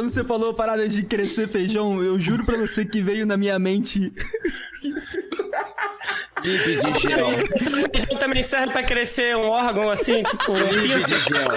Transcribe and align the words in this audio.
quando 0.00 0.08
você 0.08 0.24
falou 0.24 0.52
a 0.52 0.54
parada 0.54 0.88
de 0.88 1.02
crescer 1.02 1.46
feijão, 1.46 2.02
eu 2.02 2.18
juro 2.18 2.46
pra 2.46 2.56
você 2.56 2.86
que 2.86 3.02
veio 3.02 3.26
na 3.26 3.36
minha 3.36 3.58
mente. 3.58 4.10
Bibi 6.40 6.80
de 6.80 7.00
gel. 7.00 7.28
Feijão 7.28 8.16
também 8.18 8.42
serve 8.42 8.72
pra 8.72 8.82
crescer 8.82 9.36
um 9.36 9.50
órgão 9.50 9.90
assim, 9.90 10.22
tipo. 10.32 10.54
Bibi 10.54 11.04
de 11.04 11.18
gel. 11.18 11.48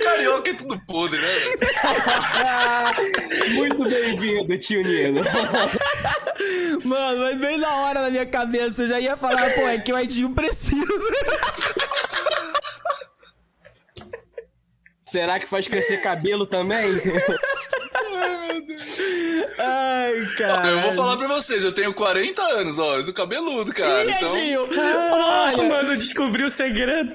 Carioca 0.00 0.50
é 0.50 0.54
tudo 0.54 0.80
podre, 0.86 1.20
né? 1.20 1.34
Muito 3.54 3.82
bem-vindo, 3.88 4.56
tio 4.58 4.84
Nino. 4.84 5.24
Mano, 6.84 7.22
mas 7.22 7.36
bem 7.38 7.58
na 7.58 7.74
hora 7.78 8.02
na 8.02 8.10
minha 8.10 8.24
cabeça, 8.24 8.82
eu 8.82 8.88
já 8.88 9.00
ia 9.00 9.16
falar, 9.16 9.52
pô, 9.54 9.62
é 9.62 9.78
que 9.78 9.92
o 9.92 9.98
Edinho 9.98 10.32
precisa. 10.32 10.86
Será 15.10 15.38
que 15.38 15.46
faz 15.46 15.66
crescer 15.68 16.02
cabelo 16.02 16.46
também? 16.46 16.84
Ai, 19.58 20.26
cara. 20.36 20.68
Eu 20.68 20.80
vou 20.82 20.92
falar 20.94 21.16
pra 21.16 21.28
vocês, 21.28 21.64
eu 21.64 21.72
tenho 21.72 21.92
40 21.94 22.42
anos, 22.42 22.78
ó, 22.78 22.96
eu 22.96 23.04
sou 23.04 23.14
cabeludo, 23.14 23.72
cara. 23.74 24.04
Ih, 24.04 24.10
então, 24.10 24.36
Edinho! 24.36 24.68
Olha, 25.12 25.62
mano, 25.68 25.96
descobri 25.96 26.44
o 26.44 26.50
segredo. 26.50 27.14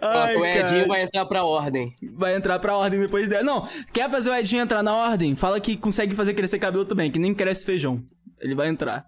ai, 0.00 0.36
o 0.36 0.44
Edinho 0.44 0.68
cara. 0.70 0.86
vai 0.88 1.02
entrar 1.02 1.26
pra 1.26 1.44
ordem. 1.44 1.94
Vai 2.14 2.34
entrar 2.34 2.58
pra 2.58 2.76
ordem 2.76 3.00
depois 3.00 3.28
dela. 3.28 3.42
Não, 3.42 3.68
quer 3.92 4.10
fazer 4.10 4.30
o 4.30 4.34
Edinho 4.34 4.62
entrar 4.62 4.82
na 4.82 4.94
ordem? 4.94 5.34
Fala 5.36 5.60
que 5.60 5.76
consegue 5.76 6.14
fazer 6.14 6.34
crescer 6.34 6.58
cabelo 6.58 6.84
também, 6.84 7.10
que 7.10 7.18
nem 7.18 7.34
cresce 7.34 7.64
feijão. 7.64 8.02
Ele 8.40 8.54
vai 8.54 8.68
entrar. 8.68 9.04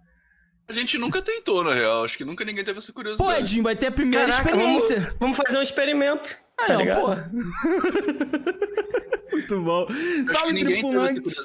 a 0.69 0.73
gente 0.73 0.99
nunca 0.99 1.23
tentou, 1.23 1.63
na 1.63 1.73
real. 1.75 2.05
Acho 2.05 2.17
que 2.19 2.25
nunca 2.25 2.45
ninguém 2.45 2.65
teve 2.65 2.79
essa 2.79 2.93
Pô, 2.93 2.97
curiosidade. 2.97 3.41
Edinho, 3.41 3.63
vai 3.63 3.77
ter 3.77 3.87
a 3.89 3.93
primeira 3.93 4.27
Caraca, 4.27 4.51
experiência. 4.51 4.97
Vamos, 5.01 5.17
vamos 5.21 5.37
fazer 5.37 5.59
um 5.59 5.63
experimento. 5.63 6.37
Ah, 6.61 6.67
tá 6.67 6.73
não, 6.75 6.81
ligado? 6.81 7.01
pô. 7.01 7.15
Muito 9.33 9.61
bom. 9.63 9.87
Salve, 10.27 10.65
tripulantes. 10.65 11.37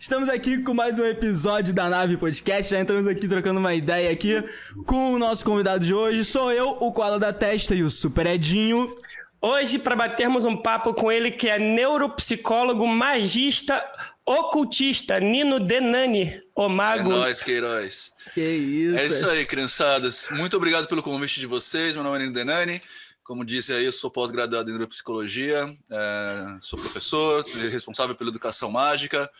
Estamos 0.00 0.28
aqui 0.28 0.58
com 0.62 0.74
mais 0.74 0.98
um 0.98 1.04
episódio 1.04 1.72
da 1.74 1.88
Nave 1.88 2.16
Podcast. 2.16 2.70
Já 2.72 2.80
entramos 2.80 3.06
aqui 3.06 3.28
trocando 3.28 3.60
uma 3.60 3.74
ideia 3.74 4.10
aqui 4.10 4.42
com 4.86 5.12
o 5.12 5.18
nosso 5.18 5.44
convidado 5.44 5.84
de 5.84 5.92
hoje. 5.94 6.24
Sou 6.24 6.50
eu, 6.50 6.70
o 6.80 6.92
Koala 6.92 7.18
da 7.18 7.32
Testa 7.32 7.74
e 7.74 7.82
o 7.82 7.90
Super 7.90 8.26
Edinho. 8.26 8.96
Hoje, 9.40 9.78
para 9.78 9.94
batermos 9.94 10.46
um 10.46 10.56
papo 10.56 10.94
com 10.94 11.12
ele, 11.12 11.30
que 11.30 11.48
é 11.48 11.58
neuropsicólogo, 11.58 12.86
magista, 12.86 13.84
ocultista, 14.24 15.20
Nino 15.20 15.60
Denani, 15.60 16.40
o 16.56 16.64
É 16.64 16.68
mago. 16.68 17.10
nóis, 17.10 17.42
Queiroz. 17.42 18.12
Que 18.32 18.40
isso. 18.40 18.96
É 18.98 19.06
isso 19.06 19.28
aí, 19.28 19.44
criançadas. 19.44 20.28
Muito 20.30 20.56
obrigado 20.56 20.88
pelo 20.88 21.02
convite 21.02 21.40
de 21.40 21.46
vocês. 21.46 21.94
Meu 21.94 22.02
nome 22.02 22.16
é 22.16 22.20
Nino 22.20 22.32
Denani. 22.32 22.80
Como 23.24 23.44
disse 23.44 23.72
aí, 23.72 23.86
eu 23.86 23.92
sou 23.92 24.10
pós-graduado 24.10 24.68
em 24.68 24.72
neuropsicologia, 24.72 25.66
é, 25.90 26.46
sou 26.60 26.78
professor, 26.78 27.42
responsável 27.70 28.14
pela 28.14 28.28
educação 28.28 28.70
mágica 28.70 29.30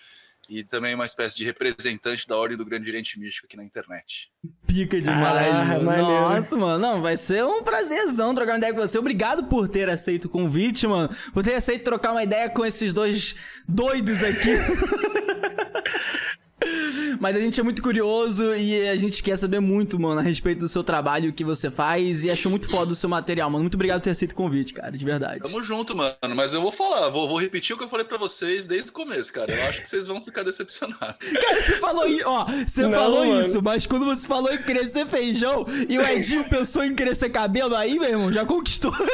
e 0.48 0.64
também 0.64 0.94
uma 0.94 1.04
espécie 1.04 1.36
de 1.36 1.44
representante 1.44 2.26
da 2.26 2.36
Ordem 2.36 2.56
do 2.56 2.64
Grande 2.64 2.88
Oriente 2.90 3.18
Místico 3.20 3.46
aqui 3.46 3.56
na 3.58 3.64
internet. 3.64 4.30
Pica 4.66 4.98
demais, 5.00 5.54
Ah, 5.54 5.78
mano. 5.80 6.02
Nossa, 6.02 6.56
mano. 6.56 6.78
Não, 6.78 7.02
vai 7.02 7.16
ser 7.16 7.44
um 7.44 7.62
prazerzão 7.62 8.34
trocar 8.34 8.52
uma 8.52 8.58
ideia 8.58 8.72
com 8.74 8.80
você. 8.80 8.98
Obrigado 8.98 9.44
por 9.44 9.68
ter 9.68 9.88
aceito 9.90 10.26
o 10.26 10.28
convite, 10.30 10.86
mano. 10.86 11.14
Por 11.32 11.42
ter 11.42 11.54
aceito 11.54 11.84
trocar 11.84 12.12
uma 12.12 12.22
ideia 12.22 12.48
com 12.48 12.64
esses 12.64 12.92
dois 12.94 13.36
doidos 13.68 14.22
aqui. 14.22 14.50
Mas 17.20 17.36
a 17.36 17.40
gente 17.40 17.58
é 17.58 17.62
muito 17.62 17.82
curioso 17.82 18.54
e 18.54 18.88
a 18.88 18.96
gente 18.96 19.22
quer 19.22 19.36
saber 19.36 19.60
muito, 19.60 19.98
mano, 19.98 20.20
a 20.20 20.22
respeito 20.22 20.58
do 20.60 20.68
seu 20.68 20.82
trabalho, 20.82 21.30
o 21.30 21.32
que 21.32 21.44
você 21.44 21.70
faz 21.70 22.24
e 22.24 22.30
achou 22.30 22.50
muito 22.50 22.68
foda 22.68 22.92
o 22.92 22.94
seu 22.94 23.08
material, 23.08 23.48
mano. 23.50 23.62
Muito 23.62 23.74
obrigado 23.74 24.00
por 24.00 24.04
ter 24.04 24.10
aceito 24.10 24.32
o 24.32 24.34
convite, 24.34 24.72
cara, 24.74 24.92
de 24.92 25.04
verdade. 25.04 25.40
Tamo 25.40 25.62
junto, 25.62 25.96
mano. 25.96 26.14
Mas 26.34 26.52
eu 26.52 26.60
vou 26.60 26.72
falar, 26.72 27.08
vou, 27.10 27.28
vou 27.28 27.38
repetir 27.38 27.74
o 27.74 27.78
que 27.78 27.84
eu 27.84 27.88
falei 27.88 28.04
pra 28.04 28.18
vocês 28.18 28.66
desde 28.66 28.90
o 28.90 28.92
começo, 28.92 29.32
cara. 29.32 29.52
Eu 29.52 29.64
acho 29.68 29.80
que 29.82 29.88
vocês 29.88 30.06
vão 30.06 30.20
ficar 30.20 30.42
decepcionados. 30.42 31.16
Cara, 31.40 31.60
você 31.60 31.78
falou 31.80 32.06
isso, 32.06 32.22
ó, 32.26 32.44
você 32.66 32.82
Não, 32.82 32.92
falou 32.92 33.26
mano. 33.26 33.40
isso, 33.40 33.62
mas 33.62 33.86
quando 33.86 34.04
você 34.04 34.26
falou 34.26 34.52
em 34.52 34.58
crescer 34.62 35.06
feijão 35.06 35.64
e 35.88 35.98
o 35.98 36.02
Edinho 36.06 36.44
pensou 36.50 36.84
em 36.84 36.94
crescer 36.94 37.30
cabelo, 37.30 37.74
aí, 37.74 37.98
meu 37.98 38.08
irmão, 38.08 38.32
já 38.32 38.44
conquistou. 38.44 38.92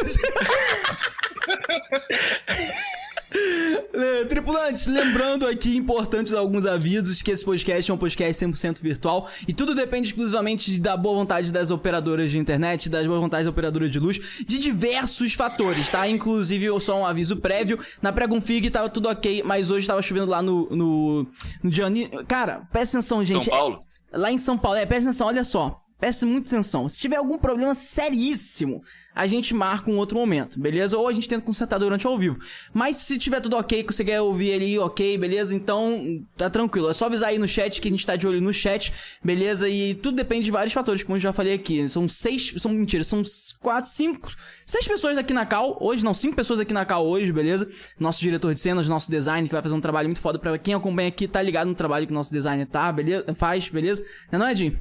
É, 3.92 4.24
Tripulantes, 4.24 4.86
lembrando 4.86 5.46
aqui, 5.46 5.76
importantes 5.76 6.32
alguns 6.32 6.64
avisos, 6.64 7.20
que 7.22 7.30
esse 7.30 7.44
podcast 7.44 7.90
é 7.90 7.94
um 7.94 7.98
podcast 7.98 8.44
100% 8.44 8.80
virtual 8.80 9.28
e 9.48 9.52
tudo 9.52 9.74
depende 9.74 10.08
exclusivamente 10.08 10.78
da 10.78 10.96
boa 10.96 11.16
vontade 11.16 11.50
das 11.50 11.72
operadoras 11.72 12.30
de 12.30 12.38
internet, 12.38 12.88
das 12.88 13.04
boas 13.06 13.20
vontades 13.20 13.46
das 13.46 13.52
operadoras 13.52 13.90
de 13.90 13.98
luz, 13.98 14.44
de 14.46 14.58
diversos 14.58 15.34
fatores, 15.34 15.88
tá? 15.88 16.06
Inclusive, 16.08 16.64
eu 16.64 16.78
só 16.78 17.00
um 17.00 17.04
aviso 17.04 17.36
prévio, 17.36 17.78
na 18.00 18.12
pré-config 18.12 18.70
tava 18.70 18.88
tudo 18.88 19.08
ok, 19.08 19.42
mas 19.44 19.70
hoje 19.70 19.86
tava 19.86 20.00
chovendo 20.00 20.30
lá 20.30 20.40
no, 20.40 20.68
no, 20.70 21.26
no 21.62 21.70
Gianni. 21.70 22.08
Cara, 22.28 22.68
presta 22.70 22.98
atenção, 22.98 23.24
gente. 23.24 23.44
São 23.44 23.52
Paulo? 23.52 23.84
Lá 24.12 24.30
em 24.30 24.38
São 24.38 24.56
Paulo, 24.56 24.78
é, 24.78 24.86
presta 24.86 25.10
atenção, 25.10 25.26
olha 25.26 25.44
só. 25.44 25.79
Presta 26.00 26.24
muita 26.24 26.48
atenção. 26.48 26.88
Se 26.88 26.98
tiver 26.98 27.16
algum 27.16 27.36
problema 27.36 27.74
seríssimo, 27.74 28.82
a 29.14 29.26
gente 29.26 29.52
marca 29.52 29.90
um 29.90 29.98
outro 29.98 30.16
momento, 30.16 30.58
beleza? 30.58 30.96
Ou 30.96 31.06
a 31.06 31.12
gente 31.12 31.28
tenta 31.28 31.44
consertar 31.44 31.78
durante 31.78 32.06
ao 32.06 32.16
vivo. 32.16 32.38
Mas 32.72 32.96
se 32.96 33.18
tiver 33.18 33.40
tudo 33.40 33.56
ok, 33.56 33.82
que 33.84 33.92
você 33.92 34.04
quer 34.04 34.20
ouvir 34.20 34.48
ele, 34.48 34.78
ok, 34.78 35.18
beleza? 35.18 35.54
Então, 35.54 36.24
tá 36.36 36.48
tranquilo. 36.48 36.88
É 36.88 36.94
só 36.94 37.06
avisar 37.06 37.28
aí 37.28 37.38
no 37.38 37.46
chat 37.46 37.80
que 37.80 37.88
a 37.88 37.90
gente 37.90 38.06
tá 38.06 38.16
de 38.16 38.26
olho 38.26 38.40
no 38.40 38.52
chat, 38.52 38.92
beleza? 39.22 39.68
E 39.68 39.94
tudo 39.94 40.16
depende 40.16 40.44
de 40.44 40.50
vários 40.50 40.72
fatores, 40.72 41.02
como 41.02 41.16
eu 41.16 41.20
já 41.20 41.34
falei 41.34 41.54
aqui. 41.54 41.86
São 41.88 42.08
seis, 42.08 42.54
são 42.56 42.72
mentira, 42.72 43.04
são 43.04 43.20
quatro, 43.60 43.90
cinco, 43.90 44.32
seis 44.64 44.88
pessoas 44.88 45.18
aqui 45.18 45.34
na 45.34 45.44
cal, 45.44 45.76
hoje 45.80 46.02
não, 46.02 46.14
cinco 46.14 46.36
pessoas 46.36 46.60
aqui 46.60 46.72
na 46.72 46.86
cal 46.86 47.06
hoje, 47.06 47.30
beleza? 47.30 47.68
Nosso 47.98 48.20
diretor 48.20 48.54
de 48.54 48.60
cenas, 48.60 48.88
nosso 48.88 49.10
design, 49.10 49.46
que 49.46 49.54
vai 49.54 49.62
fazer 49.62 49.74
um 49.74 49.80
trabalho 49.80 50.08
muito 50.08 50.20
foda 50.20 50.38
pra 50.38 50.56
quem 50.56 50.72
acompanha 50.72 51.08
aqui, 51.08 51.28
tá 51.28 51.42
ligado 51.42 51.68
no 51.68 51.74
trabalho 51.74 52.06
que 52.06 52.12
o 52.12 52.14
nosso 52.14 52.32
designer 52.32 52.66
tá, 52.66 52.90
beleza? 52.90 53.26
Faz, 53.34 53.68
beleza? 53.68 54.02
Não 54.32 54.46
é 54.46 54.52
Edinho? 54.52 54.78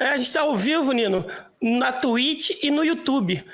É, 0.00 0.08
a 0.08 0.16
gente 0.16 0.32
tá 0.32 0.40
ao 0.40 0.56
vivo, 0.56 0.92
Nino, 0.92 1.26
na 1.60 1.92
Twitch 1.92 2.52
e 2.62 2.70
no 2.70 2.82
YouTube. 2.82 3.44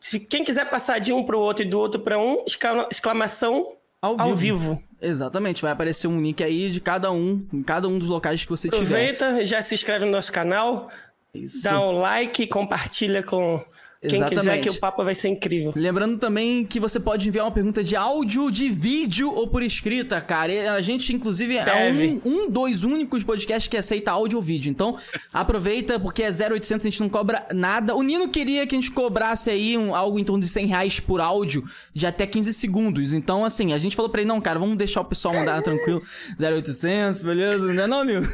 Se 0.00 0.20
quem 0.20 0.44
quiser 0.44 0.70
passar 0.70 1.00
de 1.00 1.12
um 1.12 1.24
pro 1.24 1.40
outro 1.40 1.64
e 1.64 1.68
do 1.68 1.78
outro 1.78 2.00
para 2.00 2.16
um, 2.16 2.44
exclama- 2.46 2.86
exclamação 2.90 3.72
ao, 4.00 4.34
vivo. 4.34 4.80
Exatamente, 5.02 5.60
vai 5.60 5.72
aparecer 5.72 6.06
um 6.06 6.20
link 6.20 6.42
aí 6.42 6.70
de 6.70 6.80
cada 6.80 7.10
um, 7.10 7.44
em 7.52 7.62
cada 7.64 7.88
um 7.88 7.98
dos 7.98 8.06
locais 8.06 8.44
que 8.44 8.50
você 8.50 8.68
tiver. 8.68 8.84
Aproveita, 8.84 9.44
já 9.44 9.60
se 9.60 9.74
inscreve 9.74 10.04
no 10.04 10.12
nosso 10.12 10.32
canal, 10.32 10.88
Isso. 11.34 11.64
dá 11.64 11.80
um 11.80 11.98
like, 11.98 12.46
compartilha 12.46 13.22
com 13.24 13.60
quem 14.00 14.10
quiser 14.10 14.32
Exatamente. 14.32 14.62
que 14.62 14.70
o 14.70 14.78
papo 14.78 15.02
vai 15.02 15.14
ser 15.14 15.28
incrível. 15.28 15.72
Lembrando 15.74 16.18
também 16.18 16.64
que 16.64 16.78
você 16.78 17.00
pode 17.00 17.26
enviar 17.26 17.44
uma 17.44 17.50
pergunta 17.50 17.82
de 17.82 17.96
áudio, 17.96 18.48
de 18.48 18.68
vídeo 18.68 19.32
ou 19.34 19.48
por 19.48 19.60
escrita, 19.60 20.20
cara. 20.20 20.52
E 20.52 20.68
a 20.68 20.80
gente, 20.80 21.12
inclusive, 21.12 21.56
é 21.56 21.62
Deve. 21.62 22.20
um, 22.24 22.44
um, 22.44 22.50
dois 22.50 22.84
únicos 22.84 23.24
podcasts 23.24 23.66
que 23.66 23.76
aceita 23.76 24.12
áudio 24.12 24.36
ou 24.36 24.42
vídeo. 24.42 24.70
Então, 24.70 24.96
aproveita, 25.32 25.98
porque 25.98 26.22
é 26.22 26.28
0800, 26.28 26.86
a 26.86 26.90
gente 26.90 27.00
não 27.00 27.08
cobra 27.08 27.44
nada. 27.52 27.96
O 27.96 28.02
Nino 28.04 28.28
queria 28.28 28.64
que 28.68 28.76
a 28.76 28.78
gente 28.78 28.92
cobrasse 28.92 29.50
aí 29.50 29.76
um, 29.76 29.92
algo 29.92 30.16
em 30.16 30.22
torno 30.22 30.44
de 30.44 30.48
100 30.48 30.66
reais 30.66 31.00
por 31.00 31.20
áudio 31.20 31.64
de 31.92 32.06
até 32.06 32.24
15 32.24 32.52
segundos. 32.52 33.12
Então, 33.12 33.44
assim, 33.44 33.72
a 33.72 33.78
gente 33.78 33.96
falou 33.96 34.08
pra 34.08 34.20
ele, 34.20 34.28
não, 34.28 34.40
cara, 34.40 34.60
vamos 34.60 34.78
deixar 34.78 35.00
o 35.00 35.04
pessoal 35.04 35.34
mandar 35.34 35.60
tranquilo. 35.64 36.00
0800, 36.40 37.22
beleza? 37.22 37.72
Não 37.72 37.82
é 37.82 37.86
não, 37.88 38.04
Nino? 38.04 38.28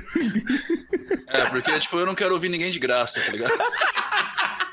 É, 1.26 1.46
porque, 1.46 1.78
tipo, 1.78 1.96
eu 1.96 2.04
não 2.04 2.14
quero 2.14 2.34
ouvir 2.34 2.50
ninguém 2.50 2.70
de 2.70 2.78
graça, 2.78 3.18
tá 3.18 3.32
ligado? 3.32 3.54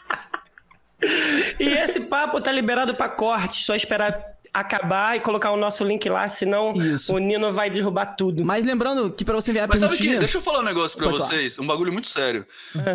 E 1.59 1.67
esse 1.67 1.99
papo 1.99 2.39
tá 2.41 2.51
liberado 2.51 2.95
pra 2.95 3.09
corte, 3.09 3.63
só 3.63 3.75
esperar 3.75 4.31
acabar 4.53 5.15
e 5.15 5.21
colocar 5.21 5.51
o 5.51 5.57
nosso 5.57 5.83
link 5.83 6.09
lá, 6.09 6.27
senão 6.27 6.73
Isso. 6.73 7.13
o 7.13 7.17
Nino 7.19 7.53
vai 7.53 7.69
derrubar 7.69 8.07
tudo. 8.07 8.43
Mas 8.43 8.65
lembrando 8.65 9.09
que 9.09 9.23
pra 9.23 9.33
você 9.33 9.51
enviar 9.51 9.65
a 9.65 9.67
Mas 9.67 9.79
sabe 9.79 9.95
o 9.95 9.97
que? 9.97 10.17
Deixa 10.17 10.37
eu 10.37 10.41
falar 10.41 10.59
um 10.59 10.63
negócio 10.63 10.97
pra 10.97 11.07
Pode 11.07 11.19
falar. 11.19 11.29
vocês, 11.29 11.57
um 11.57 11.65
bagulho 11.65 11.93
muito 11.93 12.07
sério. 12.07 12.45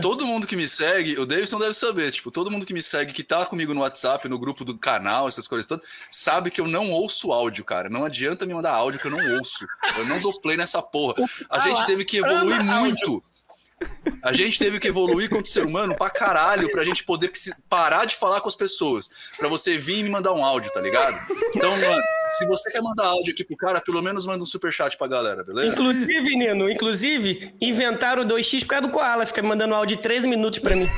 Todo 0.02 0.26
mundo 0.26 0.46
que 0.46 0.54
me 0.54 0.68
segue, 0.68 1.18
o 1.18 1.24
Davidson 1.24 1.58
deve 1.58 1.72
saber, 1.72 2.10
tipo, 2.10 2.30
todo 2.30 2.50
mundo 2.50 2.66
que 2.66 2.74
me 2.74 2.82
segue, 2.82 3.12
que 3.12 3.22
tá 3.22 3.46
comigo 3.46 3.72
no 3.72 3.80
WhatsApp, 3.80 4.28
no 4.28 4.38
grupo 4.38 4.64
do 4.64 4.76
canal, 4.76 5.28
essas 5.28 5.48
coisas 5.48 5.66
todas, 5.66 5.86
sabe 6.10 6.50
que 6.50 6.60
eu 6.60 6.68
não 6.68 6.90
ouço 6.90 7.32
áudio, 7.32 7.64
cara. 7.64 7.88
Não 7.88 8.04
adianta 8.04 8.44
me 8.44 8.52
mandar 8.52 8.72
áudio 8.72 9.00
que 9.00 9.06
eu 9.06 9.10
não 9.10 9.38
ouço. 9.38 9.66
Eu 9.96 10.04
não 10.04 10.20
dou 10.20 10.38
play 10.38 10.56
nessa 10.56 10.82
porra. 10.82 11.14
A 11.48 11.58
gente 11.60 11.86
teve 11.86 12.04
que 12.04 12.18
evoluir 12.18 12.62
muito. 12.62 13.22
A 14.22 14.32
gente 14.32 14.58
teve 14.58 14.80
que 14.80 14.88
evoluir 14.88 15.28
como 15.28 15.46
ser 15.46 15.64
humano 15.64 15.94
pra 15.94 16.10
caralho, 16.10 16.70
pra 16.70 16.82
gente 16.84 17.04
poder 17.04 17.30
parar 17.68 18.06
de 18.06 18.16
falar 18.16 18.40
com 18.40 18.48
as 18.48 18.56
pessoas. 18.56 19.08
Pra 19.36 19.48
você 19.48 19.78
vir 19.78 19.98
e 19.98 20.02
me 20.02 20.10
mandar 20.10 20.32
um 20.32 20.44
áudio, 20.44 20.72
tá 20.72 20.80
ligado? 20.80 21.14
Então, 21.54 21.76
mano, 21.76 22.02
se 22.38 22.46
você 22.46 22.70
quer 22.70 22.82
mandar 22.82 23.06
áudio 23.06 23.32
aqui 23.32 23.44
pro 23.44 23.56
cara, 23.56 23.80
pelo 23.80 24.02
menos 24.02 24.26
manda 24.26 24.42
um 24.42 24.46
superchat 24.46 24.96
pra 24.96 25.06
galera, 25.06 25.44
beleza? 25.44 25.74
Inclusive, 25.74 26.36
Nino, 26.36 26.70
inclusive, 26.70 27.54
inventaram 27.60 28.22
o 28.22 28.26
2x 28.26 28.60
por 28.60 28.66
causa 28.66 28.86
do 28.86 28.92
Koala. 28.92 29.26
Fica 29.26 29.42
mandando 29.42 29.74
áudio 29.74 29.96
de 29.96 30.02
13 30.02 30.26
minutos 30.26 30.58
pra 30.58 30.74
mim. 30.74 30.88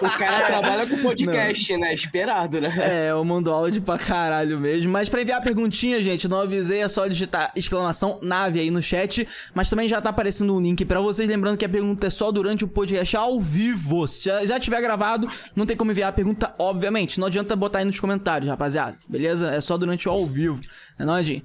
O 0.00 0.18
cara 0.18 0.46
trabalha 0.46 0.86
com 0.86 1.02
podcast, 1.02 1.76
né? 1.76 1.92
Esperado, 1.92 2.60
né? 2.60 2.72
É, 2.78 3.10
eu 3.10 3.24
mando 3.24 3.50
áudio 3.50 3.82
pra 3.82 3.98
caralho 3.98 4.60
mesmo. 4.60 4.92
Mas 4.92 5.08
pra 5.08 5.22
enviar 5.22 5.40
a 5.40 5.42
perguntinha, 5.42 6.00
gente, 6.00 6.28
não 6.28 6.40
avisei, 6.40 6.82
é 6.82 6.88
só 6.88 7.06
digitar 7.08 7.50
exclamação 7.56 8.20
nave 8.22 8.60
aí 8.60 8.70
no 8.70 8.82
chat. 8.82 9.26
Mas 9.54 9.68
também 9.68 9.88
já 9.88 10.00
tá 10.00 10.10
aparecendo 10.10 10.54
um 10.54 10.60
link 10.60 10.84
pra 10.84 11.00
vocês. 11.00 11.28
Lembrando 11.28 11.56
que 11.56 11.61
a 11.64 11.68
pergunta 11.68 12.06
é 12.06 12.10
só 12.10 12.30
durante 12.30 12.64
o 12.64 12.68
podcast 12.68 13.16
ao 13.16 13.40
vivo. 13.40 14.06
Se 14.06 14.28
já, 14.46 14.58
tiver 14.60 14.80
gravado, 14.80 15.26
não 15.54 15.66
tem 15.66 15.76
como 15.76 15.90
enviar 15.90 16.10
a 16.10 16.12
pergunta, 16.12 16.54
obviamente. 16.58 17.18
Não 17.20 17.26
adianta 17.26 17.54
botar 17.56 17.80
aí 17.80 17.84
nos 17.84 17.98
comentários, 18.00 18.50
rapaziada. 18.50 18.96
Beleza? 19.08 19.52
É 19.52 19.60
só 19.60 19.76
durante 19.76 20.08
o 20.08 20.12
ao 20.12 20.26
vivo. 20.26 20.60
É 20.98 21.04
nóis, 21.04 21.26
Jim? 21.26 21.42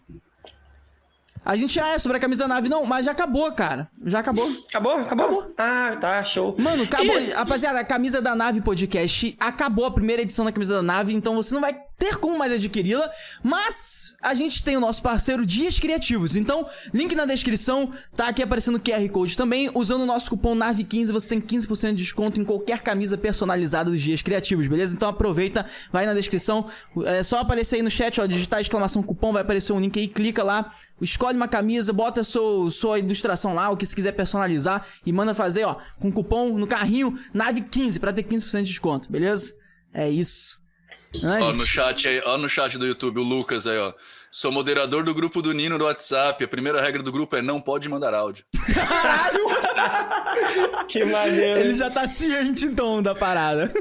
A 1.45 1.55
gente 1.55 1.75
já 1.75 1.87
é 1.93 1.99
sobre 1.99 2.17
a 2.17 2.19
camisa 2.19 2.43
da 2.43 2.55
nave, 2.55 2.67
não, 2.67 2.85
mas 2.85 3.05
já 3.05 3.13
acabou, 3.13 3.49
cara. 3.53 3.89
Já 4.05 4.19
acabou. 4.19 4.49
Acabou? 4.67 4.93
Acabou? 4.97 5.53
Ah, 5.57 5.95
tá, 5.99 6.21
show. 6.21 6.53
Mano, 6.59 6.83
acabou. 6.83 7.17
E- 7.19 7.31
Rapaziada, 7.31 7.79
a 7.79 7.85
camisa 7.85 8.21
da 8.21 8.35
nave 8.35 8.59
podcast 8.59 9.33
acabou 9.39 9.85
a 9.85 9.91
primeira 9.91 10.21
edição 10.23 10.43
da 10.43 10.51
camisa 10.51 10.73
da 10.73 10.81
nave, 10.81 11.13
então 11.13 11.35
você 11.35 11.53
não 11.53 11.61
vai 11.61 11.86
ter 11.97 12.17
como 12.17 12.37
mais 12.37 12.51
adquiri-la. 12.51 13.09
Mas 13.43 14.15
a 14.21 14.33
gente 14.33 14.63
tem 14.63 14.77
o 14.77 14.79
nosso 14.79 15.01
parceiro 15.01 15.45
Dias 15.45 15.79
Criativos. 15.79 16.35
Então, 16.35 16.67
link 16.93 17.15
na 17.15 17.25
descrição, 17.25 17.91
tá 18.15 18.27
aqui 18.27 18.43
aparecendo 18.43 18.75
o 18.75 18.79
QR 18.79 19.07
Code 19.09 19.35
também. 19.35 19.69
Usando 19.73 20.01
o 20.01 20.05
nosso 20.05 20.29
cupom 20.29 20.55
NAVE15, 20.55 21.11
você 21.11 21.29
tem 21.29 21.41
15% 21.41 21.89
de 21.89 22.03
desconto 22.03 22.39
em 22.39 22.45
qualquer 22.45 22.81
camisa 22.81 23.17
personalizada 23.17 23.89
dos 23.89 24.01
Dias 24.01 24.21
Criativos, 24.21 24.67
beleza? 24.67 24.95
Então 24.95 25.09
aproveita, 25.09 25.65
vai 25.91 26.05
na 26.05 26.13
descrição. 26.13 26.67
É 27.05 27.23
só 27.23 27.39
aparecer 27.39 27.77
aí 27.77 27.81
no 27.81 27.89
chat, 27.89 28.21
ó, 28.21 28.25
digitar 28.25 28.61
exclamação 28.61 29.01
cupom, 29.01 29.33
vai 29.33 29.41
aparecer 29.41 29.73
um 29.73 29.79
link 29.79 29.97
aí, 29.97 30.07
clica 30.07 30.43
lá, 30.43 30.71
escolhe 31.01 31.35
uma 31.35 31.47
camisa, 31.47 31.91
bota 31.91 32.23
seu, 32.23 32.69
sua 32.69 32.99
ilustração 32.99 33.53
lá, 33.53 33.69
o 33.69 33.77
que 33.77 33.85
você 33.85 33.95
quiser 33.95 34.11
personalizar 34.11 34.85
e 35.05 35.11
manda 35.11 35.33
fazer, 35.33 35.65
ó, 35.65 35.77
com 35.99 36.11
cupom 36.11 36.57
no 36.57 36.67
carrinho 36.67 37.17
NAVE15 37.33 37.99
pra 37.99 38.13
ter 38.13 38.23
15% 38.23 38.63
de 38.63 38.69
desconto, 38.69 39.11
beleza? 39.11 39.53
É 39.93 40.09
isso. 40.09 40.66
Ai, 41.23 41.41
Ó, 41.41 41.53
no 41.53 41.65
chat 41.65 42.07
aí, 42.07 42.21
ó, 42.25 42.37
no 42.37 42.49
chat 42.49 42.77
do 42.77 42.85
YouTube, 42.85 43.19
o 43.19 43.23
Lucas 43.23 43.65
aí, 43.65 43.77
ó. 43.77 43.93
Sou 44.29 44.51
moderador 44.51 45.03
do 45.03 45.13
grupo 45.13 45.41
do 45.41 45.53
Nino 45.53 45.77
no 45.77 45.85
WhatsApp. 45.85 46.43
A 46.43 46.47
primeira 46.47 46.81
regra 46.81 47.01
do 47.01 47.11
grupo 47.11 47.35
é 47.35 47.41
não 47.41 47.61
pode 47.61 47.87
mandar 47.89 48.13
áudio. 48.13 48.45
Que 50.87 51.03
maneiro. 51.03 51.59
Ele 51.59 51.75
já 51.75 51.89
tá 51.89 52.07
ciente 52.07 52.65
então 52.65 53.01
da 53.01 53.13
parada. 53.13 53.71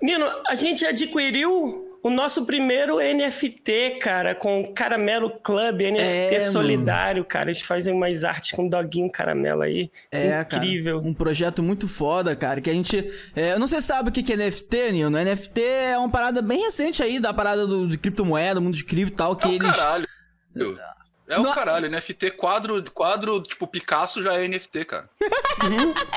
Nino, 0.00 0.26
a 0.46 0.54
gente 0.54 0.86
adquiriu 0.86 1.87
o 2.02 2.10
nosso 2.10 2.44
primeiro 2.46 2.98
NFT, 2.98 3.98
cara, 4.00 4.34
com 4.34 4.60
o 4.60 4.72
Caramelo 4.72 5.30
Club, 5.42 5.80
NFT 5.80 6.34
É, 6.36 6.40
solidário, 6.42 7.24
cara. 7.24 7.50
Eles 7.50 7.60
fazem 7.60 7.92
umas 7.92 8.24
artes 8.24 8.52
com 8.52 8.68
doguinho 8.68 9.10
caramelo 9.10 9.62
aí. 9.62 9.90
É, 10.10 10.40
Incrível. 10.40 10.98
Cara, 10.98 11.08
um 11.10 11.14
projeto 11.14 11.62
muito 11.62 11.88
foda, 11.88 12.34
cara. 12.36 12.60
Que 12.60 12.70
a 12.70 12.72
gente. 12.72 12.96
é, 13.34 13.52
eu 13.52 13.58
não 13.58 13.66
sei 13.66 13.80
se 13.80 13.88
sabe 13.88 14.10
o 14.10 14.12
que 14.12 14.22
que 14.22 14.32
é 14.32 14.36
NFT, 14.36 14.92
Nino. 14.92 15.10
NFT 15.10 15.60
é 15.60 15.98
uma 15.98 16.08
parada 16.10 16.40
bem 16.40 16.62
recente 16.62 17.02
aí 17.02 17.18
da 17.20 17.34
parada 17.34 17.66
do, 17.66 17.86
de 17.88 17.98
criptomoeda, 17.98 18.60
mundo 18.60 18.76
de 18.76 18.84
cripto 18.84 19.12
e 19.12 19.16
tal. 19.16 19.34
Que 19.36 19.48
É 19.48 19.54
eles. 19.54 19.76
caralho. 19.76 20.08
É 21.28 21.38
o 21.38 21.42
Não- 21.42 21.52
caralho. 21.52 21.90
NFT 21.90 22.30
quadro, 22.30 22.82
quadro, 22.92 23.40
tipo, 23.42 23.66
Picasso 23.66 24.22
já 24.22 24.32
é 24.32 24.48
NFT, 24.48 24.84
cara. 24.86 25.10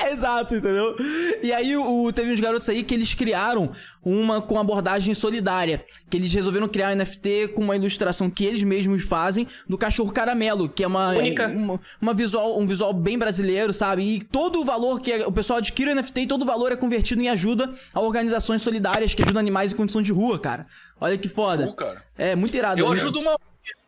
É, 0.02 0.10
exato, 0.12 0.54
entendeu? 0.54 0.96
E 1.42 1.52
aí 1.52 1.76
o, 1.76 2.04
o- 2.04 2.12
teve 2.12 2.32
uns 2.32 2.40
garotos 2.40 2.68
aí 2.68 2.82
que 2.82 2.94
eles 2.94 3.12
criaram 3.12 3.70
uma 4.02 4.40
com 4.40 4.58
abordagem 4.58 5.12
solidária. 5.12 5.84
Que 6.08 6.16
eles 6.16 6.32
resolveram 6.32 6.66
criar 6.66 6.92
um 6.92 6.96
NFT 6.96 7.48
com 7.54 7.60
uma 7.60 7.76
ilustração 7.76 8.30
que 8.30 8.44
eles 8.44 8.62
mesmos 8.62 9.02
fazem 9.02 9.46
do 9.68 9.76
cachorro 9.76 10.10
caramelo, 10.12 10.68
que 10.68 10.82
é 10.82 10.86
uma, 10.86 11.10
Única. 11.10 11.46
uma, 11.48 11.78
uma 12.00 12.14
visual, 12.14 12.58
um 12.58 12.66
visual 12.66 12.94
bem 12.94 13.18
brasileiro, 13.18 13.72
sabe? 13.72 14.02
E 14.02 14.24
todo 14.24 14.60
o 14.60 14.64
valor 14.64 15.00
que 15.00 15.12
o 15.24 15.32
pessoal 15.32 15.58
adquire 15.58 15.90
o 15.90 15.94
NFT 15.94 16.22
e 16.22 16.26
todo 16.26 16.42
o 16.42 16.46
valor 16.46 16.72
é 16.72 16.76
convertido 16.76 17.20
em 17.20 17.28
ajuda 17.28 17.74
a 17.92 18.00
organizações 18.00 18.62
solidárias 18.62 19.14
que 19.14 19.22
ajudam 19.22 19.40
animais 19.40 19.72
em 19.72 19.76
condição 19.76 20.00
de 20.00 20.12
rua, 20.12 20.38
cara. 20.38 20.66
Olha 20.98 21.18
que 21.18 21.28
foda. 21.28 21.70
Cara. 21.74 22.02
É 22.16 22.34
muito 22.34 22.56
irado. 22.56 22.80
Eu 22.80 22.88
né? 22.88 22.92
ajudo 23.00 23.18
uma, 23.20 23.36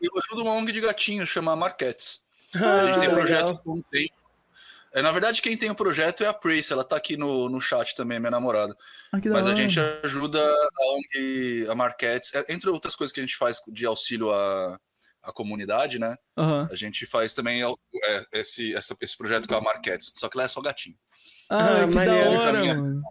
eu 0.01 0.11
ajudo 0.19 0.43
uma 0.43 0.53
ONG 0.53 0.73
de 0.73 0.81
gatinhos, 0.81 1.29
chama 1.29 1.55
Marquetes. 1.57 2.21
Ah, 2.55 2.81
a 2.81 2.85
gente 2.87 2.99
tem 2.99 3.09
legal. 3.09 3.15
projetos 3.17 3.59
com 3.61 3.83
tem. 3.83 4.11
É, 4.93 5.03
na 5.03 5.11
verdade, 5.11 5.43
quem 5.43 5.57
tem 5.57 5.71
o 5.71 5.75
projeto 5.75 6.23
é 6.23 6.29
a 6.29 6.33
Prace, 6.33 6.73
ela 6.73 6.85
tá 6.85 6.95
aqui 6.97 7.17
no, 7.17 7.49
no 7.49 7.61
chat 7.61 7.97
também, 7.97 8.21
minha 8.21 8.31
namorada. 8.31 8.77
Ah, 9.13 9.19
Mas 9.27 9.45
a 9.47 9.51
hora. 9.51 9.57
gente 9.57 9.79
ajuda 10.05 10.41
a 10.41 10.93
ONG, 10.95 11.67
a 11.69 11.75
Marquetes, 11.75 12.33
é, 12.33 12.47
entre 12.49 12.71
outras 12.71 12.95
coisas 12.95 13.13
que 13.13 13.19
a 13.19 13.23
gente 13.25 13.37
faz 13.37 13.61
de 13.67 13.85
auxílio 13.87 14.31
à, 14.31 14.79
à 15.21 15.33
comunidade, 15.33 15.99
né? 15.99 16.17
Aham. 16.37 16.69
A 16.71 16.77
gente 16.77 17.07
faz 17.07 17.33
também 17.33 17.61
é, 17.65 18.25
esse, 18.35 18.73
essa- 18.77 18.97
esse 19.01 19.19
projeto 19.19 19.49
com 19.49 19.57
a 19.57 19.61
Marquetes, 19.61 20.13
só 20.15 20.29
que 20.29 20.39
lá 20.39 20.45
é 20.45 20.49
só 20.49 20.61
gatinho. 20.61 20.97
Ah, 21.51 21.83
Ah, 21.83 21.89
que 21.89 21.95
maneiro. 21.95 22.31
da 22.39 22.39
hora, 22.47 22.65
mano. 22.65 23.03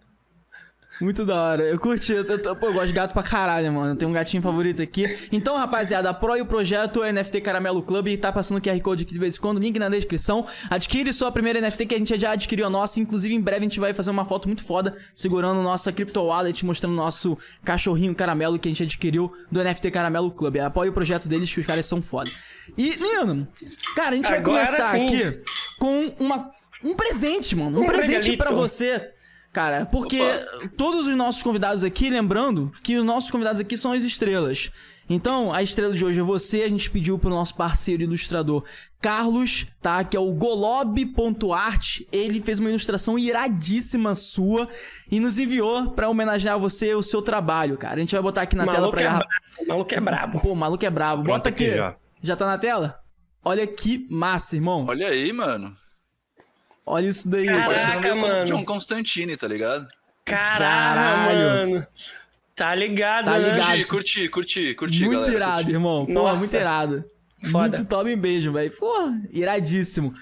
Muito 1.00 1.26
da 1.26 1.34
hora. 1.34 1.62
Eu 1.64 1.78
curti. 1.78 2.12
Eu, 2.12 2.24
eu- 2.24 2.56
pô, 2.56 2.66
eu 2.66 2.72
gosto 2.72 2.86
de 2.88 2.92
gato 2.92 3.12
pra 3.12 3.22
caralho, 3.22 3.72
mano. 3.72 3.92
Eu 3.92 3.96
tenho 3.96 4.10
um 4.10 4.14
gatinho 4.14 4.42
favorito 4.42 4.80
aqui. 4.80 5.28
Então, 5.32 5.56
rapaziada, 5.56 6.10
apoie 6.10 6.40
o 6.40 6.46
projeto 6.46 7.00
NFT 7.02 7.40
Caramelo 7.40 7.82
Club 7.82 8.06
e 8.08 8.16
tá 8.16 8.30
passando 8.30 8.58
o 8.58 8.60
QR 8.60 8.80
Code 8.80 9.02
aqui 9.02 9.12
de 9.12 9.18
vez 9.18 9.36
em 9.36 9.40
quando. 9.40 9.58
Link 9.60 9.78
na 9.78 9.88
descrição. 9.88 10.46
Adquire 10.70 11.12
sua 11.12 11.32
primeira 11.32 11.60
NFT 11.60 11.86
que 11.86 11.94
a 11.94 11.98
gente 11.98 12.18
já 12.18 12.30
adquiriu 12.32 12.66
a 12.66 12.70
nossa. 12.70 13.00
Inclusive, 13.00 13.34
em 13.34 13.40
breve 13.40 13.60
a 13.60 13.62
gente 13.62 13.80
vai 13.80 13.92
fazer 13.92 14.10
uma 14.10 14.24
foto 14.24 14.46
muito 14.46 14.62
foda 14.64 14.96
segurando 15.14 15.60
nossa 15.62 15.92
Crypto 15.92 16.20
Wallet, 16.22 16.64
mostrando 16.64 16.94
nosso 16.94 17.36
cachorrinho 17.64 18.14
caramelo 18.14 18.58
que 18.58 18.68
a 18.68 18.70
gente 18.70 18.84
adquiriu 18.84 19.32
do 19.50 19.60
NFT 19.62 19.90
Caramelo 19.90 20.30
Club. 20.30 20.58
Apoie 20.58 20.88
o 20.88 20.92
projeto 20.92 21.28
deles 21.28 21.52
que 21.52 21.60
os 21.60 21.66
caras 21.66 21.86
são 21.86 22.00
foda. 22.00 22.30
E, 22.78 22.96
Nino, 22.96 23.48
cara, 23.96 24.10
a 24.10 24.14
gente 24.16 24.28
vai 24.28 24.38
Agora 24.38 24.64
começar 24.64 24.92
sim. 24.92 25.06
aqui 25.06 25.42
com 25.78 26.14
uma, 26.20 26.50
um 26.82 26.94
presente, 26.94 27.56
mano. 27.56 27.80
Um, 27.80 27.82
Um 27.82 27.86
presente 27.86 28.36
pra 28.36 28.52
você. 28.52 29.10
Cara, 29.54 29.86
porque 29.86 30.20
Opa. 30.20 30.68
todos 30.76 31.06
os 31.06 31.14
nossos 31.16 31.40
convidados 31.40 31.84
aqui, 31.84 32.10
lembrando 32.10 32.72
que 32.82 32.96
os 32.98 33.06
nossos 33.06 33.30
convidados 33.30 33.60
aqui 33.60 33.76
são 33.76 33.92
as 33.92 34.02
estrelas. 34.02 34.70
Então, 35.08 35.52
a 35.52 35.62
estrela 35.62 35.94
de 35.94 36.04
hoje 36.04 36.18
é 36.18 36.22
você. 36.24 36.62
A 36.62 36.68
gente 36.68 36.90
pediu 36.90 37.16
pro 37.18 37.30
nosso 37.30 37.54
parceiro 37.54 38.02
ilustrador 38.02 38.64
Carlos, 39.00 39.66
tá? 39.80 40.02
Que 40.02 40.16
é 40.16 40.20
o 40.20 40.32
golob.art. 40.32 42.00
Ele 42.10 42.40
fez 42.40 42.58
uma 42.58 42.68
ilustração 42.70 43.18
iradíssima 43.18 44.14
sua 44.14 44.68
e 45.10 45.20
nos 45.20 45.38
enviou 45.38 45.90
pra 45.90 46.08
homenagear 46.08 46.58
você 46.58 46.90
e 46.90 46.94
o 46.94 47.02
seu 47.02 47.22
trabalho, 47.22 47.76
cara. 47.76 47.94
A 47.96 47.98
gente 48.00 48.12
vai 48.12 48.22
botar 48.22 48.42
aqui 48.42 48.56
na 48.56 48.64
tela 48.64 48.78
maluco, 48.78 48.96
pra 48.96 49.00
é 49.00 49.04
garra- 49.04 49.18
brabo, 49.18 49.68
maluco 49.68 49.94
é 49.94 50.00
brabo. 50.00 50.40
Pô, 50.40 50.52
o 50.52 50.56
maluco 50.56 50.84
é 50.84 50.90
brabo. 50.90 51.22
Bota 51.22 51.48
aqui. 51.50 51.66
aqui 51.66 51.76
já. 51.76 51.96
Já 52.22 52.34
tá 52.36 52.46
na 52.46 52.58
tela? 52.58 52.98
Olha 53.44 53.66
que 53.66 54.06
massa, 54.10 54.56
irmão. 54.56 54.86
Olha 54.88 55.06
aí, 55.08 55.32
mano. 55.32 55.76
Olha 56.86 57.06
isso 57.08 57.28
daí. 57.28 57.46
Caraca, 57.46 57.66
Parecendo 57.66 58.00
meio 58.02 58.16
mano. 58.20 58.44
John 58.44 58.64
Constantine, 58.64 59.36
tá 59.36 59.48
ligado? 59.48 59.86
Caralho, 60.24 61.28
Caralho. 61.28 61.70
mano. 61.70 61.86
Tá 62.54 62.74
ligado, 62.74 63.24
Tá 63.26 63.38
né? 63.38 63.52
ligado. 63.52 63.66
Curti, 63.68 63.84
curti, 63.88 64.28
curti, 64.28 64.74
curti, 64.74 65.04
muito 65.04 65.20
galera. 65.20 65.34
irado, 65.36 65.56
curti. 65.62 65.72
irmão. 65.72 66.06
Pô, 66.06 66.12
Nossa. 66.12 66.38
muito 66.38 66.54
irado. 66.54 67.04
Foda. 67.50 67.76
Muito 67.78 67.88
top 67.88 68.10
em 68.10 68.16
beijo, 68.16 68.52
velho. 68.52 68.70
Pô, 68.72 69.10
iradíssimo. 69.32 70.14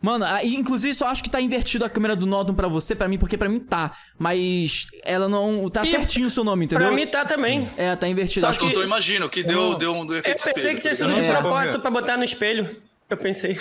Mano, 0.00 0.24
inclusive 0.44 0.94
só 0.94 1.06
acho 1.08 1.24
que 1.24 1.30
tá 1.30 1.40
invertido 1.40 1.84
a 1.84 1.90
câmera 1.90 2.14
do 2.14 2.24
Nórdon 2.24 2.54
pra 2.54 2.68
você, 2.68 2.94
pra 2.94 3.08
mim, 3.08 3.18
porque 3.18 3.36
pra 3.36 3.48
mim 3.48 3.58
tá. 3.58 3.96
Mas 4.16 4.86
ela 5.02 5.28
não. 5.28 5.68
Tá 5.68 5.82
E 5.82 5.86
certinho 5.88 6.28
o 6.28 6.30
seu 6.30 6.44
nome, 6.44 6.66
entendeu? 6.66 6.86
Pra 6.86 6.94
mim 6.94 7.04
tá 7.06 7.24
também. 7.24 7.68
É, 7.76 7.96
tá 7.96 8.06
invertido. 8.06 8.42
Só 8.42 8.48
Acho 8.48 8.58
Então, 8.60 8.70
que- 8.70 8.76
eu 8.78 8.84
imagino 8.84 9.28
que 9.28 9.42
deu, 9.42 9.76
deu 9.76 9.92
um 9.96 10.06
do 10.06 10.14
Eu 10.14 10.20
efeito 10.20 10.36
pensei 10.36 10.52
espelho, 10.52 10.74
que 10.76 10.80
tinha 10.82 10.92
tá 10.92 10.96
sido 10.98 11.08
ligado? 11.08 11.24
de 11.24 11.30
É. 11.30 11.40
propósito 11.40 11.80
pra 11.80 11.90
botar 11.90 12.16
no 12.16 12.22
espelho. 12.22 12.76
Eu 13.10 13.16
pensei. 13.16 13.56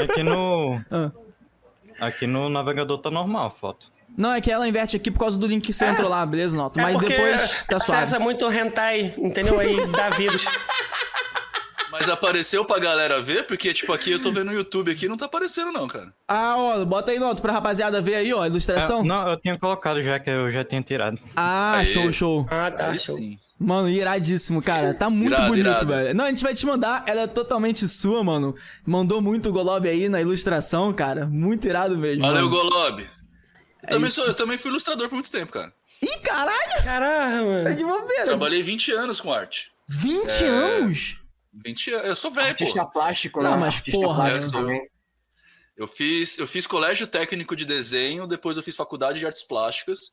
Aqui 0.00 0.22
no. 0.22 0.80
Ah. 0.92 1.10
Aqui 2.00 2.26
no 2.26 2.48
navegador 2.48 2.98
tá 2.98 3.10
normal 3.10 3.46
a 3.46 3.50
foto. 3.50 3.90
Não, 4.16 4.32
é 4.32 4.40
que 4.40 4.50
ela 4.50 4.66
inverte 4.68 4.96
aqui 4.96 5.10
por 5.10 5.18
causa 5.18 5.38
do 5.38 5.46
link 5.46 5.64
que 5.64 5.72
você 5.72 5.86
entrou 5.86 6.08
lá, 6.08 6.24
beleza, 6.24 6.56
Noto? 6.56 6.78
É 6.78 6.82
Mas 6.82 6.96
depois 6.98 7.64
tá 7.68 7.78
suave. 7.80 8.02
acessa 8.02 8.18
muito 8.18 8.50
hentai, 8.50 9.14
entendeu? 9.18 9.58
Aí 9.58 9.86
dá 9.88 10.10
vírus. 10.10 10.44
Mas 11.90 12.08
apareceu 12.08 12.64
pra 12.64 12.78
galera 12.78 13.22
ver, 13.22 13.46
porque, 13.46 13.72
tipo, 13.72 13.92
aqui 13.92 14.10
eu 14.10 14.20
tô 14.20 14.30
vendo 14.30 14.46
no 14.46 14.52
YouTube 14.52 14.90
aqui, 14.90 15.08
não 15.08 15.16
tá 15.16 15.24
aparecendo 15.24 15.72
não, 15.72 15.88
cara. 15.88 16.12
Ah, 16.28 16.54
ó, 16.56 16.84
bota 16.84 17.10
aí, 17.10 17.18
Noto, 17.18 17.40
pra 17.40 17.52
rapaziada 17.52 18.02
ver 18.02 18.16
aí, 18.16 18.34
ó, 18.34 18.42
a 18.42 18.48
ilustração. 18.48 19.00
Ah, 19.00 19.04
não, 19.04 19.28
eu 19.30 19.40
tinha 19.40 19.58
colocado 19.58 20.02
já, 20.02 20.18
que 20.18 20.28
eu 20.28 20.50
já 20.50 20.62
tinha 20.62 20.82
tirado. 20.82 21.18
Ah, 21.34 21.76
Aê. 21.78 21.84
show, 21.86 22.12
show. 22.12 22.46
Ah, 22.50 22.70
tá. 22.70 22.88
Aí 22.88 22.98
show. 22.98 23.16
sim. 23.16 23.38
Mano, 23.58 23.88
iradíssimo, 23.88 24.60
cara. 24.62 24.92
Tá 24.92 25.08
muito 25.08 25.32
Irado, 25.32 25.48
bonito, 25.48 25.66
irado. 25.66 25.86
velho. 25.86 26.14
Não, 26.14 26.24
a 26.26 26.28
gente 26.28 26.42
vai 26.42 26.54
te 26.54 26.66
mandar. 26.66 27.04
Ela 27.06 27.22
é 27.22 27.26
totalmente 27.26 27.88
sua, 27.88 28.22
mano. 28.22 28.54
Mandou 28.84 29.22
muito 29.22 29.48
o 29.48 29.52
Golob 29.52 29.88
aí 29.88 30.08
na 30.10 30.20
ilustração, 30.20 30.92
cara. 30.92 31.26
Muito 31.26 31.66
irado 31.66 31.96
mesmo. 31.96 32.22
Valeu, 32.22 32.48
mano. 32.48 32.50
Golob. 32.50 33.02
Eu, 33.82 33.88
também 33.88 34.04
É 34.04 34.08
isso. 34.08 34.14
sou, 34.16 34.26
eu 34.26 34.34
também 34.34 34.58
fui 34.58 34.70
ilustrador 34.70 35.08
por 35.08 35.14
muito 35.14 35.30
tempo, 35.32 35.52
cara. 35.52 35.72
Ih, 36.02 36.18
caralho! 36.22 36.84
Caralho, 36.84 37.36
Tá 37.38 37.44
mano. 37.64 37.74
de 37.76 37.82
bobeira. 37.84 38.24
Trabalhei 38.24 38.62
20 38.62 38.92
anos 38.92 39.20
com 39.22 39.32
arte. 39.32 39.70
20 39.88 40.44
É. 40.44 40.48
anos? 40.48 41.18
20 41.54 41.90
anos. 41.94 42.06
Eu 42.08 42.16
sou 42.16 42.30
velho, 42.30 42.48
Artista 42.48 42.84
pô. 42.84 42.90
plástico, 42.90 43.42
Não, 43.42 43.52
né? 43.52 43.56
mas 43.56 43.76
Artista 43.76 43.98
porra, 43.98 44.24
plástico 44.30 44.52
né? 44.56 44.60
também. 44.60 44.90
Eu 45.74 45.86
fiz, 45.88 46.38
eu 46.38 46.46
fiz 46.46 46.66
colégio 46.66 47.06
técnico 47.06 47.56
de 47.56 47.64
desenho, 47.64 48.26
depois 48.26 48.58
eu 48.58 48.62
fiz 48.62 48.76
faculdade 48.76 49.18
de 49.18 49.24
artes 49.26 49.42
plásticas. 49.42 50.12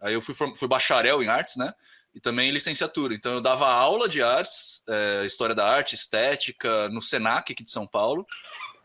Aí 0.00 0.12
eu 0.12 0.20
fui, 0.20 0.34
fui 0.34 0.68
bacharel 0.68 1.22
em 1.22 1.28
artes, 1.28 1.56
né? 1.56 1.72
E 2.14 2.20
também 2.20 2.50
licenciatura. 2.50 3.14
Então 3.14 3.32
eu 3.32 3.40
dava 3.40 3.66
aula 3.66 4.08
de 4.08 4.22
artes, 4.22 4.82
é, 4.88 5.24
história 5.26 5.54
da 5.54 5.68
arte, 5.68 5.94
estética, 5.94 6.88
no 6.88 7.02
Senac 7.02 7.52
aqui 7.52 7.64
de 7.64 7.70
São 7.70 7.86
Paulo. 7.86 8.26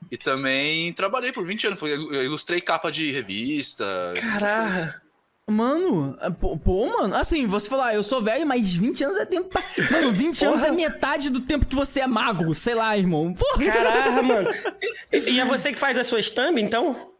E 0.10 0.18
também 0.18 0.92
trabalhei 0.94 1.32
por 1.32 1.46
20 1.46 1.68
anos. 1.68 1.82
Eu 1.82 2.24
ilustrei 2.24 2.62
capa 2.62 2.92
de 2.92 3.12
revista. 3.12 3.86
Caraca. 4.20 5.02
Mano, 5.50 6.16
é, 6.22 6.30
pô, 6.30 6.86
mano, 6.86 7.16
assim, 7.16 7.48
você 7.48 7.68
falou, 7.68 7.84
ah, 7.84 7.94
eu 7.94 8.04
sou 8.04 8.22
velho, 8.22 8.46
mas 8.46 8.76
20 8.76 9.04
anos 9.04 9.18
é 9.18 9.26
tempo 9.26 9.50
pra... 9.50 9.64
Mano, 9.90 10.12
20 10.12 10.46
anos 10.46 10.64
é 10.64 10.72
metade 10.72 11.32
do 11.32 11.42
tempo 11.42 11.66
que 11.66 11.76
você 11.76 12.02
é 12.02 12.08
mago, 12.08 12.54
sei 12.54 12.76
lá, 12.76 12.96
irmão. 12.96 13.34
Porra. 13.34 13.66
Caraca, 13.66 14.22
mano. 14.22 14.50
E, 15.12 15.18
e 15.32 15.40
é 15.40 15.46
você 15.46 15.72
que 15.72 15.80
faz 15.80 15.98
a 15.98 16.04
sua 16.04 16.22
thumb, 16.22 16.62
então? 16.62 17.12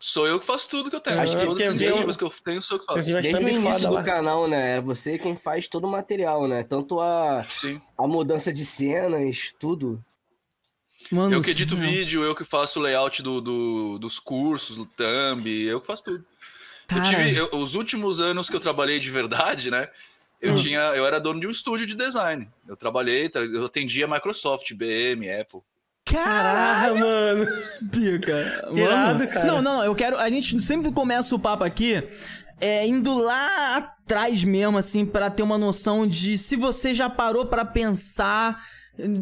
Sou 0.00 0.26
eu 0.28 0.38
que 0.38 0.46
faço 0.46 0.68
tudo 0.68 0.88
que 0.90 0.94
eu 0.96 1.00
tenho. 1.00 1.20
Acho 1.20 1.36
que 1.36 1.44
todas 1.44 1.60
as 1.66 1.70
iniciativas 1.72 2.16
que 2.16 2.22
eu 2.24 2.30
tenho, 2.44 2.62
sou 2.62 2.76
eu 2.76 2.80
que 2.80 2.86
faço. 2.86 3.12
Desde 3.12 3.34
o 3.44 3.48
início 3.48 3.88
do 3.88 3.94
lá. 3.94 4.02
canal, 4.04 4.46
né? 4.46 4.76
É 4.76 4.80
você 4.80 5.18
quem 5.18 5.36
faz 5.36 5.66
todo 5.66 5.86
o 5.86 5.90
material, 5.90 6.46
né? 6.46 6.62
Tanto 6.62 7.00
a, 7.00 7.44
Sim. 7.48 7.80
a 7.96 8.06
mudança 8.06 8.52
de 8.52 8.64
cenas, 8.64 9.52
tudo. 9.58 10.02
Mano, 11.10 11.34
Eu 11.34 11.42
que 11.42 11.50
edito 11.50 11.76
vídeo, 11.76 12.22
eu 12.22 12.34
que 12.34 12.44
faço 12.44 12.78
o 12.78 12.82
layout 12.82 13.22
do, 13.22 13.40
do- 13.40 13.98
dos 13.98 14.18
cursos, 14.20 14.78
o 14.78 14.86
thumb, 14.86 15.46
eu 15.66 15.80
que 15.80 15.86
faço 15.86 16.04
tudo. 16.04 16.24
Eu 16.90 17.02
tive, 17.02 17.36
eu- 17.36 17.50
os 17.54 17.74
últimos 17.74 18.20
anos 18.20 18.48
que 18.48 18.54
eu 18.56 18.60
trabalhei 18.60 18.98
de 19.00 19.10
verdade, 19.10 19.70
né? 19.70 19.88
Eu 20.40 20.52
Hum. 20.52 20.56
tinha, 20.56 20.78
eu 20.94 21.04
era 21.04 21.18
dono 21.20 21.40
de 21.40 21.46
um 21.48 21.50
estúdio 21.50 21.86
de 21.86 21.96
design. 21.96 22.48
Eu 22.68 22.76
trabalhei, 22.76 23.28
tra- 23.28 23.44
eu 23.44 23.64
atendia 23.64 24.06
Microsoft, 24.06 24.70
IBM, 24.70 25.28
Apple. 25.28 25.60
Caralho, 26.10 26.94
Caraca, 26.94 27.00
mano. 27.00 27.46
pica. 27.90 28.62
Mano. 28.66 28.78
Irado, 28.78 29.28
cara. 29.28 29.46
Não, 29.46 29.62
não, 29.62 29.84
eu 29.84 29.94
quero... 29.94 30.18
A 30.18 30.28
gente 30.28 30.60
sempre 30.62 30.90
começa 30.92 31.34
o 31.34 31.38
papo 31.38 31.64
aqui... 31.64 32.02
É, 32.60 32.84
indo 32.84 33.16
lá 33.16 33.76
atrás 33.76 34.42
mesmo, 34.42 34.78
assim, 34.78 35.06
pra 35.06 35.30
ter 35.30 35.44
uma 35.44 35.56
noção 35.56 36.04
de 36.08 36.36
se 36.36 36.56
você 36.56 36.92
já 36.92 37.08
parou 37.08 37.46
pra 37.46 37.64
pensar, 37.64 38.60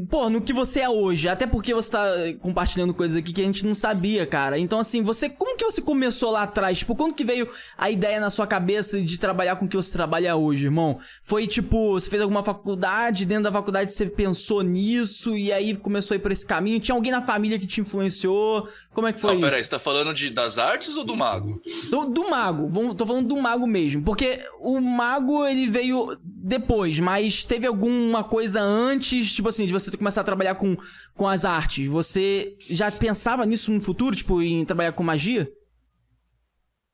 pô, 0.09 0.30
no 0.30 0.40
que 0.40 0.52
você 0.52 0.80
é 0.80 0.88
hoje. 0.88 1.28
Até 1.28 1.47
porque 1.47 1.75
você 1.75 1.90
tá 1.90 2.06
compartilhando 2.40 2.95
coisas 2.95 3.16
aqui 3.16 3.33
que 3.33 3.40
a 3.40 3.45
gente 3.45 3.66
não 3.66 3.75
sabia, 3.75 4.26
cara. 4.26 4.59
Então, 4.59 4.78
assim, 4.78 5.02
você, 5.02 5.28
como 5.28 5.56
que 5.56 5.64
você 5.64 5.83
começou 5.83 6.30
lá 6.30 6.42
atrás? 6.42 6.78
Tipo, 6.78 6.95
quando 6.95 7.14
que 7.14 7.25
veio 7.25 7.49
a 7.76 7.90
ideia 7.90 8.18
na 8.18 8.30
sua 8.30 8.47
cabeça 8.47 9.00
de 9.00 9.18
trabalhar 9.18 9.56
com 9.56 9.66
o 9.66 9.68
que 9.68 9.76
você 9.76 9.92
trabalha 9.92 10.35
hoje, 10.37 10.66
irmão? 10.66 10.99
Foi 11.23 11.47
tipo, 11.47 11.92
você 11.92 12.09
fez 12.09 12.23
alguma 12.23 12.42
faculdade, 12.42 13.26
dentro 13.26 13.45
da 13.45 13.52
faculdade 13.52 13.92
você 13.92 14.06
pensou 14.06 14.62
nisso 14.62 15.37
e 15.37 15.52
aí 15.52 15.76
começou 15.76 16.14
a 16.14 16.16
ir 16.16 16.21
por 16.21 16.33
esse 16.33 16.47
caminho? 16.47 16.80
Tinha 16.80 16.95
alguém 16.95 17.12
na 17.12 17.23
família 17.23 17.59
que 17.59 17.66
te 17.66 17.80
influenciou? 17.80 18.68
Como 18.97 19.07
é 19.07 19.12
que 19.12 19.21
foi 19.21 19.33
Não, 19.33 19.41
isso? 19.41 19.49
peraí, 19.50 19.62
você 19.62 19.71
tá 19.71 19.79
falando 19.79 20.15
de, 20.15 20.31
das 20.31 20.57
artes 20.57 20.97
ou 20.97 21.05
do 21.05 21.15
mago? 21.15 21.61
Do, 21.91 22.07
do 22.07 22.31
mago, 22.31 22.67
vamos, 22.67 22.95
tô 22.97 23.05
falando 23.05 23.29
do 23.29 23.37
mago 23.37 23.67
mesmo. 23.67 24.03
Porque 24.03 24.43
o 24.59 24.81
mago, 24.81 25.47
ele 25.47 25.69
veio 25.69 26.19
depois, 26.25 26.99
mas 26.99 27.45
teve 27.45 27.67
alguma 27.67 28.25
coisa 28.25 28.59
antes, 28.59 29.35
tipo 29.35 29.50
assim, 29.50 29.67
de 29.67 29.73
você 29.75 29.95
começar 29.95 30.23
a 30.23 30.25
trabalhar 30.25 30.55
com, 30.55 30.75
com 31.15 31.29
as 31.29 31.45
artes? 31.45 31.87
Você 31.88 32.57
já 32.71 32.91
pensava 32.91 33.45
nisso 33.45 33.71
no 33.71 33.83
futuro, 33.83 34.17
tipo, 34.17 34.41
em 34.41 34.65
trabalhar 34.65 34.93
com 34.93 35.03
magia? 35.03 35.47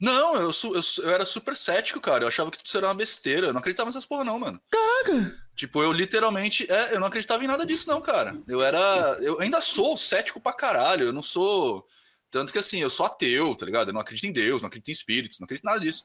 Não, 0.00 0.34
eu, 0.34 0.50
eu, 0.50 0.80
eu 1.04 1.10
era 1.10 1.24
super 1.24 1.54
cético, 1.54 2.00
cara. 2.00 2.24
Eu 2.24 2.28
achava 2.28 2.50
que 2.50 2.58
tudo 2.58 2.66
isso 2.66 2.78
era 2.78 2.88
uma 2.88 2.94
besteira. 2.94 3.46
Eu 3.46 3.52
não 3.52 3.60
acreditava 3.60 3.86
nessas 3.88 4.04
porra, 4.04 4.24
não, 4.24 4.40
mano. 4.40 4.60
Caraca! 4.68 5.36
Tipo, 5.54 5.82
eu 5.82 5.92
literalmente. 5.92 6.70
É, 6.70 6.94
eu 6.94 7.00
não 7.00 7.06
acreditava 7.06 7.44
em 7.44 7.48
nada 7.48 7.66
disso, 7.66 7.88
não, 7.88 8.00
cara. 8.00 8.36
Eu 8.48 8.62
era. 8.62 9.18
Eu 9.20 9.40
ainda 9.40 9.60
sou 9.60 9.96
cético 9.96 10.40
pra 10.40 10.52
caralho. 10.52 11.06
Eu 11.06 11.12
não 11.12 11.22
sou. 11.22 11.86
Tanto 12.30 12.52
que 12.52 12.58
assim, 12.58 12.80
eu 12.80 12.88
sou 12.88 13.04
ateu, 13.04 13.54
tá 13.54 13.66
ligado? 13.66 13.88
Eu 13.88 13.94
não 13.94 14.00
acredito 14.00 14.26
em 14.26 14.32
Deus, 14.32 14.62
não 14.62 14.68
acredito 14.68 14.88
em 14.88 14.92
espíritos, 14.92 15.38
não 15.38 15.44
acredito 15.44 15.64
em 15.64 15.68
nada 15.68 15.80
disso. 15.80 16.04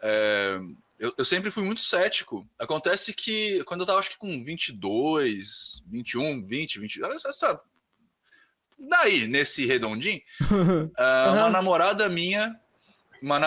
É, 0.00 0.58
eu, 0.98 1.12
eu 1.18 1.24
sempre 1.24 1.50
fui 1.50 1.62
muito 1.62 1.80
cético. 1.80 2.48
Acontece 2.58 3.12
que 3.12 3.62
quando 3.64 3.80
eu 3.80 3.86
tava, 3.86 3.98
acho 3.98 4.10
que 4.10 4.18
com 4.18 4.42
22, 4.42 5.82
21, 5.86 6.44
20, 6.44 6.80
20. 6.80 7.04
Essa, 7.04 7.60
daí, 8.78 9.26
nesse 9.26 9.66
redondinho, 9.66 10.20
ah, 10.96 11.32
uma 11.36 11.50
namorada 11.50 12.08
minha. 12.08 12.58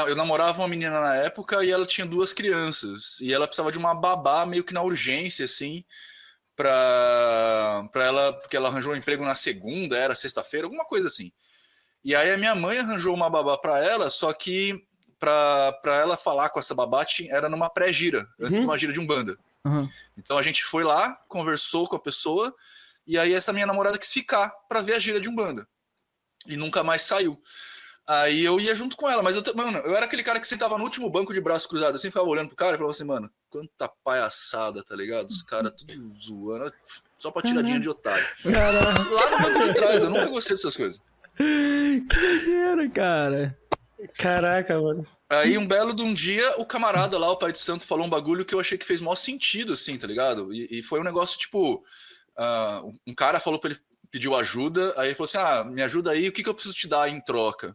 Eu 0.07 0.15
namorava 0.15 0.61
uma 0.61 0.67
menina 0.67 0.99
na 0.99 1.15
época 1.15 1.63
e 1.63 1.71
ela 1.71 1.85
tinha 1.85 2.05
duas 2.05 2.33
crianças. 2.33 3.19
E 3.21 3.33
ela 3.33 3.47
precisava 3.47 3.71
de 3.71 3.77
uma 3.77 3.93
babá 3.95 4.45
meio 4.45 4.63
que 4.63 4.73
na 4.73 4.81
urgência, 4.81 5.45
assim, 5.45 5.83
pra, 6.55 7.87
pra 7.91 8.05
ela. 8.05 8.33
Porque 8.33 8.55
ela 8.57 8.69
arranjou 8.69 8.93
um 8.93 8.95
emprego 8.95 9.23
na 9.25 9.35
segunda, 9.35 9.97
era 9.97 10.15
sexta-feira, 10.15 10.65
alguma 10.67 10.85
coisa 10.85 11.07
assim. 11.07 11.31
E 12.03 12.15
aí 12.15 12.31
a 12.31 12.37
minha 12.37 12.55
mãe 12.55 12.79
arranjou 12.79 13.13
uma 13.13 13.29
babá 13.29 13.57
pra 13.57 13.79
ela, 13.83 14.09
só 14.09 14.33
que 14.33 14.75
pra, 15.19 15.71
pra 15.83 15.95
ela 15.97 16.17
falar 16.17 16.49
com 16.49 16.59
essa 16.59 16.73
babá 16.73 17.05
tinha- 17.05 17.31
era 17.31 17.47
numa 17.47 17.69
pré-gira, 17.69 18.27
antes 18.39 18.55
Uhum. 18.55 18.61
de 18.61 18.65
uma 18.67 18.77
gira 18.77 18.91
de 18.91 18.99
Umbanda. 18.99 19.37
Aham. 19.63 19.87
Então 20.17 20.35
a 20.37 20.41
gente 20.41 20.63
foi 20.63 20.83
lá, 20.83 21.15
conversou 21.27 21.87
com 21.87 21.95
a 21.95 21.99
pessoa, 21.99 22.53
e 23.05 23.19
aí 23.19 23.33
essa 23.33 23.53
minha 23.53 23.67
namorada 23.67 23.99
quis 23.99 24.11
ficar 24.11 24.49
pra 24.67 24.81
ver 24.81 24.95
a 24.95 24.99
gira 24.99 25.21
de 25.21 25.29
Umbanda. 25.29 25.67
E 26.47 26.57
nunca 26.57 26.83
mais 26.83 27.03
saiu. 27.03 27.39
Aí 28.11 28.43
eu 28.43 28.59
ia 28.59 28.75
junto 28.75 28.97
com 28.97 29.09
ela, 29.09 29.23
mas 29.23 29.37
eu, 29.37 29.43
mano, 29.55 29.77
eu 29.77 29.95
era 29.95 30.05
aquele 30.05 30.21
cara 30.21 30.37
que 30.37 30.45
sentava 30.45 30.77
no 30.77 30.83
último 30.83 31.09
banco 31.09 31.33
de 31.33 31.39
braço 31.39 31.69
cruzado, 31.69 31.95
assim, 31.95 32.09
ficava 32.09 32.27
olhando 32.27 32.49
pro 32.49 32.57
cara 32.57 32.73
e 32.73 32.77
falava 32.77 32.91
assim, 32.91 33.05
mano, 33.05 33.31
quanta 33.49 33.89
palhaçada, 34.03 34.83
tá 34.83 34.93
ligado? 34.97 35.29
Os 35.29 35.41
caras 35.41 35.71
tudo 35.79 36.13
zoando, 36.19 36.73
só 37.17 37.31
pra 37.31 37.41
tiradinha 37.41 37.79
de 37.79 37.87
otário. 37.87 38.25
Lá 38.43 39.31
no 39.31 39.39
banco 39.39 39.65
de 39.65 39.73
trás, 39.75 40.03
eu 40.03 40.09
nunca 40.09 40.25
gostei 40.25 40.57
dessas 40.57 40.75
coisas. 40.75 41.01
Que 41.37 42.05
doideira, 42.09 42.89
cara. 42.89 43.57
Caraca, 44.17 44.77
mano. 44.77 45.07
Aí 45.29 45.57
um 45.57 45.65
belo 45.65 45.93
de 45.93 46.03
um 46.03 46.13
dia, 46.13 46.55
o 46.57 46.65
camarada 46.65 47.17
lá, 47.17 47.31
o 47.31 47.37
pai 47.37 47.53
de 47.53 47.59
santo, 47.59 47.87
falou 47.87 48.05
um 48.05 48.09
bagulho 48.09 48.43
que 48.43 48.53
eu 48.53 48.59
achei 48.59 48.77
que 48.77 48.85
fez 48.85 48.99
maior 48.99 49.15
sentido, 49.15 49.71
assim, 49.71 49.97
tá 49.97 50.05
ligado? 50.05 50.53
E, 50.53 50.79
e 50.79 50.83
foi 50.83 50.99
um 50.99 51.05
negócio 51.05 51.39
tipo. 51.39 51.81
ah, 52.37 52.83
um 53.07 53.15
cara 53.15 53.39
falou 53.39 53.57
pra 53.57 53.69
ele, 53.69 53.79
pediu 54.11 54.35
ajuda, 54.35 54.93
aí 54.97 55.07
ele 55.07 55.15
falou 55.15 55.29
assim: 55.29 55.37
Ah, 55.37 55.63
me 55.63 55.81
ajuda 55.81 56.11
aí, 56.11 56.27
o 56.27 56.31
que, 56.33 56.43
que 56.43 56.49
eu 56.49 56.53
preciso 56.53 56.75
te 56.75 56.89
dar 56.89 57.07
em 57.07 57.21
troca? 57.21 57.73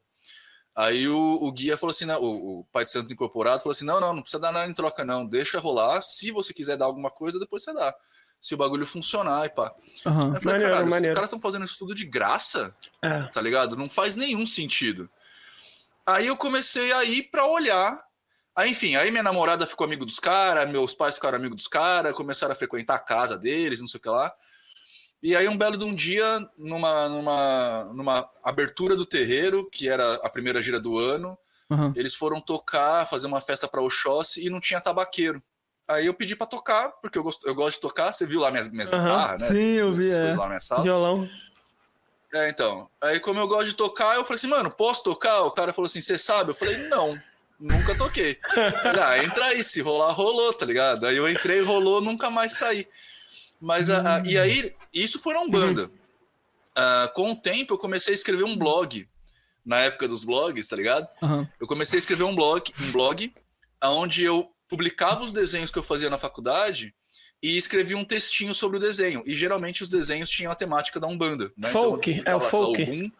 Aí 0.76 1.08
o, 1.08 1.38
o 1.40 1.50
guia 1.52 1.78
falou 1.78 1.90
assim, 1.90 2.04
não, 2.04 2.20
o, 2.20 2.60
o 2.60 2.64
pai 2.64 2.84
de 2.84 2.90
santo 2.90 3.10
incorporado 3.10 3.62
falou 3.62 3.72
assim: 3.72 3.86
não, 3.86 3.98
não, 3.98 4.12
não 4.12 4.20
precisa 4.20 4.40
dar 4.40 4.52
nada 4.52 4.70
em 4.70 4.74
troca, 4.74 5.04
não. 5.04 5.24
Deixa 5.26 5.58
rolar. 5.58 6.02
Se 6.02 6.30
você 6.30 6.52
quiser 6.52 6.76
dar 6.76 6.84
alguma 6.84 7.10
coisa, 7.10 7.38
depois 7.38 7.62
você 7.64 7.72
dá. 7.72 7.94
Se 8.38 8.52
o 8.54 8.58
bagulho 8.58 8.86
funcionar 8.86 9.46
e 9.46 9.48
pá. 9.48 9.74
Aham. 10.04 10.32
Aí 10.32 10.36
eu 10.36 10.42
falei, 10.42 10.44
Maneiro, 10.44 10.62
caralho, 10.64 10.84
os 10.86 10.90
maneiro. 10.90 11.14
caras 11.14 11.28
estão 11.28 11.40
fazendo 11.40 11.64
isso 11.64 11.78
tudo 11.78 11.94
de 11.94 12.04
graça? 12.04 12.76
É. 13.02 13.22
tá 13.22 13.40
ligado? 13.40 13.74
Não 13.74 13.88
faz 13.88 14.14
nenhum 14.16 14.46
sentido. 14.46 15.08
Aí 16.04 16.26
eu 16.26 16.36
comecei 16.36 16.92
a 16.92 17.02
ir 17.04 17.24
pra 17.30 17.46
olhar. 17.46 18.04
Aí, 18.54 18.70
enfim, 18.70 18.96
aí 18.96 19.10
minha 19.10 19.22
namorada 19.22 19.66
ficou 19.66 19.84
amigo 19.86 20.04
dos 20.06 20.18
caras, 20.20 20.70
meus 20.70 20.94
pais 20.94 21.14
ficaram 21.16 21.36
amigos 21.38 21.56
dos 21.56 21.68
caras, 21.68 22.14
começaram 22.14 22.52
a 22.52 22.56
frequentar 22.56 22.94
a 22.94 22.98
casa 22.98 23.38
deles, 23.38 23.80
não 23.80 23.88
sei 23.88 23.98
o 23.98 24.02
que 24.02 24.08
lá. 24.08 24.32
E 25.22 25.34
aí, 25.34 25.48
um 25.48 25.56
belo 25.56 25.76
de 25.76 25.84
um 25.84 25.94
dia, 25.94 26.46
numa, 26.56 27.08
numa, 27.08 27.84
numa 27.92 28.30
abertura 28.44 28.94
do 28.94 29.04
terreiro, 29.06 29.68
que 29.70 29.88
era 29.88 30.14
a 30.16 30.28
primeira 30.28 30.60
gira 30.62 30.78
do 30.78 30.98
ano, 30.98 31.36
Aham. 31.70 31.92
eles 31.96 32.14
foram 32.14 32.40
tocar, 32.40 33.06
fazer 33.08 33.26
uma 33.26 33.40
festa 33.40 33.66
pra 33.66 33.80
Oxóssi 33.82 34.46
e 34.46 34.50
não 34.50 34.60
tinha 34.60 34.80
tabaqueiro. 34.80 35.42
Aí 35.88 36.06
eu 36.06 36.14
pedi 36.14 36.36
pra 36.36 36.46
tocar, 36.46 36.88
porque 37.00 37.16
eu 37.18 37.22
gosto, 37.22 37.46
eu 37.46 37.54
gosto 37.54 37.76
de 37.76 37.80
tocar. 37.80 38.12
Você 38.12 38.26
viu 38.26 38.40
lá 38.40 38.50
minhas, 38.50 38.70
minhas 38.70 38.92
Aham. 38.92 39.02
guitarras, 39.04 39.42
né? 39.42 39.48
Sim, 39.48 39.72
eu 39.78 39.94
vi, 39.94 40.10
é. 40.10 40.30
lá 40.30 40.36
na 40.36 40.46
minha 40.48 40.60
sala. 40.60 40.82
Violão. 40.82 41.28
É, 42.34 42.48
então. 42.50 42.88
Aí, 43.00 43.18
como 43.20 43.40
eu 43.40 43.48
gosto 43.48 43.66
de 43.70 43.74
tocar, 43.74 44.16
eu 44.16 44.24
falei 44.24 44.34
assim, 44.34 44.48
mano, 44.48 44.70
posso 44.70 45.02
tocar? 45.02 45.42
O 45.42 45.50
cara 45.52 45.72
falou 45.72 45.86
assim, 45.86 46.00
você 46.00 46.18
sabe? 46.18 46.50
Eu 46.50 46.54
falei, 46.54 46.76
não, 46.88 47.20
nunca 47.58 47.94
toquei. 47.96 48.38
Falei, 48.82 49.02
ah, 49.02 49.24
entra 49.24 49.46
aí, 49.46 49.62
se 49.64 49.80
rolar, 49.80 50.12
rolou, 50.12 50.52
tá 50.52 50.66
ligado? 50.66 51.06
Aí 51.06 51.16
eu 51.16 51.28
entrei, 51.28 51.62
rolou, 51.62 52.00
nunca 52.00 52.28
mais 52.30 52.52
saí. 52.52 52.86
Mas, 53.60 53.88
a- 53.88 54.16
a- 54.16 54.22
e 54.26 54.36
aí, 54.36 54.74
isso 55.02 55.20
foi 55.20 55.34
na 55.34 55.40
Umbanda. 55.40 55.90
Ah, 56.74 57.10
com 57.14 57.32
o 57.32 57.36
tempo, 57.36 57.74
eu 57.74 57.78
comecei 57.78 58.12
a 58.12 58.14
escrever 58.14 58.44
um 58.44 58.56
blog. 58.56 59.08
Na 59.64 59.80
época 59.80 60.06
dos 60.06 60.22
blogs, 60.22 60.68
tá 60.68 60.76
ligado? 60.76 61.08
Aham. 61.20 61.48
Eu 61.58 61.66
comecei 61.66 61.96
a 61.96 61.98
escrever 61.98 62.22
um 62.22 62.36
blog, 62.36 62.72
um 62.80 62.92
blog, 62.92 63.34
onde 63.82 64.22
eu 64.22 64.48
publicava 64.68 65.24
os 65.24 65.32
desenhos 65.32 65.72
que 65.72 65.78
eu 65.78 65.82
fazia 65.82 66.08
na 66.08 66.18
faculdade 66.18 66.94
e 67.42 67.56
escrevia 67.56 67.96
um 67.96 68.04
textinho 68.04 68.54
sobre 68.54 68.76
o 68.76 68.80
desenho. 68.80 69.24
E 69.26 69.34
geralmente 69.34 69.82
os 69.82 69.88
desenhos 69.88 70.30
tinham 70.30 70.52
a 70.52 70.54
temática 70.54 71.00
da 71.00 71.08
Umbanda. 71.08 71.52
Né? 71.56 71.68
Folk, 71.68 72.10
eu 72.18 72.22
é 72.24 72.36
o 72.36 72.40
folk. 72.40 72.80
Ogum. 72.80 73.10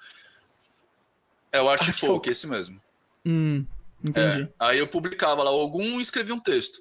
É 1.51 1.61
o 1.61 1.69
arte, 1.69 1.89
Arte 1.89 2.01
folk, 2.01 2.13
folk. 2.13 2.31
esse 2.31 2.47
mesmo. 2.47 2.81
Hum, 3.25 3.65
entendi. 4.05 4.43
É, 4.43 4.49
aí 4.59 4.79
eu 4.79 4.87
publicava 4.87 5.43
lá 5.43 5.51
algum 5.51 5.99
e 5.99 6.03
escrevia 6.03 6.35
um 6.35 6.41
texto. 6.41 6.81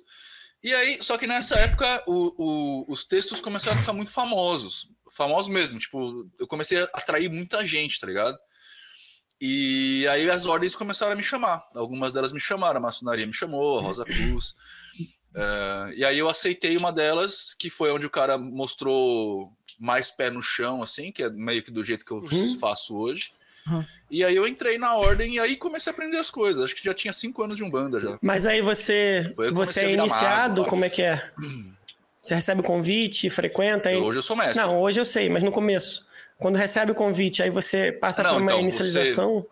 E 0.65 0.73
aí, 0.73 0.97
só 1.03 1.15
que 1.15 1.27
nessa 1.27 1.55
época 1.59 2.03
o- 2.07 2.33
o- 2.43 2.85
os 2.91 3.03
textos 3.05 3.39
começaram 3.39 3.77
a 3.77 3.79
ficar 3.79 3.93
muito 3.93 4.11
famosos. 4.11 4.89
Famosos 5.11 5.51
mesmo, 5.51 5.77
tipo, 5.77 6.27
eu 6.39 6.47
comecei 6.47 6.81
a 6.81 6.85
atrair 6.85 7.29
muita 7.29 7.63
gente, 7.65 7.99
tá 7.99 8.07
ligado? 8.07 8.35
E 9.39 10.07
aí 10.07 10.27
as 10.29 10.45
ordens 10.47 10.75
começaram 10.75 11.11
a 11.11 11.15
me 11.15 11.23
chamar. 11.23 11.63
Algumas 11.75 12.13
delas 12.13 12.33
me 12.33 12.39
chamaram, 12.39 12.77
a 12.79 12.81
maçonaria 12.81 13.27
me 13.27 13.33
chamou, 13.33 13.77
a 13.77 13.81
Rosa 13.83 14.05
Cruz. 14.05 14.55
É, 15.35 15.93
e 15.97 16.05
aí 16.05 16.17
eu 16.17 16.27
aceitei 16.29 16.75
uma 16.77 16.91
delas, 16.91 17.53
que 17.53 17.69
foi 17.69 17.91
onde 17.91 18.05
o 18.05 18.09
cara 18.09 18.37
mostrou 18.37 19.51
mais 19.79 20.09
pé 20.09 20.31
no 20.31 20.41
chão, 20.41 20.81
assim, 20.81 21.11
que 21.11 21.21
é 21.21 21.29
meio 21.29 21.61
que 21.61 21.69
do 21.69 21.83
jeito 21.83 22.05
que 22.05 22.11
eu 22.11 22.17
Uhum. 22.23 22.57
faço 22.59 22.95
hoje. 22.97 23.31
Uhum. 23.67 23.85
E 24.09 24.23
aí 24.23 24.35
eu 24.35 24.47
entrei 24.47 24.77
na 24.77 24.95
ordem 24.95 25.35
e 25.35 25.39
aí 25.39 25.55
comecei 25.55 25.91
a 25.91 25.93
aprender 25.93 26.17
as 26.17 26.29
coisas. 26.29 26.63
Acho 26.63 26.75
que 26.75 26.83
já 26.83 26.93
tinha 26.93 27.11
cinco 27.11 27.41
anos 27.43 27.55
de 27.55 27.63
Umbanda 27.63 27.99
já. 27.99 28.17
Mas 28.21 28.45
aí 28.45 28.61
você, 28.61 29.33
você 29.51 29.85
é 29.85 29.91
iniciado, 29.93 30.61
mago, 30.61 30.69
como 30.69 30.85
é 30.85 30.89
que 30.89 31.01
é? 31.01 31.21
Você 32.21 32.33
recebe 32.33 32.63
convite, 32.63 33.29
frequenta 33.29 33.89
aí? 33.89 33.97
Hoje 33.97 34.17
eu 34.17 34.21
sou 34.23 34.35
mestre. 34.35 34.57
Não, 34.59 34.81
hoje 34.81 34.99
eu 34.99 35.05
sei, 35.05 35.29
mas 35.29 35.43
no 35.43 35.51
começo. 35.51 36.03
Quando 36.39 36.55
recebe 36.55 36.91
o 36.91 36.95
convite, 36.95 37.43
aí 37.43 37.51
você 37.51 37.91
passa 37.91 38.23
Não, 38.23 38.31
por 38.31 38.41
uma 38.41 38.51
então, 38.51 38.61
inicialização. 38.61 39.45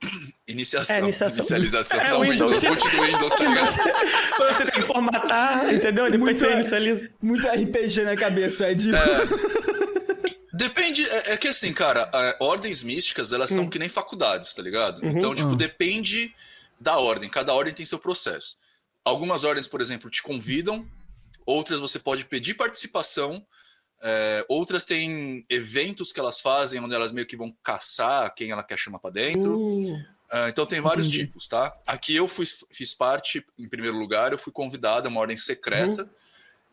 Iniciação. 0.46 0.96
É, 0.96 1.00
iniciação. 1.00 1.38
Inicialização. 1.38 1.98
É, 2.00 2.10
Não, 2.10 2.20
Windows. 2.20 2.62
Windows. 2.62 2.90
Do 2.90 3.02
Windows, 3.02 3.34
tá 3.34 3.44
ligado? 3.44 3.76
Quando 4.36 4.56
você 4.56 4.64
tem 4.64 4.74
que 4.74 4.82
formatar, 4.82 5.74
entendeu? 5.74 6.10
Depois 6.10 6.18
Muito 6.20 6.38
você 6.38 6.46
é. 6.46 6.54
inicializa. 6.54 7.10
Muito 7.20 7.46
RPG 7.48 8.04
na 8.04 8.16
cabeça, 8.16 8.70
Ed. 8.70 8.90
Depende, 10.58 11.04
é, 11.08 11.32
é 11.34 11.36
que 11.36 11.46
assim, 11.46 11.72
cara, 11.72 12.10
é, 12.12 12.36
ordens 12.40 12.82
místicas, 12.82 13.32
elas 13.32 13.52
Hum. 13.52 13.54
são 13.56 13.68
que 13.70 13.78
nem 13.78 13.88
faculdades, 13.88 14.52
tá 14.54 14.60
ligado? 14.62 15.00
Uhum. 15.02 15.10
Então, 15.10 15.34
tipo, 15.34 15.52
Ah. 15.52 15.56
depende 15.56 16.34
da 16.80 16.98
ordem. 16.98 17.30
Cada 17.30 17.54
ordem 17.54 17.72
tem 17.72 17.86
seu 17.86 17.98
processo. 17.98 18.56
Algumas 19.04 19.44
ordens, 19.44 19.68
por 19.68 19.80
exemplo, 19.80 20.10
te 20.10 20.20
convidam, 20.22 20.84
outras 21.46 21.78
você 21.78 21.98
pode 22.00 22.24
pedir 22.24 22.54
participação, 22.54 23.46
é, 24.02 24.44
outras 24.48 24.84
têm 24.84 25.44
eventos 25.48 26.12
que 26.12 26.18
elas 26.20 26.40
fazem, 26.40 26.80
onde 26.80 26.94
elas 26.94 27.12
meio 27.12 27.26
que 27.26 27.36
vão 27.36 27.54
caçar 27.62 28.34
quem 28.34 28.50
ela 28.50 28.62
quer 28.64 28.78
chamar 28.78 28.98
pra 28.98 29.10
dentro. 29.10 29.56
Hum, 29.58 30.04
Ah, 30.30 30.50
então 30.50 30.66
tem 30.66 30.78
vários 30.78 31.08
tipos, 31.10 31.48
tá? 31.48 31.74
Aqui 31.86 32.14
eu 32.14 32.28
fui, 32.28 32.44
fiz 32.70 32.92
parte, 32.92 33.42
em 33.58 33.66
primeiro 33.66 33.96
lugar, 33.96 34.30
eu 34.30 34.38
fui 34.38 34.52
convidado, 34.52 35.06
é 35.06 35.10
uma 35.10 35.20
ordem 35.20 35.38
secreta. 35.38 36.02
Uhum. 36.02 36.10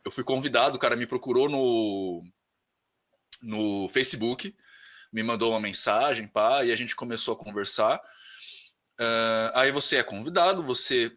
Eu 0.03 0.11
fui 0.11 0.25
convidado, 0.25 0.75
o 0.75 0.79
cara 0.79 0.97
me 0.97 1.07
procurou 1.07 1.47
no, 1.47 2.21
no 3.43 3.87
Facebook, 3.89 4.55
me 5.11 5.23
mandou 5.23 5.51
uma 5.51 5.59
mensagem, 5.59 6.27
pá, 6.27 6.63
e 6.63 6.71
a 6.71 6.75
gente 6.75 6.95
começou 6.95 7.33
a 7.33 7.37
conversar. 7.37 8.01
Ah, 8.99 9.51
aí 9.61 9.71
você 9.71 9.97
é 9.97 10.03
convidado, 10.03 10.63
você 10.63 11.11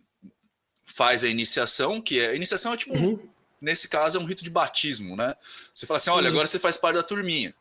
faz 0.84 1.22
a 1.24 1.28
iniciação, 1.28 2.00
que 2.00 2.18
é. 2.20 2.30
A 2.30 2.34
iniciação 2.34 2.72
é 2.72 2.76
tipo, 2.76 2.94
um- 2.96 3.02
Uhum. 3.12 3.28
nesse 3.60 3.88
caso, 3.88 4.16
é 4.18 4.20
um 4.20 4.24
rito 4.24 4.42
de 4.44 4.50
batismo, 4.50 5.16
né? 5.16 5.34
Você 5.72 5.86
fala 5.86 5.96
assim: 5.96 6.10
olha, 6.10 6.24
Uhum. 6.26 6.32
agora 6.32 6.46
você 6.46 6.58
faz 6.58 6.76
parte 6.76 6.96
da 6.96 7.02
turminha. 7.02 7.54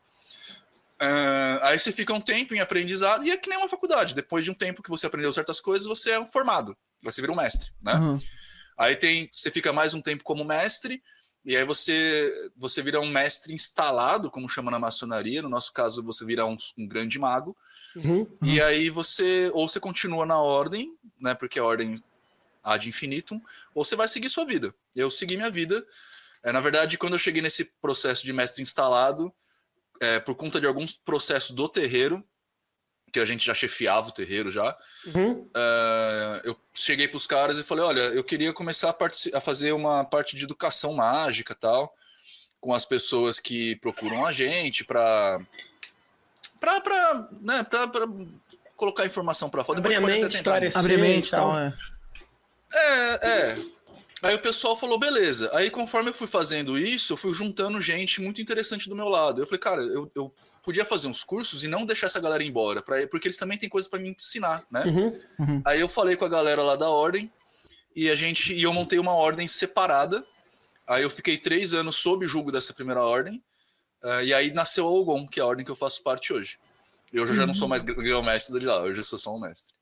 Ah, 1.00 1.60
aí 1.62 1.78
você 1.78 1.92
fica 1.92 2.12
um 2.12 2.20
tempo 2.20 2.54
em 2.54 2.60
aprendizado 2.60 3.24
e 3.24 3.30
é 3.30 3.36
que 3.36 3.48
nem 3.48 3.58
uma 3.58 3.68
faculdade. 3.68 4.14
Depois 4.14 4.44
de 4.44 4.50
um 4.50 4.54
tempo 4.54 4.82
que 4.82 4.90
você 4.90 5.06
aprendeu 5.06 5.32
certas 5.32 5.60
coisas, 5.60 5.86
você 5.86 6.10
é 6.12 6.26
formado. 6.26 6.76
Você 7.02 7.20
vira 7.20 7.32
um 7.32 7.36
mestre, 7.36 7.70
né? 7.80 7.94
Uhum. 7.94 8.20
Aí 8.76 8.96
tem, 8.96 9.28
você 9.32 9.50
fica 9.50 9.72
mais 9.72 9.94
um 9.94 10.00
tempo 10.02 10.24
como 10.24 10.44
mestre 10.44 11.02
e 11.48 11.56
aí 11.56 11.64
você 11.64 12.30
você 12.54 12.82
vira 12.82 13.00
um 13.00 13.08
mestre 13.08 13.54
instalado, 13.54 14.30
como 14.30 14.46
chama 14.50 14.70
na 14.70 14.78
maçonaria. 14.78 15.40
No 15.40 15.48
nosso 15.48 15.72
caso, 15.72 16.02
você 16.02 16.22
vira 16.22 16.44
um, 16.44 16.58
um 16.76 16.86
grande 16.86 17.18
mago. 17.18 17.56
uhum. 17.96 18.26
E 18.42 18.60
aí 18.60 18.90
você 18.90 19.50
ou 19.54 19.66
você 19.66 19.80
continua 19.80 20.26
na 20.26 20.38
ordem, 20.38 20.94
né? 21.18 21.32
Porque 21.32 21.58
a 21.58 21.64
ordem 21.64 22.02
ad 22.62 22.86
infinitum, 22.86 23.40
ou 23.74 23.82
você 23.82 23.96
vai 23.96 24.06
seguir 24.06 24.28
sua 24.28 24.44
vida. 24.44 24.74
Eu 24.94 25.10
segui 25.10 25.38
minha 25.38 25.50
vida. 25.50 25.82
É, 26.44 26.52
na 26.52 26.60
verdade, 26.60 26.98
quando 26.98 27.14
eu 27.14 27.18
cheguei 27.18 27.40
nesse 27.40 27.64
processo 27.80 28.26
de 28.26 28.32
mestre 28.34 28.62
instalado, 28.62 29.32
é, 30.02 30.20
por 30.20 30.34
conta 30.34 30.60
de 30.60 30.66
alguns 30.66 30.92
processos 30.92 31.52
do 31.52 31.66
terreiro, 31.66 32.22
que 33.12 33.20
a 33.20 33.24
gente 33.24 33.44
já 33.44 33.54
chefiava 33.54 34.08
o 34.08 34.12
terreiro 34.12 34.50
já, 34.50 34.76
Uhum. 35.06 35.48
é, 35.54 36.40
eu 36.44 36.56
cheguei 36.74 37.08
para 37.08 37.16
os 37.16 37.26
caras 37.26 37.58
e 37.58 37.62
falei, 37.62 37.84
olha, 37.84 38.00
eu 38.00 38.22
queria 38.22 38.52
começar 38.52 38.90
a, 38.90 39.38
a 39.38 39.40
fazer 39.40 39.72
uma 39.72 40.04
parte 40.04 40.36
de 40.36 40.44
educação 40.44 40.94
mágica 40.94 41.54
tal, 41.54 41.94
com 42.60 42.72
as 42.72 42.84
pessoas 42.84 43.38
que 43.38 43.76
procuram 43.76 44.26
a 44.26 44.32
gente 44.32 44.84
para 44.84 45.40
para 46.60 46.80
para 46.80 47.28
né, 47.40 47.62
pra, 47.62 47.86
pra 47.86 48.06
colocar 48.76 49.06
informação 49.06 49.48
para 49.48 49.62
fora. 49.64 49.78
Abrir 49.78 49.94
a 49.94 50.00
mente, 50.00 50.36
esclarecer. 50.36 50.98
Mente 50.98 51.28
e 51.28 51.30
tal. 51.30 51.50
tal, 51.50 51.58
é. 51.60 51.74
É, 52.72 53.28
é. 53.28 53.58
Aí 54.22 54.34
o 54.34 54.38
pessoal 54.40 54.76
falou, 54.76 54.98
beleza. 54.98 55.50
Aí 55.54 55.70
conforme 55.70 56.10
eu 56.10 56.14
fui 56.14 56.26
fazendo 56.26 56.76
isso, 56.76 57.12
eu 57.12 57.16
fui 57.16 57.32
juntando 57.32 57.80
gente 57.80 58.20
muito 58.20 58.42
interessante 58.42 58.88
do 58.88 58.96
meu 58.96 59.08
lado. 59.08 59.40
Eu 59.40 59.46
falei, 59.46 59.60
cara, 59.60 59.82
eu, 59.82 60.10
eu 60.14 60.34
podia 60.62 60.84
fazer 60.84 61.08
uns 61.08 61.22
cursos 61.24 61.64
e 61.64 61.68
não 61.68 61.84
deixar 61.86 62.06
essa 62.06 62.20
galera 62.20 62.42
ir 62.42 62.48
embora, 62.48 62.82
pra, 62.82 63.06
porque 63.08 63.28
eles 63.28 63.36
também 63.36 63.56
têm 63.58 63.68
coisas 63.68 63.88
para 63.90 63.98
me 63.98 64.10
ensinar, 64.10 64.64
né? 64.70 64.84
Uhum. 65.38 65.62
Aí 65.64 65.80
eu 65.80 65.88
falei 65.88 66.16
com 66.16 66.24
a 66.24 66.28
galera 66.28 66.62
lá 66.62 66.76
da 66.76 66.88
ordem 66.90 67.30
e 67.96 68.08
a 68.10 68.14
gente 68.16 68.52
e 68.54 68.62
eu 68.62 68.72
montei 68.72 68.98
uma 68.98 69.12
ordem 69.12 69.46
separada. 69.48 70.24
Aí 70.86 71.02
eu 71.02 71.10
fiquei 71.10 71.36
três 71.36 71.74
anos 71.74 71.96
sob 71.96 72.24
julgo 72.26 72.50
dessa 72.52 72.72
primeira 72.72 73.02
ordem. 73.02 73.42
eh, 74.02 74.24
e 74.26 74.34
aí 74.34 74.52
nasceu 74.52 74.86
a 74.86 74.90
Ogon, 74.90 75.26
que 75.26 75.40
é 75.40 75.42
a 75.42 75.46
ordem 75.46 75.64
que 75.64 75.70
eu 75.70 75.76
faço 75.76 76.02
parte 76.02 76.32
hoje. 76.32 76.58
Eu 77.12 77.26
já 77.26 77.44
não 77.46 77.52
sou 77.54 77.66
mais 77.66 77.82
grão-mestre 77.82 78.60
de 78.60 78.66
lá, 78.66 78.80
hoje 78.82 79.00
eu 79.00 79.04
sou 79.04 79.18
só 79.18 79.34
um 79.34 79.40
mestre. 79.40 79.74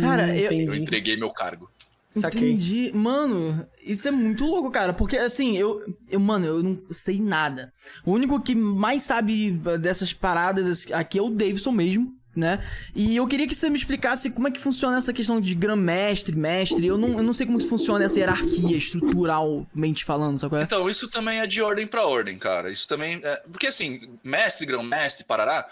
Cara, 0.00 0.24
Hum, 0.24 0.28
eu- 0.30 0.34
Eu 0.34 0.52
entendi. 0.52 0.80
entreguei 0.80 1.16
meu 1.16 1.30
cargo. 1.30 1.70
Saquei. 2.10 2.52
Entendi. 2.52 2.90
Mano, 2.94 3.66
isso 3.82 4.08
é 4.08 4.10
muito 4.10 4.44
louco, 4.44 4.70
cara. 4.70 4.92
Porque, 4.92 5.16
assim, 5.16 5.56
eu, 5.56 5.82
eu. 6.10 6.18
Mano, 6.18 6.46
eu 6.46 6.62
não 6.62 6.80
sei 6.90 7.20
nada. 7.20 7.72
O 8.04 8.12
único 8.12 8.40
que 8.40 8.54
mais 8.54 9.02
sabe 9.02 9.50
dessas 9.80 10.12
paradas 10.12 10.90
aqui 10.90 11.18
é 11.18 11.22
o 11.22 11.28
Davidson 11.28 11.72
mesmo, 11.72 12.14
né? 12.34 12.64
E 12.94 13.14
eu 13.14 13.26
queria 13.26 13.46
que 13.46 13.54
você 13.54 13.68
me 13.68 13.76
explicasse 13.76 14.30
como 14.30 14.48
é 14.48 14.50
que 14.50 14.60
funciona 14.60 14.96
essa 14.96 15.12
questão 15.12 15.38
de 15.38 15.54
grã-mestre, 15.54 16.34
mestre. 16.34 16.86
Eu 16.86 16.96
não, 16.96 17.18
eu 17.18 17.22
não 17.22 17.34
sei 17.34 17.44
como 17.44 17.58
que 17.58 17.68
funciona 17.68 18.04
essa 18.04 18.18
hierarquia, 18.18 18.76
estruturalmente 18.76 20.04
falando, 20.04 20.38
sabe 20.38 20.50
qual 20.50 20.60
é? 20.62 20.64
Então, 20.64 20.88
isso 20.88 21.08
também 21.08 21.40
é 21.40 21.46
de 21.46 21.60
ordem 21.60 21.86
para 21.86 22.06
ordem, 22.06 22.38
cara. 22.38 22.70
Isso 22.70 22.88
também. 22.88 23.20
É... 23.22 23.42
Porque 23.50 23.66
assim, 23.66 24.18
mestre, 24.24 24.66
grão-mestre, 24.66 25.26
parará. 25.26 25.68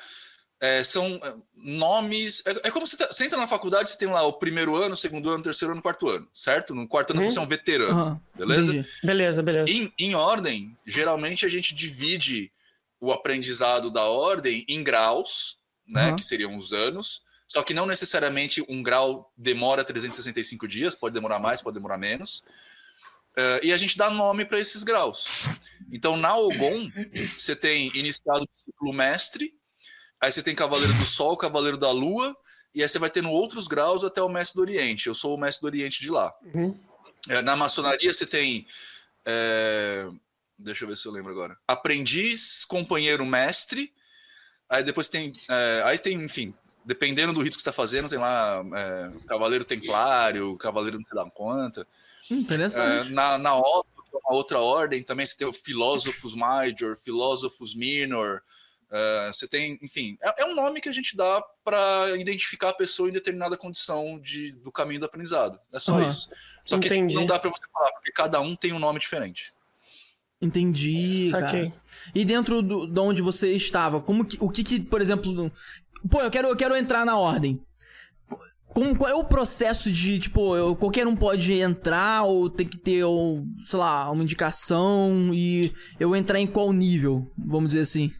É, 0.60 0.82
são 0.82 1.20
é, 1.22 1.34
nomes. 1.54 2.42
É, 2.46 2.68
é 2.68 2.70
como 2.70 2.86
você, 2.86 2.96
tá- 2.96 3.08
você 3.12 3.24
entra 3.24 3.38
na 3.38 3.46
faculdade, 3.46 3.90
você 3.90 3.98
tem 3.98 4.08
lá 4.08 4.22
o 4.22 4.32
primeiro 4.32 4.74
ano, 4.76 4.96
segundo 4.96 5.30
ano, 5.30 5.42
terceiro 5.42 5.72
ano, 5.72 5.82
quarto 5.82 6.08
ano, 6.08 6.26
certo? 6.32 6.74
No 6.74 6.86
quarto 6.88 7.10
ano 7.10 7.22
Uhum. 7.22 7.30
você 7.30 7.38
é 7.38 7.42
um 7.42 7.46
veterano, 7.48 7.92
Aham, 7.92 8.20
beleza? 8.34 8.72
entendi. 8.72 8.88
Beleza, 9.04 9.42
beleza. 9.42 9.70
Em, 9.70 9.92
em 9.98 10.14
ordem, 10.14 10.76
geralmente 10.86 11.44
a 11.44 11.48
gente 11.48 11.74
divide 11.74 12.50
o 13.00 13.12
aprendizado 13.12 13.90
da 13.90 14.04
ordem 14.04 14.64
em 14.68 14.82
graus, 14.82 15.58
né? 15.86 16.10
Uhum. 16.10 16.16
Que 16.16 16.24
seriam 16.24 16.56
os 16.56 16.72
anos. 16.72 17.22
Só 17.46 17.62
que 17.62 17.72
não 17.74 17.86
necessariamente 17.86 18.64
um 18.68 18.82
grau 18.82 19.32
demora 19.36 19.84
365 19.84 20.66
dias, 20.66 20.96
pode 20.96 21.14
demorar 21.14 21.38
mais, 21.38 21.62
pode 21.62 21.74
demorar 21.74 21.96
menos. 21.98 22.42
Eh, 23.36 23.60
e 23.64 23.72
a 23.72 23.76
gente 23.76 23.96
dá 23.96 24.10
nome 24.10 24.44
para 24.44 24.58
esses 24.58 24.82
graus. 24.82 25.44
Então, 25.92 26.16
na 26.16 26.34
Ogon, 26.36 26.90
você 27.38 27.54
tem 27.54 27.92
iniciado 27.94 28.42
o 28.42 28.48
ciclo 28.52 28.92
mestre, 28.92 29.54
aí 30.20 30.30
você 30.32 30.42
tem 30.42 30.54
Cavaleiro 30.54 30.92
do 30.94 31.04
Sol, 31.04 31.36
Cavaleiro 31.36 31.76
da 31.76 31.90
Lua, 31.90 32.36
e 32.74 32.82
aí 32.82 32.88
você 32.88 32.98
vai 32.98 33.10
tendo 33.10 33.30
outros 33.30 33.66
graus 33.66 34.04
até 34.04 34.22
o 34.22 34.28
Mestre 34.28 34.56
do 34.56 34.62
Oriente. 34.62 35.06
Eu 35.06 35.14
sou 35.14 35.34
o 35.34 35.38
Mestre 35.38 35.62
do 35.62 35.66
Oriente 35.66 36.00
de 36.00 36.10
lá. 36.10 36.32
Uhum. 36.54 36.78
É, 37.28 37.42
na 37.42 37.56
maçonaria 37.56 38.12
você 38.12 38.26
tem. 38.26 38.66
é, 39.24 40.06
deixa 40.58 40.84
eu 40.84 40.88
ver 40.88 40.96
se 40.96 41.06
eu 41.06 41.12
lembro 41.12 41.32
agora. 41.32 41.56
Aprendiz, 41.66 42.64
companheiro, 42.64 43.24
mestre. 43.24 43.92
Aí 44.68 44.82
depois 44.82 45.08
tem. 45.08 45.32
é, 45.48 45.82
aí 45.84 45.98
tem, 45.98 46.22
enfim, 46.22 46.54
dependendo 46.84 47.32
do 47.32 47.40
rito 47.42 47.56
que 47.56 47.62
você 47.62 47.68
está 47.68 47.72
fazendo, 47.72 48.08
tem 48.08 48.18
lá 48.18 48.62
é, 48.74 49.26
Cavaleiro 49.26 49.64
Templário, 49.64 50.56
Cavaleiro 50.56 50.98
não 50.98 51.04
sei 51.04 51.16
lá 51.16 51.30
quanta. 51.30 51.86
Hum, 52.30 52.36
É, 52.36 52.40
interessante. 52.40 53.12
na, 53.12 53.38
na 53.38 53.50
é 53.50 53.52
uma 53.52 54.34
outra 54.34 54.58
ordem, 54.58 55.02
também 55.02 55.26
você 55.26 55.36
tem 55.36 55.46
o 55.46 55.52
Filósofos 55.52 56.34
Major, 56.34 56.96
Filósofos 56.96 57.74
Minor. 57.74 58.42
É, 58.90 59.30
você 59.32 59.48
tem, 59.48 59.78
enfim, 59.82 60.16
é, 60.22 60.42
é 60.42 60.46
um 60.46 60.54
nome 60.54 60.80
que 60.80 60.88
a 60.88 60.92
gente 60.92 61.16
dá 61.16 61.42
para 61.64 62.16
identificar 62.16 62.70
a 62.70 62.74
pessoa 62.74 63.08
em 63.08 63.12
determinada 63.12 63.56
condição 63.56 64.18
de, 64.20 64.52
do 64.52 64.70
caminho 64.70 65.00
do 65.00 65.06
aprendizado. 65.06 65.58
É 65.72 65.78
só 65.78 65.94
Aham. 65.94 66.08
isso. 66.08 66.28
Só 66.64 66.76
que 66.78 66.88
tipo, 66.88 66.94
Entendi. 66.94 67.14
não 67.14 67.26
dá 67.26 67.38
para 67.38 67.50
você 67.50 67.64
falar, 67.72 67.92
porque 67.92 68.12
cada 68.12 68.40
um 68.40 68.54
tem 68.54 68.72
um 68.72 68.78
nome 68.78 68.98
diferente. 68.98 69.52
Entendi. 70.40 71.28
Saquei. 71.30 71.70
Cara. 71.70 71.82
E 72.14 72.24
dentro 72.24 72.62
do, 72.62 72.86
de 72.86 73.00
onde 73.00 73.22
você 73.22 73.52
estava, 73.52 74.00
como 74.00 74.24
que, 74.24 74.36
o 74.40 74.50
que 74.50 74.62
que, 74.62 74.80
por 74.80 75.00
exemplo, 75.00 75.50
pô, 76.10 76.20
eu 76.20 76.30
quero, 76.30 76.48
eu 76.48 76.56
quero 76.56 76.76
entrar 76.76 77.04
na 77.04 77.18
ordem. 77.18 77.60
Como, 78.68 78.94
qual 78.94 79.10
é 79.10 79.14
o 79.14 79.24
processo 79.24 79.90
de, 79.90 80.18
tipo, 80.18 80.54
eu, 80.54 80.76
qualquer 80.76 81.06
um 81.06 81.16
pode 81.16 81.50
entrar 81.54 82.24
ou 82.24 82.50
tem 82.50 82.66
que 82.66 82.76
ter, 82.76 83.04
ou, 83.04 83.46
sei 83.64 83.78
lá, 83.78 84.10
uma 84.10 84.22
indicação 84.22 85.30
e 85.32 85.72
eu 85.98 86.14
entrar 86.14 86.38
em 86.38 86.46
qual 86.46 86.70
nível, 86.72 87.32
vamos 87.38 87.68
dizer 87.68 87.80
assim? 87.80 88.12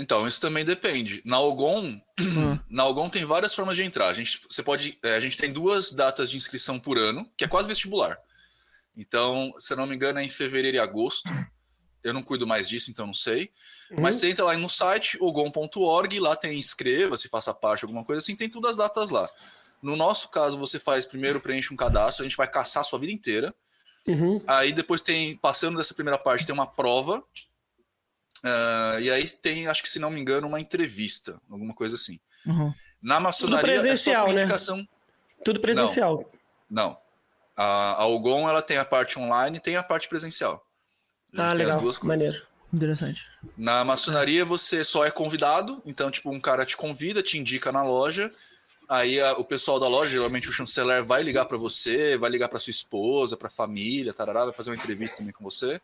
Então, 0.00 0.26
isso 0.26 0.40
também 0.40 0.64
depende. 0.64 1.20
Na 1.24 1.38
Ogon, 1.38 2.00
Hum. 2.18 2.58
na 2.68 2.86
Ogon 2.86 3.08
tem 3.08 3.24
várias 3.24 3.54
formas 3.54 3.76
de 3.76 3.84
entrar. 3.84 4.08
A 4.08 4.14
gente, 4.14 4.40
você 4.48 4.62
pode, 4.62 4.98
é, 5.02 5.14
a 5.14 5.20
gente 5.20 5.36
tem 5.36 5.52
duas 5.52 5.92
datas 5.92 6.30
de 6.30 6.36
inscrição 6.36 6.78
por 6.78 6.98
ano, 6.98 7.28
que 7.36 7.44
é 7.44 7.48
quase 7.48 7.68
vestibular. 7.68 8.18
Então, 8.96 9.52
se 9.58 9.72
eu 9.72 9.76
não 9.76 9.86
me 9.86 9.94
engano, 9.94 10.18
é 10.18 10.24
em 10.24 10.28
fevereiro 10.28 10.76
e 10.76 10.80
agosto. 10.80 11.30
Eu 12.02 12.14
não 12.14 12.22
cuido 12.22 12.46
mais 12.46 12.68
disso, 12.68 12.90
então 12.90 13.06
não 13.06 13.14
sei. 13.14 13.50
Mas 13.98 14.16
você 14.16 14.30
entra 14.30 14.44
lá 14.46 14.56
no 14.56 14.68
site, 14.70 15.18
ogon.org, 15.20 16.18
lá 16.18 16.34
tem 16.34 16.58
inscreva-se, 16.58 17.28
faça 17.28 17.52
parte, 17.52 17.84
alguma 17.84 18.04
coisa 18.04 18.20
assim, 18.20 18.34
tem 18.34 18.48
todas 18.48 18.70
as 18.70 18.76
datas 18.78 19.10
lá. 19.10 19.28
No 19.82 19.96
nosso 19.96 20.30
caso, 20.30 20.58
você 20.58 20.78
faz 20.78 21.04
primeiro, 21.04 21.40
preenche 21.40 21.72
um 21.72 21.76
cadastro, 21.76 22.22
a 22.22 22.28
gente 22.28 22.36
vai 22.36 22.50
caçar 22.50 22.82
a 22.82 22.84
sua 22.84 22.98
vida 22.98 23.12
inteira. 23.12 23.54
Uhum. 24.06 24.42
Aí 24.46 24.72
depois 24.72 25.02
tem, 25.02 25.36
passando 25.36 25.76
dessa 25.76 25.94
primeira 25.94 26.18
parte, 26.18 26.46
tem 26.46 26.54
uma 26.54 26.66
prova. 26.66 27.22
Uh, 28.44 29.00
e 29.00 29.10
aí 29.10 29.28
tem, 29.28 29.66
acho 29.68 29.82
que 29.82 29.90
se 29.90 29.98
não 29.98 30.10
me 30.10 30.20
engano, 30.20 30.46
uma 30.46 30.60
entrevista, 30.60 31.40
alguma 31.50 31.74
coisa 31.74 31.94
assim. 31.96 32.18
Uhum. 32.46 32.72
Na 33.02 33.20
maçonaria 33.20 33.60
Tudo 33.60 33.82
presencial, 33.82 34.24
é 34.24 34.28
por 34.28 34.34
né? 34.34 34.42
indicação. 34.42 34.88
Tudo 35.44 35.60
presencial. 35.60 36.30
Não. 36.70 36.96
A, 37.56 37.64
a 37.64 38.02
Algon, 38.02 38.48
ela 38.48 38.62
tem 38.62 38.78
a 38.78 38.84
parte 38.84 39.18
online 39.18 39.56
e 39.58 39.60
tem 39.60 39.76
a 39.76 39.82
parte 39.82 40.08
presencial. 40.08 40.64
A 41.36 41.42
Ah, 41.42 41.46
tem 41.46 41.52
as 41.52 41.58
legal. 41.58 41.80
duas 41.80 41.98
coisas. 41.98 42.18
Maneiro. 42.18 42.46
Interessante. 42.72 43.26
Na 43.58 43.84
maçonaria 43.84 44.44
você 44.44 44.84
só 44.84 45.04
é 45.04 45.10
convidado, 45.10 45.82
então 45.84 46.10
tipo 46.10 46.30
um 46.30 46.40
cara 46.40 46.64
te 46.64 46.76
convida, 46.76 47.20
te 47.22 47.36
indica 47.36 47.72
na 47.72 47.82
loja, 47.82 48.30
aí 48.88 49.20
a- 49.20 49.32
o 49.32 49.44
pessoal 49.44 49.80
da 49.80 49.88
loja, 49.88 50.10
geralmente 50.10 50.48
o 50.48 50.52
chanceler 50.52 51.02
vai 51.04 51.22
ligar 51.22 51.46
para 51.46 51.56
você, 51.58 52.16
vai 52.16 52.30
ligar 52.30 52.48
para 52.48 52.60
sua 52.60 52.70
esposa, 52.70 53.36
para 53.36 53.50
família, 53.50 54.12
tarará, 54.12 54.44
vai 54.44 54.54
fazer 54.54 54.70
uma 54.70 54.76
entrevista 54.76 55.16
também 55.18 55.32
com 55.32 55.42
você. 55.42 55.80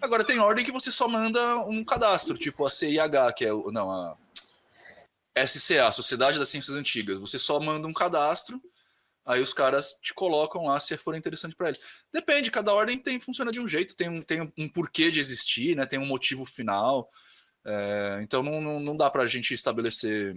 Agora 0.00 0.24
tem 0.24 0.38
ordem 0.38 0.64
que 0.64 0.72
você 0.72 0.92
só 0.92 1.08
manda 1.08 1.58
um 1.66 1.84
cadastro, 1.84 2.36
tipo 2.36 2.64
a 2.64 2.70
CIH, 2.70 3.32
que 3.34 3.44
é 3.44 3.52
o 3.52 3.70
não 3.70 3.90
a 3.90 4.16
SCA, 5.46 5.92
Sociedade 5.92 6.38
das 6.38 6.48
Ciências 6.48 6.76
Antigas. 6.76 7.18
Você 7.18 7.38
só 7.38 7.60
manda 7.60 7.86
um 7.86 7.92
cadastro, 7.92 8.60
aí 9.24 9.40
os 9.40 9.52
caras 9.54 9.98
te 10.02 10.12
colocam 10.12 10.64
lá 10.64 10.80
se 10.80 10.96
for 10.96 11.14
interessante 11.14 11.54
para 11.54 11.68
eles. 11.68 11.80
Depende, 12.12 12.50
cada 12.50 12.72
ordem 12.72 12.98
tem 12.98 13.20
funciona 13.20 13.52
de 13.52 13.60
um 13.60 13.68
jeito, 13.68 13.96
tem 13.96 14.08
um, 14.08 14.22
tem 14.22 14.52
um 14.58 14.68
porquê 14.68 15.10
de 15.10 15.20
existir, 15.20 15.76
né? 15.76 15.86
Tem 15.86 15.98
um 15.98 16.06
motivo 16.06 16.44
final. 16.44 17.08
É, 17.64 18.20
então 18.22 18.42
não, 18.42 18.60
não, 18.60 18.80
não 18.80 18.96
dá 18.96 19.10
pra 19.10 19.26
gente 19.26 19.52
estabelecer 19.54 20.36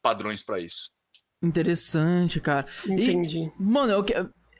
padrões 0.00 0.42
para 0.42 0.60
isso. 0.60 0.90
Interessante, 1.42 2.40
cara. 2.40 2.66
E, 2.86 2.92
Entendi. 2.92 3.50
mano, 3.58 3.92
eu 3.92 4.04
que... 4.04 4.14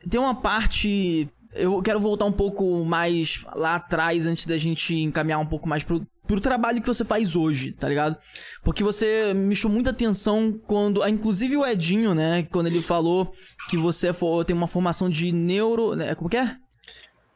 tem 0.09 0.19
uma 0.19 0.41
parte. 0.41 1.29
Eu 1.55 1.83
quero 1.83 1.99
voltar 1.99 2.25
um 2.27 2.33
pouco 2.33 2.85
mais 2.85 3.45
lá 3.57 3.75
atrás, 3.77 4.27
antes 4.27 4.47
da 4.47 4.57
gente 4.57 4.95
encaminhar 4.95 5.39
um 5.41 5.47
pouco 5.47 5.69
mais 5.69 5.83
pro, 5.83 6.07
pro 6.27 6.41
trabalho 6.41 6.81
que 6.81 6.87
você 6.87 7.05
faz 7.05 7.35
hoje, 7.35 7.73
tá 7.73 7.89
ligado? 7.89 8.17
Porque 8.63 8.85
você 8.85 9.35
me 9.35 9.57
chamou 9.57 9.75
muita 9.75 9.91
atenção 9.91 10.53
quando. 10.67 11.03
ah, 11.03 11.11
Inclusive 11.11 11.57
o 11.57 11.67
Edinho, 11.67 12.15
né? 12.15 12.45
Quando 12.53 12.69
ele 12.69 12.81
falou 12.81 13.33
que 13.69 13.77
você 13.77 14.13
for- 14.13 14.45
tem 14.45 14.55
uma 14.55 14.69
formação 14.69 15.09
de 15.11 15.33
neuro. 15.33 15.97
né, 15.97 16.15
Como 16.15 16.31
que 16.31 16.37
é? 16.37 16.57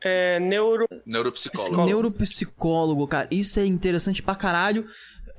É, 0.07 0.39
neuro. 0.39 0.87
Neuropsicólogo. 1.07 1.85
Neuropsicólogo, 1.85 3.09
cara. 3.09 3.27
Isso 3.31 3.59
é 3.59 3.67
interessante 3.67 4.23
pra 4.23 4.35
caralho. 4.37 4.85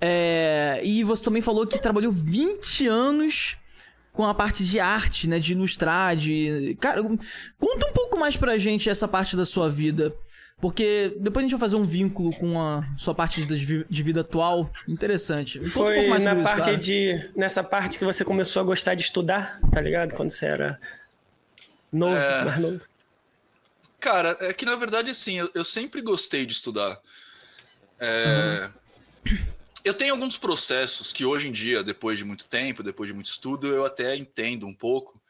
É, 0.02 0.82
E 0.84 1.04
você 1.04 1.24
também 1.24 1.42
falou 1.42 1.66
que 1.66 1.80
trabalhou 1.80 2.12
20 2.12 2.88
anos 2.88 3.58
com 4.16 4.26
a 4.26 4.34
parte 4.34 4.64
de 4.64 4.80
arte, 4.80 5.28
né? 5.28 5.40
De 5.40 5.52
ilustrar, 5.54 6.16
de. 6.16 6.78
Cara, 6.80 7.02
conta 7.04 7.88
um 7.88 7.94
pouco 7.94 8.18
mais 8.18 8.36
pra 8.36 8.58
gente 8.58 8.90
essa 8.90 9.08
parte 9.08 9.36
da 9.36 9.46
sua 9.46 9.70
vida. 9.70 10.16
Porque 10.62 11.14
depois 11.20 11.44
a 11.44 11.48
gente 11.50 11.52
vai 11.52 11.60
fazer 11.60 11.76
um 11.76 11.86
vínculo 11.86 12.34
com 12.38 12.60
a 12.60 12.82
sua 12.98 13.14
parte 13.14 13.46
de 13.46 13.56
vi- 13.58 13.86
de 13.90 14.04
vida 14.04 14.22
atual. 14.22 14.72
Interessante. 14.88 15.60
Conta 15.60 15.68
um 15.68 15.72
Foi 15.72 15.96
pouco 15.96 16.10
mais 16.12 16.24
na 16.24 16.34
isso, 16.34 16.44
parte 16.44 16.64
cara. 16.66 16.78
de. 16.78 17.30
Nessa 17.36 17.62
parte 17.62 18.00
que 18.00 18.06
você 18.06 18.24
começou 18.24 18.62
a 18.62 18.66
gostar 18.66 18.96
de 18.96 19.02
estudar, 19.04 19.60
tá 19.72 19.82
ligado? 19.82 20.14
Quando 20.16 20.30
você 20.30 20.46
era 20.46 20.80
novo, 21.92 22.16
É. 22.16 22.46
mais 22.46 22.60
novo. 22.62 22.82
Cara, 24.00 24.38
é 24.40 24.54
que 24.54 24.66
na 24.66 24.76
verdade, 24.78 25.12
assim, 25.12 25.40
eu, 25.40 25.50
eu 25.54 25.64
sempre 25.66 26.02
gostei 26.02 26.46
de 26.46 26.54
estudar. 26.54 27.00
É, 28.00 28.70
Eu 29.86 29.94
tenho 29.94 30.14
alguns 30.14 30.36
processos 30.36 31.14
que 31.14 31.24
hoje 31.24 31.48
em 31.48 31.52
dia, 31.52 31.84
depois 31.84 32.18
de 32.18 32.26
muito 32.26 32.48
tempo, 32.48 32.82
depois 32.82 33.08
de 33.08 33.14
muito 33.14 33.28
estudo, 33.28 33.68
eu 33.68 33.86
até 33.86 34.16
entendo 34.16 34.66
um 34.66 34.74
pouco. 34.74 35.22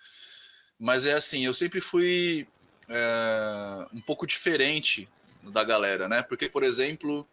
Mas 0.80 1.06
é 1.06 1.12
assim, 1.12 1.46
eu 1.46 1.54
sempre 1.54 1.82
fui 1.82 2.48
é, 2.88 3.86
um 3.94 4.00
pouco 4.00 4.26
diferente 4.26 5.10
da 5.44 5.62
galera, 5.62 6.08
né? 6.08 6.22
Porque, 6.22 6.48
por 6.48 6.64
exemplo, 6.64 7.28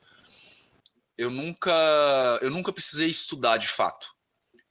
eu 1.17 1.31
nunca, 1.31 1.71
eu 2.43 2.51
nunca 2.51 2.73
precisei 2.73 3.09
estudar 3.09 3.57
de 3.57 3.69
fato. 3.69 4.13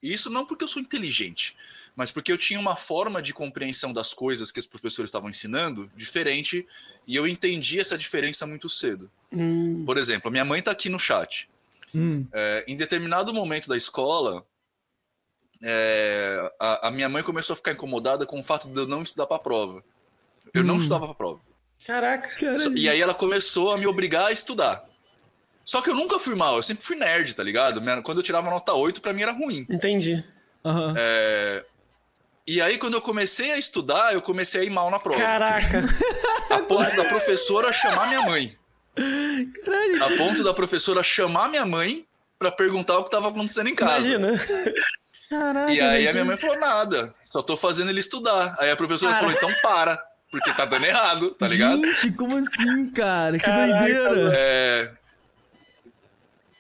E 0.04 0.12
isso 0.12 0.30
não 0.30 0.46
porque 0.46 0.66
eu 0.66 0.68
sou 0.68 0.82
inteligente, 0.82 1.56
mas 1.96 2.12
porque 2.12 2.34
eu 2.34 2.38
tinha 2.38 2.60
uma 2.60 2.76
forma 2.76 3.22
de 3.22 3.34
compreensão 3.34 3.94
das 3.94 4.14
coisas 4.14 4.52
que 4.52 4.60
os 4.60 4.66
professores 4.66 5.08
estavam 5.08 5.30
ensinando 5.30 5.90
diferente 5.96 6.68
e 7.08 7.16
eu 7.16 7.26
entendi 7.26 7.80
essa 7.80 7.98
diferença 7.98 8.46
muito 8.46 8.68
cedo. 8.68 9.10
Hum, 9.32 9.86
Por 9.86 9.98
exemplo, 9.98 10.28
a 10.28 10.32
minha 10.32 10.44
mãe 10.44 10.60
está 10.60 10.72
aqui 10.72 10.90
no 10.90 11.00
chat. 11.00 11.48
Hum, 11.94 12.26
É, 12.34 12.64
em 12.68 12.76
determinado 12.78 13.34
momento 13.34 13.68
da 13.68 13.76
escola, 13.78 14.46
é, 15.64 16.52
a, 16.60 16.88
a 16.88 16.92
minha 16.92 17.08
mãe 17.10 17.22
começou 17.24 17.54
a 17.54 17.58
ficar 17.58 17.72
incomodada 17.74 18.26
com 18.26 18.40
o 18.40 18.44
fato 18.44 18.68
de 18.68 18.78
eu 18.78 18.88
não 18.88 19.04
estudar 19.04 19.28
para 19.28 19.38
a 19.38 19.40
prova. 19.40 19.84
Eu 20.54 20.64
não 20.64 20.76
Hum. 20.76 20.78
estudava 20.78 21.06
para 21.06 21.12
a 21.12 21.16
prova. 21.16 21.42
Caraca. 21.86 22.30
Só- 22.38 22.72
E 22.72 22.90
aí 22.90 23.02
ela 23.02 23.14
começou 23.14 23.72
a 23.74 23.78
me 23.78 23.86
obrigar 23.88 24.28
a 24.28 24.32
estudar. 24.32 24.84
Só 25.64 25.82
que 25.82 25.90
eu 25.90 25.96
nunca 25.96 26.18
fui 26.20 26.34
mal, 26.36 26.56
eu 26.56 26.64
sempre 26.64 26.84
fui 26.84 26.96
nerd, 26.96 27.36
tá 27.36 27.44
ligado? 27.44 27.82
Quando 28.04 28.18
eu 28.20 28.24
tirava 28.24 28.50
nota 28.50 28.74
8, 28.74 29.00
pra 29.02 29.14
mim 29.14 29.22
era 29.22 29.32
ruim. 29.32 29.66
Entendi. 29.70 30.24
aham. 30.66 30.94
É, 30.98 31.64
E 32.48 32.60
aí, 32.60 32.78
quando 32.80 32.96
eu 32.96 33.02
comecei 33.02 33.52
a 33.52 33.58
estudar, 33.58 34.14
eu 34.14 34.22
comecei 34.22 34.62
a 34.62 34.64
ir 34.64 34.70
mal 34.72 34.90
na 34.90 34.98
prova. 35.00 35.20
Caraca. 35.20 35.82
A 36.50 36.60
ponto 36.64 36.94
da 36.96 37.06
professora 37.06 37.72
chamar 37.72 38.08
minha 38.08 38.24
mãe. 38.24 38.58
A 38.98 40.18
ponto 40.18 40.44
da 40.44 40.54
professora 40.54 41.02
chamar 41.04 41.50
minha 41.50 41.66
mãe 41.66 42.06
pra 42.38 42.52
perguntar 42.52 42.98
o 42.98 43.04
que 43.06 43.12
tava 43.12 43.30
acontecendo 43.30 43.68
em 43.68 43.76
casa. 43.76 44.14
Imagina. 44.14 44.34
Caraca. 45.30 45.72
E 45.72 45.80
aí 45.80 46.08
a 46.08 46.12
minha 46.12 46.26
mãe 46.26 46.38
falou, 46.38 46.60
nada, 46.60 47.14
só 47.24 47.42
tô 47.42 47.56
fazendo 47.56 47.90
ele 47.90 48.00
estudar. 48.02 48.56
Aí 48.60 48.70
a 48.70 48.76
professora 48.76 49.14
Cara. 49.14 49.30
falou, 49.30 49.38
então 49.38 49.62
para, 49.62 50.04
porque 50.30 50.52
tá 50.54 50.66
dando 50.66 50.86
errado, 50.86 51.32
tá 51.32 51.48
ligado? 51.48 51.82
Gente, 51.86 52.12
como 52.14 52.36
assim, 52.38 52.90
cara? 52.92 53.38
Que 53.38 53.46
Caraca, 53.46 53.78
doideira. 53.80 54.32
É, 54.36 54.92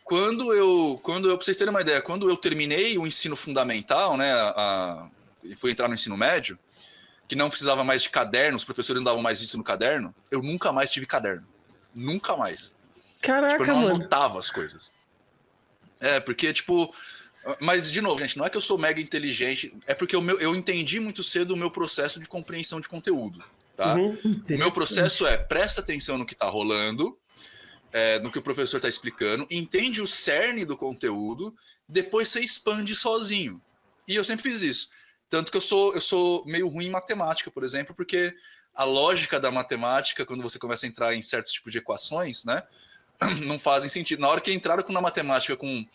Quando 0.03 0.53
eu, 0.53 0.99
quando 1.03 1.29
eu, 1.29 1.37
pra 1.37 1.45
vocês 1.45 1.57
terem 1.57 1.71
uma 1.73 1.81
ideia, 1.81 2.01
quando 2.01 2.29
eu 2.29 2.35
terminei 2.37 2.97
o 2.97 3.07
ensino 3.07 3.35
fundamental, 3.35 4.15
né, 4.17 4.31
a- 4.33 5.07
e 5.43 5.55
fui 5.55 5.71
entrar 5.71 5.87
no 5.87 5.93
ensino 5.93 6.15
médio, 6.17 6.57
que 7.27 7.35
não 7.35 7.49
precisava 7.49 7.83
mais 7.83 8.01
de 8.03 8.09
caderno, 8.09 8.57
os 8.57 8.63
professores 8.65 8.99
não 8.99 9.05
davam 9.05 9.21
mais 9.21 9.41
isso 9.41 9.57
no 9.57 9.63
caderno, 9.63 10.13
eu 10.29 10.41
nunca 10.41 10.71
mais 10.71 10.91
tive 10.91 11.05
caderno. 11.05 11.45
Nunca 11.95 12.35
mais. 12.37 12.73
Caraca, 13.21 13.57
Tipo, 13.57 13.69
eu 13.71 13.75
não 13.75 13.81
mano. 13.83 13.95
anotava 13.95 14.39
as 14.39 14.49
coisas. 14.51 14.91
É, 15.99 16.19
porque, 16.19 16.51
tipo. 16.53 16.93
Mas, 17.59 17.89
de 17.89 18.01
novo, 18.01 18.19
gente, 18.19 18.37
não 18.37 18.45
é 18.45 18.49
que 18.49 18.57
eu 18.57 18.61
sou 18.61 18.77
mega 18.77 19.01
inteligente, 19.01 19.73
é 19.87 19.95
porque 19.95 20.15
o 20.15 20.21
meu, 20.21 20.39
eu 20.39 20.55
entendi 20.55 20.99
muito 20.99 21.23
cedo 21.23 21.51
o 21.51 21.57
meu 21.57 21.71
processo 21.71 22.19
de 22.19 22.27
compreensão 22.27 22.79
de 22.79 22.87
conteúdo. 22.87 23.43
Tá? 23.75 23.95
Uhum. 23.95 24.43
O 24.47 24.57
meu 24.57 24.71
processo 24.71 25.25
é 25.25 25.37
presta 25.37 25.81
atenção 25.81 26.19
no 26.19 26.25
que 26.25 26.33
está 26.33 26.47
rolando, 26.47 27.17
é, 27.91 28.19
no 28.19 28.31
que 28.31 28.37
o 28.37 28.43
professor 28.43 28.77
está 28.77 28.87
explicando, 28.87 29.47
entende 29.49 30.03
o 30.03 30.07
cerne 30.07 30.63
do 30.65 30.77
conteúdo, 30.77 31.55
depois 31.89 32.27
você 32.29 32.41
expande 32.41 32.95
sozinho. 32.95 33.59
E 34.07 34.15
eu 34.15 34.23
sempre 34.23 34.43
fiz 34.43 34.61
isso. 34.61 34.89
Tanto 35.27 35.49
que 35.51 35.57
eu 35.57 35.61
sou, 35.61 35.95
eu 35.95 36.01
sou 36.01 36.45
meio 36.45 36.67
ruim 36.67 36.85
em 36.85 36.91
matemática, 36.91 37.49
por 37.49 37.63
exemplo, 37.63 37.95
porque 37.95 38.35
a 38.81 38.85
lógica 38.85 39.39
da 39.39 39.51
matemática, 39.51 40.25
quando 40.25 40.41
você 40.41 40.57
começa 40.57 40.85
a 40.85 40.89
entrar 40.89 41.13
em 41.15 41.21
certos 41.21 41.53
tipos 41.53 41.71
de 41.71 41.77
equações, 41.79 42.43
né, 42.45 42.63
não 43.45 43.59
fazem 43.59 43.89
sentido. 43.89 44.19
Na 44.19 44.27
hora 44.29 44.41
que 44.41 44.51
entraram 44.53 44.81
com- 44.83 44.93
na 44.93 45.01
matemática 45.01 45.55
com 45.55 45.85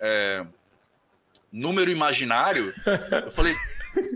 é, 0.00 0.44
número 1.52 1.90
imaginário, 1.90 2.74
eu 3.24 3.32
falei, 3.32 3.54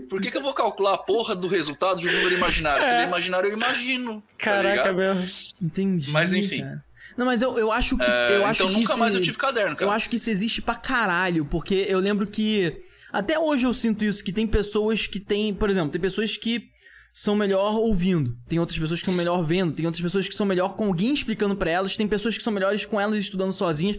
por 0.09 0.21
que, 0.21 0.29
que 0.29 0.37
eu 0.37 0.41
vou 0.43 0.53
calcular 0.53 0.93
a 0.93 0.97
porra 0.97 1.35
do 1.35 1.47
resultado 1.47 1.99
de 2.01 2.07
um 2.09 2.11
número 2.11 2.35
imaginário? 2.35 2.83
Se 2.83 2.91
ele 2.91 3.01
é 3.01 3.07
imaginário, 3.07 3.49
eu 3.49 3.53
imagino. 3.53 4.21
tá 4.21 4.35
Caraca, 4.37 4.69
ligado? 4.91 4.95
mesmo. 4.95 5.27
Entendi. 5.61 6.11
Mas, 6.11 6.33
enfim. 6.33 6.61
cara. 6.61 6.83
Não, 7.17 7.25
mas 7.25 7.41
eu, 7.41 7.57
eu 7.57 7.71
acho 7.71 7.97
que. 7.97 8.03
É, 8.03 8.37
eu 8.37 8.45
acho 8.45 8.61
então 8.61 8.73
que 8.73 8.79
nunca 8.79 8.91
isso- 8.93 8.99
mais 8.99 9.15
eu 9.15 9.21
tive 9.21 9.37
caderno, 9.37 9.75
cara. 9.75 9.89
Eu 9.89 9.93
acho 9.93 10.09
que 10.09 10.15
isso 10.17 10.29
existe 10.29 10.61
pra 10.61 10.75
caralho, 10.75 11.45
porque 11.45 11.85
eu 11.87 11.99
lembro 11.99 12.27
que. 12.27 12.81
Até 13.11 13.39
hoje 13.39 13.65
eu 13.65 13.73
sinto 13.73 14.05
isso, 14.05 14.23
que 14.23 14.31
tem 14.31 14.45
pessoas 14.45 15.07
que 15.07 15.19
têm. 15.19 15.53
Por 15.53 15.69
exemplo, 15.69 15.89
tem 15.91 15.99
pessoas 15.99 16.37
que 16.37 16.69
são 17.13 17.35
melhor 17.35 17.75
ouvindo. 17.75 18.35
Tem 18.47 18.59
outras 18.59 18.77
pessoas 18.79 18.99
que 18.99 19.05
são 19.05 19.13
melhor 19.13 19.43
vendo. 19.43 19.73
Tem 19.73 19.85
outras 19.85 20.01
pessoas 20.01 20.27
que 20.27 20.35
são 20.35 20.45
melhor 20.45 20.75
com 20.75 20.85
alguém 20.85 21.13
explicando 21.13 21.55
pra 21.55 21.69
elas. 21.71 21.95
Tem 21.97 22.07
pessoas 22.07 22.37
que 22.37 22.43
são 22.43 22.53
melhores 22.53 22.85
com 22.85 22.99
elas 22.99 23.17
estudando 23.19 23.53
sozinhas. 23.53 23.97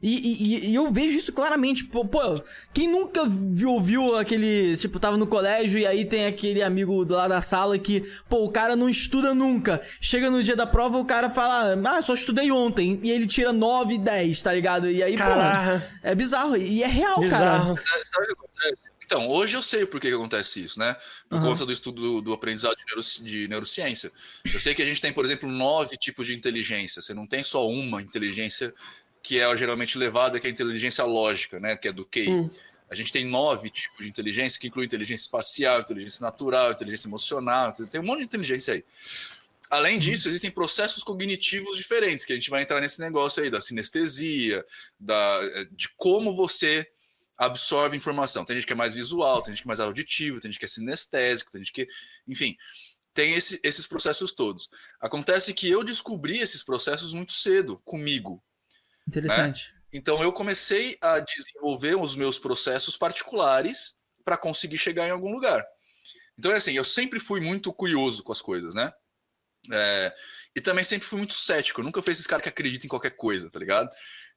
E, 0.00 0.14
e- 0.14 0.70
e 0.70 0.74
eu 0.76 0.92
vejo 0.92 1.18
isso 1.18 1.32
claramente. 1.32 1.82
Pô, 1.86 2.04
pô, 2.04 2.40
quem 2.72 2.86
nunca 2.86 3.24
viu, 3.26 3.72
ouviu 3.72 4.16
aquele. 4.16 4.76
Tipo, 4.76 5.00
tava 5.00 5.16
no 5.16 5.26
colégio 5.26 5.76
e 5.76 5.84
aí 5.84 6.04
tem 6.04 6.26
aquele 6.26 6.62
amigo 6.62 7.04
do 7.04 7.14
lado 7.14 7.30
da 7.30 7.40
sala 7.42 7.76
que, 7.76 8.08
pô, 8.28 8.44
o 8.44 8.48
cara 8.52 8.76
não 8.76 8.88
estuda 8.88 9.34
nunca. 9.34 9.82
Chega 10.00 10.30
no 10.30 10.40
dia 10.40 10.54
da 10.54 10.68
prova, 10.68 10.98
o 10.98 11.04
cara 11.04 11.28
fala, 11.30 11.76
ah, 11.84 12.00
só 12.00 12.14
estudei 12.14 12.48
ontem. 12.52 13.00
E 13.02 13.10
ele 13.10 13.26
tira 13.26 13.52
9 13.52 13.94
e 13.94 13.98
10, 13.98 14.40
tá 14.40 14.52
ligado? 14.52 14.88
E 14.88 15.02
aí, 15.02 15.14
pô, 15.14 15.24
Caraca. 15.24 15.84
é 16.04 16.14
bizarro. 16.14 16.56
E 16.56 16.80
é 16.80 16.86
real, 16.86 17.16
cara. 17.16 17.22
Bizarro. 17.24 17.76
Sabe 17.76 18.04
sabe 18.06 18.24
o 18.24 18.26
que 18.26 18.32
acontece? 18.34 18.90
Então, 19.08 19.26
hoje 19.26 19.56
eu 19.56 19.62
sei 19.62 19.86
por 19.86 19.98
que, 19.98 20.10
que 20.10 20.14
acontece 20.14 20.62
isso, 20.62 20.78
né? 20.78 20.94
Por 21.30 21.38
Aham. 21.38 21.48
conta 21.48 21.64
do 21.64 21.72
estudo 21.72 22.02
do, 22.02 22.20
do 22.20 22.32
aprendizado 22.34 22.76
de, 22.76 22.84
neuroci- 22.84 23.22
de 23.22 23.48
neurociência. 23.48 24.12
Eu 24.52 24.60
sei 24.60 24.74
que 24.74 24.82
a 24.82 24.84
gente 24.84 25.00
tem, 25.00 25.14
por 25.14 25.24
exemplo, 25.24 25.50
nove 25.50 25.96
tipos 25.96 26.26
de 26.26 26.34
inteligência. 26.34 27.00
Você 27.00 27.14
não 27.14 27.26
tem 27.26 27.42
só 27.42 27.66
uma 27.66 28.02
inteligência 28.02 28.74
que 29.22 29.40
é 29.40 29.56
geralmente 29.56 29.96
levada, 29.96 30.38
que 30.38 30.46
é 30.46 30.50
a 30.50 30.52
inteligência 30.52 31.04
lógica, 31.06 31.58
né? 31.58 31.74
Que 31.74 31.88
é 31.88 31.92
do 31.92 32.04
QI. 32.04 32.50
A 32.90 32.94
gente 32.94 33.10
tem 33.10 33.24
nove 33.24 33.70
tipos 33.70 34.04
de 34.04 34.10
inteligência, 34.10 34.60
que 34.60 34.66
inclui 34.66 34.84
inteligência 34.84 35.24
espacial, 35.24 35.80
inteligência 35.80 36.22
natural, 36.22 36.72
inteligência 36.72 37.08
emocional, 37.08 37.72
tem 37.72 38.02
um 38.02 38.04
monte 38.04 38.18
de 38.18 38.24
inteligência 38.26 38.74
aí. 38.74 38.84
Além 39.70 39.98
disso, 39.98 40.28
existem 40.28 40.50
processos 40.50 41.02
cognitivos 41.02 41.78
diferentes, 41.78 42.26
que 42.26 42.32
a 42.34 42.36
gente 42.36 42.50
vai 42.50 42.60
entrar 42.60 42.78
nesse 42.78 43.00
negócio 43.00 43.42
aí 43.42 43.50
da 43.50 43.60
sinestesia, 43.60 44.62
da, 45.00 45.40
de 45.72 45.88
como 45.96 46.36
você 46.36 46.86
absorve 47.38 47.96
informação. 47.96 48.44
Tem 48.44 48.56
gente 48.56 48.66
que 48.66 48.72
é 48.72 48.76
mais 48.76 48.94
visual, 48.94 49.40
tem 49.40 49.54
gente 49.54 49.62
que 49.62 49.68
é 49.68 49.70
mais 49.70 49.80
auditivo, 49.80 50.40
tem 50.40 50.50
gente 50.50 50.58
que 50.58 50.64
é 50.64 50.68
sinestésico, 50.68 51.52
tem 51.52 51.60
gente 51.60 51.72
que. 51.72 51.88
Enfim, 52.26 52.56
tem 53.14 53.34
esse, 53.34 53.60
esses 53.62 53.86
processos 53.86 54.32
todos. 54.32 54.68
Acontece 55.00 55.54
que 55.54 55.68
eu 55.68 55.84
descobri 55.84 56.38
esses 56.38 56.62
processos 56.64 57.14
muito 57.14 57.32
cedo 57.32 57.80
comigo. 57.84 58.42
Interessante. 59.06 59.72
Né? 59.72 59.78
Então 59.92 60.22
eu 60.22 60.32
comecei 60.32 60.98
a 61.00 61.20
desenvolver 61.20 61.96
os 61.96 62.14
meus 62.14 62.38
processos 62.38 62.96
particulares 62.96 63.94
para 64.24 64.36
conseguir 64.36 64.76
chegar 64.76 65.06
em 65.06 65.10
algum 65.10 65.32
lugar. 65.32 65.64
Então 66.38 66.52
é 66.52 66.56
assim, 66.56 66.74
eu 66.74 66.84
sempre 66.84 67.18
fui 67.18 67.40
muito 67.40 67.72
curioso 67.72 68.22
com 68.22 68.32
as 68.32 68.42
coisas, 68.42 68.74
né? 68.74 68.92
É, 69.72 70.14
e 70.54 70.60
também 70.60 70.84
sempre 70.84 71.06
fui 71.06 71.18
muito 71.18 71.34
cético. 71.34 71.80
Eu 71.80 71.84
nunca 71.84 72.02
fui 72.02 72.12
esse 72.12 72.28
cara 72.28 72.42
que 72.42 72.48
acredita 72.48 72.86
em 72.86 72.88
qualquer 72.88 73.16
coisa, 73.16 73.50
tá 73.50 73.58
ligado? 73.58 73.90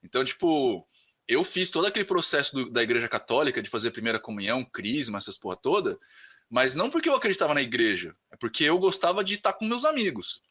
Então, 0.03 0.23
tipo, 0.23 0.87
eu 1.31 1.43
fiz 1.43 1.69
todo 1.69 1.87
aquele 1.87 2.05
processo 2.05 2.53
do, 2.53 2.69
da 2.69 2.83
igreja 2.83 3.07
católica 3.07 3.61
de 3.61 3.69
fazer 3.69 3.91
primeira 3.91 4.19
comunhão, 4.19 4.65
crisma, 4.65 5.17
essas 5.17 5.37
porra 5.37 5.55
toda, 5.55 5.97
mas 6.49 6.75
não 6.75 6.89
porque 6.89 7.07
eu 7.07 7.15
acreditava 7.15 7.53
na 7.53 7.61
igreja, 7.61 8.15
é 8.31 8.35
porque 8.35 8.63
eu 8.63 8.77
gostava 8.77 9.23
de 9.23 9.35
estar 9.35 9.53
com 9.53 9.65
meus 9.65 9.85
amigos. 9.85 10.41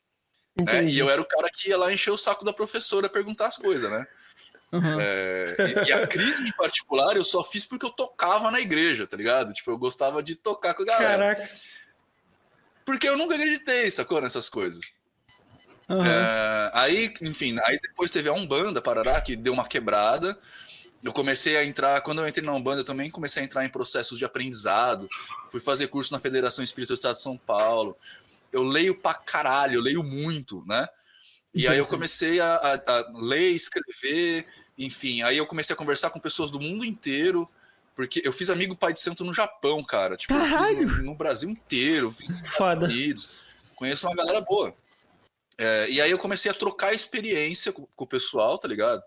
Né? 0.56 0.84
E 0.84 0.98
eu 0.98 1.08
era 1.10 1.20
o 1.20 1.26
cara 1.26 1.48
que 1.52 1.68
ia 1.68 1.78
lá 1.78 1.92
encher 1.92 2.10
o 2.10 2.18
saco 2.18 2.44
da 2.44 2.52
professora 2.52 3.08
perguntar 3.08 3.46
as 3.46 3.56
coisas, 3.56 3.90
né? 3.90 4.06
Uhum. 4.72 5.00
É, 5.00 5.56
e, 5.58 5.88
e, 5.88 5.92
a 5.92 6.06
crise 6.06 6.44
em 6.44 6.52
particular 6.52 7.16
eu 7.16 7.24
só 7.24 7.42
fiz 7.42 7.66
porque 7.66 7.84
eu 7.84 7.90
tocava 7.90 8.50
na 8.50 8.60
igreja, 8.60 9.06
tá 9.06 9.16
ligado? 9.16 9.52
Tipo, 9.52 9.72
eu 9.72 9.78
gostava 9.78 10.22
de 10.22 10.36
tocar 10.36 10.74
com 10.74 10.82
a 10.82 10.86
galera. 10.86 11.34
Caraca. 11.34 11.54
Porque 12.84 13.08
eu 13.08 13.16
nunca 13.16 13.34
acreditei, 13.34 13.90
sacou, 13.90 14.20
nessas 14.20 14.48
coisas. 14.48 14.80
Uhum. 15.88 16.04
É, 16.04 16.70
aí, 16.72 17.14
enfim, 17.20 17.58
aí 17.64 17.78
depois 17.82 18.12
teve 18.12 18.28
a 18.28 18.32
Umbanda, 18.32 18.80
Parará, 18.80 19.20
que 19.20 19.34
deu 19.34 19.52
uma 19.52 19.66
quebrada. 19.66 20.38
Eu 21.02 21.12
comecei 21.12 21.56
a 21.56 21.64
entrar, 21.64 22.00
quando 22.02 22.20
eu 22.20 22.28
entrei 22.28 22.44
na 22.44 22.52
Umbanda, 22.52 22.80
eu 22.80 22.84
também 22.84 23.10
comecei 23.10 23.42
a 23.42 23.46
entrar 23.46 23.64
em 23.64 23.70
processos 23.70 24.18
de 24.18 24.24
aprendizado. 24.24 25.08
Fui 25.50 25.60
fazer 25.60 25.88
curso 25.88 26.12
na 26.12 26.20
Federação 26.20 26.62
Espírita 26.62 26.92
do 26.92 26.96
Estado 26.96 27.14
de 27.14 27.22
São 27.22 27.38
Paulo. 27.38 27.96
Eu 28.52 28.62
leio 28.62 28.94
pra 28.94 29.14
caralho, 29.14 29.76
eu 29.76 29.80
leio 29.80 30.02
muito, 30.02 30.62
né? 30.66 30.86
E 31.54 31.66
aí 31.66 31.78
eu 31.78 31.86
comecei 31.86 32.38
a, 32.40 32.54
a, 32.54 32.74
a 32.74 33.12
ler, 33.14 33.50
escrever, 33.50 34.46
enfim, 34.78 35.22
aí 35.22 35.36
eu 35.36 35.46
comecei 35.46 35.74
a 35.74 35.76
conversar 35.76 36.10
com 36.10 36.20
pessoas 36.20 36.50
do 36.50 36.60
mundo 36.60 36.84
inteiro, 36.84 37.48
porque 37.94 38.22
eu 38.24 38.32
fiz 38.32 38.48
amigo 38.50 38.76
pai 38.76 38.92
de 38.92 39.00
santo 39.00 39.24
no 39.24 39.32
Japão, 39.34 39.82
cara. 39.82 40.16
Tipo, 40.16 40.32
Caralho! 40.32 40.88
No, 40.88 41.02
no, 41.02 41.14
Brasil 41.14 41.50
inteiro, 41.50 42.10
fiz 42.12 42.28
nos 42.28 42.48
Foda. 42.48 42.86
Estados 42.86 42.96
Unidos. 42.96 43.30
Conheço 43.74 44.06
uma 44.06 44.14
galera 44.14 44.40
boa. 44.40 44.74
É, 45.58 45.90
e 45.90 46.00
aí 46.00 46.10
eu 46.10 46.18
comecei 46.18 46.50
a 46.50 46.54
trocar 46.54 46.94
experiência 46.94 47.72
com, 47.72 47.86
com 47.94 48.04
o 48.04 48.06
pessoal, 48.06 48.56
tá 48.56 48.68
ligado? 48.68 49.02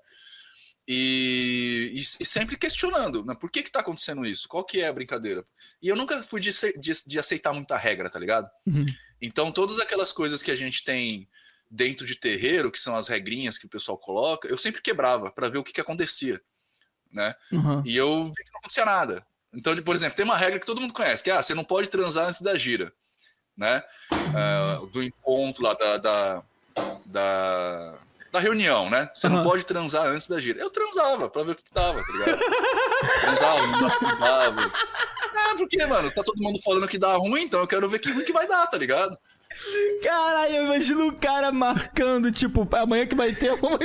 E, 0.87 1.91
e, 1.93 1.97
e, 1.99 2.25
sempre 2.25 2.57
questionando, 2.57 3.23
né? 3.23 3.35
Por 3.39 3.49
que 3.49 3.63
que 3.63 3.71
tá 3.71 3.79
acontecendo 3.79 4.25
isso? 4.25 4.49
Qual 4.49 4.65
que 4.65 4.81
é 4.81 4.87
a 4.87 4.93
brincadeira? 4.93 5.45
E 5.81 5.87
eu 5.87 5.95
nunca 5.95 6.21
fui 6.23 6.41
de, 6.41 6.51
de, 6.51 6.93
de 7.07 7.19
aceitar 7.19 7.53
muita 7.53 7.77
regra, 7.77 8.09
tá 8.09 8.19
ligado? 8.19 8.49
Uhum. 8.65 8.85
Então, 9.21 9.51
todas 9.51 9.79
aquelas 9.79 10.11
coisas 10.11 10.43
que 10.43 10.51
a 10.51 10.55
gente 10.55 10.83
tem 10.83 11.29
dentro 11.71 12.05
de 12.05 12.15
terreiro, 12.15 12.71
que 12.71 12.77
são 12.77 12.95
as 12.95 13.07
regrinhas 13.07 13.57
que 13.57 13.65
o 13.65 13.69
pessoal 13.69 13.97
coloca, 13.97 14.47
eu 14.47 14.57
sempre 14.57 14.81
quebrava 14.81 15.31
para 15.31 15.49
ver 15.49 15.57
o 15.57 15.63
que, 15.63 15.73
que 15.73 15.81
acontecia, 15.81 16.39
né? 17.11 17.33
Uhum. 17.51 17.81
E 17.85 17.95
eu 17.95 18.25
vi 18.25 18.43
que 18.43 18.51
não 18.51 18.59
acontecia 18.59 18.85
nada. 18.85 19.25
Então, 19.53 19.75
por 19.77 19.95
exemplo, 19.95 20.15
tem 20.15 20.25
uma 20.25 20.37
regra 20.37 20.59
que 20.59 20.65
todo 20.65 20.81
mundo 20.81 20.93
conhece, 20.93 21.23
que 21.23 21.31
é, 21.31 21.33
ah, 21.33 21.41
você 21.41 21.55
não 21.55 21.63
pode 21.63 21.87
transar 21.87 22.27
antes 22.27 22.41
da 22.41 22.57
gira, 22.57 22.93
né? 23.55 23.83
Uhum. 24.11 24.83
Uh, 24.83 24.87
do 24.87 25.03
encontro 25.03 25.63
lá 25.63 25.73
da, 25.73 25.97
da, 25.97 26.43
da, 27.05 27.99
da 28.33 28.39
reunião, 28.39 28.89
né? 28.89 29.11
Você 29.13 29.27
uhum. 29.27 29.33
não 29.33 29.43
pode 29.43 29.63
transar 29.63 30.07
antes 30.07 30.27
da 30.27 30.39
gira. 30.39 30.59
Eu 30.59 30.71
transava 30.71 31.29
pra 31.29 31.43
ver 31.43 31.51
o 31.51 31.55
que, 31.55 31.63
que 31.63 31.73
dava, 31.73 32.01
tá 32.03 32.13
ligado? 32.13 32.39
transava, 33.21 33.67
me 33.67 33.81
masturbava. 33.81 34.71
Ah, 35.35 35.53
porque, 35.55 35.85
mano, 35.85 36.09
tá 36.09 36.23
todo 36.23 36.41
mundo 36.41 36.59
falando 36.59 36.87
que 36.87 36.97
dá 36.97 37.13
ruim, 37.13 37.43
então 37.43 37.59
eu 37.59 37.67
quero 37.67 37.87
ver 37.87 37.99
que 37.99 38.11
ruim 38.11 38.25
que 38.25 38.33
vai 38.33 38.47
dar, 38.47 38.65
tá 38.65 38.75
ligado? 38.75 39.15
Caralho, 40.03 40.55
eu 40.55 40.65
imagino 40.65 41.07
o 41.07 41.15
cara 41.15 41.51
marcando, 41.51 42.31
tipo, 42.31 42.67
amanhã 42.75 43.05
que 43.05 43.13
vai 43.13 43.33
ter 43.33 43.49
alguma. 43.49 43.77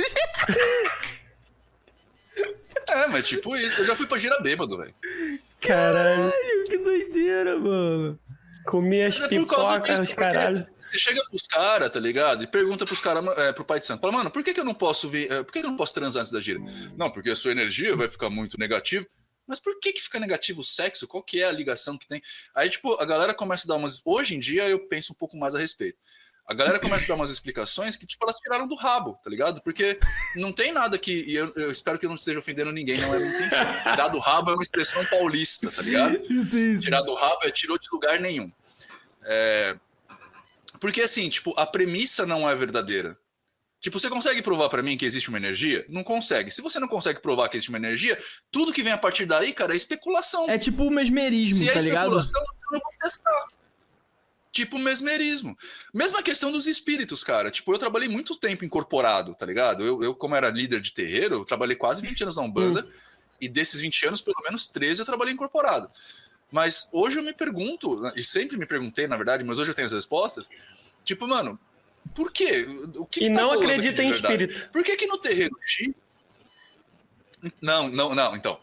É, 2.87 3.05
mas 3.05 3.27
tipo 3.27 3.55
isso. 3.55 3.81
Eu 3.81 3.85
já 3.85 3.95
fui 3.95 4.07
pra 4.07 4.17
gira 4.17 4.41
bêbado, 4.41 4.75
velho. 4.75 4.95
Caralho, 5.61 6.31
que 6.67 6.77
doideira, 6.79 7.55
mano. 7.59 8.19
Comi 8.65 9.03
as 9.03 9.21
é 9.21 9.27
pipocas, 9.27 9.99
os 9.99 10.13
caralho. 10.13 10.65
Você 10.89 10.99
chega 10.99 11.23
pros 11.29 11.43
caras, 11.43 11.91
tá 11.91 11.99
ligado? 11.99 12.43
E 12.43 12.47
pergunta 12.47 12.85
pros 12.85 13.01
caras, 13.01 13.25
é, 13.37 13.53
pro 13.53 13.63
pai 13.63 13.79
de 13.79 13.85
santo. 13.85 14.01
Fala, 14.01 14.13
mano, 14.13 14.31
por 14.31 14.43
que, 14.43 14.53
que 14.53 14.59
eu 14.59 14.65
não 14.65 14.73
posso 14.73 15.09
vir. 15.09 15.31
É, 15.31 15.43
por 15.43 15.51
que, 15.51 15.59
que 15.59 15.65
eu 15.65 15.69
não 15.69 15.77
posso 15.77 15.93
transar 15.93 16.21
antes 16.21 16.31
da 16.31 16.41
gira? 16.41 16.59
Não, 16.97 17.11
porque 17.11 17.29
a 17.29 17.35
sua 17.35 17.51
energia 17.51 17.95
vai 17.95 18.09
ficar 18.09 18.29
muito 18.29 18.57
negativa. 18.57 19.05
Mas 19.47 19.59
por 19.59 19.79
que 19.79 19.93
que 19.93 20.01
fica 20.01 20.19
negativo 20.19 20.61
o 20.61 20.63
sexo? 20.63 21.07
Qual 21.07 21.23
que 21.23 21.41
é 21.41 21.45
a 21.45 21.51
ligação 21.51 21.97
que 21.97 22.07
tem? 22.07 22.21
Aí, 22.53 22.69
tipo, 22.69 22.93
a 23.01 23.05
galera 23.05 23.33
começa 23.33 23.65
a 23.65 23.69
dar 23.69 23.75
umas... 23.77 23.99
Hoje 24.05 24.35
em 24.35 24.39
dia, 24.39 24.69
eu 24.69 24.87
penso 24.87 25.11
um 25.11 25.15
pouco 25.15 25.35
mais 25.35 25.55
a 25.55 25.59
respeito. 25.59 25.97
A 26.47 26.53
galera 26.53 26.79
começa 26.79 27.05
a 27.05 27.07
dar 27.07 27.15
umas 27.15 27.31
explicações 27.31 27.97
que, 27.97 28.05
tipo, 28.05 28.23
elas 28.23 28.37
tiraram 28.37 28.67
do 28.67 28.75
rabo, 28.75 29.19
tá 29.23 29.29
ligado? 29.29 29.61
Porque 29.63 29.99
não 30.35 30.51
tem 30.51 30.71
nada 30.71 30.99
que... 30.99 31.23
E 31.23 31.35
eu, 31.35 31.51
eu 31.55 31.71
espero 31.71 31.97
que 31.97 32.05
eu 32.05 32.09
não 32.09 32.15
esteja 32.15 32.37
ofendendo 32.39 32.71
ninguém, 32.71 32.99
não 33.01 33.15
é 33.15 33.19
minha 33.19 33.35
intenção. 33.35 33.65
Tirar 33.91 34.07
do 34.09 34.19
rabo 34.19 34.51
é 34.51 34.53
uma 34.53 34.63
expressão 34.63 35.03
paulista, 35.05 35.71
tá 35.71 35.81
ligado? 35.81 36.25
Sim, 36.27 36.43
sim. 36.43 36.79
Tirar 36.79 37.01
do 37.01 37.15
rabo 37.15 37.39
é 37.43 37.51
tirou 37.51 37.77
de 37.79 37.87
lugar 37.91 38.19
nenhum. 38.19 38.51
É... 39.23 39.75
Porque, 40.79 41.01
assim, 41.01 41.29
tipo, 41.29 41.53
a 41.57 41.65
premissa 41.65 42.25
não 42.25 42.49
é 42.49 42.55
verdadeira. 42.55 43.17
Tipo, 43.81 43.97
você 43.97 44.09
consegue 44.09 44.41
provar 44.41 44.67
para 44.67 44.83
mim 44.83 44.97
que 44.97 45.05
existe 45.05 45.29
uma 45.29 45.37
energia? 45.37 45.85
Não 45.87 46.03
consegue. 46.03 46.51
Se 46.51 46.61
você 46.61 46.79
não 46.79 46.87
consegue 46.87 47.21
provar 47.21 47.47
que 47.47 47.55
existe 47.55 47.69
uma 47.69 47.77
energia, 47.77 48.17
tudo 48.51 48.73
que 48.73 48.83
vem 48.83 48.91
a 48.91 48.97
partir 48.97 49.25
daí, 49.25 49.53
cara, 49.53 49.73
é 49.73 49.77
especulação. 49.77 50.49
É 50.49 50.57
tipo 50.57 50.83
o 50.83 50.91
mesmerismo, 50.91 51.59
Se 51.59 51.69
é 51.69 51.73
tá 51.73 51.79
é 51.79 51.83
especulação, 51.83 52.41
ligado? 52.41 52.57
eu 52.61 52.71
não 52.73 52.79
vou 52.81 52.93
testar. 52.99 53.47
Tipo 54.51 54.77
mesmerismo. 54.77 55.57
Mesma 55.93 56.21
questão 56.21 56.51
dos 56.51 56.67
espíritos, 56.67 57.23
cara. 57.23 57.49
Tipo, 57.49 57.73
eu 57.73 57.77
trabalhei 57.77 58.09
muito 58.09 58.35
tempo 58.35 58.65
incorporado, 58.65 59.33
tá 59.33 59.45
ligado? 59.45 59.85
Eu, 59.85 60.03
eu 60.03 60.13
como 60.13 60.35
era 60.35 60.49
líder 60.49 60.81
de 60.81 60.91
terreiro, 60.91 61.35
eu 61.35 61.45
trabalhei 61.45 61.77
quase 61.77 62.01
20 62.01 62.23
anos 62.23 62.35
na 62.37 62.43
Umbanda. 62.43 62.83
Hum. 62.85 62.91
E 63.39 63.47
desses 63.47 63.79
20 63.79 64.07
anos, 64.07 64.21
pelo 64.21 64.41
menos 64.43 64.67
13 64.67 65.01
eu 65.01 65.05
trabalhei 65.05 65.33
incorporado. 65.33 65.89
Mas 66.51 66.89
hoje 66.91 67.19
eu 67.19 67.23
me 67.23 67.33
pergunto, 67.33 68.01
e 68.15 68.23
sempre 68.23 68.57
me 68.57 68.65
perguntei, 68.65 69.07
na 69.07 69.15
verdade, 69.15 69.43
mas 69.43 69.59
hoje 69.59 69.71
eu 69.71 69.75
tenho 69.75 69.85
as 69.85 69.93
respostas. 69.93 70.49
Tipo, 71.05 71.27
mano, 71.27 71.59
por 72.15 72.31
quê? 72.31 72.65
O 72.95 73.05
que 73.05 73.19
e 73.19 73.23
que 73.27 73.33
tá 73.33 73.41
não 73.41 73.51
acredita 73.51 74.01
em 74.01 74.09
espírito. 74.09 74.69
Por 74.71 74.83
que 74.83 74.95
que 74.95 75.05
no 75.05 75.17
terreiro 75.17 75.55
X... 75.65 75.93
Não, 77.61 77.87
não, 77.87 78.13
não, 78.13 78.35
então. 78.35 78.59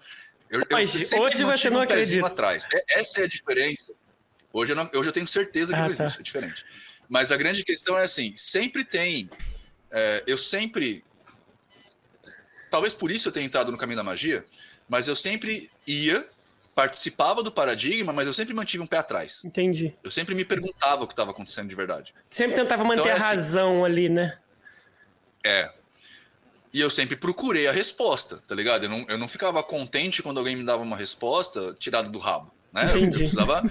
Eu, 0.50 0.62
Mas, 0.70 1.12
eu 1.12 1.22
hoje 1.22 1.44
você 1.44 1.70
não 1.70 1.80
um 1.80 1.82
acredita. 1.82 2.26
Atrás. 2.26 2.66
É, 2.72 3.00
essa 3.00 3.20
é 3.20 3.24
a 3.24 3.28
diferença. 3.28 3.92
Hoje 4.52 4.72
eu, 4.72 4.76
não, 4.76 4.90
hoje 4.94 5.08
eu 5.08 5.12
tenho 5.12 5.26
certeza 5.26 5.72
que 5.72 5.78
ah, 5.78 5.88
não 5.88 5.94
tá. 5.94 6.04
existe, 6.04 6.20
é 6.20 6.22
diferente. 6.22 6.64
Mas 7.08 7.32
a 7.32 7.36
grande 7.36 7.64
questão 7.64 7.96
é 7.96 8.02
assim, 8.02 8.34
sempre 8.36 8.84
tem... 8.84 9.30
É, 9.90 10.24
eu 10.26 10.36
sempre... 10.36 11.04
Talvez 12.70 12.94
por 12.94 13.10
isso 13.10 13.28
eu 13.28 13.32
tenha 13.32 13.46
entrado 13.46 13.70
no 13.70 13.78
caminho 13.78 13.96
da 13.96 14.04
magia, 14.04 14.44
mas 14.88 15.08
eu 15.08 15.16
sempre 15.16 15.70
ia 15.86 16.28
participava 16.76 17.42
do 17.42 17.50
paradigma, 17.50 18.12
mas 18.12 18.26
eu 18.26 18.34
sempre 18.34 18.52
mantive 18.52 18.82
um 18.82 18.86
pé 18.86 18.98
atrás. 18.98 19.42
Entendi. 19.42 19.94
Eu 20.04 20.10
sempre 20.10 20.34
me 20.34 20.44
perguntava 20.44 21.04
o 21.04 21.06
que 21.06 21.14
estava 21.14 21.30
acontecendo 21.30 21.70
de 21.70 21.74
verdade. 21.74 22.14
Sempre 22.28 22.56
tentava 22.56 22.84
manter 22.84 23.00
então, 23.00 23.10
é 23.10 23.12
a 23.12 23.16
assim, 23.16 23.24
razão 23.24 23.82
ali, 23.82 24.10
né? 24.10 24.38
É. 25.42 25.70
E 26.74 26.78
eu 26.78 26.90
sempre 26.90 27.16
procurei 27.16 27.66
a 27.66 27.72
resposta, 27.72 28.42
tá 28.46 28.54
ligado? 28.54 28.84
Eu 28.84 28.90
não, 28.90 29.06
eu 29.08 29.16
não 29.16 29.26
ficava 29.26 29.62
contente 29.62 30.22
quando 30.22 30.36
alguém 30.36 30.54
me 30.54 30.64
dava 30.64 30.82
uma 30.82 30.98
resposta 30.98 31.74
tirada 31.78 32.10
do 32.10 32.18
rabo. 32.18 32.52
Né? 32.70 32.84
Entendi. 32.90 33.06
Eu 33.06 33.10
precisava 33.10 33.62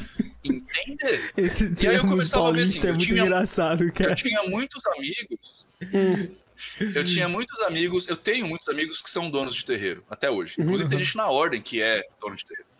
entender. 0.43 1.31
Esse 1.37 1.75
e 1.79 1.87
aí 1.87 1.97
eu 1.97 2.07
começava 2.07 2.49
a 2.49 2.51
ver 2.53 2.63
assim. 2.63 2.87
É 2.87 2.91
muito 2.91 3.05
tinha, 3.05 3.21
engraçado, 3.21 3.93
cara. 3.93 4.13
Eu 4.13 4.15
tinha 4.15 4.41
muitos 4.45 4.83
amigos. 4.87 5.65
Hum. 5.93 6.35
Eu 6.79 7.03
tinha 7.03 7.29
muitos 7.29 7.61
amigos, 7.61 8.07
eu 8.07 8.17
tenho 8.17 8.47
muitos 8.47 8.67
amigos 8.67 8.99
que 8.99 9.09
são 9.11 9.29
donos 9.29 9.53
de 9.53 9.63
terreiro, 9.63 10.03
até 10.09 10.31
hoje. 10.31 10.55
Inclusive, 10.57 10.85
uhum. 10.85 10.89
tem 10.89 11.05
gente 11.05 11.17
na 11.17 11.29
ordem 11.29 11.61
que 11.61 11.81
é 11.81 12.01
dono 12.19 12.35
de 12.35 12.45
terreiro. 12.45 12.74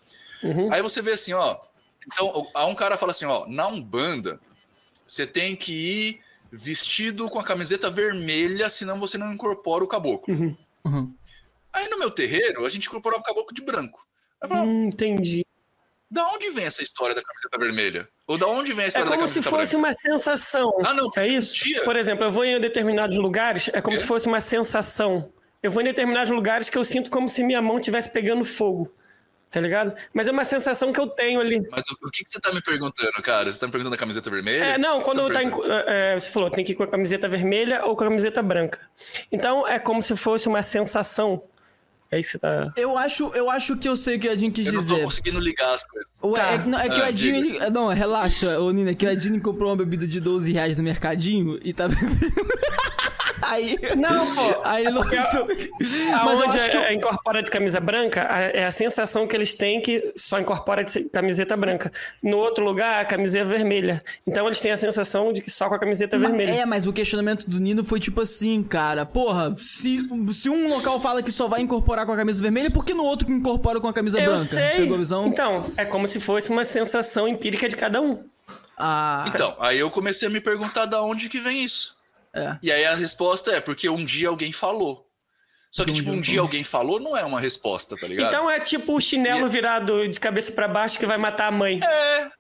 Uhum. 0.45 0.71
Aí 0.71 0.81
você 0.81 1.01
vê 1.01 1.11
assim, 1.11 1.33
ó. 1.33 1.57
Então, 2.05 2.47
há 2.53 2.65
um 2.65 2.75
cara 2.75 2.97
fala 2.97 3.11
assim, 3.11 3.25
ó, 3.25 3.47
na 3.47 3.67
Umbanda, 3.67 4.39
você 5.05 5.25
tem 5.25 5.55
que 5.55 5.73
ir 5.73 6.21
vestido 6.51 7.29
com 7.29 7.39
a 7.39 7.43
camiseta 7.43 7.89
vermelha, 7.89 8.69
senão 8.69 8.99
você 8.99 9.17
não 9.17 9.33
incorpora 9.33 9.83
o 9.83 9.87
caboclo. 9.87 10.33
Uhum. 10.33 10.55
Uhum. 10.85 11.13
Aí 11.73 11.89
no 11.89 11.99
meu 11.99 12.11
terreiro, 12.11 12.65
a 12.65 12.69
gente 12.69 12.87
incorporava 12.87 13.21
o 13.21 13.25
caboclo 13.25 13.53
de 13.53 13.61
branco. 13.61 14.05
hum, 14.49 14.87
entendi. 14.87 15.45
Da 16.09 16.27
onde 16.29 16.49
vem 16.51 16.65
essa 16.65 16.83
história 16.83 17.15
da 17.15 17.21
camiseta 17.21 17.57
vermelha? 17.57 18.07
Ou 18.27 18.37
da 18.37 18.47
onde 18.47 18.71
vem 18.71 18.85
a 18.85 18.87
história 18.87 19.07
é 19.07 19.09
da 19.09 19.17
camiseta 19.17 19.49
branca? 19.49 19.49
É 19.49 19.57
como 19.57 19.65
se 19.65 19.75
fosse 19.75 19.81
branca? 19.81 19.89
uma 19.89 19.95
sensação. 19.95 20.73
Ah, 20.85 20.93
não. 20.93 21.09
É 21.17 21.27
isso? 21.27 21.65
Dia. 21.65 21.83
Por 21.83 21.95
exemplo, 21.95 22.23
eu 22.23 22.31
vou 22.31 22.45
em 22.45 22.61
determinados 22.61 23.17
lugares, 23.17 23.69
é 23.73 23.81
como 23.81 23.97
é? 23.97 23.99
se 23.99 24.05
fosse 24.05 24.27
uma 24.27 24.39
sensação. 24.39 25.33
Eu 25.61 25.71
vou 25.71 25.81
em 25.81 25.85
determinados 25.85 26.31
lugares 26.31 26.69
que 26.69 26.77
eu 26.77 26.85
sinto 26.85 27.09
como 27.09 27.27
se 27.27 27.43
minha 27.43 27.61
mão 27.61 27.79
estivesse 27.79 28.09
pegando 28.09 28.45
fogo. 28.45 28.93
Tá 29.55 29.61
ligado? 29.61 29.93
Mas 30.13 30.27
é 30.27 30.31
uma 30.33 30.43
sensação 30.43 30.91
que 30.91 30.99
eu 30.99 31.07
tenho 31.07 31.39
ali. 31.39 31.65
Mas 31.71 31.83
o, 31.89 32.07
o 32.07 32.11
que, 32.11 32.25
que 32.25 32.29
você 32.29 32.41
tá 32.41 32.51
me 32.51 32.61
perguntando, 32.61 33.13
cara? 33.23 33.49
Você 33.49 33.57
tá 33.57 33.65
me 33.67 33.71
perguntando 33.71 33.95
da 33.95 33.97
camiseta 33.97 34.29
vermelha? 34.29 34.63
É, 34.65 34.77
não, 34.77 34.99
quando 34.99 35.21
você 35.21 35.33
tá 35.33 35.41
em, 35.41 35.49
perguntando? 35.49 35.73
é, 35.89 36.19
você 36.19 36.29
falou, 36.29 36.49
tem 36.49 36.65
que 36.65 36.73
ir 36.73 36.75
com 36.75 36.83
a 36.83 36.87
camiseta 36.87 37.29
vermelha 37.29 37.85
ou 37.85 37.95
com 37.95 38.03
a 38.03 38.07
camiseta 38.07 38.43
branca. 38.43 38.79
Então 39.31 39.65
é 39.65 39.79
como 39.79 40.01
se 40.03 40.13
fosse 40.17 40.49
uma 40.49 40.61
sensação. 40.61 41.41
É 42.11 42.19
isso 42.19 42.31
que 42.33 42.37
você 42.39 42.39
tá. 42.39 42.73
Eu 42.75 42.97
acho, 42.97 43.31
eu 43.33 43.49
acho 43.49 43.77
que 43.77 43.87
eu 43.87 43.95
sei 43.95 44.17
o 44.17 44.19
que 44.19 44.27
o 44.27 44.31
Edinho 44.33 44.51
quis 44.51 44.67
Eu 44.67 44.73
não 44.73 44.81
tô 44.81 44.89
dizer. 44.93 45.03
conseguindo 45.05 45.39
ligar 45.39 45.73
as 45.73 45.85
coisas. 45.85 46.11
Ué, 46.21 46.53
é, 46.53 46.57
que- 46.57 46.67
não, 46.69 46.79
é 46.79 46.89
que 46.89 46.99
Ah, 47.01 47.05
o 47.05 47.07
Edinho. 47.07 47.41
diga. 47.53 47.69
não, 47.69 47.87
relaxa, 47.87 48.59
ô 48.59 48.71
Nina, 48.71 48.91
é 48.91 48.93
que 48.93 49.05
o 49.05 49.09
Edinho 49.09 49.39
comprou 49.41 49.69
uma 49.69 49.77
bebida 49.77 50.05
de 50.05 50.19
12 50.19 50.51
reais 50.51 50.75
no 50.75 50.83
mercadinho 50.83 51.57
e 51.63 51.73
tá 51.73 51.87
bebendo. 51.87 52.13
Aí. 53.47 53.77
Não, 53.97 54.25
pô. 54.35 54.61
Aí 54.63 54.85
ele 54.85 54.91
lançou. 54.95 55.47
Mas 56.25 56.41
que. 56.69 56.71
é, 56.77 56.91
é 56.91 56.93
incorpora 56.93 57.41
de 57.43 57.49
camisa 57.51 57.79
branca, 57.79 58.21
é 58.21 58.65
a 58.65 58.71
sensação 58.71 59.27
que 59.27 59.35
eles 59.35 59.53
têm 59.53 59.81
que 59.81 60.13
só 60.15 60.39
incorpora 60.39 60.83
de 60.83 61.03
camiseta 61.05 61.55
branca. 61.55 61.91
No 62.21 62.37
outro 62.37 62.63
lugar, 62.63 63.01
a 63.01 63.05
camiseta 63.05 63.45
vermelha. 63.45 64.03
Então 64.25 64.45
eles 64.47 64.59
têm 64.59 64.71
a 64.71 64.77
sensação 64.77 65.31
de 65.31 65.41
que 65.41 65.49
só 65.51 65.67
com 65.69 65.75
a 65.75 65.79
camiseta 65.79 66.17
Ma- 66.17 66.27
vermelha. 66.27 66.51
É, 66.51 66.65
mas 66.65 66.85
o 66.85 66.93
questionamento 66.93 67.49
do 67.49 67.59
Nino 67.59 67.83
foi 67.83 67.99
tipo 67.99 68.21
assim, 68.21 68.63
cara. 68.63 69.05
Porra, 69.05 69.53
se, 69.57 69.99
se 70.33 70.49
um 70.49 70.67
local 70.67 70.99
fala 70.99 71.21
que 71.21 71.31
só 71.31 71.47
vai 71.47 71.61
incorporar 71.61 72.05
com 72.05 72.11
a 72.11 72.15
camisa 72.17 72.41
vermelha, 72.41 72.71
por 72.71 72.85
que 72.85 72.93
no 72.93 73.03
outro 73.03 73.27
que 73.27 73.33
incorpora 73.33 73.79
com 73.79 73.87
a 73.87 73.93
camisa 73.93 74.19
Eu 74.19 74.25
branca? 74.31 74.37
sei. 74.39 74.77
Pegou 74.77 74.95
a 74.95 74.99
visão? 74.99 75.27
Então, 75.27 75.71
é 75.77 75.85
como 75.85 76.07
se 76.07 76.19
fosse 76.19 76.49
uma 76.51 76.63
sensação 76.65 77.27
empírica 77.27 77.67
de 77.69 77.75
cada 77.75 78.01
um. 78.01 78.23
Ah, 78.77 79.23
Então, 79.27 79.55
aí 79.59 79.79
eu 79.79 79.89
comecei 79.89 80.27
a 80.27 80.31
me 80.31 80.41
perguntar 80.41 80.85
da 80.85 81.01
onde 81.01 81.29
que 81.29 81.39
vem 81.39 81.63
isso. 81.63 81.94
É. 82.35 82.57
E 82.61 82.71
aí 82.71 82.85
a 82.85 82.95
resposta 82.95 83.51
é 83.51 83.61
porque 83.61 83.87
um 83.89 84.03
dia 84.05 84.29
alguém 84.29 84.51
falou. 84.51 85.05
Só 85.71 85.83
que, 85.83 85.91
tipo, 85.91 86.09
um 86.09 86.21
dia 86.21 86.39
alguém 86.39 86.63
falou 86.63 86.99
não 87.01 87.17
é 87.17 87.25
uma 87.25 87.39
resposta, 87.39 87.97
tá 87.97 88.07
ligado? 88.07 88.27
Então 88.29 88.49
é 88.49 88.59
tipo 88.61 88.95
o 88.95 88.99
chinelo 89.01 89.45
E- 89.45 89.49
virado 89.49 90.07
de 90.07 90.19
cabeça 90.19 90.51
pra 90.53 90.67
baixo 90.67 90.97
que 90.97 91.05
vai 91.05 91.17
matar 91.17 91.47
a 91.47 91.51
mãe. 91.51 91.81
É. 91.83 92.31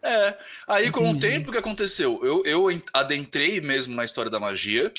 É. 0.00 0.38
Aí, 0.68 0.90
com 0.92 1.10
o 1.10 1.18
tempo, 1.18 1.48
o 1.48 1.52
que 1.52 1.58
aconteceu? 1.58 2.20
Eu, 2.22 2.42
eu 2.46 2.70
en- 2.70 2.80
adentrei 2.92 3.60
mesmo 3.60 3.96
na 3.96 4.04
história 4.04 4.30
da 4.30 4.38
magia. 4.38 4.92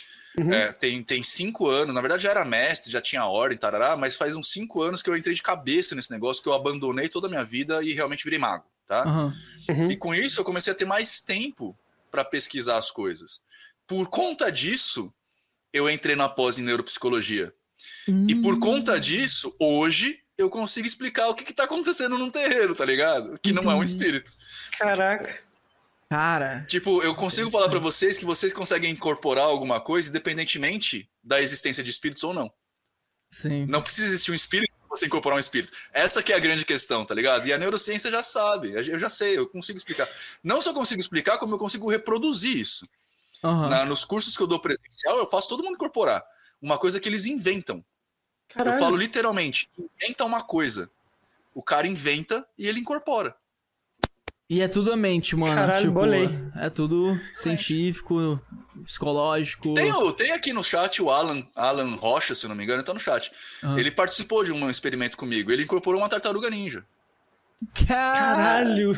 É, 0.53 0.71
tem, 0.71 1.03
tem 1.03 1.21
cinco 1.23 1.67
anos, 1.67 1.93
na 1.93 1.99
verdade 1.99 2.23
já 2.23 2.29
era 2.31 2.45
mestre, 2.45 2.89
já 2.91 3.01
tinha 3.01 3.25
ordem, 3.25 3.57
tarará, 3.57 3.97
mas 3.97 4.15
faz 4.15 4.37
uns 4.37 4.49
cinco 4.51 4.81
anos 4.81 5.01
que 5.01 5.09
eu 5.09 5.17
entrei 5.17 5.35
de 5.35 5.41
cabeça 5.41 5.95
nesse 5.95 6.11
negócio, 6.11 6.41
que 6.41 6.47
eu 6.47 6.53
abandonei 6.53 7.09
toda 7.09 7.27
a 7.27 7.29
minha 7.29 7.43
vida 7.43 7.83
e 7.83 7.91
realmente 7.93 8.23
virei 8.23 8.39
mago, 8.39 8.63
tá? 8.87 9.01
Aham. 9.01 9.33
E 9.89 9.97
com 9.97 10.13
isso 10.15 10.39
eu 10.39 10.45
comecei 10.45 10.71
a 10.71 10.75
ter 10.75 10.85
mais 10.85 11.19
tempo 11.19 11.77
para 12.09 12.23
pesquisar 12.23 12.77
as 12.77 12.89
coisas. 12.89 13.41
Por 13.89 14.07
conta 14.07 14.51
disso, 14.51 15.11
eu 15.73 15.89
entrei 15.89 16.15
na 16.15 16.29
pós 16.29 16.59
em 16.59 16.61
neuropsicologia. 16.61 17.51
E 18.27 18.35
por 18.35 18.53
Hum. 18.53 18.59
conta 18.59 18.99
disso, 18.99 19.55
hoje 19.59 20.19
eu 20.37 20.47
consigo 20.47 20.85
explicar 20.85 21.27
o 21.27 21.33
que, 21.33 21.43
que 21.43 21.53
tá 21.53 21.63
acontecendo 21.63 22.15
num 22.17 22.29
terreiro, 22.29 22.75
tá 22.75 22.85
ligado? 22.85 23.39
Que 23.39 23.51
não 23.51 23.63
é 23.69 23.73
um 23.75 23.81
espírito. 23.83 24.31
Caraca. 24.77 25.39
Cara. 26.07 26.65
Tipo, 26.67 27.01
eu 27.01 27.15
consigo 27.15 27.49
falar 27.49 27.67
pra 27.67 27.79
vocês 27.79 28.17
que 28.17 28.25
vocês 28.25 28.53
conseguem 28.53 28.91
incorporar 28.91 29.45
alguma 29.45 29.81
coisa 29.81 30.09
independentemente 30.09 31.09
da 31.23 31.41
existência 31.41 31.83
de 31.83 31.89
espíritos 31.89 32.23
ou 32.23 32.33
não. 32.33 32.51
Sim. 33.33 33.65
Não 33.65 33.81
precisa 33.81 34.07
existir 34.07 34.31
um 34.31 34.35
espírito 34.35 34.71
pra 34.87 34.87
você 34.97 35.05
incorporar 35.07 35.37
um 35.37 35.39
espírito. 35.39 35.73
Essa 35.93 36.21
que 36.21 36.31
é 36.31 36.35
a 36.35 36.39
grande 36.39 36.63
questão, 36.65 37.05
tá 37.05 37.13
ligado? 37.15 37.47
E 37.47 37.53
a 37.53 37.57
neurociência 37.57 38.09
já 38.11 38.23
sabe, 38.23 38.71
eu 38.71 38.99
já 38.99 39.09
sei, 39.09 39.37
eu 39.37 39.47
consigo 39.47 39.77
explicar. 39.77 40.07
Não 40.43 40.61
só 40.61 40.73
consigo 40.73 40.99
explicar, 41.01 41.37
como 41.37 41.55
eu 41.55 41.59
consigo 41.59 41.89
reproduzir 41.89 42.57
isso. 42.57 42.87
Aham. 43.43 43.69
Na- 43.69 43.85
nos 43.85 44.03
cursos 44.05 44.35
que 44.35 44.43
eu 44.43 44.47
dou 44.47 44.59
presencial, 44.59 45.17
eu 45.17 45.27
faço 45.27 45.47
todo 45.49 45.63
mundo 45.63 45.75
incorporar. 45.75 46.23
Uma 46.61 46.77
coisa 46.77 46.99
que 46.99 47.07
eles 47.07 47.25
inventam. 47.25 47.83
Caralho. 48.49 48.75
Eu 48.75 48.79
falo 48.79 48.97
literalmente, 48.97 49.69
inventa 49.77 50.25
uma 50.25 50.41
coisa. 50.41 50.89
O 51.53 51.63
cara 51.63 51.87
inventa 51.87 52.45
e 52.57 52.67
ele 52.67 52.79
incorpora. 52.79 53.35
E 54.49 54.61
é 54.61 54.67
tudo 54.67 54.91
a 54.91 54.95
mente, 54.97 55.35
mano. 55.35 55.53
Caralho, 55.53 55.81
tipo, 55.81 55.93
bolei. 55.93 56.27
É 56.55 56.71
tudo 56.71 57.19
científico, 57.35 58.41
psicológico. 58.83 59.75
Tem, 59.75 59.91
tem 60.15 60.31
aqui 60.31 60.51
no 60.51 60.63
chat 60.63 61.01
o 61.01 61.11
Alan, 61.11 61.45
Alan 61.55 61.95
Rocha, 61.95 62.33
se 62.33 62.45
eu 62.45 62.49
não 62.49 62.55
me 62.55 62.63
engano, 62.63 62.79
ele 62.79 62.85
tá 62.85 62.93
no 62.93 62.99
chat. 62.99 63.31
Aham. 63.63 63.77
Ele 63.79 63.91
participou 63.91 64.43
de 64.43 64.51
um 64.51 64.67
experimento 64.69 65.15
comigo. 65.17 65.51
Ele 65.51 65.63
incorporou 65.63 66.01
uma 66.01 66.09
tartaruga 66.09 66.49
ninja. 66.49 66.83
Caralho! 67.87 68.93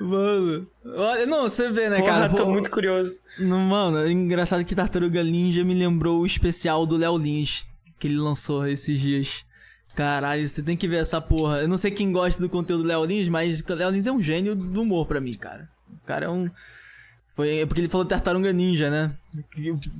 Mano. 0.00 0.66
Olha, 0.84 1.26
não, 1.26 1.42
você 1.42 1.70
vê, 1.70 1.88
né, 1.88 1.98
Porra, 1.98 2.10
cara? 2.10 2.28
tô 2.30 2.44
Pô, 2.44 2.50
muito 2.52 2.70
curioso. 2.70 3.20
mano, 3.40 3.98
é 3.98 4.10
engraçado 4.10 4.64
que 4.64 4.74
Tartaruga 4.74 5.22
Ninja 5.22 5.64
me 5.64 5.74
lembrou 5.74 6.20
o 6.20 6.26
especial 6.26 6.86
do 6.86 6.96
Léo 6.96 7.16
Lins, 7.16 7.66
que 7.98 8.06
ele 8.06 8.16
lançou 8.16 8.66
esses 8.66 9.00
dias. 9.00 9.44
Caralho, 9.96 10.48
você 10.48 10.62
tem 10.62 10.76
que 10.76 10.86
ver 10.86 10.98
essa 10.98 11.20
porra. 11.20 11.58
Eu 11.60 11.68
não 11.68 11.76
sei 11.76 11.90
quem 11.90 12.12
gosta 12.12 12.40
do 12.40 12.48
conteúdo 12.48 12.82
do 12.84 12.88
Léo 12.88 13.04
Lins, 13.04 13.28
mas 13.28 13.60
o 13.60 13.74
Léo 13.74 13.90
Lins 13.90 14.06
é 14.06 14.12
um 14.12 14.22
gênio 14.22 14.54
do 14.54 14.82
humor 14.82 15.06
pra 15.06 15.20
mim, 15.20 15.32
cara. 15.32 15.68
O 15.92 16.06
cara 16.06 16.26
é 16.26 16.28
um. 16.28 16.48
Foi 17.40 17.60
é 17.60 17.66
porque 17.66 17.80
ele 17.80 17.88
falou 17.88 18.04
Tartaruga 18.04 18.52
Ninja, 18.52 18.90
né? 18.90 19.12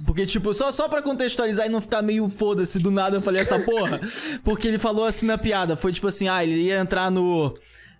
Porque, 0.04 0.26
tipo, 0.26 0.52
só, 0.52 0.70
só 0.70 0.88
pra 0.90 1.00
contextualizar 1.00 1.64
e 1.64 1.70
não 1.70 1.80
ficar 1.80 2.02
meio 2.02 2.28
foda-se 2.28 2.78
do 2.78 2.90
nada 2.90 3.16
eu 3.16 3.22
falei 3.22 3.40
essa 3.40 3.58
porra. 3.58 3.98
Porque 4.44 4.68
ele 4.68 4.78
falou 4.78 5.06
assim 5.06 5.24
na 5.24 5.38
piada. 5.38 5.74
Foi 5.74 5.90
tipo 5.90 6.06
assim, 6.06 6.28
ah, 6.28 6.44
ele 6.44 6.64
ia 6.64 6.78
entrar 6.78 7.10
no. 7.10 7.50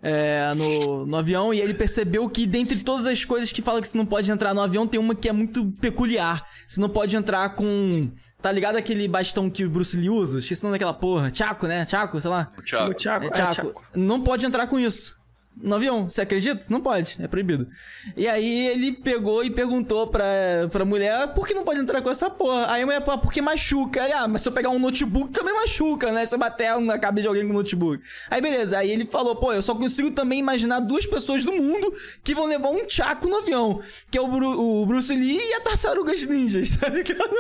é, 0.03 0.53
no, 0.55 1.07
no 1.07 1.17
avião 1.17 1.55
e 1.55 1.61
ele 1.61 1.73
percebeu 1.73 2.29
que 2.29 2.47
dentre 2.47 2.81
todas 2.81 3.07
as 3.07 3.25
coisas 3.25 3.51
que 3.51 3.63
fala 3.63 3.81
que 3.81 3.89
você 3.89 3.97
não 3.97 4.05
pode 4.05 4.31
entrar 4.31 4.53
no 4.53 4.61
avião, 4.61 4.87
tem 4.87 5.01
uma 5.01 5.15
que 5.15 5.29
é 5.29 5.33
muito 5.33 5.71
peculiar. 5.81 6.47
Você 6.69 6.79
não 6.81 6.89
pode 6.91 7.17
entrar 7.17 7.49
com. 7.55 8.11
Tá 8.43 8.53
ligado 8.53 8.77
aquele 8.77 9.09
bastão 9.09 9.49
que 9.49 9.65
o 9.65 9.71
Bruce 9.71 9.97
Lee 9.97 10.11
usa? 10.11 10.39
Esqueci 10.41 10.63
o 10.63 10.67
nome 10.67 10.75
daquela 10.75 10.95
porra. 10.95 11.31
Chaco, 11.33 11.67
né? 11.67 11.87
Chaco, 11.87 12.21
sei 12.21 12.31
lá. 12.31 12.51
O 12.59 12.63
Thiago. 12.63 12.91
O 12.91 12.95
Thiago, 12.95 13.25
É, 13.25 13.29
é, 13.29 13.37
Chaco. 13.37 13.55
Thiago. 13.55 13.83
Não 13.95 14.21
pode 14.21 14.45
entrar 14.45 14.67
com 14.67 14.79
isso. 14.79 15.20
No 15.57 15.75
avião, 15.77 16.09
você 16.09 16.23
acredita? 16.23 16.65
Não 16.71 16.81
pode, 16.81 17.17
é 17.21 17.29
proibido. 17.29 17.69
E 18.17 18.27
aí 18.27 18.69
ele 18.69 18.93
pegou 18.93 19.45
e 19.45 19.51
perguntou 19.51 20.07
pra, 20.07 20.25
pra 20.71 20.87
mulher 20.87 21.35
por 21.35 21.47
que 21.47 21.53
não 21.53 21.65
pode 21.65 21.81
entrar 21.81 22.01
com 22.01 22.09
essa 22.09 22.31
porra. 22.31 22.71
Aí 22.73 22.83
a 22.83 22.87
mulher, 22.87 23.01
pô, 23.05 23.19
porque 23.19 23.43
machuca. 23.43 24.03
Aí, 24.03 24.13
ah, 24.13 24.27
mas 24.27 24.41
se 24.41 24.49
eu 24.49 24.53
pegar 24.53 24.71
um 24.71 24.79
notebook 24.79 25.31
também 25.33 25.53
machuca, 25.53 26.11
né? 26.13 26.25
Se 26.25 26.35
eu 26.35 26.39
bater 26.39 26.79
na 26.81 26.99
cabeça 26.99 27.23
de 27.23 27.29
alguém 27.29 27.47
com 27.47 27.53
notebook. 27.53 28.03
Aí 28.31 28.41
beleza, 28.41 28.79
aí 28.79 28.91
ele 28.91 29.05
falou, 29.07 29.37
pô, 29.37 29.53
eu 29.53 29.61
só 29.61 29.75
consigo 29.75 30.11
também 30.13 30.39
imaginar 30.39 30.81
duas 30.81 31.05
pessoas 31.05 31.45
do 31.45 31.53
mundo 31.53 31.93
que 32.25 32.35
vão 32.35 32.47
levar 32.47 32.71
um 32.71 32.89
chaco 32.89 33.29
no 33.29 33.37
avião. 33.39 33.83
Que 34.11 34.17
é 34.17 34.21
o, 34.21 34.29
Bru- 34.29 34.59
o 34.83 34.87
Bruce 34.87 35.15
Lee 35.15 35.37
e 35.39 35.55
a 35.55 35.61
Tartarugas 35.61 36.27
Ninjas, 36.27 36.71
tá 36.81 36.89
ligado? 36.89 37.37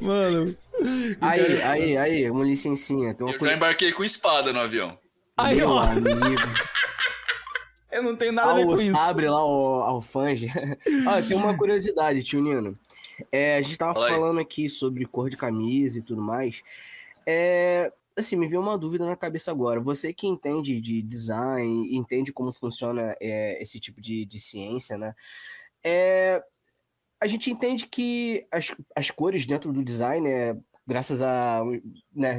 Mano. 0.00 0.56
Aí, 1.20 1.62
aí, 1.62 1.96
aí, 1.96 2.30
uma 2.30 2.44
licencinha. 2.44 3.14
Uma 3.20 3.30
Eu 3.32 3.38
já 3.38 3.54
embarquei 3.54 3.92
com 3.92 4.02
espada 4.02 4.52
no 4.52 4.60
avião. 4.60 4.98
Aí, 5.42 5.56
Meu 5.56 5.70
ó, 5.70 5.80
amigo. 5.80 6.10
eu 7.90 8.02
não 8.02 8.14
tenho 8.14 8.32
nada 8.32 8.52
a 8.52 8.54
ver 8.54 8.66
com 8.66 8.74
isso. 8.74 8.94
sabre 8.94 9.28
lá, 9.28 9.44
o 9.44 9.82
alfange. 9.82 10.48
ah, 11.08 11.22
tem 11.26 11.36
uma 11.36 11.56
curiosidade, 11.56 12.22
tio 12.22 12.42
Nino. 12.42 12.74
É, 13.32 13.56
a 13.56 13.62
gente 13.62 13.78
tava 13.78 14.04
aí. 14.04 14.12
falando 14.12 14.38
aqui 14.38 14.68
sobre 14.68 15.04
cor 15.06 15.30
de 15.30 15.36
camisa 15.36 15.98
e 15.98 16.02
tudo 16.02 16.22
mais. 16.22 16.62
É, 17.26 17.92
assim, 18.16 18.36
me 18.36 18.46
veio 18.46 18.60
uma 18.60 18.78
dúvida 18.78 19.06
na 19.06 19.16
cabeça 19.16 19.50
agora. 19.50 19.80
Você 19.80 20.12
que 20.12 20.26
entende 20.26 20.80
de 20.80 21.02
design, 21.02 21.96
entende 21.96 22.32
como 22.32 22.52
funciona 22.52 23.16
é, 23.20 23.60
esse 23.62 23.80
tipo 23.80 24.00
de, 24.00 24.24
de 24.26 24.38
ciência, 24.38 24.96
né? 24.96 25.14
É, 25.82 26.42
a 27.20 27.26
gente 27.26 27.50
entende 27.50 27.86
que 27.86 28.46
as, 28.50 28.74
as 28.94 29.10
cores 29.10 29.46
dentro 29.46 29.72
do 29.72 29.84
design, 29.84 30.28
é, 30.28 30.56
graças 30.86 31.22
a 31.22 31.62
né, 32.12 32.38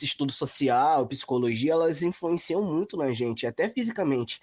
estudo 0.00 0.32
social, 0.32 1.06
psicologia, 1.08 1.72
elas 1.72 2.02
influenciam 2.02 2.62
muito 2.62 2.96
na 2.96 3.12
gente, 3.12 3.46
até 3.46 3.68
fisicamente. 3.68 4.40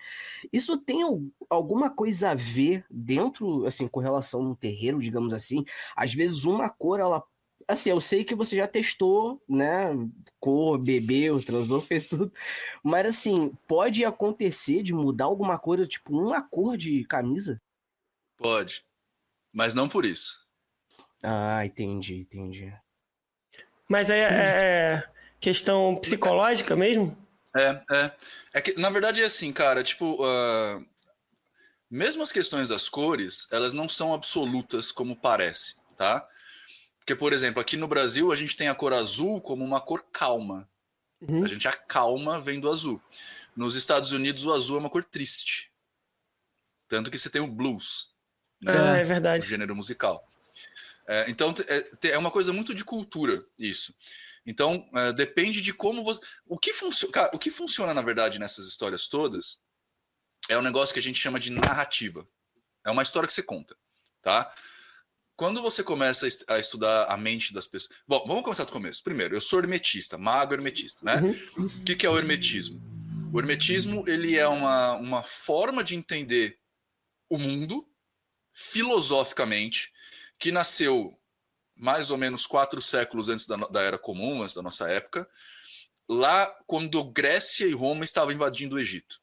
Isso 0.52 0.78
tem 0.78 1.04
al- 1.04 1.22
alguma 1.50 1.90
coisa 1.90 2.32
a 2.32 2.36
ver 2.36 2.86
dentro, 2.90 3.66
assim, 3.66 3.88
com 3.88 4.00
relação 4.00 4.44
no 4.44 4.56
terreiro, 4.56 5.00
digamos 5.00 5.34
assim? 5.34 5.64
Às 5.96 6.14
vezes 6.14 6.46
uma 6.46 6.70
cor, 6.70 7.00
ela. 7.00 7.24
Assim, 7.68 7.90
eu 7.92 8.00
sei 8.00 8.24
que 8.24 8.34
você 8.34 8.56
já 8.56 8.68
testou, 8.68 9.42
né? 9.48 9.90
Cor, 10.40 10.78
bebeu, 10.78 11.44
transou, 11.44 11.82
fez 11.84 12.08
tudo. 12.08 12.32
Mas, 12.84 13.06
assim, 13.06 13.52
pode 13.68 14.04
acontecer 14.04 14.82
de 14.82 14.94
mudar 14.94 15.26
alguma 15.26 15.60
coisa, 15.60 15.86
tipo, 15.86 16.18
uma 16.18 16.42
cor 16.50 16.76
de 16.78 17.04
camisa? 17.06 17.62
Pode. 18.38 18.84
Mas 19.54 19.76
não 19.76 19.90
por 19.90 20.06
isso. 20.06 20.40
Ah, 21.24 21.66
entendi, 21.66 22.16
entendi. 22.16 22.74
Mas 23.90 24.10
é, 24.12 24.20
é 24.22 25.04
questão 25.40 25.96
psicológica 25.96 26.76
mesmo? 26.76 27.18
É, 27.56 27.84
é. 27.92 28.12
É 28.54 28.62
que, 28.62 28.80
na 28.80 28.90
verdade, 28.90 29.22
é 29.22 29.26
assim, 29.26 29.52
cara, 29.52 29.84
tipo, 29.84 30.24
ah, 30.24 30.80
mesmo 31.90 32.22
as 32.22 32.32
questões 32.32 32.70
das 32.70 32.88
cores, 32.88 33.48
elas 33.52 33.74
não 33.74 33.90
são 33.90 34.14
absolutas 34.14 34.92
como 34.92 35.16
parece, 35.16 35.76
tá? 35.98 36.28
Porque, 37.00 37.16
por 37.16 37.34
exemplo, 37.34 37.60
aqui 37.60 37.76
no 37.76 37.88
Brasil 37.88 38.32
a 38.32 38.36
gente 38.36 38.56
tem 38.56 38.68
a 38.68 38.76
cor 38.76 38.94
azul 38.94 39.42
como 39.42 39.66
uma 39.66 39.82
cor 39.82 40.06
calma. 40.12 40.70
Uhum. 41.20 41.44
A 41.44 41.48
gente 41.48 41.68
acalma 41.68 42.40
vem 42.40 42.60
do 42.60 42.70
azul. 42.70 43.02
Nos 43.56 43.76
Estados 43.76 44.12
Unidos 44.12 44.46
o 44.46 44.54
azul 44.54 44.78
é 44.78 44.80
uma 44.80 44.90
cor 44.90 45.04
triste. 45.04 45.72
Tanto 46.88 47.10
que 47.10 47.18
você 47.18 47.30
tem 47.30 47.42
o 47.42 47.48
blues, 47.48 48.12
né? 48.62 48.74
Ah, 48.74 48.98
é 48.98 49.04
o 49.04 49.08
verdade. 49.08 49.46
gênero 49.46 49.76
musical. 49.76 50.29
É, 51.10 51.26
então, 51.28 51.56
é, 51.68 52.10
é 52.10 52.18
uma 52.20 52.30
coisa 52.30 52.54
muito 52.54 52.72
de 52.72 52.86
cultura 52.86 53.44
isso. 53.58 53.96
Então, 54.46 54.88
é, 54.94 55.12
depende 55.12 55.60
de 55.60 55.74
como 55.74 56.04
você. 56.04 56.22
O 56.46 56.56
que, 56.56 56.72
funcio... 56.72 57.10
Cara, 57.10 57.32
o 57.34 57.40
que 57.40 57.50
funciona, 57.50 57.96
na 57.96 58.04
verdade, 58.04 58.38
nessas 58.38 58.68
histórias 58.68 59.08
todas 59.08 59.60
é 60.48 60.56
um 60.56 60.62
negócio 60.62 60.94
que 60.94 61.00
a 61.00 61.04
gente 61.04 61.20
chama 61.20 61.40
de 61.40 61.50
narrativa. 61.50 62.28
É 62.86 62.92
uma 62.92 63.02
história 63.02 63.26
que 63.26 63.34
você 63.34 63.42
conta, 63.42 63.76
tá? 64.22 64.54
Quando 65.36 65.64
você 65.64 65.84
começa 65.84 66.28
a 66.48 66.60
estudar 66.60 67.06
a 67.06 67.18
mente 67.18 67.54
das 67.54 67.66
pessoas. 67.66 67.98
Bom, 68.08 68.24
vamos 68.28 68.44
começar 68.44 68.66
do 68.66 68.72
começo. 68.72 69.04
Primeiro, 69.04 69.36
eu 69.36 69.42
sou 69.42 69.60
hermetista, 69.60 70.16
mago 70.16 70.54
hermetista, 70.54 71.04
né? 71.04 71.16
Uhum. 71.22 71.66
O 71.66 71.86
que, 71.86 71.96
que 71.96 72.06
é 72.06 72.10
o 72.10 72.18
hermetismo? 72.18 72.80
O 73.34 73.40
hermetismo 73.40 74.04
ele 74.08 74.38
é 74.38 74.48
uma, 74.48 74.94
uma 74.94 75.24
forma 75.24 75.84
de 75.84 75.96
entender 75.96 76.60
o 77.28 77.38
mundo 77.38 77.88
filosoficamente 78.52 79.92
que 80.40 80.52
nasceu 80.52 81.20
mais 81.76 82.12
ou 82.12 82.18
menos 82.18 82.48
quatro 82.48 82.82
séculos 82.82 83.30
antes 83.30 83.46
da, 83.46 83.56
da 83.56 83.82
Era 83.82 83.98
Comum, 83.98 84.42
antes 84.42 84.56
da 84.56 84.62
nossa 84.62 84.90
época, 84.90 85.30
lá 86.08 86.48
quando 86.66 87.04
Grécia 87.04 87.66
e 87.66 87.74
Roma 87.74 88.04
estavam 88.04 88.34
invadindo 88.34 88.76
o 88.76 88.80
Egito. 88.80 89.22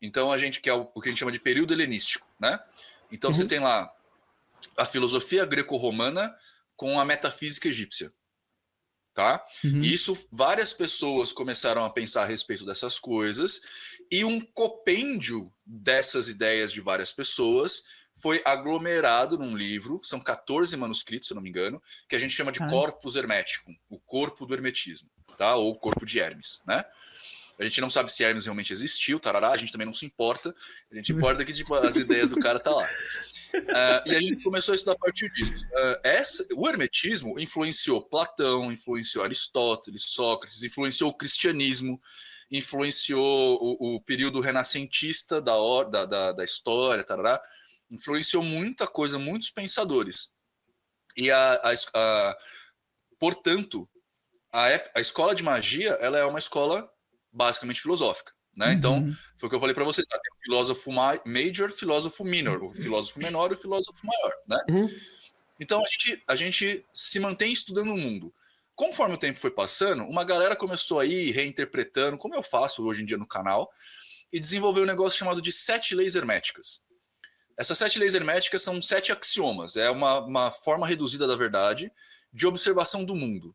Então 0.00 0.30
a 0.30 0.38
gente 0.38 0.60
quer 0.60 0.74
o, 0.74 0.90
o 0.94 1.00
que 1.00 1.08
a 1.08 1.10
gente 1.10 1.18
chama 1.18 1.32
de 1.32 1.40
período 1.40 1.72
helenístico, 1.72 2.26
né? 2.40 2.58
Então 3.10 3.30
uhum. 3.30 3.34
você 3.34 3.46
tem 3.46 3.58
lá 3.58 3.92
a 4.76 4.84
filosofia 4.84 5.44
greco-romana 5.44 6.34
com 6.76 7.00
a 7.00 7.04
metafísica 7.04 7.68
egípcia, 7.68 8.12
tá? 9.12 9.44
Uhum. 9.64 9.80
Isso 9.80 10.16
várias 10.30 10.72
pessoas 10.72 11.32
começaram 11.32 11.84
a 11.84 11.90
pensar 11.90 12.22
a 12.22 12.26
respeito 12.26 12.64
dessas 12.64 12.98
coisas 12.98 13.60
e 14.10 14.24
um 14.24 14.40
compêndio 14.40 15.52
dessas 15.66 16.28
ideias 16.28 16.72
de 16.72 16.80
várias 16.80 17.12
pessoas 17.12 17.82
foi 18.18 18.42
aglomerado 18.44 19.38
num 19.38 19.56
livro, 19.56 20.00
são 20.02 20.20
14 20.20 20.76
manuscritos, 20.76 21.28
se 21.28 21.34
não 21.34 21.42
me 21.42 21.48
engano, 21.48 21.82
que 22.08 22.16
a 22.16 22.18
gente 22.18 22.34
chama 22.34 22.52
de 22.52 22.62
ah. 22.62 22.68
Corpus 22.68 23.16
Hermeticum, 23.16 23.74
o 23.88 23.98
corpo 23.98 24.44
do 24.44 24.54
hermetismo, 24.54 25.08
tá? 25.36 25.54
Ou 25.54 25.70
o 25.70 25.76
corpo 25.76 26.04
de 26.04 26.18
Hermes, 26.18 26.62
né? 26.66 26.84
A 27.58 27.64
gente 27.64 27.80
não 27.80 27.90
sabe 27.90 28.12
se 28.12 28.22
Hermes 28.22 28.44
realmente 28.44 28.72
existiu, 28.72 29.18
tarará, 29.18 29.50
a 29.50 29.56
gente 29.56 29.72
também 29.72 29.84
não 29.84 29.92
se 29.92 30.06
importa. 30.06 30.54
A 30.92 30.94
gente 30.94 31.12
importa 31.12 31.44
que 31.44 31.52
tipo, 31.52 31.74
as 31.74 31.96
ideias 31.96 32.30
do 32.30 32.38
cara 32.38 32.60
tá 32.60 32.70
lá. 32.70 32.88
Uh, 33.52 34.08
e 34.08 34.14
a 34.14 34.20
gente 34.20 34.44
começou 34.44 34.72
a 34.72 34.76
estudar 34.76 34.92
a 34.92 34.98
partir 34.98 35.28
disso. 35.32 35.64
Uh, 35.66 36.00
essa, 36.04 36.46
o 36.54 36.68
hermetismo 36.68 37.38
influenciou 37.40 38.00
Platão, 38.00 38.70
influenciou 38.70 39.24
Aristóteles, 39.24 40.04
Sócrates, 40.04 40.62
influenciou 40.62 41.10
o 41.10 41.14
cristianismo, 41.14 42.00
influenciou 42.48 43.58
o, 43.60 43.96
o 43.96 44.00
período 44.02 44.38
renascentista 44.40 45.40
da, 45.40 45.56
da, 45.90 46.06
da, 46.06 46.32
da 46.32 46.44
história, 46.44 47.02
tarará 47.02 47.42
influenciou 47.90 48.42
muita 48.42 48.86
coisa, 48.86 49.18
muitos 49.18 49.50
pensadores. 49.50 50.30
E 51.16 51.30
a, 51.30 51.54
a, 51.54 51.72
a 51.94 52.38
portanto, 53.18 53.88
a, 54.52 54.66
a 54.94 55.00
escola 55.00 55.34
de 55.34 55.42
magia 55.42 55.90
ela 56.00 56.18
é 56.18 56.24
uma 56.24 56.38
escola 56.38 56.90
basicamente 57.32 57.80
filosófica. 57.80 58.32
Né? 58.56 58.66
Uhum. 58.66 58.72
Então, 58.72 59.16
foi 59.38 59.46
o 59.46 59.50
que 59.50 59.56
eu 59.56 59.60
falei 59.60 59.74
para 59.74 59.84
vocês: 59.84 60.06
tá? 60.06 60.18
tem 60.18 60.32
o 60.32 60.42
filósofo 60.42 60.90
major, 60.92 61.70
filósofo 61.70 62.24
minor, 62.24 62.62
o 62.62 62.72
filósofo 62.72 63.18
menor 63.18 63.52
e 63.52 63.54
o 63.54 63.58
filósofo 63.58 64.04
maior. 64.04 64.34
Né? 64.48 64.58
Uhum. 64.70 64.88
Então, 65.60 65.80
a 65.80 65.88
gente, 65.88 66.22
a 66.26 66.36
gente 66.36 66.86
se 66.92 67.20
mantém 67.20 67.52
estudando 67.52 67.92
o 67.92 67.96
mundo. 67.96 68.34
Conforme 68.74 69.14
o 69.14 69.18
tempo 69.18 69.40
foi 69.40 69.50
passando, 69.50 70.04
uma 70.04 70.24
galera 70.24 70.54
começou 70.54 71.00
a 71.00 71.04
ir 71.06 71.32
reinterpretando, 71.32 72.16
como 72.16 72.34
eu 72.34 72.42
faço 72.42 72.84
hoje 72.84 73.02
em 73.02 73.06
dia 73.06 73.16
no 73.16 73.26
canal, 73.26 73.68
e 74.32 74.38
desenvolveu 74.38 74.84
um 74.84 74.86
negócio 74.86 75.18
chamado 75.18 75.42
de 75.42 75.50
sete 75.50 75.94
leis 75.94 76.14
herméticas. 76.14 76.80
Essas 77.58 77.76
sete 77.76 77.98
leis 77.98 78.14
herméticas 78.14 78.62
são 78.62 78.80
sete 78.80 79.10
axiomas, 79.10 79.76
é 79.76 79.90
uma, 79.90 80.20
uma 80.20 80.50
forma 80.52 80.86
reduzida 80.86 81.26
da 81.26 81.34
verdade 81.34 81.90
de 82.32 82.46
observação 82.46 83.04
do 83.04 83.16
mundo. 83.16 83.54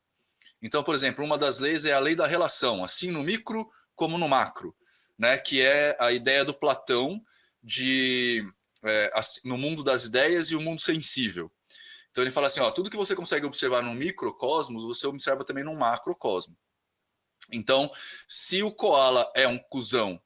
Então, 0.62 0.84
por 0.84 0.94
exemplo, 0.94 1.24
uma 1.24 1.38
das 1.38 1.60
leis 1.60 1.86
é 1.86 1.94
a 1.94 2.00
lei 2.00 2.14
da 2.14 2.28
relação, 2.28 2.84
assim 2.84 3.12
no 3.12 3.24
micro 3.24 3.70
como 3.96 4.18
no 4.18 4.28
macro, 4.28 4.76
né? 5.18 5.38
que 5.38 5.62
é 5.62 5.96
a 6.00 6.12
ideia 6.12 6.44
do 6.44 6.54
Platão 6.54 7.24
de 7.64 8.46
é, 8.84 9.12
no 9.46 9.58
mundo 9.58 9.84
das 9.84 10.04
ideias 10.04 10.48
e 10.48 10.56
o 10.56 10.62
mundo 10.62 10.82
sensível. 10.82 11.50
Então 12.12 12.24
ele 12.24 12.32
fala 12.32 12.48
assim, 12.48 12.60
ó, 12.60 12.70
tudo 12.72 12.90
que 12.90 12.98
você 12.98 13.16
consegue 13.16 13.46
observar 13.46 13.82
no 13.82 13.94
microcosmos, 13.94 14.84
você 14.84 15.08
observa 15.08 15.46
também 15.46 15.64
no 15.64 15.76
macrocosmo. 15.76 16.58
Então, 17.52 17.90
se 18.28 18.62
o 18.64 18.72
koala 18.72 19.32
é 19.34 19.48
um 19.48 19.58
cuzão 19.58 20.22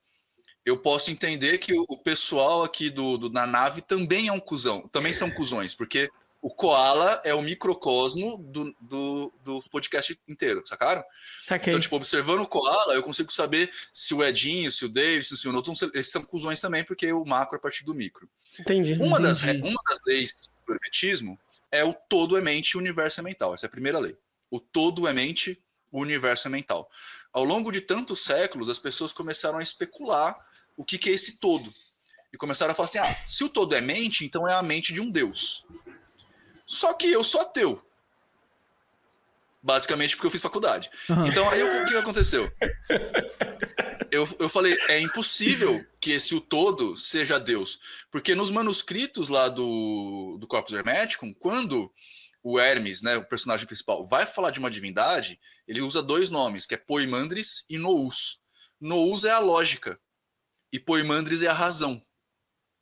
eu 0.68 0.78
posso 0.78 1.10
entender 1.10 1.60
que 1.60 1.74
o 1.74 1.98
pessoal 1.98 2.62
aqui 2.62 2.90
do, 2.90 3.18
do, 3.18 3.30
da 3.30 3.48
nave 3.48 3.82
também 3.82 4.28
é 4.28 4.34
um 4.34 4.40
cuzão, 4.40 4.86
também 4.90 5.14
são 5.14 5.32
cuzões, 5.32 5.74
porque 5.74 6.12
o 6.42 6.50
Koala 6.50 7.22
é 7.24 7.34
o 7.34 7.42
microcosmo 7.42 8.38
do, 8.38 8.76
do, 8.82 9.34
do 9.46 9.64
podcast 9.72 10.20
inteiro, 10.28 10.62
sacaram? 10.66 11.02
Saquei. 11.42 11.72
Então, 11.72 11.80
tipo, 11.80 11.96
observando 11.96 12.42
o 12.42 12.48
Koala, 12.48 12.94
eu 12.94 13.02
consigo 13.02 13.32
saber 13.32 13.72
se 13.94 14.14
o 14.14 14.22
Edinho, 14.22 14.70
se 14.70 14.84
o 14.84 14.90
Davis, 14.90 15.30
se 15.30 15.48
o 15.48 15.54
Newton, 15.54 15.72
esses 15.94 16.12
são 16.12 16.22
cuzões 16.22 16.60
também, 16.60 16.84
porque 16.84 17.14
o 17.14 17.24
macro 17.24 17.56
é 17.56 17.60
a 17.60 17.62
partir 17.62 17.86
do 17.86 17.94
micro. 17.94 18.30
Entendi. 18.60 18.94
Uma, 18.94 19.20
entendi. 19.20 19.24
Das, 19.24 19.42
uma 19.44 19.82
das 19.90 20.00
leis 20.06 20.36
do 20.66 20.74
hermetismo 20.74 21.40
é 21.72 21.84
o 21.84 21.94
todo 21.94 22.38
é 22.38 22.42
mente, 22.42 22.76
o 22.76 22.80
universo 22.82 23.22
é 23.22 23.24
mental. 23.24 23.54
Essa 23.54 23.66
é 23.66 23.68
a 23.68 23.72
primeira 23.72 24.00
lei. 24.00 24.18
O 24.52 24.60
todo 24.60 25.08
é 25.08 25.14
mente, 25.14 25.62
o 25.92 26.02
universo 26.02 26.48
é 26.48 26.52
mental. 26.52 26.90
Ao 27.32 27.46
longo 27.46 27.72
de 27.72 27.80
tantos 27.80 28.20
séculos, 28.20 28.70
as 28.70 28.80
pessoas 28.80 29.14
começaram 29.14 29.60
a 29.60 29.64
especular 29.64 30.47
o 30.78 30.86
que, 30.86 30.98
que 30.98 31.10
é 31.10 31.14
esse 31.14 31.40
todo. 31.40 31.74
E 32.32 32.38
começaram 32.38 32.72
a 32.72 32.76
falar 32.76 32.86
assim: 32.86 33.00
ah, 33.00 33.18
se 33.26 33.44
o 33.44 33.50
todo 33.50 33.74
é 33.74 33.82
mente, 33.82 34.24
então 34.24 34.48
é 34.48 34.54
a 34.54 34.62
mente 34.62 34.94
de 34.94 35.02
um 35.02 35.10
Deus. 35.10 35.66
Só 36.66 36.94
que 36.94 37.12
eu 37.12 37.24
sou 37.24 37.42
ateu. 37.42 37.84
Basicamente 39.62 40.16
porque 40.16 40.28
eu 40.28 40.32
fiz 40.32 40.42
faculdade. 40.42 40.90
Uhum. 41.10 41.26
Então 41.26 41.50
aí 41.50 41.64
o 41.64 41.86
que 41.86 41.96
aconteceu? 41.96 42.50
Eu, 44.10 44.28
eu 44.40 44.48
falei, 44.48 44.78
é 44.88 45.02
impossível 45.02 45.86
que 46.00 46.12
esse 46.12 46.34
o 46.34 46.40
todo 46.40 46.96
seja 46.96 47.38
Deus. 47.38 47.80
Porque 48.10 48.34
nos 48.34 48.52
manuscritos 48.52 49.28
lá 49.28 49.50
do, 49.50 50.38
do 50.40 50.48
Corpus 50.48 50.74
Hermeticum, 50.74 51.34
quando 51.34 51.92
o 52.42 52.58
Hermes, 52.58 53.02
né, 53.02 53.18
o 53.18 53.26
personagem 53.26 53.66
principal, 53.66 54.06
vai 54.06 54.26
falar 54.26 54.52
de 54.52 54.60
uma 54.60 54.72
divindade, 54.72 55.38
ele 55.68 55.82
usa 55.82 56.02
dois 56.02 56.30
nomes, 56.30 56.66
que 56.66 56.76
é 56.76 56.78
Poimandres 56.78 57.66
e 57.70 57.78
Nous. 57.78 58.40
Nous 58.80 59.26
é 59.26 59.32
a 59.32 59.40
lógica 59.40 60.00
e 60.72 60.80
Poimandres 60.80 61.44
é 61.44 61.48
a 61.48 61.54
razão. 61.54 62.02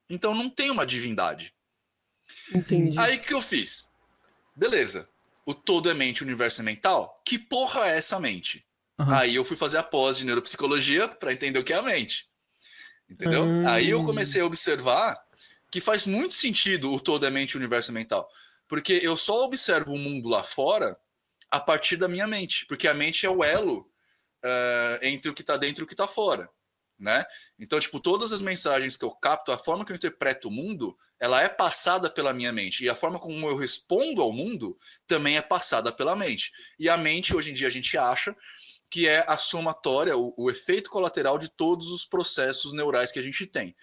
Então 0.09 0.33
não 0.33 0.49
tem 0.49 0.69
uma 0.69 0.86
divindade. 0.86 1.53
Entendi. 2.53 2.97
Aí 2.99 3.17
que 3.17 3.33
eu 3.33 3.41
fiz? 3.41 3.88
Beleza. 4.55 5.09
O 5.45 5.53
todo 5.53 5.89
é 5.89 5.93
mente, 5.93 6.23
o 6.23 6.25
universo 6.25 6.61
é 6.61 6.63
mental? 6.63 7.21
Que 7.25 7.38
porra 7.38 7.88
é 7.88 7.97
essa 7.97 8.19
mente? 8.19 8.65
Uhum. 8.97 9.13
Aí 9.13 9.36
eu 9.36 9.45
fui 9.45 9.57
fazer 9.57 9.77
a 9.77 9.83
pós 9.83 10.17
de 10.17 10.25
neuropsicologia 10.25 11.07
para 11.07 11.33
entender 11.33 11.59
o 11.59 11.63
que 11.63 11.73
é 11.73 11.77
a 11.77 11.81
mente. 11.81 12.27
Entendeu? 13.09 13.43
Uhum. 13.43 13.67
Aí 13.67 13.89
eu 13.89 14.03
comecei 14.03 14.41
a 14.41 14.45
observar 14.45 15.19
que 15.71 15.81
faz 15.81 16.07
muito 16.07 16.33
sentido 16.33 16.91
o 16.91 16.99
todo 16.99 17.25
é 17.25 17.29
mente, 17.29 17.55
o 17.55 17.59
universo 17.59 17.91
é 17.91 17.93
mental. 17.93 18.27
Porque 18.67 18.99
eu 19.03 19.15
só 19.15 19.45
observo 19.45 19.93
o 19.93 19.99
mundo 19.99 20.29
lá 20.29 20.43
fora 20.43 20.97
a 21.51 21.59
partir 21.59 21.97
da 21.97 22.07
minha 22.07 22.25
mente. 22.25 22.65
Porque 22.65 22.88
a 22.88 22.93
mente 22.93 23.25
é 23.25 23.29
o 23.29 23.43
elo 23.43 23.81
uh, 24.43 25.03
entre 25.03 25.29
o 25.29 25.33
que 25.33 25.41
está 25.41 25.57
dentro 25.57 25.83
e 25.83 25.86
o 25.86 25.88
que 25.88 25.93
está 25.93 26.07
fora 26.07 26.49
né? 26.97 27.25
Então, 27.59 27.79
tipo, 27.79 27.99
todas 27.99 28.31
as 28.31 28.41
mensagens 28.41 28.95
que 28.95 29.03
eu 29.03 29.11
capto, 29.11 29.51
a 29.51 29.57
forma 29.57 29.85
que 29.85 29.91
eu 29.91 29.95
interpreto 29.95 30.47
o 30.47 30.51
mundo, 30.51 30.97
ela 31.19 31.41
é 31.41 31.49
passada 31.49 32.09
pela 32.09 32.33
minha 32.33 32.51
mente. 32.51 32.83
E 32.83 32.89
a 32.89 32.95
forma 32.95 33.19
como 33.19 33.47
eu 33.47 33.55
respondo 33.55 34.21
ao 34.21 34.31
mundo 34.31 34.77
também 35.07 35.37
é 35.37 35.41
passada 35.41 35.91
pela 35.91 36.15
mente. 36.15 36.51
E 36.79 36.89
a 36.89 36.97
mente, 36.97 37.35
hoje 37.35 37.51
em 37.51 37.53
dia, 37.53 37.67
a 37.67 37.71
gente 37.71 37.97
acha 37.97 38.35
que 38.89 39.07
é 39.07 39.23
a 39.27 39.37
somatória, 39.37 40.17
o, 40.17 40.33
o 40.37 40.49
efeito 40.49 40.89
colateral 40.89 41.37
de 41.37 41.49
todos 41.49 41.91
os 41.91 42.05
processos 42.05 42.71
neurais 42.71 43.11
que 43.11 43.19
a 43.19 43.23
gente 43.23 43.45
tem. 43.45 43.75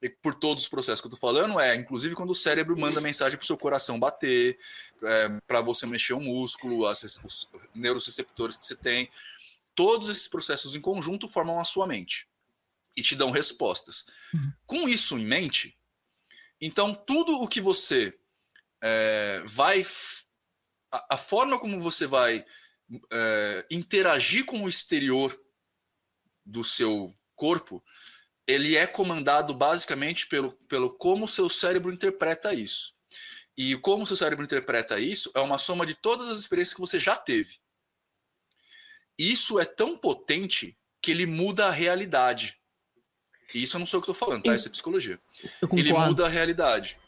E 0.00 0.08
por 0.08 0.34
todos 0.34 0.64
os 0.64 0.68
processos 0.68 1.00
que 1.00 1.06
eu 1.06 1.10
tô 1.10 1.16
falando, 1.16 1.58
é 1.58 1.74
inclusive 1.74 2.14
quando 2.14 2.30
o 2.30 2.34
cérebro 2.34 2.78
manda 2.78 3.00
mensagem 3.00 3.36
para 3.36 3.42
o 3.42 3.46
seu 3.46 3.56
coração 3.56 3.98
bater, 3.98 4.56
é, 5.02 5.40
para 5.46 5.60
você 5.60 5.86
mexer 5.86 6.12
o 6.12 6.20
músculo, 6.20 6.86
as, 6.86 7.02
os 7.02 7.48
neuroreceptores 7.74 8.56
que 8.56 8.66
você 8.66 8.76
tem. 8.76 9.08
Todos 9.74 10.08
esses 10.08 10.28
processos 10.28 10.74
em 10.74 10.80
conjunto 10.80 11.28
formam 11.28 11.58
a 11.58 11.64
sua 11.64 11.86
mente 11.86 12.27
e 12.98 13.02
te 13.02 13.14
dão 13.14 13.30
respostas. 13.30 14.04
Uhum. 14.34 14.52
Com 14.66 14.88
isso 14.88 15.16
em 15.16 15.24
mente, 15.24 15.78
então 16.60 16.92
tudo 16.92 17.40
o 17.40 17.46
que 17.46 17.60
você 17.60 18.12
é, 18.82 19.40
vai. 19.46 19.86
A, 20.90 21.14
a, 21.14 21.16
forma 21.16 21.60
como 21.60 21.80
você 21.80 22.08
vai 22.08 22.44
é, 23.12 23.66
interagir 23.70 24.44
com 24.44 24.64
o 24.64 24.68
exterior 24.68 25.38
do 26.44 26.64
seu 26.64 27.16
corpo, 27.36 27.84
ele 28.48 28.74
é 28.74 28.86
comandado 28.86 29.54
basicamente 29.54 30.26
pelo, 30.26 30.52
pelo 30.66 30.90
como 30.90 31.26
o 31.26 31.28
seu 31.28 31.48
cérebro 31.48 31.92
interpreta 31.92 32.52
isso. 32.52 32.92
E 33.56 33.76
como 33.76 34.02
o 34.02 34.06
seu 34.06 34.16
cérebro 34.16 34.44
interpreta 34.44 34.98
isso 34.98 35.30
é 35.36 35.40
uma 35.40 35.58
soma 35.58 35.86
de 35.86 35.94
todas 35.94 36.28
as 36.28 36.40
experiências 36.40 36.74
que 36.74 36.80
você 36.80 36.98
já 36.98 37.14
teve. 37.14 37.60
Isso 39.16 39.60
é 39.60 39.64
tão 39.64 39.96
potente 39.96 40.76
que 41.00 41.10
ele 41.10 41.26
muda 41.26 41.66
a 41.66 41.70
realidade. 41.70 42.58
E 43.54 43.62
isso 43.62 43.76
eu 43.76 43.78
não 43.78 43.86
sou 43.86 43.98
o 43.98 44.02
que 44.02 44.10
estou 44.10 44.26
falando, 44.28 44.42
tá? 44.44 44.54
Isso 44.54 44.68
é 44.68 44.70
psicologia. 44.70 45.18
Ele 45.72 45.92
muda 45.92 46.26
a 46.26 46.28
realidade. 46.28 46.98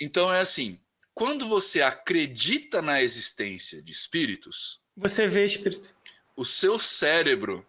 Então 0.00 0.32
é 0.32 0.40
assim: 0.40 0.78
quando 1.14 1.46
você 1.48 1.82
acredita 1.82 2.80
na 2.82 3.02
existência 3.02 3.82
de 3.82 3.92
espíritos, 3.92 4.80
Você 4.96 5.26
vê 5.26 5.44
espírito. 5.44 5.94
O 6.36 6.44
seu 6.44 6.78
cérebro 6.78 7.64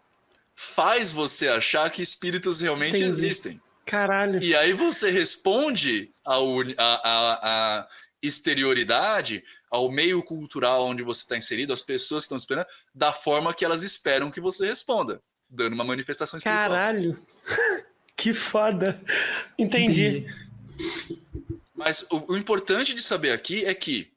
faz 0.55 1.11
você 1.11 1.47
achar 1.49 1.89
que 1.91 2.01
espíritos 2.01 2.61
realmente 2.61 2.91
Entendi. 2.97 3.03
existem. 3.09 3.61
Caralho. 3.85 4.41
E 4.41 4.55
aí 4.55 4.73
você 4.73 5.11
responde 5.11 6.11
à 6.25 6.35
à- 6.35 7.01
à- 7.03 7.79
à 7.81 7.87
exterioridade, 8.21 9.43
ao 9.69 9.91
meio 9.91 10.23
cultural 10.23 10.85
onde 10.87 11.03
você 11.03 11.21
está 11.21 11.37
inserido, 11.37 11.73
às 11.73 11.81
pessoas 11.81 12.23
que 12.23 12.25
estão 12.25 12.37
esperando, 12.37 12.65
da 12.93 13.11
forma 13.13 13.53
que 13.53 13.63
elas 13.65 13.83
esperam 13.83 14.31
que 14.31 14.39
você 14.41 14.65
responda, 14.65 15.21
dando 15.55 15.73
uma 15.73 15.83
manifestação 15.83 16.37
espiritual. 16.37 16.69
Caralho. 16.69 17.17
que 18.15 18.33
foda. 18.33 19.01
Entendi. 19.57 20.25
Mas 21.73 22.05
o, 22.09 22.33
o 22.33 22.37
importante 22.37 22.93
de 22.93 23.01
saber 23.01 23.31
aqui 23.31 23.65
é 23.65 23.73
que 23.73 24.11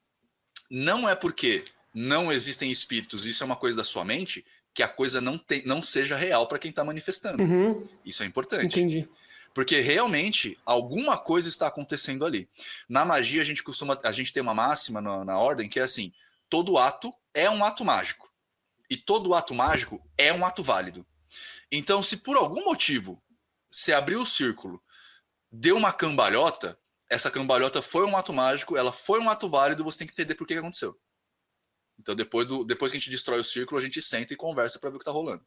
não 0.70 1.08
é 1.08 1.14
porque 1.14 1.64
não 1.94 2.30
existem 2.30 2.70
espíritos, 2.70 3.26
isso 3.26 3.42
é 3.42 3.46
uma 3.46 3.56
coisa 3.56 3.76
da 3.76 3.84
sua 3.84 4.04
mente, 4.04 4.44
que 4.74 4.82
a 4.82 4.88
coisa 4.88 5.20
não, 5.20 5.36
tem, 5.36 5.62
não 5.64 5.82
seja 5.82 6.16
real 6.16 6.46
para 6.46 6.58
quem 6.58 6.70
está 6.70 6.84
manifestando. 6.84 7.42
Uhum, 7.42 7.86
Isso 8.04 8.22
é 8.22 8.26
importante. 8.26 8.66
entendi. 8.66 9.08
Porque 9.52 9.80
realmente 9.80 10.56
alguma 10.64 11.16
coisa 11.18 11.48
está 11.48 11.66
acontecendo 11.66 12.24
ali. 12.24 12.48
Na 12.88 13.04
magia, 13.04 13.40
a 13.40 13.44
gente 13.44 13.62
costuma. 13.62 13.98
A 14.04 14.12
gente 14.12 14.32
tem 14.32 14.40
uma 14.40 14.54
máxima 14.54 15.00
na, 15.00 15.24
na 15.24 15.36
ordem 15.36 15.68
que 15.68 15.80
é 15.80 15.82
assim: 15.82 16.12
todo 16.48 16.78
ato 16.78 17.12
é 17.34 17.50
um 17.50 17.64
ato 17.64 17.84
mágico. 17.84 18.30
E 18.88 18.96
todo 18.96 19.34
ato 19.34 19.52
mágico 19.54 20.00
é 20.16 20.32
um 20.32 20.46
ato 20.46 20.62
válido. 20.62 21.04
Então, 21.70 22.02
se 22.02 22.16
por 22.18 22.36
algum 22.36 22.64
motivo 22.64 23.22
você 23.70 23.92
abriu 23.92 24.22
o 24.22 24.26
círculo, 24.26 24.82
deu 25.50 25.76
uma 25.76 25.92
cambalhota, 25.92 26.78
essa 27.10 27.30
cambalhota 27.30 27.82
foi 27.82 28.06
um 28.06 28.16
ato 28.16 28.32
mágico, 28.32 28.76
ela 28.76 28.92
foi 28.92 29.20
um 29.20 29.28
ato 29.28 29.48
válido, 29.48 29.84
você 29.84 29.98
tem 29.98 30.06
que 30.06 30.12
entender 30.12 30.34
por 30.34 30.46
que 30.46 30.54
que 30.54 30.60
aconteceu. 30.60 30.98
Então, 31.98 32.14
depois, 32.14 32.46
do, 32.46 32.64
depois 32.64 32.92
que 32.92 32.96
a 32.96 33.00
gente 33.00 33.10
destrói 33.10 33.40
o 33.40 33.44
círculo, 33.44 33.78
a 33.78 33.82
gente 33.82 34.00
senta 34.00 34.32
e 34.32 34.36
conversa 34.36 34.78
para 34.78 34.88
ver 34.90 34.96
o 34.96 34.98
que 34.98 35.04
tá 35.04 35.10
rolando. 35.10 35.44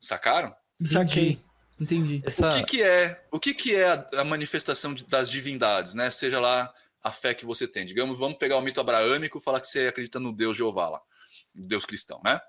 Sacaram? 0.00 0.54
Saquei. 0.82 1.38
Entendi. 1.78 2.22
Essa... 2.24 2.48
O 2.48 2.54
que, 2.54 2.64
que 2.64 2.82
é, 2.82 3.26
o 3.30 3.40
que, 3.40 3.54
que 3.54 3.74
é 3.74 3.88
a, 3.88 4.08
a 4.20 4.24
manifestação 4.24 4.94
de- 4.94 5.04
das 5.06 5.28
divindades, 5.28 5.92
né? 5.94 6.10
Seja 6.10 6.40
lá 6.40 6.72
a 7.02 7.12
fé 7.12 7.34
que 7.34 7.44
você 7.44 7.68
tem. 7.68 7.84
Digamos, 7.84 8.18
vamos 8.18 8.38
pegar 8.38 8.56
o 8.56 8.62
mito 8.62 8.80
abraâmico 8.80 9.38
e 9.38 9.42
falar 9.42 9.60
que 9.60 9.66
você 9.66 9.86
acredita 9.86 10.18
no 10.18 10.32
Deus 10.32 10.56
Jeová 10.56 10.88
lá, 10.88 11.02
Deus 11.54 11.84
cristão, 11.84 12.20
né? 12.24 12.40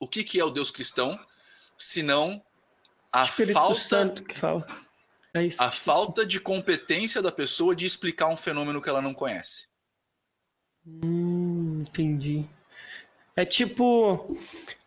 O 0.00 0.08
que, 0.08 0.24
que 0.24 0.40
é 0.40 0.44
o 0.44 0.50
Deus 0.50 0.70
cristão, 0.70 1.18
se 1.76 2.02
não 2.02 2.42
a 3.12 3.24
Espírito 3.24 3.54
falta, 3.54 3.80
Santo 3.80 4.24
que 4.24 4.38
fala. 4.38 4.66
É 5.34 5.44
isso. 5.44 5.62
a 5.62 5.70
falta 5.70 6.26
de 6.26 6.38
competência 6.38 7.22
da 7.22 7.32
pessoa 7.32 7.74
de 7.74 7.86
explicar 7.86 8.28
um 8.28 8.36
fenômeno 8.36 8.82
que 8.82 8.88
ela 8.88 9.00
não 9.00 9.14
conhece? 9.14 9.66
Hum, 10.86 11.82
entendi. 11.88 12.44
É 13.34 13.44
tipo, 13.44 14.36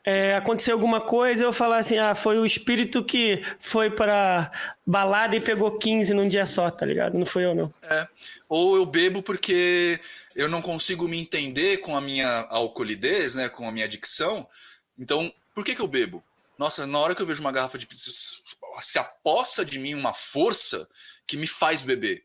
é, 0.03 0.35
aconteceu 0.35 0.75
alguma 0.75 1.01
coisa, 1.01 1.43
eu 1.43 1.51
falar 1.51 1.79
assim, 1.79 1.97
ah, 1.97 2.13
foi 2.13 2.37
o 2.37 2.45
espírito 2.45 3.03
que 3.03 3.41
foi 3.59 3.89
pra 3.89 4.51
balada 4.85 5.35
e 5.35 5.41
pegou 5.41 5.79
15 5.79 6.13
num 6.13 6.27
dia 6.27 6.45
só, 6.45 6.69
tá 6.69 6.85
ligado? 6.85 7.17
Não 7.17 7.25
foi 7.25 7.45
eu, 7.45 7.55
não. 7.55 7.73
Ou 8.47 8.75
eu 8.75 8.85
bebo 8.85 9.23
porque 9.23 9.99
eu 10.35 10.47
não 10.47 10.61
consigo 10.61 11.07
me 11.07 11.17
entender 11.17 11.77
com 11.77 11.97
a 11.97 12.01
minha 12.01 12.45
alcoolidez, 12.49 13.33
né, 13.33 13.49
com 13.49 13.67
a 13.67 13.71
minha 13.71 13.85
adicção. 13.85 14.47
Então, 14.97 15.33
por 15.55 15.65
que, 15.65 15.73
que 15.73 15.81
eu 15.81 15.87
bebo? 15.87 16.23
Nossa, 16.57 16.87
na 16.87 16.99
hora 16.99 17.15
que 17.15 17.21
eu 17.21 17.25
vejo 17.25 17.41
uma 17.41 17.51
garrafa 17.51 17.77
de 17.77 17.87
se 18.81 18.99
apossa 18.99 19.65
de 19.65 19.79
mim 19.79 19.93
uma 19.93 20.13
força 20.13 20.87
que 21.27 21.37
me 21.37 21.47
faz 21.47 21.83
beber. 21.83 22.23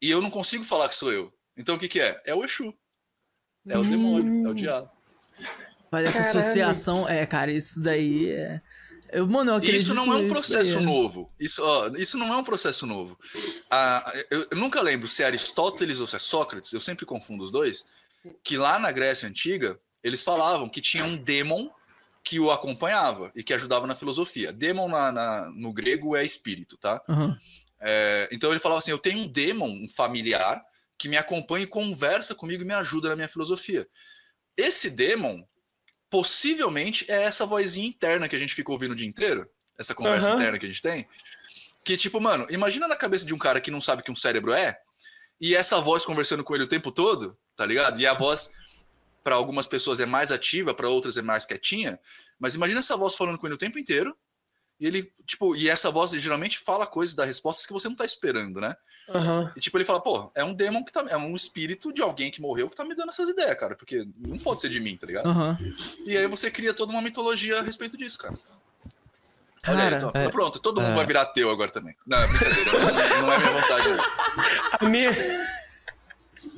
E 0.00 0.10
eu 0.10 0.20
não 0.20 0.30
consigo 0.30 0.64
falar 0.64 0.88
que 0.88 0.96
sou 0.96 1.12
eu. 1.12 1.32
Então 1.56 1.76
o 1.76 1.78
que, 1.78 1.88
que 1.88 2.00
é? 2.00 2.20
É 2.24 2.34
o 2.34 2.44
Exu. 2.44 2.74
É 3.66 3.78
o 3.78 3.84
demônio, 3.84 4.46
é 4.46 4.50
o 4.50 4.54
diabo. 4.54 4.90
Faz 5.90 6.06
essa 6.06 6.20
associação. 6.20 7.08
É, 7.08 7.24
cara, 7.24 7.50
isso 7.52 7.80
daí 7.80 8.30
é. 8.30 8.60
Eu, 9.10 9.28
mano, 9.28 9.52
eu 9.52 9.62
E 9.62 9.76
isso 9.76 9.94
não 9.94 10.12
é 10.12 10.16
um 10.16 10.28
processo 10.28 10.78
é. 10.78 10.80
novo. 10.80 11.32
Isso, 11.38 11.62
ó, 11.64 11.88
isso 11.96 12.18
não 12.18 12.34
é 12.34 12.36
um 12.36 12.42
processo 12.42 12.84
novo. 12.84 13.18
Ah, 13.70 14.12
eu, 14.28 14.48
eu 14.50 14.56
nunca 14.56 14.82
lembro 14.82 15.06
se 15.06 15.22
é 15.22 15.26
Aristóteles 15.26 16.00
ou 16.00 16.06
se 16.06 16.16
é 16.16 16.18
Sócrates, 16.18 16.72
eu 16.72 16.80
sempre 16.80 17.06
confundo 17.06 17.44
os 17.44 17.52
dois, 17.52 17.86
que 18.42 18.56
lá 18.56 18.78
na 18.78 18.90
Grécia 18.90 19.28
Antiga, 19.28 19.78
eles 20.02 20.20
falavam 20.20 20.68
que 20.68 20.80
tinha 20.80 21.04
um 21.04 21.16
demon 21.16 21.70
que 22.24 22.40
o 22.40 22.50
acompanhava 22.50 23.30
e 23.34 23.44
que 23.44 23.52
ajudava 23.52 23.86
na 23.86 23.94
filosofia. 23.94 24.50
Demon 24.52 24.88
na, 24.88 25.12
na- 25.12 25.50
no 25.54 25.72
grego 25.72 26.16
é 26.16 26.24
espírito, 26.24 26.76
tá? 26.78 27.00
Aham. 27.08 27.38
É, 27.80 28.28
então 28.32 28.50
ele 28.50 28.58
falava 28.58 28.78
assim: 28.78 28.90
eu 28.90 28.98
tenho 28.98 29.18
um 29.20 29.26
demon, 29.28 29.68
um 29.68 29.88
familiar, 29.88 30.64
que 30.96 31.08
me 31.08 31.16
acompanha 31.18 31.64
e 31.64 31.68
conversa 31.68 32.34
comigo 32.34 32.62
e 32.62 32.66
me 32.66 32.72
ajuda 32.72 33.10
na 33.10 33.16
minha 33.16 33.28
filosofia. 33.28 33.86
Esse 34.56 34.88
demon, 34.88 35.44
possivelmente, 36.08 37.04
é 37.10 37.22
essa 37.24 37.44
vozinha 37.44 37.86
interna 37.88 38.28
que 38.28 38.36
a 38.36 38.38
gente 38.38 38.54
fica 38.54 38.70
ouvindo 38.72 38.92
o 38.92 38.96
dia 38.96 39.06
inteiro, 39.08 39.48
essa 39.78 39.94
conversa 39.94 40.28
Aham. 40.28 40.36
interna 40.36 40.58
que 40.58 40.66
a 40.66 40.68
gente 40.68 40.80
tem. 40.82 41.06
Que, 41.84 41.96
tipo, 41.96 42.20
mano, 42.20 42.46
imagina 42.48 42.88
na 42.88 42.96
cabeça 42.96 43.26
de 43.26 43.34
um 43.34 43.38
cara 43.38 43.60
que 43.60 43.70
não 43.70 43.80
sabe 43.80 44.00
o 44.00 44.04
que 44.04 44.12
um 44.12 44.16
cérebro 44.16 44.52
é, 44.52 44.78
e 45.40 45.54
essa 45.54 45.80
voz 45.80 46.04
conversando 46.06 46.42
com 46.44 46.54
ele 46.54 46.64
o 46.64 46.68
tempo 46.68 46.90
todo, 46.90 47.36
tá 47.56 47.66
ligado? 47.66 48.00
E 48.00 48.06
a 48.06 48.14
voz, 48.14 48.50
para 49.24 49.34
algumas 49.34 49.66
pessoas, 49.66 49.98
é 49.98 50.06
mais 50.06 50.30
ativa, 50.30 50.72
para 50.74 50.88
outras 50.88 51.16
é 51.16 51.22
mais 51.22 51.44
quietinha, 51.46 51.98
mas 52.38 52.54
imagina 52.54 52.78
essa 52.80 52.96
voz 52.96 53.14
falando 53.16 53.38
com 53.38 53.46
ele 53.46 53.54
o 53.54 53.58
tempo 53.58 53.78
inteiro, 53.78 54.14
e 54.78 54.86
ele, 54.86 55.12
tipo, 55.26 55.56
e 55.56 55.68
essa 55.68 55.90
voz 55.90 56.10
geralmente 56.10 56.58
fala 56.58 56.86
coisas, 56.86 57.14
dá 57.14 57.24
respostas 57.24 57.64
que 57.64 57.72
você 57.72 57.88
não 57.88 57.96
tá 57.96 58.04
esperando, 58.04 58.60
né? 58.60 58.76
Aham. 59.08 59.52
E 59.56 59.60
tipo, 59.60 59.76
ele 59.78 59.84
fala, 59.84 60.00
pô, 60.00 60.30
é 60.34 60.42
um 60.42 60.52
demon 60.54 60.82
que 60.84 60.92
tá. 60.92 61.04
É 61.08 61.16
um 61.16 61.36
espírito 61.36 61.92
de 61.92 62.02
alguém 62.02 62.30
que 62.30 62.40
morreu 62.40 62.68
que 62.70 62.76
tá 62.76 62.84
me 62.84 62.94
dando 62.94 63.10
essas 63.10 63.28
ideias, 63.28 63.54
cara. 63.58 63.76
Porque 63.76 64.06
não 64.18 64.38
pode 64.38 64.60
ser 64.62 64.70
de 64.70 64.80
mim, 64.80 64.96
tá 64.96 65.06
ligado? 65.06 65.28
Aham. 65.28 65.58
E 66.06 66.16
aí 66.16 66.26
você 66.26 66.50
cria 66.50 66.72
toda 66.74 66.90
uma 66.90 67.02
mitologia 67.02 67.58
a 67.58 67.62
respeito 67.62 67.96
disso, 67.98 68.18
cara. 68.18 68.34
Olha 69.66 69.78
aí, 69.78 69.90
Cara, 69.90 69.96
então, 69.96 70.10
é- 70.14 70.28
pronto, 70.28 70.58
todo 70.58 70.80
mundo 70.80 70.92
é. 70.92 70.96
vai 70.96 71.06
virar 71.06 71.26
teu 71.26 71.50
agora 71.50 71.70
também. 71.70 71.94
Não, 72.06 72.18
é 72.18 72.26
brincadeira, 72.26 72.72
não, 72.72 73.22
não 73.26 73.32
é 73.32 73.38
minha 73.38 73.52
vontade. 73.52 73.88
A 74.80 74.88
minha, 74.88 75.10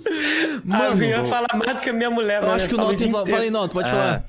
a 0.07 0.61
Mano, 0.64 0.96
minha 0.96 1.24
fala 1.24 1.46
mais 1.54 1.76
do 1.76 1.82
que 1.82 1.90
a 1.90 1.92
minha 1.92 2.11
mulher. 2.11 2.42
eu 2.42 2.50
acho 2.50 2.68
que 2.68 2.74
o 2.74 2.78
Noto. 2.78 3.34
aí, 3.34 3.50
Noto, 3.50 3.72
pode 3.72 3.88
É, 3.88 3.90
falar. 3.92 4.24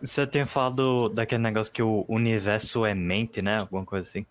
Você 0.00 0.26
tinha 0.26 0.46
falado 0.46 1.08
daquele 1.08 1.42
negócio 1.42 1.72
que 1.72 1.82
o 1.82 2.04
universo 2.08 2.86
é 2.86 2.94
mente, 2.94 3.42
né? 3.42 3.58
Alguma 3.58 3.84
coisa 3.84 4.08
assim. 4.08 4.24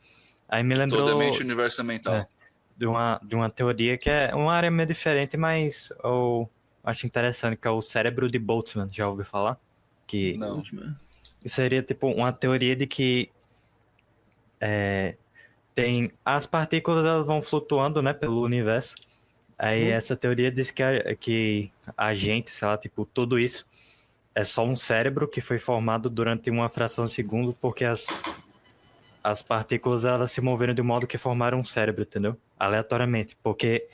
Aí 0.48 0.64
me 0.64 0.74
lembrou 0.76 1.02
Toda 1.04 1.16
mente, 1.18 1.42
universo 1.42 1.82
é 1.82 1.84
mental. 1.84 2.14
É. 2.16 2.28
de 2.78 2.86
uma, 2.86 3.20
de 3.24 3.36
uma 3.36 3.50
teoria 3.50 3.98
que 3.98 4.10
é 4.10 4.34
uma 4.34 4.54
área 4.54 4.72
meio 4.72 4.88
diferente, 4.88 5.36
mas 5.36 5.92
eu 6.04 6.50
acho 6.84 7.06
interessante, 7.06 7.58
que 7.58 7.68
é 7.68 7.72
o 7.72 7.82
cérebro 7.82 8.30
de 8.32 8.40
Boltzmann. 8.40 8.88
Já 8.92 9.10
ouviu 9.10 9.26
falar? 9.26 9.58
Que 10.06 10.38
Não. 10.38 10.64
seria 11.46 11.82
tipo 11.82 12.08
uma 12.08 12.32
teoria 12.32 12.76
de 12.76 12.88
que 12.88 13.30
é, 14.62 15.16
tem 15.76 16.12
as 16.24 16.46
partículas 16.46 17.06
elas 17.06 17.26
vão 17.26 17.42
flutuando, 17.42 18.02
né, 18.02 18.14
pelo 18.14 18.42
universo. 18.42 18.96
Aí 19.58 19.90
essa 19.90 20.16
teoria 20.16 20.52
diz 20.52 20.70
que 20.70 20.84
a, 20.84 21.16
que 21.16 21.72
a 21.98 22.14
gente, 22.14 22.52
sei 22.52 22.68
lá, 22.68 22.78
tipo, 22.78 23.06
tudo 23.06 23.40
isso 23.40 23.66
é 24.36 24.44
só 24.44 24.64
um 24.64 24.76
cérebro 24.76 25.28
que 25.28 25.42
foi 25.42 25.58
formado 25.58 26.10
durante 26.10 26.50
uma 26.50 26.70
fração 26.70 27.06
de 27.06 27.12
segundo 27.12 27.54
porque 27.54 27.84
as 27.84 28.06
as 29.24 29.42
partículas 29.42 30.06
elas 30.06 30.32
se 30.32 30.40
moveram 30.40 30.74
de 30.74 30.82
modo 30.82 31.06
que 31.06 31.18
formaram 31.18 31.60
um 31.60 31.66
cérebro, 31.66 32.04
entendeu? 32.04 32.38
Aleatoriamente, 32.58 33.36
porque 33.44 33.88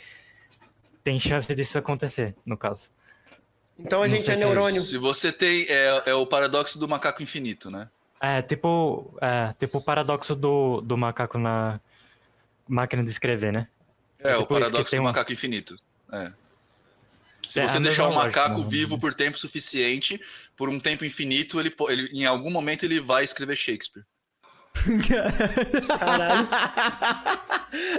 tem 1.03 1.19
chance 1.19 1.53
disso 1.55 1.77
acontecer, 1.77 2.35
no 2.45 2.55
caso. 2.55 2.91
Então 3.77 4.03
a 4.03 4.07
gente 4.07 4.29
é 4.29 4.35
é 4.35 4.37
neurônio. 4.37 4.81
Se 4.81 4.97
você 4.97 5.31
tem. 5.31 5.65
É, 5.67 6.03
é 6.07 6.13
o 6.13 6.27
paradoxo 6.27 6.77
do 6.77 6.87
macaco 6.87 7.23
infinito, 7.23 7.71
né? 7.71 7.89
É, 8.21 8.41
tipo, 8.41 9.17
é, 9.19 9.53
tipo 9.57 9.79
o 9.79 9.81
paradoxo 9.81 10.35
do, 10.35 10.81
do 10.81 10.95
macaco 10.95 11.37
na 11.37 11.79
máquina 12.67 13.03
de 13.03 13.09
escrever, 13.09 13.51
né? 13.51 13.67
É, 14.23 14.37
o 14.37 14.45
paradoxo 14.45 14.91
tem 14.91 14.99
do 14.99 15.03
um- 15.03 15.05
macaco 15.05 15.31
infinito. 15.33 15.77
É. 16.11 16.31
Se 17.47 17.59
É, 17.59 17.67
você 17.67 17.79
deixar 17.79 18.03
lógica, 18.07 18.23
macaco 18.41 18.61
né? 18.61 18.67
vivo 18.69 18.97
por 18.97 19.13
tempo 19.13 19.37
suficiente, 19.37 20.19
por 20.55 20.69
um 20.69 20.79
tempo 20.79 21.03
infinito, 21.05 21.59
ele, 21.59 21.73
ele, 21.89 22.07
em 22.13 22.25
algum 22.25 22.49
momento 22.49 22.83
ele 22.83 22.99
vai 22.99 23.23
escrever 23.23 23.55
Shakespeare. 23.57 24.03
Caralho. 25.99 26.47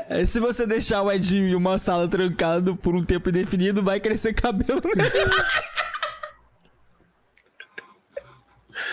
É, 0.09 0.25
Se 0.27 0.41
você 0.41 0.67
deixar 0.67 1.03
o 1.03 1.13
Edinho 1.13 1.47
em 1.49 1.55
uma 1.55 1.79
sala 1.79 2.09
trancado 2.09 2.75
por 2.77 2.95
um 2.97 3.05
tempo 3.05 3.29
indefinido, 3.29 3.83
vai 3.83 4.01
crescer 4.01 4.33
cabelo. 4.35 4.81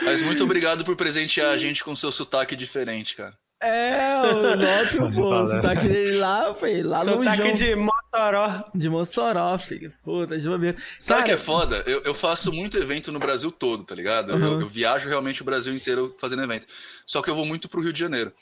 Mas 0.04 0.22
muito 0.22 0.44
obrigado 0.44 0.84
por 0.84 0.96
presentear 0.96 1.52
a 1.52 1.58
gente 1.58 1.84
com 1.84 1.96
seu 1.96 2.12
sotaque 2.12 2.56
diferente, 2.56 3.16
cara. 3.16 3.38
É, 3.62 4.22
o 4.22 4.56
Noto, 4.58 5.14
pô, 5.14 5.26
o 5.26 5.30
Valeu. 5.30 5.46
sotaque 5.46 5.88
dele 5.88 6.18
lá, 6.18 6.54
foi 6.56 6.82
lá 6.82 7.04
no 7.04 7.24
Sotaque 7.24 7.54
de 7.54 7.76
Mossoró. 7.76 8.64
de 8.74 8.90
Mossoró, 8.90 9.58
filho. 9.60 9.94
Puta, 10.04 10.38
de 10.40 10.48
bobeira. 10.50 10.78
Sabe 11.00 11.22
o 11.22 11.26
que 11.26 11.32
é 11.32 11.38
foda? 11.38 11.84
Eu, 11.86 12.02
eu 12.04 12.14
faço 12.16 12.52
muito 12.52 12.78
evento 12.78 13.12
no 13.12 13.20
Brasil 13.20 13.52
todo, 13.52 13.84
tá 13.84 13.94
ligado? 13.96 14.32
Eu- 14.32 14.38
Uhum. 14.38 14.52
Eu, 14.54 14.62
eu 14.62 14.68
viajo 14.68 15.08
realmente 15.08 15.42
o 15.42 15.46
Brasil 15.46 15.74
inteiro 15.74 16.16
fazendo 16.20 16.42
evento. 16.44 16.66
Só 17.06 17.22
que 17.22 17.30
eu 17.30 17.36
vou 17.36 17.46
muito 17.46 17.70
pro 17.70 17.82
Rio 17.82 17.94
de 17.94 18.00
Janeiro. 18.00 18.34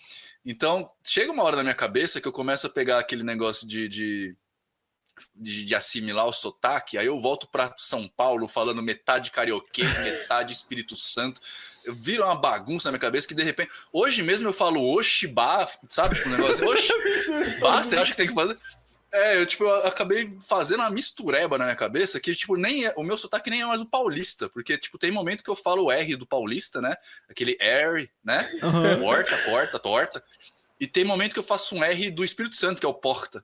Então, 0.45 0.89
chega 1.05 1.31
uma 1.31 1.43
hora 1.43 1.57
na 1.57 1.63
minha 1.63 1.75
cabeça 1.75 2.21
que 2.21 2.27
eu 2.27 2.31
começo 2.31 2.65
a 2.65 2.69
pegar 2.69 2.97
aquele 2.99 3.23
negócio 3.23 3.67
de, 3.67 3.87
de 3.89 4.35
de, 5.35 5.65
de 5.65 5.75
assimilar 5.75 6.25
o 6.27 6.31
sotaque, 6.31 6.97
aí 6.97 7.05
eu 7.07 7.19
volto 7.19 7.45
para 7.45 7.73
São 7.77 8.07
Paulo 8.07 8.47
falando 8.47 8.81
metade 8.81 9.31
carioquês, 9.31 9.97
metade 9.99 10.53
Espírito 10.53 10.95
Santo. 10.95 11.41
Eu 11.89 11.95
viro 11.95 12.23
uma 12.23 12.35
bagunça 12.35 12.87
na 12.87 12.91
minha 12.91 13.01
cabeça 13.01 13.27
que 13.27 13.33
de 13.33 13.43
repente. 13.43 13.71
Hoje 13.91 14.21
mesmo 14.21 14.47
eu 14.47 14.53
falo 14.53 14.95
Oxibá, 14.95 15.67
sabe? 15.89 16.15
Tipo 16.15 16.29
um 16.29 16.33
negócio. 16.33 16.67
Oxi, 16.67 16.93
bah, 17.59 17.81
você 17.81 17.97
acha 17.97 18.11
que 18.11 18.17
tem 18.17 18.27
que 18.27 18.33
fazer? 18.33 18.55
É, 19.11 19.41
eu, 19.41 19.45
tipo, 19.47 19.63
eu 19.63 19.87
acabei 19.87 20.37
fazendo 20.47 20.81
uma 20.81 20.89
mistureba 20.91 21.57
na 21.57 21.63
minha 21.65 21.75
cabeça 21.75 22.19
que, 22.19 22.35
tipo, 22.35 22.55
nem 22.55 22.85
é, 22.85 22.93
o 22.95 23.03
meu 23.03 23.17
sotaque 23.17 23.49
nem 23.49 23.61
é 23.61 23.65
mais 23.65 23.81
o 23.81 23.85
paulista, 23.87 24.47
porque, 24.49 24.77
tipo, 24.77 24.99
tem 24.99 25.09
momento 25.09 25.43
que 25.43 25.49
eu 25.49 25.55
falo 25.55 25.85
o 25.85 25.91
R 25.91 26.15
do 26.15 26.27
paulista, 26.27 26.79
né? 26.79 26.95
Aquele 27.27 27.57
R, 27.59 28.07
né? 28.23 28.47
Uhum. 28.61 28.99
Porta, 28.99 29.35
porta, 29.39 29.79
torta. 29.79 30.23
E 30.79 30.85
tem 30.85 31.03
momento 31.03 31.33
que 31.33 31.39
eu 31.39 31.43
faço 31.43 31.75
um 31.75 31.83
R 31.83 32.11
do 32.11 32.23
Espírito 32.23 32.55
Santo, 32.55 32.79
que 32.79 32.85
é 32.85 32.89
o 32.89 32.93
porta. 32.93 33.43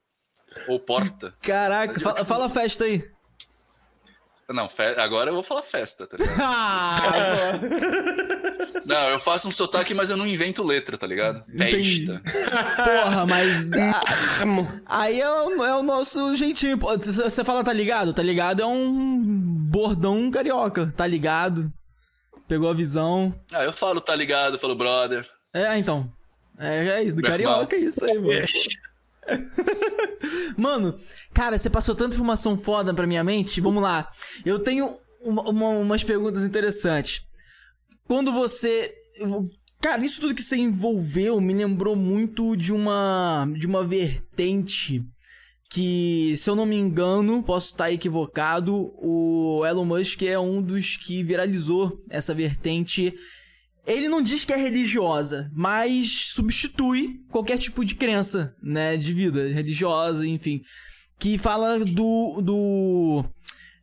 Ou 0.68 0.80
porta. 0.80 1.34
Caraca, 1.42 2.00
fala, 2.00 2.24
fala 2.24 2.46
a 2.46 2.50
festa 2.50 2.84
aí. 2.84 3.15
Não, 4.50 4.70
fe... 4.70 4.84
agora 4.98 5.32
eu 5.32 5.34
vou 5.34 5.44
falar 5.44 5.64
festa, 5.64 6.06
tá 6.06 6.18
ligado? 6.18 6.38
Ah, 6.42 7.60
Não, 8.86 9.10
eu 9.10 9.20
faço 9.20 9.48
um 9.48 9.52
sotaque, 9.52 9.96
mas 9.96 10.12
eu 10.12 10.18
não 10.18 10.28
invento 10.28 10.64
letra, 10.64 10.96
tá 10.98 11.08
ligado? 11.08 11.44
Festa. 11.58 12.22
porra, 12.78 13.26
mas. 13.26 13.68
ah. 13.74 14.04
Aí 14.86 15.20
é 15.20 15.30
o, 15.30 15.64
é 15.64 15.76
o 15.76 15.82
nosso 15.82 16.36
jeitinho. 16.36 16.78
Você 16.78 17.44
fala 17.44 17.64
tá 17.64 17.74
ligado? 17.74 18.14
Tá 18.14 18.22
ligado 18.22 18.62
é 18.62 18.66
um 18.66 19.20
bordão 19.70 20.30
carioca. 20.30 20.94
Tá 20.96 21.08
ligado? 21.08 21.74
Pegou 22.48 22.70
a 22.70 22.74
visão. 22.74 23.34
Ah, 23.52 23.64
eu 23.64 23.74
falo, 23.74 24.00
tá 24.00 24.16
ligado? 24.16 24.56
Eu 24.56 24.60
falo, 24.60 24.76
brother. 24.76 25.28
É, 25.52 25.76
então. 25.78 26.12
É, 26.60 26.88
é 26.88 27.04
isso. 27.04 27.16
Do 27.16 27.22
Meu 27.24 27.32
carioca 27.32 27.76
é 27.76 27.80
isso 27.80 28.06
aí, 28.06 28.20
mano. 28.20 28.46
Mano, 30.58 31.00
cara, 31.34 31.58
você 31.58 31.70
passou 31.70 31.96
tanta 31.96 32.16
informação 32.16 32.58
foda 32.58 32.94
pra 32.94 33.08
minha 33.08 33.24
mente. 33.24 33.62
Vamos 33.62 33.82
lá. 33.84 34.10
Eu 34.46 34.60
tenho 34.60 34.98
uma- 35.22 35.50
uma- 35.50 35.70
umas 35.70 36.04
perguntas 36.04 36.44
interessantes. 36.44 37.22
Quando 38.08 38.32
você. 38.32 38.94
Cara, 39.82 40.04
isso 40.06 40.22
tudo 40.22 40.34
que 40.36 40.42
você 40.42 40.58
envolveu 40.58 41.40
me 41.40 41.54
lembrou 41.54 41.96
muito 41.96 42.56
de 42.56 42.74
uma. 42.74 43.48
de 43.58 43.68
uma 43.68 43.84
vertente 43.84 45.04
que, 45.70 46.36
se 46.38 46.50
eu 46.50 46.56
não 46.56 46.66
me 46.66 46.76
engano, 46.76 47.44
posso 47.44 47.68
estar 47.72 47.92
equivocado, 47.92 48.94
o 48.98 49.64
Elon 49.68 49.84
Musk 49.86 50.22
é 50.24 50.40
um 50.40 50.62
dos 50.62 50.96
que 50.96 51.22
viralizou 51.24 52.02
essa 52.10 52.34
vertente. 52.34 53.14
Ele 53.86 54.10
não 54.10 54.22
diz 54.22 54.44
que 54.44 54.54
é 54.54 54.58
religiosa, 54.58 55.52
mas 55.54 56.32
substitui 56.34 57.20
qualquer 57.30 57.58
tipo 57.58 57.86
de 57.86 57.96
crença, 57.96 58.56
né, 58.62 58.98
de 58.98 59.14
vida 59.14 59.48
religiosa, 59.48 60.26
enfim, 60.26 60.62
que 61.20 61.38
fala 61.38 61.80
do 61.80 62.42
do 62.42 63.26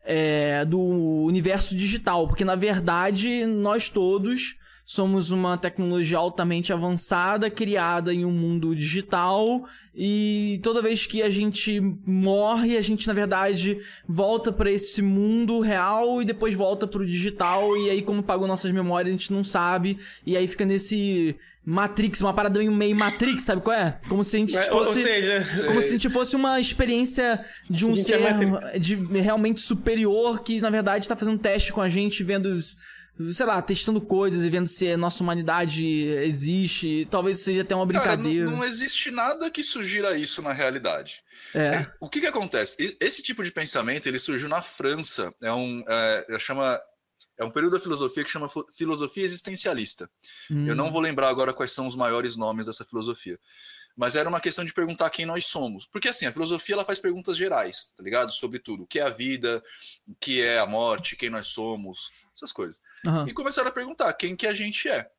é, 0.04 0.64
do 0.64 0.80
universo 0.80 1.76
digital, 1.76 2.26
porque 2.26 2.44
na 2.44 2.56
verdade 2.56 3.46
nós 3.46 3.88
todos 3.88 4.56
somos 4.92 5.30
uma 5.30 5.56
tecnologia 5.56 6.18
altamente 6.18 6.72
avançada 6.72 7.50
criada 7.50 8.12
em 8.12 8.24
um 8.24 8.30
mundo 8.30 8.74
digital 8.76 9.64
e 9.94 10.60
toda 10.62 10.82
vez 10.82 11.06
que 11.06 11.22
a 11.22 11.30
gente 11.30 11.80
morre, 12.06 12.76
a 12.76 12.82
gente 12.82 13.06
na 13.06 13.12
verdade 13.14 13.78
volta 14.08 14.52
pra 14.52 14.70
esse 14.70 15.00
mundo 15.02 15.60
real 15.60 16.20
e 16.20 16.24
depois 16.24 16.54
volta 16.54 16.86
pro 16.86 17.06
digital 17.06 17.76
e 17.76 17.90
aí 17.90 18.02
como 18.02 18.22
pagou 18.22 18.46
nossas 18.46 18.70
memórias 18.70 19.08
a 19.14 19.16
gente 19.16 19.32
não 19.32 19.42
sabe 19.42 19.98
e 20.26 20.36
aí 20.36 20.46
fica 20.46 20.64
nesse 20.64 21.36
Matrix, 21.64 22.20
uma 22.20 22.34
parada 22.34 22.60
meio 22.60 22.96
Matrix, 22.96 23.44
sabe 23.44 23.62
qual 23.62 23.76
é? 23.76 24.00
Como 24.08 24.24
se 24.24 24.34
a 24.34 24.38
gente 24.40 24.56
É, 24.56 24.72
ou, 24.72 24.78
ou 24.78 24.84
fosse 24.84 25.02
seja, 25.04 25.46
como 25.68 25.80
se 25.80 25.88
a 25.88 25.92
gente 25.92 26.10
fosse 26.10 26.34
uma 26.34 26.60
experiência 26.60 27.40
de 27.70 27.86
um 27.86 27.92
é 27.92 27.96
ser 27.96 28.18
Matrix. 28.18 28.80
de 28.80 28.96
realmente 29.20 29.60
superior 29.60 30.42
que, 30.42 30.60
na 30.60 30.70
verdade, 30.70 31.06
tá 31.06 31.14
fazendo 31.14 31.38
teste 31.38 31.72
com 31.72 31.80
a 31.80 31.88
gente, 31.88 32.24
vendo, 32.24 32.46
os- 32.46 32.76
sei 33.30 33.46
lá, 33.46 33.60
testando 33.62 34.00
coisas 34.00 34.42
e 34.42 34.50
vendo 34.50 34.66
se 34.66 34.90
a 34.90 34.96
nossa 34.96 35.22
humanidade 35.22 35.86
existe. 35.86 37.06
Talvez 37.10 37.38
seja 37.38 37.62
até 37.62 37.74
uma 37.74 37.86
Cara, 37.86 38.16
brincadeira. 38.16 38.50
não, 38.50 38.58
não 38.58 38.64
existe 38.64 39.10
nada 39.10 39.50
que 39.50 39.62
sugira 39.62 40.16
isso 40.16 40.42
na 40.42 40.52
realidade. 40.52 41.22
É. 41.54 41.86
O 42.00 42.08
que 42.08 42.20
que 42.20 42.26
acontece? 42.26 42.96
Esse 43.00 43.22
tipo 43.22 43.42
de 43.44 43.52
pensamento, 43.52 44.06
ele 44.06 44.18
surgiu 44.18 44.48
na 44.48 44.62
França. 44.62 45.32
É 45.42 45.52
um, 45.52 45.84
é, 45.86 46.26
é 46.30 46.38
chama, 46.38 46.80
é 47.38 47.44
um 47.44 47.50
período 47.50 47.74
da 47.74 47.80
filosofia 47.80 48.24
que 48.24 48.30
chama 48.30 48.48
filosofia 48.76 49.24
existencialista. 49.24 50.08
Eu 50.50 50.56
Hum. 50.56 50.74
não 50.74 50.90
vou 50.90 51.00
lembrar 51.00 51.28
agora 51.28 51.52
quais 51.52 51.72
são 51.72 51.86
os 51.86 51.94
maiores 51.96 52.36
nomes 52.36 52.66
dessa 52.66 52.84
filosofia. 52.84 53.38
Mas 53.96 54.16
era 54.16 54.28
uma 54.28 54.40
questão 54.40 54.64
de 54.64 54.72
perguntar 54.72 55.10
quem 55.10 55.26
nós 55.26 55.46
somos. 55.46 55.86
Porque 55.86 56.08
assim, 56.08 56.26
a 56.26 56.32
filosofia 56.32 56.74
ela 56.74 56.84
faz 56.84 56.98
perguntas 56.98 57.36
gerais, 57.36 57.92
tá 57.96 58.02
ligado? 58.02 58.32
Sobre 58.32 58.58
tudo. 58.58 58.84
O 58.84 58.86
que 58.86 58.98
é 58.98 59.02
a 59.02 59.10
vida, 59.10 59.62
o 60.08 60.14
que 60.14 60.40
é 60.40 60.58
a 60.58 60.66
morte, 60.66 61.16
quem 61.16 61.28
nós 61.30 61.48
somos, 61.48 62.10
essas 62.34 62.52
coisas. 62.52 62.80
Aham. 63.04 63.28
E 63.28 63.32
começaram 63.32 63.68
a 63.68 63.72
perguntar 63.72 64.12
quem 64.14 64.34
que 64.34 64.46
a 64.46 64.54
gente 64.54 64.88
é. 64.88 65.10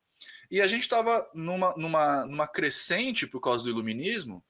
E 0.49 0.61
a 0.61 0.67
gente 0.67 0.84
estava 0.84 1.30
numa, 1.34 1.74
numa, 1.78 2.26
numa 2.26 2.47
crescente 2.47 3.28
por 3.28 3.39
causa 3.41 3.63
do 3.63 3.69
iluminismo, 3.69 4.43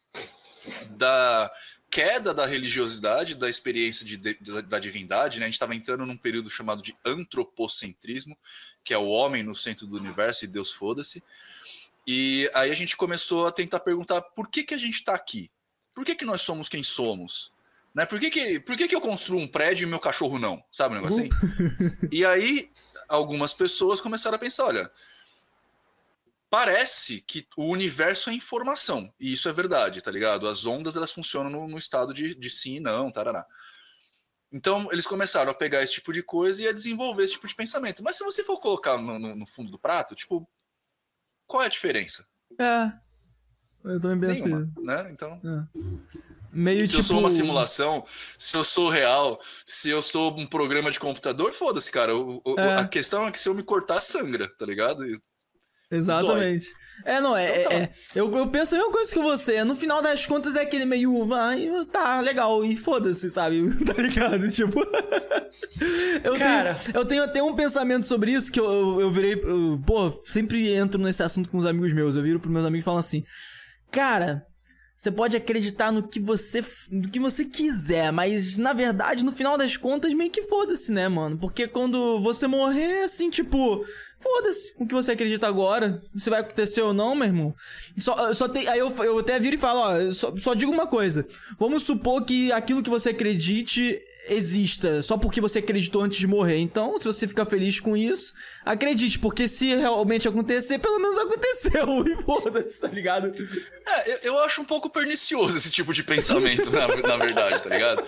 da 0.91 1.51
queda 1.89 2.33
da 2.33 2.45
religiosidade, 2.45 3.35
da 3.35 3.49
experiência 3.49 4.05
de, 4.05 4.17
de- 4.17 4.61
da 4.63 4.79
divindade, 4.79 5.39
né? 5.39 5.45
A 5.45 5.47
gente 5.47 5.55
estava 5.55 5.75
entrando 5.75 6.05
num 6.05 6.17
período 6.17 6.49
chamado 6.49 6.81
de 6.81 6.95
antropocentrismo, 7.05 8.37
que 8.83 8.93
é 8.93 8.97
o 8.97 9.07
homem 9.07 9.43
no 9.43 9.55
centro 9.55 9.85
do 9.85 9.97
universo 9.97 10.43
e 10.43 10.47
Deus 10.47 10.71
foda-se. 10.71 11.23
E 12.05 12.49
aí 12.53 12.69
a 12.71 12.75
gente 12.75 12.97
começou 12.97 13.47
a 13.47 13.51
tentar 13.51 13.79
perguntar 13.79 14.21
por 14.21 14.49
que, 14.49 14.63
que 14.63 14.73
a 14.73 14.77
gente 14.77 14.95
está 14.95 15.13
aqui? 15.13 15.49
Por 15.93 16.03
que, 16.05 16.15
que 16.15 16.25
nós 16.25 16.41
somos 16.41 16.67
quem 16.67 16.83
somos? 16.83 17.51
Né? 17.93 18.05
Por, 18.05 18.19
que, 18.19 18.29
que, 18.29 18.59
por 18.59 18.75
que, 18.75 18.87
que 18.87 18.95
eu 18.95 19.01
construo 19.01 19.39
um 19.39 19.47
prédio 19.47 19.85
e 19.85 19.89
meu 19.89 19.99
cachorro 19.99 20.39
não? 20.39 20.63
Sabe 20.71 20.95
um 20.95 20.97
negócio 21.01 21.21
assim? 21.23 21.29
E 22.11 22.25
aí 22.25 22.71
algumas 23.07 23.53
pessoas 23.53 24.01
começaram 24.01 24.35
a 24.35 24.39
pensar, 24.39 24.65
olha, 24.65 24.91
parece 26.49 27.21
que 27.21 27.47
o 27.57 27.65
universo 27.65 28.29
é 28.29 28.33
informação, 28.33 29.11
e 29.19 29.33
isso 29.33 29.49
é 29.49 29.53
verdade, 29.53 30.01
tá 30.01 30.11
ligado? 30.11 30.47
As 30.47 30.65
ondas, 30.65 30.95
elas 30.95 31.11
funcionam 31.11 31.49
no, 31.49 31.67
no 31.67 31.77
estado 31.77 32.13
de, 32.13 32.35
de 32.35 32.49
sim 32.49 32.77
e 32.77 32.79
não, 32.79 33.11
tarará. 33.11 33.45
Então, 34.51 34.87
eles 34.91 35.07
começaram 35.07 35.51
a 35.51 35.55
pegar 35.55 35.81
esse 35.81 35.93
tipo 35.93 36.13
de 36.13 36.21
coisa 36.21 36.61
e 36.63 36.67
a 36.67 36.71
desenvolver 36.73 37.23
esse 37.23 37.33
tipo 37.33 37.47
de 37.47 37.55
pensamento. 37.55 38.03
Mas 38.03 38.17
se 38.17 38.23
você 38.23 38.43
for 38.43 38.59
colocar 38.59 38.99
no, 38.99 39.17
no- 39.17 39.35
no 39.35 39.45
fundo 39.47 39.71
do 39.71 39.79
prato, 39.79 40.13
tipo, 40.13 40.47
qual 41.53 41.61
é 41.61 41.67
a 41.67 41.69
diferença? 41.69 42.25
É. 42.59 42.91
Eu 43.85 44.01
também 44.01 44.27
penso 44.27 44.45
Nenhuma, 44.47 44.63
isso. 44.75 44.81
né? 44.83 45.11
Então, 45.11 45.39
Meio 46.51 46.79
se 46.81 46.93
tipo. 46.93 46.99
eu 46.99 47.03
sou 47.03 47.19
uma 47.19 47.29
simulação, 47.29 48.03
se 48.39 48.57
eu 48.57 48.63
sou 48.63 48.89
real, 48.89 49.39
se 49.63 49.89
eu 49.91 50.01
sou 50.01 50.35
um 50.35 50.47
programa 50.47 50.89
de 50.89 50.99
computador, 50.99 51.53
foda-se, 51.53 51.91
cara. 51.91 52.15
O- 52.15 52.41
o- 52.43 52.59
É. 52.59 52.79
A 52.79 52.87
questão 52.87 53.27
é 53.27 53.31
que 53.31 53.37
se 53.39 53.47
eu 53.47 53.53
me 53.53 53.61
cortar, 53.61 54.01
sangra, 54.01 54.49
tá 54.57 54.65
ligado? 54.65 55.05
E- 55.05 55.19
Exatamente. 55.91 56.73
É, 57.05 57.19
não, 57.19 57.35
é. 57.35 57.61
Então 57.61 57.71
tá. 57.71 57.77
é- 57.77 57.89
eu, 58.15 58.35
eu 58.35 58.47
penso 58.47 58.75
a 58.75 58.77
mesma 58.77 58.93
coisa 58.93 59.13
que 59.13 59.19
você. 59.19 59.63
No 59.63 59.75
final 59.75 60.01
das 60.01 60.25
contas 60.25 60.55
é 60.55 60.61
aquele 60.61 60.85
meio. 60.85 61.33
Ai, 61.33 61.69
tá, 61.91 62.21
legal. 62.21 62.63
E 62.63 62.75
foda-se, 62.75 63.29
sabe? 63.29 63.63
Tá 63.85 64.01
ligado? 64.01 64.49
Tipo. 64.49 64.79
eu, 66.23 66.37
Cara. 66.37 66.75
tenho, 66.75 66.97
eu 66.97 67.05
tenho 67.05 67.23
até 67.23 67.43
um 67.43 67.55
pensamento 67.55 68.05
sobre 68.05 68.31
isso 68.31 68.51
que 68.51 68.59
eu, 68.59 68.65
eu, 68.71 69.01
eu 69.01 69.11
virei. 69.11 69.33
eu, 69.33 69.81
pô, 69.85 70.11
sempre 70.25 70.73
entro 70.73 71.01
nesse 71.01 71.21
assunto 71.21 71.49
com 71.49 71.57
os 71.57 71.65
amigos 71.65 71.93
meus. 71.93 72.15
Eu 72.15 72.23
viro 72.23 72.39
pros 72.39 72.51
meus 72.51 72.65
amigos 72.65 72.83
e 72.83 72.85
falo 72.85 72.97
assim. 72.97 73.23
Cara. 73.91 74.45
Você 74.95 75.11
pode 75.11 75.35
acreditar 75.35 75.91
no 75.91 76.07
que 76.07 76.17
você 76.17 76.63
no 76.89 77.09
que 77.09 77.19
você 77.19 77.43
quiser, 77.43 78.09
mas 78.13 78.57
na 78.57 78.71
verdade, 78.71 79.25
no 79.25 79.33
final 79.33 79.57
das 79.57 79.75
contas, 79.75 80.13
meio 80.13 80.31
que 80.31 80.43
foda-se, 80.43 80.93
né, 80.93 81.09
mano? 81.09 81.37
Porque 81.37 81.67
quando 81.67 82.21
você 82.21 82.47
morrer, 82.47 83.03
assim, 83.03 83.29
tipo, 83.29 83.83
foda-se 84.23 84.73
o 84.79 84.87
que 84.87 84.93
você 84.93 85.11
acredita 85.11 85.47
agora. 85.47 86.01
Se 86.17 86.29
vai 86.29 86.39
acontecer 86.39 86.81
ou 86.81 86.93
não, 86.93 87.13
meu 87.13 87.27
irmão. 87.27 87.55
Só, 87.97 88.33
só 88.33 88.47
tem, 88.47 88.67
aí 88.67 88.79
eu, 88.79 88.89
eu 89.03 89.19
até 89.19 89.39
viro 89.39 89.55
e 89.55 89.59
falo, 89.59 89.79
ó, 89.79 90.11
só, 90.11 90.33
só 90.37 90.53
digo 90.53 90.71
uma 90.71 90.87
coisa. 90.87 91.27
Vamos 91.59 91.83
supor 91.83 92.23
que 92.23 92.51
aquilo 92.51 92.81
que 92.81 92.89
você 92.89 93.09
acredite 93.09 94.01
exista, 94.27 95.01
só 95.01 95.17
porque 95.17 95.41
você 95.41 95.59
acreditou 95.59 96.01
antes 96.01 96.17
de 96.17 96.27
morrer. 96.27 96.57
Então, 96.57 96.97
se 96.99 97.05
você 97.05 97.27
ficar 97.27 97.45
feliz 97.45 97.79
com 97.79 97.95
isso, 97.95 98.33
acredite, 98.63 99.19
porque 99.19 99.47
se 99.47 99.75
realmente 99.75 100.27
acontecer, 100.27 100.79
pelo 100.79 100.99
menos 100.99 101.17
aconteceu. 101.17 101.73
E 102.03 102.23
foda-se, 102.23 102.81
tá 102.81 102.87
ligado? 102.87 103.33
É, 103.85 104.11
eu, 104.13 104.17
eu 104.23 104.39
acho 104.39 104.61
um 104.61 104.65
pouco 104.65 104.89
pernicioso 104.89 105.57
esse 105.57 105.71
tipo 105.71 105.93
de 105.93 106.03
pensamento, 106.03 106.69
na, 106.71 106.87
na 106.87 107.17
verdade, 107.17 107.63
tá 107.63 107.69
ligado? 107.69 108.03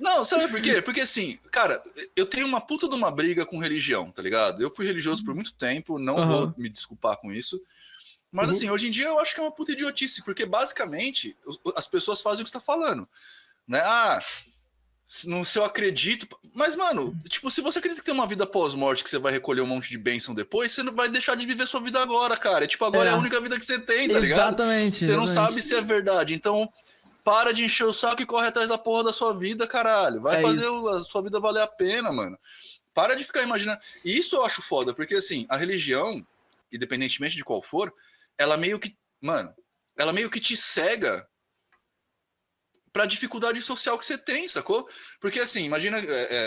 Não, 0.00 0.24
sabe 0.24 0.48
por 0.48 0.60
quê? 0.60 0.80
Porque 0.82 1.02
assim, 1.02 1.36
cara, 1.52 1.82
eu 2.16 2.24
tenho 2.26 2.46
uma 2.46 2.60
puta 2.60 2.88
de 2.88 2.94
uma 2.94 3.10
briga 3.10 3.44
com 3.44 3.58
religião, 3.58 4.10
tá 4.10 4.22
ligado? 4.22 4.62
Eu 4.62 4.74
fui 4.74 4.86
religioso 4.86 5.24
por 5.24 5.34
muito 5.34 5.52
tempo, 5.52 5.98
não 5.98 6.16
Aham. 6.18 6.26
vou 6.46 6.54
me 6.56 6.68
desculpar 6.68 7.16
com 7.18 7.32
isso. 7.32 7.60
Mas 8.32 8.48
Uhum. 8.48 8.54
assim, 8.56 8.70
hoje 8.70 8.88
em 8.88 8.90
dia 8.90 9.06
eu 9.06 9.18
acho 9.18 9.34
que 9.34 9.40
é 9.40 9.42
uma 9.42 9.52
puta 9.52 9.72
idiotice, 9.72 10.24
porque 10.24 10.46
basicamente 10.46 11.36
as 11.76 11.86
pessoas 11.86 12.20
fazem 12.20 12.42
o 12.42 12.44
que 12.44 12.50
você 12.50 12.58
tá 12.58 12.64
falando. 12.64 13.06
Né? 13.68 13.80
Ah, 13.84 14.20
no 15.26 15.44
se 15.44 15.58
eu 15.58 15.64
acredito. 15.64 16.26
Mas, 16.54 16.76
mano, 16.76 17.16
tipo, 17.28 17.50
se 17.50 17.60
você 17.60 17.80
acredita 17.80 18.00
que 18.00 18.06
tem 18.06 18.14
uma 18.14 18.26
vida 18.28 18.46
pós-morte, 18.46 19.02
que 19.02 19.10
você 19.10 19.18
vai 19.18 19.32
recolher 19.32 19.60
um 19.60 19.66
monte 19.66 19.90
de 19.90 19.98
bênção 19.98 20.32
depois, 20.34 20.70
você 20.70 20.82
não 20.84 20.94
vai 20.94 21.08
deixar 21.08 21.34
de 21.34 21.44
viver 21.44 21.66
sua 21.66 21.80
vida 21.80 22.00
agora, 22.00 22.36
cara. 22.36 22.64
É 22.64 22.68
tipo, 22.68 22.84
agora 22.84 23.10
é, 23.10 23.12
É. 23.12 23.14
a 23.14 23.18
única 23.18 23.40
vida 23.40 23.58
que 23.58 23.64
você 23.64 23.78
tem, 23.80 24.08
tá 24.08 24.18
ligado? 24.20 24.38
exatamente. 24.40 25.04
Você 25.04 25.16
não 25.16 25.24
exatamente. 25.24 25.50
sabe 25.50 25.62
se 25.62 25.74
é 25.74 25.80
verdade. 25.80 26.32
Então, 26.32 26.72
Para 27.24 27.52
de 27.52 27.64
encher 27.64 27.84
o 27.84 27.92
saco 27.92 28.22
e 28.22 28.26
corre 28.26 28.48
atrás 28.48 28.68
da 28.70 28.78
porra 28.78 29.04
da 29.04 29.12
sua 29.12 29.32
vida, 29.36 29.66
caralho. 29.66 30.20
Vai 30.20 30.38
É 30.38 30.42
fazer 30.42 30.66
o- 30.66 30.88
a 30.90 31.00
sua 31.00 31.22
vida 31.22 31.38
valer 31.40 31.62
a 31.62 31.66
pena, 31.66 32.12
mano. 32.12 32.38
Para 32.92 33.14
de 33.14 33.24
ficar 33.24 33.42
imaginando. 33.42 33.80
E 34.04 34.16
isso 34.18 34.36
eu 34.36 34.44
acho 34.44 34.60
foda, 34.62 34.92
porque 34.94 35.14
assim, 35.14 35.46
a 35.48 35.56
religião, 35.56 36.26
independentemente 36.72 37.36
de 37.36 37.44
qual 37.44 37.62
for, 37.62 37.92
ela 38.36 38.56
meio 38.56 38.78
que. 38.78 38.96
Mano, 39.20 39.54
ela 39.96 40.12
meio 40.12 40.30
que 40.30 40.40
te 40.40 40.56
cega 40.56 41.28
pra 42.92 43.06
dificuldade 43.06 43.60
social 43.62 43.96
que 43.98 44.04
você 44.04 44.18
tem, 44.18 44.48
sacou? 44.48 44.88
Porque 45.20 45.38
assim, 45.40 45.64
imagina, 45.64 45.98
é, 45.98 46.04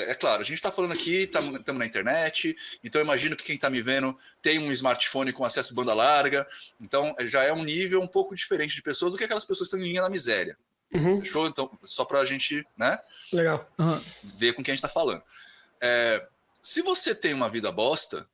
é- 0.07 0.11
é 0.11 0.15
claro, 0.15 0.41
a 0.41 0.45
gente 0.45 0.61
tá 0.61 0.71
falando 0.71 0.91
aqui, 0.91 1.19
estamos 1.23 1.61
na 1.79 1.85
internet, 1.85 2.55
então 2.83 2.99
eu 2.99 3.05
imagino 3.05 3.35
que 3.35 3.43
quem 3.45 3.57
tá 3.57 3.69
me 3.69 3.81
vendo 3.81 4.17
tem 4.41 4.59
um 4.59 4.71
smartphone 4.71 5.31
com 5.31 5.45
acesso 5.45 5.73
banda 5.73 5.93
larga, 5.93 6.45
então 6.81 7.15
é, 7.17 7.25
já 7.27 7.43
é 7.43 7.53
um 7.53 7.63
nível 7.63 8.01
um 8.01 8.07
pouco 8.07 8.35
diferente 8.35 8.75
de 8.75 8.81
pessoas 8.81 9.11
do 9.13 9.17
que 9.17 9.23
aquelas 9.23 9.45
pessoas 9.45 9.69
que 9.69 9.75
estão 9.75 9.85
em 9.85 9.89
linha 9.89 10.01
da 10.01 10.09
miséria. 10.09 10.57
Uhum, 10.93 11.19
Fechou? 11.21 11.47
Então, 11.47 11.71
só 11.85 12.05
pra 12.05 12.23
gente, 12.25 12.65
né, 12.77 12.99
legal. 13.31 13.67
Aham. 13.79 14.03
ver 14.37 14.53
com 14.53 14.61
quem 14.63 14.73
a 14.73 14.75
gente 14.75 14.81
tá 14.83 14.89
falando. 14.89 15.23
É, 15.81 16.25
se 16.61 16.81
você 16.81 17.15
tem 17.15 17.33
uma 17.33 17.49
vida 17.49 17.71
bosta, 17.71 18.27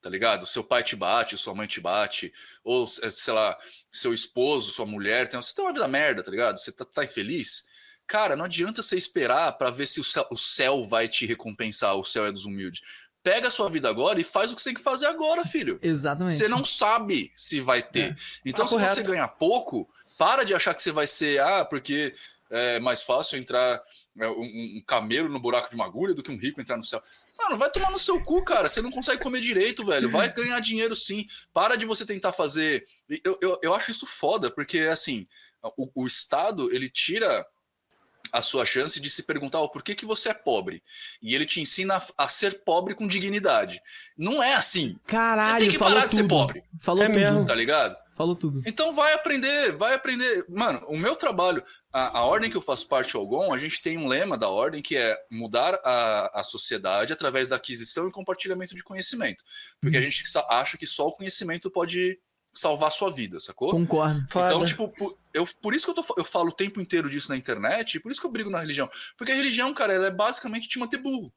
tá 0.00 0.08
ligado? 0.08 0.46
Seu 0.46 0.62
pai 0.62 0.82
te 0.82 0.94
bate, 0.96 1.36
sua 1.36 1.54
mãe 1.54 1.66
te 1.66 1.80
bate, 1.80 2.32
ou, 2.64 2.88
é, 3.02 3.10
sei 3.10 3.34
lá, 3.34 3.56
seu 3.90 4.12
esposo, 4.14 4.70
sua 4.70 4.86
mulher, 4.86 5.28
tem, 5.28 5.40
você 5.40 5.54
tem 5.54 5.64
uma 5.64 5.72
vida 5.72 5.88
merda, 5.88 6.22
tá 6.22 6.30
ligado? 6.30 6.58
Você 6.58 6.70
tá, 6.72 6.84
tá 6.84 7.04
infeliz. 7.04 7.64
Cara, 8.06 8.34
não 8.36 8.44
adianta 8.46 8.82
você 8.82 8.96
esperar 8.96 9.52
pra 9.58 9.70
ver 9.70 9.86
se 9.86 10.00
o 10.00 10.04
céu, 10.04 10.26
o 10.30 10.36
céu 10.38 10.84
vai 10.84 11.08
te 11.08 11.26
recompensar, 11.26 11.94
o 11.96 12.04
céu 12.04 12.24
é 12.26 12.32
dos 12.32 12.44
humildes. 12.44 12.80
Pega 13.22 13.48
a 13.48 13.50
sua 13.50 13.68
vida 13.68 13.88
agora 13.90 14.20
e 14.20 14.24
faz 14.24 14.50
o 14.50 14.56
que 14.56 14.62
você 14.62 14.70
tem 14.70 14.76
que 14.76 14.82
fazer 14.82 15.06
agora, 15.06 15.44
filho. 15.44 15.78
Exatamente. 15.82 16.34
Você 16.34 16.48
não 16.48 16.64
sabe 16.64 17.30
se 17.36 17.60
vai 17.60 17.82
ter. 17.82 18.16
Então, 18.44 18.64
Ah, 18.64 18.68
se 18.68 18.74
você 18.74 18.86
correto. 18.86 19.10
ganhar 19.10 19.28
pouco, 19.28 19.88
para 20.16 20.44
de 20.44 20.54
achar 20.54 20.72
que 20.74 20.80
você 20.80 20.92
vai 20.92 21.06
ser, 21.06 21.40
ah, 21.40 21.64
porque 21.64 22.14
é 22.50 22.80
mais 22.80 23.02
fácil 23.02 23.38
entrar 23.38 23.82
é, 24.18 24.28
um, 24.28 24.78
um 24.78 24.82
camelo 24.86 25.28
no 25.28 25.38
buraco 25.38 25.68
de 25.68 25.74
uma 25.76 25.84
agulha 25.84 26.14
do 26.14 26.22
que 26.22 26.30
um 26.30 26.38
rico 26.38 26.60
entrar 26.60 26.76
no 26.76 26.82
céu. 26.84 27.02
Mano, 27.38 27.56
vai 27.56 27.70
tomar 27.70 27.90
no 27.90 27.98
seu 27.98 28.20
cu, 28.22 28.42
cara. 28.42 28.68
Você 28.68 28.82
não 28.82 28.90
consegue 28.90 29.22
comer 29.22 29.40
direito, 29.40 29.84
velho. 29.84 30.10
Vai 30.10 30.32
ganhar 30.32 30.58
dinheiro 30.60 30.96
sim. 30.96 31.24
Para 31.52 31.76
de 31.76 31.84
você 31.86 32.04
tentar 32.04 32.32
fazer. 32.32 32.84
Eu, 33.24 33.38
eu, 33.40 33.58
eu 33.62 33.74
acho 33.74 33.90
isso 33.90 34.06
foda, 34.06 34.50
porque 34.50 34.80
assim, 34.80 35.26
o, 35.76 35.88
o 36.02 36.06
Estado, 36.06 36.72
ele 36.74 36.90
tira 36.90 37.46
a 38.32 38.42
sua 38.42 38.66
chance 38.66 39.00
de 39.00 39.08
se 39.08 39.22
perguntar 39.22 39.60
o 39.60 39.70
porquê 39.70 39.94
que 39.94 40.04
você 40.04 40.28
é 40.30 40.34
pobre. 40.34 40.82
E 41.22 41.34
ele 41.34 41.46
te 41.46 41.60
ensina 41.60 41.96
a, 41.96 42.24
a 42.24 42.28
ser 42.28 42.62
pobre 42.64 42.94
com 42.94 43.06
dignidade. 43.06 43.80
Não 44.16 44.42
é 44.42 44.54
assim, 44.54 44.98
Caralho, 45.06 45.52
Você 45.52 45.58
tem 45.60 45.70
que 45.70 45.78
falou 45.78 45.94
parar 45.94 46.06
de 46.08 46.14
ser 46.16 46.22
tudo. 46.22 46.28
pobre. 46.30 46.62
Falou 46.80 47.04
É 47.04 47.06
tudo. 47.06 47.18
mesmo. 47.18 47.46
tá 47.46 47.54
ligado? 47.54 47.96
Falou 48.18 48.34
tudo. 48.34 48.62
Então 48.66 48.92
vai 48.92 49.14
aprender, 49.14 49.70
vai 49.76 49.94
aprender. 49.94 50.44
Mano, 50.48 50.84
o 50.88 50.98
meu 50.98 51.14
trabalho, 51.14 51.62
a, 51.92 52.18
a 52.18 52.24
ordem 52.24 52.50
que 52.50 52.56
eu 52.56 52.60
faço 52.60 52.88
parte, 52.88 53.16
o 53.16 53.20
Algon, 53.20 53.54
a 53.54 53.58
gente 53.58 53.80
tem 53.80 53.96
um 53.96 54.08
lema 54.08 54.36
da 54.36 54.48
ordem 54.48 54.82
que 54.82 54.96
é 54.96 55.16
mudar 55.30 55.80
a, 55.84 56.40
a 56.40 56.42
sociedade 56.42 57.12
através 57.12 57.48
da 57.48 57.54
aquisição 57.54 58.08
e 58.08 58.10
compartilhamento 58.10 58.74
de 58.74 58.82
conhecimento. 58.82 59.44
Porque 59.80 59.96
a 59.96 60.00
gente 60.00 60.24
acha 60.48 60.76
que 60.76 60.84
só 60.84 61.06
o 61.06 61.12
conhecimento 61.12 61.70
pode 61.70 62.18
salvar 62.52 62.88
a 62.88 62.90
sua 62.90 63.12
vida, 63.12 63.38
sacou? 63.38 63.70
Concordo. 63.70 64.26
Foda. 64.28 64.46
Então, 64.46 64.64
tipo, 64.64 64.88
por, 64.88 65.16
eu, 65.32 65.46
por 65.62 65.72
isso 65.72 65.86
que 65.86 65.90
eu, 65.92 66.02
tô, 66.02 66.14
eu 66.16 66.24
falo 66.24 66.48
o 66.48 66.52
tempo 66.52 66.80
inteiro 66.80 67.08
disso 67.08 67.28
na 67.28 67.36
internet, 67.36 67.94
e 67.94 68.00
por 68.00 68.10
isso 68.10 68.20
que 68.20 68.26
eu 68.26 68.32
brigo 68.32 68.50
na 68.50 68.58
religião. 68.58 68.90
Porque 69.16 69.30
a 69.30 69.36
religião, 69.36 69.72
cara, 69.72 69.92
ela 69.92 70.06
é 70.08 70.10
basicamente 70.10 70.66
te 70.66 70.76
manter 70.76 70.98
burro. 70.98 71.32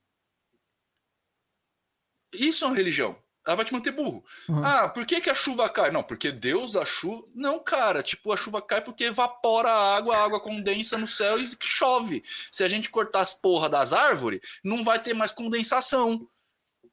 Isso 2.34 2.64
é 2.64 2.68
uma 2.68 2.76
religião. 2.76 3.16
Ela 3.46 3.56
vai 3.56 3.66
te 3.66 3.74
manter 3.74 3.92
burro. 3.92 4.24
Uhum. 4.48 4.64
Ah, 4.64 4.88
por 4.88 5.06
que, 5.06 5.20
que 5.20 5.30
a 5.30 5.34
chuva 5.34 5.68
cai? 5.68 5.89
Não, 5.89 6.04
porque 6.04 6.32
Deus 6.32 6.76
a 6.76 6.86
chuva. 6.86 7.24
Não, 7.34 7.58
cara, 7.60 8.04
tipo, 8.04 8.32
a 8.32 8.38
chuva 8.38 8.62
cai 8.62 8.82
porque 8.82 9.06
evapora 9.06 9.70
a 9.70 9.98
água, 9.98 10.16
a 10.16 10.24
água 10.24 10.39
condensa 10.39 10.98
no 10.98 11.08
céu 11.08 11.39
e 11.39 11.50
chove. 11.60 12.24
Se 12.52 12.64
a 12.64 12.68
gente 12.68 12.89
cortar 12.89 13.22
as 13.22 13.34
porra 13.34 13.68
das 13.68 13.94
árvores, 13.94 14.39
não 14.64 14.84
vai 14.84 15.00
ter 15.00 15.16
mais 15.16 15.32
condensação. 15.32 16.28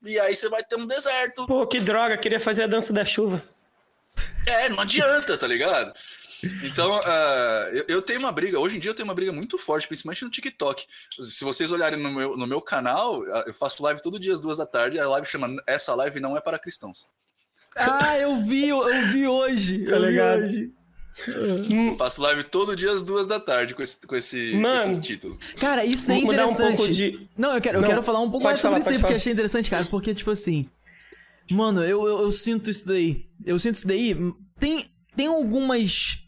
E 0.03 0.19
aí 0.19 0.35
você 0.35 0.49
vai 0.49 0.63
ter 0.63 0.77
um 0.77 0.87
deserto. 0.87 1.47
Pô, 1.47 1.67
que 1.67 1.81
droga, 1.81 2.17
queria 2.17 2.41
fazer 2.41 2.63
a 2.63 2.69
dança 2.69 2.93
da 2.93 3.05
chuva. 3.05 3.43
É, 4.47 4.69
não 4.71 4.81
adianta, 4.81 5.37
tá 5.37 5.47
ligado? 5.47 5.93
Então, 6.63 7.01
ah, 7.05 7.69
eu, 7.73 7.85
eu 7.89 8.03
tenho 8.03 8.21
uma 8.21 8.31
briga, 8.33 8.59
hoje 8.59 8.77
em 8.77 8.81
dia 8.81 8.91
eu 8.91 8.95
tenho 8.95 9.09
uma 9.09 9.15
briga 9.15 9.33
muito 9.33 9.59
forte, 9.59 9.89
principalmente 9.89 10.25
no 10.25 10.31
TikTok. 10.31 10.87
Se 11.21 11.45
vocês 11.45 11.73
olharem 11.73 12.01
no 12.01 12.11
meu, 12.11 12.37
no 12.37 12.47
meu 12.47 12.61
canal, 12.61 13.23
ah, 13.23 13.45
eu 13.47 13.55
faço 13.55 13.83
live 13.83 14.01
todo 14.03 14.19
dia 14.21 14.33
às 14.33 14.41
duas 14.41 14.59
da 14.59 14.67
tarde, 14.67 14.99
a 14.99 15.09
live 15.09 15.27
chama 15.27 15.57
Essa 15.67 15.95
Live 15.95 16.21
Não 16.21 16.37
É 16.37 16.41
Para 16.41 16.59
Cristãos. 16.59 17.09
Ah, 17.77 18.19
eu 18.19 18.37
vi, 18.39 18.69
eu, 18.69 18.89
eu 18.89 19.13
vi 19.13 19.27
hoje. 19.27 19.85
Tá 19.85 19.97
eu 19.97 20.01
vi 20.01 20.07
ligado? 20.09 20.43
hoje. 20.43 20.73
Hum, 21.73 21.97
Faço 21.97 22.23
live 22.23 22.45
todo 22.45 22.77
dia 22.77 22.93
às 22.93 23.03
duas 23.03 23.27
da 23.27 23.41
tarde 23.41 23.75
com 23.75 23.83
esse, 23.83 23.99
com 24.07 24.15
esse, 24.15 24.53
com 24.53 24.61
Mano. 24.61 24.77
esse 24.77 25.01
título. 25.01 25.37
Cara, 25.59 25.85
isso 25.85 26.07
daí 26.07 26.21
é 26.21 26.25
um 26.25 26.27
interessante. 26.27 26.77
pouco 26.77 26.93
de. 26.93 27.29
Não, 27.37 27.55
eu 27.55 27.61
quero, 27.61 27.79
eu 27.79 27.83
Não, 27.83 27.89
quero 27.89 28.03
falar 28.03 28.21
um 28.21 28.31
pouco 28.31 28.45
mais 28.45 28.61
sobre 28.61 28.79
falar, 28.79 28.81
isso 28.81 28.89
aí, 28.91 28.95
pode 28.95 29.03
porque 29.03 29.15
achei 29.17 29.33
interessante, 29.33 29.69
cara. 29.71 29.85
Porque, 29.85 30.15
tipo 30.15 30.31
assim. 30.31 30.65
Mano, 31.51 31.83
eu, 31.83 32.07
eu, 32.07 32.23
eu 32.23 32.33
sinto 32.33 32.71
isso 32.71 32.87
daí. 32.87 33.27
Eu 33.45 33.59
sinto 33.59 33.77
isso 33.77 33.87
daí. 33.87 34.15
Tem, 34.61 34.89
tem 35.17 35.27
algumas. 35.27 36.21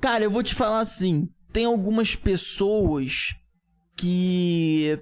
Cara, 0.00 0.24
eu 0.24 0.30
vou 0.30 0.42
te 0.42 0.54
falar 0.54 0.80
assim. 0.80 1.28
Tem 1.52 1.64
algumas 1.64 2.14
pessoas 2.14 3.34
que. 3.96 4.98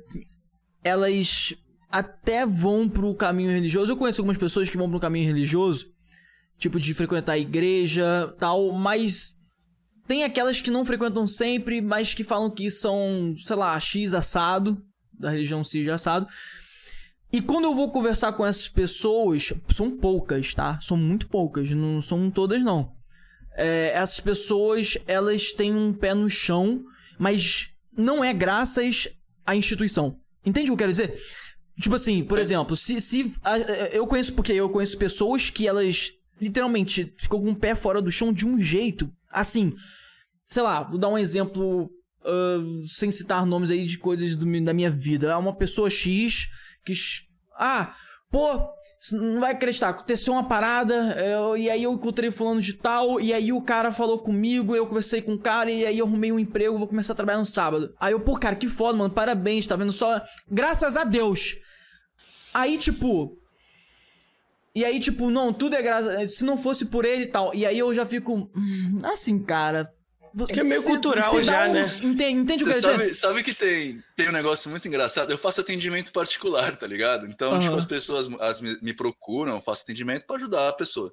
Elas 0.83 1.55
até 1.91 2.47
vão 2.47 2.89
pro 2.89 3.15
caminho 3.15 3.51
religioso. 3.51 3.93
Eu 3.93 3.97
conheço 3.97 4.21
algumas 4.21 4.39
pessoas 4.39 4.69
que 4.69 4.77
vão 4.77 4.89
pro 4.89 5.01
caminho 5.01 5.27
religioso. 5.27 5.93
Tipo, 6.59 6.81
de 6.81 6.95
frequentar 6.95 7.33
a 7.33 7.39
igreja 7.39 8.35
tal, 8.39 8.73
mas 8.73 9.39
tem 10.07 10.25
aquelas 10.25 10.61
que 10.61 10.71
não 10.71 10.85
frequentam 10.85 11.27
sempre, 11.27 11.83
mas 11.83 12.15
que 12.15 12.25
falam 12.25 12.51
que 12.51 12.71
são, 12.71 13.35
sei 13.39 13.57
lá, 13.57 13.79
X 13.79 14.15
assado, 14.15 14.83
da 15.13 15.31
religião 15.31 15.63
X 15.63 15.89
assado. 15.89 16.27
E 17.33 17.43
quando 17.43 17.65
eu 17.65 17.75
vou 17.75 17.91
conversar 17.91 18.33
com 18.33 18.47
essas 18.47 18.69
pessoas, 18.69 19.53
são 19.69 19.99
poucas, 19.99 20.55
tá? 20.55 20.79
São 20.81 20.97
muito 20.97 21.29
poucas, 21.29 21.71
não 21.73 22.01
são 22.01 22.31
todas 22.31 22.63
não. 22.63 22.96
É, 23.57 23.93
essas 23.95 24.21
pessoas, 24.21 24.99
elas 25.07 25.53
têm 25.53 25.75
um 25.75 25.93
pé 25.93 26.13
no 26.15 26.29
chão, 26.29 26.85
mas 27.19 27.71
não 27.97 28.23
é 28.23 28.33
graças 28.35 29.09
à 29.45 29.57
instituição. 29.57 30.19
Entende 30.45 30.67
o 30.67 30.69
que 30.69 30.73
eu 30.75 30.77
quero 30.89 30.93
dizer? 30.93 31.19
Tipo 31.81 31.95
assim, 31.95 32.23
por 32.25 32.39
exemplo, 32.39 32.77
se, 32.77 33.01
se 33.01 33.33
a- 33.43 33.59
eu 33.93 34.07
conheço 34.07 34.33
porque 34.35 34.53
eu 34.53 34.69
conheço 34.71 34.97
pessoas 34.99 35.51
que 35.51 35.67
elas 35.67 36.13
literalmente 36.41 37.15
ficam 37.19 37.41
com 37.41 37.51
o 37.51 37.57
pé 37.57 37.75
fora 37.75 38.01
do 38.03 38.11
chão 38.11 38.33
de 38.33 38.47
um 38.47 38.61
jeito, 38.61 39.11
assim, 39.31 39.75
sei 40.47 40.63
lá, 40.63 40.83
vou 40.83 40.99
dar 40.99 41.09
um 41.09 41.19
exemplo 41.19 41.91
ah, 42.25 42.59
sem 42.89 43.11
citar 43.11 43.45
nomes 43.47 43.71
aí 43.71 43.87
de 43.87 43.99
coisas 43.99 44.37
do 44.37 44.47
da 44.65 44.73
minha 44.75 44.91
vida. 44.91 45.33
Ah, 45.35 45.39
Uma 45.39 45.55
pessoa 45.57 45.89
X 45.91 46.49
que. 46.85 46.93
Ah, 47.59 47.95
pô, 48.31 48.69
você 49.01 49.17
não 49.17 49.41
vai 49.41 49.53
acreditar, 49.53 49.91
aconteceu 49.91 50.33
uma 50.33 50.49
parada, 50.49 50.95
eu- 51.21 51.57
e 51.57 51.69
aí 51.71 51.83
eu 51.83 51.93
encontrei 51.93 52.31
fulano 52.31 52.61
de 52.61 52.73
tal, 52.75 53.21
e 53.21 53.33
aí 53.33 53.53
o 53.53 53.61
cara 53.63 53.93
falou 53.93 54.19
comigo, 54.21 54.75
eu 54.75 54.87
conversei 54.87 55.21
com 55.23 55.35
o 55.35 55.39
cara, 55.39 55.71
e 55.71 55.85
aí 55.85 55.99
eu 55.99 56.07
arrumei 56.07 56.33
um 56.33 56.39
emprego, 56.39 56.79
vou 56.79 56.89
começar 56.89 57.13
a 57.13 57.17
trabalhar 57.17 57.39
no 57.39 57.47
sábado. 57.47 57.95
Aí 58.01 58.13
eu, 58.13 58.21
pô, 58.21 58.37
cara, 58.39 58.57
que 58.57 58.69
foda, 58.69 58.97
mano, 58.99 59.13
parabéns, 59.15 59.67
tá 59.67 59.77
vendo 59.77 59.93
só? 59.93 60.21
Graças 60.51 60.97
a 60.97 61.05
Deus. 61.05 61.55
Aí, 62.55 62.79
tipo. 62.79 63.37
E 64.75 64.85
aí, 64.85 65.01
tipo, 65.01 65.31
não, 65.31 65.53
tudo 65.53 65.75
é 65.77 65.83
graças. 65.83 66.37
Se 66.37 66.45
não 66.45 66.57
fosse 66.59 66.87
por 66.87 67.05
ele 67.05 67.23
e 67.25 67.27
tal. 67.27 67.55
E 67.55 67.65
aí 67.65 67.79
eu 67.79 67.93
já 67.95 68.05
fico. 68.05 68.35
hum, 68.55 69.01
assim, 69.05 69.39
cara. 69.43 69.89
Que 70.53 70.61
é 70.61 70.65
meio 70.65 70.83
cultural 70.83 71.43
já, 71.43 71.67
dá 71.67 71.71
um- 71.71 71.73
né? 71.75 71.87
Entende, 72.03 72.41
entende 72.41 72.63
o 72.63 72.67
que 72.67 72.71
eu 72.71 72.75
Você 72.75 72.81
quero 72.83 72.99
dizer? 72.99 73.15
sabe, 73.15 73.15
sabe 73.15 73.43
que 73.43 73.55
tem, 73.55 74.03
tem 74.15 74.29
um 74.29 74.33
negócio 74.33 74.69
muito 74.71 74.87
engraçado? 74.87 75.31
Eu 75.31 75.39
faço 75.39 75.61
atendimento 75.61 76.13
particular, 76.13 76.77
tá 76.77 76.87
ligado? 76.87 77.27
Então, 77.27 77.53
Aham. 77.53 77.61
tipo, 77.61 77.75
as 77.77 77.85
pessoas 77.85 78.29
as 78.41 78.61
me, 78.61 78.77
me 78.83 78.93
procuram, 78.93 79.55
eu 79.55 79.61
faço 79.61 79.83
atendimento 79.83 80.27
pra 80.27 80.37
ajudar 80.37 80.69
a 80.69 80.73
pessoa. 80.73 81.13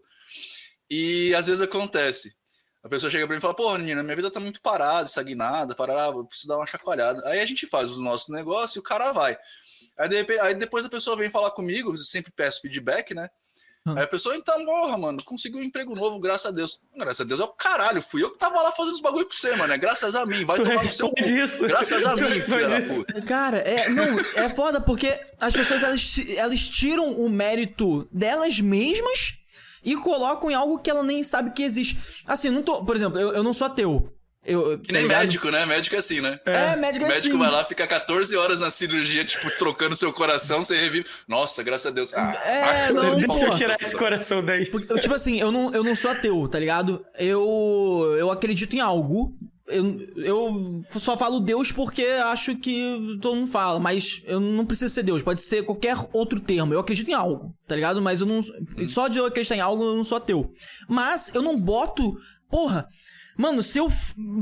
E 0.89 1.33
às 1.35 1.47
vezes 1.47 1.61
acontece. 1.61 2.35
A 2.83 2.89
pessoa 2.89 3.09
chega 3.09 3.25
pra 3.25 3.33
mim 3.33 3.39
e 3.39 3.41
fala, 3.41 3.55
pô, 3.55 3.77
Nina, 3.77 4.03
minha 4.03 4.15
vida 4.15 4.29
tá 4.29 4.41
muito 4.41 4.61
parada, 4.61 5.05
estagnada, 5.07 5.73
parará, 5.73 6.07
eu 6.07 6.25
preciso 6.25 6.49
dar 6.49 6.57
uma 6.57 6.65
chacoalhada. 6.67 7.21
Aí 7.25 7.39
a 7.39 7.45
gente 7.45 7.65
faz 7.65 7.89
os 7.89 7.99
nossos 7.99 8.27
negócios 8.27 8.75
e 8.75 8.79
o 8.79 8.83
cara 8.83 9.13
vai. 9.13 9.37
Aí, 9.97 10.09
de 10.09 10.15
repente- 10.17 10.39
aí 10.41 10.53
depois 10.53 10.83
a 10.85 10.89
pessoa 10.89 11.15
vem 11.15 11.29
falar 11.29 11.51
comigo, 11.51 11.93
eu 11.93 11.97
sempre 11.97 12.31
peço 12.35 12.59
feedback, 12.61 13.13
né? 13.13 13.29
Hum. 13.85 13.97
Aí 13.97 14.03
a 14.03 14.07
pessoa, 14.07 14.35
então, 14.35 14.63
morra, 14.63 14.97
mano, 14.97 15.21
conseguiu 15.25 15.59
um 15.59 15.63
emprego 15.63 15.93
novo, 15.93 16.17
graças 16.17 16.45
a 16.45 16.51
Deus. 16.51 16.79
Graças 16.95 17.19
a 17.19 17.23
Deus 17.25 17.39
é 17.41 17.43
o 17.43 17.49
caralho, 17.49 18.01
fui 18.01 18.23
eu 18.23 18.31
que 18.31 18.37
tava 18.37 18.61
lá 18.61 18.71
fazendo 18.71 18.93
os 18.93 19.01
bagulho 19.01 19.25
pra 19.25 19.35
você, 19.35 19.55
mano. 19.55 19.73
É 19.73 19.77
graças 19.77 20.15
a 20.15 20.25
mim, 20.25 20.45
vai 20.45 20.57
Tu 20.57 20.63
tomar 20.63 20.83
no 20.83 20.87
seu 20.87 21.09
cu. 21.09 21.21
isso. 21.21 21.67
Graças 21.67 22.05
a 22.05 22.15
Tu 22.15 22.23
mim, 22.23 22.39
filha 22.39 22.69
da 22.69 22.81
puta. 22.81 23.21
Cara, 23.23 23.57
é. 23.57 23.89
Não, 23.89 24.19
é 24.35 24.47
foda 24.49 24.79
porque 24.79 25.19
as 25.39 25.53
pessoas 25.53 25.83
elas, 25.83 26.15
elas 26.37 26.69
tiram 26.69 27.11
o 27.11 27.29
mérito 27.29 28.07
delas 28.09 28.59
mesmas 28.61 29.39
e 29.83 29.97
colocam 29.97 30.49
em 30.49 30.53
algo 30.53 30.79
que 30.79 30.89
ela 30.89 31.03
nem 31.03 31.21
sabe 31.21 31.51
que 31.51 31.61
existe. 31.63 31.99
Assim, 32.25 32.49
não 32.49 32.63
tô. 32.63 32.85
Por 32.85 32.95
exemplo, 32.95 33.19
eu, 33.19 33.33
eu 33.33 33.43
não 33.43 33.51
sou 33.51 33.67
ateu. 33.67 34.12
Eu, 34.45 34.77
Que 34.79 34.87
tá 34.87 34.93
nem 34.93 35.03
ligado? 35.03 35.19
médico, 35.21 35.49
né? 35.49 35.65
Médico 35.65 35.95
é 35.95 35.99
assim, 35.99 36.19
né? 36.19 36.39
É, 36.45 36.75
O 36.75 36.79
médico 36.79 37.05
é 37.05 37.07
médico 37.07 37.29
assim. 37.29 37.37
vai 37.37 37.51
lá, 37.51 37.63
fica 37.63 37.87
14 37.87 38.35
horas 38.35 38.59
na 38.59 38.69
cirurgia, 38.69 39.23
tipo, 39.23 39.49
trocando 39.57 39.95
seu 39.95 40.11
coração, 40.11 40.61
você 40.61 40.77
revive. 40.79 41.05
Nossa, 41.27 41.63
graças 41.63 41.85
a 41.87 41.91
Deus. 41.91 42.13
Ah, 42.13 42.33
É, 42.45 42.91
não, 42.91 43.15
Deixa 43.15 43.45
eu 43.45 43.51
tirar 43.51 43.77
esse 43.81 43.95
coração 43.95 44.43
daí. 44.43 44.69
Eu, 44.89 44.99
tipo 44.99 45.13
assim, 45.13 45.39
eu 45.39 45.51
não, 45.51 45.73
eu 45.73 45.83
não 45.83 45.95
sou 45.95 46.11
ateu, 46.11 46.47
tá 46.49 46.59
ligado? 46.59 47.05
Eu, 47.17 48.15
eu 48.17 48.29
acredito 48.31 48.75
em 48.75 48.79
algo. 48.81 49.33
Eu, 49.65 49.97
eu 50.17 50.81
só 50.83 51.17
falo 51.17 51.39
Deus 51.39 51.71
porque 51.71 52.03
acho 52.03 52.57
que 52.57 53.17
todo 53.21 53.35
mundo 53.37 53.49
fala, 53.49 53.79
mas 53.79 54.21
eu 54.25 54.37
não 54.41 54.65
preciso 54.65 54.93
ser 54.93 55.03
Deus, 55.03 55.23
pode 55.23 55.41
ser 55.41 55.63
qualquer 55.63 55.95
outro 56.11 56.41
termo. 56.41 56.73
Eu 56.73 56.81
acredito 56.81 57.09
em 57.09 57.13
algo, 57.13 57.55
tá 57.65 57.73
ligado? 57.75 58.01
Mas 58.01 58.19
eu 58.19 58.27
não. 58.27 58.41
Só 58.89 59.07
de 59.07 59.17
eu 59.19 59.25
acreditar 59.25 59.55
em 59.55 59.61
algo, 59.61 59.83
eu 59.85 59.95
não 59.95 60.03
sou 60.03 60.17
ateu. 60.17 60.51
Mas 60.89 61.33
eu 61.33 61.41
não 61.41 61.57
boto. 61.57 62.13
Porra. 62.49 62.85
Mano, 63.37 63.63
se 63.63 63.79
eu 63.79 63.87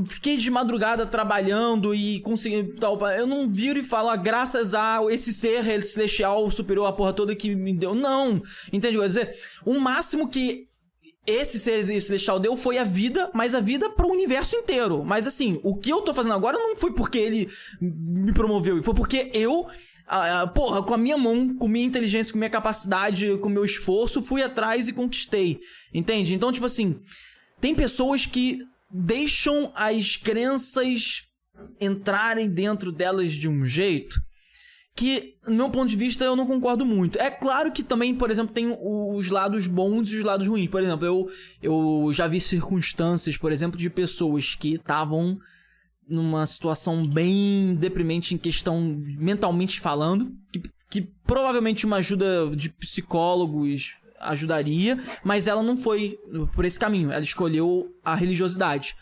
fiquei 0.06 0.36
de 0.36 0.50
madrugada 0.50 1.06
trabalhando 1.06 1.94
e 1.94 2.20
consegui 2.20 2.74
tal, 2.74 3.00
eu 3.10 3.26
não 3.26 3.50
viro 3.50 3.78
e 3.78 3.82
falo, 3.82 4.10
ah, 4.10 4.16
graças 4.16 4.74
a 4.74 5.00
esse 5.10 5.32
ser 5.32 5.82
celestial 5.82 6.50
superior 6.50 6.86
a 6.86 6.92
porra 6.92 7.12
toda 7.12 7.34
que 7.34 7.54
me 7.54 7.74
deu. 7.74 7.94
Não. 7.94 8.42
Entende 8.72 8.96
o 8.96 9.00
que 9.00 9.04
eu 9.04 9.08
dizer? 9.08 9.38
O 9.64 9.78
máximo 9.80 10.28
que 10.28 10.68
esse 11.26 11.58
ser 11.58 11.86
celestial 12.00 12.40
deu 12.40 12.56
foi 12.56 12.78
a 12.78 12.84
vida, 12.84 13.30
mas 13.32 13.54
a 13.54 13.60
vida 13.60 13.88
pro 13.88 14.08
universo 14.08 14.56
inteiro. 14.56 15.04
Mas 15.04 15.26
assim, 15.26 15.60
o 15.62 15.76
que 15.76 15.90
eu 15.90 16.02
tô 16.02 16.12
fazendo 16.12 16.34
agora 16.34 16.58
não 16.58 16.76
foi 16.76 16.92
porque 16.92 17.18
ele 17.18 17.48
me 17.80 18.32
promoveu, 18.32 18.82
foi 18.82 18.94
porque 18.94 19.30
eu, 19.32 19.68
ah, 20.06 20.46
porra, 20.48 20.82
com 20.82 20.92
a 20.92 20.98
minha 20.98 21.16
mão, 21.16 21.56
com 21.56 21.68
minha 21.68 21.86
inteligência, 21.86 22.32
com 22.32 22.38
minha 22.38 22.50
capacidade, 22.50 23.38
com 23.38 23.48
meu 23.48 23.64
esforço, 23.64 24.20
fui 24.20 24.42
atrás 24.42 24.88
e 24.88 24.92
conquistei. 24.92 25.60
Entende? 25.94 26.34
Então, 26.34 26.52
tipo 26.52 26.66
assim, 26.66 27.00
tem 27.60 27.74
pessoas 27.74 28.26
que 28.26 28.58
deixam 28.92 29.72
as 29.74 30.16
crenças 30.16 31.22
entrarem 31.80 32.48
dentro 32.48 32.92
delas 32.92 33.32
de 33.32 33.48
um 33.48 33.64
jeito 33.66 34.20
que, 34.94 35.36
no 35.46 35.54
meu 35.54 35.70
ponto 35.70 35.88
de 35.88 35.96
vista, 35.96 36.24
eu 36.24 36.36
não 36.36 36.46
concordo 36.46 36.84
muito. 36.84 37.18
É 37.18 37.30
claro 37.30 37.72
que 37.72 37.82
também, 37.82 38.14
por 38.14 38.30
exemplo, 38.30 38.52
tem 38.52 38.76
os 38.78 39.30
lados 39.30 39.66
bons 39.66 40.12
e 40.12 40.18
os 40.18 40.24
lados 40.24 40.46
ruins. 40.46 40.68
Por 40.68 40.82
exemplo, 40.82 41.06
eu, 41.06 41.30
eu 41.62 42.10
já 42.12 42.26
vi 42.26 42.40
circunstâncias, 42.40 43.36
por 43.36 43.50
exemplo, 43.50 43.78
de 43.78 43.88
pessoas 43.88 44.54
que 44.54 44.74
estavam 44.74 45.38
numa 46.06 46.44
situação 46.46 47.06
bem 47.06 47.74
deprimente 47.74 48.34
em 48.34 48.38
questão 48.38 49.02
mentalmente 49.18 49.80
falando, 49.80 50.30
que, 50.52 50.62
que 50.90 51.08
provavelmente 51.24 51.86
uma 51.86 51.96
ajuda 51.96 52.54
de 52.54 52.68
psicólogos 52.68 53.94
ajudaria, 54.22 54.98
mas 55.24 55.46
ela 55.46 55.62
não 55.62 55.76
foi 55.76 56.18
por 56.54 56.64
esse 56.64 56.78
caminho. 56.78 57.10
Ela 57.10 57.22
escolheu 57.22 57.94
a 58.04 58.14
religiosidade 58.14 58.96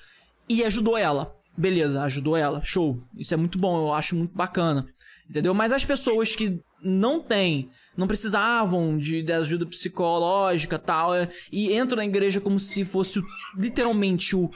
e 0.49 0.65
ajudou 0.65 0.97
ela. 0.97 1.37
Beleza, 1.57 2.03
ajudou 2.03 2.37
ela. 2.37 2.63
Show. 2.63 3.01
Isso 3.17 3.35
é 3.35 3.37
muito 3.37 3.59
bom, 3.59 3.87
eu 3.87 3.95
acho 3.95 4.17
muito 4.17 4.35
bacana. 4.35 4.87
Entendeu? 5.29 5.55
Mas 5.55 5.73
as 5.73 5.85
pessoas 5.85 6.35
que 6.35 6.61
não 6.83 7.21
têm, 7.21 7.69
não 7.97 8.07
precisavam 8.07 8.99
de, 8.99 9.23
de 9.23 9.33
ajuda 9.33 9.67
psicológica 9.67 10.79
tal, 10.79 11.15
é, 11.15 11.29
e 11.53 11.77
entram 11.77 11.99
na 11.99 12.05
igreja 12.05 12.41
como 12.41 12.59
se 12.59 12.85
fosse 12.85 13.21
literalmente 13.57 14.35
o. 14.35 14.51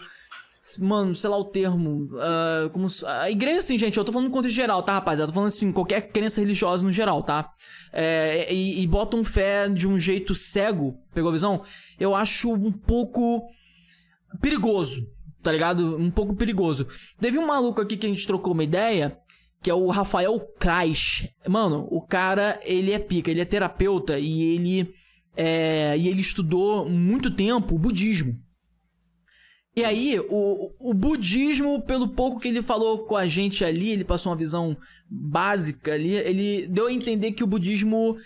Mano, 0.79 1.15
sei 1.15 1.29
lá 1.29 1.37
o 1.37 1.45
termo. 1.45 2.09
ah, 2.19 2.71
como 2.73 2.87
a 3.07 3.31
igreja, 3.31 3.59
assim, 3.59 3.79
gente, 3.79 3.99
eu 3.99 4.05
tô 4.05 4.13
falando 4.13 4.29
no 4.29 4.35
contexto 4.35 4.55
geral, 4.55 4.83
tá, 4.83 4.95
rapaziada? 4.95 5.25
Eu 5.25 5.29
tô 5.29 5.35
falando 5.35 5.49
assim, 5.49 5.71
qualquer 5.73 6.09
crença 6.09 6.41
religiosa 6.41 6.85
no 6.85 6.93
geral, 6.93 7.23
tá? 7.23 7.51
É, 7.93 8.53
e, 8.53 8.83
e 8.83 8.87
botam 8.87 9.23
fé 9.23 9.69
de 9.69 9.87
um 9.87 10.01
jeito 10.01 10.35
cego, 10.35 10.97
pegou 11.13 11.31
a 11.31 11.35
visão? 11.35 11.63
Eu 12.01 12.15
acho 12.15 12.53
um 12.53 12.73
pouco 12.73 13.47
perigoso, 14.41 15.07
tá 15.43 15.53
ligado? 15.53 15.97
Um 15.97 16.11
pouco 16.11 16.35
perigoso. 16.35 16.87
Teve 17.21 17.39
um 17.39 17.47
maluco 17.47 17.81
aqui 17.81 17.97
que 17.97 18.07
a 18.07 18.09
gente 18.09 18.27
trocou 18.27 18.55
uma 18.55 18.65
ideia, 18.65 19.19
que 19.63 19.71
é 19.71 19.75
o 19.75 19.91
Rafael 19.91 20.41
Kreis. 20.59 21.29
Mano, 21.47 21.87
o 21.91 22.01
cara, 22.01 22.59
ele 22.65 22.93
é 22.93 22.99
pica, 22.99 23.31
ele 23.31 23.41
é 23.41 23.45
terapeuta 23.45 24.19
e 24.19 24.43
ele 24.43 24.95
é, 25.37 25.97
e 25.99 26.09
ele 26.09 26.21
estudou 26.21 26.89
muito 26.89 27.31
tempo 27.31 27.75
o 27.75 27.79
budismo. 27.79 28.39
E 29.77 29.85
aí, 29.85 30.21
o, 30.29 30.71
o 30.79 30.95
budismo, 30.95 31.83
pelo 31.83 32.09
pouco 32.09 32.39
que 32.39 32.47
ele 32.47 32.63
falou 32.63 33.07
com 33.07 33.17
a 33.17 33.27
gente 33.27 33.65
ali, 33.65 33.91
ele 33.91 34.05
passou 34.05 34.31
uma 34.31 34.39
visão 34.39 34.77
básica 35.11 35.93
ali, 35.93 36.15
ele 36.15 36.67
deu 36.67 36.87
a 36.87 36.93
entender 36.93 37.33
que 37.33 37.45
o 37.45 37.47
budismo 37.47 38.17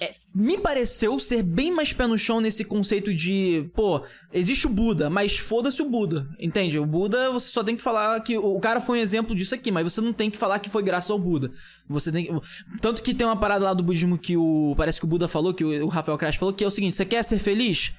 é, 0.00 0.14
me 0.34 0.58
pareceu 0.58 1.18
ser 1.18 1.42
bem 1.42 1.72
mais 1.72 1.92
pé 1.92 2.06
no 2.06 2.16
chão 2.16 2.40
nesse 2.40 2.64
conceito 2.64 3.12
de, 3.12 3.68
pô, 3.74 4.02
existe 4.32 4.66
o 4.66 4.70
Buda, 4.70 5.10
mas 5.10 5.36
foda-se 5.36 5.82
o 5.82 5.90
Buda, 5.90 6.28
entende? 6.38 6.78
O 6.78 6.86
Buda, 6.86 7.30
você 7.30 7.48
só 7.48 7.64
tem 7.64 7.76
que 7.76 7.82
falar 7.82 8.20
que 8.20 8.38
o 8.38 8.58
cara 8.60 8.80
foi 8.80 8.98
um 8.98 9.02
exemplo 9.02 9.34
disso 9.34 9.54
aqui, 9.54 9.70
mas 9.70 9.84
você 9.92 10.00
não 10.00 10.12
tem 10.12 10.30
que 10.30 10.38
falar 10.38 10.58
que 10.58 10.70
foi 10.70 10.82
graças 10.82 11.10
ao 11.10 11.18
Buda. 11.18 11.50
Você 11.88 12.12
tem 12.12 12.26
que... 12.26 12.32
Tanto 12.80 13.02
que 13.02 13.12
tem 13.12 13.26
uma 13.26 13.36
parada 13.36 13.64
lá 13.64 13.74
do 13.74 13.82
budismo 13.82 14.16
que 14.16 14.36
o 14.36 14.74
parece 14.76 15.00
que 15.00 15.04
o 15.04 15.08
Buda 15.08 15.28
falou, 15.28 15.52
que 15.52 15.64
o, 15.64 15.88
Rafael 15.88 16.16
Crash 16.16 16.36
falou, 16.36 16.54
que 16.54 16.64
é 16.64 16.66
o 16.66 16.70
seguinte, 16.70 16.94
você 16.94 17.04
quer 17.04 17.22
ser 17.22 17.38
feliz? 17.38 17.92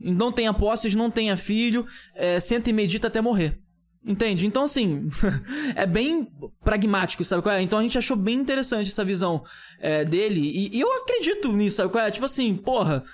Não 0.00 0.32
tenha 0.32 0.52
posses, 0.54 0.94
não 0.94 1.10
tenha 1.10 1.36
filho, 1.36 1.86
é, 2.14 2.40
senta 2.40 2.70
e 2.70 2.72
medita 2.72 3.08
até 3.08 3.20
morrer. 3.20 3.58
Entende? 4.02 4.46
Então, 4.46 4.62
assim, 4.64 5.10
é 5.76 5.84
bem 5.84 6.26
pragmático, 6.64 7.22
sabe 7.22 7.42
qual 7.42 7.54
é? 7.54 7.60
Então 7.60 7.78
a 7.78 7.82
gente 7.82 7.98
achou 7.98 8.16
bem 8.16 8.36
interessante 8.38 8.88
essa 8.88 9.04
visão 9.04 9.44
é, 9.78 10.04
dele. 10.04 10.40
E, 10.40 10.76
e 10.76 10.80
eu 10.80 10.90
acredito 11.02 11.52
nisso, 11.52 11.76
sabe 11.76 11.92
qual 11.92 12.04
é? 12.04 12.10
Tipo 12.10 12.24
assim, 12.24 12.56
porra. 12.56 13.04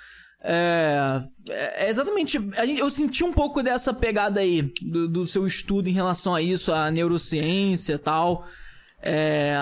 É, 0.48 1.22
é 1.48 1.90
exatamente. 1.90 2.38
a 2.56 2.64
gente- 2.64 2.80
Eu 2.80 2.88
senti 2.88 3.24
um 3.24 3.32
pouco 3.32 3.64
dessa 3.64 3.92
pegada 3.92 4.38
aí 4.38 4.70
do, 4.80 5.08
do 5.08 5.26
seu 5.26 5.44
estudo 5.44 5.88
em 5.88 5.92
relação 5.92 6.36
a 6.36 6.40
isso, 6.40 6.72
a 6.72 6.88
neurociência 6.88 7.94
e 7.94 7.98
tal. 7.98 8.46
É. 9.02 9.56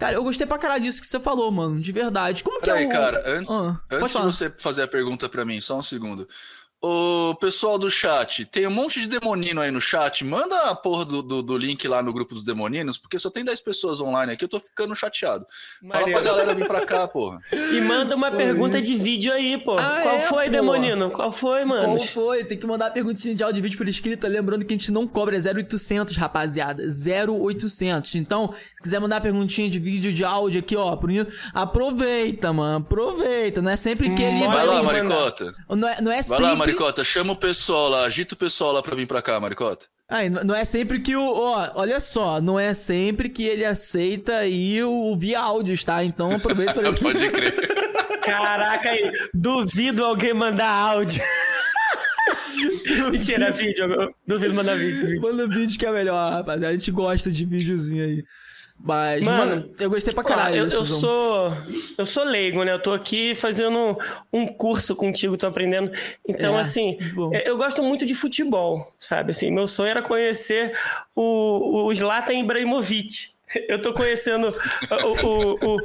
Cara, 0.00 0.14
eu 0.14 0.24
gostei 0.24 0.46
pra 0.46 0.56
caralho 0.58 0.82
disso 0.82 1.00
que 1.00 1.06
você 1.06 1.20
falou, 1.20 1.52
mano. 1.52 1.78
De 1.78 1.92
verdade. 1.92 2.42
Como 2.42 2.58
que 2.58 2.64
Peraí, 2.66 2.84
é 2.84 2.88
o. 2.88 2.90
cara, 2.90 3.22
antes, 3.38 3.52
Ah, 3.52 3.78
antes 3.90 4.12
de 4.12 4.18
você 4.22 4.50
fazer 4.58 4.82
a 4.82 4.88
pergunta 4.88 5.28
pra 5.28 5.44
mim, 5.44 5.60
só 5.60 5.78
um 5.78 5.82
segundo. 5.82 6.26
O 6.82 7.34
pessoal 7.34 7.78
do 7.78 7.90
chat, 7.90 8.46
tem 8.46 8.66
um 8.66 8.70
monte 8.70 9.02
de 9.02 9.06
demonino 9.06 9.60
aí 9.60 9.70
no 9.70 9.82
chat. 9.82 10.24
Manda 10.24 10.70
a 10.70 10.74
porra 10.74 11.04
do, 11.04 11.20
do, 11.20 11.42
do 11.42 11.58
link 11.58 11.86
lá 11.86 12.02
no 12.02 12.10
grupo 12.10 12.34
dos 12.34 12.42
demoninos, 12.42 12.96
porque 12.96 13.18
só 13.18 13.28
tem 13.28 13.44
10 13.44 13.60
pessoas 13.60 14.00
online 14.00 14.32
aqui, 14.32 14.46
eu 14.46 14.48
tô 14.48 14.58
ficando 14.58 14.94
chateado. 14.94 15.44
Fala 15.86 16.10
pra 16.10 16.22
galera 16.22 16.54
vir 16.54 16.66
pra 16.66 16.86
cá, 16.86 17.06
porra. 17.06 17.38
E 17.52 17.82
manda 17.82 18.16
uma 18.16 18.30
pergunta 18.30 18.80
de 18.80 18.96
vídeo 18.96 19.30
aí, 19.30 19.58
pô. 19.58 19.76
Ah, 19.78 20.00
Qual 20.02 20.14
é, 20.14 20.20
foi, 20.20 20.44
pô? 20.46 20.52
Demonino? 20.52 21.10
Qual 21.10 21.30
foi, 21.30 21.66
mano? 21.66 21.84
Qual 21.84 21.98
foi? 21.98 22.44
Tem 22.44 22.56
que 22.56 22.66
mandar 22.66 22.86
a 22.86 22.90
perguntinha 22.90 23.34
de 23.34 23.44
áudio 23.44 23.58
e 23.58 23.62
vídeo 23.62 23.76
por 23.76 23.86
escrito. 23.86 24.26
Lembrando 24.26 24.64
que 24.64 24.72
a 24.72 24.76
gente 24.78 24.90
não 24.90 25.06
cobra, 25.06 25.36
é 25.36 25.40
0800, 25.40 26.16
rapaziada. 26.16 26.82
0800. 26.82 28.14
Então, 28.14 28.54
se 28.74 28.82
quiser 28.82 29.00
mandar 29.00 29.18
a 29.18 29.20
perguntinha 29.20 29.68
de 29.68 29.78
vídeo, 29.78 30.14
de 30.14 30.24
áudio 30.24 30.60
aqui, 30.60 30.74
ó, 30.76 30.96
pro 30.96 31.08
Nino, 31.08 31.26
aproveita, 31.52 32.54
mano. 32.54 32.78
Aproveita. 32.78 33.60
Não 33.60 33.70
é 33.70 33.76
sempre 33.76 34.14
que 34.14 34.22
ele 34.22 34.46
Vai 34.46 34.66
lá, 34.66 34.80
Vai, 34.80 35.02
Maricota. 35.02 35.54
Não 35.68 35.86
é, 35.86 36.00
não 36.00 36.10
é 36.10 36.22
Vai 36.22 36.38
sempre. 36.38 36.69
Maricota. 36.72 37.04
Chama 37.04 37.32
o 37.32 37.36
pessoal 37.36 37.88
lá, 37.88 38.04
agita 38.04 38.34
o 38.34 38.38
pessoal 38.38 38.72
lá 38.72 38.82
pra 38.82 38.94
vir 38.96 39.06
pra 39.06 39.20
cá, 39.22 39.38
Maricota. 39.40 39.86
Ai, 40.08 40.26
n- 40.28 40.42
não 40.44 40.54
é 40.54 40.64
sempre 40.64 41.00
que 41.00 41.14
o. 41.14 41.22
Ó, 41.22 41.70
olha 41.76 42.00
só, 42.00 42.40
não 42.40 42.58
é 42.58 42.74
sempre 42.74 43.28
que 43.28 43.44
ele 43.46 43.64
aceita 43.64 44.36
aí 44.38 44.82
o 44.82 45.16
via 45.16 45.40
áudios, 45.40 45.84
tá? 45.84 46.02
Então 46.02 46.32
aproveita 46.32 46.80
ele. 46.86 46.98
Pode 46.98 47.30
crer. 47.30 47.54
Caraca, 48.24 48.90
aí. 48.90 49.12
Duvido 49.32 50.04
alguém 50.04 50.34
mandar 50.34 50.68
áudio. 50.70 51.22
Mentira, 53.10 53.46
é 53.46 53.50
vídeo. 53.52 54.14
Duvido 54.26 54.54
mandar 54.54 54.76
vídeo. 54.76 55.06
vídeo. 55.06 55.20
Manda 55.22 55.46
vídeo 55.48 55.78
que 55.78 55.86
é 55.86 55.90
melhor, 55.90 56.32
rapaziada. 56.32 56.68
A 56.68 56.72
gente 56.72 56.90
gosta 56.90 57.30
de 57.30 57.44
videozinho 57.46 58.04
aí. 58.04 58.22
Mas, 58.82 59.22
Mano, 59.22 59.38
mano, 59.38 59.70
eu 59.78 59.90
gostei 59.90 60.14
pra 60.14 60.24
caralho. 60.24 60.54
Ó, 60.54 60.66
eu, 60.66 60.70
eu 60.70 60.84
sou 60.84 61.52
eu 61.98 62.06
sou 62.06 62.24
leigo, 62.24 62.64
né? 62.64 62.72
Eu 62.72 62.80
tô 62.80 62.92
aqui 62.92 63.34
fazendo 63.34 63.98
um 64.32 64.46
curso 64.46 64.96
contigo, 64.96 65.36
tô 65.36 65.46
aprendendo. 65.46 65.92
Então, 66.26 66.56
É, 66.56 66.60
assim, 66.60 66.96
bom. 67.14 67.30
eu 67.34 67.58
gosto 67.58 67.82
muito 67.82 68.06
de 68.06 68.14
futebol, 68.14 68.90
sabe? 68.98 69.32
Assim, 69.32 69.50
meu 69.50 69.66
sonho 69.68 69.90
era 69.90 70.00
conhecer 70.00 70.72
o, 71.14 71.84
o 71.86 71.94
Zlatan 71.94 72.32
Ibrahimovic. 72.34 73.38
Eu 73.68 73.80
tô 73.80 73.92
conhecendo 73.92 74.56
o, 75.04 75.26
o- 75.26 75.74
o- 75.74 75.78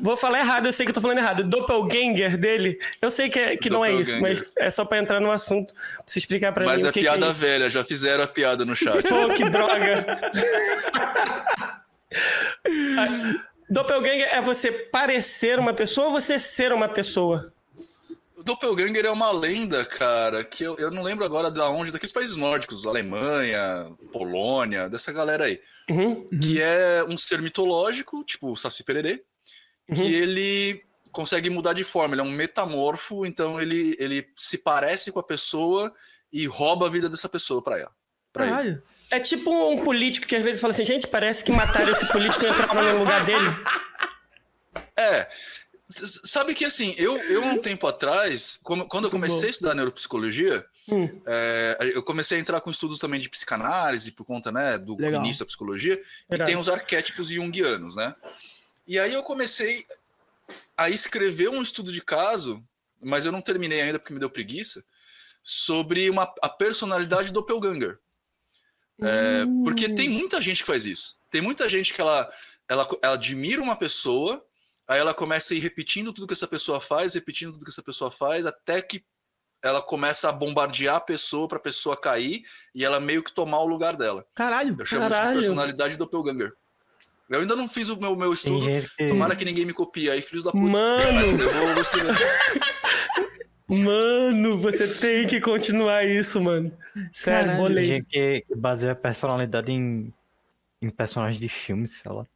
Vou 0.00 0.16
falar 0.16 0.40
errado, 0.40 0.66
eu 0.66 0.72
sei 0.72 0.84
que 0.84 0.90
eu 0.90 0.94
tô 0.94 1.00
falando 1.00 1.18
errado. 1.18 1.40
O 1.40 1.44
doppelganger 1.44 2.36
dele. 2.36 2.78
Eu 3.00 3.10
sei 3.10 3.28
que, 3.28 3.38
é- 3.38 3.56
que 3.56 3.70
não 3.70 3.84
é 3.84 3.92
isso, 3.92 4.20
mas 4.20 4.44
é 4.58 4.68
só 4.70 4.84
pra 4.84 4.98
entrar 4.98 5.20
no 5.20 5.30
assunto, 5.30 5.72
pra 5.74 5.82
você 6.06 6.18
explicar 6.18 6.52
pra 6.52 6.64
Mas 6.64 6.82
mim 6.82 6.88
é 6.88 6.92
que 6.92 6.98
é 7.00 7.02
piada 7.02 7.28
isso. 7.28 7.40
velha, 7.40 7.70
já 7.70 7.84
fizeram 7.84 8.24
a 8.24 8.26
piada 8.28 8.64
no 8.64 8.74
chat. 8.74 9.02
Pô, 9.06 9.28
que 9.36 9.48
droga. 9.48 10.04
Doppelganger 13.70 14.28
é 14.34 14.40
você 14.40 14.72
parecer 14.72 15.58
uma 15.58 15.74
pessoa 15.74 16.06
ou 16.08 16.12
você 16.12 16.38
ser 16.38 16.72
uma 16.72 16.88
pessoa? 16.88 17.52
Doppelganger 18.48 19.04
é 19.04 19.10
uma 19.10 19.30
lenda, 19.30 19.84
cara, 19.84 20.42
que 20.44 20.64
eu, 20.64 20.76
eu 20.78 20.90
não 20.90 21.02
lembro 21.02 21.24
agora 21.24 21.50
da 21.50 21.68
onde, 21.68 21.92
daqueles 21.92 22.12
países 22.12 22.36
nórdicos, 22.36 22.86
Alemanha, 22.86 23.90
Polônia, 24.12 24.88
dessa 24.88 25.12
galera 25.12 25.44
aí. 25.44 25.60
Uhum. 25.90 26.26
Que 26.40 26.60
é 26.60 27.04
um 27.06 27.16
ser 27.16 27.40
mitológico, 27.42 28.24
tipo 28.24 28.50
o 28.50 28.56
Saci 28.56 28.82
Pererê, 28.84 29.22
que 29.94 30.00
Uhum. 30.00 30.08
ele 30.08 30.82
consegue 31.12 31.48
mudar 31.50 31.72
de 31.72 31.84
forma, 31.84 32.14
ele 32.14 32.20
é 32.20 32.24
um 32.24 32.30
metamorfo, 32.30 33.24
então 33.26 33.60
ele, 33.60 33.96
ele 33.98 34.26
se 34.36 34.58
parece 34.58 35.10
com 35.12 35.18
a 35.20 35.22
pessoa 35.22 35.92
e 36.32 36.46
rouba 36.46 36.86
a 36.86 36.90
vida 36.90 37.08
dessa 37.08 37.28
pessoa 37.28 37.62
pra 37.62 37.78
ela. 37.78 37.92
pra 38.32 38.62
ele. 38.62 38.80
É 39.10 39.18
tipo 39.18 39.50
um 39.50 39.82
político 39.82 40.26
que 40.26 40.36
às 40.36 40.42
vezes 40.42 40.60
fala 40.60 40.72
assim, 40.72 40.84
gente, 40.84 41.06
parece 41.06 41.42
que 41.42 41.50
mataram 41.52 41.90
esse 41.90 42.06
político 42.12 42.44
e 42.44 42.48
entraram 42.48 42.92
no 42.92 42.98
lugar 43.00 43.24
dele. 43.24 43.46
É. 45.00 45.28
Sabe 45.90 46.54
que 46.54 46.64
assim, 46.66 46.94
eu, 46.98 47.16
eu 47.16 47.42
um 47.42 47.58
tempo 47.58 47.86
atrás, 47.86 48.58
como- 48.62 48.86
quando 48.86 49.04
eu 49.06 49.10
comecei 49.10 49.48
a 49.48 49.50
estudar 49.50 49.74
neuropsicologia, 49.74 50.64
Hum. 50.90 51.20
é, 51.26 51.92
eu 51.94 52.02
comecei 52.02 52.36
a 52.36 52.40
entrar 52.40 52.60
com 52.60 52.70
estudos 52.70 52.98
também 52.98 53.18
de 53.20 53.28
psicanálise, 53.28 54.12
por 54.12 54.24
conta 54.24 54.50
né, 54.52 54.76
do 54.78 54.96
Legal. 54.96 55.22
início 55.22 55.40
da 55.40 55.46
psicologia, 55.46 55.94
e 55.94 56.04
Verdade. 56.30 56.50
tem 56.50 56.60
os 56.60 56.68
arquétipos 56.68 57.28
junguianos, 57.28 57.94
né? 57.96 58.14
E 58.86 58.98
aí 58.98 59.12
eu 59.14 59.22
comecei 59.22 59.86
a 60.76 60.88
escrever 60.90 61.48
um 61.50 61.60
estudo 61.62 61.92
de 61.92 62.02
caso, 62.02 62.62
mas 63.02 63.24
eu 63.26 63.32
não 63.32 63.40
terminei 63.42 63.80
ainda 63.82 63.98
porque 63.98 64.12
me 64.14 64.20
deu 64.20 64.30
preguiça, 64.30 64.84
sobre 65.42 66.08
uma, 66.10 66.30
a 66.42 66.48
personalidade 66.48 67.28
do 67.28 67.34
doppelganger. 67.40 67.98
É, 69.00 69.44
porque 69.64 69.88
tem 69.90 70.08
muita 70.08 70.40
gente 70.42 70.62
que 70.62 70.66
faz 70.66 70.84
isso. 70.84 71.16
Tem 71.30 71.40
muita 71.40 71.68
gente 71.68 71.94
que 71.94 72.00
ela, 72.00 72.30
ela, 72.68 72.88
ela 73.02 73.14
admira 73.14 73.62
uma 73.62 73.76
pessoa, 73.76 74.44
aí 74.88 74.98
ela 74.98 75.12
começa 75.12 75.52
a 75.52 75.56
ir 75.56 75.60
repetindo 75.60 76.12
tudo 76.12 76.26
que 76.26 76.32
essa 76.32 76.48
pessoa 76.48 76.80
faz, 76.80 77.14
repetindo 77.14 77.52
tudo 77.52 77.64
que 77.64 77.70
essa 77.70 77.82
pessoa 77.82 78.10
faz, 78.10 78.46
até 78.46 78.80
que 78.80 79.04
ela 79.62 79.82
começa 79.82 80.28
a 80.28 80.32
bombardear 80.32 80.96
a 80.96 81.00
pessoa 81.00 81.46
para 81.46 81.58
a 81.58 81.60
pessoa 81.60 81.96
cair 81.96 82.42
e 82.74 82.84
ela 82.84 83.00
meio 83.00 83.22
que 83.22 83.32
tomar 83.32 83.58
o 83.58 83.66
lugar 83.66 83.96
dela. 83.96 84.24
Caralho. 84.34 84.76
Eu 84.78 84.86
chamo 84.86 85.02
isso 85.06 85.10
de 85.10 85.20
Caralho. 85.20 85.38
personalidade 85.38 85.96
doppelganger. 85.96 86.52
Eu 87.28 87.40
ainda 87.40 87.54
não 87.54 87.68
fiz 87.68 87.90
o 87.90 87.96
meu, 87.98 88.16
meu 88.16 88.32
estudo, 88.32 88.64
gente 88.64 88.88
que... 88.96 89.06
tomara 89.06 89.36
que 89.36 89.44
ninguém 89.44 89.66
me 89.66 89.74
copie 89.74 90.08
aí, 90.08 90.22
filhos 90.22 90.44
da 90.44 90.50
puta. 90.50 90.64
Mano, 90.64 91.04
Mas 91.04 91.40
eu 91.40 91.74
vou, 91.74 91.82
escrever. 91.82 92.16
mano, 93.68 94.58
você 94.58 94.88
tem 95.06 95.26
que 95.26 95.38
continuar 95.38 96.06
isso, 96.06 96.40
mano. 96.40 96.72
Sério, 97.12 97.48
Caralho, 97.48 97.62
bolei. 97.62 97.84
gente 97.84 98.08
que 98.08 98.44
que 98.48 98.54
baseia 98.54 98.92
a 98.92 98.96
personalidade 98.96 99.70
em, 99.70 100.10
em 100.80 100.88
personagens 100.88 101.38
de 101.38 101.50
filmes, 101.50 101.98
sei 101.98 102.10
lá. 102.10 102.26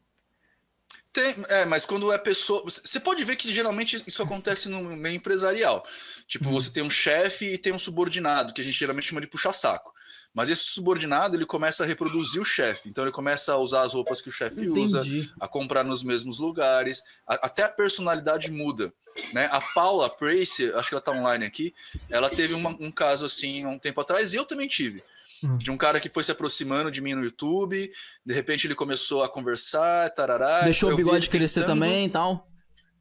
Tem, 1.12 1.36
é, 1.48 1.64
mas 1.66 1.84
quando 1.84 2.10
é 2.10 2.16
pessoa. 2.16 2.62
Você 2.64 2.98
pode 2.98 3.22
ver 3.24 3.36
que 3.36 3.52
geralmente 3.52 4.02
isso 4.06 4.22
acontece 4.22 4.68
no 4.68 4.82
meio 4.96 5.14
empresarial. 5.16 5.86
Tipo, 6.26 6.46
Uhum. 6.46 6.52
você 6.54 6.70
tem 6.72 6.82
um 6.82 6.88
chefe 6.90 7.44
e 7.54 7.58
tem 7.58 7.72
um 7.72 7.78
subordinado, 7.78 8.54
que 8.54 8.60
a 8.62 8.64
gente 8.64 8.78
geralmente 8.78 9.08
chama 9.08 9.20
de 9.20 9.26
puxa-saco. 9.26 9.92
Mas 10.32 10.48
esse 10.48 10.64
subordinado, 10.64 11.36
ele 11.36 11.44
começa 11.44 11.84
a 11.84 11.86
reproduzir 11.86 12.40
o 12.40 12.44
chefe. 12.44 12.88
Então, 12.88 13.04
ele 13.04 13.12
começa 13.12 13.52
a 13.52 13.58
usar 13.58 13.82
as 13.82 13.92
roupas 13.92 14.22
que 14.22 14.30
o 14.30 14.32
chefe 14.32 14.66
usa, 14.66 15.02
a 15.38 15.46
comprar 15.46 15.84
nos 15.84 16.02
mesmos 16.02 16.38
lugares, 16.38 17.02
a- 17.28 17.46
até 17.46 17.64
a 17.64 17.68
personalidade 17.68 18.50
muda. 18.50 18.90
Né? 19.34 19.46
A 19.52 19.60
Paula 19.60 20.08
Prace, 20.08 20.72
acho 20.74 20.88
que 20.88 20.94
ela 20.94 21.02
tá 21.02 21.12
online 21.12 21.44
aqui, 21.44 21.74
ela 22.08 22.30
teve 22.30 22.54
uma- 22.54 22.74
um 22.80 22.90
caso 22.90 23.26
assim 23.26 23.62
há 23.64 23.68
um 23.68 23.78
tempo 23.78 24.00
atrás, 24.00 24.32
e 24.32 24.38
eu 24.38 24.46
também 24.46 24.66
tive. 24.66 25.02
Hum. 25.42 25.58
De 25.58 25.70
um 25.70 25.76
cara 25.76 25.98
que 26.00 26.08
foi 26.08 26.22
se 26.22 26.30
aproximando 26.30 26.90
de 26.90 27.00
mim 27.00 27.14
no 27.14 27.24
YouTube, 27.24 27.90
de 28.24 28.34
repente 28.34 28.66
ele 28.66 28.74
começou 28.74 29.22
a 29.22 29.28
conversar, 29.28 30.10
tarará. 30.14 30.62
Deixou 30.62 30.92
o 30.92 30.96
bigode 30.96 31.28
crescer 31.28 31.60
tentando- 31.60 31.80
também 31.80 32.06
e 32.06 32.10
tal. 32.10 32.48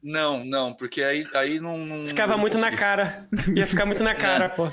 Não, 0.04 0.44
não, 0.44 0.74
porque 0.74 1.04
aí, 1.04 1.28
aí 1.36 1.60
não, 1.60 1.78
não- 1.86 2.06
Ficava 2.06 2.34
não 2.34 2.40
muito 2.40 2.58
na 2.58 2.76
cara. 2.76 3.28
Ia 3.56 3.68
ficar 3.68 3.86
muito 3.86 4.04
na 4.04 4.16
cara, 4.16 4.50
pô. 4.50 4.72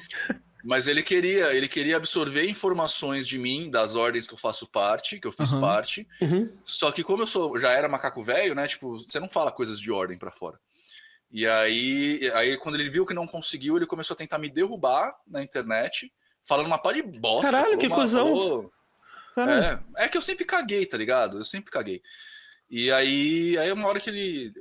Mas 0.65 0.89
ele 0.89 1.03
queria, 1.03 1.55
ele 1.55 1.69
queria 1.69 1.97
absorver 1.97 2.49
informações 2.49 3.27
de 3.29 3.39
mim, 3.39 3.71
das 3.71 3.95
ordens 3.95 4.27
que 4.27 4.35
eu 4.35 4.39
faço 4.39 4.67
parte, 4.67 5.21
que 5.21 5.27
eu 5.27 5.33
fiz 5.33 5.53
Aham. 5.53 5.61
parte. 5.61 6.09
Uhum. 6.21 6.51
Só 6.65 6.91
que 6.91 7.05
como 7.05 7.23
eu 7.23 7.27
sou, 7.27 7.59
já 7.61 7.71
era 7.71 7.89
macaco 7.89 8.23
velho, 8.23 8.55
né? 8.55 8.67
Tipo, 8.67 8.99
você 8.99 9.21
não 9.21 9.29
fala 9.29 9.53
coisas 9.53 9.79
de 9.79 9.91
ordem 9.93 10.19
pra 10.19 10.33
fora. 10.33 10.59
E 11.31 11.47
aí, 11.47 12.21
aí 12.35 12.57
quando 12.57 12.75
ele 12.77 12.89
viu 12.89 13.05
que 13.07 13.15
não 13.15 13.27
conseguiu, 13.27 13.77
ele 13.77 13.87
começou 13.87 14.15
a 14.15 14.17
tentar 14.17 14.39
me 14.39 14.49
derrubar 14.51 15.15
na 15.27 15.43
internet, 15.43 16.11
falando 16.49 16.67
uma 16.67 16.79
pá 16.79 16.93
de 16.93 17.03
bosta. 17.03 17.51
Caralho, 17.53 17.77
que 17.79 17.87
uma- 17.87 17.97
cuzão. 17.97 18.27
falou- 18.27 18.73
Caralho. 19.35 19.85
É, 19.97 20.05
é 20.05 20.09
que 20.09 20.17
eu 20.19 20.23
sempre 20.23 20.45
caguei, 20.45 20.85
tá 20.87 20.97
ligado? 20.97 21.39
Eu 21.39 21.45
sempre 21.45 21.71
caguei. 21.71 22.03
E 22.69 22.91
aí, 22.91 23.57
aí 23.59 23.69
é 23.69 23.73
uma 23.73 23.87
hora 23.87 24.01
que 24.01 24.11
ele 24.11 24.53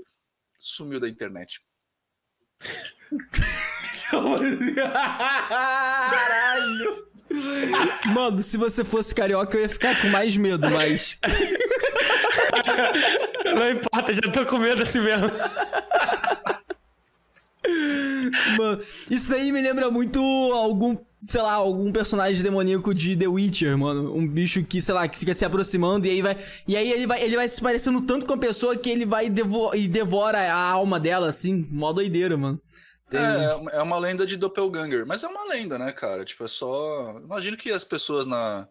sumiu 0.59 0.99
da 0.99 1.09
internet. 1.09 1.61
Caralho. 6.09 7.07
Mano, 8.13 8.41
se 8.41 8.57
você 8.57 8.83
fosse 8.83 9.13
carioca, 9.13 9.57
eu 9.57 9.61
ia 9.63 9.69
ficar 9.69 9.99
com 10.01 10.07
mais 10.07 10.37
medo, 10.37 10.69
mas. 10.69 11.19
Não 13.45 13.69
importa, 13.69 14.13
já 14.13 14.31
tô 14.31 14.45
com 14.45 14.57
medo 14.57 14.81
assim 14.81 15.01
mesmo. 15.01 15.29
Mano, 18.57 18.81
isso 19.11 19.29
daí 19.29 19.51
me 19.51 19.61
lembra 19.61 19.91
muito 19.91 20.19
algum, 20.53 20.97
sei 21.27 21.41
lá, 21.41 21.53
algum 21.53 21.91
personagem 21.91 22.43
demoníaco 22.43 22.93
de 22.93 23.15
The 23.15 23.27
Witcher, 23.27 23.77
mano. 23.77 24.13
Um 24.15 24.27
bicho 24.27 24.63
que, 24.63 24.81
sei 24.81 24.93
lá, 24.93 25.07
que 25.07 25.17
fica 25.17 25.33
se 25.33 25.45
aproximando 25.45 26.05
e 26.05 26.09
aí 26.09 26.21
vai. 26.21 26.37
E 26.67 26.75
aí 26.75 26.91
ele 26.91 27.07
vai, 27.07 27.21
ele 27.23 27.35
vai 27.35 27.47
se 27.47 27.61
parecendo 27.61 28.01
tanto 28.01 28.25
com 28.25 28.33
a 28.33 28.37
pessoa 28.37 28.75
que 28.75 28.89
ele 28.89 29.05
vai 29.05 29.29
devo 29.29 29.73
e 29.75 29.87
devora 29.87 30.39
a 30.39 30.71
alma 30.71 30.99
dela, 30.99 31.27
assim. 31.27 31.67
Mó 31.71 31.91
doideira, 31.93 32.37
mano. 32.37 32.59
Tem- 33.09 33.19
É, 33.21 33.77
é 33.77 33.81
uma 33.81 33.97
lenda 33.97 34.25
de 34.25 34.35
doppelganger, 34.35 35.05
mas 35.05 35.23
é 35.23 35.27
uma 35.27 35.45
lenda, 35.45 35.77
né, 35.79 35.91
cara? 35.93 36.25
Tipo, 36.25 36.43
é 36.43 36.47
só. 36.47 37.19
Imagino 37.23 37.55
que 37.57 37.71
as 37.71 37.83
pessoas 37.83 38.25
na. 38.25 38.67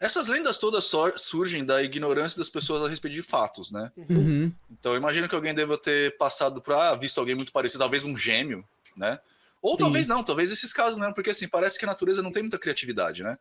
Essas 0.00 0.26
lendas 0.26 0.58
todas 0.58 0.84
só 0.84 1.16
surgem 1.16 1.64
da 1.64 1.80
ignorância 1.82 2.36
das 2.36 2.48
pessoas 2.48 2.82
a 2.82 2.88
respeito 2.88 3.14
de 3.14 3.22
fatos, 3.22 3.70
né? 3.70 3.92
Uhum. 3.96 4.50
Então, 4.70 4.92
eu 4.92 4.98
imagino 4.98 5.28
que 5.28 5.34
alguém 5.34 5.54
deva 5.54 5.78
ter 5.78 6.16
passado 6.16 6.60
pra 6.60 6.90
ah, 6.90 6.94
visto 6.96 7.18
alguém 7.18 7.36
muito 7.36 7.52
parecido, 7.52 7.78
talvez 7.80 8.02
um 8.04 8.16
gêmeo, 8.16 8.64
né? 8.96 9.20
Ou 9.62 9.76
talvez 9.76 10.06
não, 10.08 10.22
talvez 10.24 10.50
esses 10.50 10.72
casos 10.72 10.98
mesmo, 10.98 11.14
porque 11.14 11.30
assim, 11.30 11.46
parece 11.48 11.78
que 11.78 11.84
a 11.84 11.88
natureza 11.88 12.20
não 12.20 12.32
tem 12.32 12.42
muita 12.42 12.58
criatividade, 12.58 13.22
né? 13.22 13.38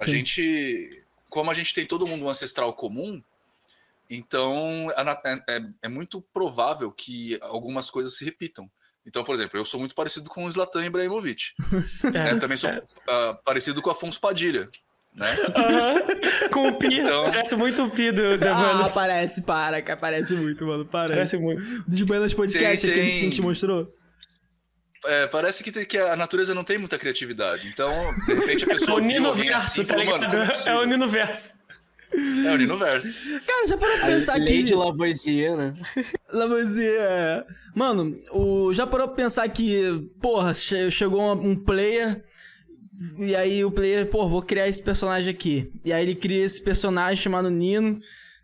A 0.00 0.04
Sim. 0.06 0.12
gente, 0.12 1.02
como 1.28 1.50
a 1.50 1.54
gente 1.54 1.74
tem 1.74 1.84
todo 1.84 2.06
mundo 2.06 2.24
um 2.24 2.30
ancestral 2.30 2.72
comum, 2.72 3.22
então 4.08 4.90
a 4.96 5.04
na- 5.04 5.20
é, 5.24 5.56
é- 5.56 5.66
é 5.82 5.88
muito 5.88 6.20
provável 6.32 6.90
que 6.90 7.38
algumas 7.42 7.90
coisas 7.90 8.16
se 8.16 8.24
repitam. 8.24 8.68
Então, 9.06 9.24
por 9.24 9.34
exemplo, 9.34 9.58
eu 9.58 9.64
sou 9.64 9.78
muito 9.80 9.94
parecido 9.94 10.28
com 10.28 10.44
o 10.44 10.50
Zlatan 10.50 10.84
Ibrahimovic. 10.84 11.52
É. 12.14 12.32
Eu 12.32 12.38
também 12.38 12.56
sou 12.56 12.70
ah, 13.08 13.38
parecido 13.44 13.80
com 13.80 13.88
o 13.88 13.92
Afonso 13.92 14.20
Padilha, 14.20 14.68
né? 15.14 15.26
Aham. 15.56 16.48
Com 16.52 16.68
o 16.68 16.78
Pi. 16.78 17.00
Então- 17.00 17.24
Parece 17.24 17.56
muito 17.56 17.84
o 17.84 17.90
Pi 17.90 18.12
do 18.12 18.38
The 18.38 18.48
Ah, 18.48 18.90
parece, 18.92 19.42
para, 19.42 19.80
cara. 19.82 19.98
Parece 19.98 20.34
muito, 20.34 20.66
mano. 20.66 20.84
Parece. 20.84 21.14
Parece 21.14 21.36
muito. 21.38 21.62
Dos 21.88 22.02
Buenas 22.02 22.34
Podcast, 22.34 22.86
Tem- 22.86 22.94
que 22.94 23.00
a 23.00 23.04
gente 23.04 23.42
mostrou. 23.42 23.94
É, 25.06 25.26
parece 25.26 25.64
que, 25.64 25.72
tem- 25.72 25.84
que 25.86 25.96
a 25.98 26.14
natureza 26.16 26.54
não 26.54 26.62
tem 26.64 26.76
muita 26.78 26.98
criatividade. 26.98 27.68
Então, 27.68 27.90
de 28.26 28.34
repente, 28.34 28.64
a 28.64 28.68
É 28.68 28.70
pessoa 28.74 28.98
o 28.98 29.00
Nino 29.00 29.34
Verso, 29.34 29.56
assim 29.66 29.84
tá 29.84 29.94
falou, 29.94 30.16
é 30.16 30.18
É 30.70 30.74
o? 30.76 30.84
Nino 30.84 31.08
Verso. 31.08 31.54
É 32.12 32.52
o 32.52 32.56
Nino 32.58 32.76
Verso. 32.76 33.40
Cara, 33.46 33.66
já 33.66 33.76
parou 33.78 33.96
pra 33.98 34.06
pensar 34.08 34.34
que. 34.34 34.58
Lady 34.58 34.74
Lavoisier, 34.74 35.56
né? 35.56 35.74
Lavoisier. 36.32 36.96
é. 37.00 37.44
Mano, 37.74 38.18
o... 38.32 38.74
já 38.74 38.86
parou 38.86 39.06
pra 39.08 39.16
pensar 39.16 39.48
que, 39.48 40.10
porra, 40.20 40.52
che- 40.52 40.90
chegou 40.90 41.20
um 41.22 41.50
um 41.50 41.56
player. 41.56 42.22
E 43.18 43.34
aí 43.34 43.64
o 43.64 43.70
player, 43.70 44.04
pô, 44.06 44.28
vou 44.28 44.42
criar 44.42 44.68
esse 44.68 44.82
personagem 44.82 45.30
aqui. 45.30 45.70
E 45.84 45.92
aí 45.92 46.02
ele 46.02 46.14
cria 46.14 46.44
esse 46.44 46.62
personagem 46.62 47.16
chamado 47.16 47.48
Nino. 47.48 47.98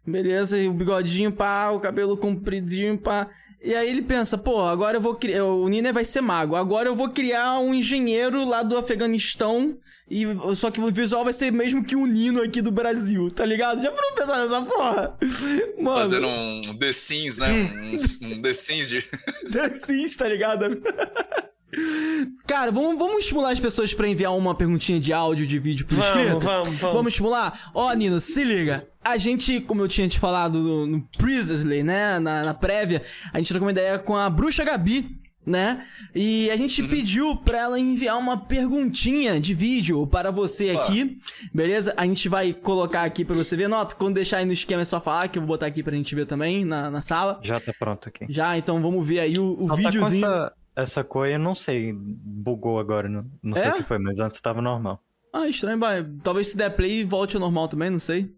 Beleza, 0.06 0.56
e 0.56 0.68
o 0.68 0.72
bigodinho, 0.72 1.32
pá, 1.32 1.70
o 1.70 1.80
cabelo 1.80 2.16
compridinho, 2.16 2.96
pá. 2.96 3.28
E 3.66 3.74
aí 3.74 3.90
ele 3.90 4.02
pensa, 4.02 4.38
pô, 4.38 4.60
agora 4.60 4.96
eu 4.96 5.00
vou 5.00 5.16
criar. 5.16 5.44
O 5.44 5.68
Nino 5.68 5.92
vai 5.92 6.04
ser 6.04 6.20
mago. 6.20 6.54
Agora 6.54 6.88
eu 6.88 6.94
vou 6.94 7.08
criar 7.08 7.58
um 7.58 7.74
engenheiro 7.74 8.44
lá 8.44 8.62
do 8.62 8.78
Afeganistão. 8.78 9.76
E 10.08 10.24
só 10.54 10.70
que 10.70 10.80
o 10.80 10.88
visual 10.92 11.24
vai 11.24 11.32
ser 11.32 11.50
mesmo 11.50 11.82
que 11.82 11.96
o 11.96 12.06
Nino 12.06 12.40
aqui 12.40 12.62
do 12.62 12.70
Brasil, 12.70 13.28
tá 13.28 13.44
ligado? 13.44 13.82
Já 13.82 13.90
parou 13.90 14.12
pensar 14.14 14.38
nessa 14.38 14.62
porra? 14.62 15.18
Mano. 15.82 15.98
Fazendo 15.98 16.28
um 16.28 16.78
The 16.78 16.92
Sims, 16.92 17.38
né? 17.38 17.52
Um, 17.52 17.96
um 18.34 18.40
The 18.40 18.54
Sims 18.54 18.88
de. 18.88 19.02
The 19.50 19.70
Sims, 19.70 20.14
tá 20.14 20.28
ligado? 20.28 20.80
Cara, 22.46 22.70
vamos, 22.70 22.96
vamos 22.96 23.18
estimular 23.18 23.50
as 23.50 23.58
pessoas 23.58 23.92
pra 23.92 24.06
enviar 24.06 24.32
uma 24.36 24.54
perguntinha 24.54 25.00
de 25.00 25.12
áudio, 25.12 25.44
de 25.44 25.58
vídeo 25.58 25.84
por 25.84 25.98
escrito? 25.98 26.38
Vamos, 26.38 26.44
vamos, 26.44 26.68
vamos. 26.78 26.96
Vamos 26.96 27.12
estimular? 27.12 27.70
Ó, 27.74 27.92
Nino, 27.92 28.20
se 28.20 28.44
liga. 28.44 28.88
A 29.06 29.16
gente, 29.16 29.60
como 29.60 29.82
eu 29.82 29.88
tinha 29.88 30.08
te 30.08 30.18
falado 30.18 30.58
no, 30.58 30.86
no 30.86 31.08
Previously, 31.16 31.82
né? 31.82 32.18
Na, 32.18 32.42
na 32.44 32.54
prévia, 32.54 33.02
a 33.32 33.38
gente 33.38 33.48
trocou 33.48 33.66
uma 33.66 33.72
ideia 33.72 33.98
com 33.98 34.16
a 34.16 34.28
bruxa 34.28 34.64
Gabi, 34.64 35.20
né? 35.46 35.86
E 36.12 36.50
a 36.50 36.56
gente 36.56 36.82
pediu 36.82 37.36
pra 37.36 37.58
ela 37.58 37.78
enviar 37.78 38.18
uma 38.18 38.36
perguntinha 38.36 39.40
de 39.40 39.54
vídeo 39.54 40.04
para 40.08 40.32
você 40.32 40.72
Opa. 40.72 40.82
aqui, 40.82 41.18
beleza? 41.54 41.94
A 41.96 42.04
gente 42.04 42.28
vai 42.28 42.52
colocar 42.52 43.02
aqui 43.04 43.24
pra 43.24 43.36
você 43.36 43.56
ver. 43.56 43.68
Nota, 43.68 43.94
quando 43.94 44.14
deixar 44.16 44.38
aí 44.38 44.44
no 44.44 44.52
esquema 44.52 44.82
é 44.82 44.84
só 44.84 45.00
falar, 45.00 45.28
que 45.28 45.38
eu 45.38 45.42
vou 45.42 45.48
botar 45.48 45.66
aqui 45.66 45.82
pra 45.84 45.94
gente 45.94 46.12
ver 46.14 46.26
também 46.26 46.64
na, 46.64 46.90
na 46.90 47.00
sala. 47.00 47.38
Já 47.44 47.60
tá 47.60 47.72
pronto 47.78 48.08
aqui. 48.08 48.26
Já, 48.28 48.58
então 48.58 48.82
vamos 48.82 49.06
ver 49.06 49.20
aí 49.20 49.38
o, 49.38 49.52
o 49.52 49.66
tá 49.68 49.68
com 49.68 49.76
videozinho. 49.76 50.26
essa, 50.26 50.52
essa 50.74 51.04
cor, 51.04 51.28
eu 51.28 51.38
não 51.38 51.54
sei, 51.54 51.92
bugou 51.94 52.80
agora, 52.80 53.08
não, 53.08 53.24
não 53.40 53.56
É? 53.56 53.62
sei 53.62 53.70
o 53.70 53.74
que 53.76 53.82
foi, 53.84 53.98
mas 53.98 54.18
antes 54.18 54.40
tava 54.40 54.60
normal. 54.60 55.00
Ah, 55.32 55.46
estranho, 55.48 55.78
vai. 55.78 56.04
Talvez 56.24 56.48
se 56.48 56.56
der 56.56 56.70
play 56.70 57.04
volte 57.04 57.36
ao 57.36 57.40
normal 57.40 57.68
também, 57.68 57.90
não 57.90 57.98
sei. 58.00 58.34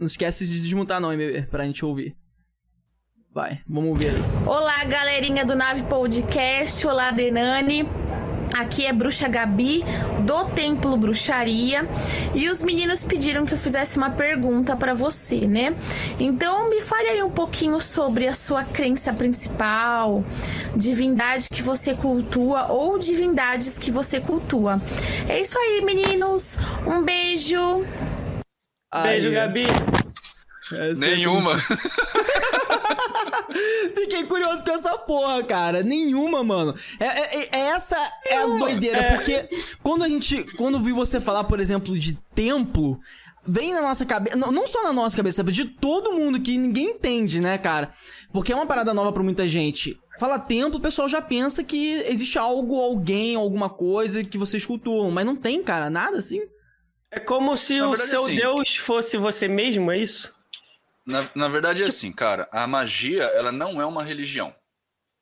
Não 0.00 0.06
esquece 0.06 0.46
de 0.46 0.58
desmutar 0.60 0.98
não, 0.98 1.12
MB, 1.12 1.48
pra 1.50 1.62
gente 1.64 1.84
ouvir. 1.84 2.16
Vai, 3.34 3.60
vamos 3.68 3.98
ver. 3.98 4.14
Olá, 4.46 4.82
galerinha 4.86 5.44
do 5.44 5.54
Nave 5.54 5.82
Podcast. 5.82 6.86
Olá, 6.86 7.10
Denani. 7.10 7.86
Aqui 8.58 8.86
é 8.86 8.94
Bruxa 8.94 9.28
Gabi 9.28 9.84
do 10.26 10.46
Templo 10.46 10.96
Bruxaria 10.96 11.86
e 12.34 12.48
os 12.48 12.62
meninos 12.62 13.04
pediram 13.04 13.44
que 13.44 13.52
eu 13.52 13.58
fizesse 13.58 13.98
uma 13.98 14.10
pergunta 14.10 14.74
para 14.74 14.94
você, 14.94 15.46
né? 15.46 15.76
Então 16.18 16.70
me 16.70 16.80
fale 16.80 17.08
aí 17.08 17.22
um 17.22 17.30
pouquinho 17.30 17.78
sobre 17.80 18.26
a 18.26 18.32
sua 18.34 18.64
crença 18.64 19.12
principal, 19.12 20.24
divindade 20.74 21.46
que 21.52 21.62
você 21.62 21.94
cultua 21.94 22.72
ou 22.72 22.98
divindades 22.98 23.76
que 23.76 23.90
você 23.90 24.18
cultua. 24.18 24.80
É 25.28 25.38
isso 25.40 25.58
aí, 25.58 25.82
meninos. 25.84 26.56
Um 26.86 27.04
beijo. 27.04 27.84
Beijo, 28.92 29.28
Aí, 29.28 29.34
Gabi. 29.34 29.66
essa 30.72 31.06
é 31.06 31.10
Nenhuma. 31.16 31.56
Fiquei 33.94 34.24
curioso 34.24 34.64
com 34.64 34.70
essa 34.72 34.96
porra, 34.98 35.42
cara. 35.44 35.82
Nenhuma, 35.82 36.42
mano. 36.42 36.74
É, 36.98 37.04
é- 37.06 37.48
é- 37.52 37.60
essa 37.70 37.96
é 38.26 38.36
a 38.38 38.46
doideira, 38.46 38.98
É. 38.98 39.16
porque 39.16 39.48
quando 39.82 40.02
a 40.04 40.08
gente. 40.08 40.42
Quando 40.56 40.76
eu 40.78 40.82
vi 40.82 40.92
você 40.92 41.20
falar, 41.20 41.44
por 41.44 41.60
exemplo, 41.60 41.96
de 41.98 42.14
templo, 42.34 42.98
vem 43.46 43.72
na 43.72 43.80
nossa 43.82 44.04
cabeça. 44.04 44.36
Não, 44.36 44.50
não 44.50 44.66
só 44.66 44.82
na 44.82 44.92
nossa 44.92 45.16
cabeça, 45.16 45.42
de 45.44 45.64
todo 45.64 46.12
mundo 46.12 46.40
que 46.40 46.58
ninguém 46.58 46.90
entende, 46.90 47.40
né, 47.40 47.58
cara? 47.58 47.92
Porque 48.32 48.52
é 48.52 48.56
uma 48.56 48.66
parada 48.66 48.92
nova 48.94 49.12
pra 49.12 49.22
muita 49.22 49.46
gente. 49.48 49.96
Fala 50.18 50.38
templo, 50.38 50.78
o 50.78 50.82
pessoal 50.82 51.08
já 51.08 51.22
pensa 51.22 51.62
que 51.64 51.92
existe 52.06 52.38
algo, 52.38 52.78
alguém, 52.80 53.36
alguma 53.36 53.70
coisa 53.70 54.22
que 54.22 54.36
vocês 54.36 54.66
cultuam. 54.66 55.10
Mas 55.10 55.24
não 55.24 55.34
tem, 55.36 55.62
cara, 55.62 55.88
nada 55.88 56.18
assim. 56.18 56.40
É 57.10 57.18
como 57.18 57.56
se 57.56 57.78
Na 57.78 57.86
o 57.86 57.90
verdade, 57.90 58.10
seu 58.10 58.22
assim- 58.24 58.36
Deus 58.36 58.76
fosse 58.76 59.16
você 59.16 59.48
mesmo, 59.48 59.90
é 59.90 59.98
isso? 59.98 60.32
Na, 61.04 61.28
na 61.34 61.48
verdade 61.48 61.82
é 61.82 61.86
assim, 61.86 62.12
cara. 62.12 62.48
A 62.52 62.66
magia, 62.66 63.24
ela 63.24 63.50
não 63.50 63.80
é 63.80 63.84
uma 63.86 64.04
religião. 64.04 64.54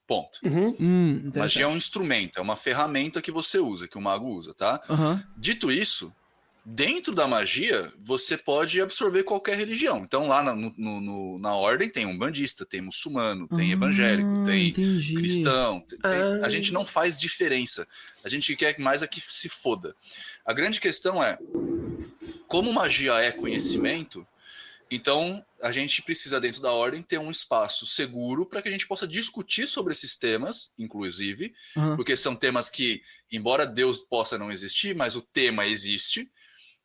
Ponto. 0.07 0.39
Uhum. 0.45 0.74
Hum. 0.80 1.32
Magia 1.34 1.64
é 1.64 1.68
um 1.68 1.76
instrumento, 1.76 2.39
é 2.39 2.43
uma 2.43 2.57
ferramenta 2.57 3.20
que 3.22 3.30
você 3.30 3.59
usa, 3.59 3.86
que 3.89 3.97
o 3.99 4.01
mago 4.01 4.26
usa, 4.28 4.55
tá? 4.55 4.82
Aham. 4.89 5.22
Dito 5.36 5.70
isso, 5.70 6.11
dentro 6.64 7.14
da 7.14 7.26
magia, 7.26 7.93
você 8.03 8.36
pode 8.36 8.80
absorver 8.80 9.22
qualquer 9.22 9.57
religião. 9.59 9.99
Então, 9.99 10.26
lá 10.26 10.43
na, 10.43 10.55
no- 10.55 10.74
no- 10.78 11.39
na 11.39 11.55
ordem 11.55 11.91
tem 11.91 12.07
um 12.07 12.16
bandista, 12.16 12.64
tem 12.64 12.80
muçulmano, 12.80 13.47
tem 13.49 13.68
Ah, 13.70 13.72
evangélico, 13.74 14.45
tem 14.45 14.68
entendi. 14.68 15.14
cristão. 15.14 15.80
tem- 15.80 15.99
tem-. 16.01 16.45
A 16.45 16.49
gente 16.51 16.72
não 16.72 16.86
faz 16.86 17.18
diferença. 17.20 17.86
A 18.24 18.28
gente 18.30 18.55
quer 18.57 18.78
mais 18.78 19.03
é 19.03 19.07
que 19.07 19.20
se 19.20 19.49
foda. 19.49 19.95
A 20.49 20.55
grande 20.55 20.80
questão 20.80 21.22
é, 21.22 21.38
como 22.46 22.72
magia 22.72 23.12
é 23.20 23.30
conhecimento, 23.30 24.26
então 24.90 25.44
a 25.61 25.70
gente 25.70 26.01
precisa, 26.01 26.40
dentro 26.40 26.62
da 26.62 26.72
ordem, 26.72 27.03
ter 27.03 27.18
um 27.18 27.30
espaço 27.30 27.84
seguro 27.84 28.46
para 28.46 28.62
que 28.62 28.68
a 28.70 28.72
gente 28.72 28.86
possa 28.86 29.07
discutir 29.07 29.66
sobre 29.66 29.92
esses 29.92 30.16
temas, 30.16 30.72
inclusive, 30.78 31.55
Aham. 31.76 31.96
porque 31.96 32.16
são 32.16 32.34
temas 32.34 32.70
que, 32.70 33.03
embora 33.30 33.66
Deus 33.66 34.01
possa 34.01 34.38
não 34.38 34.51
existir, 34.51 34.96
mas 34.96 35.16
o 35.16 35.20
tema 35.20 35.66
existe. 35.66 36.32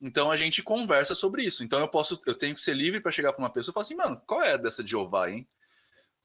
Então 0.01 0.30
a 0.30 0.36
gente 0.36 0.61
conversa 0.61 1.16
sobre 1.16 1.45
isso. 1.45 1.64
Então 1.64 1.80
eu 1.80 1.88
posso, 1.88 2.20
eu 2.28 2.36
tenho 2.36 2.55
que 2.55 2.61
ser 2.61 2.76
livre 2.76 2.99
para 2.99 3.14
chegar 3.14 3.32
para 3.32 3.41
uma 3.41 3.49
pessoa 3.49 3.72
e 3.72 3.74
falar 3.76 3.84
assim, 3.84 3.95
mano, 3.95 4.22
qual 4.28 4.43
é 4.43 4.57
dessa 4.57 4.84
de 4.84 4.91
Jeová, 4.91 5.32
hein? 5.32 5.47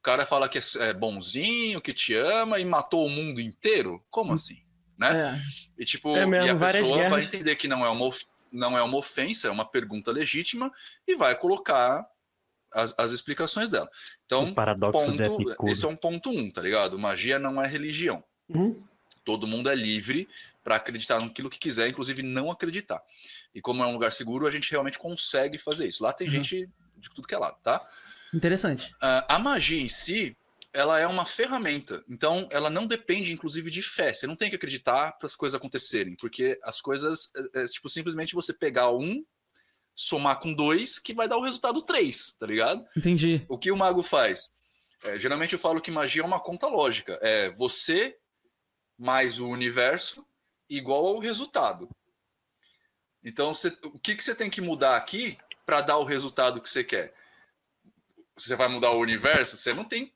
O 0.01 0.03
cara 0.03 0.27
fala 0.27 0.49
que 0.49 0.59
é 0.59 0.63
é 0.81 0.93
bonzinho, 0.93 1.81
que 1.81 1.95
te 1.95 2.15
ama 2.15 2.59
e 2.59 2.65
matou 2.65 3.07
o 3.07 3.09
mundo 3.09 3.41
inteiro? 3.41 4.05
Como 4.11 4.33
assim? 4.33 4.68
Né? 4.99 5.11
É. 5.17 5.83
E 5.83 5.85
tipo, 5.85 6.17
É 6.17 6.27
mesmo, 6.27 6.47
e 6.47 6.51
a 6.51 6.57
pessoa 6.57 7.09
vai 7.09 7.23
entender 7.23 7.55
que 7.57 7.69
não 7.69 7.85
é 7.87 7.89
uma 7.89 8.07
of- 8.07 8.27
não 8.51 8.77
é 8.77 8.83
uma 8.83 8.97
ofensa, 8.97 9.47
é 9.49 9.51
uma 9.51 9.65
pergunta 9.65 10.11
legítima 10.11 10.73
e 11.07 11.15
vai 11.15 11.35
colocar 11.37 12.05
as, 12.73 12.95
as 12.99 13.13
explicações 13.13 13.71
dela. 13.71 13.89
Então, 14.27 14.51
o 14.51 14.55
paradoxo 14.55 15.07
ponto, 15.07 15.69
esse 15.71 15.85
é 15.85 15.89
um 15.89 15.95
ponto 15.97 16.31
um, 16.31 16.51
tá 16.51 16.61
ligado? 16.63 16.99
Magia 16.99 17.39
não 17.39 17.63
é 17.63 17.67
religião. 17.67 18.25
Uhum. 18.49 18.83
Todo 19.25 19.47
mundo 19.47 19.69
é 19.71 19.75
livre 19.75 20.27
para 20.65 20.77
acreditar 20.77 21.21
naquilo 21.21 21.49
que 21.51 21.59
quiser, 21.59 21.89
inclusive 21.89 22.23
não 22.23 22.51
acreditar. 22.51 23.01
E 23.55 23.61
como 23.61 23.83
é 23.83 23.87
um 23.87 23.93
lugar 23.93 24.11
seguro, 24.13 24.47
a 24.47 24.51
gente 24.51 24.71
realmente 24.71 24.99
consegue 24.99 25.59
fazer 25.59 25.87
isso. 25.87 26.03
Lá 26.03 26.13
tem 26.13 26.27
Uhum. 26.27 26.33
gente 26.33 26.69
de 26.97 27.11
tudo 27.11 27.29
que 27.29 27.35
é 27.35 27.39
lado, 27.39 27.57
tá? 27.63 27.87
Interessante. 28.35 28.95
Ah, 29.01 29.37
a 29.37 29.39
magia 29.39 29.81
em 29.81 29.89
si, 29.89 30.37
ela 30.79 31.01
é 31.01 31.07
uma 31.09 31.27
ferramenta. 31.27 32.05
Então, 32.09 32.49
ela 32.53 32.71
não 32.71 32.87
depende, 32.87 33.33
inclusive, 33.33 33.69
de 33.69 33.83
fé. 33.83 34.13
Você 34.15 34.29
não 34.29 34.37
tem 34.37 34.49
que 34.49 34.55
acreditar 34.55 35.11
para 35.19 35.27
as 35.27 35.35
coisas 35.35 35.57
acontecerem, 35.59 36.15
porque 36.15 36.57
as 36.63 36.81
coisas 36.81 37.33
é, 37.55 37.63
é, 37.63 37.67
tipo 37.67 37.89
simplesmente 37.91 38.33
você 38.33 38.53
pegar 38.53 38.93
um, 38.93 39.25
somar 39.93 40.39
com 40.39 40.55
dois, 40.55 41.01
que 41.01 41.13
vai 41.13 41.27
dar 41.27 41.37
o 41.37 41.43
resultado 41.43 41.83
três, 41.83 42.31
tá 42.39 42.47
ligado? 42.47 42.87
Entendi. 42.97 43.45
O 43.49 43.59
que 43.59 43.73
o 43.73 43.77
mago 43.77 44.05
faz? 44.05 44.49
É, 45.03 45.19
geralmente 45.19 45.53
eu 45.53 45.59
falo 45.59 45.81
que 45.81 45.91
magia 45.91 46.23
é 46.23 46.25
uma 46.25 46.39
conta 46.41 46.69
lógica. 46.69 47.19
É 47.21 47.51
você 47.51 48.17
mais 48.97 49.41
o 49.41 49.49
universo 49.49 50.25
igual 50.71 51.07
ao 51.09 51.19
resultado. 51.19 51.89
Então, 53.25 53.53
você- 53.53 53.77
o 53.83 53.99
que, 53.99 54.15
que 54.15 54.23
você 54.23 54.35
tem 54.35 54.49
que 54.49 54.61
mudar 54.61 54.97
aqui 54.97 55.37
para 55.67 55.81
dar 55.81 55.99
o 55.99 56.05
resultado 56.05 56.61
que 56.63 56.71
você 56.71 56.85
quer? 56.85 57.13
Você 58.37 58.55
vai 58.55 58.69
mudar 58.69 58.93
o 58.93 59.01
universo? 59.01 59.57
Você 59.57 59.75
não 59.75 59.85
tem 59.85 60.13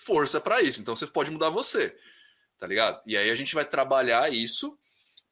força 0.00 0.40
para 0.40 0.62
isso. 0.62 0.80
Então, 0.80 0.96
você 0.96 1.06
pode 1.06 1.30
mudar 1.30 1.50
você. 1.50 1.96
Tá 2.58 2.66
ligado? 2.66 3.00
E 3.06 3.16
aí 3.16 3.30
a 3.30 3.34
gente 3.34 3.54
vai 3.54 3.64
trabalhar 3.64 4.32
isso 4.32 4.78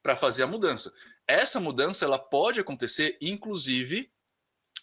para 0.01 0.15
fazer 0.15 0.43
a 0.43 0.47
mudança. 0.47 0.93
Essa 1.27 1.59
mudança 1.59 2.03
ela 2.03 2.17
pode 2.17 2.59
acontecer, 2.59 3.17
inclusive, 3.21 4.11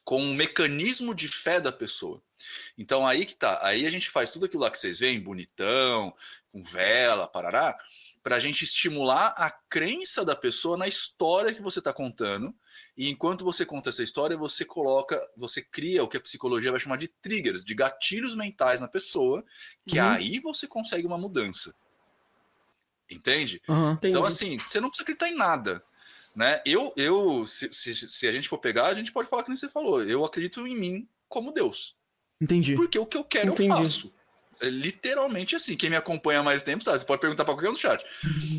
com 0.05 0.22
um 0.22 0.34
mecanismo 0.34 1.12
de 1.12 1.26
fé 1.26 1.61
da 1.61 1.72
pessoa. 1.72 2.22
Então 2.78 3.05
aí 3.05 3.26
que 3.26 3.34
tá. 3.34 3.59
Aí 3.62 3.84
a 3.84 3.91
gente 3.91 4.09
faz 4.09 4.30
tudo 4.30 4.47
aquilo 4.47 4.62
lá 4.62 4.70
que 4.70 4.78
vocês 4.78 5.01
veem, 5.01 5.18
bonitão, 5.18 6.14
com 6.53 6.62
vela, 6.62 7.26
parará, 7.26 7.76
para 8.22 8.37
a 8.37 8.41
gente 8.41 8.62
estimular 8.62 9.34
a 9.37 9.51
crença 9.51 10.24
da 10.24 10.37
pessoa 10.37 10.76
na 10.76 10.87
história 10.87 11.53
que 11.53 11.62
você 11.62 11.80
está 11.80 11.93
contando. 11.93 12.55
E 12.97 13.11
enquanto 13.11 13.45
você 13.45 13.67
conta 13.67 13.91
essa 13.91 14.03
história, 14.03 14.37
você 14.39 14.65
coloca, 14.65 15.21
você 15.37 15.61
cria 15.61 16.03
o 16.03 16.09
que 16.09 16.17
a 16.17 16.21
psicologia 16.21 16.71
vai 16.71 16.81
chamar 16.81 16.97
de 16.97 17.09
triggers, 17.09 17.65
de 17.65 17.75
gatilhos 17.75 18.35
mentais 18.35 18.81
na 18.81 18.89
pessoa, 18.89 19.45
que 19.87 19.99
Uhum. 19.99 20.09
aí 20.09 20.39
você 20.41 20.67
consegue 20.67 21.07
uma 21.07 21.19
mudança. 21.19 21.75
Entende? 23.11 23.61
Entendi. 23.69 24.09
Então, 24.09 24.25
assim, 24.25 24.59
você 24.59 24.81
não 24.81 24.89
precisa 24.89 25.03
acreditar 25.05 25.29
em 25.29 25.37
nada. 25.37 25.83
Né? 26.35 26.61
Eu, 26.67 26.93
eu 26.97 27.47
se, 27.47 27.73
se, 27.73 27.95
se 27.95 28.27
a 28.27 28.33
gente 28.33 28.49
for 28.49 28.59
pegar, 28.59 28.87
a 28.87 28.95
gente 28.95 29.13
pode 29.13 29.29
falar 29.29 29.43
que 29.43 29.49
nem 29.49 29.57
você 29.57 29.69
falou. 29.69 30.03
Eu 30.03 30.25
acredito 30.25 30.67
em 30.67 30.77
mim 30.77 31.09
como 31.29 31.53
Deus. 31.53 31.97
Entendi. 32.41 32.75
Porque 32.75 32.99
o 32.99 33.07
que 33.07 33.17
eu 33.17 33.25
quero, 33.25 33.53
Entendi. 33.53 33.71
eu 33.71 33.77
faço. 33.77 34.13
É 34.61 34.69
literalmente 34.71 35.55
assim. 35.55 35.77
Quem 35.77 35.91
me 35.91 35.97
acompanha 35.97 36.41
há 36.41 36.43
mais 36.43 36.63
tempo 36.63 36.83
sabe. 36.83 36.99
Você 36.99 37.05
pode 37.05 37.21
perguntar 37.21 37.45
pra 37.45 37.55
qualquer 37.55 37.69
um 37.69 37.73
no 37.73 37.79
chat. 37.79 38.05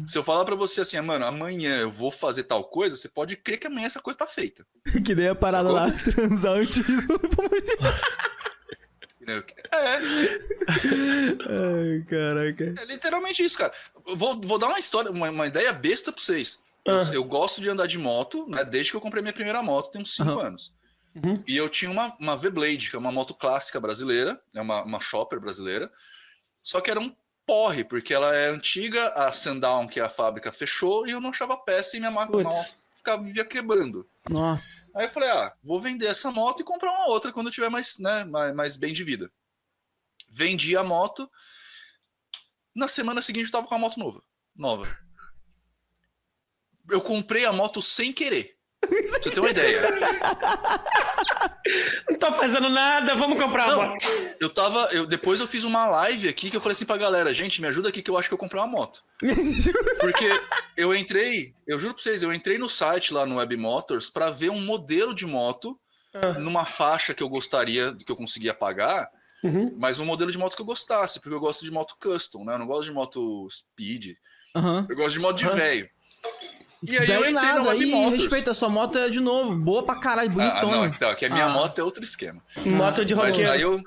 Se 0.05 0.17
eu 0.17 0.23
falar 0.23 0.45
pra 0.45 0.55
você 0.55 0.81
assim, 0.81 0.99
mano, 1.01 1.25
amanhã 1.25 1.77
eu 1.77 1.91
vou 1.91 2.11
fazer 2.11 2.43
tal 2.43 2.63
coisa, 2.63 2.95
você 2.95 3.09
pode 3.09 3.35
crer 3.35 3.57
que 3.59 3.67
amanhã 3.67 3.87
essa 3.87 3.99
coisa 4.01 4.19
tá 4.19 4.27
feita. 4.27 4.65
que 5.05 5.15
nem 5.15 5.27
a 5.29 5.35
parada 5.35 5.69
Sacou? 5.71 5.87
lá, 5.87 6.13
transar 6.13 6.53
antes 6.53 6.77
do... 7.07 7.19
É, 9.29 9.43
Ai, 11.49 12.05
caraca. 12.09 12.75
é 12.81 12.85
literalmente 12.85 13.43
isso, 13.43 13.57
cara. 13.57 13.73
Vou, 14.15 14.39
vou 14.39 14.57
dar 14.57 14.67
uma 14.67 14.79
história, 14.79 15.11
uma, 15.11 15.29
uma 15.29 15.47
ideia 15.47 15.73
besta 15.73 16.13
pra 16.13 16.21
vocês. 16.21 16.59
Eu, 16.85 16.97
Ah. 16.97 17.09
eu 17.13 17.23
gosto 17.25 17.61
de 17.61 17.69
andar 17.69 17.87
de 17.87 17.97
moto, 17.97 18.45
né? 18.47 18.63
Desde 18.63 18.91
que 18.91 18.95
eu 18.97 19.01
comprei 19.01 19.21
minha 19.21 19.33
primeira 19.33 19.61
moto, 19.61 19.91
tem 19.91 20.01
uns 20.01 20.15
5 20.15 20.29
Aham. 20.29 20.41
anos. 20.47 20.71
Uhum. 21.23 21.43
E 21.47 21.57
eu 21.57 21.69
tinha 21.69 21.89
uma, 21.89 22.15
uma 22.19 22.37
V-Blade, 22.37 22.89
que 22.89 22.95
é 22.95 22.99
uma 22.99 23.11
moto 23.11 23.33
clássica 23.33 23.79
brasileira, 23.79 24.41
é 24.53 24.61
uma, 24.61 24.83
uma 24.83 24.99
shopper 24.99 25.39
brasileira. 25.39 25.91
Só 26.61 26.81
que 26.81 26.91
era 26.91 26.99
um 26.99 27.15
porre, 27.45 27.83
porque 27.83 28.13
ela 28.13 28.35
é 28.35 28.49
antiga, 28.49 29.07
a 29.09 29.31
Sundown, 29.31 29.87
que 29.87 29.99
é 29.99 30.03
a 30.03 30.09
fábrica, 30.09 30.51
fechou, 30.51 31.07
e 31.07 31.11
eu 31.11 31.21
não 31.21 31.29
achava 31.29 31.55
peça 31.55 31.95
e 31.95 31.99
minha 31.99 32.11
máquina 32.11 32.49
ficava 32.93 33.23
vivia 33.23 33.45
quebrando. 33.45 34.07
Nossa. 34.29 34.91
Aí 34.95 35.05
eu 35.05 35.09
falei, 35.09 35.29
ah, 35.29 35.55
vou 35.63 35.79
vender 35.79 36.07
essa 36.07 36.29
moto 36.29 36.59
e 36.59 36.65
comprar 36.65 36.91
uma 36.91 37.07
outra 37.07 37.31
quando 37.31 37.47
eu 37.47 37.53
tiver 37.53 37.69
mais, 37.69 37.97
né, 37.97 38.25
mais, 38.25 38.53
mais 38.53 38.75
bem 38.75 38.93
de 38.93 39.03
vida. 39.03 39.31
Vendi 40.29 40.75
a 40.75 40.83
moto. 40.83 41.31
Na 42.75 42.87
semana 42.87 43.21
seguinte 43.21 43.45
eu 43.45 43.51
tava 43.51 43.67
com 43.67 43.75
a 43.75 43.79
moto 43.79 43.97
nova. 43.97 44.21
Nova. 44.53 44.99
Eu 46.89 47.01
comprei 47.01 47.45
a 47.45 47.53
moto 47.53 47.81
sem 47.81 48.11
querer. 48.11 48.56
Pra 48.79 48.89
você 48.89 49.31
ter 49.31 49.39
uma 49.39 49.49
ideia. 49.49 49.81
Não 52.09 52.17
tô 52.17 52.31
fazendo 52.31 52.69
nada, 52.69 53.15
vamos 53.15 53.37
comprar 53.41 53.67
Não. 53.67 53.79
uma 53.79 53.87
moto. 53.89 54.05
Eu 54.39 54.49
tava. 54.49 54.87
Eu, 54.91 55.05
depois 55.05 55.39
eu 55.39 55.47
fiz 55.47 55.63
uma 55.63 55.85
live 55.87 56.29
aqui 56.29 56.49
que 56.49 56.55
eu 56.57 56.61
falei 56.61 56.73
assim 56.73 56.85
pra 56.85 56.97
galera, 56.97 57.33
gente, 57.33 57.59
me 57.61 57.67
ajuda 57.67 57.89
aqui 57.89 58.01
que 58.01 58.09
eu 58.09 58.17
acho 58.17 58.29
que 58.29 58.33
eu 58.33 58.37
comprei 58.37 58.61
uma 58.61 58.67
moto. 58.67 59.03
Porque 59.99 60.29
eu 60.77 60.95
entrei, 60.95 61.53
eu 61.67 61.79
juro 61.79 61.93
pra 61.93 62.03
vocês, 62.03 62.23
eu 62.23 62.33
entrei 62.33 62.57
no 62.57 62.69
site 62.69 63.13
lá 63.13 63.25
no 63.25 63.35
Web 63.37 63.57
Motors 63.57 64.09
pra 64.09 64.29
ver 64.29 64.49
um 64.49 64.61
modelo 64.61 65.13
de 65.13 65.25
moto 65.25 65.77
Ah. 66.13 66.33
numa 66.39 66.65
faixa 66.65 67.13
que 67.13 67.21
eu 67.23 67.29
gostaria, 67.29 67.93
que 68.05 68.11
eu 68.11 68.15
conseguia 68.15 68.53
pagar, 68.53 69.09
Uhum. 69.43 69.75
mas 69.77 69.99
um 69.99 70.05
modelo 70.05 70.31
de 70.31 70.37
moto 70.37 70.55
que 70.55 70.61
eu 70.61 70.65
gostasse, 70.65 71.19
porque 71.19 71.35
eu 71.35 71.39
gosto 71.39 71.63
de 71.65 71.71
moto 71.71 71.95
custom, 71.99 72.43
né? 72.45 72.53
Eu 72.53 72.59
não 72.59 72.65
gosto 72.67 72.85
de 72.85 72.91
moto 72.91 73.47
speed, 73.51 74.15
Aham. 74.55 74.85
eu 74.89 74.95
gosto 74.95 75.13
de 75.13 75.19
moto 75.19 75.37
de 75.37 75.45
Ah. 75.45 75.49
velho. 75.49 75.89
E 76.83 76.97
aí 76.97 77.09
eu 77.09 77.21
Daí 77.21 77.33
nada, 77.33 77.71
aí 77.71 77.85
Motors. 77.87 78.21
respeita, 78.21 78.53
sua 78.53 78.69
moto 78.69 78.97
é 78.97 79.09
de 79.09 79.19
novo, 79.19 79.55
boa 79.57 79.83
pra 79.83 79.95
caralho, 79.95 80.29
Ah, 80.39 80.61
não, 80.61 80.69
bonitona. 80.69 80.87
então, 80.95 81.15
que 81.15 81.25
a 81.25 81.29
minha 81.29 81.45
Ah. 81.45 81.49
moto 81.49 81.79
é 81.79 81.83
outro 81.83 82.03
esquema. 82.03 82.43
Moto 82.65 83.03
de 83.03 83.15
Mas 83.15 83.31
roqueiro. 83.33 83.51
aí 83.51 83.61
eu, 83.61 83.81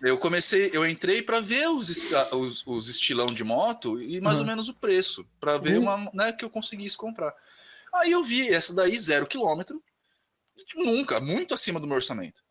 eu 0.00 0.18
comecei, 0.18 0.70
eu 0.72 0.84
entrei 0.88 1.22
para 1.22 1.38
ver 1.40 1.68
os, 1.68 1.88
os, 2.32 2.66
os, 2.66 2.88
estilão 2.88 3.26
de 3.26 3.44
moto 3.44 4.02
e 4.02 4.20
mais 4.20 4.36
uhum. 4.36 4.42
ou 4.42 4.46
menos 4.48 4.68
o 4.68 4.74
preço, 4.74 5.24
para 5.38 5.56
ver 5.58 5.78
uhum. 5.78 5.82
uma, 5.84 6.10
né, 6.12 6.32
que 6.32 6.44
eu 6.44 6.50
conseguisse 6.50 6.96
comprar. 6.96 7.32
Aí 7.94 8.10
eu 8.10 8.24
vi 8.24 8.48
essa 8.48 8.74
daí, 8.74 8.98
zero 8.98 9.26
quilômetro, 9.26 9.80
nunca, 10.74 11.20
muito 11.20 11.54
acima 11.54 11.78
do 11.78 11.86
meu 11.86 11.96
orçamento. 11.96 12.42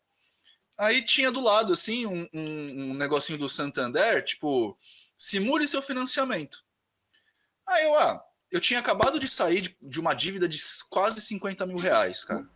Aí 0.78 1.02
tinha 1.02 1.30
do 1.30 1.40
lado, 1.42 1.72
assim, 1.72 2.06
um, 2.06 2.26
um, 2.32 2.90
um 2.90 2.94
negocinho 2.94 3.38
do 3.38 3.48
Santander, 3.48 4.24
tipo, 4.24 4.76
simule 5.18 5.68
seu 5.68 5.82
financiamento. 5.82 6.64
Aí 7.66 7.84
eu, 7.84 7.96
ah, 7.98 8.24
eu 8.52 8.60
tinha 8.60 8.78
acabado 8.78 9.18
de 9.18 9.26
sair 9.26 9.62
de, 9.62 9.76
de, 9.80 9.98
uma 9.98 10.12
dívida 10.12 10.46
de 10.46 10.58
quase 10.90 11.20
50 11.22 11.64
mil 11.64 11.78
reais, 11.78 12.22
cara. 12.22 12.46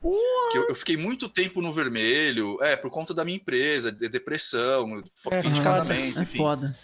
Eu, 0.55 0.69
eu, 0.69 0.75
fiquei 0.75 0.95
muito 0.95 1.27
tempo 1.27 1.63
no 1.63 1.73
vermelho, 1.73 2.63
é, 2.63 2.77
por 2.77 2.91
conta 2.91 3.15
da 3.15 3.25
minha 3.25 3.39
empresa, 3.39 3.91
de 3.91 4.07
depressão, 4.07 5.03
é 5.31 5.41
fim 5.41 5.51
de 5.51 5.63
casamento, 5.63 6.19
é 6.19 6.23
enfim. 6.23 6.37
Foda. 6.37 6.79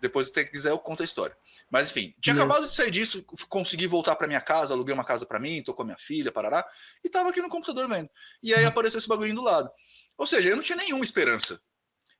Depois, 0.00 0.28
se 0.28 0.44
quiser, 0.46 0.70
eu 0.70 0.78
conto 0.78 1.02
a 1.02 1.04
história. 1.04 1.36
Mas, 1.70 1.90
enfim, 1.90 2.14
tinha 2.20 2.34
acabado 2.34 2.66
de 2.66 2.74
sair 2.74 2.90
disso, 2.90 3.22
consegui 3.48 3.86
voltar 3.86 4.16
para 4.16 4.26
minha 4.26 4.40
casa, 4.40 4.72
aluguei 4.72 4.94
uma 4.94 5.04
casa 5.04 5.26
para 5.26 5.38
mim, 5.38 5.62
tô 5.62 5.74
com 5.74 5.82
a 5.82 5.86
minha 5.86 5.98
filha, 5.98 6.32
parará, 6.32 6.66
e 7.04 7.10
tava 7.10 7.28
aqui 7.28 7.42
no 7.42 7.50
computador 7.50 7.86
vendo. 7.88 8.08
E 8.42 8.54
aí 8.54 8.64
apareceu 8.64 8.98
esse 8.98 9.08
bagulho 9.08 9.34
do 9.34 9.42
lado. 9.42 9.70
Ou 10.16 10.26
seja, 10.26 10.48
eu 10.48 10.56
não 10.56 10.62
tinha 10.62 10.76
nenhuma 10.76 11.04
esperança. 11.04 11.60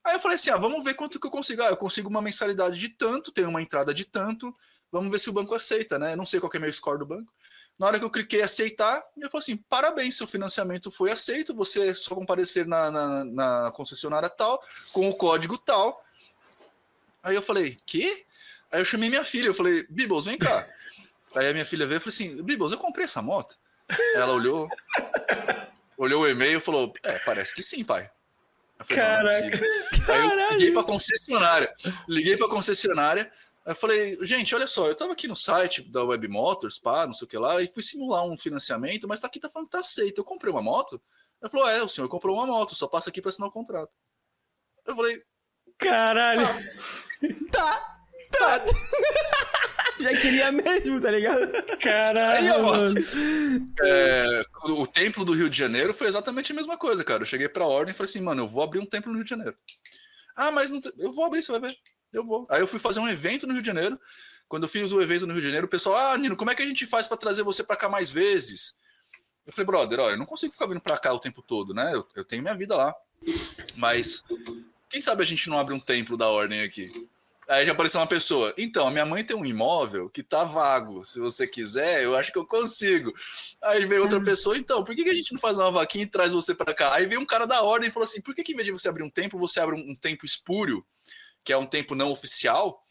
Aí 0.05 0.17
eu 0.17 0.21
falei 0.21 0.35
assim, 0.35 0.51
ah, 0.51 0.57
vamos 0.57 0.85
ver 0.85 0.95
quanto 0.95 1.19
que 1.19 1.27
eu 1.27 1.31
consigo. 1.31 1.63
Ah, 1.63 1.69
eu 1.71 1.77
consigo 1.77 2.11
uma 2.11 2.21
mensalidade 2.21 2.79
de 2.79 2.91
tanto, 2.91 3.33
tenho 3.33 3.49
uma 3.49 3.63
entrada 3.63 3.95
de 3.95 4.05
tanto, 4.05 4.55
Vamos 4.91 5.11
ver 5.11 5.19
se 5.19 5.29
o 5.29 5.33
banco 5.33 5.55
aceita, 5.55 5.99
né? 5.99 6.13
Eu 6.13 6.17
não 6.17 6.27
sei 6.27 6.41
qual 6.41 6.51
é 6.53 6.59
o 6.59 6.61
meu 6.61 6.73
score 6.73 6.99
do 6.99 7.07
banco. 7.07 7.33
Na 7.79 7.87
hora 7.87 7.99
que 7.99 8.05
eu 8.05 8.11
cliquei 8.11 8.43
aceitar, 8.43 9.05
ele 9.17 9.29
falou 9.29 9.43
assim: 9.43 9.57
parabéns, 9.57 10.17
seu 10.17 10.27
financiamento 10.27 10.91
foi 10.91 11.11
aceito, 11.11 11.55
você 11.55 11.91
é 11.91 11.95
só 11.95 12.15
comparecer 12.15 12.67
na, 12.67 12.91
na, 12.91 13.25
na 13.25 13.73
concessionária 13.73 14.31
tal, 14.31 14.63
com 14.93 15.09
o 15.09 15.15
código 15.15 15.59
tal. 15.59 16.03
Aí 17.23 17.35
eu 17.35 17.43
falei: 17.43 17.79
que? 17.85 18.25
Aí 18.71 18.81
eu 18.81 18.85
chamei 18.85 19.11
minha 19.11 19.25
filha, 19.25 19.49
eu 19.49 19.55
falei: 19.55 19.87
Bibbles, 19.91 20.25
vem 20.25 20.39
cá. 20.39 20.67
Aí 21.35 21.49
a 21.49 21.53
minha 21.53 21.67
filha 21.67 21.87
veio 21.87 21.99
e 21.99 22.01
falou 22.01 22.15
assim: 22.15 22.43
Bibbles, 22.43 22.73
eu 22.73 22.79
comprei 22.79 23.05
essa 23.05 23.21
moto. 23.21 23.59
Ela 24.15 24.33
olhou, 24.33 24.69
olhou 25.99 26.23
o 26.23 26.29
e-mail 26.29 26.59
e 26.59 26.63
falou: 26.63 26.95
É, 27.03 27.19
parece 27.19 27.55
que 27.55 27.63
sim, 27.63 27.85
pai. 27.85 28.11
Falei, 28.79 29.03
Caraca. 29.03 29.61
Aí 30.13 30.21
eu 30.23 30.51
liguei 30.53 30.73
pra 30.73 30.83
concessionária. 30.83 31.75
Liguei 32.09 32.37
pra 32.37 32.49
concessionária. 32.49 33.33
Aí 33.67 33.73
eu 33.73 33.77
falei, 33.77 34.17
gente, 34.25 34.55
olha 34.55 34.67
só, 34.69 34.87
eu 34.87 34.95
tava 34.95 35.13
aqui 35.13 35.27
no 35.27 35.35
site 35.35 35.83
da 35.83 36.05
Web 36.05 36.29
Motors, 36.29 36.79
pá, 36.79 37.05
não 37.05 37.13
sei 37.13 37.27
o 37.27 37.29
que 37.29 37.37
lá, 37.37 37.61
e 37.61 37.67
fui 37.67 37.83
simular 37.83 38.25
um 38.25 38.39
financiamento, 38.39 39.09
mas 39.09 39.19
tá 39.19 39.27
aqui 39.27 39.41
tá 39.41 39.49
falando 39.49 39.67
que 39.67 39.73
tá 39.73 39.81
aceito. 39.81 40.19
Eu 40.21 40.25
comprei 40.25 40.53
uma 40.53 40.63
moto? 40.63 41.03
Ele 41.43 41.51
falou, 41.51 41.69
é, 41.69 41.83
o 41.83 41.89
senhor 41.89 42.09
comprou 42.09 42.37
uma 42.37 42.47
moto, 42.47 42.77
só 42.77 42.87
passa 42.87 43.11
aqui 43.11 43.21
para 43.21 43.31
assinar 43.31 43.49
o 43.49 43.53
contrato. 43.53 43.91
Eu 44.87 44.95
falei, 44.95 45.21
caralho. 45.79 46.47
Tá, 47.51 47.99
tá. 48.39 48.61
tá. 48.61 48.65
Já 49.99 50.21
queria 50.21 50.53
mesmo, 50.53 51.01
tá 51.01 51.11
ligado? 51.11 51.51
Caralho. 51.81 52.95
É, 53.83 54.45
o 54.65 54.87
templo 54.87 55.25
do 55.25 55.33
Rio 55.33 55.51
de 55.51 55.59
Janeiro 55.59 55.93
foi 55.95 56.07
exatamente 56.07 56.53
a 56.53 56.55
mesma 56.55 56.77
coisa, 56.77 57.03
cara. 57.03 57.23
Eu 57.23 57.27
cheguei 57.27 57.49
pra 57.49 57.67
ordem 57.67 57.93
e 57.93 57.97
falei 57.97 58.09
assim, 58.09 58.21
mano, 58.21 58.43
eu 58.43 58.49
vou 58.49 58.63
abrir 58.63 58.79
um 58.79 58.87
templo 58.87 59.11
no 59.11 59.17
Rio 59.17 59.25
de 59.25 59.31
Janeiro. 59.31 59.57
Ah, 60.37 60.51
mas 60.51 60.71
não 60.71 60.81
eu 60.99 61.13
vou 61.13 61.25
abrir, 61.25 61.43
você 61.43 61.51
vai 61.51 61.63
ver. 61.63 61.77
Eu 62.17 62.25
vou. 62.25 62.47
Aí 62.51 62.61
eu 62.61 62.67
fui 62.67 62.79
fazer 62.79 62.99
um 62.99 63.09
evento 63.09 63.47
no 63.47 63.53
Rio 63.53 63.63
de 63.63 63.67
Janeiro. 63.67 64.01
Quando 64.49 64.63
eu 64.63 64.69
fiz 64.69 64.91
o 64.91 65.03
evento 65.03 65.27
no 65.27 65.35
Rio 65.35 65.43
de 65.43 65.47
Janeiro, 65.47 65.67
o 65.67 65.71
pessoal, 65.71 65.97
ah, 65.97 66.17
Nino, 66.17 66.37
como 66.37 66.51
é 66.51 66.55
que 66.55 66.63
a 66.63 66.67
gente 66.67 66.87
faz 66.87 67.07
para 67.07 67.17
trazer 67.17 67.43
você 67.43 67.63
para 67.63 67.77
cá 67.77 67.89
mais 67.89 68.11
vezes? 68.11 68.75
Eu 69.45 69.53
falei, 69.53 69.67
brother, 69.67 70.01
olha, 70.01 70.13
eu 70.15 70.19
não 70.19 70.25
consigo 70.25 70.53
ficar 70.53 70.67
vindo 70.67 70.81
para 70.81 70.97
cá 70.97 71.13
o 71.13 71.21
tempo 71.21 71.43
todo, 71.43 71.75
né? 71.75 71.95
Eu, 71.95 72.07
eu 72.15 72.25
tenho 72.25 72.43
minha 72.43 72.55
vida 72.55 72.75
lá. 72.75 72.95
Mas 73.77 74.25
quem 74.89 75.01
sabe 75.01 75.23
a 75.23 75.27
gente 75.27 75.49
não 75.51 75.59
abre 75.59 75.75
um 75.75 75.81
templo 75.81 76.17
da 76.17 76.29
ordem 76.29 76.63
aqui? 76.63 76.91
Aí 77.49 77.65
já 77.65 77.73
apareceu 77.73 78.01
uma 78.01 78.07
pessoa. 78.07 78.53
Então, 78.57 78.89
a 78.89 78.91
minha 78.91 79.07
mãe 79.07 79.23
tem 79.23 79.37
um 79.37 79.45
imóvel 79.45 80.09
que 80.09 80.23
tá 80.23 80.43
vago. 80.43 81.05
Se 81.05 81.21
você 81.21 81.47
quiser, 81.47 82.03
eu 82.03 82.17
acho 82.17 82.33
que 82.33 82.39
eu 82.39 82.47
consigo. 82.47 83.13
Aí 83.63 83.85
veio 83.85 84.03
outra 84.03 84.21
pessoa. 84.21 84.57
Então, 84.57 84.83
por 84.83 84.97
que, 84.97 85.05
que 85.05 85.11
a 85.11 85.15
gente 85.15 85.33
não 85.33 85.39
faz 85.39 85.59
uma 85.59 85.71
vaquinha 85.71 86.05
e 86.05 86.11
traz 86.11 86.33
você 86.33 86.55
para 86.55 86.75
cá? 86.75 86.95
Aí 86.95 87.07
veio 87.07 87.21
um 87.21 87.27
cara 87.27 87.47
da 87.47 87.63
ordem 87.63 87.89
e 87.89 87.93
falou 87.93 88.05
assim: 88.05 88.21
por 88.21 88.35
que, 88.35 88.43
que 88.43 88.53
em 88.53 88.57
vez 88.57 88.67
de 88.67 88.73
você 88.73 88.89
abrir 88.89 89.05
um 89.05 89.11
templo, 89.11 89.39
você 89.39 89.61
abre 89.61 89.77
um, 89.77 89.91
um 89.91 89.95
templo 89.95 90.27
espúrio 90.27 90.85
que 91.47 91.53
é 91.53 91.57
um 91.57 91.65
tempo 91.65 91.95
não 91.95 92.11
oficial. 92.11 92.83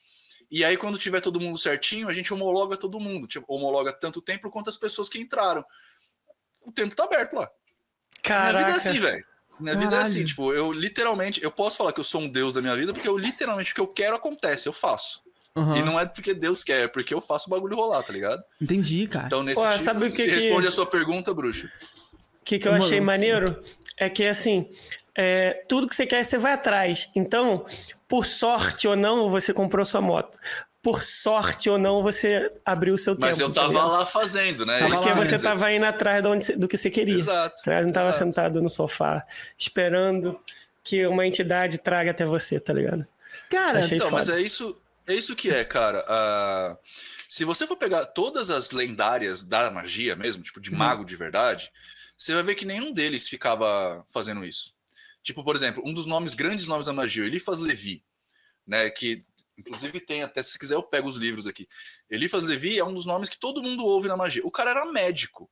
E 0.50 0.64
aí, 0.64 0.78
quando 0.78 0.98
tiver 0.98 1.20
todo 1.20 1.42
mundo 1.42 1.58
certinho, 1.58 2.08
a 2.08 2.14
gente 2.14 2.34
homologa 2.34 2.78
todo 2.78 3.00
mundo. 3.00 3.28
Tipo, 3.28 3.46
homologa 3.54 3.92
tanto 3.92 4.20
o 4.20 4.22
tempo 4.22 4.50
quanto 4.50 4.70
as 4.70 4.78
pessoas 4.78 5.10
que 5.10 5.20
entraram. 5.20 5.64
O 6.66 6.72
tempo 6.72 6.96
tá 6.96 7.04
aberto 7.04 7.34
lá. 7.34 7.52
Caraca. 8.24 8.54
Minha 8.54 8.66
vida 8.66 8.72
é 8.72 8.76
assim, 8.78 9.00
velho. 9.00 9.26
Minha 9.60 9.74
Caralho. 9.74 9.80
vida 9.80 9.96
é 9.98 10.02
assim, 10.02 10.24
tipo, 10.24 10.54
eu 10.54 10.72
literalmente, 10.72 11.44
eu 11.44 11.52
posso 11.52 11.78
falar 11.78 11.92
que 11.92 12.00
eu 12.00 12.04
sou 12.04 12.22
um 12.22 12.30
deus 12.30 12.54
da 12.54 12.62
minha 12.62 12.76
vida, 12.76 12.94
porque 12.94 13.08
eu 13.08 13.18
literalmente 13.18 13.72
o 13.72 13.76
que 13.76 13.82
eu 13.82 13.88
quero 13.88 14.16
acontece, 14.16 14.68
eu 14.68 14.74
faço. 14.74 15.22
Uhum. 15.56 15.78
E 15.78 15.84
não 15.84 16.00
é 16.00 16.06
porque 16.06 16.34
Deus 16.34 16.64
quer, 16.64 16.86
é 16.86 16.88
porque 16.88 17.14
eu 17.14 17.22
faço 17.22 17.48
o 17.48 17.50
bagulho 17.50 17.76
rolar, 17.76 18.04
tá 18.04 18.12
ligado? 18.12 18.44
Entendi, 18.62 19.08
cara. 19.08 19.28
Então, 19.28 19.44
nesse 19.44 19.62
Pô, 19.62 19.70
tipo, 19.70 19.84
sabe 19.84 20.06
o 20.06 20.12
que 20.12 20.18
se 20.18 20.24
que... 20.24 20.36
responde 20.36 20.68
a 20.68 20.72
sua 20.72 20.86
pergunta, 20.86 21.34
bruxo. 21.34 21.68
O 22.42 22.46
que, 22.46 22.60
que 22.60 22.68
eu 22.68 22.74
achei 22.74 23.00
maneiro 23.00 23.58
é 23.98 24.10
que, 24.10 24.26
assim, 24.26 24.70
é, 25.16 25.64
tudo 25.68 25.88
que 25.88 25.96
você 25.96 26.06
quer, 26.06 26.24
você 26.24 26.38
vai 26.38 26.54
atrás. 26.54 27.10
Então, 27.16 27.66
por 28.08 28.26
sorte 28.26 28.88
ou 28.88 28.96
não, 28.96 29.30
você 29.30 29.54
comprou 29.54 29.86
sua 29.86 30.02
moto. 30.02 30.38
Por 30.84 31.02
sorte 31.02 31.70
ou 31.70 31.80
não, 31.80 32.04
você 32.04 32.52
abriu 32.64 32.94
o 32.94 32.98
seu 32.98 33.16
Mas 33.18 33.38
tempo. 33.38 33.50
Mas 33.50 33.58
eu 33.58 33.64
tava 33.64 33.86
lá 33.86 34.06
fazendo, 34.06 34.66
né? 34.66 34.80
Porque 34.80 35.10
você 35.12 35.40
tava 35.40 35.72
indo 35.72 35.86
atrás 35.86 36.22
de 36.22 36.30
onde, 36.30 36.52
do 36.54 36.68
que 36.68 36.78
você 36.78 36.92
queria. 36.92 37.18
Exato. 37.18 37.56
Você 37.64 37.82
não 37.82 37.92
tava 37.92 38.10
exato. 38.10 38.26
sentado 38.26 38.62
no 38.62 38.70
sofá, 38.70 39.24
esperando 39.58 40.40
que 40.84 41.08
uma 41.08 41.26
entidade 41.26 41.80
traga 41.80 42.12
até 42.12 42.26
você, 42.26 42.60
tá 42.60 42.72
ligado? 42.72 43.04
Cara, 43.50 43.80
Achei 43.80 43.98
então, 43.98 44.10
foda. 44.10 44.22
mas 44.22 44.30
é 44.30 44.40
isso, 44.40 44.80
é 45.08 45.16
isso 45.16 45.36
que 45.36 45.50
é, 45.50 45.64
cara. 45.64 46.06
Uh, 46.08 46.78
se 47.28 47.44
você 47.44 47.66
for 47.66 47.78
pegar 47.78 48.06
todas 48.06 48.52
as 48.52 48.70
lendárias 48.70 49.42
da 49.42 49.72
magia 49.72 50.16
mesmo, 50.16 50.44
tipo 50.44 50.60
de 50.60 50.70
uhum. 50.70 50.78
mago 50.78 51.04
de 51.04 51.16
verdade, 51.16 51.72
você 52.16 52.34
vai 52.34 52.44
ver 52.44 52.56
que 52.56 52.66
nenhum 52.66 52.94
deles 52.94 53.28
ficava 53.28 54.06
fazendo 54.10 54.46
isso. 54.46 54.75
Tipo, 55.26 55.44
por 55.44 55.56
exemplo, 55.56 55.82
um 55.84 55.92
dos 55.92 56.06
nomes, 56.06 56.36
grandes 56.36 56.68
nomes 56.68 56.86
da 56.86 56.94
magia, 56.94 57.26
Eliphas 57.26 57.60
Levi, 57.60 58.06
né? 58.66 58.92
Que 58.92 59.26
inclusive 59.58 60.00
tem, 60.00 60.22
até 60.22 60.44
se 60.44 60.60
quiser 60.60 60.76
eu 60.76 60.84
pego 60.84 61.10
os 61.10 61.16
livros 61.16 61.48
aqui. 61.48 61.68
Eliphas 62.08 62.44
Levi 62.44 62.78
é 62.78 62.86
um 62.86 62.94
dos 62.94 63.08
nomes 63.08 63.28
que 63.28 63.40
todo 63.40 63.64
mundo 63.64 63.84
ouve 63.84 64.08
na 64.08 64.16
magia. 64.16 64.46
O 64.46 64.52
cara 64.52 64.70
era 64.70 64.86
médico. 64.86 65.50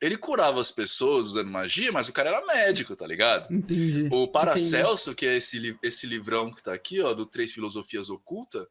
Ele 0.00 0.18
curava 0.18 0.60
as 0.60 0.72
pessoas 0.72 1.26
usando 1.26 1.48
magia, 1.48 1.92
mas 1.92 2.08
o 2.08 2.12
cara 2.12 2.30
era 2.30 2.44
médico, 2.44 2.96
tá 2.96 3.06
ligado? 3.06 3.54
Entendi. 3.54 4.08
O 4.10 4.26
Paracelso, 4.26 5.12
Entendi. 5.12 5.16
que 5.16 5.26
é 5.26 5.36
esse, 5.36 5.78
esse 5.80 6.06
livrão 6.06 6.52
que 6.52 6.62
tá 6.62 6.74
aqui, 6.74 7.00
ó, 7.00 7.14
do 7.14 7.24
Três 7.24 7.52
Filosofias 7.52 8.10
Oculta, 8.10 8.68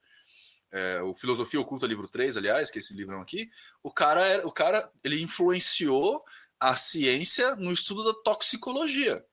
é, 0.72 1.02
o 1.02 1.16
Filosofia 1.16 1.60
Oculta, 1.62 1.88
livro 1.88 2.08
3, 2.08 2.36
aliás, 2.36 2.70
que 2.70 2.78
é 2.78 2.82
esse 2.82 2.94
livrão 2.94 3.22
aqui, 3.22 3.50
o 3.82 3.92
cara, 3.92 4.28
era, 4.28 4.46
o 4.46 4.52
cara 4.52 4.92
ele 5.04 5.22
influenciou 5.22 6.22
a 6.60 6.76
ciência 6.76 7.56
no 7.56 7.72
estudo 7.72 8.04
da 8.04 8.14
toxicologia. 8.14 9.26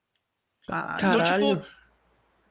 Caralho. 0.67 1.45
Então, 1.45 1.57
tipo, 1.57 1.67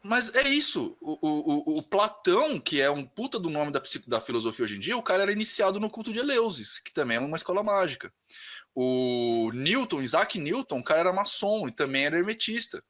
mas 0.03 0.33
é 0.33 0.47
isso. 0.47 0.97
O, 0.99 1.17
o, 1.21 1.77
o, 1.77 1.83
Platão, 1.83 2.59
que 2.59 2.81
é 2.81 2.89
um 2.89 3.05
puta 3.05 3.39
do 3.39 3.49
nome 3.49 3.71
da, 3.71 3.81
da 4.07 4.19
filosofia 4.19 4.65
hoje 4.65 4.77
em 4.77 4.79
dia, 4.79 4.97
o 4.97 5.03
cara 5.03 5.23
era 5.23 5.31
iniciado 5.31 5.79
no 5.79 5.89
culto 5.89 6.11
de 6.11 6.19
Eleusis, 6.19 6.79
que 6.79 6.91
também 6.91 7.17
é 7.17 7.19
uma 7.19 7.37
escola 7.37 7.61
mágica. 7.61 8.11
O 8.73 9.51
Newton, 9.53 10.01
Isaac 10.01 10.39
Newton, 10.39 10.79
o 10.79 10.83
cara 10.83 11.01
era 11.01 11.13
maçom 11.13 11.67
e 11.67 11.71
também 11.71 12.05
era 12.05 12.17
hermetista. 12.17 12.83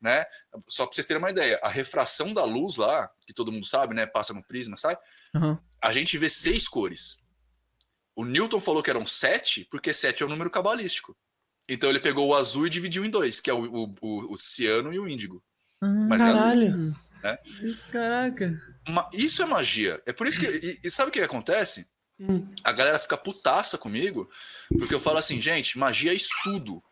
Né? 0.00 0.26
Só 0.68 0.84
para 0.84 0.94
vocês 0.94 1.06
terem 1.06 1.22
uma 1.22 1.30
ideia, 1.30 1.58
a 1.62 1.68
refração 1.68 2.34
da 2.34 2.44
luz 2.44 2.76
lá, 2.76 3.08
que 3.24 3.32
todo 3.32 3.52
mundo 3.52 3.64
sabe, 3.64 3.94
né? 3.94 4.04
Passa 4.04 4.34
no 4.34 4.42
prisma, 4.42 4.76
sabe? 4.76 5.00
Uhum. 5.34 5.56
A 5.80 5.92
gente 5.92 6.18
vê 6.18 6.28
seis 6.28 6.68
cores. 6.68 7.22
O 8.14 8.24
Newton 8.24 8.60
falou 8.60 8.82
que 8.82 8.90
eram 8.90 9.06
sete, 9.06 9.64
porque 9.70 9.94
sete 9.94 10.22
é 10.22 10.26
o 10.26 10.28
um 10.28 10.30
número 10.30 10.50
cabalístico. 10.50 11.16
Então 11.72 11.88
ele 11.88 12.00
pegou 12.00 12.28
o 12.28 12.34
azul 12.34 12.66
e 12.66 12.70
dividiu 12.70 13.02
em 13.02 13.08
dois, 13.08 13.40
que 13.40 13.48
é 13.48 13.54
o, 13.54 13.64
o, 13.64 13.94
o, 14.02 14.34
o 14.34 14.36
ciano 14.36 14.92
e 14.92 14.98
o 14.98 15.08
índigo. 15.08 15.42
Hum, 15.80 16.06
Mas 16.06 16.20
caralho. 16.20 16.64
É 16.64 16.68
azul, 16.68 16.94
né? 17.22 17.38
Caraca. 17.90 18.62
isso 19.14 19.42
é 19.42 19.46
magia. 19.46 20.02
É 20.04 20.12
por 20.12 20.26
isso 20.26 20.38
que. 20.38 20.46
E, 20.46 20.80
e 20.84 20.90
sabe 20.90 21.08
o 21.08 21.12
que 21.12 21.20
acontece? 21.20 21.88
Hum. 22.20 22.46
A 22.62 22.72
galera 22.72 22.98
fica 22.98 23.16
putaça 23.16 23.78
comigo, 23.78 24.28
porque 24.78 24.94
eu 24.94 25.00
falo 25.00 25.16
assim, 25.16 25.40
gente, 25.40 25.78
magia 25.78 26.12
é 26.12 26.14
estudo. 26.14 26.82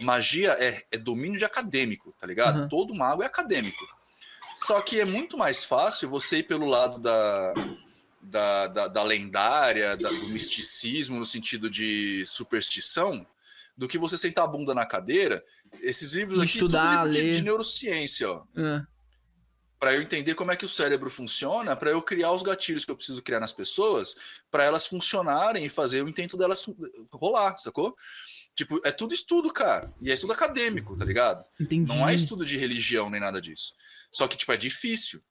Magia 0.00 0.50
é, 0.60 0.84
é 0.92 0.98
domínio 0.98 1.38
de 1.38 1.44
acadêmico, 1.46 2.14
tá 2.20 2.26
ligado? 2.26 2.60
Uhum. 2.60 2.68
Todo 2.68 2.94
mago 2.94 3.22
é 3.22 3.26
acadêmico. 3.26 3.86
Só 4.54 4.82
que 4.82 5.00
é 5.00 5.06
muito 5.06 5.38
mais 5.38 5.64
fácil 5.64 6.10
você 6.10 6.38
ir 6.38 6.42
pelo 6.42 6.66
lado 6.66 7.00
da, 7.00 7.54
da, 8.20 8.66
da, 8.66 8.88
da 8.88 9.02
lendária, 9.02 9.96
da, 9.96 10.10
do 10.10 10.28
misticismo, 10.28 11.18
no 11.18 11.24
sentido 11.24 11.70
de 11.70 12.22
superstição, 12.26 13.26
do 13.76 13.86
que 13.86 13.98
você 13.98 14.16
sentar 14.16 14.44
a 14.44 14.48
bunda 14.48 14.74
na 14.74 14.86
cadeira. 14.86 15.44
Esses 15.80 16.14
livros 16.14 16.40
aqui 16.40 16.54
Estudar, 16.54 17.02
tudo 17.02 17.12
ler. 17.12 17.24
De, 17.24 17.36
de 17.38 17.42
neurociência, 17.42 18.30
ó. 18.30 18.44
É. 18.56 18.82
Para 19.78 19.94
eu 19.94 20.00
entender 20.00 20.34
como 20.34 20.50
é 20.50 20.56
que 20.56 20.64
o 20.64 20.68
cérebro 20.68 21.10
funciona, 21.10 21.76
para 21.76 21.90
eu 21.90 22.00
criar 22.00 22.32
os 22.32 22.42
gatilhos 22.42 22.84
que 22.84 22.90
eu 22.90 22.96
preciso 22.96 23.22
criar 23.22 23.40
nas 23.40 23.52
pessoas, 23.52 24.16
para 24.50 24.64
elas 24.64 24.86
funcionarem 24.86 25.66
e 25.66 25.68
fazer 25.68 26.02
o 26.02 26.08
intento 26.08 26.36
delas 26.36 26.66
rolar, 27.12 27.58
sacou? 27.58 27.94
Tipo, 28.54 28.80
é 28.84 28.90
tudo 28.90 29.12
estudo, 29.12 29.52
cara. 29.52 29.92
E 30.00 30.10
é 30.10 30.14
estudo 30.14 30.32
acadêmico, 30.32 30.96
tá 30.96 31.04
ligado? 31.04 31.44
Entendi. 31.60 31.86
Não 31.86 32.08
é 32.08 32.14
estudo 32.14 32.46
de 32.46 32.56
religião 32.56 33.10
nem 33.10 33.20
nada 33.20 33.40
disso. 33.40 33.74
Só 34.10 34.26
que, 34.26 34.38
tipo, 34.38 34.50
é 34.50 34.56
difícil. 34.56 35.22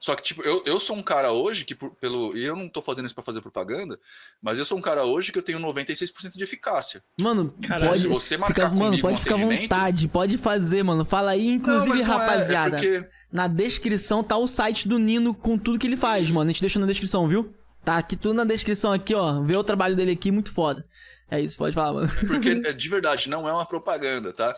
Só 0.00 0.14
que, 0.14 0.22
tipo, 0.22 0.42
eu, 0.42 0.62
eu 0.64 0.78
sou 0.78 0.94
um 0.96 1.02
cara 1.02 1.32
hoje 1.32 1.64
que, 1.64 1.74
por- 1.74 1.90
pelo. 1.96 2.36
E 2.36 2.44
eu 2.44 2.54
não 2.54 2.68
tô 2.68 2.80
fazendo 2.80 3.06
isso 3.06 3.14
pra 3.14 3.24
fazer 3.24 3.40
propaganda, 3.40 3.98
mas 4.40 4.58
eu 4.58 4.64
sou 4.64 4.78
um 4.78 4.80
cara 4.80 5.04
hoje 5.04 5.32
que 5.32 5.38
eu 5.38 5.42
tenho 5.42 5.58
96% 5.58 6.36
de 6.36 6.44
eficácia. 6.44 7.02
Mano, 7.20 7.52
Caralho, 7.66 7.90
pode, 7.90 8.02
se 8.02 8.08
você 8.08 8.36
marcar 8.36 8.70
fica, 8.70 8.74
mano, 8.76 9.00
pode 9.00 9.16
um 9.16 9.18
ficar 9.18 9.34
à 9.34 9.38
vontade, 9.38 10.08
pode 10.08 10.38
fazer, 10.38 10.82
mano. 10.84 11.04
Fala 11.04 11.32
aí, 11.32 11.48
inclusive, 11.48 11.98
Não, 12.00 12.06
não 12.06 12.20
é, 12.20 12.24
é 12.24 12.26
rapaziada. 12.28 12.76
porque- 12.76 13.08
Na 13.32 13.46
descrição 13.46 14.22
tá 14.24 14.36
o 14.38 14.46
site 14.46 14.88
do 14.88 14.98
Nino 14.98 15.34
com 15.34 15.58
tudo 15.58 15.78
que 15.78 15.86
ele 15.86 15.96
faz, 15.96 16.30
mano. 16.30 16.48
A 16.48 16.52
gente 16.52 16.62
deixou 16.62 16.80
na 16.80 16.86
descrição, 16.86 17.26
viu? 17.28 17.52
Tá 17.84 17.98
aqui 17.98 18.16
tudo 18.16 18.34
na 18.34 18.44
descrição 18.44 18.92
aqui, 18.92 19.14
ó. 19.14 19.42
Vê 19.42 19.56
o 19.56 19.64
trabalho 19.64 19.94
dele 19.96 20.12
aqui, 20.12 20.30
muito 20.30 20.52
foda. 20.52 20.86
É 21.30 21.38
isso, 21.40 21.58
pode 21.58 21.74
falar, 21.74 21.92
mano. 21.92 22.08
Porque, 22.26 22.48
é, 22.64 22.72
de 22.72 22.88
verdade, 22.88 23.28
não 23.28 23.46
é 23.48 23.52
uma 23.52 23.66
propaganda, 23.66 24.32
tá? 24.32 24.54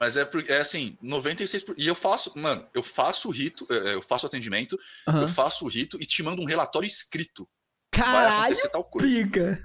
Mas 0.00 0.16
é, 0.16 0.24
porque 0.24 0.50
é 0.52 0.58
assim, 0.58 0.96
96%. 1.02 1.64
por- 1.66 1.74
E 1.78 1.86
eu 1.86 1.94
faço, 1.94 2.32
mano, 2.36 2.66
eu 2.74 2.82
faço 2.82 3.28
o 3.28 3.30
rito, 3.30 3.66
é, 3.70 3.94
eu 3.94 4.02
faço 4.02 4.26
atendimento, 4.26 4.78
Aham. 5.06 5.22
eu 5.22 5.28
faço 5.28 5.64
o 5.64 5.68
rito 5.68 5.96
e 6.00 6.06
te 6.06 6.22
mando 6.22 6.42
um 6.42 6.46
relatório 6.46 6.86
escrito. 6.86 7.48
Caralho, 7.92 8.56
tal 8.70 8.84
coisa. 8.84 9.06
pica. 9.06 9.64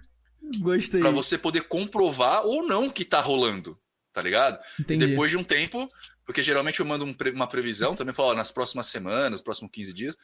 Gostei. 0.60 1.02
Pra 1.02 1.10
você 1.12 1.38
poder 1.38 1.62
comprovar 1.68 2.46
ou 2.46 2.64
não 2.68 2.90
que 2.90 3.06
tá 3.06 3.20
rolando, 3.22 3.80
tá 4.12 4.22
ligado? 4.22 4.60
Entendi. 4.80 5.06
E 5.06 5.08
depois 5.08 5.32
de 5.32 5.38
um 5.38 5.44
tempo, 5.44 5.88
porque 6.26 6.44
geralmente 6.44 6.80
eu 6.80 6.86
mando 6.86 7.06
um 7.06 7.16
uma 7.34 7.48
previsão, 7.48 7.96
também 7.96 8.14
falo, 8.14 8.30
ó, 8.30 8.34
nas 8.36 8.52
próximas 8.52 8.88
semanas, 8.88 9.32
nos 9.32 9.42
próximos 9.42 9.72
15 9.72 9.94
dias, 9.94 10.18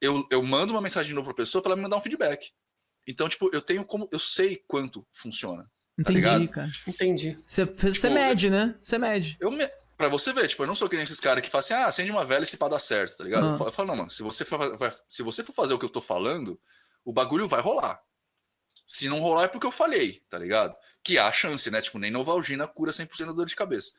eu, 0.00 0.26
eu 0.30 0.42
mando 0.42 0.72
uma 0.72 0.80
mensagem 0.80 1.08
de 1.08 1.14
novo 1.14 1.26
pra 1.26 1.34
pessoa 1.34 1.60
pra 1.62 1.70
ela 1.70 1.76
me 1.76 1.82
mandar 1.82 1.96
um 1.96 2.00
feedback. 2.00 2.50
Então, 3.06 3.28
tipo, 3.28 3.50
eu 3.52 3.60
tenho 3.60 3.84
como. 3.84 4.08
Eu 4.12 4.18
sei 4.18 4.62
quanto 4.66 5.06
funciona. 5.12 5.70
Entendi, 5.98 6.18
ligado? 6.18 6.48
cara. 6.48 6.70
Entendi. 6.86 7.38
Você, 7.46 7.64
você 7.64 7.92
Tipo, 7.92 8.10
mede, 8.14 8.50
né? 8.50 8.74
Você 8.80 8.98
mede. 8.98 9.36
Eu 9.40 9.50
me... 9.50 9.68
Pra 9.96 10.08
você 10.08 10.32
ver, 10.32 10.46
tipo, 10.46 10.62
eu 10.62 10.66
não 10.68 10.76
sou 10.76 10.88
que 10.88 10.94
nem 10.94 11.02
esses 11.02 11.18
caras 11.18 11.42
que 11.42 11.50
falam 11.50 11.58
assim, 11.58 11.74
ah, 11.74 11.86
acende 11.86 12.10
uma 12.12 12.24
vela 12.24 12.44
e 12.44 12.46
se 12.46 12.56
pá 12.56 12.68
dá 12.68 12.78
certo, 12.78 13.16
tá 13.16 13.24
ligado? 13.24 13.60
Ah. 13.60 13.64
Eu 13.66 13.72
falo- 13.72 13.88
não, 13.88 13.96
mano, 13.96 14.10
se 14.10 14.22
você, 14.22 14.44
for, 14.44 14.76
vai- 14.78 14.92
se 15.08 15.24
você 15.24 15.42
for 15.42 15.52
fazer 15.52 15.74
o 15.74 15.78
que 15.78 15.84
eu 15.84 15.88
tô 15.90 16.00
falando, 16.00 16.58
o 17.04 17.12
bagulho 17.12 17.48
vai 17.48 17.60
rolar. 17.60 18.00
Se 18.86 19.08
não 19.08 19.18
rolar 19.18 19.44
é 19.44 19.48
porque 19.48 19.66
eu 19.66 19.72
falhei, 19.72 20.22
tá 20.30 20.38
ligado? 20.38 20.74
Que 21.02 21.18
há 21.18 21.26
a 21.26 21.32
chance, 21.32 21.68
né? 21.70 21.80
Tipo, 21.82 21.98
nem 21.98 22.12
Novalgina 22.12 22.66
cura 22.68 22.92
100% 22.92 23.26
da 23.26 23.32
dor 23.32 23.46
de 23.46 23.56
cabeça. 23.56 23.92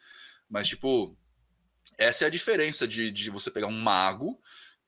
Mas, 0.50 0.70
tipo, 0.70 1.18
essa 1.98 2.24
é 2.24 2.28
a 2.28 2.32
diferença 2.32 2.88
de, 2.88 3.12
de 3.12 3.30
você 3.30 3.52
pegar 3.52 3.68
um 3.68 3.78
mago 3.78 4.40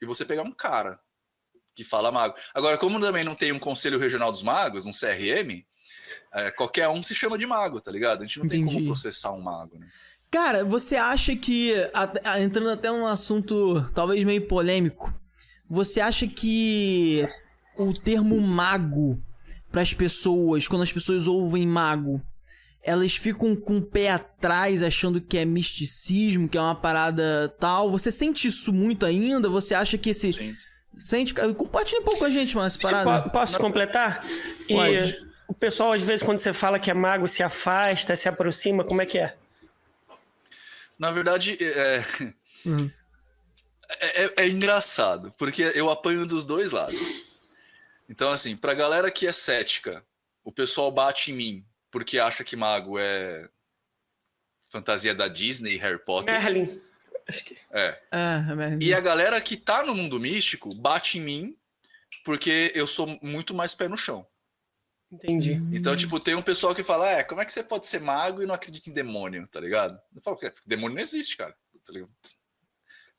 e 0.02 0.06
você 0.06 0.24
pegar 0.24 0.44
um 0.44 0.52
cara 0.54 0.98
que 1.76 1.84
fala 1.84 2.10
mago. 2.12 2.36
Agora, 2.54 2.78
como 2.78 3.00
também 3.02 3.24
não 3.26 3.36
tem 3.36 3.52
um 3.52 3.60
Conselho 3.60 4.00
Regional 4.00 4.32
dos 4.32 4.42
Magos, 4.44 4.86
um 4.86 4.92
CRM, 4.92 5.66
é, 6.34 6.52
qualquer 6.52 6.88
um 6.90 7.02
se 7.04 7.14
chama 7.16 7.38
de 7.38 7.46
mago, 7.46 7.80
tá 7.82 7.92
ligado? 7.92 8.22
A 8.24 8.26
gente 8.26 8.40
não 8.40 8.48
tem 8.48 8.62
Entendi. 8.62 8.76
como 8.76 8.88
processar 8.88 9.32
um 9.32 9.42
mago, 9.42 9.78
né? 9.80 9.88
Cara, 10.30 10.64
você 10.64 10.96
acha 10.96 11.36
que, 11.36 11.74
entrando 12.40 12.70
até 12.70 12.90
num 12.90 13.06
assunto 13.06 13.84
talvez 13.94 14.24
meio 14.24 14.48
polêmico, 14.48 15.14
você 15.70 16.00
acha 16.00 16.26
que 16.26 17.28
o 17.78 17.94
termo 17.94 18.40
mago 18.40 19.22
para 19.70 19.82
as 19.82 19.94
pessoas, 19.94 20.68
quando 20.68 20.84
as 20.84 20.92
pessoas 20.92 21.28
ouvem 21.28 21.68
mago, 21.68 22.22
elas 22.84 23.16
ficam 23.16 23.56
com 23.56 23.78
o 23.78 23.82
pé 23.82 24.10
atrás 24.12 24.82
achando 24.82 25.20
que 25.22 25.38
é 25.38 25.46
misticismo, 25.46 26.48
que 26.50 26.58
é 26.58 26.62
uma 26.62 26.76
parada 26.76 27.54
tal? 27.60 27.92
Você 27.92 28.10
sente 28.10 28.48
isso 28.48 28.72
muito 28.74 29.06
ainda? 29.06 29.50
Você 29.50 29.74
acha 29.76 29.98
que 29.98 30.10
esse. 30.12 30.34
Sim. 30.34 30.56
Sente. 30.98 31.34
Compartilha 31.34 32.02
um 32.02 32.04
pouco 32.04 32.20
com 32.20 32.26
a 32.26 32.30
gente, 32.30 32.56
mano, 32.56 32.68
essa 32.68 32.80
parada. 32.80 33.24
Po- 33.24 33.30
Posso 33.32 33.58
completar? 33.60 34.26
E 34.68 34.74
Pode. 34.74 35.31
O 35.52 35.54
pessoal, 35.54 35.92
às 35.92 36.02
vezes, 36.02 36.24
quando 36.24 36.38
você 36.40 36.54
fala 36.54 36.80
que 36.80 36.90
é 36.90 36.94
mago, 36.94 37.28
se 37.28 37.44
afasta, 37.44 38.16
se 38.16 38.30
aproxima, 38.30 38.84
como 38.86 39.02
é 39.02 39.06
que 39.06 39.18
é? 39.20 39.36
Na 40.98 41.12
verdade, 41.12 41.58
é, 41.62 42.04
Uhum. 42.66 42.90
é, 43.90 44.24
é- 44.26 44.34
é 44.38 44.48
engraçado, 44.48 45.34
porque 45.38 45.62
eu 45.76 45.90
apanho 45.90 46.26
dos 46.26 46.46
dois 46.46 46.72
lados. 46.72 47.00
Então, 48.10 48.30
assim, 48.32 48.56
pra 48.56 48.74
galera 48.74 49.12
que 49.12 49.28
é 49.28 49.32
cética, 49.34 50.04
o 50.44 50.52
pessoal 50.52 50.92
bate 50.92 51.32
em 51.32 51.36
mim 51.36 51.66
porque 51.90 52.18
acha 52.20 52.44
que 52.44 52.56
mago 52.56 52.98
é 52.98 53.50
fantasia 54.72 55.14
da 55.14 55.28
Disney, 55.28 55.76
Harry 55.78 56.00
Potter. 56.00 56.34
Merlin. 56.34 56.82
Acho 57.28 57.44
que... 57.44 57.58
É. 57.72 58.00
Mesmo. 58.56 58.82
E 58.82 58.94
a 58.94 59.00
galera 59.02 59.40
que 59.42 59.58
tá 59.58 59.84
no 59.84 59.94
mundo 59.94 60.18
místico 60.20 60.74
bate 60.74 61.18
em 61.18 61.22
mim 61.22 61.58
porque 62.24 62.72
eu 62.76 62.88
sou 62.88 63.20
muito 63.22 63.54
mais 63.54 63.74
pé 63.74 63.88
no 63.90 63.98
chão. 63.98 64.26
Entendi. 65.12 65.62
Então, 65.74 65.96
tipo, 65.96 66.20
tem 66.20 66.36
um 66.36 66.42
pessoal 66.42 66.74
que 66.74 66.84
fala, 66.84 67.10
é, 67.10 67.24
como 67.24 67.42
é 67.42 67.46
que 67.46 67.52
você 67.52 67.62
pode 67.64 67.88
ser 67.88 68.00
mago 68.00 68.42
e 68.42 68.46
não 68.46 68.56
acredita 68.56 68.90
em 68.90 68.94
demônio, 68.94 69.46
tá 69.48 69.60
ligado? 69.60 70.00
Eu 70.16 70.22
falo, 70.22 70.40
"É, 70.42 70.54
demônio 70.66 70.96
não 70.96 71.02
existe, 71.02 71.36
cara. 71.36 71.56
Tá? 71.86 71.94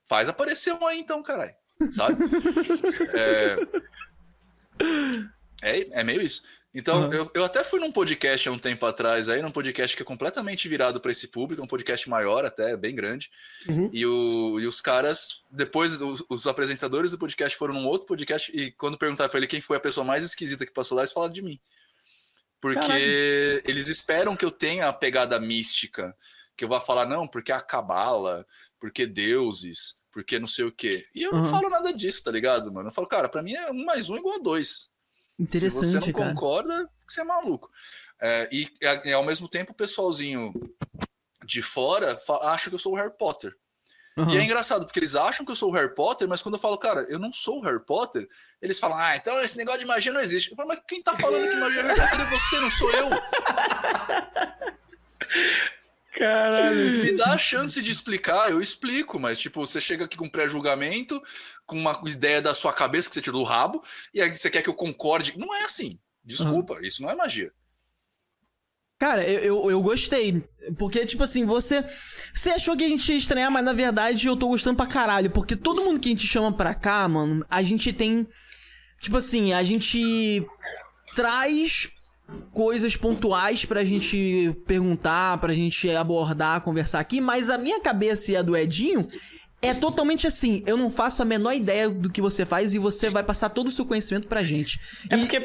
Faz 0.06 0.28
aparecer 0.28 0.72
um 0.72 0.86
aí 0.86 0.98
então, 1.00 1.22
caralho. 1.22 1.54
Sabe? 1.90 2.16
é... 3.14 3.56
é... 5.62 6.00
é 6.00 6.04
meio 6.04 6.22
isso. 6.22 6.42
Então, 6.74 7.04
Uhum. 7.04 7.12
eu, 7.12 7.30
eu 7.34 7.44
até 7.44 7.62
fui 7.62 7.78
num 7.78 7.92
podcast 7.92 8.48
há 8.48 8.52
um 8.52 8.58
tempo 8.58 8.86
atrás 8.86 9.28
aí, 9.28 9.42
num 9.42 9.50
podcast 9.50 9.94
que 9.94 10.02
é 10.02 10.06
completamente 10.06 10.66
virado 10.68 11.00
para 11.00 11.10
esse 11.12 11.28
público, 11.28 11.62
um 11.62 11.66
podcast 11.66 12.08
maior 12.08 12.46
até, 12.46 12.74
bem 12.78 12.94
grande. 12.94 13.30
Uhum. 13.68 13.90
E, 13.92 14.06
o, 14.06 14.58
e 14.58 14.66
os 14.66 14.80
caras, 14.80 15.44
depois, 15.50 16.00
os, 16.00 16.24
os 16.30 16.46
apresentadores 16.46 17.10
do 17.10 17.18
podcast 17.18 17.58
foram 17.58 17.74
num 17.74 17.86
outro 17.86 18.06
podcast 18.06 18.50
e 18.56 18.70
quando 18.72 18.96
perguntaram 18.96 19.28
pra 19.28 19.38
ele 19.38 19.46
quem 19.46 19.60
foi 19.60 19.76
a 19.76 19.80
pessoa 19.80 20.02
mais 20.02 20.24
esquisita 20.24 20.64
que 20.64 20.72
passou 20.72 20.96
lá, 20.96 21.02
eles 21.02 21.12
falaram 21.12 21.32
de 21.32 21.42
mim. 21.42 21.60
Porque 22.62 22.78
Caralho. 22.80 23.02
eles 23.68 23.88
esperam 23.88 24.36
que 24.36 24.44
eu 24.44 24.50
tenha 24.52 24.88
a 24.88 24.92
pegada 24.92 25.38
mística, 25.40 26.16
que 26.56 26.64
eu 26.64 26.68
vá 26.68 26.80
falar, 26.80 27.06
não, 27.06 27.26
porque 27.26 27.50
a 27.50 27.60
cabala, 27.60 28.46
porque 28.78 29.04
deuses, 29.04 29.96
porque 30.12 30.38
não 30.38 30.46
sei 30.46 30.66
o 30.66 30.70
quê. 30.72 31.04
E 31.12 31.22
eu 31.24 31.32
Uhum. 31.32 31.42
não 31.42 31.50
falo 31.50 31.68
nada 31.68 31.92
disso, 31.92 32.22
tá 32.22 32.30
ligado, 32.30 32.72
mano? 32.72 32.88
Eu 32.88 32.92
falo, 32.92 33.08
cara, 33.08 33.28
pra 33.28 33.42
mim 33.42 33.54
é 33.54 33.68
um 33.72 33.84
mais 33.84 34.08
um 34.08 34.16
igual 34.16 34.36
a 34.36 34.38
dois. 34.38 34.68
Se 34.68 34.88
você 35.36 35.42
Interessante, 35.42 36.06
não 36.06 36.12
cara. 36.12 36.28
concorda, 36.28 36.88
você 37.04 37.20
é 37.20 37.24
maluco. 37.24 37.68
É, 38.20 38.48
e, 38.52 38.68
e, 39.06 39.12
ao 39.12 39.24
mesmo 39.24 39.48
tempo 39.48 39.72
o 39.72 39.76
pessoalzinho 39.76 40.52
de 41.44 41.60
fora 41.62 42.16
acha 42.42 42.68
que 42.70 42.76
eu 42.76 42.78
sou 42.78 42.92
o 42.92 42.96
Harry 42.96 43.12
Potter. 43.18 43.56
Uhum. 44.16 44.30
E 44.30 44.36
é 44.36 44.44
engraçado, 44.44 44.84
porque 44.84 44.98
eles 44.98 45.14
acham 45.14 45.44
que 45.44 45.52
eu 45.52 45.56
sou 45.56 45.70
o 45.70 45.72
Harry 45.72 45.94
Potter, 45.94 46.28
mas 46.28 46.42
quando 46.42 46.56
eu 46.56 46.60
falo, 46.60 46.76
cara, 46.76 47.06
eu 47.08 47.18
não 47.18 47.32
sou 47.32 47.60
o 47.60 47.62
Harry 47.62 47.84
Potter, 47.84 48.28
eles 48.60 48.78
falam, 48.78 48.98
ah, 48.98 49.16
então 49.16 49.40
esse 49.40 49.56
negócio 49.56 49.80
de 49.80 49.86
magia 49.86 50.12
não 50.12 50.20
existe. 50.20 50.50
Eu 50.50 50.56
falo, 50.56 50.68
mas 50.68 50.80
quem 50.86 51.02
tá 51.02 51.16
falando 51.16 51.48
que 51.48 51.56
magia 51.56 51.80
é 51.80 51.82
Harry 51.82 52.00
Potter 52.00 52.20
é 52.20 52.30
você, 52.30 52.60
não 52.60 52.70
sou 52.70 52.90
eu. 52.90 53.08
Caralho. 56.12 56.76
Me 56.76 57.16
dá 57.16 57.32
a 57.32 57.38
chance 57.38 57.80
de 57.80 57.90
explicar, 57.90 58.50
eu 58.50 58.60
explico, 58.60 59.18
mas 59.18 59.38
tipo, 59.38 59.64
você 59.64 59.80
chega 59.80 60.04
aqui 60.04 60.16
com 60.16 60.26
um 60.26 60.30
pré-julgamento, 60.30 61.20
com 61.64 61.76
uma 61.76 61.98
ideia 62.06 62.42
da 62.42 62.52
sua 62.52 62.72
cabeça 62.72 63.08
que 63.08 63.14
você 63.14 63.22
tirou 63.22 63.40
do 63.40 63.46
rabo, 63.46 63.82
e 64.12 64.20
aí 64.20 64.36
você 64.36 64.50
quer 64.50 64.62
que 64.62 64.68
eu 64.68 64.74
concorde. 64.74 65.38
Não 65.38 65.54
é 65.54 65.64
assim. 65.64 65.98
Desculpa, 66.22 66.78
isso 66.82 67.02
não 67.02 67.10
é 67.10 67.14
magia. 67.14 67.50
Cara, 69.02 69.24
eu, 69.28 69.40
eu, 69.64 69.70
eu 69.72 69.82
gostei. 69.82 70.44
Porque, 70.78 71.04
tipo 71.04 71.24
assim, 71.24 71.44
você. 71.44 71.84
Você 72.32 72.50
achou 72.50 72.76
que 72.76 72.84
a 72.84 72.88
gente 72.88 73.10
ia 73.10 73.18
estranhar, 73.18 73.50
mas 73.50 73.64
na 73.64 73.72
verdade 73.72 74.28
eu 74.28 74.36
tô 74.36 74.46
gostando 74.46 74.76
pra 74.76 74.86
caralho. 74.86 75.28
Porque 75.28 75.56
todo 75.56 75.82
mundo 75.82 75.98
que 75.98 76.08
a 76.08 76.12
gente 76.12 76.24
chama 76.24 76.52
pra 76.52 76.72
cá, 76.72 77.08
mano, 77.08 77.44
a 77.50 77.64
gente 77.64 77.92
tem. 77.92 78.24
Tipo 79.00 79.16
assim, 79.16 79.52
a 79.54 79.64
gente 79.64 80.46
traz 81.16 81.88
coisas 82.52 82.96
pontuais 82.96 83.64
pra 83.64 83.84
gente 83.84 84.56
perguntar, 84.68 85.36
pra 85.38 85.52
gente 85.52 85.90
abordar, 85.90 86.60
conversar 86.60 87.00
aqui, 87.00 87.20
mas 87.20 87.50
a 87.50 87.58
minha 87.58 87.80
cabeça 87.80 88.30
e 88.30 88.36
a 88.36 88.42
do 88.42 88.56
Edinho 88.56 89.08
é 89.60 89.74
totalmente 89.74 90.28
assim. 90.28 90.62
Eu 90.64 90.76
não 90.76 90.92
faço 90.92 91.20
a 91.22 91.24
menor 91.24 91.54
ideia 91.54 91.90
do 91.90 92.08
que 92.08 92.20
você 92.22 92.46
faz 92.46 92.72
e 92.72 92.78
você 92.78 93.10
vai 93.10 93.24
passar 93.24 93.48
todo 93.48 93.66
o 93.66 93.72
seu 93.72 93.84
conhecimento 93.84 94.28
pra 94.28 94.44
gente. 94.44 94.78
É 95.10 95.16
E- 95.16 95.18
porque, 95.18 95.40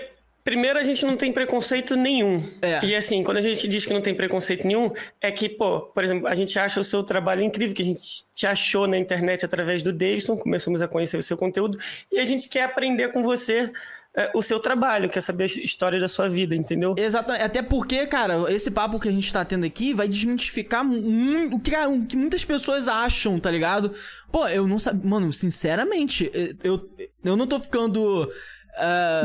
primeiro, 0.47 0.79
a 0.79 0.83
gente 0.83 1.05
não 1.05 1.17
tem 1.17 1.33
preconceito 1.33 1.93
nenhum. 1.97 2.41
É. 2.61 2.79
E 2.85 2.95
assim, 2.95 3.21
quando 3.21 3.35
a 3.35 3.41
gente 3.41 3.67
diz 3.67 3.85
que 3.85 3.93
não 3.93 4.01
tem 4.01 4.15
preconceito 4.15 4.65
nenhum, 4.65 4.93
é 5.19 5.29
que, 5.29 5.49
pô, 5.49 5.81
por 5.81 6.01
exemplo, 6.01 6.25
a 6.25 6.33
gente 6.33 6.57
acha 6.57 6.79
o 6.79 6.85
seu 6.85 7.03
trabalho 7.03 7.43
incrível, 7.43 7.75
que 7.75 7.81
a 7.81 7.85
gente 7.85 8.01
te 8.33 8.47
achou 8.47 8.87
na 8.87 8.97
internet 8.97 9.43
através 9.43 9.83
do 9.83 9.91
Davidson, 9.91 10.37
começamos 10.37 10.81
a 10.81 10.87
conhecer 10.87 11.17
o 11.17 11.21
seu 11.21 11.35
conteúdo, 11.35 11.77
e 12.09 12.17
a 12.17 12.23
gente 12.23 12.47
quer 12.47 12.63
aprender 12.63 13.11
com 13.11 13.21
você 13.21 13.69
é, 14.15 14.31
o 14.33 14.41
seu 14.41 14.57
trabalho, 14.57 15.09
quer 15.09 15.19
saber 15.19 15.43
a 15.43 15.45
história 15.45 15.99
da 15.99 16.07
sua 16.07 16.29
vida, 16.29 16.55
entendeu? 16.55 16.95
Exatamente. 16.97 17.43
Até 17.43 17.61
porque, 17.61 18.07
cara, 18.07 18.51
esse 18.51 18.71
papo 18.71 19.01
que 19.01 19.09
a 19.09 19.11
gente 19.11 19.31
tá 19.33 19.43
tendo 19.43 19.65
aqui 19.65 19.93
vai 19.93 20.07
desmitificar 20.07 20.83
muito 20.83 21.57
o 21.57 21.59
que, 21.59 21.75
o 21.75 22.05
que 22.05 22.15
muitas 22.15 22.45
pessoas 22.45 22.87
acham, 22.87 23.37
tá 23.37 23.51
ligado? 23.51 23.93
Pô, 24.31 24.47
eu 24.47 24.65
não 24.65 24.79
sabia. 24.79 25.07
Mano, 25.07 25.31
sinceramente, 25.33 26.31
eu, 26.63 26.89
eu 27.23 27.35
não 27.35 27.45
tô 27.45 27.59
ficando. 27.59 28.31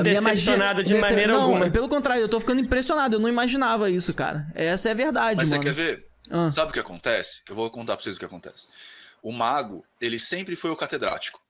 Decepcionado 0.03 0.83
de 0.83 0.95
Dece- 0.95 1.09
maneira 1.11 1.33
não, 1.33 1.43
alguma. 1.43 1.71
Pelo 1.71 1.89
contrário, 1.89 2.23
eu 2.23 2.29
tô 2.29 2.41
ficando 2.41 2.61
impressionado. 2.61 3.17
Eu 3.17 3.21
não 3.21 3.29
imaginava 3.29 3.91
isso, 3.91 4.13
cara. 4.15 4.47
Essa 4.55 4.89
é 4.89 4.93
a 4.93 4.95
verdade, 4.95 5.37
Mas 5.37 5.51
mano. 5.51 5.63
você 5.63 5.69
quer 5.69 5.75
ver? 5.75 6.07
Ah. 6.31 6.51
Sabe 6.51 6.71
o 6.71 6.73
que 6.73 6.81
acontece? 6.81 7.43
Eu 7.49 7.55
vou 7.55 7.71
contar 7.71 7.97
pra 7.97 8.03
vocês 8.03 8.17
o 8.17 8.19
que 8.19 8.25
acontece. 8.25 8.67
O 9.23 9.33
mago, 9.33 9.85
ele 10.01 10.19
sempre 10.19 10.57
foi 10.57 10.71
o 10.71 10.77
catedrático. 10.77 11.41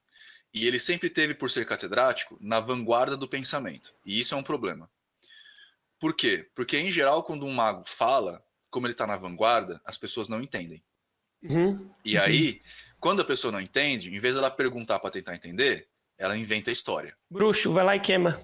E 0.53 0.67
ele 0.67 0.79
sempre 0.79 1.09
teve, 1.09 1.33
por 1.33 1.49
ser 1.49 1.65
catedrático, 1.65 2.37
na 2.39 2.59
vanguarda 2.59 3.17
do 3.17 3.27
pensamento. 3.27 3.91
E 4.05 4.19
isso 4.19 4.35
é 4.35 4.37
um 4.37 4.43
problema. 4.43 4.87
Por 5.99 6.13
quê? 6.13 6.47
Porque, 6.53 6.77
em 6.77 6.91
geral, 6.91 7.23
quando 7.23 7.45
um 7.45 7.51
mago 7.53 7.83
fala, 7.85 8.43
como 8.69 8.85
ele 8.85 8.93
tá 8.93 9.07
na 9.07 9.15
vanguarda, 9.17 9.81
as 9.85 9.97
pessoas 9.97 10.27
não 10.27 10.41
entendem. 10.41 10.83
Uhum. 11.41 11.89
E 12.05 12.17
aí, 12.17 12.61
quando 12.99 13.21
a 13.21 13.25
pessoa 13.25 13.51
não 13.51 13.59
entende, 13.61 14.13
em 14.15 14.19
vez 14.19 14.35
dela 14.35 14.51
perguntar 14.51 14.99
para 14.99 15.09
tentar 15.11 15.33
entender, 15.35 15.87
ela 16.17 16.37
inventa 16.37 16.69
a 16.69 16.73
história. 16.73 17.15
Bruxo, 17.29 17.71
vai 17.71 17.83
lá 17.83 17.95
e 17.95 17.99
queima. 17.99 18.39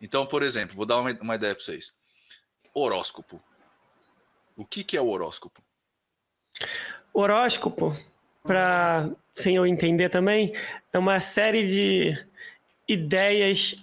Então, 0.00 0.26
por 0.26 0.42
exemplo, 0.42 0.76
vou 0.76 0.86
dar 0.86 0.98
uma, 0.98 1.12
uma 1.20 1.34
ideia 1.34 1.54
para 1.54 1.64
vocês. 1.64 1.92
Horóscopo. 2.74 3.42
O 4.56 4.64
que, 4.64 4.84
que 4.84 4.96
é 4.96 5.00
o 5.00 5.08
horóscopo? 5.08 5.62
Horóscopo, 7.12 7.96
para 8.42 9.10
sem 9.34 9.56
eu 9.56 9.66
entender 9.66 10.08
também, 10.08 10.52
é 10.92 10.98
uma 10.98 11.20
série 11.20 11.66
de 11.66 12.26
ideias 12.88 13.76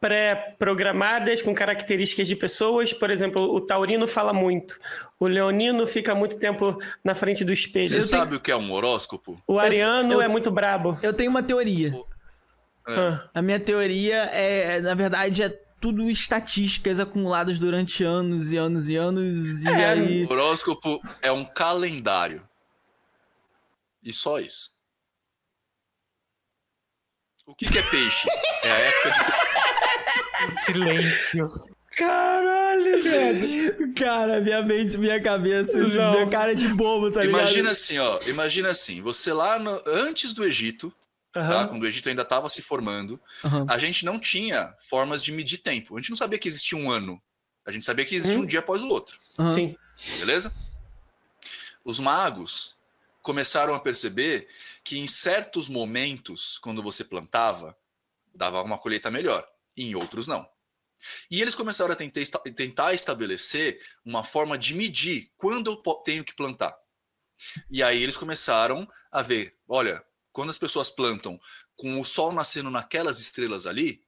pré-programadas 0.00 1.42
com 1.42 1.54
características 1.54 2.28
de 2.28 2.36
pessoas. 2.36 2.92
Por 2.92 3.10
exemplo, 3.10 3.42
o 3.42 3.60
taurino 3.60 4.06
fala 4.06 4.32
muito. 4.32 4.78
O 5.20 5.26
leonino 5.26 5.86
fica 5.86 6.14
muito 6.14 6.38
tempo 6.38 6.78
na 7.02 7.14
frente 7.14 7.44
do 7.44 7.52
espelho. 7.52 7.88
Você 7.88 8.02
sabe 8.02 8.36
o 8.36 8.40
que 8.40 8.50
é 8.52 8.56
um 8.56 8.70
horóscopo? 8.72 9.40
O 9.46 9.58
ariano 9.58 10.12
eu- 10.12 10.22
é 10.22 10.28
muito 10.28 10.50
brabo. 10.50 10.96
Eu 11.02 11.12
tenho 11.12 11.30
uma 11.30 11.42
teoria. 11.42 11.92
Ah, 12.86 13.28
A 13.34 13.42
minha 13.42 13.58
teoria 13.60 14.16
é, 14.26 14.80
na 14.80 14.94
verdade, 14.94 15.42
é 15.42 15.48
tudo 15.80 16.08
estatísticas 16.08 16.98
acumuladas 17.00 17.58
durante 17.58 18.02
anos 18.04 18.50
e 18.52 18.56
anos 18.56 18.88
e 18.88 18.96
anos. 18.96 19.62
E 19.64 19.68
É, 19.68 19.90
aí. 19.90 20.24
O 20.24 20.32
horóscopo 20.32 21.00
é 21.20 21.30
um 21.32 21.44
calendário. 21.44 22.42
E 24.02 24.12
só 24.12 24.38
isso. 24.40 24.70
O 27.46 27.54
que, 27.54 27.66
que 27.66 27.78
é 27.78 27.82
peixes? 27.82 28.32
É 28.62 28.70
a 28.70 28.78
época 28.78 29.10
de. 29.10 29.18
Silêncio. 30.64 31.46
Caralho, 31.98 33.02
velho. 33.02 33.94
Cara, 33.94 34.40
minha 34.40 34.62
mente, 34.62 34.96
minha 34.98 35.20
cabeça, 35.20 35.76
Não. 35.78 36.12
minha 36.12 36.28
cara 36.28 36.54
de 36.54 36.68
bobo, 36.68 37.10
tá 37.10 37.24
ligado? 37.24 37.40
Imagina 37.40 37.70
assim, 37.70 37.98
ó. 37.98 38.18
Imagina 38.26 38.68
assim, 38.68 39.02
você 39.02 39.32
lá 39.32 39.58
no- 39.58 39.82
antes 39.86 40.32
do 40.32 40.44
Egito, 40.44 40.94
tá? 41.32 41.40
Aham. 41.40 41.68
Quando 41.68 41.82
o 41.82 41.86
Egito 41.86 42.08
ainda 42.08 42.22
estava 42.22 42.48
se 42.48 42.62
formando, 42.62 43.20
Aham. 43.44 43.66
a 43.68 43.76
gente 43.78 44.04
não 44.04 44.18
tinha 44.18 44.74
formas 44.78 45.22
de 45.24 45.32
medir 45.32 45.58
tempo. 45.58 45.96
A 45.96 46.00
gente 46.00 46.10
não 46.10 46.16
sabia 46.16 46.38
que 46.38 46.46
existia 46.48 46.78
um 46.78 46.90
ano. 46.90 47.20
A 47.66 47.72
gente 47.72 47.84
sabia 47.84 48.04
que 48.04 48.14
existia 48.14 48.38
Hum. 48.38 48.42
um 48.42 48.46
dia 48.46 48.60
após 48.60 48.82
o 48.82 48.88
outro. 48.88 49.18
Sim. 49.54 49.76
Beleza? 50.20 50.54
Os 51.84 51.98
magos 51.98 52.76
começaram 53.22 53.74
a 53.74 53.80
perceber 53.80 54.46
que 54.84 54.98
em 54.98 55.06
certos 55.06 55.68
momentos, 55.68 56.58
quando 56.58 56.82
você 56.82 57.02
plantava, 57.04 57.76
dava 58.34 58.62
uma 58.62 58.78
colheita 58.78 59.10
melhor, 59.10 59.46
e 59.76 59.84
em 59.90 59.94
outros 59.94 60.28
não. 60.28 60.48
E 61.30 61.40
eles 61.40 61.54
começaram 61.54 61.92
a 61.92 61.96
tentar, 61.96 62.20
esta- 62.20 62.38
tentar 62.38 62.94
estabelecer 62.94 63.80
uma 64.04 64.24
forma 64.24 64.58
de 64.58 64.74
medir 64.74 65.30
quando 65.36 65.70
eu 65.70 65.94
tenho 66.02 66.24
que 66.24 66.34
plantar. 66.34 66.76
E 67.70 67.82
aí 67.82 68.02
eles 68.02 68.16
começaram 68.16 68.88
a 69.10 69.22
ver, 69.22 69.56
olha, 69.66 70.04
quando 70.32 70.50
as 70.50 70.58
pessoas 70.58 70.90
plantam 70.90 71.40
com 71.76 72.00
o 72.00 72.04
sol 72.04 72.32
nascendo 72.32 72.70
naquelas 72.70 73.20
estrelas 73.20 73.66
ali, 73.66 74.04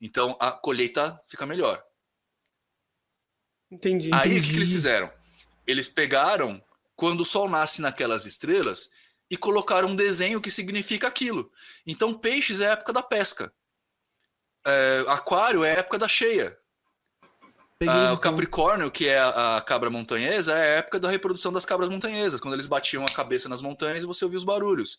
então 0.00 0.36
a 0.38 0.50
colheita 0.50 1.18
fica 1.28 1.46
melhor. 1.46 1.82
Entendi. 3.70 4.10
Aí 4.12 4.38
o 4.38 4.42
que 4.42 4.54
eles 4.54 4.70
fizeram? 4.70 5.12
Eles 5.66 5.88
pegaram 5.88 6.62
quando 6.94 7.22
o 7.22 7.24
sol 7.26 7.48
nasce 7.48 7.82
naquelas 7.82 8.24
estrelas 8.26 8.90
e 9.28 9.36
colocaram 9.36 9.88
um 9.88 9.96
desenho 9.96 10.40
que 10.40 10.50
significa 10.50 11.08
aquilo. 11.08 11.52
Então, 11.84 12.16
peixes 12.16 12.60
é 12.60 12.68
a 12.68 12.72
época 12.72 12.92
da 12.92 13.02
pesca. 13.02 13.52
É, 14.66 15.04
aquário 15.08 15.64
é 15.64 15.70
a 15.70 15.78
época 15.78 15.98
da 15.98 16.08
cheia. 16.08 16.58
Ah, 17.86 18.14
o. 18.14 18.18
Capricórnio, 18.18 18.90
que 18.90 19.06
é 19.06 19.18
a, 19.18 19.58
a 19.58 19.60
cabra 19.60 19.90
montanhesa, 19.90 20.54
é 20.54 20.76
a 20.76 20.78
época 20.78 20.98
da 20.98 21.10
reprodução 21.10 21.52
das 21.52 21.66
cabras 21.66 21.90
montanhesas, 21.90 22.40
quando 22.40 22.54
eles 22.54 22.66
batiam 22.66 23.04
a 23.04 23.12
cabeça 23.12 23.50
nas 23.50 23.60
montanhas 23.60 24.02
e 24.02 24.06
você 24.06 24.24
ouvia 24.24 24.38
os 24.38 24.44
barulhos. 24.44 24.98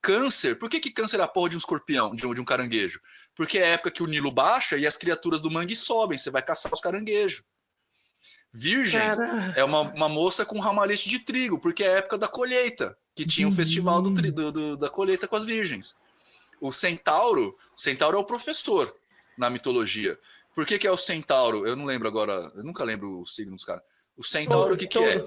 Câncer, 0.00 0.58
por 0.58 0.70
que, 0.70 0.80
que 0.80 0.90
câncer 0.90 1.20
é 1.20 1.22
a 1.22 1.28
porra 1.28 1.50
de 1.50 1.56
um 1.56 1.58
escorpião, 1.58 2.14
de 2.14 2.26
um, 2.26 2.32
de 2.34 2.40
um 2.40 2.44
caranguejo? 2.44 2.98
Porque 3.34 3.58
é 3.58 3.64
a 3.64 3.68
época 3.68 3.90
que 3.90 4.02
o 4.02 4.06
Nilo 4.06 4.30
baixa 4.30 4.76
e 4.78 4.86
as 4.86 4.96
criaturas 4.96 5.40
do 5.40 5.50
mangue 5.50 5.76
sobem, 5.76 6.16
você 6.16 6.30
vai 6.30 6.42
caçar 6.42 6.72
os 6.72 6.80
caranguejos. 6.80 7.42
Virgem 8.52 9.00
Cara... 9.00 9.52
é 9.56 9.62
uma, 9.64 9.80
uma 9.80 10.08
moça 10.08 10.46
com 10.46 10.58
ramalhete 10.60 11.08
de 11.08 11.18
trigo, 11.18 11.58
porque 11.58 11.84
é 11.84 11.88
a 11.88 11.98
época 11.98 12.16
da 12.16 12.28
colheita, 12.28 12.96
que 13.14 13.26
tinha 13.26 13.46
o 13.46 13.50
Entendi. 13.50 13.64
festival 13.66 14.00
do, 14.00 14.10
do- 14.10 14.52
do- 14.52 14.76
da 14.78 14.88
colheita 14.88 15.28
com 15.28 15.36
as 15.36 15.44
virgens. 15.44 15.94
O 16.60 16.72
centauro, 16.72 17.54
centauro 17.76 18.16
é 18.16 18.20
o 18.20 18.24
professor 18.24 18.94
na 19.38 19.50
mitologia. 19.50 20.18
Por 20.54 20.64
que, 20.64 20.78
que 20.78 20.86
é 20.86 20.90
o 20.90 20.96
centauro? 20.96 21.66
Eu 21.66 21.74
não 21.74 21.84
lembro 21.84 22.06
agora, 22.08 22.52
eu 22.54 22.62
nunca 22.62 22.84
lembro 22.84 23.20
o 23.20 23.26
signo 23.26 23.54
dos 23.54 23.64
caras. 23.64 23.82
O 24.16 24.22
centauro, 24.22 24.74
o 24.74 24.76
que, 24.76 24.86
que 24.86 24.98
é? 24.98 25.24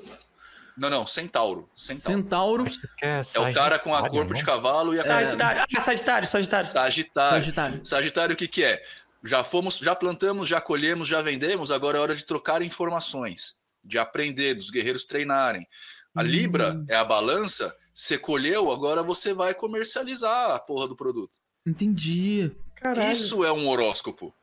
Não, 0.78 0.90
não, 0.90 1.08
centauro. 1.08 1.70
Centauro. 1.76 2.70
Centauro. 2.72 2.72
É, 3.02 3.22
É 3.34 3.40
o 3.40 3.54
cara 3.54 3.80
com 3.80 3.94
a 3.96 4.08
corpo 4.08 4.32
né? 4.34 4.40
de 4.40 4.46
cavalo 4.46 4.94
e 4.94 5.00
a 5.00 5.04
cabeça. 5.04 5.32
Sagitário. 5.32 5.66
Ah, 5.76 5.82
Sagitário, 5.82 6.28
Sagitário. 6.28 6.68
Sagitário. 6.68 7.36
Sagitário. 7.44 7.86
Sagitário, 7.86 8.34
o 8.36 8.38
que, 8.38 8.48
que 8.48 8.64
é? 8.64 8.82
Já 9.24 9.44
fomos, 9.44 9.78
já 9.80 9.96
plantamos, 9.96 10.48
já 10.48 10.62
colhemos, 10.62 11.08
já 11.08 11.22
vendemos, 11.22 11.72
agora 11.72 11.98
é 11.98 12.02
hora 12.02 12.16
de 12.16 12.24
trocar 12.24 12.62
informações, 12.62 13.58
de 13.84 13.98
aprender, 13.98 14.54
dos 14.54 14.70
guerreiros 14.70 15.04
treinarem. 15.04 15.68
A 16.16 16.22
Hum. 16.22 16.26
Libra 16.26 16.84
é 16.88 16.96
a 16.96 17.04
balança, 17.04 17.76
você 17.94 18.18
colheu, 18.18 18.72
agora 18.72 19.02
você 19.02 19.34
vai 19.34 19.54
comercializar 19.56 20.52
a 20.52 20.60
porra 20.60 20.88
do 20.88 20.96
produto. 20.96 21.34
Entendi. 21.66 22.52
Caralho. 22.80 23.12
Isso 23.12 23.44
é 23.44 23.52
um 23.52 23.68
horóscopo. 23.68 24.34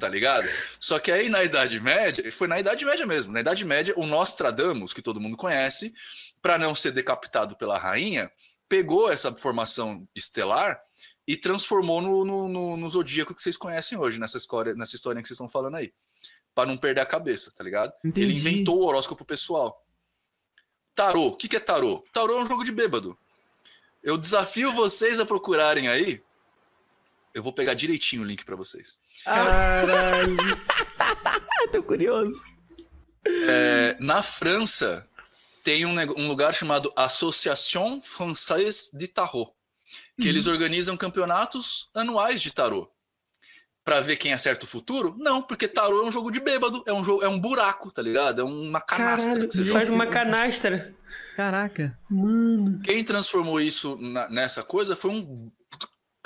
Tá 0.00 0.08
ligado? 0.08 0.48
Só 0.80 0.98
que 0.98 1.12
aí 1.12 1.28
na 1.28 1.44
Idade 1.44 1.78
Média, 1.80 2.30
foi 2.32 2.48
na 2.48 2.58
Idade 2.58 2.84
Média 2.84 3.06
mesmo. 3.06 3.32
Na 3.32 3.40
Idade 3.40 3.64
Média, 3.64 3.94
o 3.96 4.04
Nostradamus, 4.04 4.92
que 4.92 5.00
todo 5.00 5.20
mundo 5.20 5.36
conhece, 5.36 5.94
para 6.42 6.58
não 6.58 6.74
ser 6.74 6.90
decapitado 6.90 7.56
pela 7.56 7.78
rainha, 7.78 8.28
pegou 8.68 9.12
essa 9.12 9.32
formação 9.32 10.06
estelar 10.12 10.80
e 11.24 11.36
transformou 11.36 12.02
no, 12.02 12.24
no, 12.24 12.48
no- 12.48 12.76
no 12.76 12.88
zodíaco 12.88 13.32
que 13.32 13.40
vocês 13.40 13.56
conhecem 13.56 13.96
hoje, 13.96 14.18
nessa 14.18 14.38
história, 14.38 14.74
nessa 14.74 14.96
história 14.96 15.22
que 15.22 15.28
vocês 15.28 15.36
estão 15.36 15.48
falando 15.48 15.76
aí. 15.76 15.92
Para 16.52 16.68
não 16.68 16.76
perder 16.76 17.02
a 17.02 17.06
cabeça, 17.06 17.52
tá 17.56 17.62
ligado? 17.62 17.92
Entendi. 18.04 18.22
Ele 18.26 18.32
inventou 18.34 18.80
o 18.80 18.86
horóscopo 18.86 19.24
pessoal. 19.24 19.84
Tarô. 20.96 21.28
O 21.28 21.36
que, 21.36 21.46
que 21.48 21.56
é 21.56 21.60
tarô? 21.60 22.04
Tarô 22.12 22.38
é 22.38 22.42
um 22.42 22.46
jogo 22.46 22.64
de 22.64 22.72
bêbado. 22.72 23.16
Eu 24.02 24.16
desafio 24.16 24.72
vocês 24.72 25.20
a 25.20 25.26
procurarem 25.26 25.86
aí. 25.88 26.22
Eu 27.36 27.42
vou 27.42 27.52
pegar 27.52 27.74
direitinho 27.74 28.22
o 28.22 28.24
link 28.24 28.46
para 28.46 28.56
vocês. 28.56 28.96
Caralho. 29.22 30.36
Tô 31.70 31.82
curioso. 31.82 32.40
É, 33.46 33.94
na 34.00 34.22
França, 34.22 35.06
tem 35.62 35.84
um, 35.84 35.92
um 36.18 36.28
lugar 36.28 36.54
chamado 36.54 36.90
Association 36.96 38.00
Française 38.00 38.88
de 38.94 39.06
Tarot, 39.06 39.50
que 40.18 40.26
eles 40.26 40.46
organizam 40.46 40.96
campeonatos 40.96 41.90
anuais 41.94 42.40
de 42.40 42.50
tarô. 42.52 42.90
Pra 43.84 44.00
ver 44.00 44.16
quem 44.16 44.32
acerta 44.32 44.64
o 44.64 44.68
futuro? 44.68 45.14
Não, 45.18 45.42
porque 45.42 45.68
tarô 45.68 46.04
é 46.04 46.06
um 46.06 46.10
jogo 46.10 46.30
de 46.30 46.40
bêbado, 46.40 46.82
é 46.86 46.92
um, 46.92 47.04
jogo, 47.04 47.22
é 47.22 47.28
um 47.28 47.38
buraco, 47.38 47.92
tá 47.92 48.00
ligado? 48.00 48.40
É 48.40 48.44
uma 48.44 48.80
canastra 48.80 49.34
Caralho, 49.34 49.48
que 49.48 49.54
você 49.56 49.64
faz 49.66 49.88
joga. 49.88 49.94
uma 49.94 50.06
canastra. 50.06 50.94
Caraca. 51.36 51.98
Quem 52.82 53.04
transformou 53.04 53.60
isso 53.60 53.96
na- 54.00 54.28
nessa 54.30 54.62
coisa 54.62 54.96
foi 54.96 55.10
um 55.10 55.52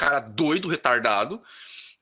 cara 0.01 0.21
doido, 0.21 0.69
retardado, 0.69 1.43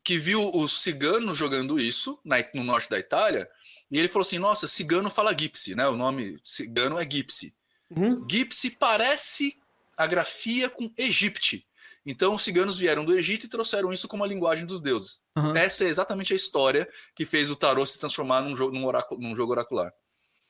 que 0.04 0.16
viu 0.18 0.50
os 0.54 0.80
ciganos 0.82 1.36
jogando 1.36 1.78
isso 1.78 2.18
na- 2.24 2.36
no 2.54 2.62
norte 2.64 2.88
da 2.88 2.98
Itália, 2.98 3.48
e 3.90 3.98
ele 3.98 4.08
falou 4.08 4.22
assim: 4.22 4.38
Nossa, 4.38 4.68
cigano 4.68 5.10
fala 5.10 5.36
gipsy, 5.36 5.74
né? 5.74 5.86
O 5.88 5.96
nome 5.96 6.38
cigano 6.44 6.98
é 6.98 7.08
gipsy. 7.10 7.54
Uhum. 7.90 8.24
Gipsy 8.30 8.70
parece 8.70 9.56
a 9.96 10.06
grafia 10.06 10.68
com 10.70 10.90
Egipte. 10.96 11.64
Então 12.06 12.34
os 12.34 12.42
ciganos 12.42 12.78
vieram 12.78 13.04
do 13.04 13.12
Egito 13.12 13.44
e 13.44 13.48
trouxeram 13.48 13.92
isso 13.92 14.06
como 14.08 14.24
a 14.24 14.26
linguagem 14.26 14.64
dos 14.64 14.80
deuses. 14.80 15.18
Aham. 15.36 15.52
Essa 15.56 15.84
é 15.84 15.88
exatamente 15.88 16.32
a 16.32 16.36
história 16.36 16.88
que 17.14 17.26
fez 17.26 17.50
o 17.50 17.56
tarô 17.56 17.84
se 17.84 17.98
transformar 17.98 18.40
num 18.42 18.56
jogo, 18.56 18.72
num 18.74 18.86
oráculo- 18.86 19.20
num 19.20 19.34
jogo 19.36 19.52
oracular. 19.52 19.92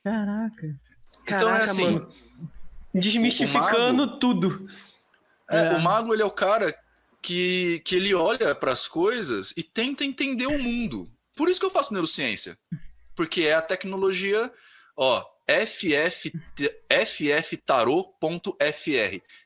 Caraca. 0.03 0.67
Então 1.23 1.37
é 1.49 1.51
Caraca, 1.51 1.63
assim, 1.65 1.83
mano. 1.83 2.09
Desmistificando 2.93 4.19
tudo. 4.19 4.65
É, 5.49 5.57
É. 5.67 5.69
O 5.75 5.81
mago 5.81 6.13
ele 6.13 6.21
é 6.21 6.25
o 6.25 6.31
cara 6.31 6.73
que, 7.21 7.79
que 7.85 7.95
ele 7.95 8.13
olha 8.13 8.53
para 8.55 8.71
as 8.71 8.87
coisas 8.87 9.53
e 9.55 9.63
tenta 9.63 10.03
entender 10.03 10.47
o 10.47 10.59
mundo. 10.59 11.09
Por 11.35 11.49
isso 11.49 11.59
que 11.59 11.65
eu 11.65 11.71
faço 11.71 11.93
neurociência. 11.93 12.57
Porque 13.15 13.43
é 13.43 13.53
a 13.53 13.61
tecnologia, 13.61 14.51
ó, 14.95 15.23
FF, 15.49 16.31
fftarot.fr. 16.89 18.53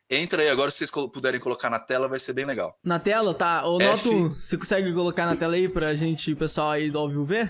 Entra 0.09 0.41
aí 0.41 0.49
agora, 0.49 0.69
se 0.69 0.79
vocês 0.79 0.91
puderem 0.91 1.39
colocar 1.39 1.69
na 1.69 1.79
tela, 1.79 2.09
vai 2.09 2.19
ser 2.19 2.33
bem 2.33 2.45
legal. 2.45 2.77
Na 2.83 2.99
tela, 2.99 3.33
tá? 3.33 3.65
Ô, 3.65 3.81
F. 3.81 4.09
Noto, 4.09 4.29
você 4.35 4.57
consegue 4.57 4.93
colocar 4.93 5.25
na 5.25 5.35
tela 5.35 5.55
aí 5.55 5.69
pra 5.69 5.95
gente, 5.95 6.33
o 6.33 6.37
pessoal 6.37 6.71
aí 6.71 6.91
do 6.91 6.99
ao 6.99 7.07
vivo 7.07 7.25
ver? 7.25 7.49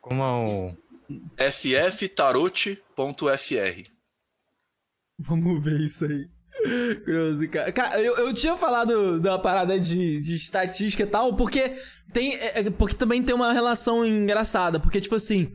Como 0.00 0.22
é 0.22 0.44
o. 0.44 0.76
fftarot.fr. 1.50 2.76
Vamos 5.18 5.62
ver 5.62 5.80
isso 5.80 6.04
aí. 6.04 6.28
Cara. 7.74 8.00
Eu, 8.00 8.16
eu 8.16 8.32
tinha 8.32 8.56
falado 8.56 9.18
da 9.20 9.38
parada 9.38 9.78
de, 9.78 10.20
de 10.20 10.36
estatística 10.36 11.02
e 11.02 11.06
tal, 11.06 11.34
porque 11.34 11.72
tem. 12.12 12.34
é, 12.34 12.60
é, 12.60 12.70
Porque 12.70 12.94
também 12.94 13.22
tem 13.22 13.34
uma 13.34 13.52
relação 13.52 14.04
engraçada. 14.04 14.78
Porque, 14.78 15.00
tipo 15.00 15.14
assim. 15.14 15.52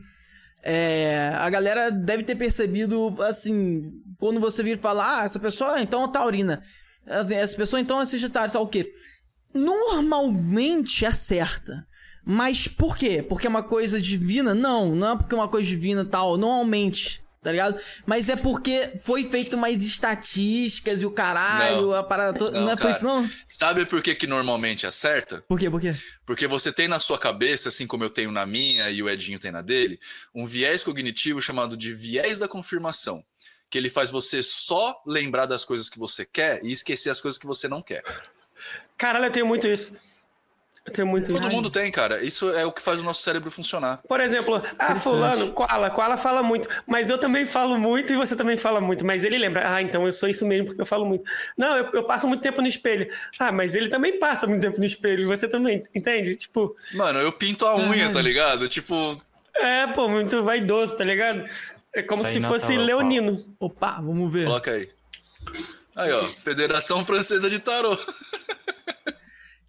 É, 0.60 1.32
a 1.36 1.48
galera 1.48 1.88
deve 1.88 2.24
ter 2.24 2.34
percebido, 2.34 3.14
assim, 3.22 3.92
quando 4.18 4.40
você 4.40 4.60
vir 4.60 4.78
falar, 4.80 5.20
ah, 5.20 5.24
essa 5.24 5.38
pessoa 5.38 5.80
então 5.80 6.04
é 6.04 6.08
taurina. 6.08 6.62
Essa 7.06 7.56
pessoa 7.56 7.80
então 7.80 8.00
é 8.00 8.04
sagitário, 8.04 8.50
sabe 8.50 8.64
o 8.64 8.68
quê? 8.68 8.92
Normalmente 9.54 11.06
acerta. 11.06 11.86
Mas 12.24 12.68
por 12.68 12.96
quê? 12.96 13.22
Porque 13.22 13.46
é 13.46 13.50
uma 13.50 13.62
coisa 13.62 13.98
divina? 13.98 14.54
Não, 14.54 14.94
não 14.94 15.12
é 15.12 15.16
porque 15.16 15.34
é 15.34 15.38
uma 15.38 15.48
coisa 15.48 15.66
divina 15.66 16.04
tal. 16.04 16.36
Normalmente, 16.36 17.22
tá 17.42 17.50
ligado? 17.50 17.78
Mas 18.06 18.28
é 18.28 18.36
porque 18.36 18.92
foi 19.02 19.24
feito 19.24 19.56
mais 19.56 19.82
estatísticas 19.82 21.00
e 21.02 21.06
o 21.06 21.10
caralho, 21.10 21.88
Não. 21.88 21.94
a 21.94 22.02
parada 22.02 22.36
toda. 22.36 22.58
Não, 22.58 22.66
Não, 22.66 22.72
é 22.72 22.76
por 22.76 22.90
isso, 22.90 23.04
não? 23.04 23.28
Sabe 23.46 23.86
por 23.86 24.02
que, 24.02 24.14
que 24.14 24.26
normalmente 24.26 24.86
acerta? 24.86 25.42
Por 25.48 25.58
quê? 25.58 25.70
Por 25.70 25.80
quê? 25.80 25.94
Porque 26.26 26.46
você 26.46 26.72
tem 26.72 26.88
na 26.88 27.00
sua 27.00 27.18
cabeça, 27.18 27.68
assim 27.68 27.86
como 27.86 28.04
eu 28.04 28.10
tenho 28.10 28.30
na 28.32 28.44
minha 28.44 28.90
e 28.90 29.02
o 29.02 29.08
Edinho 29.08 29.38
tem 29.38 29.50
na 29.50 29.62
dele, 29.62 29.98
um 30.34 30.46
viés 30.46 30.82
cognitivo 30.84 31.40
chamado 31.40 31.76
de 31.76 31.94
viés 31.94 32.38
da 32.38 32.48
confirmação. 32.48 33.24
Que 33.70 33.76
ele 33.78 33.90
faz 33.90 34.10
você 34.10 34.42
só 34.42 35.00
lembrar 35.06 35.46
das 35.46 35.64
coisas 35.64 35.90
que 35.90 35.98
você 35.98 36.24
quer 36.24 36.64
e 36.64 36.72
esquecer 36.72 37.10
as 37.10 37.20
coisas 37.20 37.38
que 37.38 37.46
você 37.46 37.68
não 37.68 37.82
quer. 37.82 38.02
Caralho, 38.96 39.26
eu 39.26 39.30
tenho 39.32 39.46
muito 39.46 39.68
isso. 39.68 39.96
Tenho 40.90 41.06
muito 41.06 41.32
Todo 41.32 41.38
isso. 41.38 41.50
mundo 41.50 41.70
tem, 41.70 41.90
cara. 41.90 42.22
Isso 42.24 42.50
é 42.50 42.64
o 42.64 42.72
que 42.72 42.82
faz 42.82 43.00
o 43.00 43.04
nosso 43.04 43.22
cérebro 43.22 43.50
funcionar. 43.50 44.00
Por 44.08 44.20
exemplo, 44.20 44.62
ah, 44.78 44.94
fulano, 44.94 45.50
Koala, 45.52 45.90
Koala 45.90 46.16
fala 46.16 46.42
muito, 46.42 46.68
mas 46.86 47.10
eu 47.10 47.18
também 47.18 47.44
falo 47.44 47.78
muito 47.78 48.12
e 48.12 48.16
você 48.16 48.34
também 48.36 48.56
fala 48.56 48.80
muito. 48.80 49.04
Mas 49.04 49.24
ele 49.24 49.38
lembra, 49.38 49.74
ah, 49.74 49.82
então 49.82 50.04
eu 50.06 50.12
sou 50.12 50.28
isso 50.28 50.46
mesmo 50.46 50.66
porque 50.66 50.80
eu 50.80 50.86
falo 50.86 51.04
muito. 51.04 51.24
Não, 51.56 51.76
eu, 51.76 51.88
eu 51.92 52.04
passo 52.04 52.26
muito 52.28 52.42
tempo 52.42 52.60
no 52.60 52.68
espelho. 52.68 53.08
Ah, 53.38 53.52
mas 53.52 53.74
ele 53.74 53.88
também 53.88 54.18
passa 54.18 54.46
muito 54.46 54.62
tempo 54.62 54.78
no 54.78 54.84
espelho 54.84 55.22
e 55.22 55.26
você 55.26 55.48
também, 55.48 55.82
entende? 55.94 56.36
Tipo, 56.36 56.76
Mano, 56.94 57.18
eu 57.20 57.32
pinto 57.32 57.66
a 57.66 57.76
unha, 57.76 58.10
tá 58.10 58.20
ligado? 58.20 58.68
Tipo, 58.68 59.20
é, 59.56 59.86
pô, 59.88 60.08
muito 60.08 60.42
vaidoso, 60.42 60.96
tá 60.96 61.04
ligado? 61.04 61.44
É 61.94 62.02
como 62.02 62.22
Tá 62.22 62.28
se 62.28 62.40
fosse 62.40 62.76
leonino. 62.76 63.44
Opa, 63.58 63.92
vamos 64.00 64.32
ver. 64.32 64.44
coloca 64.44 64.70
aí. 64.70 64.88
Aí, 65.96 66.12
ó, 66.12 66.22
Federação 66.22 67.04
Francesa 67.04 67.50
de 67.50 67.58
Tarô. 67.58 67.98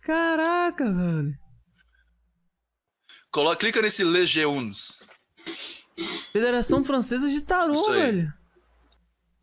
Caraca, 0.09 0.91
velho. 0.91 1.37
Colo... 3.31 3.55
Clica 3.55 3.79
nesse 3.79 4.03
Legeuns. 4.03 5.03
Federação 6.31 6.83
Francesa 6.83 7.29
de 7.29 7.41
Tarô, 7.41 7.91
velho. 7.91 8.33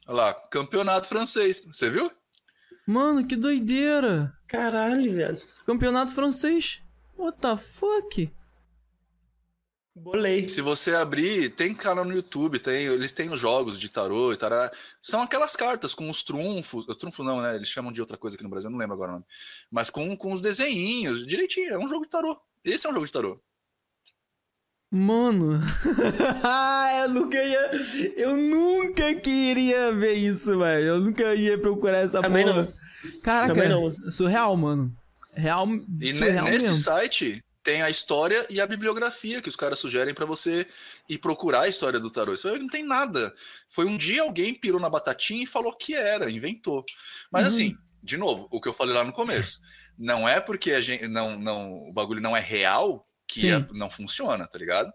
Olha 0.09 0.16
lá, 0.16 0.34
campeonato 0.34 1.06
francês. 1.06 1.64
Você 1.66 1.88
viu? 1.88 2.10
Mano, 2.84 3.24
que 3.24 3.36
doideira. 3.36 4.36
Caralho, 4.48 5.12
velho. 5.12 5.40
Campeonato 5.64 6.12
francês. 6.12 6.82
What 7.16 7.38
the 7.38 7.56
fuck? 7.56 8.28
Bolei. 9.98 10.47
Se 10.47 10.60
você 10.60 10.94
abrir, 10.94 11.51
tem 11.55 11.74
canal 11.74 12.05
no 12.05 12.12
YouTube, 12.12 12.59
tem, 12.59 12.85
eles 12.85 13.12
têm 13.12 13.31
os 13.31 13.40
jogos 13.40 13.78
de 13.78 13.89
tarô 13.89 14.31
e 14.31 14.36
tará. 14.36 14.70
São 15.01 15.23
aquelas 15.23 15.56
cartas 15.56 15.94
com 15.94 16.10
os 16.10 16.23
trunfos. 16.23 16.85
Trunfo 16.98 17.24
não, 17.24 17.40
né? 17.40 17.56
Eles 17.56 17.68
chamam 17.68 17.90
de 17.90 18.01
outra 18.02 18.18
coisa 18.18 18.36
aqui 18.36 18.44
no 18.44 18.51
Brasil, 18.51 18.68
eu 18.68 18.73
não 18.73 18.78
lembro 18.78 18.93
agora 18.94 19.10
o 19.10 19.14
nome. 19.14 19.24
Mas 19.70 19.89
com, 19.89 20.14
com 20.14 20.32
os 20.32 20.43
desenhinhos, 20.43 21.27
direitinho. 21.27 21.73
É 21.73 21.78
um 21.78 21.89
jogo 21.89 22.05
de 22.05 22.10
tarô. 22.10 22.39
Esse 22.62 22.86
é 22.86 22.90
um 22.90 22.93
jogo 22.93 23.06
de 23.06 23.12
tarô. 23.12 23.40
Mano, 24.90 25.60
eu 27.02 27.09
nunca 27.09 27.43
ia. 27.43 27.70
Eu 28.16 28.36
nunca 28.36 29.14
queria 29.14 29.93
ver 29.93 30.12
isso, 30.12 30.59
velho. 30.59 30.86
Eu 30.86 31.01
nunca 31.01 31.35
ia 31.35 31.59
procurar 31.59 31.98
essa 32.01 32.20
Também 32.20 32.44
porra. 32.44 32.62
não. 32.64 33.20
Caraca, 33.23 33.55
Também 33.55 33.68
não. 33.68 34.10
surreal, 34.10 34.55
mano. 34.56 34.94
Real, 35.32 35.66
E 36.01 36.12
surreal 36.12 36.44
nesse 36.47 36.68
mesmo. 36.68 36.82
site 36.82 37.43
tem 37.66 37.82
a 37.82 37.90
história 37.90 38.47
e 38.48 38.60
a 38.60 38.66
bibliografia 38.66 39.43
que 39.43 39.48
os 39.48 39.56
caras 39.56 39.80
sugerem 39.80 40.14
pra 40.14 40.24
você 40.24 40.68
ir 41.09 41.18
procurar 41.18 41.62
a 41.62 41.68
história 41.68 41.98
do 41.98 42.09
tarô. 42.12 42.32
Isso 42.32 42.47
aí 42.48 42.60
não 42.60 42.68
tem 42.68 42.84
nada. 42.84 43.34
Foi 43.68 43.84
um 43.84 43.97
dia 43.98 44.22
alguém 44.22 44.55
pirou 44.55 44.80
na 44.80 44.88
batatinha 44.88 45.43
e 45.43 45.47
falou 45.47 45.72
que 45.72 45.93
era, 45.93 46.30
inventou. 46.30 46.84
Mas 47.28 47.43
Uhum. 47.43 47.48
assim, 47.48 47.78
de 48.01 48.16
novo, 48.16 48.47
o 48.52 48.60
que 48.60 48.68
eu 48.68 48.72
falei 48.72 48.94
lá 48.94 49.02
no 49.02 49.12
começo, 49.12 49.60
não 49.98 50.28
é 50.28 50.38
porque 50.38 50.70
a 50.72 50.80
gente 50.80 51.09
não, 51.09 51.36
não 51.36 51.88
o 51.88 51.93
bagulho 51.93 52.20
não 52.20 52.36
é 52.36 52.40
real 52.40 53.05
que 53.26 53.51
é- 53.51 53.66
não 53.72 53.90
funciona, 53.90 54.47
tá 54.47 54.56
ligado? 54.56 54.93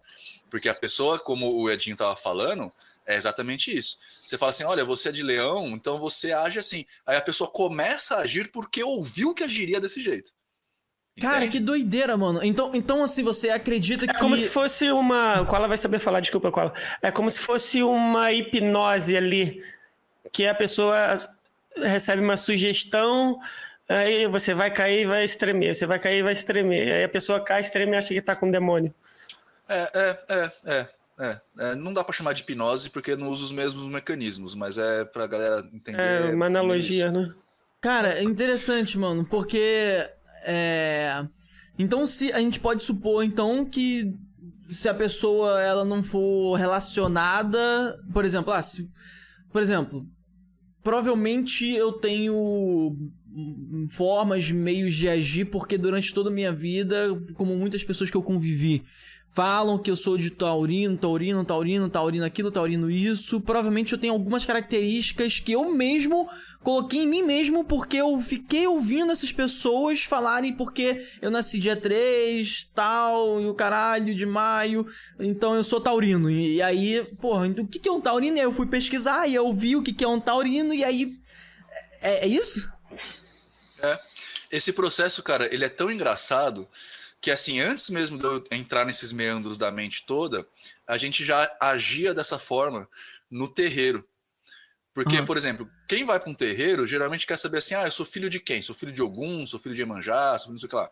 Porque 0.49 0.69
a 0.69 0.73
pessoa, 0.73 1.19
como 1.19 1.51
o 1.53 1.69
Edinho 1.69 1.97
tava 1.97 2.15
falando, 2.15 2.71
é 3.05 3.17
exatamente 3.17 3.75
isso. 3.77 3.97
Você 4.23 4.37
fala 4.37 4.51
assim, 4.51 4.63
olha, 4.63 4.85
você 4.85 5.09
é 5.09 5.11
de 5.11 5.23
leão, 5.23 5.67
então 5.71 5.99
você 5.99 6.31
age 6.31 6.57
assim. 6.57 6.85
Aí 7.05 7.17
a 7.17 7.21
pessoa 7.21 7.49
começa 7.51 8.15
a 8.15 8.19
agir 8.21 8.49
porque 8.49 8.81
ouviu 8.81 9.33
que 9.33 9.43
agiria 9.43 9.81
desse 9.81 9.99
jeito. 9.99 10.31
Cara, 11.19 11.37
Entende? 11.39 11.51
que 11.51 11.59
doideira, 11.59 12.15
mano. 12.15 12.39
Então, 12.43 12.71
então 12.73 13.03
assim, 13.03 13.21
você 13.23 13.49
acredita 13.49 14.05
É 14.05 14.07
que. 14.13 14.19
como 14.19 14.35
se 14.37 14.49
fosse 14.49 14.89
uma. 14.91 15.45
Koala 15.45 15.67
vai 15.67 15.77
saber 15.77 15.99
falar, 15.99 16.19
desculpa, 16.21 16.51
Koala. 16.51 16.73
É 17.01 17.11
como 17.11 17.29
se 17.29 17.39
fosse 17.39 17.83
uma 17.83 18.31
hipnose 18.31 19.15
ali. 19.15 19.63
Que 20.31 20.47
a 20.47 20.55
pessoa 20.55 21.17
recebe 21.75 22.21
uma 22.21 22.37
sugestão, 22.37 23.39
aí 23.89 24.25
você 24.27 24.53
vai 24.53 24.71
cair 24.71 25.01
e 25.01 25.05
vai 25.05 25.23
estremer. 25.25 25.75
Você 25.75 25.85
vai 25.85 25.99
cair 25.99 26.19
e 26.19 26.23
vai 26.23 26.31
estremer. 26.31 26.93
Aí 26.95 27.03
a 27.03 27.09
pessoa 27.09 27.41
cai, 27.41 27.59
estreme 27.59 27.91
e 27.91 27.95
acha 27.97 28.13
que 28.13 28.21
tá 28.21 28.35
com 28.35 28.47
demônio. 28.47 28.93
É, 29.67 29.89
é, 29.93 30.19
é, 30.29 30.51
é, 30.65 30.87
é, 31.19 31.39
é. 31.59 31.75
Não 31.75 31.93
dá 31.93 32.03
pra 32.03 32.13
chamar 32.13 32.33
de 32.33 32.41
hipnose 32.43 32.89
porque 32.89 33.15
não 33.15 33.27
usa 33.29 33.43
os 33.43 33.51
mesmos 33.51 33.83
mecanismos, 33.91 34.55
mas 34.55 34.77
é 34.77 35.03
pra 35.03 35.27
galera 35.27 35.67
entender. 35.73 36.01
É 36.01 36.33
uma 36.33 36.45
analogia, 36.45 37.07
isso. 37.07 37.13
né? 37.19 37.33
Cara, 37.81 38.13
é 38.19 38.23
interessante, 38.23 38.97
mano, 38.97 39.25
porque. 39.25 40.09
É. 40.43 41.25
Então, 41.77 42.05
se 42.05 42.31
a 42.31 42.39
gente 42.39 42.59
pode 42.59 42.83
supor, 42.83 43.23
então, 43.23 43.65
que 43.65 44.13
se 44.71 44.87
a 44.87 44.93
pessoa 44.93 45.61
ela 45.61 45.83
não 45.83 46.01
for 46.01 46.55
relacionada. 46.55 47.99
Por 48.13 48.23
exemplo, 48.23 48.51
ah, 48.53 48.61
se, 48.61 48.89
por 49.51 49.61
exemplo, 49.61 50.07
provavelmente 50.83 51.69
eu 51.69 51.91
tenho 51.91 52.95
formas, 53.89 54.49
meios 54.51 54.95
de 54.95 55.07
agir, 55.07 55.45
porque 55.45 55.77
durante 55.77 56.13
toda 56.13 56.29
a 56.29 56.33
minha 56.33 56.51
vida, 56.51 57.09
como 57.35 57.55
muitas 57.55 57.83
pessoas 57.83 58.09
que 58.09 58.17
eu 58.17 58.23
convivi, 58.23 58.83
falam 59.33 59.77
que 59.77 59.89
eu 59.89 59.95
sou 59.95 60.17
de 60.17 60.29
taurino, 60.29 60.97
taurino, 60.97 61.43
taurino, 61.45 61.89
taurino 61.89 62.25
aquilo, 62.25 62.51
taurino 62.51 62.91
isso. 62.91 63.39
Provavelmente 63.39 63.93
eu 63.93 63.97
tenho 63.97 64.13
algumas 64.13 64.45
características 64.45 65.39
que 65.39 65.53
eu 65.53 65.71
mesmo 65.73 66.29
coloquei 66.61 67.03
em 67.03 67.07
mim 67.07 67.23
mesmo 67.23 67.63
porque 67.63 67.97
eu 67.97 68.19
fiquei 68.19 68.67
ouvindo 68.67 69.11
essas 69.11 69.31
pessoas 69.31 70.03
falarem 70.03 70.53
porque 70.53 71.07
eu 71.21 71.31
nasci 71.31 71.59
dia 71.59 71.75
3, 71.75 72.69
tal, 72.75 73.41
e 73.41 73.47
o 73.47 73.53
caralho 73.53 74.13
de 74.13 74.25
maio, 74.25 74.85
então 75.19 75.55
eu 75.55 75.63
sou 75.63 75.79
taurino. 75.79 76.29
E, 76.29 76.61
aí, 76.61 77.03
porra, 77.21 77.47
o 77.47 77.67
que, 77.67 77.79
que 77.79 77.89
é 77.89 77.91
um 77.91 78.01
taurino? 78.01 78.37
E 78.37 78.39
aí 78.41 78.45
eu 78.45 78.51
fui 78.51 78.67
pesquisar 78.67 79.27
e 79.27 79.35
eu 79.35 79.53
vi 79.53 79.75
o 79.75 79.81
que, 79.81 79.93
que 79.93 80.03
é 80.03 80.07
um 80.07 80.19
taurino 80.19 80.73
e 80.73 80.83
aí. 80.83 81.15
É, 82.01 82.25
é 82.25 82.27
isso? 82.27 82.69
É. 83.81 83.97
Esse 84.51 84.73
processo, 84.73 85.23
cara, 85.23 85.47
ele 85.53 85.63
é 85.63 85.69
tão 85.69 85.89
engraçado 85.89 86.67
que, 87.21 87.29
assim, 87.29 87.59
antes 87.59 87.89
mesmo 87.89 88.17
de 88.17 88.25
eu 88.25 88.43
entrar 88.51 88.83
nesses 88.83 89.11
meandros 89.11 89.57
da 89.57 89.71
mente 89.71 90.03
toda, 90.05 90.45
a 90.87 90.97
gente 90.97 91.23
já 91.23 91.55
agia 91.61 92.13
dessa 92.13 92.39
forma 92.39 92.89
no 93.29 93.47
terreiro. 93.47 94.05
Porque, 94.93 95.17
Aham. 95.17 95.25
por 95.25 95.37
exemplo, 95.37 95.69
quem 95.87 96.03
vai 96.03 96.19
para 96.19 96.29
um 96.29 96.33
terreiro 96.33 96.85
geralmente 96.87 97.27
quer 97.27 97.37
saber 97.37 97.59
assim: 97.59 97.75
ah, 97.75 97.83
eu 97.83 97.91
sou 97.91 98.05
filho 98.05 98.29
de 98.29 98.39
quem? 98.39 98.61
Sou 98.61 98.75
filho 98.75 98.91
de 98.91 99.01
Ogum, 99.01 99.45
sou 99.45 99.59
filho 99.59 99.75
de 99.75 99.81
Emanjá, 99.83 100.37
sou 100.37 100.47
filho 100.47 100.47
de 100.47 100.51
não 100.53 100.59
sei 100.59 100.67
o 100.67 100.69
que 100.69 100.75
lá. 100.75 100.91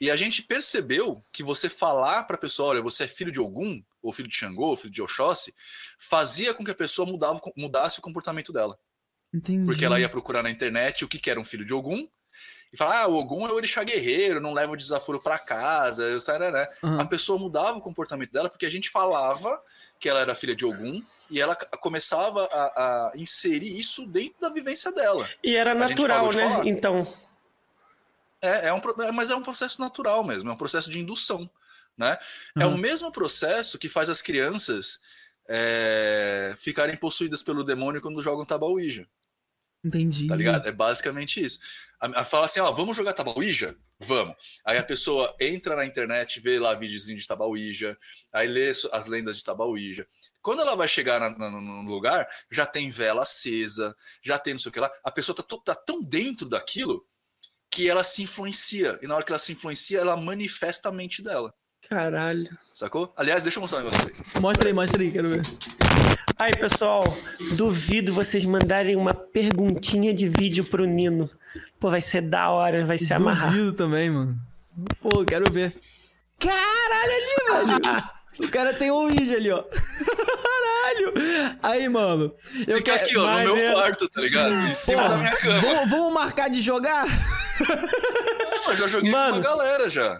E 0.00 0.10
a 0.10 0.16
gente 0.16 0.42
percebeu 0.42 1.24
que 1.32 1.44
você 1.44 1.68
falar 1.68 2.24
para 2.24 2.34
a 2.34 2.38
pessoa, 2.38 2.70
olha, 2.70 2.82
você 2.82 3.04
é 3.04 3.08
filho 3.08 3.30
de 3.30 3.40
Ogum, 3.40 3.80
ou 4.02 4.12
filho 4.12 4.28
de 4.28 4.34
Xangô, 4.34 4.66
ou 4.66 4.76
filho 4.76 4.92
de 4.92 5.00
Oxóssi, 5.00 5.54
fazia 5.96 6.52
com 6.52 6.64
que 6.64 6.72
a 6.72 6.74
pessoa 6.74 7.08
mudava, 7.08 7.40
mudasse 7.56 8.00
o 8.00 8.02
comportamento 8.02 8.52
dela. 8.52 8.76
Entendi. 9.32 9.64
Porque 9.64 9.84
ela 9.84 10.00
ia 10.00 10.08
procurar 10.08 10.42
na 10.42 10.50
internet 10.50 11.04
o 11.04 11.08
que, 11.08 11.20
que 11.20 11.30
era 11.30 11.38
um 11.38 11.44
filho 11.44 11.64
de 11.64 11.72
Ogum. 11.72 12.08
E 12.72 12.76
falar, 12.76 13.02
ah, 13.02 13.06
o 13.06 13.16
Ogum 13.16 13.46
é 13.46 13.50
o 13.50 13.54
orixá 13.54 13.84
guerreiro, 13.84 14.40
não 14.40 14.54
leva 14.54 14.72
o 14.72 14.76
desaforo 14.76 15.20
para 15.20 15.38
casa, 15.38 16.18
tarará. 16.24 16.70
Aham. 16.82 17.00
A 17.00 17.04
pessoa 17.04 17.38
mudava 17.38 17.76
o 17.76 17.82
comportamento 17.82 18.32
dela 18.32 18.48
porque 18.48 18.64
a 18.64 18.70
gente 18.70 18.88
falava 18.88 19.62
que 20.00 20.08
ela 20.08 20.20
era 20.20 20.34
filha 20.34 20.56
de 20.56 20.64
Ogum 20.64 21.02
e 21.30 21.40
ela 21.40 21.54
começava 21.54 22.44
a, 22.46 23.10
a 23.10 23.12
inserir 23.14 23.78
isso 23.78 24.06
dentro 24.06 24.40
da 24.40 24.48
vivência 24.48 24.90
dela. 24.90 25.28
E 25.44 25.54
era 25.54 25.74
natural, 25.74 26.32
né? 26.32 26.48
falar? 26.48 26.66
Então. 26.66 27.06
É, 28.40 28.68
é 28.68 28.72
um, 28.72 28.80
é, 29.02 29.12
mas 29.12 29.30
é 29.30 29.36
um 29.36 29.42
processo 29.42 29.80
natural 29.80 30.24
mesmo, 30.24 30.50
é 30.50 30.52
um 30.52 30.56
processo 30.56 30.90
de 30.90 30.98
indução. 30.98 31.48
Né? 31.96 32.16
É 32.58 32.64
Uhum. 32.66 32.74
o 32.74 32.78
mesmo 32.78 33.12
processo 33.12 33.78
que 33.78 33.88
faz 33.88 34.08
as 34.08 34.22
crianças 34.22 34.98
é, 35.46 36.54
ficarem 36.56 36.96
possuídas 36.96 37.42
pelo 37.42 37.62
demônio 37.62 38.00
quando 38.00 38.22
jogam 38.22 38.46
Tabaouija. 38.46 39.06
Entendi. 39.84 40.26
Tá 40.26 40.36
ligado? 40.36 40.68
É 40.68 40.72
basicamente 40.72 41.40
isso. 41.42 41.58
A, 42.00 42.20
a- 42.20 42.24
fala 42.24 42.44
assim, 42.46 42.60
ó, 42.60 42.70
vamos 42.72 42.96
jogar 42.96 43.12
Tabauija? 43.12 43.76
Vamos. 43.98 44.34
Aí 44.64 44.78
a 44.78 44.82
pessoa 44.82 45.34
entra 45.40 45.76
na 45.76 45.84
internet, 45.86 46.40
vê 46.40 46.58
lá 46.58 46.74
videozinho 46.74 47.18
de 47.18 47.26
Tabauija, 47.26 47.96
aí 48.32 48.48
lê 48.48 48.70
as 48.92 49.06
lendas 49.06 49.36
de 49.36 49.44
Tabauija. 49.44 50.06
Quando 50.40 50.60
ela 50.62 50.74
vai 50.74 50.88
chegar 50.88 51.20
na- 51.20 51.30
na- 51.38 51.50
no 51.60 51.82
lugar, 51.82 52.28
já 52.50 52.66
tem 52.66 52.90
vela 52.90 53.22
acesa, 53.22 53.94
já 54.22 54.38
tem 54.38 54.54
não 54.54 54.58
sei 54.58 54.70
o 54.70 54.72
que 54.72 54.80
lá. 54.80 54.90
A 55.04 55.10
pessoa 55.10 55.36
tá, 55.36 55.44
tá 55.64 55.74
tão 55.74 56.02
dentro 56.02 56.48
daquilo 56.48 57.06
que 57.70 57.88
ela 57.88 58.02
se 58.04 58.22
influencia. 58.22 58.98
E 59.02 59.06
na 59.06 59.14
hora 59.14 59.24
que 59.24 59.30
ela 59.32 59.38
se 59.38 59.52
influencia, 59.52 60.00
ela 60.00 60.16
manifesta 60.16 60.88
a 60.88 60.92
mente 60.92 61.22
dela. 61.22 61.54
Caralho. 61.88 62.48
Sacou? 62.74 63.12
Aliás, 63.16 63.42
deixa 63.42 63.58
eu 63.58 63.60
mostrar 63.62 63.80
um 63.80 63.84
negócio 63.84 64.06
pra 64.06 64.14
vocês. 64.14 64.40
Mostra 64.42 64.68
aí, 64.68 64.72
mostra 64.72 65.02
aí, 65.02 65.10
quero 65.12 65.28
ver. 65.30 65.42
Aí, 66.42 66.50
pessoal, 66.50 67.04
duvido 67.52 68.12
vocês 68.12 68.44
mandarem 68.44 68.96
uma 68.96 69.14
perguntinha 69.14 70.12
de 70.12 70.28
vídeo 70.28 70.64
pro 70.64 70.84
Nino. 70.84 71.30
Pô, 71.78 71.88
vai 71.88 72.00
ser 72.00 72.20
da 72.20 72.50
hora, 72.50 72.84
vai 72.84 72.98
se 72.98 73.14
amarrar. 73.14 73.52
Duvido 73.52 73.72
também, 73.74 74.10
mano. 74.10 74.36
Pô, 75.00 75.24
quero 75.24 75.52
ver. 75.52 75.72
Caralho, 76.40 77.12
ali, 77.12 77.80
velho. 77.80 78.04
O 78.40 78.50
cara 78.50 78.74
tem 78.74 78.90
um 78.90 78.94
Ouija 78.94 79.36
ali, 79.36 79.52
ó. 79.52 79.62
Caralho. 79.62 81.58
Aí, 81.62 81.88
mano. 81.88 82.34
Eu 82.66 82.78
Fica 82.78 82.90
quero... 82.90 83.04
aqui, 83.04 83.16
ó, 83.18 83.24
vai 83.24 83.46
no 83.46 83.54
meu 83.54 83.72
quarto, 83.74 84.08
tá 84.08 84.20
ligado? 84.20 84.52
Em 84.52 84.74
cima 84.74 85.02
Porra, 85.02 85.14
da 85.14 85.18
minha 85.18 85.36
cama. 85.36 85.60
Vamos, 85.60 85.90
vamos 85.90 86.12
marcar 86.12 86.50
de 86.50 86.60
jogar? 86.60 87.06
Eu 88.66 88.76
já 88.76 88.88
joguei 88.88 89.12
Mano. 89.12 89.34
com 89.34 89.38
uma 89.38 89.44
galera 89.44 89.88
já. 89.88 90.18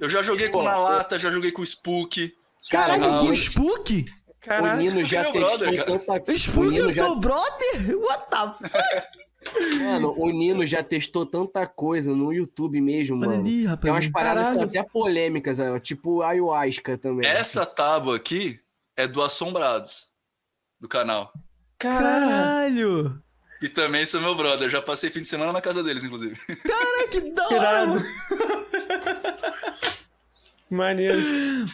Eu 0.00 0.10
já 0.10 0.24
joguei 0.24 0.48
com 0.48 0.58
Pô, 0.58 0.64
Na 0.64 0.76
Lata, 0.76 1.20
já 1.20 1.30
joguei 1.30 1.52
com 1.52 1.62
o 1.62 1.64
Spook. 1.64 2.34
Caralho, 2.68 3.02
com 3.02 3.26
o 3.26 3.32
Spook? 3.32 4.06
O 4.42 4.44
Caralho. 4.44 4.80
Nino 4.82 5.04
já 5.04 5.22
testou 5.24 5.40
brother, 5.58 5.84
tanta 5.84 6.12
O 6.12 6.60
o 6.60 6.64
Nino 6.64 6.76
eu 6.86 6.90
já- 6.90 7.06
sou 7.06 7.16
brother? 7.20 7.96
What 7.98 8.24
the 8.30 8.68
fuck? 8.68 9.22
Mano, 9.80 10.14
o 10.16 10.30
Nino 10.30 10.64
já 10.66 10.82
testou 10.82 11.24
tanta 11.26 11.66
coisa 11.66 12.14
no 12.14 12.32
YouTube 12.32 12.80
mesmo, 12.80 13.16
Olha 13.18 13.26
mano. 13.28 13.40
ali, 13.42 13.58
Tem 13.58 13.66
rapaz. 13.66 13.92
umas 13.94 14.08
paradas 14.08 14.46
que 14.48 14.52
são 14.54 14.62
Caralho. 14.62 14.80
até 14.80 14.88
polêmicas, 14.90 15.58
ó, 15.60 15.78
tipo 15.78 16.22
ayahuasca 16.22 16.96
também. 16.98 17.28
Essa 17.28 17.66
tábua 17.66 18.16
aqui 18.16 18.58
é 18.96 19.06
do 19.08 19.20
Assombrados, 19.22 20.10
do 20.80 20.88
canal. 20.88 21.32
Caralho. 21.78 23.20
E 23.60 23.68
também 23.68 24.04
sou 24.06 24.20
meu 24.20 24.34
brother. 24.34 24.68
Já 24.70 24.80
passei 24.82 25.08
fim 25.10 25.22
de 25.22 25.28
semana 25.28 25.52
na 25.52 25.60
casa 25.60 25.82
deles, 25.84 26.02
inclusive. 26.04 26.34
Cara, 26.36 27.08
que 27.08 27.20
da 27.32 27.48
hora. 27.48 28.02
Maneiro. 30.70 31.18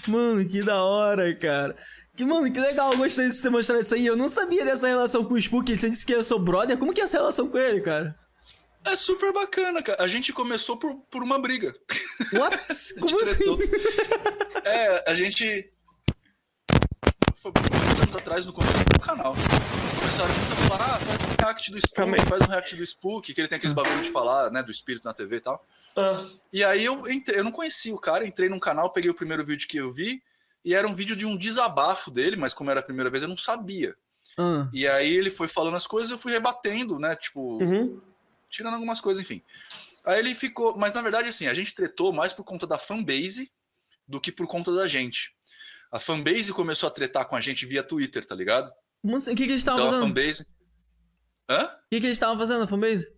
Mano, 0.08 0.44
que 0.48 0.62
da 0.62 0.82
hora, 0.82 1.34
cara. 1.34 1.76
Que, 2.18 2.24
mano, 2.24 2.52
que 2.52 2.58
legal, 2.58 2.90
eu 2.90 2.98
gostei 2.98 3.28
de 3.28 3.32
você 3.32 3.42
ter 3.42 3.48
mostrado 3.48 3.80
isso 3.80 3.94
aí. 3.94 4.04
Eu 4.04 4.16
não 4.16 4.28
sabia 4.28 4.64
dessa 4.64 4.88
relação 4.88 5.24
com 5.24 5.34
o 5.34 5.38
Spook. 5.38 5.78
Você 5.78 5.88
disse 5.88 6.04
que 6.04 6.12
eu 6.12 6.24
sou 6.24 6.36
brother. 6.40 6.76
Como 6.76 6.92
que 6.92 7.00
é 7.00 7.04
essa 7.04 7.16
relação 7.16 7.48
com 7.48 7.56
ele, 7.56 7.80
cara? 7.80 8.18
É 8.84 8.96
super 8.96 9.32
bacana, 9.32 9.80
cara. 9.80 10.02
A 10.02 10.08
gente 10.08 10.32
começou 10.32 10.76
por, 10.76 10.96
por 11.08 11.22
uma 11.22 11.38
briga. 11.38 11.72
What? 12.32 12.58
Como 12.98 13.22
assim? 13.22 13.44
É, 14.64 15.08
a 15.08 15.14
gente. 15.14 15.70
Foi 17.36 17.52
muitos 17.52 18.02
anos 18.02 18.16
atrás 18.16 18.46
no 18.46 18.52
começo 18.52 18.84
do 18.92 18.98
canal. 19.00 19.32
Começaram 20.00 20.34
muito 20.34 20.52
a 20.52 20.76
falar, 20.76 20.94
ah, 20.96 20.98
faz 20.98 21.20
um 21.22 21.36
react 21.40 21.70
do 21.70 21.78
Spook, 21.78 22.26
faz 22.28 22.42
um 22.42 22.50
react 22.50 22.76
do 22.76 22.82
Spook, 22.82 23.32
que 23.32 23.40
ele 23.40 23.46
tem 23.46 23.58
aqueles 23.58 23.74
bagulho 23.74 24.02
de 24.02 24.10
falar, 24.10 24.50
né, 24.50 24.60
do 24.60 24.72
espírito 24.72 25.04
na 25.04 25.14
TV 25.14 25.36
e 25.36 25.40
tal. 25.40 25.64
Ah, 25.96 26.26
E 26.52 26.64
aí 26.64 26.84
eu 26.84 27.08
entrei, 27.08 27.38
eu 27.38 27.44
não 27.44 27.52
conhecia 27.52 27.94
o 27.94 27.98
cara, 28.00 28.26
entrei 28.26 28.48
num 28.48 28.58
canal, 28.58 28.90
peguei 28.90 29.08
o 29.08 29.14
primeiro 29.14 29.44
vídeo 29.44 29.68
que 29.68 29.76
eu 29.76 29.92
vi, 29.92 30.20
e 30.68 30.74
era 30.74 30.86
um 30.86 30.94
vídeo 30.94 31.16
de 31.16 31.24
um 31.24 31.34
desabafo 31.34 32.10
dele, 32.10 32.36
mas 32.36 32.52
como 32.52 32.70
era 32.70 32.80
a 32.80 32.82
primeira 32.82 33.08
vez, 33.08 33.22
eu 33.22 33.28
não 33.28 33.38
sabia. 33.38 33.96
Ah, 34.36 34.68
E 34.70 34.86
aí 34.86 35.14
ele 35.14 35.30
foi 35.30 35.48
falando 35.48 35.76
as 35.76 35.86
coisas, 35.86 36.10
eu 36.10 36.18
fui 36.18 36.30
rebatendo, 36.30 36.98
né? 36.98 37.16
Tipo, 37.16 37.56
uhum. 37.62 37.98
tirando 38.50 38.74
algumas 38.74 39.00
coisas, 39.00 39.24
enfim. 39.24 39.42
Aí 40.04 40.18
ele 40.18 40.34
ficou. 40.34 40.76
Mas 40.76 40.92
na 40.92 41.00
verdade, 41.00 41.26
assim, 41.26 41.46
a 41.46 41.54
gente 41.54 41.74
tretou 41.74 42.12
mais 42.12 42.34
por 42.34 42.44
conta 42.44 42.66
da 42.66 42.76
fanbase 42.76 43.50
do 44.06 44.20
que 44.20 44.30
por 44.30 44.46
conta 44.46 44.70
da 44.74 44.86
gente. 44.86 45.34
A 45.90 45.98
fanbase 45.98 46.52
começou 46.52 46.86
a 46.86 46.92
tretar 46.92 47.26
com 47.26 47.34
a 47.34 47.40
gente 47.40 47.64
via 47.64 47.82
Twitter, 47.82 48.26
tá 48.26 48.34
ligado? 48.34 48.70
O 49.02 49.18
que, 49.18 49.34
que 49.34 49.42
eles 49.44 49.56
estavam 49.56 49.80
Então 49.80 49.88
a 49.88 50.00
fazendo? 50.00 50.12
O 50.12 50.14
fanbase. 50.14 50.46
Hã? 51.48 51.66
que, 51.90 51.98
que 51.98 52.06
eles 52.06 52.16
estavam 52.18 52.38
fazendo, 52.38 52.68
fanbase? 52.68 53.10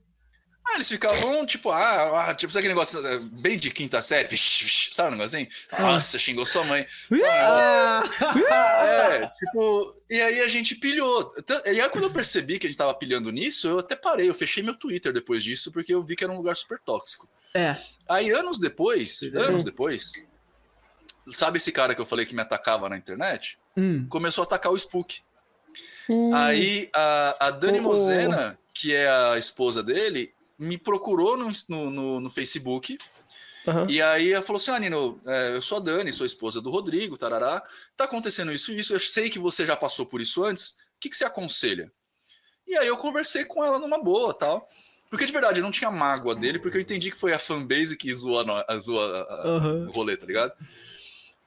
Ah, 0.71 0.77
eles 0.77 0.89
ficavam, 0.89 1.45
tipo, 1.45 1.71
ah, 1.71 2.29
ah, 2.29 2.35
tipo, 2.35 2.53
sabe 2.53 2.61
aquele 2.61 2.75
negócio 2.75 3.05
eh, 3.05 3.19
bem 3.33 3.59
de 3.59 3.71
quinta 3.71 4.01
série? 4.01 4.29
Vixe, 4.29 4.65
vixe, 4.65 4.95
sabe 4.95 5.09
um 5.09 5.19
negócio 5.19 5.37
assim? 5.37 5.49
Nossa, 5.83 6.19
xingou 6.19 6.47
sua 6.47 6.63
mãe. 6.63 6.87
Ah! 7.25 8.03
É, 8.81 9.27
tipo, 9.27 9.97
e 10.09 10.21
aí 10.21 10.41
a 10.41 10.49
gente 10.49 10.77
pilhou. 10.77 11.35
E 11.67 11.81
aí 11.81 11.89
quando 11.89 12.05
eu 12.05 12.13
percebi 12.13 12.59
que 12.59 12.67
a 12.67 12.71
gente 12.71 12.79
tava 12.79 12.95
pilhando 12.95 13.33
nisso, 13.33 13.67
eu 13.69 13.79
até 13.81 13.97
parei, 13.97 14.29
eu 14.29 14.35
fechei 14.35 14.63
meu 14.63 14.75
Twitter 14.75 15.13
depois 15.13 15.43
disso, 15.43 15.73
porque 15.73 15.93
eu 15.93 16.03
vi 16.05 16.15
que 16.15 16.23
era 16.23 16.33
um 16.33 16.37
lugar 16.37 16.55
super 16.57 16.79
tóxico. 16.79 17.29
É. 17.53 17.77
Aí 18.09 18.31
anos 18.31 18.59
depois, 18.59 19.23
anos 19.35 19.65
depois, 19.65 20.13
sabe 21.33 21.57
esse 21.59 21.73
cara 21.73 21.95
que 21.97 22.01
eu 22.01 22.07
falei 22.07 22.25
que 22.25 22.35
me 22.35 22.43
atacava 22.43 22.89
na 22.89 22.97
internet? 22.97 23.59
Hum. 23.77 24.07
Começou 24.09 24.43
a 24.43 24.45
atacar 24.45 24.71
o 24.71 24.77
Spook. 24.77 25.21
Hum. 26.09 26.35
Aí 26.35 26.89
a, 26.95 27.49
a 27.49 27.51
Dani 27.51 27.81
Oh. 27.81 27.83
Mozena, 27.83 28.59
que 28.73 28.95
é 28.95 29.09
a 29.09 29.37
esposa 29.37 29.83
dele, 29.83 30.33
me 30.61 30.77
procurou 30.79 31.37
no, 31.37 31.51
no, 31.91 32.21
no- 32.21 32.31
Facebook. 32.31 32.99
Aham. 33.67 33.87
E 33.89 34.01
aí 34.01 34.33
ela 34.33 34.43
falou 34.45 34.59
assim: 34.61 34.71
Ah, 34.71 34.79
Nino, 34.79 35.21
é, 35.27 35.57
eu 35.57 35.63
sou 35.63 35.79
a 35.79 35.81
Dani, 35.81 36.13
sou 36.13 36.25
a 36.25 36.27
esposa 36.27 36.61
do 36.61 36.71
Rodrigo, 36.71 37.17
tarará. 37.17 37.63
Tá 37.97 38.05
acontecendo 38.05 38.53
isso 38.53 38.71
e 38.73 38.79
isso. 38.79 38.95
Eu 38.95 39.01
sei 39.01 39.29
que 39.31 39.39
você 39.39 39.65
já 39.67 39.77
passou 39.77 40.05
por 40.07 40.21
isso 40.21 40.45
antes. 40.45 40.71
O 40.71 41.01
que, 41.01 41.09
que 41.09 41.17
você 41.17 41.25
aconselha? 41.25 41.91
E 42.67 42.77
aí 42.77 42.87
eu 42.87 42.97
conversei 42.97 43.45
com 43.45 43.65
ela 43.65 43.79
numa 43.79 44.03
boa 44.03 44.33
tal. 44.35 44.69
Porque 45.09 45.27
de 45.27 45.33
verdade, 45.33 45.59
eu 45.59 45.65
não 45.65 45.73
tinha 45.73 45.91
mágoa 45.91 46.37
dele, 46.37 46.61
porque 46.61 46.77
eu 46.77 46.81
entendi 46.81 47.11
que 47.11 47.17
foi 47.17 47.33
a 47.33 47.39
fanbase 47.39 47.97
que 47.97 48.15
zoou, 48.15 48.45
a 48.69 48.79
zoou 48.79 49.01
Aham. 49.01 49.87
o 49.89 49.91
rolê, 49.91 50.17
tá 50.17 50.25
ligado? 50.25 50.53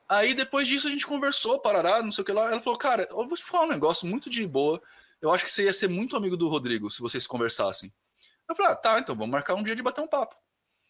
Aí 0.09 0.33
depois 0.33 0.67
disso 0.67 0.87
a 0.87 0.91
gente 0.91 1.07
conversou, 1.07 1.57
parará, 1.59 2.03
não 2.03 2.11
sei 2.11 2.23
o 2.23 2.25
que 2.25 2.31
lá. 2.33 2.51
Ela 2.51 2.59
falou, 2.59 2.77
cara, 2.77 3.07
eu 3.09 3.25
vou 3.25 3.37
te 3.37 3.43
falar 3.43 3.65
um 3.65 3.69
negócio 3.69 4.05
muito 4.05 4.29
de 4.29 4.45
boa. 4.45 4.81
Eu 5.21 5.31
acho 5.31 5.45
que 5.45 5.51
você 5.51 5.63
ia 5.63 5.71
ser 5.73 5.87
muito 5.87 6.17
amigo 6.17 6.35
do 6.35 6.49
Rodrigo 6.49 6.91
se 6.91 7.01
vocês 7.01 7.25
conversassem. 7.25 7.91
Eu 8.53 8.57
falei, 8.57 8.71
ah, 8.71 8.75
tá, 8.75 8.99
então 8.99 9.15
vamos 9.15 9.31
marcar 9.31 9.55
um 9.55 9.63
dia 9.63 9.75
de 9.75 9.83
bater 9.83 10.01
um 10.01 10.07
papo. 10.07 10.35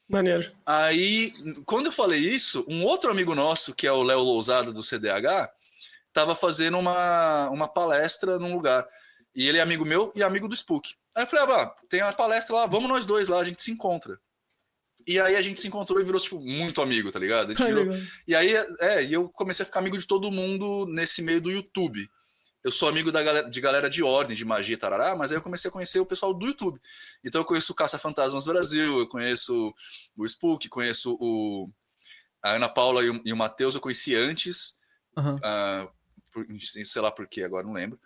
Maneiro. 0.08 0.52
Aí, 0.66 1.34
quando 1.66 1.88
eu 1.88 1.92
falei 1.92 2.20
isso, 2.20 2.66
um 2.68 2.84
outro 2.84 3.10
amigo 3.10 3.34
nosso, 3.34 3.74
que 3.74 3.88
é 3.88 3.92
o 3.92 4.04
Léo 4.04 4.20
Lousada 4.20 4.72
do 4.72 4.84
CDH, 4.84 5.50
tava 6.12 6.36
fazendo 6.36 6.78
uma, 6.78 7.50
uma 7.50 7.68
palestra 7.68 8.38
num 8.38 8.54
lugar. 8.54 8.88
E 9.36 9.48
ele 9.48 9.58
é 9.58 9.62
amigo 9.62 9.86
meu 9.86 10.12
e 10.14 10.22
amigo 10.22 10.48
do 10.48 10.56
Spook. 10.56 10.94
Aí 11.16 11.24
eu 11.24 11.28
falei, 11.28 11.46
ah, 11.46 11.48
bah, 11.48 11.76
tem 11.90 12.04
uma 12.04 12.14
palestra 12.14 12.56
lá, 12.56 12.66
vamos 12.68 12.90
nós 12.90 13.06
dois 13.06 13.28
lá, 13.28 13.40
a 13.40 13.44
gente 13.44 13.64
se 13.64 13.72
encontra. 13.72 14.20
E 15.08 15.20
aí 15.20 15.36
a 15.36 15.42
gente 15.42 15.60
se 15.60 15.68
encontrou 15.68 16.00
e 16.00 16.04
virou, 16.04 16.20
tipo, 16.20 16.40
muito 16.40 16.82
amigo, 16.82 17.12
tá 17.12 17.18
ligado? 17.18 17.48
A 17.48 17.54
gente 17.54 17.64
Ai, 17.64 17.74
virou- 17.74 17.98
e 18.28 18.36
aí, 18.36 18.54
é, 18.80 19.04
e 19.04 19.14
eu 19.14 19.30
comecei 19.30 19.64
a 19.64 19.66
ficar 19.66 19.80
amigo 19.80 19.98
de 19.98 20.06
todo 20.06 20.32
mundo 20.32 20.86
nesse 20.86 21.22
meio 21.22 21.42
do 21.42 21.50
YouTube. 21.50 22.08
Eu 22.64 22.72
sou 22.72 22.88
amigo 22.88 23.12
galera, 23.12 23.50
de 23.50 23.60
galera 23.60 23.90
de 23.90 24.02
ordem, 24.02 24.36
de 24.38 24.46
magia, 24.46 24.78
tarará, 24.78 25.16
mas 25.16 25.32
aí 25.32 25.38
eu 25.38 25.42
comecei 25.42 25.68
a 25.70 25.72
conhecer 25.72 26.00
o 26.00 26.06
pessoal 26.06 26.34
do 26.34 26.46
YouTube. 26.46 26.80
Então 27.24 27.42
eu 27.42 27.46
conheço 27.46 27.74
o 27.74 27.76
Caça 27.76 28.00
Fantasmas 28.00 28.46
Brasil, 28.46 29.00
eu 29.00 29.08
conheço 29.08 29.74
o 30.16 30.26
Spook, 30.26 30.70
conheço 30.70 31.18
o, 31.20 31.70
a 32.42 32.56
Ana 32.56 32.70
Paula 32.70 33.04
e 33.04 33.10
o, 33.10 33.22
e 33.26 33.34
o 33.34 33.38
Matheus, 33.38 33.76
eu 33.76 33.82
conheci 33.82 34.16
antes, 34.16 34.78
Aham. 35.18 35.40
ah, 35.44 35.90
por- 36.32 36.48
sei 36.86 37.02
lá 37.02 37.12
por 37.12 37.28
quê, 37.28 37.44
agora 37.44 37.66
não 37.66 37.74
lembro. 37.74 38.00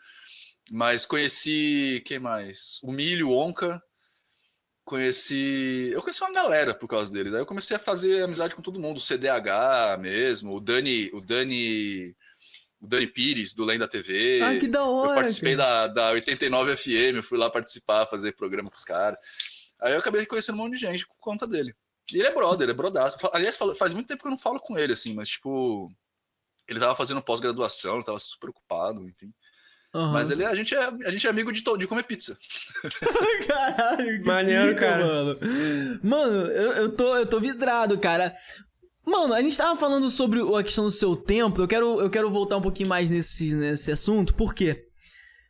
Mas 0.71 1.05
conheci, 1.05 2.01
quem 2.05 2.19
mais? 2.19 2.79
O 2.83 2.91
Milho, 2.91 3.29
Onca, 3.31 3.81
conheci. 4.83 5.89
Eu 5.91 6.01
conheci 6.01 6.21
uma 6.21 6.31
galera 6.33 6.73
por 6.73 6.87
causa 6.87 7.11
deles. 7.11 7.33
Aí 7.33 7.39
eu 7.41 7.45
comecei 7.45 7.75
a 7.75 7.79
fazer 7.79 8.23
amizade 8.23 8.55
com 8.55 8.61
todo 8.61 8.79
mundo, 8.79 8.97
o 8.97 9.01
CDH 9.01 9.97
mesmo, 9.99 10.55
o 10.55 10.59
Dani, 10.59 11.09
o 11.13 11.21
Dani, 11.21 12.15
o 12.79 12.87
Dani 12.87 13.07
Pires 13.07 13.53
do 13.53 13.65
Lenda 13.65 13.87
TV. 13.87 14.41
Ah, 14.41 14.57
que 14.59 14.67
da 14.67 14.83
hora. 14.83 15.11
eu 15.11 15.15
participei 15.15 15.55
da, 15.55 15.87
da 15.87 16.11
89 16.11 16.77
FM, 16.77 17.15
eu 17.15 17.23
fui 17.23 17.37
lá 17.37 17.49
participar, 17.49 18.05
fazer 18.05 18.33
programa 18.33 18.69
com 18.69 18.77
os 18.77 18.85
caras. 18.85 19.17
Aí 19.81 19.93
eu 19.93 19.99
acabei 19.99 20.25
conhecendo 20.25 20.55
um 20.55 20.59
monte 20.59 20.73
de 20.73 20.79
gente 20.79 21.07
por 21.07 21.15
conta 21.19 21.47
dele. 21.47 21.75
E 22.11 22.17
ele 22.19 22.27
é 22.27 22.33
brother, 22.33 22.63
ele 22.63 22.71
é 22.71 22.75
brodaço. 22.75 23.17
Aliás, 23.33 23.57
faz 23.77 23.93
muito 23.93 24.07
tempo 24.07 24.21
que 24.21 24.27
eu 24.27 24.31
não 24.31 24.37
falo 24.37 24.59
com 24.59 24.77
ele, 24.77 24.93
assim, 24.93 25.13
mas 25.13 25.29
tipo. 25.29 25.89
Ele 26.67 26.79
tava 26.79 26.95
fazendo 26.95 27.21
pós-graduação, 27.21 27.95
ele 27.95 28.03
tava 28.03 28.19
super 28.19 28.49
ocupado, 28.49 29.07
enfim. 29.07 29.33
Aham. 29.93 30.11
Mas 30.11 30.29
ele, 30.29 30.45
a, 30.45 30.53
gente 30.53 30.75
é, 30.75 30.83
a 30.83 31.09
gente 31.09 31.25
é 31.25 31.29
amigo 31.29 31.51
de, 31.51 31.61
de 31.61 31.87
comer 31.87 32.03
pizza. 32.03 32.37
Caralho, 33.47 34.21
que 34.21 34.27
Maneiro, 34.27 34.69
pica, 34.69 34.79
cara. 34.81 35.05
Mano, 35.05 35.39
mano 36.03 36.51
eu, 36.51 36.73
eu, 36.73 36.95
tô, 36.95 37.15
eu 37.15 37.25
tô 37.25 37.39
vidrado, 37.39 37.97
cara. 37.97 38.35
Mano, 39.07 39.33
a 39.33 39.41
gente 39.41 39.55
tava 39.55 39.79
falando 39.79 40.11
sobre 40.11 40.41
a 40.41 40.61
questão 40.61 40.83
do 40.83 40.91
seu 40.91 41.15
templo. 41.15 41.63
Eu 41.63 41.67
quero, 41.67 42.01
eu 42.01 42.09
quero 42.09 42.29
voltar 42.29 42.57
um 42.57 42.61
pouquinho 42.61 42.89
mais 42.89 43.09
nesse, 43.09 43.55
nesse 43.55 43.89
assunto. 43.89 44.35
Por 44.35 44.53
quê? 44.53 44.83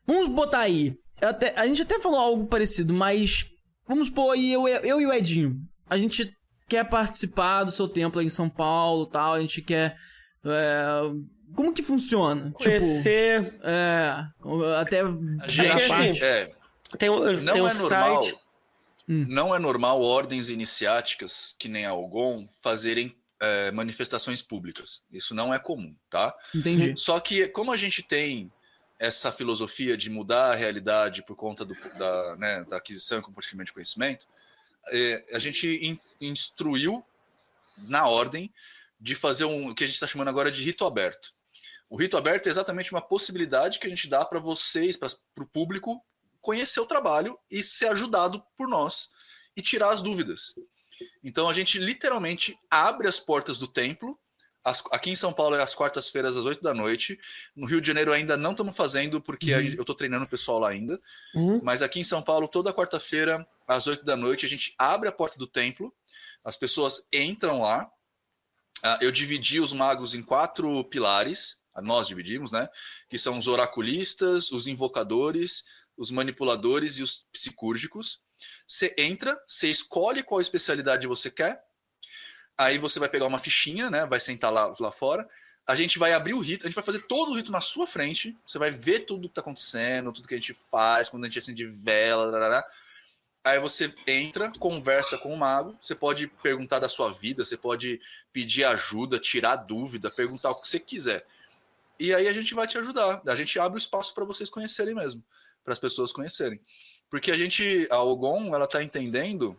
Vamos 0.05 0.29
botar 0.29 0.59
aí. 0.59 0.95
Até, 1.19 1.53
a 1.57 1.65
gente 1.65 1.81
até 1.81 1.99
falou 1.99 2.19
algo 2.19 2.45
parecido, 2.45 2.93
mas. 2.93 3.47
Vamos 3.87 4.11
pôr 4.11 4.31
aí 4.31 4.53
eu, 4.53 4.67
eu 4.67 5.01
e 5.01 5.07
o 5.07 5.11
Edinho. 5.11 5.59
A 5.89 5.97
gente 5.97 6.31
quer 6.69 6.87
participar 6.87 7.63
do 7.63 7.71
seu 7.71 7.87
templo 7.87 8.19
aí 8.19 8.27
em 8.27 8.29
São 8.29 8.47
Paulo 8.47 9.07
tal. 9.07 9.33
A 9.33 9.41
gente 9.41 9.59
quer. 9.63 9.97
é, 10.45 11.01
como 11.55 11.73
que 11.73 11.81
funciona? 11.81 12.51
Conhecer. 12.51 13.43
Tipo, 13.43 13.57
é. 13.63 14.27
Até. 14.79 15.01
A 15.01 15.45
É 15.45 15.49
gente, 15.49 15.91
assim, 15.91 16.23
é, 16.23 16.51
Tem, 16.99 17.09
Não 17.09 17.53
tem 17.53 17.61
um 17.63 17.67
é 17.67 17.73
normal. 17.73 18.21
site. 18.21 18.37
Hum. 19.09 19.25
Não 19.27 19.55
é 19.55 19.57
normal 19.57 19.99
ordens 20.01 20.49
iniciáticas, 20.49 21.55
que 21.57 21.67
nem 21.67 21.87
a 21.87 21.91
Algon, 21.91 22.47
fazerem 22.61 23.15
é, 23.39 23.71
manifestações 23.71 24.41
públicas. 24.41 25.03
Isso 25.11 25.33
não 25.35 25.53
é 25.53 25.59
comum, 25.59 25.95
tá? 26.09 26.35
Entendi. 26.53 26.99
Só 26.99 27.19
que, 27.19 27.47
como 27.49 27.71
a 27.71 27.77
gente 27.77 28.01
tem 28.03 28.51
essa 28.99 29.31
filosofia 29.31 29.95
de 29.95 30.09
mudar 30.09 30.51
a 30.51 30.55
realidade 30.55 31.21
por 31.23 31.35
conta 31.35 31.63
do- 31.63 31.75
da, 31.97 32.35
né, 32.37 32.63
da 32.63 32.77
aquisição 32.77 33.19
e 33.19 33.21
compartilhamento 33.21 33.67
de 33.67 33.73
conhecimento, 33.73 34.27
é, 34.89 35.23
a 35.33 35.39
gente 35.39 35.67
in- 35.85 35.99
instruiu 36.19 37.05
na 37.77 38.07
ordem 38.07 38.51
de 38.99 39.13
fazer 39.13 39.45
um, 39.45 39.69
o 39.69 39.75
que 39.75 39.83
a 39.83 39.87
gente 39.87 39.93
está 39.95 40.07
chamando 40.07 40.29
agora 40.29 40.49
de 40.49 40.63
rito 40.63 40.83
aberto. 40.85 41.31
O 41.89 41.95
rito 41.95 42.17
aberto 42.17 42.47
é 42.47 42.49
exatamente 42.49 42.91
uma 42.91 43.01
possibilidade 43.01 43.77
que 43.79 43.85
a 43.85 43.89
gente 43.89 44.09
dá 44.09 44.25
para 44.25 44.39
vocês, 44.39 44.97
para 44.97 45.09
o 45.43 45.47
público, 45.47 46.03
conhecer 46.41 46.79
o 46.79 46.85
trabalho 46.85 47.37
e 47.51 47.61
ser 47.61 47.89
ajudado 47.89 48.43
por 48.57 48.67
nós 48.67 49.11
e 49.55 49.61
tirar 49.61 49.91
as 49.91 50.01
dúvidas. 50.01 50.55
Então 51.23 51.49
a 51.49 51.53
gente 51.53 51.77
literalmente 51.79 52.57
abre 52.69 53.07
as 53.07 53.19
portas 53.19 53.57
do 53.57 53.67
templo. 53.67 54.17
As- 54.63 54.83
aqui 54.91 55.09
em 55.09 55.15
São 55.15 55.31
Paulo 55.31 55.55
é 55.55 55.61
às 55.63 55.73
quartas-feiras, 55.73 56.35
às 56.35 56.45
8 56.45 56.61
da 56.61 56.73
noite. 56.73 57.17
No 57.55 57.65
Rio 57.65 57.79
de 57.79 57.87
Janeiro 57.87 58.11
ainda 58.11 58.35
não 58.35 58.51
estamos 58.51 58.75
fazendo, 58.75 59.21
porque 59.21 59.53
Uhum. 59.53 59.61
eu 59.61 59.81
estou 59.81 59.95
treinando 59.95 60.25
o 60.25 60.27
pessoal 60.27 60.59
lá 60.59 60.69
ainda. 60.69 60.99
Uhum. 61.33 61.61
Mas 61.63 61.81
aqui 61.81 61.99
em 61.99 62.03
São 62.03 62.21
Paulo, 62.21 62.47
toda 62.47 62.73
quarta-feira, 62.73 63.47
às 63.67 63.87
8 63.87 64.03
da 64.03 64.15
noite, 64.17 64.45
a 64.45 64.49
gente 64.49 64.73
abre 64.77 65.07
a 65.07 65.11
porta 65.11 65.37
do 65.37 65.47
templo, 65.47 65.93
as 66.43 66.57
pessoas 66.57 67.07
entram 67.13 67.61
lá. 67.61 67.89
Ah, 68.83 68.99
Eu 69.01 69.11
dividi 69.11 69.59
os 69.59 69.73
magos 69.73 70.13
em 70.13 70.21
quatro 70.21 70.83
pilares, 70.85 71.57
ah, 71.73 71.81
nós 71.81 72.07
dividimos, 72.07 72.51
né? 72.51 72.67
Que 73.09 73.17
são 73.17 73.37
os 73.37 73.47
oraculistas, 73.47 74.51
os 74.51 74.67
invocadores, 74.67 75.63
os 75.97 76.11
manipuladores 76.11 76.97
e 76.99 77.03
os 77.03 77.25
psicúrgicos. 77.31 78.21
Você 78.67 78.93
entra, 78.97 79.41
você 79.47 79.69
escolhe 79.69 80.23
qual 80.23 80.41
especialidade 80.41 81.07
você 81.07 81.29
quer, 81.29 81.63
aí 82.57 82.77
você 82.77 82.99
vai 82.99 83.09
pegar 83.09 83.25
uma 83.25 83.39
fichinha, 83.39 83.89
né? 83.89 84.05
Vai 84.05 84.19
sentar 84.19 84.51
lá, 84.51 84.73
lá 84.79 84.91
fora. 84.91 85.27
A 85.65 85.75
gente 85.75 85.99
vai 85.99 86.13
abrir 86.13 86.33
o 86.33 86.39
rito, 86.39 86.65
a 86.65 86.69
gente 86.69 86.75
vai 86.75 86.83
fazer 86.83 86.99
todo 86.99 87.31
o 87.31 87.35
rito 87.35 87.51
na 87.51 87.59
sua 87.59 87.85
frente. 87.85 88.37
Você 88.45 88.57
vai 88.57 88.71
ver 88.71 89.01
tudo 89.01 89.27
que 89.27 89.35
tá 89.35 89.41
acontecendo, 89.41 90.13
tudo 90.13 90.27
que 90.27 90.33
a 90.33 90.37
gente 90.37 90.53
faz, 90.53 91.09
quando 91.09 91.25
a 91.25 91.27
gente 91.27 91.39
acende 91.39 91.65
vela, 91.65 92.31
tarará. 92.31 92.65
Aí 93.43 93.59
você 93.59 93.93
entra, 94.05 94.51
conversa 94.59 95.17
com 95.17 95.33
o 95.33 95.37
mago. 95.37 95.77
Você 95.79 95.95
pode 95.95 96.27
perguntar 96.27 96.79
da 96.79 96.89
sua 96.89 97.11
vida, 97.11 97.45
você 97.45 97.57
pode 97.57 97.99
pedir 98.31 98.63
ajuda, 98.63 99.19
tirar 99.19 99.57
dúvida, 99.57 100.11
perguntar 100.11 100.51
o 100.51 100.55
que 100.55 100.67
você 100.67 100.79
quiser. 100.79 101.25
E 101.99 102.13
aí 102.13 102.27
a 102.27 102.33
gente 102.33 102.53
vai 102.53 102.67
te 102.67 102.77
ajudar. 102.77 103.21
A 103.25 103.35
gente 103.35 103.59
abre 103.59 103.77
o 103.77 103.79
espaço 103.79 104.13
para 104.13 104.25
vocês 104.25 104.49
conhecerem 104.49 104.93
mesmo, 104.93 105.23
para 105.63 105.73
as 105.73 105.79
pessoas 105.79 106.11
conhecerem. 106.11 106.59
Porque 107.09 107.31
a 107.31 107.37
gente, 107.37 107.87
a 107.89 108.01
Ogon, 108.01 108.53
ela 108.53 108.67
tá 108.67 108.83
entendendo 108.83 109.57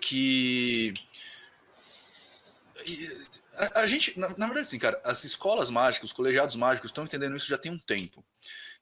que 0.00 0.94
a, 3.54 3.80
a 3.80 3.86
gente, 3.86 4.18
na, 4.18 4.28
na 4.30 4.46
verdade, 4.46 4.60
assim, 4.66 4.78
cara, 4.78 5.00
as 5.04 5.24
escolas 5.24 5.70
mágicas, 5.70 6.10
os 6.10 6.16
colegiados 6.16 6.56
mágicos 6.56 6.90
estão 6.90 7.04
entendendo 7.04 7.36
isso 7.36 7.48
já 7.48 7.58
tem 7.58 7.72
um 7.72 7.78
tempo. 7.78 8.24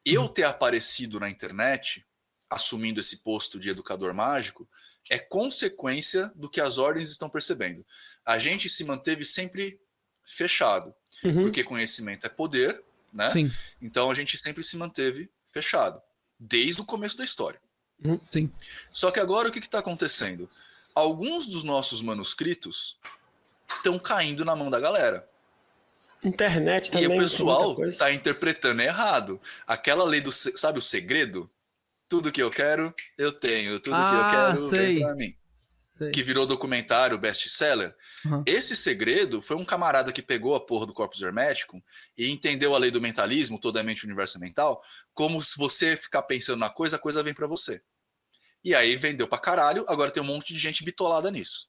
Eu 0.04 0.28
ter 0.28 0.44
aparecido 0.44 1.18
na 1.18 1.30
internet, 1.30 2.04
assumindo 2.50 3.00
esse 3.00 3.18
posto 3.18 3.58
de 3.58 3.70
educador 3.70 4.12
mágico, 4.12 4.68
é 5.10 5.18
consequência 5.18 6.30
do 6.34 6.48
que 6.48 6.60
as 6.60 6.78
ordens 6.78 7.10
estão 7.10 7.28
percebendo. 7.28 7.84
A 8.24 8.38
gente 8.38 8.68
se 8.68 8.84
manteve 8.84 9.24
sempre 9.24 9.78
fechado, 10.24 10.94
Uhum. 11.22 11.44
porque 11.44 11.64
conhecimento 11.64 12.26
é 12.26 12.28
poder, 12.28 12.82
né? 13.12 13.30
Sim, 13.30 13.50
Então 13.80 14.10
a 14.10 14.14
gente 14.14 14.36
sempre 14.36 14.62
se 14.62 14.76
manteve 14.76 15.30
fechado, 15.50 16.00
desde 16.38 16.80
o 16.82 16.84
começo 16.84 17.16
da 17.16 17.24
história. 17.24 17.60
Sim. 18.30 18.50
Só 18.92 19.10
que 19.10 19.20
agora 19.20 19.48
o 19.48 19.52
que 19.52 19.58
está 19.58 19.78
acontecendo? 19.78 20.48
Alguns 20.94 21.46
dos 21.46 21.64
nossos 21.64 22.00
manuscritos 22.02 22.96
estão 23.76 23.98
caindo 23.98 24.44
na 24.44 24.54
mão 24.54 24.70
da 24.70 24.78
galera. 24.78 25.28
Internet 26.22 26.90
também. 26.90 27.10
e 27.10 27.14
o 27.14 27.18
pessoal 27.18 27.76
está 27.84 28.10
interpretando 28.12 28.80
errado. 28.80 29.40
Aquela 29.66 30.04
lei 30.04 30.20
do. 30.20 30.32
Sabe 30.32 30.78
o 30.78 30.82
segredo? 30.82 31.50
Tudo 32.08 32.32
que 32.32 32.42
eu 32.42 32.50
quero, 32.50 32.94
eu 33.18 33.32
tenho. 33.32 33.78
Tudo 33.80 33.96
Ah, 33.96 34.10
que 34.10 34.16
eu 34.16 34.40
quero, 34.40 34.58
sei. 34.70 34.94
vem 34.94 35.04
pra 35.04 35.14
mim. 35.14 35.36
Sei. 35.94 36.10
Que 36.10 36.24
virou 36.24 36.44
documentário 36.44 37.16
best-seller. 37.16 37.94
Uhum. 38.24 38.42
Esse 38.44 38.74
segredo 38.74 39.40
foi 39.40 39.56
um 39.56 39.64
camarada 39.64 40.12
que 40.12 40.20
pegou 40.20 40.56
a 40.56 40.60
porra 40.60 40.86
do 40.86 40.92
corpus 40.92 41.22
hermético 41.22 41.80
e 42.18 42.28
entendeu 42.28 42.74
a 42.74 42.78
lei 42.78 42.90
do 42.90 43.00
mentalismo, 43.00 43.60
toda 43.60 43.78
a 43.78 43.82
mente, 43.84 44.04
universo 44.04 44.40
mental, 44.40 44.82
como 45.12 45.40
se 45.40 45.56
você 45.56 45.96
ficar 45.96 46.22
pensando 46.22 46.58
na 46.58 46.68
coisa, 46.68 46.96
a 46.96 46.98
coisa 46.98 47.22
vem 47.22 47.32
pra 47.32 47.46
você. 47.46 47.80
E 48.64 48.74
aí 48.74 48.96
vendeu 48.96 49.28
pra 49.28 49.38
caralho, 49.38 49.84
agora 49.86 50.10
tem 50.10 50.20
um 50.20 50.26
monte 50.26 50.52
de 50.52 50.58
gente 50.58 50.82
bitolada 50.82 51.30
nisso. 51.30 51.68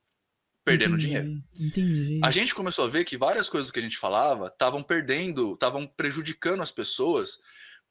Perdendo 0.64 0.96
Entendi, 0.96 1.06
dinheiro. 1.06 1.44
Entendi. 1.60 2.20
A 2.24 2.32
gente 2.32 2.56
começou 2.56 2.86
a 2.86 2.90
ver 2.90 3.06
que 3.06 3.16
várias 3.16 3.48
coisas 3.48 3.70
que 3.70 3.78
a 3.78 3.84
gente 3.84 4.00
falava 4.00 4.48
estavam 4.48 4.82
perdendo, 4.82 5.54
estavam 5.54 5.86
prejudicando 5.86 6.64
as 6.64 6.72
pessoas, 6.72 7.38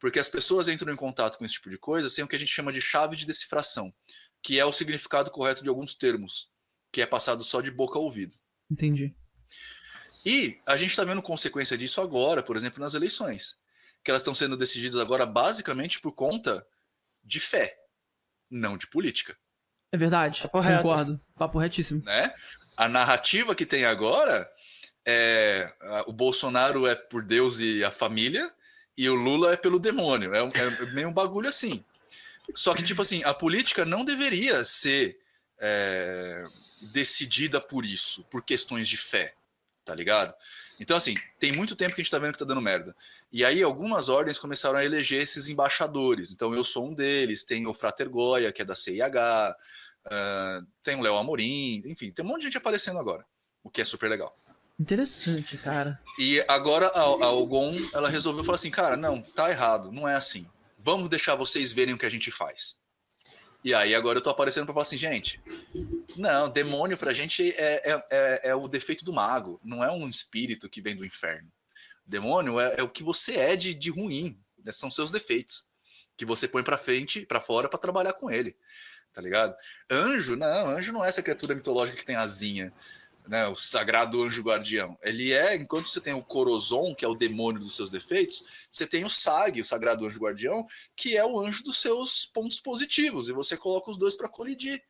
porque 0.01 0.19
as 0.19 0.29
pessoas 0.29 0.67
entram 0.69 0.93
em 0.93 0.97
contato 0.97 1.39
com 1.39 1.45
esse 1.45 1.55
tipo 1.55 1.71
de 1.71 1.79
coisa 1.79 2.09
sem 2.09 2.25
o 2.25 2.27
que 2.27 2.35
a 2.35 2.39
gente 2.41 2.51
chama 2.51 2.73
de 2.73 2.81
chave 2.81 3.15
de 3.15 3.25
decifração, 3.25 3.95
que 4.45 4.61
é 4.61 4.65
o 4.65 4.73
significado 4.73 5.31
correto 5.31 5.63
de 5.63 5.71
alguns 5.71 5.95
termos, 5.95 6.51
que 6.93 7.01
é 7.01 7.07
passado 7.07 7.43
só 7.43 7.63
de 7.63 7.71
boca 7.71 7.99
a 7.99 8.03
ouvido. 8.03 8.35
Entendi. 8.71 9.17
E 10.25 10.61
a 10.67 10.77
gente 10.77 10.91
está 10.91 11.03
vendo 11.03 11.23
consequência 11.23 11.79
disso 11.79 11.99
agora, 12.03 12.43
por 12.43 12.55
exemplo, 12.55 12.79
nas 12.79 12.93
eleições, 12.93 13.59
que 14.05 14.11
elas 14.11 14.21
estão 14.21 14.35
sendo 14.35 14.55
decididas 14.55 15.01
agora 15.01 15.25
basicamente 15.25 15.99
por 15.99 16.13
conta 16.13 16.65
de 17.23 17.41
fé, 17.41 17.75
não 18.51 18.77
de 18.77 18.87
política. 18.87 19.35
É 19.91 19.97
verdade. 19.97 20.43
Papo 20.43 20.61
reto. 20.61 20.83
Concordo. 20.83 21.21
Papo 21.37 21.59
retíssimo. 21.59 22.03
né? 22.05 22.35
A 22.77 22.87
narrativa 22.87 23.55
que 23.55 23.65
tem 23.65 23.87
agora 23.87 24.51
é 25.07 25.73
o 26.07 26.13
Bolsonaro 26.13 26.87
é 26.87 26.95
por 26.95 27.23
Deus 27.23 27.61
e 27.61 27.83
a 27.83 27.91
família 27.91 28.53
e 28.97 29.09
o 29.09 29.15
Lula 29.15 29.55
é 29.55 29.57
pelo 29.57 29.79
demônio. 29.79 30.35
É, 30.35 30.41
é 30.41 30.87
meio 30.93 31.09
um 31.09 31.13
bagulho 31.13 31.49
assim. 31.49 31.83
Só 32.55 32.75
que, 32.75 32.83
tipo 32.83 33.01
assim, 33.01 33.23
a 33.25 33.33
política 33.33 33.85
não 33.85 34.05
deveria 34.05 34.65
ser 34.65 35.19
é, 35.59 36.45
decidida 36.93 37.61
por 37.61 37.85
isso, 37.85 38.25
por 38.25 38.43
questões 38.43 38.89
de 38.89 38.97
fé, 38.97 39.35
tá 39.85 39.95
ligado? 39.95 40.35
Então, 40.79 40.97
assim, 40.97 41.15
tem 41.39 41.53
muito 41.53 41.77
tempo 41.77 41.95
que 41.95 42.01
a 42.01 42.05
gente 42.05 42.11
tá 42.11 42.19
vendo 42.19 42.33
que 42.33 42.39
tá 42.39 42.45
dando 42.45 42.61
merda. 42.61 42.95
E 43.33 43.45
aí, 43.45 43.63
algumas 43.63 44.09
ordens 44.09 44.39
começaram 44.39 44.79
a 44.79 44.85
eleger 44.85 45.23
esses 45.23 45.49
embaixadores. 45.49 46.33
Então, 46.33 46.55
eu 46.55 46.65
sou 46.65 46.89
um 46.89 46.95
deles. 46.95 47.45
Tem 47.45 47.67
o 47.67 47.75
Frater 47.75 48.11
Goya, 48.11 48.53
que 48.53 48.63
é 48.63 48.65
da 48.65 48.75
CIH. 48.75 49.57
ah, 50.07 50.61
tem 50.83 50.97
o 50.97 51.01
Léo 51.01 51.17
Amorim. 51.17 51.83
Enfim, 51.87 52.11
tem 52.11 52.25
um 52.25 52.29
monte 52.29 52.41
de 52.41 52.45
gente 52.45 52.59
aparecendo 52.59 52.99
agora. 52.99 53.25
O 53.63 53.71
que 53.71 53.81
é 53.81 53.85
super 53.85 54.11
legal. 54.11 54.37
Interessante, 54.79 55.57
cara. 55.57 56.01
E 56.19 56.45
agora 56.49 56.89
a, 56.89 57.01
a 57.01 57.33
Ogon, 57.33 57.75
ela 57.93 58.09
resolveu 58.09 58.43
falar 58.43 58.57
assim, 58.57 58.71
cara, 58.71 58.97
não, 58.97 59.23
tá 59.23 59.49
errado, 59.49 59.93
não 59.93 60.09
é 60.09 60.17
assim. 60.17 60.51
Vamos 60.85 61.09
deixar 61.09 61.35
vocês 61.35 61.73
verem 61.73 61.95
o 61.95 61.99
que 61.99 62.05
a 62.05 62.11
gente 62.11 62.31
faz. 62.31 62.77
E 63.65 63.73
aí 63.73 63.95
agora 63.95 64.19
eu 64.19 64.23
tô 64.23 64.29
aparecendo 64.29 64.67
pra 64.67 64.75
falar 64.75 64.83
assim, 64.83 64.99
gente, 64.99 65.41
não, 66.15 66.51
demônio 66.51 66.99
pra 66.99 67.15
gente 67.15 67.53
é, 67.53 67.81
é, 67.91 68.07
é, 68.11 68.41
é 68.51 68.55
o 68.55 68.69
defeito 68.69 69.03
do 69.03 69.11
mago, 69.11 69.59
não 69.65 69.83
é 69.83 69.91
um 69.91 70.07
espírito 70.11 70.69
que 70.69 70.83
vem 70.83 70.95
do 70.95 71.07
inferno. 71.07 71.51
Demônio 72.05 72.61
é, 72.61 72.75
é 72.77 72.83
o 72.83 72.91
que 72.91 73.03
você 73.03 73.35
é 73.39 73.57
de, 73.57 73.73
de 73.73 73.89
ruim, 73.89 74.39
né, 74.63 74.73
são 74.73 74.91
seus 74.91 75.11
defeitos, 75.11 75.65
que 76.19 76.27
você 76.27 76.47
põe 76.47 76.63
pra 76.63 76.77
frente, 76.77 77.25
pra 77.25 77.41
fora 77.41 77.67
pra 77.67 77.79
trabalhar 77.79 78.13
com 78.13 78.31
ele, 78.31 78.55
tá 79.15 79.23
ligado? 79.23 79.57
Anjo, 79.91 80.37
não, 80.37 80.69
anjo 80.69 80.93
não 80.93 81.03
é 81.03 81.09
essa 81.09 81.23
criatura 81.23 81.55
mitológica 81.55 81.97
que 81.97 82.05
tem 82.05 82.17
asinha 82.17 82.71
né, 83.27 83.47
o 83.47 83.55
sagrado 83.55 84.23
anjo 84.23 84.43
guardião. 84.43 84.99
Ele 85.03 85.33
é, 85.33 85.57
enquanto 85.57 85.89
você 85.89 86.01
tem 86.01 86.13
o 86.13 86.23
Corozon, 86.23 86.95
que 86.95 87.05
é 87.05 87.09
o 87.09 87.15
demônio 87.15 87.61
dos 87.61 87.75
seus 87.75 87.91
defeitos, 87.91 88.45
você 88.71 88.87
tem 88.87 89.05
o 89.05 89.09
Sag, 89.09 89.61
o 89.61 89.65
sagrado 89.65 90.07
anjo 90.07 90.21
guardião, 90.21 90.67
que 90.95 91.17
é 91.17 91.25
o 91.25 91.41
anjo 91.41 91.65
dos 91.65 91.81
seus 91.81 92.27
pontos 92.27 92.61
positivos, 92.61 93.29
e 93.29 93.33
você 93.33 93.57
coloca 93.57 93.91
os 93.91 93.97
dois 93.97 94.15
para 94.15 94.29
colidir 94.29 94.83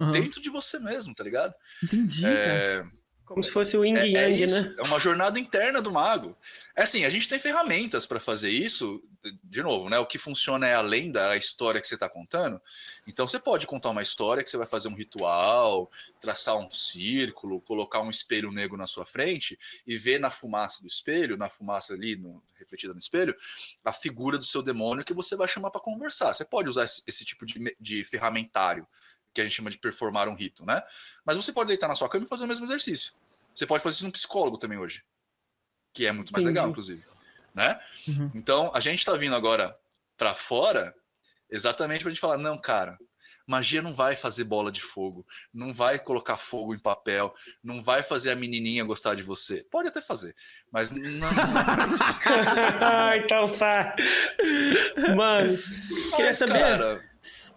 Aham. 0.00 0.12
dentro 0.12 0.40
de 0.42 0.50
você 0.50 0.78
mesmo, 0.78 1.14
tá 1.14 1.22
ligado? 1.22 1.54
Entendi. 1.82 2.26
É, 2.26 2.82
Como 3.24 3.42
se 3.42 3.50
fosse 3.50 3.76
o 3.76 3.84
Yin 3.84 3.96
é, 3.96 4.08
é 4.08 4.30
Yang, 4.30 4.42
isso, 4.42 4.62
né? 4.62 4.74
é 4.78 4.82
uma 4.82 4.98
jornada 4.98 5.38
interna 5.38 5.80
do 5.80 5.92
mago. 5.92 6.36
É 6.76 6.82
assim, 6.82 7.04
a 7.04 7.10
gente 7.10 7.28
tem 7.28 7.38
ferramentas 7.38 8.06
para 8.06 8.20
fazer 8.20 8.50
isso. 8.50 9.02
De 9.44 9.62
novo, 9.62 9.88
né? 9.88 9.98
O 9.98 10.06
que 10.06 10.18
funciona 10.18 10.66
é 10.66 10.74
além 10.74 11.10
da 11.10 11.36
história 11.36 11.80
que 11.80 11.86
você 11.86 11.94
está 11.94 12.08
contando. 12.08 12.60
Então 13.06 13.26
você 13.26 13.38
pode 13.38 13.66
contar 13.66 13.90
uma 13.90 14.02
história 14.02 14.42
que 14.42 14.50
você 14.50 14.56
vai 14.56 14.66
fazer 14.66 14.88
um 14.88 14.94
ritual, 14.94 15.90
traçar 16.20 16.56
um 16.56 16.70
círculo, 16.70 17.60
colocar 17.60 18.00
um 18.00 18.10
espelho 18.10 18.50
negro 18.52 18.76
na 18.76 18.86
sua 18.86 19.06
frente 19.06 19.58
e 19.86 19.96
ver 19.96 20.18
na 20.20 20.30
fumaça 20.30 20.80
do 20.82 20.88
espelho, 20.88 21.36
na 21.36 21.48
fumaça 21.48 21.94
ali 21.94 22.16
no- 22.16 22.42
refletida 22.56 22.92
no 22.92 22.98
espelho, 22.98 23.36
a 23.84 23.92
figura 23.92 24.38
do 24.38 24.44
seu 24.44 24.62
demônio 24.62 25.04
que 25.04 25.14
você 25.14 25.36
vai 25.36 25.48
chamar 25.48 25.70
para 25.70 25.80
conversar. 25.80 26.32
Você 26.34 26.44
pode 26.44 26.68
usar 26.68 26.84
esse, 26.84 27.02
esse 27.06 27.24
tipo 27.24 27.44
de, 27.46 27.76
de 27.80 28.04
ferramentário 28.04 28.86
que 29.32 29.40
a 29.40 29.44
gente 29.44 29.54
chama 29.56 29.70
de 29.70 29.78
performar 29.78 30.28
um 30.28 30.34
rito, 30.34 30.64
né? 30.64 30.82
Mas 31.24 31.36
você 31.36 31.52
pode 31.52 31.68
deitar 31.68 31.88
na 31.88 31.94
sua 31.94 32.08
cama 32.08 32.24
e 32.24 32.28
fazer 32.28 32.44
o 32.44 32.48
mesmo 32.48 32.64
exercício. 32.64 33.12
Você 33.54 33.66
pode 33.66 33.82
fazer 33.82 33.96
isso 33.96 34.04
num 34.04 34.10
psicólogo 34.10 34.56
também 34.56 34.78
hoje, 34.78 35.02
que 35.92 36.06
é 36.06 36.12
muito 36.12 36.32
mais 36.32 36.44
Entendi. 36.44 36.54
legal, 36.58 36.70
inclusive, 36.70 37.02
né? 37.56 37.80
Uhum. 38.06 38.30
Então, 38.34 38.70
a 38.72 38.78
gente 38.78 39.00
está 39.00 39.14
vindo 39.16 39.34
agora 39.34 39.76
para 40.16 40.34
fora 40.34 40.94
Exatamente 41.48 42.02
pra 42.02 42.10
gente 42.10 42.20
falar, 42.20 42.36
não, 42.38 42.58
cara, 42.58 42.98
magia 43.46 43.80
não 43.80 43.94
vai 43.94 44.16
fazer 44.16 44.42
bola 44.42 44.72
de 44.72 44.80
fogo, 44.80 45.24
não 45.54 45.72
vai 45.72 45.96
colocar 45.96 46.36
fogo 46.36 46.74
em 46.74 46.78
papel, 46.78 47.32
não 47.62 47.80
vai 47.80 48.02
fazer 48.02 48.32
a 48.32 48.34
menininha 48.34 48.82
gostar 48.82 49.14
de 49.14 49.22
você. 49.22 49.64
Pode 49.70 49.88
até 49.88 50.00
fazer, 50.02 50.34
mas 50.72 50.90
não, 50.90 51.00
isso. 51.00 52.20
então 53.24 53.48
tá. 53.48 53.94
Mano, 55.14 55.54
queria 56.10 56.26
Mas, 56.26 56.38
saber. 56.38 56.58
cara, 56.58 57.04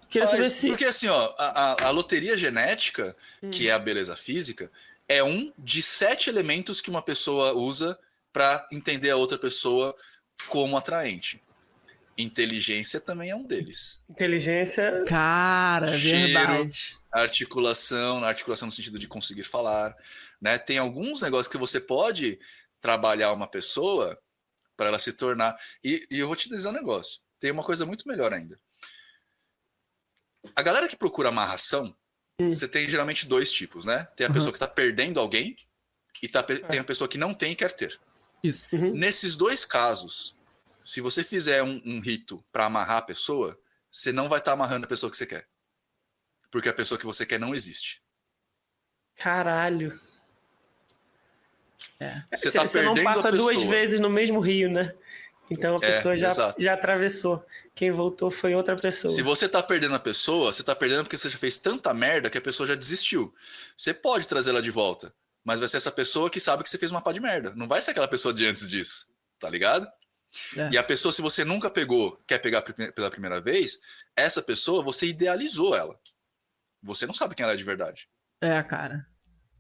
queria 0.07 0.27
saber 0.27 0.49
se. 0.51 0.67
Porque 0.69 0.85
assim, 0.85 1.07
ó, 1.07 1.34
a, 1.38 1.71
a- 1.71 1.88
a 1.88 1.89
loteria 1.89 2.38
genética, 2.38 3.15
que 3.51 3.67
é 3.67 3.71
a 3.71 3.80
beleza 3.80 4.15
física, 4.15 4.71
é 5.07 5.23
um 5.23 5.51
de 5.57 5.81
sete 5.81 6.30
elementos 6.30 6.80
que 6.80 6.91
uma 6.91 7.01
pessoa 7.01 7.53
usa 7.53 7.97
pra 8.31 8.68
entender 8.72 9.10
a 9.10 9.15
outra 9.18 9.38
pessoa 9.38 9.95
como 10.47 10.77
atraente. 10.77 11.41
Inteligência 12.18 12.99
também 12.99 13.30
é 13.30 13.35
um 13.35 13.43
deles. 13.45 14.01
Inteligência. 14.10 15.06
Cara, 15.07 15.89
é 15.89 15.97
Cheiro. 15.97 16.34
verdade. 16.34 16.97
articulação, 17.11 18.19
na 18.19 18.27
articulação 18.27 18.65
no 18.65 18.72
sentido 18.72 18.99
de 18.99 19.07
conseguir 19.07 19.43
falar, 19.45 19.95
né? 20.41 20.57
Tem 20.57 20.77
alguns 20.77 21.22
negócios 21.22 21.47
que 21.47 21.57
você 21.57 21.80
pode 21.80 22.38
trabalhar 22.81 23.31
uma 23.31 23.47
pessoa 23.47 24.19
para 24.76 24.88
ela 24.89 24.99
se 24.99 25.14
tornar. 25.14 25.56
E, 25.84 26.06
e 26.11 26.19
eu 26.19 26.27
vou 26.27 26.35
te 26.35 26.49
dizer 26.49 26.68
um 26.68 26.73
negócio. 26.73 27.22
Tem 27.39 27.51
uma 27.51 27.64
coisa 27.64 27.85
muito 27.85 28.07
melhor 28.07 28.34
ainda. 28.34 28.60
A 30.56 30.61
galera 30.61 30.88
que 30.88 30.95
procura 30.97 31.30
amarração, 31.30 31.95
você 32.39 32.68
tem 32.68 32.88
geralmente 32.88 33.26
dois 33.26 33.51
tipos, 33.51 33.85
né? 33.85 34.06
Tem 34.15 34.26
a 34.26 34.30
Uhum. 34.30 34.34
pessoa 34.34 34.53
que 34.53 34.60
tá 34.60 34.68
perdendo 34.68 35.19
alguém 35.19 35.56
e 36.22 36.27
tá 36.27 36.43
tem 36.43 36.80
a 36.80 36.84
pessoa 36.84 37.07
que 37.07 37.18
não 37.18 37.34
tem 37.34 37.53
e 37.53 37.56
quer 37.56 37.72
ter. 37.73 37.99
Isso. 38.44 38.74
Uhum. 38.76 38.94
Nesses 38.94 39.36
dois 39.36 39.66
casos, 39.66 40.36
se 40.84 41.02
você 41.02 41.24
fizer 41.24 41.61
um, 41.64 41.82
um 41.86 41.99
rito 41.99 42.44
para 42.52 42.66
amarrar 42.66 42.98
a 42.98 43.02
pessoa, 43.02 43.60
você 43.91 44.11
não 44.11 44.30
vai 44.30 44.40
estar 44.40 44.53
amarrando 44.53 44.86
a 44.86 44.90
pessoa 44.90 45.10
que 45.10 45.18
você 45.18 45.26
quer. 45.26 45.48
Porque 46.52 46.70
a 46.70 46.74
pessoa 46.74 46.98
que 46.98 47.06
você 47.06 47.26
quer 47.26 47.40
não 47.40 47.53
existe. 47.53 48.02
Caralho. 49.16 49.99
É. 51.99 52.24
Você 52.34 52.49
Você, 52.49 52.57
tá 52.57 52.68
você 52.68 52.82
não 52.82 52.95
passa 53.03 53.32
duas 53.32 53.61
vezes 53.64 53.99
no 53.99 54.10
mesmo 54.10 54.40
rio, 54.40 54.70
né? 54.70 54.94
Então 55.52 55.76
a 55.76 55.78
É, 55.78 55.91
pessoa 55.91 56.16
já, 56.18 56.28
exato. 56.28 56.61
já 56.61 56.74
atravessou. 56.74 57.44
Quem 57.74 57.91
voltou 57.91 58.30
foi 58.30 58.53
outra 58.53 58.76
pessoa. 58.76 59.14
Se 59.14 59.22
você 59.22 59.49
tá 59.49 59.61
perdendo 59.64 59.95
a 59.95 59.99
pessoa, 59.99 60.53
você 60.53 60.64
tá 60.64 60.76
perdendo 60.76 61.03
porque 61.03 61.18
você 61.18 61.30
já 61.30 61.38
fez 61.38 61.57
tanta 61.57 61.94
merda 61.94 62.30
que 62.30 62.38
a 62.38 62.41
pessoa 62.41 62.68
já 62.68 62.76
desistiu. 62.76 63.34
Você 63.76 63.94
pode 63.94 64.28
trazer 64.28 64.52
ela 64.52 64.61
de 64.61 64.70
volta, 64.72 65.14
mas 65.44 65.60
vai 65.60 65.68
ser 65.68 65.78
essa 65.78 65.91
pessoa 65.91 66.30
que 66.30 66.40
sabe 66.40 66.64
que 66.64 66.70
você 66.70 66.78
fez 66.78 66.91
uma 66.91 67.02
pá 67.02 67.11
de 67.11 67.20
merda. 67.20 67.53
Não 67.56 67.68
vai 67.68 67.82
ser 67.82 67.91
aquela 67.91 68.07
pessoa 68.07 68.34
de 68.34 68.45
antes 68.45 68.70
disso, 68.70 69.06
tá 69.40 69.49
ligado? 69.49 69.88
É. 70.57 70.72
E 70.72 70.78
a 70.78 70.84
pessoa, 70.84 71.11
se 71.11 71.22
você 71.22 71.44
nunca 71.44 71.70
pegou, 71.70 72.22
quer 72.28 72.40
pegar 72.40 72.61
pela 72.61 73.10
primeira 73.10 73.41
vez, 73.41 73.80
essa 74.16 74.41
pessoa, 74.41 74.84
você 74.84 75.07
idealizou 75.07 75.76
ela. 75.76 75.99
Você 76.84 77.06
não 77.06 77.14
sabe 77.14 77.36
quem 77.36 77.44
ela 77.44 77.53
é 77.53 77.57
de 77.57 77.64
verdade. 77.64 78.07
É, 78.41 78.61
cara. 78.64 79.06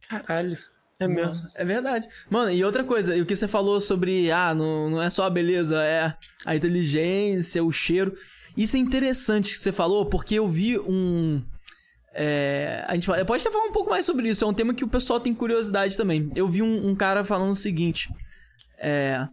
Caralho. 0.07 0.57
É 0.99 1.07
mesmo. 1.07 1.33
Mano, 1.33 1.51
É 1.55 1.65
verdade. 1.65 2.09
Mano, 2.29 2.51
e 2.51 2.63
outra 2.63 2.83
coisa, 2.83 3.15
e 3.15 3.21
o 3.21 3.25
que 3.25 3.35
você 3.35 3.47
falou 3.47 3.79
sobre, 3.79 4.29
ah, 4.31 4.53
não, 4.53 4.89
não 4.89 5.01
é 5.01 5.09
só 5.09 5.23
a 5.23 5.29
beleza, 5.29 5.81
é 5.81 6.13
a 6.45 6.55
inteligência, 6.55 7.63
o 7.63 7.71
cheiro. 7.71 8.17
Isso 8.57 8.75
é 8.75 8.79
interessante 8.79 9.51
que 9.51 9.57
você 9.57 9.71
falou, 9.71 10.07
porque 10.07 10.35
eu 10.35 10.49
vi 10.49 10.77
um. 10.77 11.41
É, 12.13 12.83
a 12.87 12.95
gente 12.95 13.05
pode 13.05 13.41
até 13.41 13.51
falar 13.51 13.65
um 13.65 13.71
pouco 13.71 13.89
mais 13.89 14.05
sobre 14.05 14.27
isso, 14.27 14.43
é 14.43 14.47
um 14.47 14.53
tema 14.53 14.73
que 14.73 14.83
o 14.83 14.87
pessoal 14.87 15.19
tem 15.19 15.33
curiosidade 15.33 15.95
também. 15.95 16.31
Eu 16.35 16.47
vi 16.47 16.61
um, 16.61 16.89
um 16.89 16.95
cara 16.95 17.23
falando 17.23 17.51
o 17.51 17.55
seguinte: 17.55 18.09
é, 18.77 19.27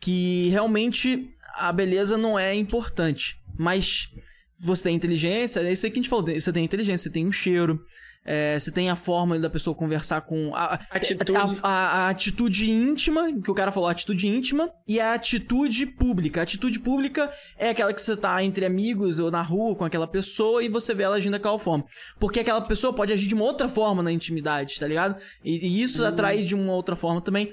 que 0.00 0.48
realmente 0.50 1.30
a 1.54 1.72
beleza 1.72 2.16
não 2.16 2.38
é 2.38 2.54
importante, 2.54 3.40
mas 3.58 4.10
você 4.58 4.84
tem 4.84 4.96
inteligência, 4.96 5.60
é 5.60 5.72
isso 5.72 5.84
aí 5.84 5.92
que 5.92 5.98
a 5.98 6.02
gente 6.02 6.08
falou, 6.08 6.26
você 6.26 6.52
tem 6.52 6.64
inteligência, 6.64 7.04
você 7.04 7.10
tem 7.10 7.26
um 7.26 7.32
cheiro, 7.32 7.80
é, 8.24 8.58
você 8.58 8.70
tem 8.70 8.88
a 8.88 8.96
forma 8.96 9.38
da 9.38 9.50
pessoa 9.50 9.74
conversar 9.76 10.22
com. 10.22 10.54
A, 10.54 10.78
Atitude. 10.90 11.32
a, 11.62 11.68
a- 11.68 12.06
a 12.06 12.08
atitude 12.08 12.70
íntima, 12.70 13.30
que 13.42 13.50
o 13.50 13.54
cara 13.54 13.70
falou, 13.70 13.88
a 13.88 13.92
atitude 13.92 14.26
íntima, 14.26 14.70
e 14.88 14.98
a 14.98 15.14
atitude 15.14 15.86
pública. 15.86 16.40
A 16.40 16.42
atitude 16.42 16.78
pública 16.80 17.30
é 17.58 17.70
aquela 17.70 17.92
que 17.92 18.00
você 18.00 18.16
tá 18.16 18.42
entre 18.42 18.64
amigos 18.64 19.18
ou 19.18 19.30
na 19.30 19.42
rua 19.42 19.74
com 19.76 19.84
aquela 19.84 20.06
pessoa 20.06 20.62
e 20.64 20.68
você 20.68 20.94
vê 20.94 21.02
ela 21.02 21.16
agindo 21.16 21.32
daquela 21.32 21.58
forma. 21.58 21.84
Porque 22.18 22.40
aquela 22.40 22.60
pessoa 22.62 22.92
pode 22.92 23.12
agir 23.12 23.26
de 23.26 23.34
uma 23.34 23.44
outra 23.44 23.68
forma 23.68 24.02
na 24.02 24.10
intimidade, 24.12 24.78
tá 24.78 24.86
ligado? 24.86 25.20
E, 25.44 25.66
e 25.66 25.82
isso 25.82 26.04
atrai 26.04 26.42
de 26.42 26.54
uma 26.54 26.72
outra 26.72 26.96
forma 26.96 27.20
também. 27.20 27.52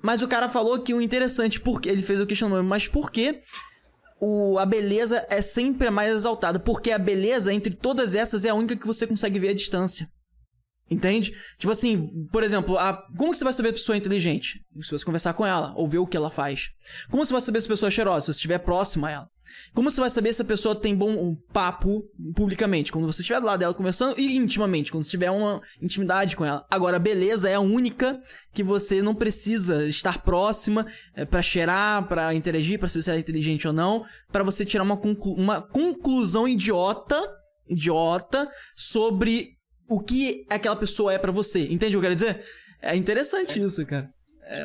Mas 0.00 0.20
o 0.22 0.28
cara 0.28 0.48
falou 0.48 0.78
que 0.80 0.92
o 0.94 1.00
interessante, 1.00 1.60
porque 1.60 1.88
ele 1.88 2.02
fez 2.02 2.20
o 2.20 2.26
questionamento, 2.26 2.66
mas 2.68 2.88
por 2.88 3.10
que 3.10 3.40
o, 4.24 4.56
a 4.56 4.64
beleza 4.64 5.26
é 5.28 5.42
sempre 5.42 5.88
a 5.88 5.90
mais 5.90 6.14
exaltada? 6.14 6.60
Porque 6.60 6.92
a 6.92 6.98
beleza, 6.98 7.52
entre 7.52 7.74
todas 7.74 8.14
essas, 8.14 8.44
é 8.44 8.50
a 8.50 8.54
única 8.54 8.76
que 8.76 8.86
você 8.86 9.04
consegue 9.04 9.40
ver 9.40 9.48
à 9.48 9.52
distância. 9.52 10.08
Entende? 10.92 11.32
Tipo 11.58 11.72
assim, 11.72 12.08
por 12.30 12.42
exemplo, 12.42 12.78
a, 12.78 12.94
como 13.16 13.32
que 13.32 13.38
você 13.38 13.44
vai 13.44 13.52
saber 13.52 13.68
se 13.68 13.72
a 13.72 13.78
pessoa 13.78 13.96
é 13.96 13.98
inteligente? 13.98 14.60
Se 14.80 14.90
você 14.90 15.04
conversar 15.04 15.32
com 15.34 15.46
ela, 15.46 15.72
ou 15.76 15.88
ver 15.88 15.98
o 15.98 16.06
que 16.06 16.16
ela 16.16 16.30
faz. 16.30 16.68
Como 17.10 17.24
você 17.24 17.32
vai 17.32 17.40
saber 17.40 17.60
se 17.60 17.66
a 17.66 17.70
pessoa 17.70 17.88
é 17.88 17.90
cheirosa? 17.90 18.20
Se 18.20 18.26
você 18.26 18.38
estiver 18.38 18.58
próximo 18.58 19.06
a 19.06 19.10
ela. 19.10 19.28
Como 19.74 19.90
você 19.90 20.00
vai 20.00 20.08
saber 20.08 20.32
se 20.32 20.40
a 20.40 20.46
pessoa 20.46 20.74
tem 20.74 20.96
bom 20.96 21.36
papo 21.52 22.02
publicamente? 22.34 22.90
Quando 22.90 23.06
você 23.06 23.20
estiver 23.20 23.38
do 23.38 23.46
lado 23.46 23.60
dela 23.60 23.74
conversando 23.74 24.18
e 24.18 24.34
intimamente, 24.34 24.90
quando 24.90 25.04
você 25.04 25.10
tiver 25.10 25.30
uma 25.30 25.60
intimidade 25.80 26.36
com 26.36 26.44
ela. 26.44 26.64
Agora, 26.70 26.98
beleza 26.98 27.50
é 27.50 27.54
a 27.54 27.60
única 27.60 28.18
que 28.54 28.62
você 28.62 29.02
não 29.02 29.14
precisa 29.14 29.86
estar 29.86 30.22
próxima 30.22 30.86
é, 31.14 31.26
para 31.26 31.42
cheirar, 31.42 32.08
pra 32.08 32.32
interagir, 32.32 32.78
pra 32.78 32.88
saber 32.88 33.02
se 33.02 33.10
ela 33.10 33.18
é 33.18 33.20
inteligente 33.20 33.66
ou 33.66 33.74
não, 33.74 34.04
pra 34.30 34.42
você 34.42 34.64
tirar 34.64 34.84
uma, 34.84 34.96
conclu- 34.96 35.34
uma 35.34 35.60
conclusão 35.60 36.48
idiota, 36.48 37.20
idiota, 37.68 38.50
sobre 38.74 39.50
o 39.88 40.00
que 40.00 40.46
aquela 40.48 40.76
pessoa 40.76 41.12
é 41.12 41.18
pra 41.18 41.32
você. 41.32 41.60
Entende 41.60 41.96
o 41.96 42.00
que 42.00 42.06
eu 42.06 42.10
quero 42.10 42.14
dizer? 42.14 42.44
É 42.80 42.94
interessante 42.96 43.60
isso, 43.60 43.84
cara. 43.86 44.12
É, 44.42 44.62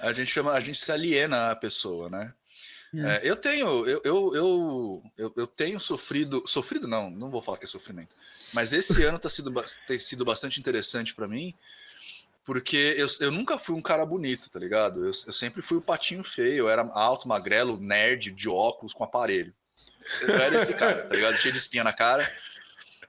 A 0.00 0.12
gente 0.12 0.30
chama, 0.30 0.52
a 0.52 0.60
gente 0.60 0.78
se 0.78 0.90
aliena 0.90 1.50
à 1.50 1.56
pessoa, 1.56 2.08
né? 2.08 2.32
É. 2.94 3.16
É, 3.16 3.20
eu 3.24 3.36
tenho, 3.36 3.86
eu, 3.86 4.00
eu, 4.04 5.02
eu, 5.18 5.32
eu, 5.36 5.46
tenho 5.46 5.78
sofrido, 5.78 6.42
sofrido 6.46 6.86
não, 6.86 7.10
não 7.10 7.30
vou 7.30 7.42
falar 7.42 7.58
que 7.58 7.64
é 7.64 7.68
sofrimento, 7.68 8.14
mas 8.54 8.72
esse 8.72 9.02
ano 9.04 9.18
tá 9.18 9.28
sido, 9.28 9.52
tem 9.86 9.98
sido 9.98 10.24
bastante 10.24 10.60
interessante 10.60 11.12
pra 11.12 11.26
mim, 11.28 11.52
porque 12.44 12.94
eu, 12.96 13.08
eu 13.20 13.32
nunca 13.32 13.58
fui 13.58 13.74
um 13.74 13.82
cara 13.82 14.06
bonito, 14.06 14.48
tá 14.48 14.58
ligado? 14.58 15.00
Eu, 15.00 15.10
eu 15.26 15.32
sempre 15.32 15.60
fui 15.60 15.76
o 15.76 15.82
patinho 15.82 16.22
feio, 16.22 16.58
eu 16.58 16.68
era 16.70 16.82
alto, 16.94 17.28
magrelo, 17.28 17.78
nerd, 17.78 18.30
de 18.30 18.48
óculos, 18.48 18.94
com 18.94 19.02
aparelho. 19.04 19.52
Eu 20.22 20.36
era 20.36 20.54
esse 20.54 20.72
cara, 20.72 21.04
tá 21.04 21.14
ligado? 21.14 21.36
Cheio 21.36 21.52
de 21.52 21.58
espinha 21.58 21.82
na 21.82 21.92
cara. 21.92 22.30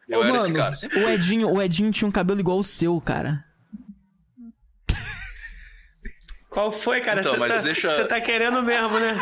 Eu 0.07 0.19
Ô, 0.19 0.23
era 0.23 0.37
esse 0.37 0.45
mano, 0.47 0.55
cara. 0.55 0.75
Sempre 0.75 1.03
o 1.03 1.09
Edinho, 1.09 1.49
o 1.51 1.61
Edinho 1.61 1.91
tinha 1.91 2.07
um 2.07 2.11
cabelo 2.11 2.39
igual 2.39 2.57
o 2.59 2.63
seu, 2.63 2.99
cara. 3.01 3.43
Qual 6.49 6.71
foi, 6.71 7.01
cara? 7.01 7.19
Então, 7.21 7.33
Você 7.37 7.47
tá, 7.47 7.61
deixa- 7.61 8.05
tá 8.05 8.21
querendo 8.21 8.61
mesmo, 8.63 8.99
né? 8.99 9.15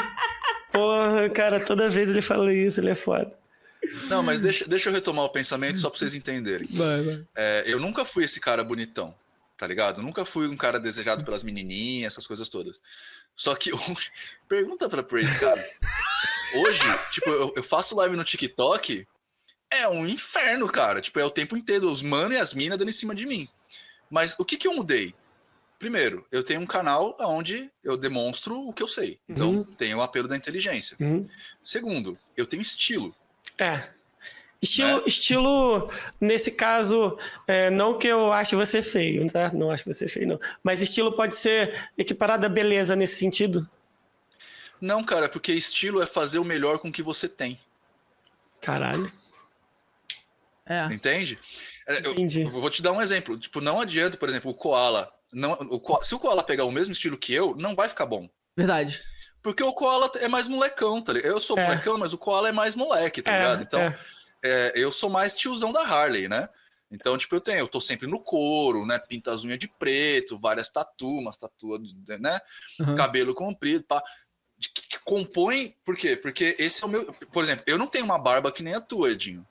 Porra, 0.71 1.29
cara, 1.29 1.59
toda 1.59 1.89
vez 1.89 2.09
ele 2.09 2.21
fala 2.21 2.53
isso, 2.53 2.79
ele 2.79 2.89
é 2.91 2.95
foda. 2.95 3.33
Não, 4.09 4.23
mas 4.23 4.39
deixa, 4.39 4.67
deixa 4.67 4.89
eu 4.89 4.93
retomar 4.93 5.25
o 5.25 5.29
pensamento 5.29 5.77
só 5.79 5.89
pra 5.89 5.99
vocês 5.99 6.13
entenderem. 6.15 6.67
Vai, 6.71 7.01
vai. 7.03 7.25
É, 7.35 7.63
eu 7.65 7.79
nunca 7.79 8.03
fui 8.05 8.23
esse 8.23 8.39
cara 8.39 8.63
bonitão, 8.63 9.13
tá 9.57 9.67
ligado? 9.67 10.01
Nunca 10.01 10.25
fui 10.25 10.47
um 10.47 10.55
cara 10.57 10.79
desejado 10.79 11.23
pelas 11.23 11.43
menininhas, 11.43 12.13
essas 12.13 12.25
coisas 12.25 12.49
todas. 12.49 12.79
Só 13.35 13.53
que 13.55 13.71
hoje, 13.73 14.11
pergunta 14.47 14.87
pra 14.89 15.03
Praise, 15.03 15.39
cara. 15.39 15.63
Hoje, 16.55 16.79
tipo, 17.11 17.29
eu, 17.29 17.53
eu 17.55 17.63
faço 17.63 17.95
live 17.95 18.15
no 18.15 18.23
TikTok, 18.23 19.05
é 19.69 19.87
um 19.87 20.05
inferno, 20.07 20.67
cara. 20.67 21.01
Tipo, 21.01 21.19
é 21.19 21.25
o 21.25 21.29
tempo 21.29 21.55
inteiro, 21.57 21.89
os 21.89 22.01
mano 22.01 22.33
e 22.33 22.37
as 22.37 22.53
minas 22.53 22.77
dando 22.77 22.89
em 22.89 22.93
cima 22.93 23.13
de 23.15 23.25
mim. 23.25 23.47
Mas 24.09 24.35
o 24.39 24.45
que 24.45 24.57
que 24.57 24.67
eu 24.67 24.73
mudei? 24.73 25.13
Primeiro, 25.77 26.25
eu 26.31 26.41
tenho 26.43 26.61
um 26.61 26.65
canal 26.65 27.17
onde 27.19 27.69
eu 27.83 27.97
demonstro 27.97 28.67
o 28.67 28.71
que 28.73 28.81
eu 28.81 28.87
sei. 28.87 29.19
Então, 29.27 29.49
Uhum. 29.49 29.63
tem 29.63 29.93
o 29.93 30.01
apelo 30.01 30.27
da 30.27 30.37
inteligência. 30.37 30.95
Uhum. 30.99 31.27
Segundo, 31.63 32.17
eu 32.37 32.45
tenho 32.45 32.61
estilo. 32.61 33.13
É. 33.57 33.89
Estilo, 34.61 34.97
Né? 34.99 35.03
estilo 35.05 35.91
nesse 36.19 36.49
caso, 36.51 37.19
é, 37.45 37.69
não 37.69 37.97
que 37.99 38.07
eu 38.07 38.31
ache 38.31 38.55
você 38.55 38.81
feio, 38.81 39.29
tá? 39.29 39.51
Não 39.51 39.69
acho 39.69 39.83
você 39.85 40.07
feio, 40.07 40.27
não. 40.27 40.39
Mas 40.63 40.81
estilo 40.81 41.11
pode 41.13 41.35
ser 41.35 41.89
equiparado 41.97 42.45
à 42.45 42.49
beleza 42.49 42.95
nesse 42.95 43.15
sentido? 43.17 43.69
Não, 44.79 45.03
cara, 45.03 45.27
porque 45.27 45.51
estilo 45.53 46.01
é 46.01 46.05
fazer 46.05 46.39
o 46.39 46.43
melhor 46.45 46.79
com 46.79 46.87
o 46.87 46.91
que 46.91 47.03
você 47.03 47.27
tem. 47.27 47.59
Caralho. 48.61 49.11
É. 50.67 50.85
Entende? 50.93 51.37
É, 51.87 52.05
Eu, 52.05 52.11
Entendi. 52.13 52.41
eu 52.41 52.49
vou 52.49 52.69
te 52.69 52.81
dar 52.81 52.91
um 52.91 53.01
exemplo. 53.01 53.37
Tipo, 53.37 53.61
não 53.61 53.79
adianta, 53.79 54.17
por 54.17 54.27
exemplo, 54.29 54.49
o 54.51 54.53
koala. 54.55 55.11
Não, 55.31 55.53
o 55.53 55.79
koala- 55.79 56.03
se 56.03 56.15
o 56.15 56.19
koala 56.19 56.43
pegar 56.43 56.65
o 56.65 56.71
mesmo 56.71 56.93
estilo 56.93 57.17
que 57.17 57.33
eu, 57.33 57.55
não 57.55 57.75
vai 57.75 57.87
ficar 57.89 58.05
bom. 58.05 58.29
Verdade. 58.57 59.03
Porque 59.43 59.63
o 59.63 59.73
koala 59.73 60.09
é 60.15 60.27
mais 60.27 60.47
molecão, 60.47 61.01
tá 61.01 61.13
ligado? 61.13 61.31
Eu 61.31 61.39
sou 61.39 61.57
É. 61.59 61.63
molecão, 61.63 61.97
mas 61.97 62.13
o 62.13 62.17
koala 62.17 62.49
é 62.49 62.51
mais 62.51 62.75
moleque, 62.75 63.21
tá 63.21 63.31
É, 63.31 63.37
ligado? 63.39 63.61
Então, 63.61 63.79
é. 63.81 63.97
é, 64.43 64.71
eu 64.75 64.91
sou 64.91 65.09
mais 65.09 65.35
tiozão 65.35 65.71
da 65.71 65.81
Harley, 65.81 66.27
né? 66.27 66.49
Então, 66.89 67.17
tipo, 67.17 67.35
eu 67.35 67.41
tenho, 67.41 67.59
eu 67.59 67.67
tô 67.67 67.79
sempre 67.81 68.07
no 68.07 68.19
couro, 68.19 68.85
né? 68.85 68.97
Pinto 68.97 69.29
as 69.29 69.43
unhas 69.43 69.59
de 69.59 69.67
preto, 69.67 70.39
várias 70.39 70.69
tatu, 70.69 71.07
umas 71.19 71.37
tatu, 71.37 71.77
né? 72.19 72.39
Uhum. 72.79 72.95
Cabelo 72.95 73.35
comprido, 73.35 73.83
pá. 73.83 74.01
De- 74.57 74.69
compõe. 75.03 75.75
Por 75.83 75.95
quê? 75.97 76.15
Porque 76.15 76.55
esse 76.57 76.81
é 76.83 76.85
o 76.85 76.89
meu. 76.89 77.05
Por 77.31 77.43
exemplo, 77.43 77.63
eu 77.67 77.77
não 77.77 77.87
tenho 77.87 78.05
uma 78.05 78.17
barba 78.17 78.51
que 78.51 78.63
nem 78.63 78.73
a 78.73 78.81
tua, 78.81 79.11
Edinho. 79.11 79.45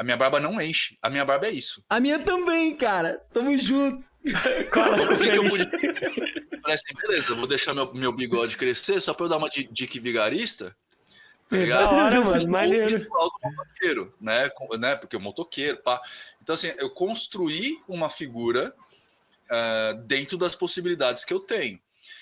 A 0.00 0.02
minha 0.02 0.16
barba 0.16 0.40
não 0.40 0.58
enche. 0.58 0.96
A 1.02 1.10
minha 1.10 1.26
barba 1.26 1.48
é 1.48 1.50
isso. 1.50 1.84
A 1.86 2.00
minha 2.00 2.18
também, 2.20 2.74
cara. 2.74 3.22
Tamo 3.34 3.58
junto. 3.58 4.02
Que 4.24 4.32
que 4.32 5.36
eu 5.36 5.44
Falei 5.50 6.74
assim, 6.74 6.94
beleza, 7.02 7.34
vou 7.34 7.46
deixar 7.46 7.74
meu, 7.74 7.92
meu 7.92 8.10
bigode 8.10 8.56
crescer 8.56 8.98
só 9.02 9.12
pra 9.12 9.26
eu 9.26 9.28
dar 9.28 9.36
uma 9.36 9.50
di- 9.50 9.68
dica 9.70 10.00
vigarista. 10.00 10.74
Tá 11.50 11.56
Da 11.56 11.58
ligado? 11.58 11.94
hora, 11.94 12.20
mano, 12.24 12.48
maneiro. 12.48 12.98
visual 12.98 13.28
do 13.28 13.50
motoqueiro, 13.50 14.14
né? 14.18 14.48
Com- 14.48 14.74
né? 14.78 14.96
Porque 14.96 15.16
o 15.16 15.20
motoqueiro, 15.20 15.76
pá. 15.82 16.00
Então, 16.42 16.54
assim, 16.54 16.72
eu 16.78 16.88
construí 16.88 17.78
uma 17.86 18.08
figura 18.08 18.74
ah, 19.50 19.92
dentro 20.06 20.38
das 20.38 20.56
possibilidades 20.56 21.26
que 21.26 21.34
eu 21.34 21.40
tenho. 21.40 21.78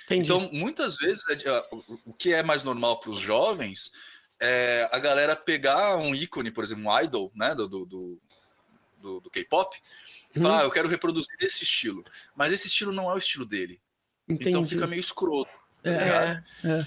Entendi. 0.07 0.25
Então, 0.25 0.51
muitas 0.53 0.97
vezes, 0.97 1.23
é, 1.29 1.65
o- 1.71 2.01
o 2.07 2.13
que 2.13 2.33
é 2.33 2.43
mais 2.43 2.65
normal 2.65 2.99
para 2.99 3.11
os 3.11 3.21
jovens 3.21 3.93
é 4.41 4.89
a 4.93 4.99
galera 4.99 5.35
pegar 5.37 5.97
um 5.97 6.15
ícone, 6.15 6.51
por 6.51 6.63
exemplo, 6.65 6.85
um 6.85 7.01
idol, 7.01 7.33
né, 7.35 7.55
do, 7.55 7.69
do, 7.69 7.87
do, 9.01 9.21
do- 9.21 9.31
K-pop, 9.31 9.77
e 10.35 10.39
Uhum. 10.39 10.43
falar, 10.45 10.61
ah, 10.61 10.65
eu 10.65 10.71
quero 10.71 10.89
reproduzir 10.89 11.35
esse 11.41 11.65
estilo. 11.65 12.05
Mas 12.37 12.53
esse 12.53 12.67
estilo 12.69 12.93
não 12.93 13.11
é 13.11 13.15
o 13.15 13.19
estilo 13.19 13.45
dele. 13.47 13.81
Entendi. 14.29 14.51
Então 14.51 14.65
fica 14.65 14.87
meio 14.87 15.01
escroto. 15.01 15.51
tá 15.83 15.91
ligado? 15.91 16.45
É, 16.65 16.87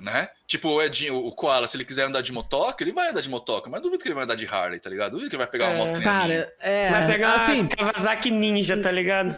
Né? 0.00 0.28
Tipo, 0.48 0.68
o 0.70 0.82
Edinho, 0.82 1.16
o 1.16 1.30
Koala, 1.32 1.66
se 1.68 1.76
ele 1.76 1.84
quiser 1.84 2.04
andar 2.06 2.22
de 2.22 2.32
motoca, 2.32 2.82
ele 2.82 2.92
vai 2.92 3.10
andar 3.10 3.20
de 3.20 3.28
motoca, 3.28 3.70
mas 3.70 3.80
duvido 3.82 4.02
que 4.02 4.08
ele 4.08 4.14
vai 4.14 4.24
andar 4.24 4.34
de 4.34 4.46
Harley, 4.46 4.80
tá 4.80 4.90
ligado? 4.90 5.12
Duvido 5.12 5.30
que 5.30 5.36
ele 5.36 5.42
vai 5.42 5.50
pegar 5.50 5.66
uma 5.68 5.74
É. 5.74 5.78
moto 5.78 5.88
que 5.88 5.94
nem. 5.94 6.02
Cara, 6.02 6.52
é. 6.60 6.90
Vai 6.90 7.06
pegar 7.06 7.34
assim, 7.34 7.60
uma 7.60 7.68
Kawasaki 7.68 8.30
Ninja, 8.30 8.76
tá 8.82 8.90
ligado? 8.90 9.36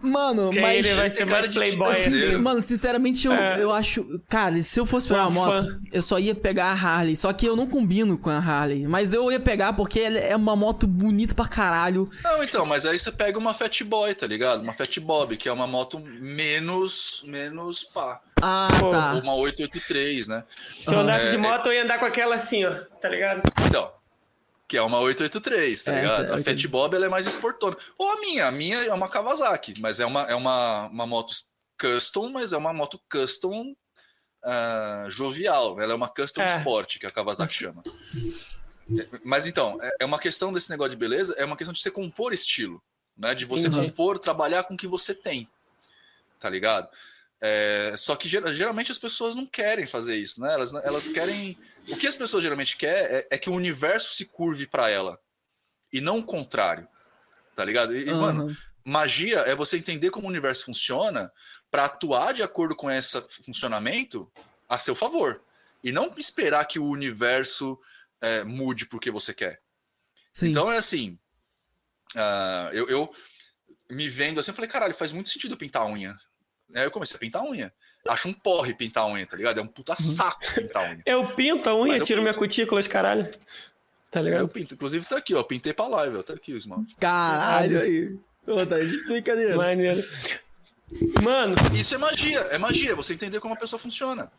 mano, 0.00 0.50
Que 0.50 0.60
mas. 0.60 0.86
ele 0.86 0.94
vai 0.94 1.10
ser 1.10 1.24
mais 1.24 1.48
playboy 1.48 1.94
titezinho. 1.94 2.24
assim. 2.28 2.36
Mano, 2.36 2.62
sinceramente, 2.62 3.26
eu, 3.26 3.32
É. 3.32 3.62
eu 3.62 3.72
acho. 3.72 4.20
Cara, 4.28 4.62
se 4.62 4.78
eu 4.78 4.86
fosse 4.86 5.08
pegar 5.08 5.26
uma 5.26 5.30
Uma 5.40 5.46
moto, 5.56 5.64
fã. 5.64 5.80
eu 5.92 6.02
só 6.02 6.18
ia 6.18 6.34
pegar 6.34 6.66
a 6.66 6.72
Harley. 6.74 7.16
Só 7.16 7.32
que 7.32 7.46
eu 7.46 7.56
não 7.56 7.66
combino 7.66 8.16
com 8.16 8.30
a 8.30 8.38
Harley. 8.38 8.86
Mas 8.86 9.12
eu 9.12 9.30
ia 9.32 9.40
pegar 9.40 9.72
porque 9.72 9.98
ela 10.00 10.18
é 10.18 10.36
uma 10.36 10.54
moto 10.54 10.86
bonita 10.86 11.34
pra 11.34 11.48
caralho. 11.48 12.08
Não, 12.22 12.42
então, 12.44 12.64
mas 12.64 12.86
aí 12.86 12.98
você 12.98 13.10
pega 13.10 13.38
uma 13.38 13.52
Fat 13.54 13.82
Boy, 13.82 14.14
tá 14.14 14.26
ligado? 14.26 14.62
Uma 14.62 14.72
Fat 14.72 14.98
Bob, 15.00 15.36
que 15.36 15.48
é 15.48 15.52
uma 15.52 15.66
moto 15.66 15.98
menos, 15.98 17.22
menos 17.26 17.82
pá. 17.84 18.20
Ah, 18.46 18.68
tá. 18.90 19.14
uma 19.22 19.34
883, 19.34 20.28
né? 20.28 20.44
Se 20.78 20.94
eu 20.94 21.00
andasse 21.00 21.26
É, 21.28 21.30
de 21.30 21.36
é. 21.36 21.38
moto, 21.38 21.66
eu 21.66 21.72
ia 21.72 21.82
andar 21.84 21.98
com 21.98 22.04
aquela 22.04 22.34
assim, 22.34 22.64
ó, 22.64 22.72
tá 23.00 23.08
ligado? 23.08 23.42
Então, 23.66 23.90
que 24.68 24.76
é 24.76 24.82
uma 24.82 24.98
883, 25.00 25.82
tá 25.82 25.92
É, 25.92 25.94
ligado? 26.02 26.12
essa 26.12 26.20
é 26.22 26.24
a 26.24 26.28
Fat 26.28 26.36
883. 26.48 26.70
Bob 26.70 26.94
ela 26.94 27.06
é 27.06 27.08
mais 27.08 27.26
esportona. 27.26 27.76
Ou 27.96 28.10
a 28.12 28.20
minha, 28.20 28.46
a 28.46 28.50
minha 28.50 28.84
é 28.84 28.92
uma 28.92 29.08
Kawasaki, 29.08 29.80
mas 29.80 29.98
é 29.98 30.04
uma, 30.06 30.22
é 30.24 30.34
uma, 30.34 30.88
uma 30.88 31.06
moto 31.06 31.32
custom, 31.80 32.28
mas 32.30 32.52
é 32.52 32.56
uma 32.58 32.72
moto 32.74 33.00
custom 33.10 33.74
ah, 34.42 35.06
jovial. 35.08 35.80
Ela 35.80 35.92
é 35.92 35.96
uma 35.96 36.08
custom 36.08 36.42
É. 36.42 36.58
sport, 36.58 36.98
que 36.98 37.06
a 37.06 37.10
Kawasaki 37.10 37.52
chama. 37.54 37.82
Mas 39.24 39.46
então, 39.46 39.78
é- 39.82 39.90
é 40.00 40.04
uma 40.04 40.18
questão 40.18 40.52
desse 40.52 40.68
negócio 40.68 40.90
de 40.90 40.96
beleza, 40.98 41.34
é 41.38 41.44
uma 41.46 41.56
questão 41.56 41.72
de 41.72 41.80
você 41.80 41.90
compor 41.90 42.32
estilo, 42.34 42.82
né? 43.16 43.34
De 43.34 43.46
você 43.46 43.68
Entendi. 43.68 43.86
compor, 43.86 44.18
trabalhar 44.18 44.64
com 44.64 44.74
o 44.74 44.76
que 44.76 44.86
você 44.86 45.14
tem, 45.14 45.48
tá 46.38 46.50
ligado? 46.50 46.88
É, 47.46 47.94
só 47.98 48.16
que 48.16 48.26
ger- 48.26 48.54
geralmente 48.54 48.90
as 48.90 48.98
pessoas 48.98 49.34
não 49.36 49.44
querem 49.44 49.86
fazer 49.86 50.16
isso, 50.16 50.40
né? 50.40 50.54
Elas, 50.54 50.72
elas 50.72 51.10
querem. 51.10 51.58
O 51.90 51.94
que 51.98 52.06
as 52.06 52.16
pessoas 52.16 52.42
geralmente 52.42 52.74
querem 52.74 53.02
é, 53.18 53.28
é 53.32 53.36
que 53.36 53.50
o 53.50 53.52
universo 53.52 54.14
se 54.14 54.24
curve 54.24 54.66
para 54.66 54.88
ela 54.88 55.20
e 55.92 56.00
não 56.00 56.20
o 56.20 56.24
contrário, 56.24 56.88
tá 57.54 57.62
ligado? 57.62 57.94
E, 57.94 58.08
e, 58.08 58.14
mano, 58.14 58.56
magia 58.82 59.40
é 59.40 59.54
você 59.54 59.76
entender 59.76 60.08
como 60.08 60.26
o 60.26 60.30
universo 60.30 60.64
funciona 60.64 61.30
para 61.70 61.84
atuar 61.84 62.32
de 62.32 62.42
acordo 62.42 62.74
com 62.74 62.90
esse 62.90 63.20
funcionamento 63.44 64.32
a 64.66 64.78
seu 64.78 64.94
favor 64.94 65.42
e 65.82 65.92
não 65.92 66.14
esperar 66.16 66.64
que 66.64 66.78
o 66.78 66.88
universo 66.88 67.78
é, 68.22 68.42
mude 68.42 68.86
porque 68.86 69.10
você 69.10 69.34
quer. 69.34 69.60
Sim. 70.32 70.48
Então 70.48 70.72
é 70.72 70.78
assim, 70.78 71.18
ah, 72.16 72.70
eu, 72.72 72.88
eu 72.88 73.14
me 73.90 74.08
vendo 74.08 74.40
assim, 74.40 74.50
eu 74.50 74.54
falei, 74.54 74.70
caralho, 74.70 74.94
faz 74.94 75.12
muito 75.12 75.28
sentido 75.28 75.58
pintar 75.58 75.82
a 75.82 75.86
unha. 75.86 76.18
Aí 76.74 76.84
eu 76.84 76.90
comecei 76.90 77.16
a 77.16 77.20
pintar 77.20 77.42
a 77.42 77.44
unha. 77.44 77.72
Acho 78.08 78.28
um 78.28 78.32
porre 78.32 78.74
pintar 78.74 79.04
a 79.04 79.06
unha, 79.06 79.26
tá 79.26 79.36
ligado? 79.36 79.58
É 79.58 79.62
um 79.62 79.66
puta 79.66 79.96
saco 80.00 80.40
pintar 80.54 80.84
a 80.84 80.90
unha. 80.90 81.02
Eu 81.06 81.26
pinto 81.34 81.68
a 81.70 81.74
unha, 81.74 81.92
Mas 81.92 82.00
eu 82.00 82.06
tiro 82.06 82.20
minha 82.20 82.32
pinto. 82.32 82.40
cutícula, 82.40 82.80
os 82.80 82.86
caralho. 82.86 83.30
Tá 84.10 84.20
Eu 84.20 84.24
ligado? 84.24 84.48
pinto, 84.48 84.74
inclusive 84.74 85.04
tá 85.06 85.16
aqui, 85.16 85.34
ó, 85.34 85.42
pintei 85.42 85.72
pra 85.72 85.86
live, 85.88 86.18
ó, 86.18 86.22
tá 86.22 86.34
aqui 86.34 86.52
o 86.52 86.56
esmalte. 86.56 86.94
Caralho 87.00 87.80
aí. 87.80 88.16
Ô, 88.46 88.64
tá 88.66 88.78
de 88.78 89.04
brincadeira. 89.06 89.56
Maneiro. 89.56 89.98
Mano, 91.22 91.54
Isso 91.74 91.94
é 91.94 91.98
magia, 91.98 92.38
é 92.40 92.58
magia, 92.58 92.92
é 92.92 92.94
você 92.94 93.14
entender 93.14 93.40
como 93.40 93.54
a 93.54 93.56
pessoa 93.56 93.80
funciona, 93.80 94.30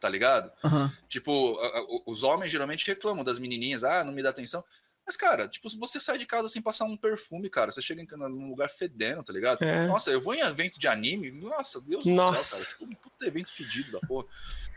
tá 0.00 0.08
ligado? 0.08 0.50
Aham. 0.64 0.92
Tipo, 1.08 1.56
os 2.04 2.22
homens 2.24 2.50
geralmente 2.50 2.86
reclamam 2.86 3.24
das 3.24 3.38
menininhas, 3.38 3.84
ah, 3.84 4.02
não 4.04 4.12
me 4.12 4.22
dá 4.22 4.30
atenção. 4.30 4.64
Mas, 5.04 5.16
cara, 5.16 5.48
tipo, 5.48 5.68
se 5.68 5.76
você 5.76 5.98
sai 5.98 6.16
de 6.16 6.26
casa 6.26 6.48
sem 6.48 6.62
passar 6.62 6.84
um 6.84 6.96
perfume, 6.96 7.50
cara, 7.50 7.70
você 7.70 7.82
chega 7.82 8.00
em 8.00 8.06
num 8.16 8.48
lugar 8.48 8.68
fedendo, 8.70 9.22
tá 9.22 9.32
ligado? 9.32 9.62
É. 9.62 9.86
Nossa, 9.86 10.10
eu 10.10 10.20
vou 10.20 10.34
em 10.34 10.40
evento 10.40 10.78
de 10.78 10.86
anime, 10.86 11.30
nossa, 11.30 11.80
Deus 11.80 12.04
Nossa. 12.06 12.32
do 12.32 12.42
céu, 12.42 12.58
cara. 12.58 12.72
Tipo, 12.72 12.84
um 12.84 12.94
puta 12.94 13.26
evento 13.26 13.52
fedido 13.52 13.92
da 13.92 14.00
porra. 14.06 14.26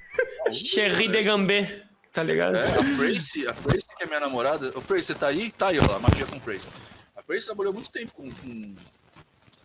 Cherry 0.51 1.07
de 1.07 1.21
Gambé, 1.23 1.83
tá 2.11 2.23
ligado? 2.23 2.55
É, 2.57 2.65
a 2.67 2.97
Prace, 2.97 3.47
a 3.47 3.53
Prace, 3.53 3.85
que 3.95 4.03
é 4.03 4.07
minha 4.07 4.19
namorada. 4.19 4.69
O 4.77 4.81
Prace, 4.81 5.07
você 5.07 5.15
tá 5.15 5.27
aí? 5.27 5.51
Tá 5.51 5.67
aí, 5.67 5.79
ó, 5.79 5.95
a 5.95 5.99
magia 5.99 6.25
com 6.25 6.39
Prace. 6.39 6.69
A 7.15 7.21
Prace 7.21 7.45
trabalhou 7.45 7.73
muito 7.73 7.91
tempo 7.91 8.11
com, 8.13 8.31
com, 8.31 8.75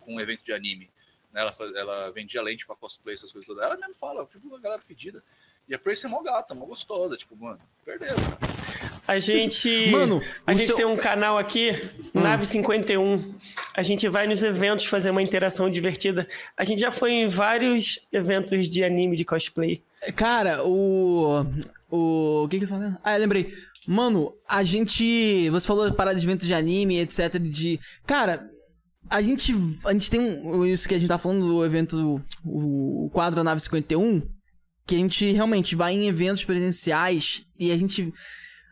com 0.01 0.15
um 0.15 0.19
evento 0.19 0.43
de 0.43 0.53
anime. 0.53 0.89
né? 1.33 1.41
Ela, 1.41 1.55
ela 1.75 2.11
vendia 2.11 2.41
lente 2.41 2.65
pra 2.67 2.75
cosplay, 2.75 3.15
essas 3.15 3.31
coisas 3.31 3.47
todas. 3.47 3.63
Ela 3.63 3.77
mesmo 3.77 3.95
fala, 3.95 4.25
tipo, 4.25 4.47
uma 4.47 4.59
galera 4.59 4.81
fedida. 4.81 5.23
E 5.67 5.73
a 5.73 5.79
Prace 5.79 6.05
é 6.05 6.09
mó 6.09 6.21
gata, 6.21 6.53
mó 6.53 6.65
gostosa. 6.65 7.15
Tipo, 7.17 7.35
mano, 7.35 7.59
perdeu. 7.85 8.09
cara. 8.15 8.80
A 9.07 9.19
gente. 9.19 9.89
Mano, 9.91 10.21
a 10.45 10.53
gente 10.53 10.67
seu- 10.67 10.75
tem 10.75 10.85
um 10.85 10.95
canal 10.97 11.37
aqui, 11.37 11.71
Nave 12.13 12.45
51. 12.45 13.33
A 13.73 13.81
gente 13.81 14.07
vai 14.07 14.27
nos 14.27 14.43
eventos 14.43 14.85
fazer 14.85 15.09
uma 15.09 15.21
interação 15.21 15.69
divertida. 15.69 16.27
A 16.57 16.63
gente 16.63 16.79
já 16.79 16.91
foi 16.91 17.11
em 17.11 17.27
vários 17.27 17.99
eventos 18.11 18.69
de 18.69 18.83
anime, 18.83 19.15
de 19.17 19.25
cosplay. 19.25 19.81
Cara, 20.15 20.63
o. 20.63 21.45
O. 21.89 22.43
O 22.43 22.47
que 22.47 22.57
que 22.59 22.65
eu 22.65 22.69
falei? 22.69 22.89
Ah, 23.03 23.13
eu 23.15 23.19
lembrei. 23.21 23.51
Mano, 23.87 24.33
a 24.47 24.61
gente. 24.63 25.49
Você 25.49 25.65
falou 25.67 25.91
parada 25.93 26.19
de 26.19 26.25
eventos 26.25 26.45
de 26.45 26.53
anime, 26.53 26.99
etc. 26.99 27.39
De. 27.39 27.79
Cara, 28.05 28.47
a 29.09 29.21
gente. 29.21 29.53
A 29.83 29.91
gente 29.91 30.09
tem 30.11 30.19
um. 30.19 30.63
Isso 30.65 30.87
que 30.87 30.93
a 30.95 30.99
gente 30.99 31.09
tá 31.09 31.17
falando 31.17 31.47
do 31.47 31.65
evento. 31.65 32.21
O, 32.45 33.05
o 33.05 33.09
quadro 33.09 33.43
Nave 33.43 33.59
51. 33.61 34.21
Que 34.85 34.95
a 34.95 34.97
gente 34.99 35.31
realmente 35.31 35.75
vai 35.75 35.93
em 35.93 36.07
eventos 36.07 36.45
presenciais 36.45 37.43
e 37.59 37.71
a 37.71 37.77
gente. 37.77 38.13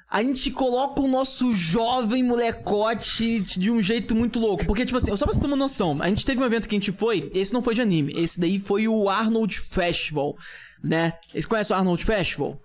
A 0.09 0.23
gente 0.23 0.49
coloca 0.49 0.99
o 0.99 1.07
nosso 1.07 1.53
jovem 1.53 2.23
molecote 2.23 3.41
de 3.41 3.69
um 3.69 3.79
jeito 3.79 4.15
muito 4.15 4.39
louco. 4.39 4.65
Porque, 4.65 4.83
tipo 4.83 4.97
assim, 4.97 5.15
só 5.15 5.25
pra 5.25 5.33
você 5.33 5.39
ter 5.39 5.45
uma 5.45 5.55
noção, 5.55 5.97
a 6.01 6.07
gente 6.07 6.25
teve 6.25 6.41
um 6.41 6.45
evento 6.45 6.67
que 6.67 6.75
a 6.75 6.79
gente 6.79 6.91
foi, 6.91 7.29
esse 7.33 7.53
não 7.53 7.61
foi 7.61 7.75
de 7.75 7.81
anime, 7.81 8.13
esse 8.15 8.39
daí 8.39 8.59
foi 8.59 8.87
o 8.87 9.07
Arnold 9.07 9.59
Festival, 9.59 10.35
né? 10.83 11.13
Vocês 11.29 11.45
conhecem 11.45 11.75
o 11.75 11.79
Arnold 11.79 12.03
Festival? 12.03 12.59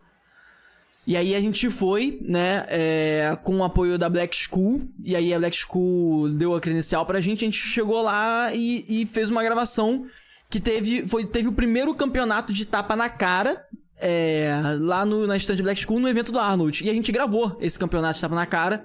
E 1.07 1.19
aí 1.19 1.35
a 1.35 1.41
gente 1.41 1.69
foi, 1.69 2.19
né, 2.23 2.65
é, 2.69 3.39
com 3.43 3.59
o 3.59 3.65
apoio 3.65 3.99
da 3.99 4.09
Black 4.09 4.35
School, 4.35 4.89
e 5.05 5.15
aí 5.15 5.35
a 5.35 5.39
Black 5.39 5.55
School 5.55 6.31
deu 6.31 6.55
a 6.55 6.61
credencial 6.61 7.05
pra 7.05 7.21
gente, 7.21 7.45
a 7.45 7.47
gente 7.47 7.59
chegou 7.59 8.01
lá 8.01 8.55
e, 8.55 8.87
e 8.89 9.05
fez 9.05 9.29
uma 9.29 9.45
gravação 9.45 10.07
que 10.49 10.59
teve, 10.59 11.07
foi, 11.07 11.27
teve 11.27 11.49
o 11.49 11.53
primeiro 11.53 11.95
campeonato 11.95 12.55
de 12.55 12.65
tapa 12.65 12.97
na 12.97 13.11
cara, 13.11 13.67
é, 14.01 14.51
lá 14.81 15.05
no, 15.05 15.27
na 15.27 15.37
estante 15.37 15.63
Black 15.63 15.81
School, 15.81 16.01
no 16.01 16.09
evento 16.09 16.33
do 16.33 16.39
Arnold. 16.39 16.85
E 16.85 16.91
a 16.91 16.93
gente 16.93 17.11
gravou 17.13 17.57
esse 17.61 17.79
campeonato 17.79 18.15
de 18.15 18.21
tapa 18.21 18.35
na 18.35 18.47
cara, 18.47 18.85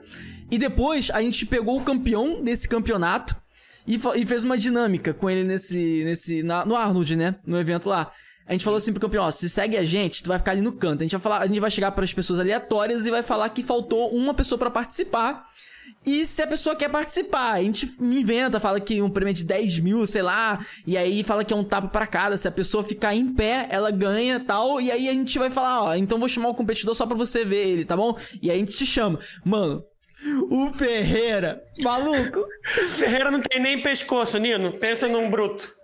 e 0.52 0.58
depois 0.58 1.10
a 1.12 1.22
gente 1.22 1.46
pegou 1.46 1.78
o 1.78 1.84
campeão 1.84 2.42
desse 2.44 2.68
campeonato 2.68 3.36
e, 3.88 3.96
e 4.16 4.26
fez 4.26 4.44
uma 4.44 4.58
dinâmica 4.58 5.14
com 5.14 5.30
ele 5.30 5.44
nesse, 5.44 6.04
nesse 6.04 6.44
na- 6.44 6.66
no 6.66 6.76
Arnold, 6.76 7.16
né, 7.16 7.36
no 7.46 7.60
evento 7.60 7.88
lá. 7.90 8.12
A 8.48 8.52
gente 8.54 8.64
falou 8.64 8.78
assim 8.80 8.92
pro 8.92 9.00
campeão, 9.02 9.24
ó, 9.26 9.30
se 9.30 9.48
segue 9.48 9.78
a 9.78 9.86
gente, 9.86 10.24
tu 10.24 10.28
vai 10.30 10.40
ficar 10.40 10.52
ali 10.52 10.62
no 10.62 10.72
canto. 10.72 11.02
A 11.02 11.04
gente 11.04 11.12
vai 11.12 11.22
falar, 11.22 11.38
a 11.44 11.46
gente 11.48 11.60
vai 11.60 11.70
chegar 11.70 11.92
para 11.92 12.04
as 12.04 12.12
pessoas 12.12 12.40
aleatórias 12.40 13.06
e 13.06 13.12
vai 13.12 13.22
falar 13.22 13.48
que 13.50 13.62
faltou 13.62 14.10
uma 14.10 14.34
pessoa 14.34 14.58
pra 14.58 14.72
participar. 14.72 15.46
E 16.06 16.26
se 16.26 16.42
a 16.42 16.48
pessoa 16.48 16.76
quer 16.76 16.90
participar, 16.90 17.54
a 17.54 17.62
gente 17.62 17.94
inventa, 18.00 18.60
fala 18.60 18.80
que 18.80 19.02
um 19.02 19.10
prêmio 19.10 19.32
é 19.32 19.34
de 19.34 19.44
10 19.44 19.80
mil, 19.80 20.08
sei 20.08 20.22
lá, 20.22 20.66
e 20.88 20.98
aí 20.98 21.24
fala 21.24 21.44
que 21.44 21.54
é 21.54 21.56
um 21.56 21.64
tapa 21.64 21.88
pra 21.88 22.08
cada. 22.08 22.38
Se 22.38 22.48
a 22.48 22.52
pessoa 22.52 22.84
ficar 22.84 23.14
em 23.14 23.34
pé, 23.34 23.68
ela 23.70 23.92
ganha 23.92 24.40
tal. 24.40 24.80
E 24.82 24.92
aí 24.92 25.08
a 25.08 25.12
gente 25.12 25.38
vai 25.38 25.50
falar, 25.50 25.84
ó, 25.84 25.96
então 25.96 26.20
vou 26.20 26.30
chamar 26.30 26.50
o 26.50 26.56
competidor 26.56 26.96
só 26.96 27.06
pra 27.06 27.16
você 27.16 27.46
ver 27.46 27.68
ele, 27.68 27.86
tá 27.86 27.96
bom? 27.96 28.16
E 28.42 28.50
aí 28.50 28.58
a 28.58 28.60
gente 28.60 28.74
te 28.74 28.86
chama. 28.86 29.20
Mano, 29.44 29.84
o 30.50 30.74
Ferreira, 30.74 31.62
maluco, 31.80 32.46
Ferreira 32.88 33.32
não 33.32 33.42
tem 33.42 33.62
nem 33.62 33.82
pescoço, 33.82 34.38
Nino. 34.38 34.74
Pensa 34.74 35.08
num 35.08 35.30
bruto. 35.30 35.79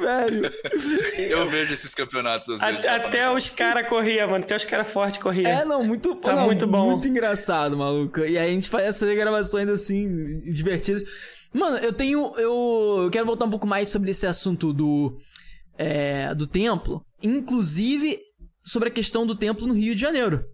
Velho. 0.00 0.50
Eu 1.18 1.48
vejo 1.48 1.72
esses 1.72 1.94
campeonatos 1.94 2.48
às 2.50 2.62
A- 2.62 2.70
vezes. 2.70 2.86
até 2.86 3.30
os 3.32 3.50
caras 3.50 3.88
corriam, 3.88 4.28
mano. 4.30 4.44
Até 4.44 4.56
os 4.56 4.64
caras 4.64 4.88
fortes 4.90 5.20
corriam. 5.22 5.50
É, 5.50 5.64
não, 5.64 5.82
muito, 5.84 6.14
Tá 6.16 6.34
não, 6.34 6.46
muito 6.46 6.66
bom. 6.66 6.90
Muito 6.92 7.08
engraçado, 7.08 7.76
maluco. 7.76 8.20
E 8.20 8.36
aí 8.38 8.50
a 8.50 8.52
gente 8.52 8.68
faz 8.68 8.84
essas 8.84 9.14
gravações 9.16 9.68
assim, 9.68 10.40
divertidas. 10.52 11.02
Mano, 11.52 11.76
eu 11.78 11.92
tenho. 11.92 12.32
Eu, 12.36 13.00
eu 13.04 13.10
quero 13.10 13.26
voltar 13.26 13.44
um 13.44 13.50
pouco 13.50 13.66
mais 13.66 13.88
sobre 13.88 14.10
esse 14.10 14.26
assunto 14.26 14.72
do. 14.72 15.16
É, 15.78 16.34
do 16.34 16.46
templo. 16.46 17.02
Inclusive, 17.22 18.18
sobre 18.64 18.88
a 18.88 18.92
questão 18.92 19.26
do 19.26 19.34
templo 19.34 19.66
no 19.66 19.74
Rio 19.74 19.94
de 19.94 20.00
Janeiro. 20.00 20.44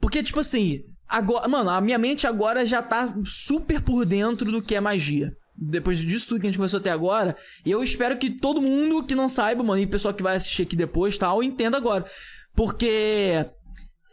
Porque, 0.00 0.22
tipo 0.22 0.40
assim, 0.40 0.80
agora, 1.08 1.46
mano, 1.48 1.70
a 1.70 1.80
minha 1.80 1.98
mente 1.98 2.26
agora 2.26 2.64
já 2.66 2.82
tá 2.82 3.12
super 3.24 3.80
por 3.80 4.04
dentro 4.06 4.50
do 4.50 4.62
que 4.62 4.74
é 4.74 4.80
magia. 4.80 5.32
Depois 5.60 5.98
disso 5.98 6.28
tudo 6.28 6.40
que 6.40 6.46
a 6.46 6.50
gente 6.50 6.58
conversou 6.58 6.78
até 6.78 6.90
agora, 6.90 7.36
e 7.66 7.70
eu 7.70 7.82
espero 7.82 8.16
que 8.16 8.30
todo 8.30 8.60
mundo 8.62 9.02
que 9.02 9.14
não 9.14 9.28
saiba, 9.28 9.62
mano, 9.62 9.82
e 9.82 9.86
o 9.86 9.88
pessoal 9.88 10.14
que 10.14 10.22
vai 10.22 10.36
assistir 10.36 10.62
aqui 10.62 10.76
depois 10.76 11.18
tal, 11.18 11.42
entenda 11.42 11.76
agora. 11.76 12.06
Porque, 12.54 13.44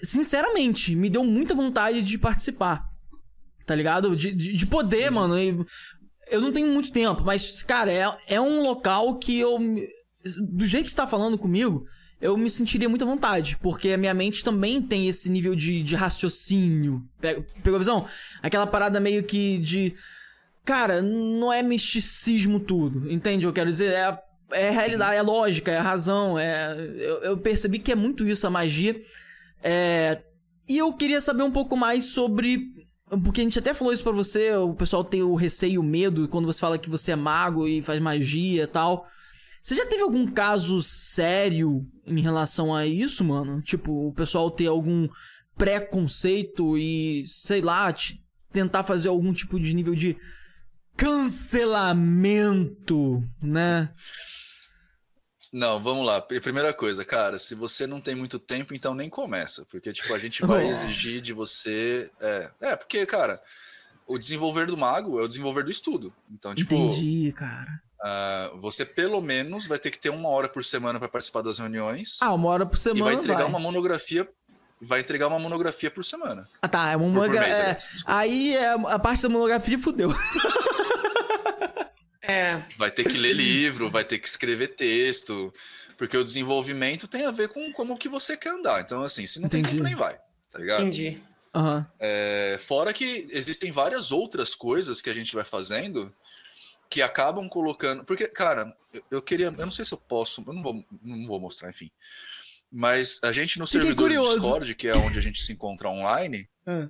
sinceramente, 0.01 0.95
me 0.95 1.09
deu 1.09 1.23
muita 1.23 1.53
vontade 1.55 2.01
de 2.01 2.17
participar. 2.17 2.83
Tá 3.65 3.73
ligado? 3.75 4.15
De, 4.15 4.31
de, 4.33 4.53
de 4.53 4.65
poder, 4.67 5.09
mano. 5.11 5.37
e 5.39 5.57
Eu 6.29 6.41
não 6.41 6.51
tenho 6.51 6.67
muito 6.67 6.91
tempo, 6.91 7.23
mas, 7.25 7.63
cara, 7.63 7.91
é, 7.91 8.17
é 8.27 8.41
um 8.41 8.61
local 8.61 9.17
que 9.17 9.39
eu. 9.39 9.57
Do 10.51 10.65
jeito 10.65 10.85
que 10.85 10.91
você 10.91 10.97
tá 10.97 11.07
falando 11.07 11.37
comigo, 11.37 11.85
eu 12.21 12.35
me 12.37 12.49
sentiria 12.49 12.89
muita 12.89 13.05
vontade, 13.05 13.57
porque 13.61 13.89
a 13.89 13.97
minha 13.97 14.13
mente 14.13 14.43
também 14.43 14.81
tem 14.81 15.07
esse 15.07 15.29
nível 15.31 15.55
de, 15.55 15.83
de 15.83 15.95
raciocínio. 15.95 17.01
Pe- 17.19 17.41
Pegou 17.63 17.75
a 17.75 17.79
visão? 17.79 18.07
Aquela 18.41 18.65
parada 18.67 18.99
meio 18.99 19.23
que 19.23 19.57
de. 19.59 19.93
Cara, 20.65 21.01
não 21.01 21.53
é 21.53 21.61
misticismo 21.61 22.59
tudo, 22.59 23.09
entende 23.11 23.37
o 23.37 23.41
que 23.41 23.45
eu 23.47 23.53
quero 23.53 23.69
dizer? 23.69 23.93
É, 23.93 24.03
a- 24.05 24.19
é 24.51 24.69
realidade, 24.71 25.15
é 25.15 25.21
lógica, 25.21 25.71
é 25.71 25.77
razão, 25.77 26.37
é. 26.39 26.75
Eu, 26.97 27.17
eu 27.23 27.37
percebi 27.37 27.77
que 27.79 27.91
é 27.91 27.95
muito 27.95 28.27
isso 28.27 28.45
a 28.47 28.49
magia. 28.49 28.99
É, 29.63 30.21
e 30.67 30.77
eu 30.77 30.91
queria 30.93 31.21
saber 31.21 31.43
um 31.43 31.51
pouco 31.51 31.77
mais 31.77 32.05
sobre. 32.05 32.73
Porque 33.23 33.41
a 33.41 33.43
gente 33.43 33.59
até 33.59 33.73
falou 33.73 33.93
isso 33.93 34.01
pra 34.03 34.11
você, 34.11 34.55
o 34.55 34.73
pessoal 34.73 35.03
tem 35.03 35.21
o 35.21 35.35
receio, 35.35 35.79
o 35.79 35.83
medo 35.83 36.27
quando 36.27 36.45
você 36.47 36.59
fala 36.59 36.77
que 36.79 36.89
você 36.89 37.11
é 37.11 37.15
mago 37.15 37.67
e 37.67 37.81
faz 37.83 37.99
magia 37.99 38.63
e 38.63 38.67
tal. 38.67 39.05
Você 39.61 39.75
já 39.75 39.85
teve 39.85 40.01
algum 40.01 40.25
caso 40.27 40.81
sério 40.81 41.85
em 42.05 42.19
relação 42.21 42.73
a 42.73 42.85
isso, 42.87 43.23
mano? 43.23 43.61
Tipo, 43.61 44.07
o 44.07 44.13
pessoal 44.13 44.49
ter 44.49 44.67
algum 44.67 45.07
preconceito 45.55 46.77
e, 46.77 47.23
sei 47.25 47.61
lá, 47.61 47.91
te- 47.91 48.19
tentar 48.51 48.83
fazer 48.83 49.07
algum 49.09 49.33
tipo 49.33 49.59
de 49.59 49.73
nível 49.73 49.93
de 49.95 50.15
cancelamento, 50.95 53.23
né? 53.41 53.89
Não, 55.53 55.81
vamos 55.81 56.05
lá. 56.05 56.19
Primeira 56.21 56.73
coisa, 56.73 57.05
cara, 57.05 57.37
se 57.37 57.55
você 57.55 57.87
não 57.87 58.01
tem 58.01 58.13
muito 58.15 58.37
tempo, 58.37 58.73
então 58.73 58.93
nem 58.93 59.09
começa. 59.09 59.65
Porque, 59.71 59.93
tipo, 59.93 60.13
a 60.13 60.19
gente 60.19 60.45
vai 60.45 60.65
Oh. 60.67 60.71
exigir 60.71 61.21
de 61.21 61.31
você. 61.31 62.11
É, 62.19 62.51
é, 62.61 62.75
porque, 62.75 63.05
cara, 63.05 63.39
o 64.05 64.17
desenvolver 64.17 64.67
do 64.67 64.75
mago 64.75 65.19
é 65.19 65.23
o 65.23 65.27
desenvolver 65.27 65.63
do 65.63 65.71
estudo. 65.71 66.13
Então, 66.29 66.53
tipo, 66.53 66.75
Entendi, 66.75 67.31
cara. 67.31 67.81
ah, 68.03 68.51
você 68.59 68.83
pelo 68.85 69.21
menos 69.21 69.65
vai 69.65 69.79
ter 69.79 69.91
que 69.91 69.99
ter 69.99 70.09
uma 70.09 70.27
hora 70.29 70.49
por 70.49 70.63
semana 70.63 70.99
para 70.99 71.07
participar 71.07 71.41
das 71.41 71.57
reuniões 71.59 72.17
Ah, 72.21 72.33
uma 72.33 72.49
hora 72.49 72.65
por 72.65 72.75
e 72.75 72.79
semana. 72.79 73.05
vai 73.05 73.13
entregar 73.13 73.43
vai. 73.43 73.47
uma 73.47 73.59
monografia. 73.59 74.27
Vai 74.81 74.99
entregar 74.99 75.27
uma 75.27 75.39
monografia 75.39 75.89
por 75.89 76.03
semana. 76.03 76.45
Ah, 76.61 76.67
tá. 76.67 76.91
É 76.91 76.97
uma 76.97 77.05
Por, 77.05 77.13
por 77.13 77.21
monogra- 77.29 77.39
mês, 77.47 77.57
é. 77.57 77.77
Aí 78.05 78.55
é, 78.57 78.73
a 78.73 78.99
parte 78.99 79.23
da 79.23 79.29
monografia 79.29 79.79
fudeu. 79.79 80.11
É, 82.27 82.57
Vai 82.77 82.91
ter 82.91 83.03
que 83.03 83.17
ler 83.17 83.33
livro, 83.33 83.89
vai 83.89 84.03
ter 84.03 84.17
que 84.19 84.27
escrever 84.27 84.69
texto, 84.69 85.53
porque 85.97 86.17
o 86.17 86.23
desenvolvimento 86.23 87.07
tem 87.07 87.25
a 87.25 87.31
ver 87.31 87.49
com 87.49 87.71
como 87.73 87.97
que 87.97 88.09
você 88.09 88.35
quer 88.35 88.49
andar. 88.51 88.81
Então, 88.81 89.03
assim, 89.03 89.25
se 89.27 89.39
não 89.39 89.47
tem 89.49 89.59
Entendi. 89.61 89.75
tempo, 89.77 89.83
nem 89.87 89.95
vai, 89.95 90.17
tá 90.51 90.59
ligado? 90.59 90.81
entendi. 90.81 91.21
Aham. 91.53 91.87
É, 91.99 92.57
fora 92.59 92.91
que 92.93 93.27
existem 93.29 93.71
várias 93.71 94.11
outras 94.11 94.53
coisas 94.53 95.01
que 95.01 95.09
a 95.09 95.13
gente 95.13 95.33
vai 95.33 95.45
fazendo 95.45 96.13
que 96.89 97.01
acabam 97.01 97.47
colocando. 97.47 98.03
Porque, 98.03 98.27
cara, 98.27 98.75
eu, 98.93 99.03
eu 99.11 99.21
queria. 99.21 99.45
Eu 99.47 99.51
não 99.65 99.71
sei 99.71 99.85
se 99.85 99.93
eu 99.93 99.97
posso. 99.97 100.43
Eu 100.45 100.53
não 100.53 100.61
vou, 100.61 100.85
não 101.01 101.25
vou 101.25 101.39
mostrar, 101.39 101.69
enfim. 101.69 101.89
Mas 102.71 103.19
a 103.23 103.31
gente 103.31 103.57
no 103.57 103.65
Fiquei 103.65 103.83
servidor 103.83 104.09
do. 104.11 104.33
Discord, 104.35 104.75
que 104.75 104.87
é 104.89 104.97
onde 104.97 105.17
a 105.17 105.21
gente 105.21 105.41
se 105.41 105.53
encontra 105.53 105.87
online, 105.89 106.49
Ah. 106.67 106.89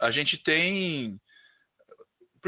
a 0.00 0.10
gente 0.10 0.36
tem. 0.36 1.20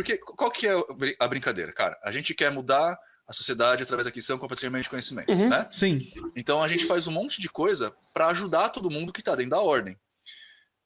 Porque 0.03 0.19
qual 0.19 0.51
que 0.51 0.67
é 0.67 0.73
a 1.19 1.29
brincadeira, 1.29 1.73
cara? 1.73 1.99
A 2.03 2.11
gente 2.11 2.35
quer 2.35 2.51
mudar 2.51 2.99
a 3.27 3.33
sociedade 3.33 3.83
através 3.83 4.07
da 4.07 4.11
aquisição, 4.11 4.39
compartilhamento 4.39 4.85
de 4.85 4.91
conhecimento, 4.91 5.31
Uhum. 5.31 5.49
né? 5.49 5.69
Sim. 5.71 6.13
Então 6.35 6.63
a 6.63 6.67
gente 6.69 6.85
faz 6.87 7.07
um 7.07 7.13
monte 7.13 7.41
de 7.41 7.49
coisa 7.49 7.95
para 8.13 8.29
ajudar 8.29 8.71
todo 8.71 8.91
mundo 8.91 9.13
que 9.13 9.21
está 9.21 9.37
dentro 9.37 9.51
da 9.51 9.61
ordem. 9.61 9.97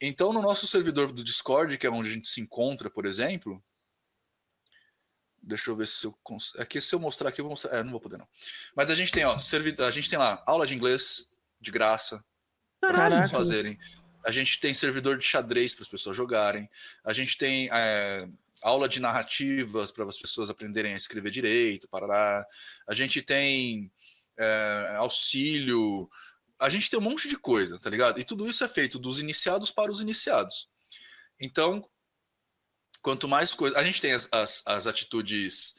Então 0.01 0.32
no 0.32 0.43
nosso 0.43 0.66
servidor 0.66 1.12
do 1.12 1.24
Discord, 1.24 1.78
que 1.78 1.86
é 1.86 1.91
onde 1.91 2.11
a 2.11 2.12
gente 2.12 2.28
se 2.28 2.41
encontra, 2.41 2.91
por 2.91 3.07
exemplo, 3.07 3.62
deixa 5.43 5.70
eu 5.70 5.77
ver 5.77 5.86
se 5.86 6.05
eu 6.07 6.12
consigo. 6.23 6.61
Aqui 6.61 6.81
se 6.81 6.95
eu 6.95 6.99
mostrar 7.01 7.28
aqui 7.28 7.41
eu 7.41 7.45
vou 7.45 7.51
mostrar. 7.53 7.77
É, 7.78 7.82
não 7.82 7.93
vou 7.93 8.01
poder 8.01 8.19
não. 8.19 8.28
Mas 8.74 8.91
a 8.91 8.95
gente 8.95 9.12
tem, 9.12 9.24
ó, 9.24 9.39
servi... 9.39 9.74
a 9.82 9.91
gente 9.91 10.11
tem 10.11 10.19
lá 10.19 10.43
aula 10.47 10.66
de 10.66 10.74
inglês 10.74 11.28
de 11.61 11.70
graça 11.70 12.23
para 12.81 13.09
pessoas 13.09 13.31
fazerem. 13.31 13.78
A 14.27 14.31
gente 14.31 14.59
tem 14.59 14.73
servidor 14.74 15.19
de 15.19 15.24
xadrez 15.24 15.74
para 15.74 15.82
as 15.82 15.89
pessoas 15.89 16.16
jogarem. 16.16 16.69
A 17.05 17.12
gente 17.12 17.36
tem 17.36 17.69
é, 17.73 18.27
aula 18.65 18.89
de 18.89 18.99
narrativas 18.99 19.91
para 19.93 20.05
as 20.07 20.19
pessoas 20.19 20.49
aprenderem 20.49 20.95
a 20.95 20.97
escrever 20.97 21.31
direito, 21.31 21.89
parará. 21.89 22.45
A 22.89 22.95
gente 22.95 23.20
tem 23.20 23.93
é, 24.39 24.95
auxílio. 24.97 26.09
A 26.59 26.70
gente 26.70 26.89
tem 26.89 26.99
um 26.99 27.03
monte 27.03 27.28
de 27.28 27.36
coisa, 27.36 27.78
tá 27.78 27.91
ligado? 27.91 28.19
E 28.19 28.24
tudo 28.24 28.49
isso 28.49 28.65
é 28.65 28.69
feito 28.69 28.99
dos 28.99 29.20
iniciados 29.20 29.70
para 29.70 29.93
os 29.93 30.01
iniciados. 30.01 30.69
Então, 31.39 31.86
quanto 33.03 33.28
mais 33.28 33.55
coisa. 33.55 33.78
A 33.78 33.85
gente 33.85 34.01
tem 34.01 34.12
as, 34.12 34.28
as, 34.32 34.62
as 34.66 34.86
atitudes 34.86 35.74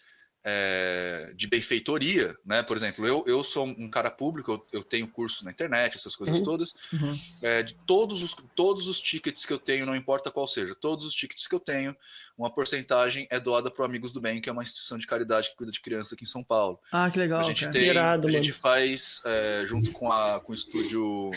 é, 0.47 1.31
de 1.35 1.47
benfeitoria, 1.47 2.37
né? 2.45 2.61
Por 2.61 2.77
exemplo, 2.77 3.07
eu, 3.07 3.23
eu 3.25 3.43
sou 3.43 3.65
um 3.65 3.89
cara 3.89 4.11
público, 4.11 4.51
eu, 4.51 4.67
eu 4.73 4.83
tenho 4.83 5.07
curso 5.07 5.43
na 5.43 5.49
internet, 5.49 5.95
essas 5.95 6.15
coisas 6.15 6.37
Uhum. 6.37 6.43
todas. 6.43 6.75
Uhum. 6.93 7.19
É, 7.41 7.63
de 7.63 7.73
todos 7.87 8.21
os, 8.21 8.35
todos 8.55 8.87
os 8.87 9.01
tickets 9.01 9.43
que 9.43 9.51
eu 9.51 9.57
tenho, 9.57 9.87
não 9.87 9.95
importa 9.95 10.29
qual 10.29 10.47
seja, 10.47 10.75
todos 10.75 11.03
os 11.03 11.15
tickets 11.15 11.47
que 11.47 11.55
eu 11.55 11.59
tenho, 11.59 11.97
uma 12.37 12.51
porcentagem 12.51 13.27
é 13.31 13.39
doada 13.39 13.71
para 13.71 13.81
o 13.81 13.85
Amigos 13.85 14.11
do 14.11 14.21
Bem, 14.21 14.39
que 14.39 14.47
é 14.47 14.51
uma 14.51 14.61
instituição 14.61 14.99
de 14.99 15.07
caridade 15.07 15.49
que 15.49 15.55
cuida 15.55 15.71
de 15.71 15.81
criança 15.81 16.13
aqui 16.13 16.25
em 16.25 16.27
São 16.27 16.43
Paulo. 16.43 16.79
Ah, 16.91 17.09
que 17.09 17.17
legal, 17.17 17.39
a 17.41 17.43
gente 17.43 17.61
cara. 17.61 17.71
tem, 17.71 17.87
Irado, 17.87 18.27
a 18.27 18.31
gente 18.31 18.53
faz 18.53 19.23
é, 19.25 19.63
junto 19.65 19.91
com, 19.91 20.11
a, 20.11 20.39
com 20.39 20.51
o 20.51 20.55
estúdio 20.55 21.31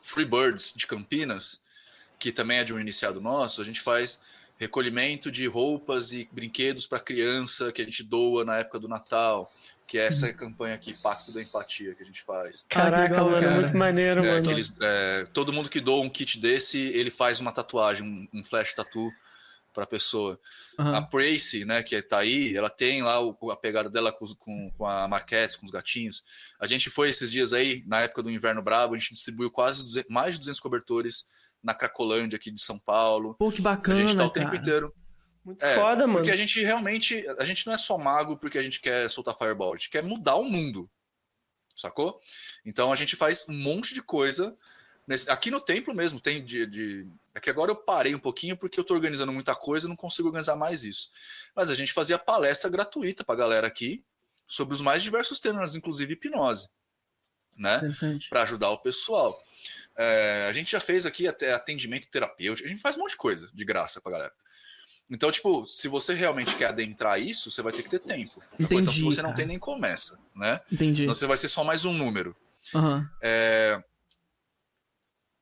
Free 0.00 0.24
Birds 0.24 0.72
de 0.74 0.86
Campinas, 0.86 1.62
que 2.18 2.32
também 2.32 2.58
é 2.58 2.64
de 2.64 2.72
um 2.72 2.80
iniciado 2.80 3.20
nosso, 3.20 3.60
a 3.60 3.64
gente 3.66 3.82
faz 3.82 4.22
recolhimento 4.58 5.30
de 5.30 5.46
roupas 5.46 6.12
e 6.12 6.28
brinquedos 6.32 6.86
para 6.86 7.00
criança 7.00 7.72
que 7.72 7.82
a 7.82 7.84
gente 7.84 8.02
doa 8.02 8.44
na 8.44 8.58
época 8.58 8.78
do 8.78 8.88
Natal, 8.88 9.52
que 9.86 9.98
é 9.98 10.06
essa 10.06 10.32
campanha 10.32 10.74
aqui, 10.74 10.94
Pacto 10.94 11.30
da 11.32 11.42
Empatia, 11.42 11.94
que 11.94 12.02
a 12.02 12.06
gente 12.06 12.22
faz. 12.22 12.64
Caraca, 12.68 13.02
legal, 13.14 13.30
mano, 13.30 13.42
cara. 13.42 13.54
muito 13.60 13.76
maneiro, 13.76 14.24
É, 14.24 14.32
mano. 14.34 14.50
eles, 14.50 14.74
é, 14.80 15.26
todo 15.32 15.52
mundo 15.52 15.68
que 15.68 15.80
doa 15.80 16.02
um 16.02 16.08
kit 16.08 16.38
desse, 16.38 16.78
ele 16.78 17.10
faz 17.10 17.40
uma 17.40 17.52
tatuagem, 17.52 18.06
um, 18.32 18.38
um 18.40 18.44
flash 18.44 18.72
tattoo 18.74 19.12
para 19.74 19.84
pessoa. 19.86 20.38
Aham. 20.78 20.96
A 20.98 21.02
Pracy, 21.02 21.64
né, 21.64 21.82
que 21.82 22.00
tá 22.00 22.18
aí, 22.20 22.56
ela 22.56 22.70
tem 22.70 23.02
lá 23.02 23.20
o- 23.20 23.36
a 23.50 23.56
pegada 23.56 23.90
dela 23.90 24.12
com, 24.12 24.24
com, 24.38 24.70
com 24.78 24.86
a 24.86 25.06
Marquette, 25.08 25.58
com 25.58 25.66
os 25.66 25.72
gatinhos. 25.72 26.24
A 26.60 26.66
gente 26.68 26.88
foi 26.88 27.08
esses 27.10 27.30
dias 27.30 27.52
aí, 27.52 27.82
na 27.86 28.00
época 28.02 28.22
do 28.22 28.30
Inverno 28.30 28.62
Brabo, 28.62 28.94
a 28.94 28.98
gente 28.98 29.12
distribuiu 29.14 29.50
quase 29.50 29.82
200 29.82 30.08
mais 30.10 30.34
de 30.34 30.40
200 30.40 30.60
cobertores 30.60 31.26
na 31.64 31.74
Cracolândia 31.74 32.36
aqui 32.36 32.50
de 32.50 32.60
São 32.62 32.78
Paulo. 32.78 33.34
Pô, 33.38 33.50
que 33.50 33.60
A 33.60 33.64
bacana, 33.64 34.00
gente 34.00 34.16
tá 34.16 34.26
o 34.26 34.30
cara. 34.30 34.46
tempo 34.50 34.60
inteiro. 34.60 34.94
Muito 35.44 35.64
É, 35.64 35.74
foda, 35.74 36.06
mano. 36.06 36.18
Porque 36.20 36.30
a 36.30 36.36
gente 36.36 36.62
realmente, 36.62 37.26
a 37.38 37.44
gente 37.44 37.66
não 37.66 37.72
é 37.74 37.78
só 37.78 37.98
mago 37.98 38.36
porque 38.36 38.58
a 38.58 38.62
gente 38.62 38.80
quer 38.80 39.08
soltar 39.10 39.36
fireball, 39.36 39.72
a 39.72 39.76
gente 39.76 39.90
quer 39.90 40.02
mudar 40.02 40.36
o 40.36 40.44
mundo. 40.44 40.88
Sacou? 41.76 42.20
Então 42.64 42.92
a 42.92 42.96
gente 42.96 43.16
faz 43.16 43.46
um 43.48 43.52
monte 43.54 43.94
de 43.94 44.02
coisa. 44.02 44.56
nesse- 45.06 45.28
aqui 45.30 45.50
no 45.50 45.60
templo 45.60 45.92
mesmo 45.94 46.18
tem 46.20 46.42
de, 46.44 46.66
de. 46.66 47.06
É 47.34 47.40
que 47.40 47.50
agora 47.50 47.70
eu 47.70 47.76
parei 47.76 48.14
um 48.14 48.18
pouquinho 48.18 48.56
porque 48.56 48.78
eu 48.80 48.84
tô 48.84 48.94
organizando 48.94 49.32
muita 49.32 49.54
coisa 49.54 49.86
e 49.86 49.88
não 49.88 49.96
consigo 49.96 50.28
organizar 50.28 50.56
mais 50.56 50.82
isso. 50.84 51.10
Mas 51.54 51.68
a 51.70 51.74
gente 51.74 51.92
fazia 51.92 52.18
palestra 52.18 52.70
gratuita 52.70 53.22
pra 53.24 53.34
galera 53.34 53.66
aqui 53.66 54.02
sobre 54.46 54.72
os 54.74 54.80
mais 54.80 55.02
diversos 55.02 55.40
temas, 55.40 55.74
inclusive 55.74 56.12
hipnose. 56.14 56.68
Né? 57.58 57.76
Interessante. 57.76 58.28
para 58.30 58.42
ajudar 58.42 58.70
o 58.70 58.78
pessoal. 58.78 59.38
É, 59.96 60.46
a 60.48 60.52
gente 60.52 60.72
já 60.72 60.80
fez 60.80 61.06
aqui 61.06 61.28
até 61.28 61.52
atendimento 61.52 62.08
terapêutico, 62.08 62.66
a 62.66 62.70
gente 62.70 62.80
faz 62.80 62.96
um 62.96 63.00
monte 63.00 63.10
de 63.10 63.16
coisa 63.16 63.48
de 63.54 63.64
graça 63.64 64.00
pra 64.00 64.12
galera. 64.12 64.32
Então, 65.08 65.30
tipo, 65.30 65.66
se 65.66 65.86
você 65.86 66.14
realmente 66.14 66.56
quer 66.56 66.68
adentrar 66.68 67.20
isso, 67.20 67.50
você 67.50 67.60
vai 67.62 67.72
ter 67.72 67.82
que 67.82 67.90
ter 67.90 67.98
tempo. 68.00 68.42
então, 68.58 68.80
Entendi, 68.80 68.98
se 68.98 69.02
você 69.02 69.20
não 69.22 69.30
cara. 69.30 69.36
tem, 69.36 69.46
nem 69.46 69.58
começa, 69.58 70.18
né? 70.34 70.60
Entendi. 70.72 71.02
Senão 71.02 71.14
você 71.14 71.26
vai 71.26 71.36
ser 71.36 71.48
só 71.48 71.62
mais 71.62 71.84
um 71.84 71.92
número. 71.92 72.34
Aham. 72.74 73.08
É... 73.22 73.82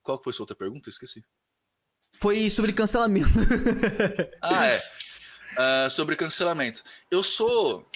Qual 0.02 0.18
que 0.18 0.24
foi 0.24 0.32
a 0.32 0.34
sua 0.34 0.42
outra 0.42 0.56
pergunta? 0.56 0.90
Esqueci. 0.90 1.24
Foi 2.20 2.50
sobre 2.50 2.72
cancelamento. 2.72 3.28
Ah, 4.42 4.66
é. 4.66 4.80
Ah, 5.54 5.90
sobre 5.90 6.16
cancelamento. 6.16 6.82
Eu 7.10 7.22
sou. 7.22 7.86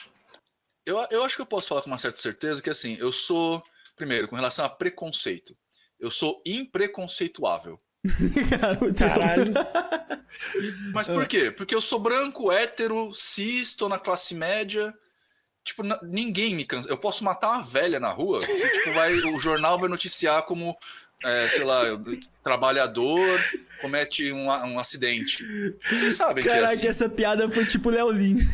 Eu, 0.85 0.99
eu 1.11 1.25
acho 1.25 1.37
que 1.37 1.43
eu 1.43 1.47
posso 1.47 1.69
falar 1.69 1.81
com 1.81 1.89
uma 1.89 1.97
certa 1.97 2.21
certeza 2.21 2.63
que, 2.63 2.69
assim, 2.69 2.97
eu 3.01 3.11
sou. 3.11 3.63
Primeiro, 3.97 4.29
com 4.29 4.37
relação 4.37 4.65
a 4.67 4.69
preconceito, 4.69 5.57
eu 6.01 6.11
sou 6.11 6.43
impreconceituável. 6.47 7.81
Caralho. 8.99 9.53
Mas 10.93 11.09
por 11.09 11.27
quê? 11.27 11.51
Porque 11.51 11.75
eu 11.75 11.81
sou 11.81 11.99
branco, 11.99 12.53
hétero, 12.53 13.13
cis, 13.15 13.75
tô 13.75 13.89
na 13.89 13.99
classe 13.99 14.35
média. 14.35 14.95
Tipo, 15.65 15.83
ninguém 16.05 16.55
me 16.55 16.65
cansa. 16.65 16.89
Eu 16.89 16.97
posso 16.97 17.25
matar 17.25 17.51
uma 17.51 17.63
velha 17.65 17.99
na 17.99 18.11
rua, 18.11 18.39
que, 18.41 18.47
tipo, 18.71 18.93
vai, 18.93 19.13
o 19.13 19.39
jornal 19.39 19.79
vai 19.81 19.89
noticiar 19.89 20.43
como, 20.45 20.77
é, 21.25 21.49
sei 21.49 21.65
lá, 21.65 21.83
trabalhador 22.45 23.41
comete 23.81 24.33
um, 24.33 24.47
um 24.47 24.79
acidente. 24.79 25.45
Vocês 25.91 26.15
sabem 26.15 26.43
que 26.45 26.49
é 26.49 26.55
Caraca, 26.55 26.73
assim. 26.73 26.87
essa 26.87 27.09
piada 27.09 27.49
foi 27.49 27.67
tipo 27.67 27.91
Léo 27.91 28.11
Lins. 28.13 28.45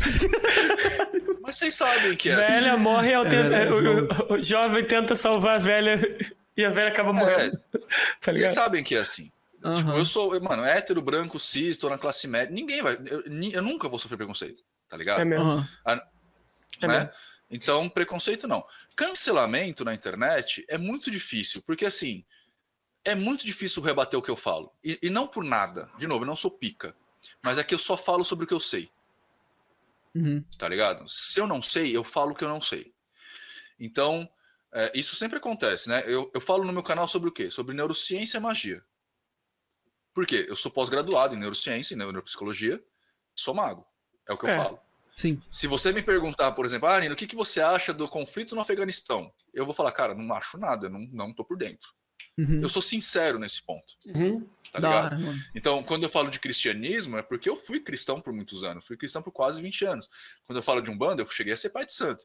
Mas 1.42 1.56
vocês 1.56 1.74
sabem 1.74 2.16
que 2.16 2.30
é 2.30 2.34
assim. 2.34 2.52
velha 2.54 2.76
morre 2.78 3.12
ao 3.12 3.24
tenta- 3.24 3.72
o, 3.74 4.32
o- 4.32 4.36
o 4.36 4.40
jovem 4.40 4.84
tenta 4.84 5.14
salvar 5.14 5.56
a 5.56 5.58
velha 5.58 6.00
e 6.56 6.64
a 6.64 6.70
velha 6.70 6.88
acaba 6.90 7.12
morrendo. 7.12 7.56
É, 7.74 7.78
Tá 8.20 8.32
vocês 8.32 8.50
sabem 8.52 8.82
que 8.84 8.94
é 8.94 9.00
assim. 9.00 9.30
Aham. 9.64 9.76
Tipo, 9.76 9.90
eu 9.92 10.04
sou, 10.04 10.40
mano, 10.40 10.64
hétero, 10.64 11.00
branco, 11.00 11.38
cis, 11.38 11.76
tô 11.78 11.88
na 11.88 11.98
classe 11.98 12.26
média. 12.26 12.52
Ninguém 12.52 12.82
vai. 12.82 12.98
Eu, 13.06 13.22
eu 13.22 13.62
nunca 13.62 13.88
vou 13.88 13.98
sofrer 13.98 14.16
preconceito, 14.16 14.62
tá 14.88 14.96
ligado? 14.96 15.20
É 15.20 15.24
mesmo. 15.24 15.44
Aham. 15.44 15.68
É 16.80 16.86
né? 16.86 16.94
mesmo. 16.98 17.10
Então, 17.50 17.88
preconceito 17.88 18.48
não. 18.48 18.64
Cancelamento 18.96 19.84
na 19.84 19.94
internet 19.94 20.64
é 20.68 20.78
muito 20.78 21.10
difícil, 21.10 21.62
porque 21.66 21.84
assim, 21.84 22.24
é 23.04 23.14
muito 23.14 23.44
difícil 23.44 23.82
rebater 23.82 24.18
o 24.18 24.22
que 24.22 24.30
eu 24.30 24.36
falo. 24.36 24.72
E, 24.82 24.98
e 25.02 25.10
não 25.10 25.26
por 25.26 25.44
nada. 25.44 25.88
De 25.98 26.06
novo, 26.06 26.22
eu 26.22 26.26
não 26.26 26.36
sou 26.36 26.50
pica. 26.50 26.94
Mas 27.44 27.58
é 27.58 27.62
que 27.64 27.74
eu 27.74 27.78
só 27.78 27.96
falo 27.96 28.24
sobre 28.24 28.44
o 28.46 28.48
que 28.48 28.54
eu 28.54 28.60
sei, 28.60 28.90
Uhum. 30.14 30.44
tá 30.58 30.68
ligado? 30.68 31.04
Se 31.08 31.38
eu 31.40 31.46
não 31.46 31.62
sei, 31.62 31.96
eu 31.96 32.02
falo 32.04 32.32
o 32.32 32.34
que 32.34 32.44
eu 32.44 32.48
não 32.48 32.60
sei. 32.60 32.92
Então, 33.78 34.28
é, 34.72 34.92
isso 34.94 35.14
sempre 35.16 35.38
acontece, 35.38 35.88
né? 35.88 36.02
Eu, 36.06 36.30
eu 36.34 36.40
falo 36.40 36.64
no 36.64 36.72
meu 36.72 36.82
canal 36.82 37.06
sobre 37.08 37.28
o 37.28 37.32
quê? 37.32 37.50
Sobre 37.50 37.74
neurociência 37.74 38.38
e 38.38 38.40
magia. 38.40 38.82
Por 40.14 40.26
quê? 40.26 40.46
Eu 40.48 40.56
sou 40.56 40.70
pós-graduado 40.70 41.34
em 41.34 41.38
neurociência 41.38 41.94
e 41.94 41.96
neuropsicologia, 41.96 42.82
sou 43.34 43.54
mago. 43.54 43.86
É 44.28 44.32
o 44.32 44.38
que 44.38 44.44
eu 44.44 44.50
É. 44.50 44.56
falo. 44.56 44.78
Sim. 45.16 45.40
Se 45.50 45.66
você 45.66 45.92
me 45.92 46.02
perguntar, 46.02 46.52
por 46.52 46.64
exemplo, 46.64 46.88
ah, 46.88 46.98
Nino, 47.00 47.14
o 47.14 47.16
que, 47.16 47.26
que 47.26 47.36
você 47.36 47.60
acha 47.60 47.92
do 47.92 48.08
conflito 48.08 48.54
no 48.54 48.60
Afeganistão? 48.60 49.32
Eu 49.52 49.64
vou 49.66 49.74
falar, 49.74 49.92
cara, 49.92 50.14
não 50.14 50.34
acho 50.34 50.58
nada, 50.58 50.88
não, 50.88 51.00
não 51.12 51.34
tô 51.34 51.44
por 51.44 51.56
dentro. 51.56 51.88
Uhum. 52.38 52.60
Eu 52.62 52.68
sou 52.68 52.80
sincero 52.80 53.38
nesse 53.38 53.62
ponto, 53.62 53.94
Uhum. 54.06 54.48
tá 54.72 54.78
ligado? 54.78 55.14
hora. 55.26 55.34
Então, 55.54 55.82
quando 55.82 56.04
eu 56.04 56.08
falo 56.08 56.30
de 56.30 56.40
cristianismo, 56.40 57.18
é 57.18 57.22
porque 57.22 57.48
eu 57.48 57.56
fui 57.56 57.80
cristão 57.80 58.20
por 58.22 58.32
muitos 58.32 58.64
anos, 58.64 58.86
fui 58.86 58.96
cristão 58.96 59.22
por 59.22 59.32
quase 59.32 59.60
20 59.60 59.84
anos. 59.84 60.08
Quando 60.46 60.56
eu 60.58 60.62
falo 60.62 60.80
de 60.80 60.90
Umbanda, 60.90 61.22
eu 61.22 61.28
cheguei 61.28 61.52
a 61.52 61.56
ser 61.56 61.70
pai 61.70 61.84
de 61.84 61.92
santo. 61.92 62.24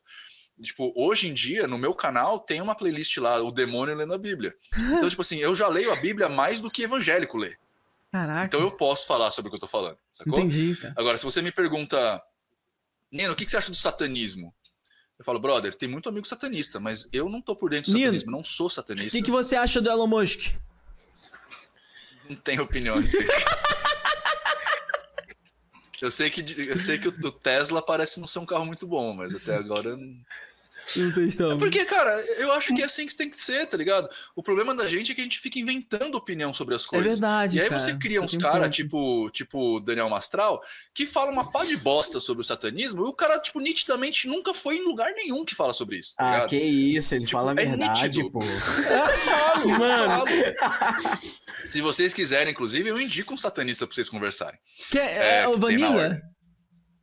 Tipo, 0.61 0.91
hoje 0.95 1.27
em 1.27 1.34
dia, 1.34 1.67
no 1.67 1.77
meu 1.77 1.93
canal, 1.93 2.39
tem 2.39 2.61
uma 2.61 2.75
playlist 2.75 3.17
lá, 3.17 3.39
O 3.41 3.51
Demônio 3.51 3.95
Lendo 3.95 4.13
a 4.13 4.17
Bíblia. 4.17 4.55
Então, 4.75 5.07
tipo 5.07 5.21
assim, 5.21 5.38
eu 5.38 5.53
já 5.53 5.67
leio 5.67 5.91
a 5.91 5.95
Bíblia 5.95 6.27
mais 6.27 6.59
do 6.59 6.71
que 6.71 6.84
evangélico 6.84 7.38
lê. 7.38 7.55
Caraca. 8.11 8.45
Então 8.45 8.61
eu 8.61 8.71
posso 8.71 9.05
falar 9.05 9.29
sobre 9.29 9.49
o 9.49 9.51
que 9.51 9.57
eu 9.57 9.61
tô 9.61 9.67
falando, 9.67 9.97
sacou? 10.11 10.39
Entendi, 10.39 10.75
cara. 10.75 10.93
Agora, 10.97 11.17
se 11.17 11.23
você 11.23 11.41
me 11.41 11.51
pergunta, 11.51 12.21
Nino, 13.11 13.34
o 13.34 13.35
que 13.35 13.45
que 13.45 13.51
você 13.51 13.57
acha 13.57 13.69
do 13.69 13.77
satanismo? 13.77 14.53
Eu 15.19 15.25
falo, 15.25 15.39
brother, 15.39 15.75
tem 15.75 15.89
muito 15.89 16.09
amigo 16.09 16.25
satanista, 16.27 16.79
mas 16.79 17.07
eu 17.11 17.29
não 17.29 17.41
tô 17.41 17.55
por 17.55 17.69
dentro 17.69 17.91
do 17.91 17.95
Nino, 17.95 18.05
satanismo, 18.07 18.31
não 18.31 18.43
sou 18.43 18.67
O 18.67 18.69
satanista, 18.69 19.17
que, 19.17 19.23
que 19.23 19.31
você 19.31 19.55
acha 19.55 19.79
do 19.81 19.89
Elon 19.89 20.07
Musk? 20.07 20.53
não 22.29 22.35
tenho 22.35 22.63
opinião 22.63 22.95
a 22.95 22.99
respeito. 22.99 23.31
Eu 25.99 26.11
sei 26.11 26.29
que, 26.29 26.69
eu 26.69 26.77
sei 26.77 26.99
que 26.99 27.07
o 27.07 27.11
o 27.11 27.31
Tesla 27.31 27.81
parece 27.81 28.19
não 28.19 28.27
ser 28.27 28.38
um 28.38 28.45
carro 28.45 28.65
muito 28.65 28.85
bom, 28.85 29.15
mas 29.15 29.34
até 29.34 29.55
agora. 29.55 29.97
Não- 30.95 31.11
tem 31.11 31.27
É 31.51 31.55
porque, 31.57 31.85
cara, 31.85 32.11
eu 32.38 32.51
acho 32.53 32.73
que 32.73 32.81
é 32.81 32.85
assim 32.85 33.05
que 33.05 33.15
tem 33.15 33.30
que 33.30 33.35
ser, 33.38 33.65
tá 33.68 33.76
ligado? 33.77 34.09
O 34.35 34.41
problema 34.41 34.73
da 34.73 34.88
gente 34.88 35.11
é 35.11 35.15
que 35.15 35.22
a 35.22 35.23
gente 35.23 35.39
fica 35.39 35.59
inventando 35.59 36.15
opinião 36.15 36.53
sobre 36.53 36.73
as 36.76 36.85
É 36.85 36.88
coisas. 36.88 37.11
verdade, 37.19 37.57
E 37.57 37.61
aí 37.61 37.69
cara. 37.69 37.80
você 37.80 37.95
cria 37.97 38.22
uns 38.22 38.34
um 38.34 38.39
caras, 38.39 38.76
tipo, 38.76 39.30
tipo 39.31 39.80
Daniel 39.81 40.09
Mastral, 40.09 40.61
que 40.93 41.05
fala 41.05 41.31
uma 41.31 41.51
pá 41.51 41.65
de 41.65 41.76
bosta 41.77 42.19
sobre 42.19 42.41
o 42.41 42.45
satanismo, 42.45 43.05
e 43.05 43.09
o 43.09 43.14
cara, 43.14 43.39
tipo, 43.39 43.59
nitidamente 43.59 44.27
nunca 44.27 44.53
foi 44.53 44.77
em 44.77 44.84
lugar 44.85 45.11
nenhum 45.14 45.43
que 45.43 45.53
fala 45.55 45.73
sobre 45.73 45.97
isso, 45.97 46.15
tá 46.15 46.23
Ah, 46.26 46.31
ligado? 46.35 46.49
que 46.49 46.57
isso, 46.57 47.14
ele 47.15 47.26
Tipo, 47.26 47.38
fala 47.38 47.51
a 47.51 47.53
é 47.53 47.65
verdade, 47.65 48.03
nítido. 48.07 48.31
pô. 48.31 48.41
Falo, 48.41 49.69
Mano. 49.80 50.26
falo. 50.26 50.27
Se 51.65 51.81
vocês 51.81 52.14
quiserem, 52.14 52.51
inclusive, 52.53 52.89
eu 52.89 52.99
indico 52.99 53.34
um 53.34 53.38
satanista 53.38 53.85
pra 53.85 53.93
vocês 53.93 54.09
conversarem. 54.09 54.57
Que 54.89 54.97
é, 54.99 55.39
É, 55.41 55.47
o 55.47 55.59
que 55.59 55.68
tem 55.68 55.77
na 55.77 55.88
Vanilla? 55.89 56.22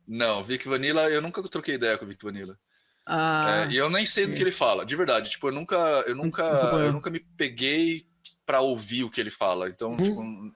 Não, 0.07 0.43
Vic 0.43 0.67
Vanilla, 0.67 1.09
eu 1.09 1.21
nunca 1.21 1.41
troquei 1.43 1.75
ideia 1.75 1.97
com 1.97 2.05
o 2.05 2.07
Vic 2.07 2.23
Vanilla. 2.23 2.57
Ah, 3.05 3.67
É, 3.69 3.71
e 3.71 3.77
eu 3.77 3.89
nem 3.89 4.05
sei 4.05 4.25
do 4.25 4.33
que 4.35 4.41
ele 4.41 4.51
fala, 4.51 4.85
de 4.85 4.95
verdade. 4.95 5.29
Tipo, 5.29 5.47
eu 5.49 5.51
nunca, 5.51 5.77
eu 6.07 6.15
nunca, 6.15 6.43
eu 6.85 6.91
nunca 6.91 7.09
me 7.09 7.19
peguei 7.19 8.05
pra 8.45 8.61
ouvir 8.61 9.03
o 9.03 9.09
que 9.09 9.19
ele 9.21 9.31
fala. 9.31 9.69
Então, 9.69 9.95
tipo, 9.97 10.53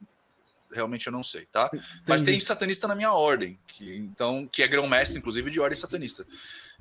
realmente 0.71 1.07
eu 1.07 1.11
não 1.13 1.23
sei, 1.23 1.45
tá? 1.45 1.69
Mas 2.07 2.21
tem 2.21 2.39
satanista 2.39 2.87
na 2.87 2.95
minha 2.95 3.11
ordem, 3.13 3.59
que, 3.67 3.95
então, 3.97 4.47
que 4.47 4.63
é 4.63 4.67
grão-mestre, 4.67 5.19
inclusive, 5.19 5.49
de 5.51 5.59
ordem 5.59 5.75
satanista. 5.77 6.25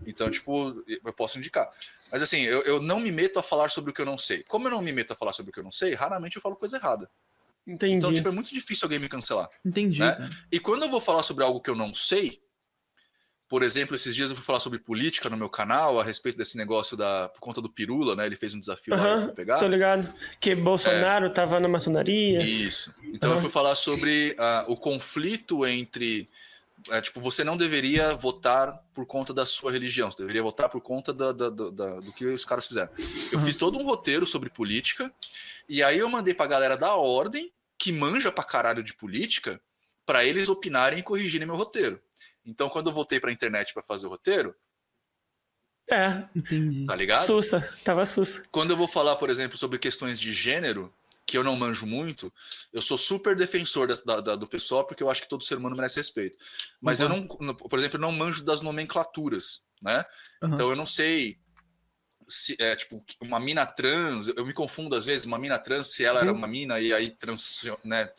Então, 0.06 0.30
tipo, 0.30 0.82
eu 0.86 1.12
posso 1.12 1.38
indicar. 1.38 1.68
Mas 2.10 2.22
assim, 2.22 2.42
eu, 2.42 2.62
eu 2.62 2.80
não 2.80 3.00
me 3.00 3.10
meto 3.10 3.38
a 3.38 3.42
falar 3.42 3.68
sobre 3.68 3.90
o 3.90 3.94
que 3.94 4.00
eu 4.00 4.06
não 4.06 4.16
sei. 4.16 4.42
Como 4.44 4.66
eu 4.66 4.70
não 4.70 4.80
me 4.80 4.92
meto 4.92 5.12
a 5.12 5.16
falar 5.16 5.32
sobre 5.32 5.50
o 5.50 5.52
que 5.52 5.58
eu 5.60 5.64
não 5.64 5.72
sei, 5.72 5.94
raramente 5.94 6.36
eu 6.36 6.42
falo 6.42 6.56
coisa 6.56 6.76
errada. 6.76 7.10
Entendi. 7.66 7.96
Então, 7.96 8.14
tipo, 8.14 8.28
é 8.28 8.30
muito 8.30 8.52
difícil 8.52 8.86
alguém 8.86 8.98
me 8.98 9.08
cancelar. 9.08 9.48
entendi, 9.64 10.00
né? 10.00 10.30
E 10.50 10.58
quando 10.58 10.84
eu 10.84 10.88
vou 10.88 11.00
falar 11.00 11.22
sobre 11.22 11.44
algo 11.44 11.60
que 11.60 11.68
eu 11.68 11.74
não 11.74 11.92
sei, 11.92 12.40
por 13.48 13.62
exemplo, 13.62 13.94
esses 13.94 14.14
dias 14.14 14.30
eu 14.30 14.36
fui 14.36 14.44
falar 14.44 14.60
sobre 14.60 14.78
política 14.78 15.30
no 15.30 15.36
meu 15.36 15.48
canal, 15.48 15.98
a 15.98 16.04
respeito 16.04 16.36
desse 16.36 16.56
negócio 16.56 16.96
da. 16.96 17.28
por 17.28 17.40
conta 17.40 17.60
do 17.62 17.68
Pirula, 17.70 18.14
né? 18.14 18.26
Ele 18.26 18.36
fez 18.36 18.54
um 18.54 18.60
desafio 18.60 18.94
lá 18.94 19.02
Aham, 19.02 19.24
pra 19.26 19.34
pegar. 19.34 19.58
tô 19.58 19.66
ligado. 19.66 20.12
Que 20.38 20.54
Bolsonaro 20.54 21.30
tava 21.30 21.58
na 21.58 21.68
maçonaria. 21.68 22.40
Isso. 22.42 22.92
Então 23.04 23.30
eu 23.30 23.34
Aham. 23.34 23.40
fui 23.42 23.50
falar 23.50 23.74
sobre 23.74 24.34
ah, 24.38 24.64
o 24.68 24.76
conflito 24.76 25.66
entre. 25.66 26.28
é, 26.90 27.00
tipo, 27.00 27.20
você 27.20 27.42
não 27.42 27.56
deveria 27.56 28.14
votar 28.14 28.72
por 28.94 29.04
conta 29.06 29.32
da 29.34 29.44
sua 29.44 29.72
religião, 29.72 30.10
você 30.10 30.18
deveria 30.22 30.42
votar 30.42 30.68
por 30.68 30.80
conta 30.80 31.12
da- 31.12 31.32
da- 31.32 31.50
da- 31.50 31.70
da- 31.70 32.00
do 32.00 32.12
que 32.12 32.24
os 32.26 32.44
caras 32.44 32.66
fizeram. 32.66 32.90
Eu 33.32 33.40
fiz 33.40 33.56
todo 33.56 33.76
um 33.78 33.82
roteiro 33.84 34.24
sobre 34.26 34.48
política, 34.48 35.12
e 35.68 35.82
aí 35.82 35.98
eu 35.98 36.08
mandei 36.08 36.34
pra 36.34 36.46
galera 36.46 36.76
da 36.76 36.94
ordem, 36.94 37.50
que 37.76 37.92
manja 37.92 38.30
pra 38.30 38.44
caralho 38.44 38.82
de 38.82 38.94
política, 38.94 39.60
pra 40.06 40.24
eles 40.24 40.48
opinarem 40.48 41.00
e 41.00 41.02
corrigirem 41.02 41.46
meu 41.46 41.56
roteiro. 41.56 42.00
Então, 42.48 42.68
quando 42.68 42.88
eu 42.88 42.94
voltei 42.94 43.20
pra 43.20 43.30
internet 43.32 43.72
pra 43.74 43.82
fazer 43.82 44.06
o 44.06 44.10
roteiro, 44.10 44.54
É, 45.90 46.28
Entendi. 46.36 46.84
tá 46.86 46.94
ligado? 46.94 47.24
sussa. 47.24 47.60
Tava 47.82 48.04
sussa. 48.04 48.44
quando 48.50 48.70
eu 48.70 48.76
vou 48.76 48.86
falar, 48.88 49.16
por 49.16 49.30
exemplo, 49.30 49.56
sobre 49.56 49.78
questões 49.78 50.20
de 50.20 50.32
gênero, 50.34 50.92
que 51.24 51.36
eu 51.36 51.42
não 51.44 51.56
manjo 51.56 51.86
muito, 51.86 52.32
eu 52.72 52.80
sou 52.82 52.96
super 52.98 53.34
defensor 53.36 53.86
da- 54.04 54.20
da- 54.20 54.36
do 54.36 54.46
pessoal, 54.46 54.84
porque 54.86 55.02
eu 55.02 55.10
acho 55.10 55.22
que 55.22 55.28
todo 55.28 55.44
ser 55.44 55.56
humano 55.56 55.76
merece 55.76 55.96
respeito. 55.96 56.38
Mas 56.80 57.00
eu 57.00 57.08
não, 57.08 57.26
por 57.26 57.78
exemplo, 57.78 57.96
eu 57.96 58.00
não 58.02 58.12
manjo 58.12 58.42
das 58.44 58.60
nomenclaturas, 58.62 59.62
né? 59.82 60.04
Aham. 60.42 60.54
Então 60.54 60.70
eu 60.70 60.76
não 60.76 60.86
sei 60.86 61.38
se 62.26 62.54
é 62.58 62.76
tipo 62.76 63.02
uma 63.22 63.40
mina 63.40 63.64
trans, 63.64 64.28
eu 64.28 64.44
me 64.44 64.52
confundo 64.52 64.94
às 64.94 65.04
vezes, 65.06 65.24
uma 65.24 65.38
mina 65.38 65.58
trans, 65.58 65.86
se 65.94 66.04
ela 66.04 66.20
era 66.20 66.30
uma 66.32 66.46
mina 66.46 66.78
e 66.80 66.92
aí 66.92 67.10
trans, 67.10 67.62
né? 67.84 68.10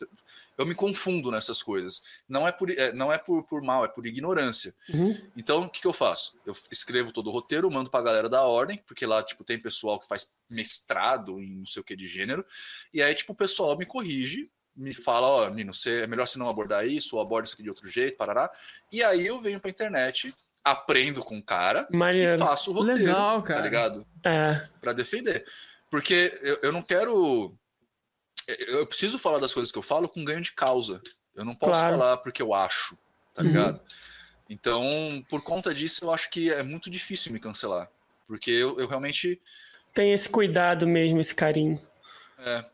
Eu 0.60 0.66
me 0.66 0.74
confundo 0.74 1.30
nessas 1.30 1.62
coisas. 1.62 2.02
Não 2.28 2.46
é 2.46 2.52
por, 2.52 2.70
é, 2.70 2.92
não 2.92 3.10
é 3.10 3.16
por, 3.16 3.42
por 3.44 3.62
mal, 3.62 3.84
é 3.84 3.88
por 3.88 4.06
ignorância. 4.06 4.74
Uhum. 4.92 5.16
Então, 5.36 5.62
o 5.62 5.70
que, 5.70 5.80
que 5.80 5.86
eu 5.86 5.92
faço? 5.92 6.38
Eu 6.44 6.54
escrevo 6.70 7.12
todo 7.12 7.28
o 7.28 7.32
roteiro, 7.32 7.70
mando 7.70 7.90
pra 7.90 8.02
galera 8.02 8.28
da 8.28 8.42
ordem, 8.42 8.82
porque 8.86 9.06
lá, 9.06 9.22
tipo, 9.22 9.42
tem 9.42 9.58
pessoal 9.58 9.98
que 9.98 10.06
faz 10.06 10.32
mestrado 10.48 11.40
em 11.40 11.56
não 11.56 11.64
sei 11.66 11.80
o 11.80 11.84
que 11.84 11.96
de 11.96 12.06
gênero, 12.06 12.44
e 12.92 13.02
aí, 13.02 13.14
tipo, 13.14 13.32
o 13.32 13.36
pessoal 13.36 13.76
me 13.78 13.86
corrige, 13.86 14.50
me 14.76 14.92
fala, 14.92 15.26
ó, 15.26 15.48
Nino, 15.50 15.72
você, 15.72 16.02
é 16.02 16.06
melhor 16.06 16.26
você 16.28 16.38
não 16.38 16.48
abordar 16.48 16.86
isso, 16.86 17.16
ou 17.16 17.22
aborda 17.22 17.46
isso 17.46 17.54
aqui 17.54 17.62
de 17.62 17.68
outro 17.70 17.88
jeito, 17.88 18.16
parará. 18.16 18.50
E 18.92 19.02
aí 19.02 19.26
eu 19.26 19.40
venho 19.40 19.58
pra 19.60 19.70
internet, 19.70 20.34
aprendo 20.62 21.24
com 21.24 21.38
o 21.38 21.42
cara 21.42 21.88
e 21.90 21.96
Maneiro. 21.96 22.38
faço 22.38 22.70
o 22.70 22.74
roteiro, 22.74 22.98
Legal, 22.98 23.40
tá 23.40 23.48
cara. 23.48 23.62
ligado? 23.62 24.06
É, 24.24 24.62
Pra 24.80 24.92
defender. 24.92 25.44
Porque 25.90 26.38
eu, 26.42 26.58
eu 26.64 26.72
não 26.72 26.82
quero... 26.82 27.54
Eu 28.68 28.86
preciso 28.86 29.18
falar 29.18 29.38
das 29.38 29.52
coisas 29.52 29.70
que 29.72 29.78
eu 29.78 29.82
falo 29.82 30.08
com 30.08 30.24
ganho 30.24 30.40
de 30.40 30.52
causa. 30.52 31.00
Eu 31.34 31.44
não 31.44 31.54
posso 31.54 31.72
Claro. 31.80 31.96
falar 31.98 32.16
porque 32.18 32.42
eu 32.42 32.52
acho, 32.54 32.96
tá 33.34 33.42
Uhum. 33.42 33.48
ligado? 33.48 33.80
Então, 34.48 35.24
por 35.28 35.42
conta 35.42 35.72
disso, 35.72 36.04
eu 36.04 36.12
acho 36.12 36.28
que 36.30 36.50
é 36.52 36.62
muito 36.62 36.90
difícil 36.90 37.32
me 37.32 37.38
cancelar. 37.38 37.88
Porque 38.26 38.50
eu, 38.50 38.78
eu 38.80 38.86
realmente. 38.88 39.40
tem 39.94 40.12
esse 40.12 40.28
cuidado 40.28 40.86
mesmo, 40.86 41.20
esse 41.20 41.34
carinho. 41.34 41.80
é, 42.38 42.64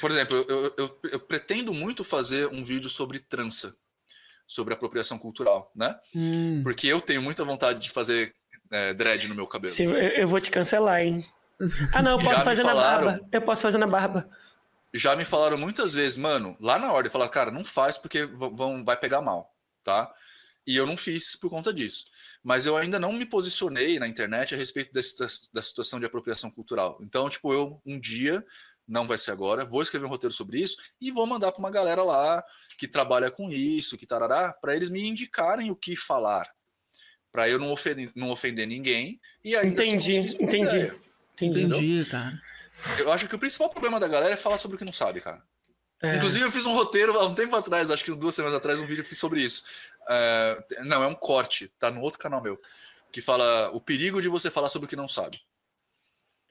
por 0.00 0.10
exemplo, 0.10 0.44
eu, 0.48 0.74
eu, 0.76 0.98
eu- 1.12 1.20
pretendo 1.20 1.72
muito 1.72 2.02
fazer 2.04 2.46
um 2.48 2.62
vídeo 2.64 2.88
sobre 2.90 3.18
trança, 3.18 3.74
sobre 4.46 4.74
apropriação 4.74 5.18
cultural, 5.18 5.70
né? 5.74 5.96
Hum. 6.14 6.60
Porque 6.62 6.86
eu 6.88 7.00
tenho 7.00 7.22
muita 7.22 7.44
vontade 7.44 7.78
de 7.80 7.90
fazer 7.90 8.34
é, 8.70 8.92
dread 8.92 9.26
no 9.28 9.34
meu 9.34 9.46
cabelo. 9.46 9.72
Se, 9.72 9.84
eu, 9.84 10.26
vou 10.28 10.40
te 10.40 10.50
cancelar, 10.50 11.00
hein? 11.00 11.24
Ah, 11.94 12.02
não, 12.02 12.12
eu 12.12 12.20
Já 12.20 12.24
posso 12.24 12.38
me 12.40 12.44
fazer 12.44 12.62
na 12.64 12.74
barba. 12.74 13.20
Eu 13.32 13.42
posso 13.42 13.62
fazer 13.62 13.78
na 13.78 13.86
barba. 13.86 14.28
Já 14.92 15.14
me 15.14 15.24
falaram 15.24 15.56
muitas 15.56 15.92
vezes, 15.94 16.18
mano, 16.18 16.56
lá 16.60 16.78
na 16.78 16.92
ordem, 16.92 17.10
falaram, 17.12 17.30
cara, 17.30 17.50
não 17.50 17.64
faz 17.64 17.96
porque 17.96 18.26
vão, 18.26 18.84
vai 18.84 18.96
pegar 18.96 19.20
mal, 19.20 19.54
tá? 19.84 20.12
E 20.66 20.76
eu 20.76 20.86
não 20.86 20.96
fiz 20.96 21.36
por 21.36 21.48
conta 21.48 21.72
disso. 21.72 22.04
Mas 22.42 22.66
eu 22.66 22.76
ainda 22.76 22.98
não 22.98 23.12
me 23.12 23.24
posicionei 23.24 23.98
na 23.98 24.08
internet 24.08 24.54
a 24.54 24.58
respeito 24.58 24.92
desse, 24.92 25.16
das- 25.18 25.48
da 25.52 25.62
situação 25.62 25.98
de 26.00 26.06
apropriação 26.06 26.50
cultural. 26.50 26.98
Então, 27.02 27.28
tipo, 27.30 27.52
eu 27.52 27.80
um 27.86 27.98
dia, 28.00 28.44
não 28.86 29.06
vai 29.06 29.16
ser 29.16 29.30
agora, 29.30 29.64
vou 29.64 29.80
escrever 29.80 30.06
um 30.06 30.10
roteiro 30.10 30.34
sobre 30.34 30.60
isso 30.60 30.76
e 31.00 31.10
vou 31.12 31.26
mandar 31.26 31.52
para 31.52 31.60
uma 31.60 31.70
galera 31.70 32.02
lá 32.02 32.42
que 32.76 32.88
trabalha 32.88 33.30
com 33.30 33.50
isso, 33.50 33.96
que 33.96 34.06
tarará, 34.06 34.52
para 34.52 34.74
eles 34.74 34.88
me 34.88 35.06
indicarem 35.06 35.70
o 35.70 35.76
que 35.76 35.94
falar. 35.94 36.50
Pra 37.32 37.48
eu 37.48 37.60
não 37.60 37.70
ofender, 37.70 38.10
não 38.16 38.30
ofender 38.30 38.66
ninguém 38.66 39.20
e 39.44 39.54
ainda 39.54 39.80
assim 39.82 39.94
Entendi, 39.94 40.12
ideia. 40.42 40.96
Entendi. 41.40 41.60
Entendi, 41.64 42.04
cara. 42.10 42.42
Eu 42.98 43.12
acho 43.12 43.28
que 43.28 43.34
o 43.34 43.38
principal 43.38 43.68
problema 43.70 43.98
da 44.00 44.08
galera 44.08 44.34
é 44.34 44.36
falar 44.36 44.58
sobre 44.58 44.76
o 44.76 44.78
que 44.78 44.84
não 44.84 44.92
sabe, 44.92 45.20
cara. 45.20 45.42
É. 46.02 46.16
Inclusive, 46.16 46.44
eu 46.44 46.50
fiz 46.50 46.64
um 46.66 46.72
roteiro 46.74 47.18
há 47.18 47.26
um 47.26 47.34
tempo 47.34 47.54
atrás, 47.54 47.90
acho 47.90 48.04
que 48.04 48.14
duas 48.14 48.34
semanas 48.34 48.56
atrás, 48.56 48.80
um 48.80 48.86
vídeo 48.86 49.02
eu 49.02 49.04
fiz 49.04 49.18
sobre 49.18 49.42
isso. 49.42 49.62
É, 50.08 50.64
não, 50.84 51.02
é 51.02 51.06
um 51.06 51.14
corte, 51.14 51.70
tá 51.78 51.90
no 51.90 52.00
outro 52.00 52.18
canal 52.18 52.42
meu. 52.42 52.58
Que 53.12 53.20
fala 53.20 53.70
o 53.72 53.80
perigo 53.80 54.20
de 54.22 54.28
você 54.28 54.50
falar 54.50 54.68
sobre 54.68 54.86
o 54.86 54.88
que 54.88 54.96
não 54.96 55.08
sabe. 55.08 55.40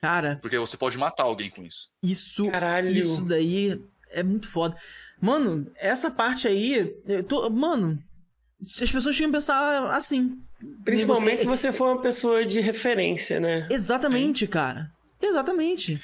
Cara, 0.00 0.38
Porque 0.40 0.56
você 0.58 0.76
pode 0.76 0.96
matar 0.96 1.24
alguém 1.24 1.50
com 1.50 1.62
isso. 1.62 1.90
isso, 2.02 2.50
Caralho. 2.50 2.88
isso 2.90 3.22
daí 3.22 3.82
é 4.10 4.22
muito 4.22 4.48
foda. 4.48 4.76
Mano, 5.20 5.70
essa 5.76 6.10
parte 6.10 6.48
aí, 6.48 6.96
eu 7.06 7.22
tô- 7.24 7.50
mano, 7.50 8.02
as 8.80 8.90
pessoas 8.90 9.14
tinham 9.16 9.30
que 9.30 9.36
pensar 9.36 9.94
assim. 9.94 10.38
Principalmente 10.84 11.38
Você- 11.38 11.42
se 11.42 11.46
você 11.46 11.72
for 11.72 11.92
uma 11.92 12.00
pessoa 12.02 12.46
de 12.46 12.60
referência, 12.60 13.40
né? 13.40 13.66
Exatamente, 13.70 14.46
cara. 14.46 14.90
Exatamente. 15.20 16.00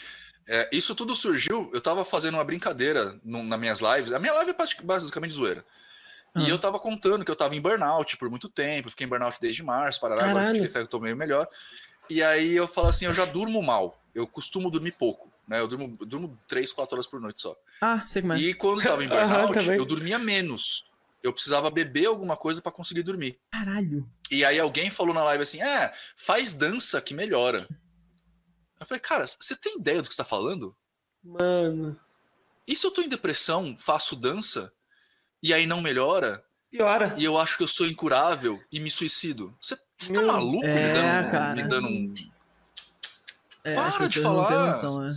É, 0.49 0.69
isso 0.73 0.95
tudo 0.95 1.15
surgiu, 1.15 1.71
eu 1.75 1.81
tava 1.81 2.05
fazendo 2.05 2.35
uma 2.35 2.45
brincadeira 2.45 3.19
num- 3.25 3.43
nas 3.45 3.59
minhas 3.59 3.81
lives. 3.81 4.13
A 4.13 4.19
minha 4.19 4.33
live 4.35 4.51
é 4.51 4.55
basic- 4.55 4.83
basicamente 4.83 5.35
zoeira. 5.35 5.65
Ah. 6.35 6.43
E 6.43 6.49
eu 6.51 6.59
tava 6.59 6.79
contando 6.79 7.25
que 7.25 7.31
eu 7.31 7.37
tava 7.37 7.57
em 7.57 7.61
burnout 7.61 8.17
por 8.17 8.31
muito 8.31 8.49
tempo, 8.49 8.91
fiquei 8.91 9.07
em 9.07 9.11
burnout 9.11 9.39
desde 9.41 9.63
março, 9.63 10.01
para 10.01 10.15
agora 10.15 10.53
eu 10.75 10.87
tô 10.87 11.01
meio 11.01 11.17
melhor. 11.17 11.49
E 12.09 12.23
aí 12.23 12.55
eu 12.55 12.69
falo 12.69 12.87
assim, 12.89 13.07
eu 13.07 13.15
já 13.15 13.25
durmo 13.25 13.61
mal. 13.63 14.01
Eu 14.15 14.27
costumo 14.27 14.71
dormir 14.71 14.93
pouco, 14.93 15.33
né? 15.49 15.59
Eu 15.59 15.67
durmo, 15.67 15.97
eu 16.01 16.07
durmo 16.07 16.39
3, 16.47 16.71
4 16.73 16.95
horas 16.95 17.07
por 17.07 17.21
noite 17.21 17.41
só. 17.43 17.57
Ah, 17.81 18.05
sei 18.07 18.23
como 18.23 18.35
é. 18.35 18.39
E 18.39 18.55
quando 18.55 18.81
eu 18.81 18.89
tava 18.89 19.03
em 19.05 19.09
burnout, 19.49 19.53
também. 19.55 19.79
eu 19.79 19.85
dormia 19.85 20.19
menos. 20.19 20.85
Eu 21.23 21.33
precisava 21.33 21.71
beber 21.71 22.07
alguma 22.07 22.37
coisa 22.37 22.63
pra 22.63 22.71
conseguir 22.71 23.03
dormir. 23.03 23.37
Caralho. 23.51 24.09
E 24.31 24.45
aí 24.45 24.61
alguém 24.61 24.91
falou 24.91 25.13
na 25.13 25.25
live 25.25 25.43
assim: 25.43 25.61
"É, 25.61 25.93
faz 26.17 26.55
dança 26.55 27.01
que 27.01 27.13
melhora". 27.15 27.67
Eu 28.79 28.87
falei: 28.87 29.01
"Cara, 29.01 29.25
você 29.27 29.55
tem 29.57 29.77
ideia 29.79 30.03
do 30.03 30.09
que 30.09 30.15
você 30.15 30.23
tá 30.23 30.29
falando?" 30.29 30.75
Mano. 31.23 31.99
E 32.67 32.75
se 32.77 32.87
eu 32.87 32.91
tô 32.91 33.01
em 33.03 33.09
depressão, 33.09 33.77
faço 33.79 34.15
dança 34.17 34.73
e 35.43 35.53
aí 35.55 35.67
não 35.67 35.81
melhora 35.81 36.45
Piora. 36.71 37.15
e 37.17 37.25
eu 37.25 37.39
acho 37.39 37.57
que 37.57 37.63
eu 37.63 37.69
sou 37.69 37.87
incurável 37.87 38.63
e 38.71 38.81
me 38.81 38.91
suicido? 38.91 39.57
Você, 39.61 39.77
tá 39.77 39.83
Meu- 40.11 40.27
maluco 40.27 40.65
É, 40.67 40.75
me 40.89 40.93
dando, 40.95 41.31
cara. 41.31 41.55
me 41.55 41.63
dando 41.69 41.89
um 41.89 42.15
É, 43.65 43.75
Para 43.75 44.07
de 44.09 44.21
falar. 44.21 44.67
noção, 44.69 45.01
né? 45.01 45.09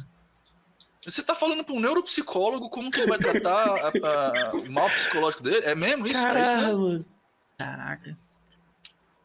Você 1.06 1.24
tá 1.24 1.34
falando 1.36 1.64
pra 1.64 1.74
um 1.74 1.80
neuropsicólogo 1.80 2.70
como 2.70 2.90
que 2.92 3.00
ele 3.00 3.08
vai 3.10 3.18
tratar 3.20 3.68
a- 3.68 3.88
a- 3.90 4.52
o 4.54 4.72
mal 4.72 4.90
psicológico 4.90 5.42
dele? 5.44 5.66
É 5.66 5.74
mesmo 5.76 6.06
isso? 6.08 6.20
É 6.20 6.44
isso 6.44 6.56
mesmo? 6.68 7.06
Caraca. 7.58 8.18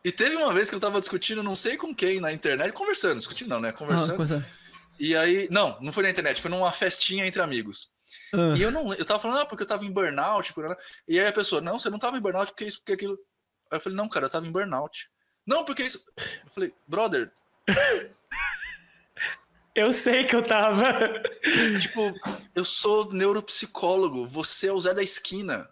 E 0.04 0.12
teve 0.12 0.36
uma 0.36 0.52
vez 0.52 0.68
que 0.68 0.74
eu 0.76 0.80
tava 0.80 1.00
discutindo, 1.00 1.42
não 1.42 1.54
sei 1.54 1.76
com 1.76 1.94
quem 1.94 2.20
na 2.20 2.32
internet, 2.32 2.72
conversando, 2.72 3.18
discutindo 3.18 3.48
não, 3.48 3.60
né? 3.60 3.70
Ah, 3.70 3.72
Conversando. 3.72 4.16
coisa- 4.16 4.46
E 5.00 5.16
aí, 5.16 5.48
não, 5.50 5.78
não 5.80 5.92
foi 5.92 6.02
na 6.02 6.10
internet, 6.10 6.40
foi 6.42 6.50
numa 6.50 6.70
festinha 6.72 7.26
entre 7.26 7.40
amigos. 7.42 7.90
Ah. 8.32 8.54
E 8.56 8.62
eu 8.62 8.70
não, 8.70 8.92
eu 8.94 9.04
tava 9.04 9.18
falando, 9.20 9.40
ah, 9.40 9.46
porque 9.46 9.62
eu 9.62 9.66
tava 9.66 9.84
em 9.84 9.90
burnout, 9.90 10.52
por... 10.52 10.76
e 11.08 11.18
aí 11.18 11.26
a 11.26 11.32
pessoa, 11.32 11.60
não, 11.62 11.78
você 11.78 11.88
não 11.88 11.98
tava 11.98 12.16
em 12.18 12.20
burnout, 12.20 12.52
porque 12.52 12.64
isso, 12.66 12.78
porque 12.78 12.92
aquilo. 12.92 13.18
Aí 13.70 13.78
eu 13.78 13.80
falei, 13.80 13.96
não, 13.96 14.08
cara, 14.08 14.26
eu 14.26 14.30
tava 14.30 14.46
em 14.46 14.52
burnout. 14.52 15.08
Não, 15.46 15.64
porque 15.64 15.82
isso. 15.82 16.04
Eu 16.44 16.50
falei, 16.54 16.74
brother, 16.86 17.32
Eu 19.74 19.92
sei 19.92 20.24
que 20.24 20.36
eu 20.36 20.42
tava. 20.42 20.84
tipo, 21.80 22.14
eu 22.54 22.64
sou 22.64 23.12
neuropsicólogo, 23.12 24.24
você 24.24 24.68
é 24.68 24.72
o 24.72 24.80
Zé 24.80 24.94
da 24.94 25.02
esquina. 25.02 25.68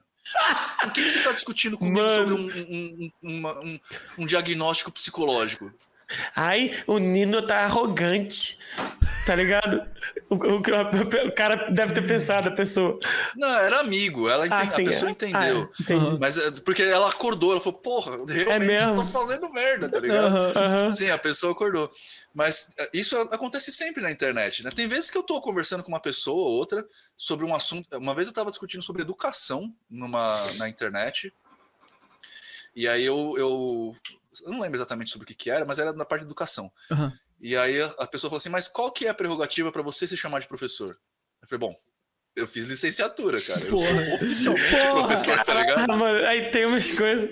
Por 0.82 0.92
que, 0.92 1.08
você 1.10 1.22
tá 1.22 1.32
discutindo 1.32 1.78
comigo 1.78 1.96
Mano. 2.00 2.16
sobre 2.16 2.34
um, 2.34 3.10
um, 3.22 3.46
um- 3.48 3.80
um 4.18 4.26
diagnóstico 4.26 4.90
psicológico? 4.92 5.72
Ai, 6.34 6.70
o 6.86 6.98
Nino 6.98 7.46
tá 7.46 7.60
arrogante. 7.60 8.58
Tá 9.26 9.34
ligado? 9.36 9.82
O, 10.28 10.34
o- 10.34 10.56
o 10.58 11.32
cara 11.32 11.70
deve 11.70 11.92
ter 11.94 12.02
pensado, 12.06 12.48
a 12.48 12.52
pessoa. 12.52 12.98
Não, 13.36 13.48
era 13.58 13.78
amigo, 13.80 14.28
ela 14.28 14.46
ente- 14.46 14.54
Ah, 14.54 14.66
sim, 14.66 14.82
a 14.82 14.88
pessoa 14.90 15.08
é. 15.08 15.12
entendeu. 15.12 15.70
Ah. 15.90 16.16
Mas 16.18 16.36
é 16.38 16.50
porque 16.50 16.82
ela 16.82 17.08
acordou, 17.08 17.52
ela 17.52 17.60
falou, 17.60 17.78
porra, 17.78 18.16
realmente 18.26 18.48
É 18.50 18.58
mesmo? 18.58 18.94
tô 18.96 19.04
fazendo 19.06 19.48
merda, 19.52 19.88
tá 19.88 20.00
ligado? 20.00 20.90
Sim, 20.90 21.10
a 21.10 21.18
pessoa 21.18 21.52
acordou. 21.52 21.90
Mas 22.34 22.74
é, 22.78 22.90
isso 22.94 23.16
acontece 23.30 23.70
sempre 23.70 24.02
na 24.02 24.10
internet, 24.10 24.64
né? 24.64 24.70
Tem 24.74 24.88
vezes 24.88 25.10
que 25.10 25.18
eu 25.18 25.22
tô 25.22 25.40
conversando 25.40 25.82
com 25.84 25.88
uma 25.92 26.00
pessoa 26.00 26.36
ou 26.48 26.54
outra 26.56 26.84
sobre 27.16 27.44
um 27.44 27.54
assunto. 27.54 27.86
Uma 27.96 28.14
vez 28.14 28.26
eu 28.26 28.34
tava 28.34 28.50
discutindo 28.50 28.82
sobre 28.82 29.02
educação 29.02 29.72
numa, 29.88 30.40
na 30.56 30.68
internet. 30.68 31.32
E 32.74 32.88
aí 32.88 33.04
eu, 33.04 33.34
eu. 33.36 33.96
Eu 34.40 34.50
não 34.50 34.60
lembro 34.60 34.76
exatamente 34.76 35.10
sobre 35.10 35.24
o 35.24 35.28
que, 35.28 35.34
que 35.34 35.50
era, 35.50 35.64
mas 35.64 35.78
era 35.78 35.92
na 35.92 36.04
parte 36.04 36.22
de 36.22 36.28
educação. 36.28 36.72
Aham. 36.90 37.12
E 37.40 37.56
aí 37.56 37.82
a 37.82 38.06
pessoa 38.06 38.30
falou 38.30 38.36
assim: 38.36 38.48
Mas 38.48 38.68
qual 38.68 38.92
que 38.92 39.06
é 39.06 39.10
a 39.10 39.14
prerrogativa 39.14 39.72
para 39.72 39.82
você 39.82 40.06
se 40.06 40.16
chamar 40.16 40.40
de 40.40 40.46
professor? 40.46 40.96
Eu 41.42 41.48
falei: 41.48 41.58
Bom, 41.58 41.76
eu 42.36 42.46
fiz 42.46 42.66
licenciatura, 42.66 43.42
cara. 43.42 43.60
Eu 43.60 43.70
Porra. 43.70 43.86
sou 43.86 44.14
oficialmente 44.14 44.70
Porra, 44.70 45.06
professor, 45.06 45.44
tá 45.44 45.54
ligado? 45.54 45.90
Ah, 45.90 45.96
mano, 45.96 46.26
aí 46.26 46.50
tem 46.50 46.64
umas 46.64 46.90
coisas. 46.92 47.30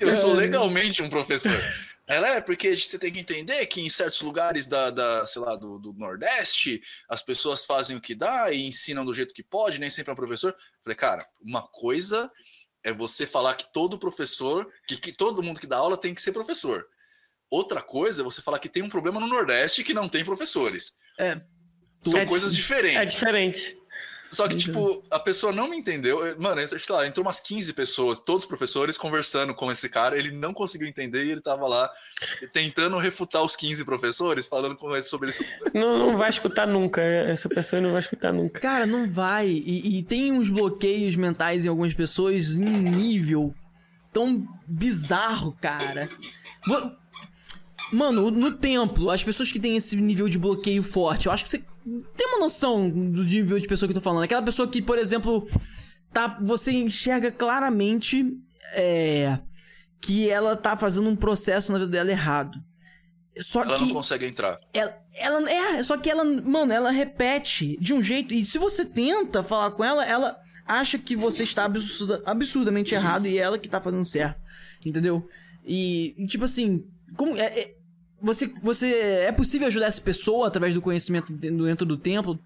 Eu 0.00 0.12
sou 0.12 0.32
legalmente 0.32 1.02
um 1.02 1.10
professor. 1.10 1.60
Ela 2.06 2.36
é 2.36 2.40
porque 2.40 2.76
você 2.76 2.98
tem 2.98 3.12
que 3.12 3.20
entender 3.20 3.64
que 3.66 3.80
em 3.80 3.88
certos 3.88 4.20
lugares 4.22 4.66
da, 4.66 4.90
da 4.90 5.26
sei 5.26 5.40
lá, 5.40 5.56
do, 5.56 5.78
do 5.78 5.92
Nordeste, 5.92 6.82
as 7.08 7.22
pessoas 7.22 7.64
fazem 7.64 7.96
o 7.96 8.00
que 8.00 8.14
dá 8.14 8.52
e 8.52 8.66
ensinam 8.66 9.04
do 9.04 9.14
jeito 9.14 9.34
que 9.34 9.42
pode, 9.42 9.78
nem 9.78 9.88
sempre 9.88 10.10
é 10.10 10.12
um 10.12 10.16
professor. 10.16 10.54
Falei, 10.82 10.96
cara, 10.96 11.26
uma 11.40 11.62
coisa 11.62 12.30
é 12.84 12.92
você 12.92 13.26
falar 13.26 13.54
que 13.54 13.72
todo 13.72 13.98
professor, 13.98 14.70
que, 14.86 14.96
que 14.96 15.12
todo 15.12 15.42
mundo 15.42 15.60
que 15.60 15.66
dá 15.66 15.76
aula 15.78 15.96
tem 15.96 16.14
que 16.14 16.22
ser 16.22 16.32
professor. 16.32 16.86
Outra 17.50 17.82
coisa 17.82 18.22
é 18.22 18.24
você 18.24 18.40
falar 18.40 18.58
que 18.58 18.68
tem 18.68 18.82
um 18.82 18.88
problema 18.88 19.20
no 19.20 19.26
Nordeste 19.26 19.84
que 19.84 19.92
não 19.94 20.08
tem 20.08 20.24
professores. 20.24 20.96
É. 21.18 21.40
São 22.00 22.18
É 22.18 22.26
coisas 22.26 22.50
di- 22.52 22.56
diferentes. 22.60 22.96
É 22.98 23.04
diferente. 23.04 23.78
Só 24.32 24.48
que, 24.48 24.56
tipo, 24.56 25.02
a 25.10 25.18
pessoa 25.20 25.52
não 25.52 25.68
me 25.68 25.76
entendeu. 25.76 26.24
Eu- 26.26 26.40
Mano, 26.40 26.66
sei 26.66 26.78
lá, 26.96 27.06
entrou 27.06 27.24
umas 27.24 27.38
15 27.38 27.72
pessoas, 27.74 28.18
todos 28.18 28.46
professores, 28.46 28.96
conversando 28.96 29.54
com 29.54 29.70
esse 29.70 29.88
cara. 29.88 30.18
Ele 30.18 30.30
não 30.32 30.54
conseguiu 30.54 30.88
entender 30.88 31.24
e 31.24 31.30
ele 31.30 31.40
tava 31.42 31.66
lá 31.68 31.90
tentando 32.52 32.96
refutar 32.96 33.42
os 33.42 33.54
15 33.54 33.84
professores, 33.84 34.46
falando 34.46 34.74
com 34.76 34.90
eles 34.92 35.06
sobre 35.06 35.28
isso. 35.28 35.44
Não, 35.74 35.98
não 35.98 36.16
vai 36.16 36.30
escutar 36.30 36.66
nunca. 36.66 37.02
Essa 37.02 37.48
pessoa 37.48 37.80
não 37.82 37.92
vai 37.92 38.00
escutar 38.00 38.32
nunca. 38.32 38.60
Cara, 38.60 38.86
não 38.86 39.08
vai. 39.10 39.48
E, 39.48 39.98
e 39.98 40.02
tem 40.02 40.32
uns 40.32 40.48
bloqueios 40.50 41.14
mentais 41.14 41.64
em 41.64 41.68
algumas 41.68 41.92
pessoas 41.94 42.54
em 42.54 42.64
um 42.64 42.82
nível 42.82 43.54
tão 44.12 44.46
bizarro, 44.66 45.56
cara. 45.60 46.08
Mano, 47.92 48.30
no 48.30 48.52
templo, 48.52 49.10
as 49.10 49.22
pessoas 49.22 49.52
que 49.52 49.60
têm 49.60 49.76
esse 49.76 49.94
nível 49.96 50.28
de 50.28 50.38
bloqueio 50.38 50.82
forte, 50.82 51.26
eu 51.26 51.32
acho 51.32 51.44
que 51.44 51.50
você 51.50 51.58
tem 52.16 52.26
uma 52.28 52.38
noção 52.38 52.88
do 52.88 53.22
nível 53.22 53.58
de 53.58 53.66
pessoa 53.68 53.86
que 53.86 53.92
eu 53.92 54.00
tô 54.00 54.04
falando. 54.04 54.22
Aquela 54.22 54.42
pessoa 54.42 54.66
que, 54.66 54.80
por 54.80 54.98
exemplo, 54.98 55.46
tá, 56.12 56.38
você 56.42 56.72
enxerga 56.72 57.30
claramente 57.30 58.24
é, 58.74 59.38
que 60.00 60.28
ela 60.30 60.56
tá 60.56 60.76
fazendo 60.76 61.08
um 61.08 61.16
processo 61.16 61.70
na 61.72 61.78
vida 61.78 61.90
dela 61.90 62.10
errado. 62.10 62.58
Só 63.38 63.62
Ela 63.62 63.76
que 63.76 63.84
não 63.84 63.92
consegue 63.94 64.26
entrar. 64.26 64.58
ela, 64.72 64.94
ela 65.14 65.50
é, 65.50 65.82
só 65.82 65.96
que 65.96 66.10
ela, 66.10 66.24
mano, 66.24 66.72
ela 66.72 66.90
repete 66.90 67.76
de 67.80 67.92
um 67.94 68.02
jeito. 68.02 68.32
E 68.34 68.44
se 68.46 68.58
você 68.58 68.84
tenta 68.84 69.42
falar 69.42 69.70
com 69.72 69.84
ela, 69.84 70.04
ela 70.04 70.38
acha 70.66 70.98
que 70.98 71.14
você 71.16 71.42
está 71.42 71.64
absurda- 71.64 72.22
absurdamente 72.26 72.94
errado 72.94 73.26
e 73.26 73.36
ela 73.38 73.58
que 73.58 73.68
tá 73.68 73.80
fazendo 73.80 74.04
certo. 74.04 74.40
Entendeu? 74.84 75.26
E, 75.64 76.14
e, 76.18 76.26
tipo 76.26 76.44
assim, 76.44 76.84
como. 77.16 77.36
É, 77.36 77.44
é- 77.46 77.74
você, 78.22 78.46
você. 78.62 78.90
É 79.26 79.32
possível 79.32 79.66
ajudar 79.66 79.86
essa 79.86 80.00
pessoa 80.00 80.46
através 80.46 80.72
do 80.74 80.80
conhecimento 80.80 81.32
dentro 81.32 81.84
do 81.84 81.96
templo? 81.96 82.38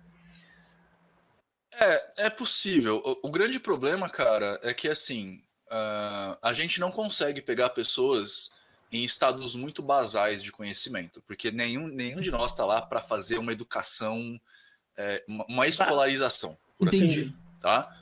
É, 1.73 2.27
é 2.27 2.31
possível. 2.31 3.03
O, 3.05 3.29
o 3.29 3.31
grande 3.31 3.61
problema, 3.61 4.09
cara, 4.09 4.59
é 4.63 4.73
que 4.73 4.89
assim, 4.89 5.43
ah, 5.71 6.39
a 6.41 6.53
gente 6.53 6.81
não 6.81 6.91
consegue 6.91 7.43
pegar 7.43 7.71
pessoas 7.71 8.51
em 8.91 9.05
estados 9.05 9.55
muito 9.55 9.83
basais 9.83 10.43
de 10.43 10.53
conhecimento, 10.53 11.23
porque 11.27 11.51
nenhum, 11.51 11.89
nenhum 11.89 12.21
de 12.21 12.31
nós 12.31 12.53
está 12.53 12.65
lá 12.65 12.81
para 12.81 13.01
fazer 13.01 13.37
uma 13.39 13.53
educação, 13.53 14.41
é, 14.97 15.23
uma, 15.27 15.45
uma 15.47 15.67
escolarização, 15.67 16.57
por 16.79 16.89
assim 16.89 17.05
Entendi. 17.05 17.25
dizer, 17.25 17.37
tá? 17.61 17.95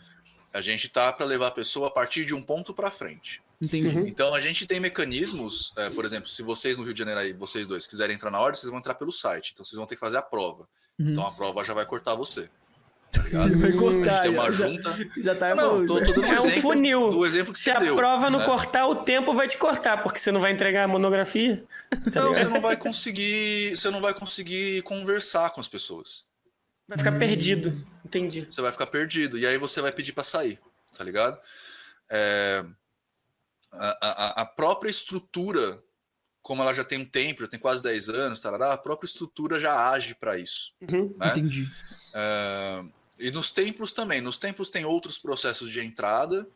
A 0.53 0.61
gente 0.61 0.89
tá 0.89 1.13
para 1.13 1.27
levar 1.27 1.49
a 1.49 1.53
pessoa 1.53 1.89
a 1.89 1.91
partir 1.91 2.25
de 2.25 2.35
um 2.35 2.43
ponto 2.43 2.73
para 2.73 2.91
frente. 2.91 3.43
Entendi. 3.63 3.97
Uhum. 3.97 4.07
Então 4.07 4.35
a 4.35 4.41
gente 4.41 4.67
tem 4.67 4.79
mecanismos, 4.81 5.73
é, 5.77 5.89
por 5.91 6.05
exemplo, 6.05 6.29
se 6.29 6.43
vocês 6.43 6.77
no 6.77 6.85
Rio 6.85 6.93
de 6.93 6.99
Janeiro 6.99 7.21
aí, 7.21 7.33
vocês 7.33 7.67
dois 7.67 7.87
quiserem 7.87 8.15
entrar 8.17 8.31
na 8.31 8.41
ordem, 8.41 8.59
vocês 8.61 8.71
vão 8.71 8.79
entrar 8.79 8.95
pelo 8.95 9.13
site. 9.13 9.51
Então 9.53 9.65
vocês 9.65 9.77
vão 9.77 9.87
ter 9.87 9.95
que 9.97 10.01
fazer 10.01 10.19
a 10.19 10.23
prova. 10.23 10.69
Uhum. 10.99 11.11
Então 11.11 11.27
a 11.27 11.33
prova 11.33 11.65
já 11.65 11.73
vai 11.75 11.87
cortar 11.87 12.15
você. 12.15 12.49
Tá 13.13 13.23
ligado? 13.25 13.59
Vai 13.61 13.71
a 13.71 13.77
cortar, 13.77 14.13
gente 14.15 14.23
tem 14.23 14.31
uma 14.33 14.51
já- 14.53 14.69
junta. 14.69 15.11
Já 15.23 15.35
tá 15.37 15.55
Não, 15.55 15.87
tô, 15.87 16.01
tô 16.05 16.21
um 16.21 16.25
É 16.25 16.41
um 16.41 16.51
funil. 16.61 17.11
do 17.11 17.25
exemplo 17.25 17.53
que 17.53 17.59
Se 17.59 17.65
você 17.65 17.71
a 17.71 17.79
deu. 17.79 17.95
prova 17.95 18.29
não 18.29 18.41
né? 18.41 18.45
cortar, 18.45 18.87
o 18.89 18.97
tempo 18.97 19.33
vai 19.33 19.47
te 19.47 19.57
cortar, 19.57 20.03
porque 20.03 20.19
você 20.19 20.33
não 20.33 20.41
vai 20.41 20.51
entregar 20.53 20.85
a 20.85 20.89
monografia. 20.89 21.65
Tá 22.13 22.21
Não, 22.23 22.35
você 22.35 22.45
não 22.45 22.61
vai 22.61 22.77
conseguir, 22.77 23.77
você 23.77 23.89
não 23.91 24.01
vai 24.01 24.13
conseguir 24.13 24.83
conversar 24.83 25.51
com 25.51 25.61
as 25.61 25.69
pessoas. 25.69 26.25
Vai 26.89 26.99
ficar 26.99 27.13
perdido. 27.19 27.87
Entendi. 28.05 28.47
Você 28.51 28.61
vai 28.61 28.73
ficar 28.73 28.87
perdido 28.87 29.39
e 29.39 29.47
aí 29.47 29.57
você 29.59 29.81
vai 29.81 29.91
pedir 29.93 30.13
para 30.13 30.25
sair, 30.25 30.59
tá 30.99 31.03
ligado? 31.05 31.39
É, 32.11 32.65
a, 33.75 33.99
a- 34.01 34.43
a 34.43 34.47
própria 34.47 34.91
estrutura 34.91 35.83
como 36.43 36.61
ela 36.61 36.75
já 36.75 36.85
tem 36.85 36.99
um 36.99 37.07
tempo, 37.07 37.41
já 37.41 37.49
tem 37.49 37.59
quase 37.59 37.83
10 37.83 38.11
anos, 38.11 38.39
tarará, 38.39 38.75
a 38.75 38.77
própria 38.77 39.07
estrutura 39.07 39.59
já 39.59 39.89
age 39.91 40.15
para 40.15 40.39
isso. 40.39 40.75
Uhum. 40.83 41.15
Né? 41.17 41.29
Entendi. 41.31 41.63
Uh, 41.63 42.93
e 43.19 43.31
nos 43.31 43.51
templos 43.51 43.93
também. 43.93 44.21
Nos 44.21 44.37
templos 44.37 44.69
tem 44.69 44.85
outros 44.85 45.17
processos 45.17 45.71
de 45.71 45.81
entrada. 45.81 46.47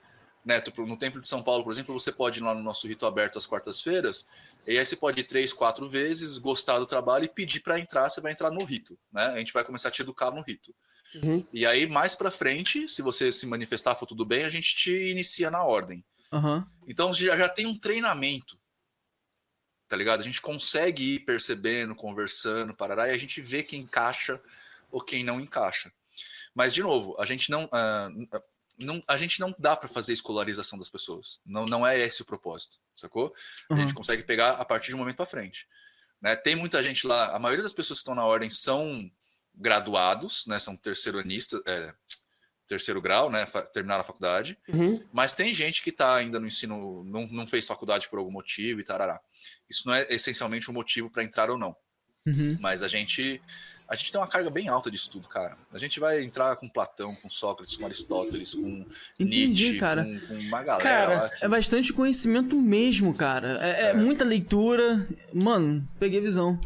Né? 0.44 0.62
No 0.76 0.96
Templo 0.96 1.20
de 1.20 1.26
São 1.26 1.42
Paulo, 1.42 1.64
por 1.64 1.72
exemplo, 1.72 1.98
você 1.98 2.12
pode 2.12 2.38
ir 2.38 2.42
lá 2.42 2.54
no 2.54 2.62
nosso 2.62 2.86
rito 2.86 3.06
aberto 3.06 3.38
às 3.38 3.46
quartas-feiras, 3.46 4.26
e 4.66 4.78
aí 4.78 4.84
você 4.84 4.94
pode 4.96 5.20
ir 5.20 5.24
três, 5.24 5.52
quatro 5.54 5.88
vezes, 5.88 6.36
gostar 6.38 6.78
do 6.78 6.86
trabalho 6.86 7.24
e 7.24 7.28
pedir 7.28 7.60
para 7.60 7.78
entrar, 7.80 8.08
você 8.10 8.20
vai 8.20 8.32
entrar 8.32 8.50
no 8.50 8.64
rito. 8.64 8.98
Né? 9.12 9.24
A 9.24 9.38
gente 9.38 9.52
vai 9.54 9.64
começar 9.64 9.88
a 9.88 9.92
te 9.92 10.02
educar 10.02 10.30
no 10.30 10.42
rito. 10.42 10.74
Uhum. 11.14 11.44
E 11.52 11.64
aí, 11.64 11.86
mais 11.86 12.14
para 12.14 12.30
frente, 12.30 12.86
se 12.88 13.00
você 13.00 13.32
se 13.32 13.46
manifestar, 13.46 13.94
for 13.94 14.06
tudo 14.06 14.24
bem, 14.26 14.44
a 14.44 14.50
gente 14.50 14.76
te 14.76 14.92
inicia 15.10 15.50
na 15.50 15.64
ordem. 15.64 16.04
Uhum. 16.32 16.64
Então 16.86 17.12
já, 17.12 17.36
já 17.36 17.48
tem 17.48 17.66
um 17.66 17.78
treinamento. 17.78 18.58
Tá 19.88 19.96
ligado? 19.96 20.20
A 20.20 20.24
gente 20.24 20.42
consegue 20.42 21.14
ir 21.14 21.20
percebendo, 21.20 21.94
conversando, 21.94 22.74
parará, 22.74 23.08
e 23.08 23.12
a 23.12 23.18
gente 23.18 23.40
vê 23.40 23.62
quem 23.62 23.82
encaixa 23.82 24.40
ou 24.90 25.00
quem 25.00 25.24
não 25.24 25.40
encaixa. 25.40 25.90
Mas, 26.54 26.74
de 26.74 26.82
novo, 26.82 27.16
a 27.18 27.24
gente 27.24 27.50
não. 27.50 27.64
Uh, 27.64 28.40
não 28.78 29.02
a 29.08 29.16
gente 29.16 29.40
não 29.40 29.54
dá 29.58 29.76
para 29.76 29.88
fazer 29.88 30.12
escolarização 30.12 30.78
das 30.78 30.90
pessoas. 30.90 31.40
Não, 31.44 31.64
não 31.64 31.86
é 31.86 31.98
esse 31.98 32.22
o 32.22 32.24
propósito, 32.24 32.76
sacou? 32.94 33.34
Uhum. 33.70 33.76
A 33.76 33.80
gente 33.80 33.94
consegue 33.94 34.22
pegar 34.22 34.50
a 34.52 34.64
partir 34.64 34.88
de 34.88 34.94
um 34.94 34.98
momento 34.98 35.16
para 35.16 35.26
frente. 35.26 35.66
Né? 36.20 36.36
Tem 36.36 36.54
muita 36.54 36.82
gente 36.82 37.06
lá, 37.06 37.34
a 37.34 37.38
maioria 37.38 37.62
das 37.62 37.72
pessoas 37.72 37.98
que 37.98 38.02
estão 38.02 38.14
na 38.14 38.24
ordem 38.24 38.50
são 38.50 39.10
graduados, 39.54 40.46
né? 40.46 40.58
São 40.58 40.76
terceiro 40.76 41.18
anistas, 41.18 41.60
é, 41.66 41.94
terceiro 42.68 43.00
grau, 43.00 43.30
né? 43.30 43.46
Terminaram 43.72 44.02
a 44.02 44.04
faculdade. 44.04 44.58
Uhum. 44.68 45.02
Mas 45.12 45.34
tem 45.34 45.52
gente 45.54 45.82
que 45.82 45.90
está 45.90 46.14
ainda 46.14 46.38
no 46.38 46.46
ensino, 46.46 47.02
não, 47.04 47.26
não 47.26 47.46
fez 47.46 47.66
faculdade 47.66 48.08
por 48.08 48.18
algum 48.18 48.30
motivo 48.30 48.78
e 48.80 48.84
tarará. 48.84 49.20
Isso 49.68 49.86
não 49.86 49.94
é 49.94 50.06
essencialmente 50.10 50.70
um 50.70 50.74
motivo 50.74 51.10
para 51.10 51.24
entrar 51.24 51.50
ou 51.50 51.58
não. 51.58 51.74
Uhum. 52.26 52.56
Mas 52.60 52.82
a 52.82 52.88
gente 52.88 53.40
a 53.88 53.96
gente 53.96 54.12
tem 54.12 54.20
uma 54.20 54.26
carga 54.28 54.50
bem 54.50 54.68
alta 54.68 54.90
de 54.90 54.96
estudo, 54.98 55.26
cara. 55.30 55.56
A 55.72 55.78
gente 55.78 55.98
vai 55.98 56.22
entrar 56.22 56.54
com 56.56 56.68
Platão, 56.68 57.14
com 57.14 57.30
Sócrates, 57.30 57.74
com 57.74 57.86
Aristóteles, 57.86 58.52
com 58.52 58.84
Entendi, 59.18 59.46
Nietzsche, 59.48 59.78
cara. 59.78 60.04
Com, 60.04 60.20
com 60.26 60.34
uma 60.34 60.62
galera 60.62 60.82
Cara, 60.84 61.22
lá. 61.22 61.28
que- 61.30 61.42
É 61.42 61.48
bastante 61.48 61.90
conhecimento 61.94 62.54
mesmo, 62.60 63.14
cara. 63.14 63.58
É, 63.66 63.70
é 63.70 63.88
É. 63.88 63.94
muita 63.94 64.24
leitura. 64.26 65.08
Mano, 65.32 65.88
peguei 65.98 66.20
visão. 66.20 66.60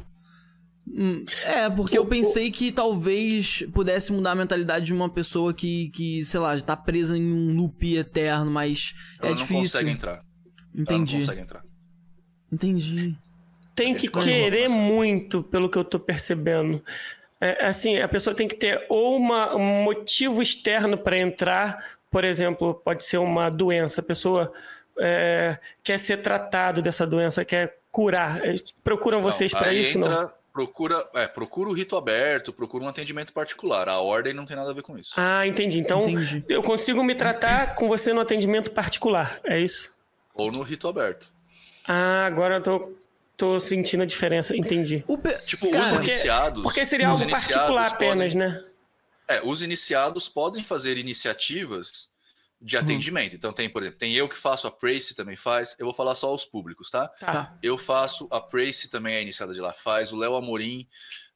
Hum, 0.87 1.25
É, 1.45 1.71
porque 1.71 1.97
eu 1.97 2.05
pensei 2.07 2.51
que 2.51 2.73
talvez 2.73 3.65
pudesse 3.73 4.13
mudar 4.13 4.33
a 4.33 4.35
mentalidade 4.35 4.85
de 4.87 4.93
uma 4.93 5.09
pessoa 5.09 5.55
que, 5.55 5.91
que 5.91 6.25
sei 6.25 6.41
lá, 6.41 6.61
tá 6.61 6.77
presa 6.77 7.17
em 7.17 7.33
um 7.33 7.55
loop 7.57 7.95
eterno, 7.97 8.51
mas 8.51 8.95
ela 9.21 9.29
é 9.29 9.31
não 9.31 9.37
difícil. 9.37 9.59
consegue 9.61 9.91
entrar. 9.91 10.13
Ela 10.15 10.23
não 10.75 10.83
Entendi. 10.83 11.17
consegue 11.19 11.41
entrar. 11.41 11.63
Entendi. 12.53 13.17
Tem 13.75 13.95
que 13.95 14.09
querer 14.09 14.69
muito, 14.69 15.43
pelo 15.43 15.71
que 15.71 15.79
eu 15.79 15.85
tô 15.85 15.99
percebendo. 15.99 16.83
É, 17.41 17.67
assim, 17.67 17.99
a 17.99 18.09
pessoa 18.09 18.35
tem 18.37 18.47
que 18.47 18.55
ter 18.57 18.85
ou 18.89 19.17
uma- 19.17 19.57
um 19.57 19.83
motivo 19.85 20.43
externo 20.43 20.99
para 20.99 21.19
entrar, 21.19 21.79
por 22.11 22.23
exemplo, 22.25 22.75
pode 22.85 23.05
ser 23.05 23.19
uma 23.19 23.49
doença. 23.51 24.01
A 24.01 24.05
pessoa 24.05 24.53
é, 24.99 25.59
quer 25.83 25.99
ser 25.99 26.19
tratado 26.19 26.83
dessa 26.83 27.07
doença, 27.07 27.45
quer 27.47 27.79
curar. 27.91 28.45
É, 28.47 28.55
Procuram 28.85 29.23
vocês 29.23 29.51
Não, 29.53 29.59
para 29.61 29.73
isso, 29.73 29.99
não? 29.99 30.31
Procura, 30.53 31.09
é, 31.15 31.27
procura 31.27 31.70
o 31.70 31.73
rito 31.73 31.97
aberto, 31.97 32.53
procura 32.53 32.85
um 32.85 32.89
atendimento 32.89 33.33
particular. 33.33 33.89
A 33.89 34.01
ordem 34.01 34.35
não 34.35 34.45
tem 34.45 34.55
nada 34.55 34.70
a 34.70 34.74
ver 34.74 34.83
com 34.83 34.99
isso. 34.99 35.15
Ah, 35.16 35.47
entendi. 35.47 35.81
Então, 35.81 36.07
Entendi. 36.07 36.45
eu 36.47 36.62
consigo 36.62 37.03
me 37.03 37.15
tratar 37.15 37.74
com 37.74 37.89
você 37.89 38.12
no 38.12 38.20
atendimento 38.20 38.70
particular, 38.70 39.41
é 39.45 39.59
isso? 39.59 39.91
Ou 40.35 40.53
no 40.53 40.61
rito 40.62 40.87
aberto. 40.87 41.33
Ah, 41.89 42.27
agora 42.27 42.57
eu 42.57 42.62
tô, 42.62 42.93
tô 43.35 43.59
sentindo 43.59 44.03
a 44.03 44.07
diferença, 44.07 44.55
entendi. 44.55 45.03
Pe- 45.23 45.39
Tipo, 45.47 45.70
Cara, 45.70 45.85
os 45.85 45.91
porque- 45.93 46.09
iniciados. 46.11 46.62
Porque 46.62 46.85
seria 46.85 47.11
os 47.11 47.20
algo 47.23 47.33
particular 47.33 47.87
apenas, 47.87 48.35
podem- 48.35 48.49
né? 48.49 48.65
É, 49.29 49.41
os 49.43 49.62
iniciados 49.62 50.29
podem 50.29 50.62
fazer 50.62 50.99
iniciativas 50.99 52.11
de 52.63 52.77
Uhum. 52.77 52.83
atendimento. 52.83 53.35
Então 53.35 53.53
tem, 53.53 53.69
por 53.69 53.83
exemplo, 53.83 53.99
tem 53.99 54.13
eu 54.15 54.29
que 54.29 54.37
faço, 54.37 54.67
a 54.67 54.71
Prace 54.71 55.15
também 55.15 55.37
faz. 55.37 55.75
Eu 55.79 55.87
vou 55.87 55.95
falar 55.95 56.15
só 56.15 56.29
aos 56.29 56.45
públicos, 56.45 56.91
tá? 56.91 57.09
Tá. 57.09 57.59
Eu 57.63 57.77
faço, 57.77 58.29
a 58.31 58.41
Prace 58.41 58.89
também 58.89 59.15
é 59.17 59.23
iniciada 59.23 59.53
de 59.53 59.61
lá, 59.61 59.73
faz. 59.73 60.13
O 60.13 60.17
Léo 60.17 60.37
Amorim 60.37 60.87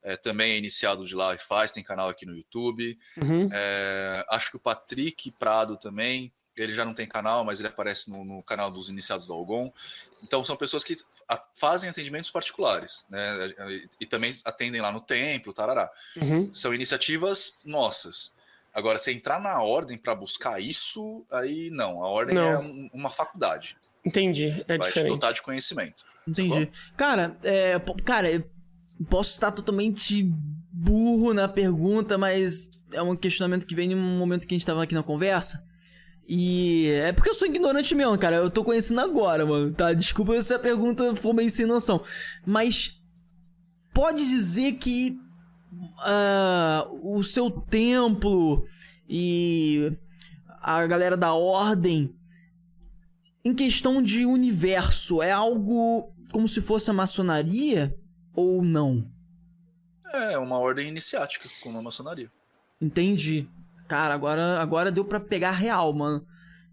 é, 0.03 0.17
também 0.17 0.53
é 0.53 0.57
iniciado 0.59 1.05
de 1.05 1.17
lá 1.17 1.35
e 1.35 1.39
faz, 1.39 1.73
tem 1.73 1.83
canal 1.83 2.09
aqui 2.09 2.25
no 2.25 2.37
YouTube. 2.37 2.97
Uhum. 3.23 3.49
É, 3.53 4.25
acho 4.31 4.51
que 4.51 4.57
o 4.57 4.61
Patrick 4.61 5.33
Prado 5.33 5.77
também, 5.77 6.33
ele 6.57 6.73
já 6.73 6.85
não 6.85 6.95
tem 6.95 7.07
canal, 7.09 7.45
mas 7.45 7.59
ele 7.59 7.69
aparece 7.69 8.09
no, 8.11 8.25
no 8.25 8.43
canal 8.43 8.71
dos 8.71 8.89
iniciados 8.89 9.27
da 9.27 9.35
Algon. 9.35 9.73
Então 10.23 10.45
são 10.45 10.57
pessoas 10.57 10.85
que 10.85 10.97
a- 11.29 11.43
fazem 11.55 11.91
atendimentos 11.91 12.31
particulares, 12.31 13.05
né? 13.11 13.53
E, 13.69 13.89
e 14.03 14.07
também 14.07 14.33
atendem 14.45 14.81
lá 14.81 14.93
no 14.93 15.01
templo, 15.01 15.53
tarará. 15.53 15.91
Uhum. 16.23 16.55
São 16.55 16.73
iniciativas 16.73 17.55
nossas. 17.65 18.33
Agora, 18.77 18.99
se 18.99 19.11
entrar 19.11 19.41
na 19.41 19.63
ordem 19.63 19.97
para 19.97 20.15
buscar 20.15 20.61
isso, 20.61 21.25
aí 21.33 21.71
não. 21.71 22.05
A 22.05 22.09
ordem 22.09 22.35
Não. 22.35 22.43
é 22.43 22.59
um- 22.59 22.91
uma 22.93 23.11
faculdade. 23.11 23.75
Entendi, 24.05 24.49
é 24.69 24.77
vai 24.77 24.79
te 24.81 24.87
diferente. 24.89 25.13
dotar 25.15 25.33
de 25.33 25.41
conhecimento. 25.41 26.05
Entendi. 26.29 26.71
Cara, 26.97 27.39
é, 27.43 27.81
cara, 28.05 28.31
eu 28.31 28.45
posso 29.09 29.31
estar 29.31 29.51
totalmente 29.51 30.23
burro 30.71 31.33
na 31.33 31.49
pergunta, 31.49 32.19
mas 32.19 32.71
é 32.93 33.01
um 33.01 33.17
questionamento 33.17 33.67
que 33.67 33.75
vem 33.75 33.89
num 33.89 34.19
momento 34.19 34.47
que 34.47 34.55
a 34.55 34.59
gente 34.59 34.67
tava 34.67 34.83
aqui 34.83 34.95
na 34.95 35.03
conversa. 35.03 35.65
E 36.29 36.89
é 37.03 37.13
porque 37.13 37.31
eu 37.31 37.35
sou 37.35 37.49
ignorante 37.49 37.95
mesmo, 37.95 38.19
cara. 38.19 38.37
Eu 38.37 38.51
tô 38.51 38.63
conhecendo 38.63 39.01
agora, 39.01 39.47
mano. 39.47 39.73
Tá? 39.73 39.93
Desculpa 39.95 40.41
se 40.43 40.53
a 40.53 40.59
pergunta 40.59 41.15
for 41.17 41.33
meio 41.33 41.51
sem 41.51 41.65
noção. 41.65 42.05
Mas 42.45 43.01
pode 43.95 44.29
dizer 44.29 44.73
que 44.73 45.17
ah, 45.99 46.87
o 47.03 47.23
seu 47.23 47.51
templo 47.51 48.67
e 49.09 49.93
a 50.61 50.87
galera 50.87 51.17
da 51.17 51.33
ordem 51.33 52.15
em 53.45 53.55
questão 53.55 54.03
de 54.03 54.27
universo, 54.27 55.23
é 55.23 55.31
algo 55.31 56.13
como 56.33 56.49
se 56.49 56.61
fosse 56.61 56.91
a 56.91 56.93
maçonaria 56.93 57.97
ou 58.35 58.61
não? 58.61 59.09
É 60.13 60.37
uma 60.37 60.59
ordem 60.59 60.89
iniciática, 60.89 61.49
como 61.63 61.79
a 61.79 61.83
maçonaria. 61.83 62.31
Entendi. 62.81 63.49
Cara, 63.87 64.15
agora, 64.15 64.61
agora 64.61 64.91
deu 64.91 65.05
pra 65.05 65.21
pegar 65.21 65.53
real, 65.53 65.93
mano. 65.93 66.27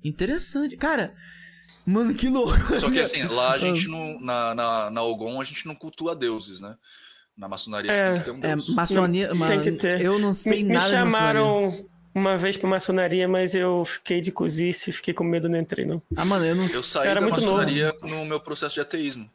Interessante. 0.04 0.76
Cara, 0.76 1.14
mano, 1.86 2.16
que 2.16 2.28
louco. 2.28 2.80
Só 2.80 2.90
que 2.90 3.00
assim, 3.00 3.22
lá 3.24 3.54
a 3.54 3.58
gente 3.60 3.88
não. 3.88 4.20
Na, 4.20 4.56
na, 4.56 4.90
na 4.90 5.04
Ogon 5.04 5.40
a 5.40 5.44
gente 5.44 5.68
não 5.68 5.76
cultua 5.76 6.16
deuses, 6.16 6.60
né? 6.60 6.76
Na 7.36 7.48
maçonaria 7.48 7.92
É, 7.92 7.96
você 7.96 8.04
tem 8.12 8.18
que 8.20 8.24
ter 8.26 8.32
um 8.32 8.52
É, 8.52 8.56
deus. 8.56 8.70
maçonaria. 8.70 9.28
Não, 9.30 9.36
mano, 9.36 9.62
tem 9.62 9.74
que 9.74 9.80
ter. 9.80 10.02
Eu 10.02 10.20
não 10.20 10.34
sei 10.34 10.58
Me, 10.64 10.70
me 10.70 10.74
nada 10.76 10.86
de 10.88 10.92
maçonaria. 10.96 11.12
chamaram 11.18 11.86
uma 12.14 12.38
vez 12.38 12.58
pra 12.58 12.70
maçonaria, 12.70 13.28
mas 13.28 13.56
eu 13.56 13.84
fiquei 13.86 14.22
de 14.22 14.32
cozice, 14.32 14.92
fiquei 14.92 15.14
com 15.16 15.24
medo, 15.24 15.50
não 15.50 15.60
entrei, 15.60 15.86
não. 15.86 16.02
Ah, 16.16 16.24
mano, 16.26 16.46
eu 16.46 16.56
não 16.56 16.64
Eu 16.68 16.84
saí 16.84 17.08
era 17.08 17.20
da 17.20 17.26
muito 17.26 17.42
novo. 17.42 17.58
maçonaria 17.58 17.92
no 18.04 18.26
meu 18.26 18.40
processo 18.40 18.76
de 18.76 18.82
ateísmo. 18.82 19.30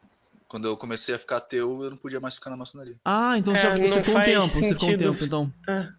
Quando 0.47 0.67
eu 0.67 0.75
comecei 0.77 1.13
a 1.13 1.19
ficar 1.19 1.37
ateu, 1.37 1.83
eu 1.83 1.89
não 1.91 1.97
podia 1.97 2.19
mais 2.19 2.35
ficar 2.35 2.49
na 2.49 2.57
maçonaria. 2.57 2.95
Ah, 3.05 3.37
então 3.37 3.53
É, 3.53 3.57
você, 3.57 3.77
você 3.89 4.01
ficou 4.03 4.21
um 4.21 4.23
tempo. 4.23 4.41
Você 4.41 4.53
ficou 4.55 4.73
um 4.75 4.77
sentido. 4.79 5.11
tempo, 5.11 5.23
então. 5.25 5.53
Ah, 5.67 5.89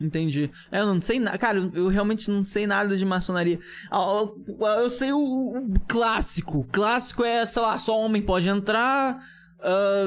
Entendi. 0.00 0.50
É, 0.70 0.80
eu 0.80 0.86
não 0.86 1.00
sei 1.00 1.20
nada. 1.20 1.38
Cara, 1.38 1.58
eu 1.74 1.86
realmente 1.88 2.28
não 2.30 2.42
sei 2.42 2.66
nada 2.66 2.96
de 2.96 3.04
maçonaria. 3.04 3.60
Ah, 3.90 3.98
Eu, 3.98 4.44
eu 4.82 4.90
sei 4.90 5.12
o, 5.12 5.18
o 5.18 5.74
clássico. 5.86 6.60
O 6.60 6.64
clássico 6.64 7.24
é, 7.24 7.44
sei 7.46 7.62
lá, 7.62 7.78
só 7.78 7.98
homem 8.00 8.20
pode 8.22 8.48
entrar. 8.48 9.22
Ah, 9.62 10.04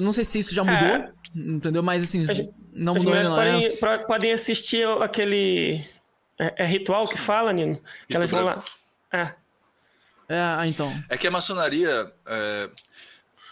não 0.00 0.12
sei 0.12 0.24
se 0.24 0.38
isso 0.38 0.54
já 0.54 0.62
mudou. 0.64 0.76
É. 0.88 1.12
Entendeu? 1.34 1.82
Mas 1.82 2.02
assim, 2.04 2.28
As- 2.30 2.42
não 2.72 2.94
mudou 2.94 3.12
ainda. 3.14 3.30
né? 3.30 3.52
podem, 3.62 3.76
pro- 3.76 4.06
podem 4.06 4.32
assistir 4.32 4.86
aquele. 5.00 5.84
É, 6.38 6.64
é 6.64 6.66
ritual 6.66 7.06
que 7.08 7.16
fala, 7.18 7.52
Nino? 7.52 7.80
Que 8.08 8.16
elas 8.16 8.30
vão 8.30 8.44
lá. 8.44 8.52
branco. 8.54 8.70
Ah, 9.12 9.34
É, 10.28 10.38
ah, 10.38 10.66
então. 10.66 10.92
É 11.08 11.16
que 11.16 11.26
a 11.26 11.30
maçonaria. 11.30 12.10
é, 12.26 12.70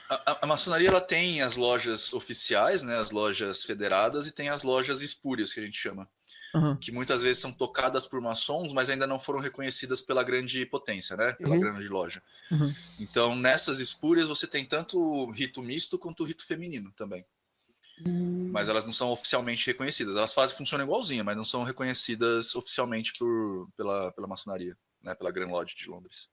a, 0.08 0.32
a- 0.32 0.38
a 0.42 0.46
maçonaria 0.46 0.88
ela 0.88 1.00
tem 1.00 1.40
as 1.42 1.56
lojas 1.56 2.12
oficiais, 2.12 2.82
né, 2.82 2.96
as 2.98 3.10
lojas 3.10 3.62
federadas, 3.64 4.26
e 4.26 4.32
tem 4.32 4.48
as 4.48 4.62
lojas 4.62 5.02
espúrias, 5.02 5.52
que 5.54 5.60
a 5.60 5.62
gente 5.64 5.78
chama. 5.78 6.08
Aham. 6.54 6.76
Que 6.76 6.90
muitas 6.90 7.22
vezes 7.22 7.40
são 7.40 7.52
tocadas 7.52 8.08
por 8.08 8.20
maçons, 8.20 8.72
mas 8.72 8.90
ainda 8.90 9.06
não 9.06 9.18
foram 9.18 9.40
reconhecidas 9.40 10.00
pela 10.02 10.22
grande 10.24 10.66
potência, 10.66 11.16
né? 11.16 11.32
Pela 11.34 11.54
Uhum. 11.54 11.60
grande 11.60 11.88
loja. 11.88 12.22
Uhum. 12.50 12.74
Então, 12.98 13.36
nessas 13.36 13.78
espúrias, 13.78 14.28
você 14.28 14.46
tem 14.46 14.64
tanto 14.64 14.98
o 15.00 15.30
rito 15.30 15.62
misto 15.62 15.98
quanto 15.98 16.22
o 16.22 16.26
rito 16.26 16.44
feminino 16.44 16.92
também. 16.96 17.24
Mas 18.50 18.68
elas 18.68 18.84
não 18.86 18.92
são 18.92 19.10
oficialmente 19.10 19.66
reconhecidas. 19.66 20.16
Elas 20.16 20.32
fazem 20.32 20.56
funcionam 20.56 20.84
igualzinha, 20.84 21.22
mas 21.22 21.36
não 21.36 21.44
são 21.44 21.62
reconhecidas 21.62 22.54
oficialmente 22.54 23.12
por, 23.18 23.68
pela, 23.76 24.10
pela 24.12 24.26
maçonaria, 24.26 24.76
né? 25.02 25.14
Pela 25.14 25.30
Grand 25.30 25.50
Lodge 25.50 25.76
de 25.76 25.88
Londres. 25.88 26.28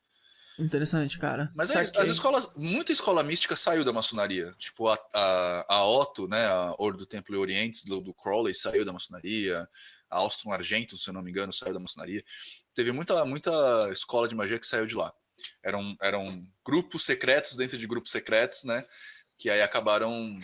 Interessante, 0.59 1.19
cara. 1.19 1.51
Mas 1.53 1.69
é, 1.69 1.79
as 1.81 2.07
escolas, 2.07 2.51
muita 2.55 2.91
escola 2.91 3.21
mística 3.21 3.55
saiu 3.55 3.85
da 3.85 3.93
maçonaria. 3.93 4.51
Tipo, 4.57 4.87
a, 4.87 4.97
a, 5.13 5.75
a 5.75 5.87
Otto, 5.87 6.27
né, 6.27 6.47
a 6.47 6.73
Ordem 6.79 6.97
do 6.97 7.05
Templo 7.05 7.35
e 7.35 7.37
Orientes, 7.37 7.83
do, 7.83 8.01
do 8.01 8.13
Crowley, 8.13 8.55
saiu 8.55 8.83
da 8.83 8.91
maçonaria. 8.91 9.69
A 10.09 10.27
Argento, 10.53 10.97
se 10.97 11.09
eu 11.09 11.13
não 11.13 11.21
me 11.21 11.31
engano, 11.31 11.51
saiu 11.51 11.73
da 11.73 11.79
maçonaria. 11.79 12.23
Teve 12.73 12.91
muita, 12.91 13.25
muita 13.25 13.89
escola 13.91 14.27
de 14.27 14.35
magia 14.35 14.59
que 14.59 14.67
saiu 14.67 14.85
de 14.85 14.95
lá. 14.95 15.13
Eram, 15.63 15.95
eram 16.01 16.47
grupos 16.65 17.05
secretos 17.05 17.55
dentro 17.55 17.77
de 17.77 17.87
grupos 17.87 18.11
secretos, 18.11 18.63
né? 18.63 18.85
Que 19.37 19.49
aí 19.49 19.61
acabaram 19.61 20.39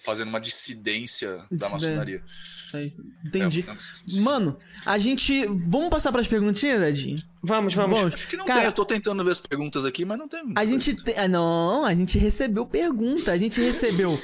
fazendo 0.00 0.28
uma 0.28 0.40
dissidência 0.40 1.36
da 1.50 1.66
Dissidência. 1.66 1.70
maçonaria. 1.70 2.22
Isso 2.66 2.76
aí. 2.76 2.92
Entendi. 3.24 3.64
É, 3.66 3.72
é, 3.72 4.20
Mano, 4.22 4.56
a 4.86 4.96
gente. 4.98 5.44
Vamos 5.66 5.90
passar 5.90 6.12
pras 6.12 6.28
perguntinhas, 6.28 6.80
Edinho? 6.82 7.22
Vamos, 7.42 7.74
vamos. 7.74 7.98
Vamos. 7.98 8.14
Acho 8.14 8.28
que 8.28 8.36
não 8.36 8.44
Cara, 8.44 8.60
tem, 8.60 8.66
eu 8.66 8.72
tô 8.72 8.84
tentando 8.84 9.24
ver 9.24 9.30
as 9.32 9.40
perguntas 9.40 9.84
aqui, 9.84 10.04
mas 10.04 10.18
não 10.18 10.28
tem. 10.28 10.40
A 10.56 10.64
gente 10.64 10.94
tem. 10.94 11.18
ah, 11.18 11.26
Não, 11.26 11.84
a 11.84 11.94
gente 11.94 12.16
recebeu 12.18 12.64
pergunta. 12.66 13.32
A 13.32 13.36
gente 13.36 13.60
recebeu 13.60 14.16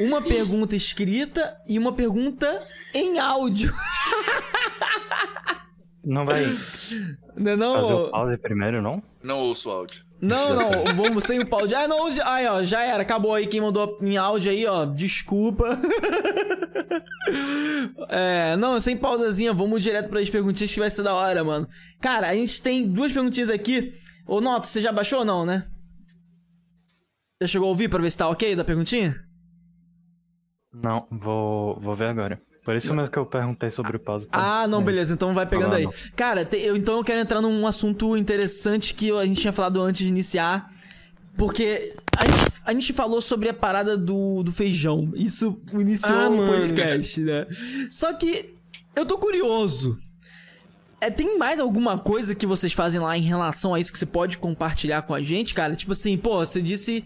uma 0.00 0.20
pergunta 0.20 0.74
escrita 0.74 1.56
e 1.68 1.78
uma 1.78 1.92
pergunta 1.92 2.58
em 2.94 3.18
áudio. 3.20 3.72
Não 6.04 6.26
vai 6.26 6.44
Não, 7.36 7.52
é 7.52 7.56
não? 7.56 7.74
fazer 7.74 7.92
o 7.92 8.10
pause 8.10 8.36
primeiro, 8.38 8.82
não? 8.82 9.00
Não 9.22 9.38
ouço 9.38 9.68
o 9.68 9.72
áudio. 9.72 10.04
Não, 10.22 10.54
não, 10.54 10.94
vamos 10.94 11.24
sem 11.24 11.40
o 11.40 11.46
pau. 11.46 11.62
Ah, 11.76 11.88
não, 11.88 12.06
aí, 12.06 12.46
ó, 12.46 12.62
já 12.62 12.84
era, 12.84 13.02
acabou 13.02 13.34
aí 13.34 13.44
quem 13.44 13.60
mandou 13.60 13.98
em 14.00 14.16
áudio 14.16 14.52
aí, 14.52 14.64
ó, 14.64 14.84
desculpa. 14.84 15.66
é, 18.08 18.56
não, 18.56 18.80
sem 18.80 18.96
pausazinha, 18.96 19.52
vamos 19.52 19.82
direto 19.82 20.08
para 20.08 20.20
as 20.20 20.30
perguntinhas 20.30 20.72
que 20.72 20.78
vai 20.78 20.88
ser 20.88 21.02
da 21.02 21.12
hora, 21.12 21.42
mano. 21.42 21.68
Cara, 22.00 22.28
a 22.28 22.34
gente 22.34 22.62
tem 22.62 22.86
duas 22.86 23.10
perguntinhas 23.10 23.50
aqui. 23.50 23.94
Ô, 24.24 24.40
Noto, 24.40 24.68
você 24.68 24.80
já 24.80 24.92
baixou 24.92 25.18
ou 25.18 25.24
não, 25.24 25.44
né? 25.44 25.66
Já 27.40 27.48
chegou 27.48 27.66
a 27.66 27.70
ouvir 27.70 27.88
pra 27.88 28.00
ver 28.00 28.12
se 28.12 28.18
tá 28.18 28.28
ok 28.28 28.54
da 28.54 28.62
perguntinha? 28.62 29.16
Não, 30.72 31.04
vou, 31.10 31.80
vou 31.80 31.96
ver 31.96 32.06
agora. 32.06 32.40
Por 32.64 32.76
isso 32.76 32.94
mesmo 32.94 33.10
que 33.10 33.18
eu 33.18 33.26
perguntei 33.26 33.70
sobre 33.70 33.96
o 33.96 34.00
pause. 34.00 34.28
tá? 34.28 34.62
Ah, 34.62 34.66
não, 34.68 34.80
É. 34.80 34.84
beleza, 34.84 35.14
então 35.14 35.32
vai 35.32 35.44
pegando 35.46 35.70
Tá 35.70 35.76
aí. 35.76 35.88
Cara, 36.14 36.44
te- 36.44 36.58
eu, 36.58 36.76
então 36.76 36.96
eu 36.98 37.04
quero 37.04 37.20
entrar 37.20 37.40
num 37.40 37.66
assunto 37.66 38.16
interessante 38.16 38.94
que 38.94 39.10
a 39.10 39.24
gente 39.24 39.40
tinha 39.40 39.52
falado 39.52 39.80
antes 39.80 40.02
de 40.02 40.08
iniciar. 40.08 40.70
Porque 41.36 41.94
a 42.16 42.24
gente, 42.26 42.52
a 42.66 42.72
gente 42.74 42.92
falou 42.92 43.20
sobre 43.22 43.48
a 43.48 43.54
parada 43.54 43.96
do, 43.96 44.42
do 44.42 44.52
feijão. 44.52 45.10
Isso 45.14 45.58
iniciou 45.72 46.16
Ah, 46.16 46.28
o 46.28 46.44
podcast, 46.46 47.20
né? 47.20 47.46
Só 47.90 48.12
que 48.12 48.54
eu 48.94 49.04
tô 49.06 49.16
curioso. 49.18 49.98
É, 51.00 51.10
tem 51.10 51.36
mais 51.38 51.58
alguma 51.58 51.98
coisa 51.98 52.32
que 52.34 52.46
vocês 52.46 52.72
fazem 52.72 53.00
lá 53.00 53.16
em 53.18 53.22
relação 53.22 53.74
a 53.74 53.80
isso 53.80 53.90
que 53.92 53.98
você 53.98 54.06
pode 54.06 54.38
compartilhar 54.38 55.02
com 55.02 55.14
a 55.14 55.20
gente, 55.22 55.52
cara? 55.54 55.74
Tipo 55.74 55.92
assim, 55.92 56.16
pô, 56.16 56.36
você 56.46 56.62
disse 56.62 57.02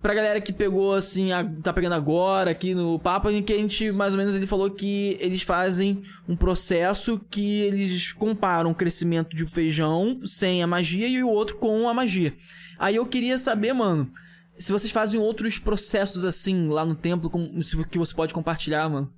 pra 0.00 0.14
galera 0.14 0.40
que 0.40 0.52
pegou 0.52 0.94
assim, 0.94 1.32
a- 1.32 1.44
tá 1.62 1.72
pegando 1.72 1.94
agora 1.94 2.50
aqui 2.50 2.74
no 2.74 2.98
papo, 2.98 3.28
em 3.30 3.42
que 3.42 3.52
a 3.52 3.58
gente, 3.58 3.90
mais 3.92 4.12
ou 4.14 4.18
menos, 4.18 4.34
ele 4.34 4.46
falou 4.46 4.70
que 4.70 5.16
eles 5.20 5.42
fazem 5.42 6.02
um 6.28 6.34
processo 6.36 7.20
que 7.30 7.60
eles 7.60 8.12
comparam 8.12 8.70
o 8.70 8.74
crescimento 8.74 9.34
de 9.36 9.44
feijão 9.46 10.20
sem 10.24 10.62
a 10.62 10.66
magia 10.66 11.06
e 11.06 11.22
o 11.22 11.28
outro 11.28 11.56
com 11.56 11.88
a 11.88 11.94
magia. 11.94 12.34
Aí 12.78 12.96
eu 12.96 13.06
queria 13.06 13.36
saber, 13.36 13.72
mano, 13.72 14.10
se 14.58 14.72
vocês 14.72 14.90
fazem 14.92 15.20
outros 15.20 15.58
processos 15.58 16.24
assim 16.24 16.68
lá 16.68 16.84
no 16.84 16.94
templo, 16.94 17.28
com- 17.30 17.60
que 17.90 17.98
você 17.98 18.14
pode 18.14 18.32
compartilhar, 18.34 18.88
mano. 18.88 19.12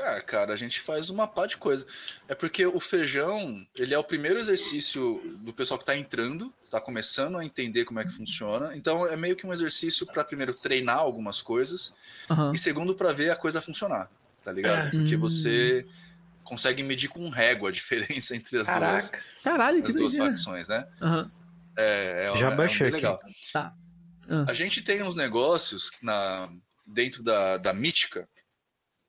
Ah, 0.00 0.20
cara, 0.20 0.52
a 0.52 0.56
gente 0.56 0.80
faz 0.80 1.10
uma 1.10 1.26
pá 1.26 1.46
de 1.46 1.56
coisa. 1.56 1.86
É 2.28 2.34
porque 2.34 2.64
o 2.66 2.80
feijão, 2.80 3.66
ele 3.76 3.92
é 3.94 3.98
o 3.98 4.04
primeiro 4.04 4.38
exercício 4.38 5.20
do 5.38 5.52
pessoal 5.52 5.78
que 5.78 5.84
tá 5.86 5.96
entrando, 5.96 6.52
tá 6.70 6.80
começando 6.80 7.36
a 7.38 7.44
entender 7.44 7.84
como 7.84 8.00
é 8.00 8.04
que 8.04 8.12
funciona. 8.12 8.76
Então 8.76 9.06
é 9.06 9.16
meio 9.16 9.36
que 9.36 9.46
um 9.46 9.52
exercício 9.52 10.06
para 10.06 10.24
primeiro 10.24 10.54
treinar 10.54 10.98
algumas 10.98 11.42
coisas 11.42 11.94
Aham. 12.30 12.52
e 12.54 12.58
segundo 12.58 12.94
para 12.94 13.12
ver 13.12 13.30
a 13.30 13.36
coisa 13.36 13.60
funcionar, 13.60 14.10
tá 14.42 14.50
ligado? 14.52 14.88
É. 14.88 14.90
Porque 14.90 15.16
Hum. 15.16 15.20
você 15.20 15.86
consegue 16.44 16.82
medir 16.82 17.08
com 17.08 17.28
régua 17.28 17.68
a 17.68 17.72
diferença 17.72 18.34
entre 18.36 18.58
as 18.58 18.66
duas, 18.66 19.10
Caraca. 19.10 19.18
Caralho, 19.44 19.82
que 19.82 19.88
as 19.88 19.94
duas 19.94 20.12
doideira. 20.12 20.30
facções, 20.36 20.68
né? 20.68 20.86
Aham. 21.00 21.30
É, 21.76 22.30
é, 22.32 22.36
Já 22.38 22.50
é, 22.50 22.52
é 22.52 22.56
baixei 22.56 22.90
bem 22.90 22.96
aqui. 22.98 23.06
legal. 23.06 23.20
Tá. 23.52 23.74
Ah. 24.28 24.44
A 24.48 24.52
gente 24.54 24.82
tem 24.82 25.02
uns 25.02 25.16
negócios 25.16 25.90
na, 26.02 26.48
dentro 26.86 27.22
da, 27.22 27.56
da 27.56 27.72
mítica, 27.72 28.28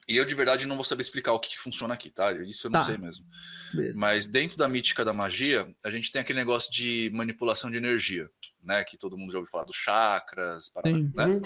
e 0.07 0.17
eu 0.17 0.25
de 0.25 0.35
verdade 0.35 0.65
não 0.65 0.75
vou 0.75 0.83
saber 0.83 1.01
explicar 1.01 1.31
o 1.33 1.39
que, 1.39 1.49
que 1.51 1.59
funciona 1.59 1.93
aqui, 1.93 2.09
tá? 2.09 2.31
Isso 2.43 2.67
eu 2.67 2.71
não 2.71 2.79
Tá. 2.79 2.85
sei 2.85 2.97
mesmo. 2.97 3.25
Beleza. 3.73 3.99
Mas 3.99 4.27
dentro 4.27 4.57
da 4.57 4.67
mítica 4.67 5.03
da 5.05 5.13
magia, 5.13 5.65
a 5.83 5.89
gente 5.89 6.11
tem 6.11 6.21
aquele 6.21 6.39
negócio 6.39 6.71
de 6.71 7.09
manipulação 7.13 7.71
de 7.71 7.77
energia, 7.77 8.29
né? 8.61 8.83
Que 8.83 8.97
todo 8.97 9.17
mundo 9.17 9.31
já 9.31 9.37
ouviu 9.39 9.51
falar 9.51 9.63
dos 9.65 9.77
chakras, 9.77 10.69
parada, 10.69 10.97
né? 10.99 11.41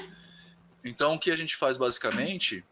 Então 0.83 1.13
o 1.15 1.19
que 1.19 1.31
a 1.31 1.35
gente 1.35 1.55
faz 1.55 1.77
basicamente 1.77 2.63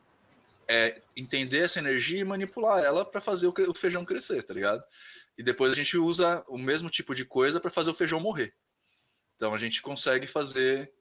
é 0.68 1.00
entender 1.16 1.60
essa 1.60 1.80
energia 1.80 2.20
e 2.20 2.24
manipular 2.24 2.84
ela 2.84 3.06
para 3.06 3.22
fazer 3.22 3.48
o 3.48 3.74
feijão 3.76 4.04
crescer, 4.04 4.42
tá 4.44 4.54
ligado? 4.54 4.84
E 5.38 5.44
depois 5.44 5.72
a 5.72 5.76
gente 5.76 5.98
usa 5.98 6.44
o 6.48 6.58
mesmo 6.58 6.90
tipo 6.90 7.14
de 7.14 7.26
coisa 7.26 7.60
para 7.60 7.70
fazer 7.70 7.92
o 7.92 7.94
feijão 7.94 8.20
morrer. 8.20 8.54
Então 9.36 9.54
a 9.54 9.58
gente 9.58 9.82
consegue 9.82 10.26
fazer, 10.26 10.92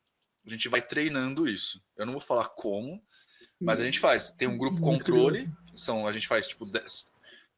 a 0.46 0.50
gente 0.50 0.68
vai 0.68 0.82
treinando 0.82 1.48
isso. 1.48 1.82
Eu 1.96 2.04
não 2.04 2.12
vou 2.12 2.20
falar 2.20 2.48
como, 2.48 3.02
mas 3.60 3.80
a 3.80 3.84
gente 3.84 4.00
faz. 4.00 4.32
Tem 4.32 4.48
um 4.48 4.58
grupo 4.58 4.78
Muito 4.80 5.04
controle, 5.04 5.38
curioso. 5.38 5.56
são 5.74 6.06
a 6.06 6.12
gente 6.12 6.26
faz 6.26 6.46
tipo 6.46 6.64
10 6.64 7.14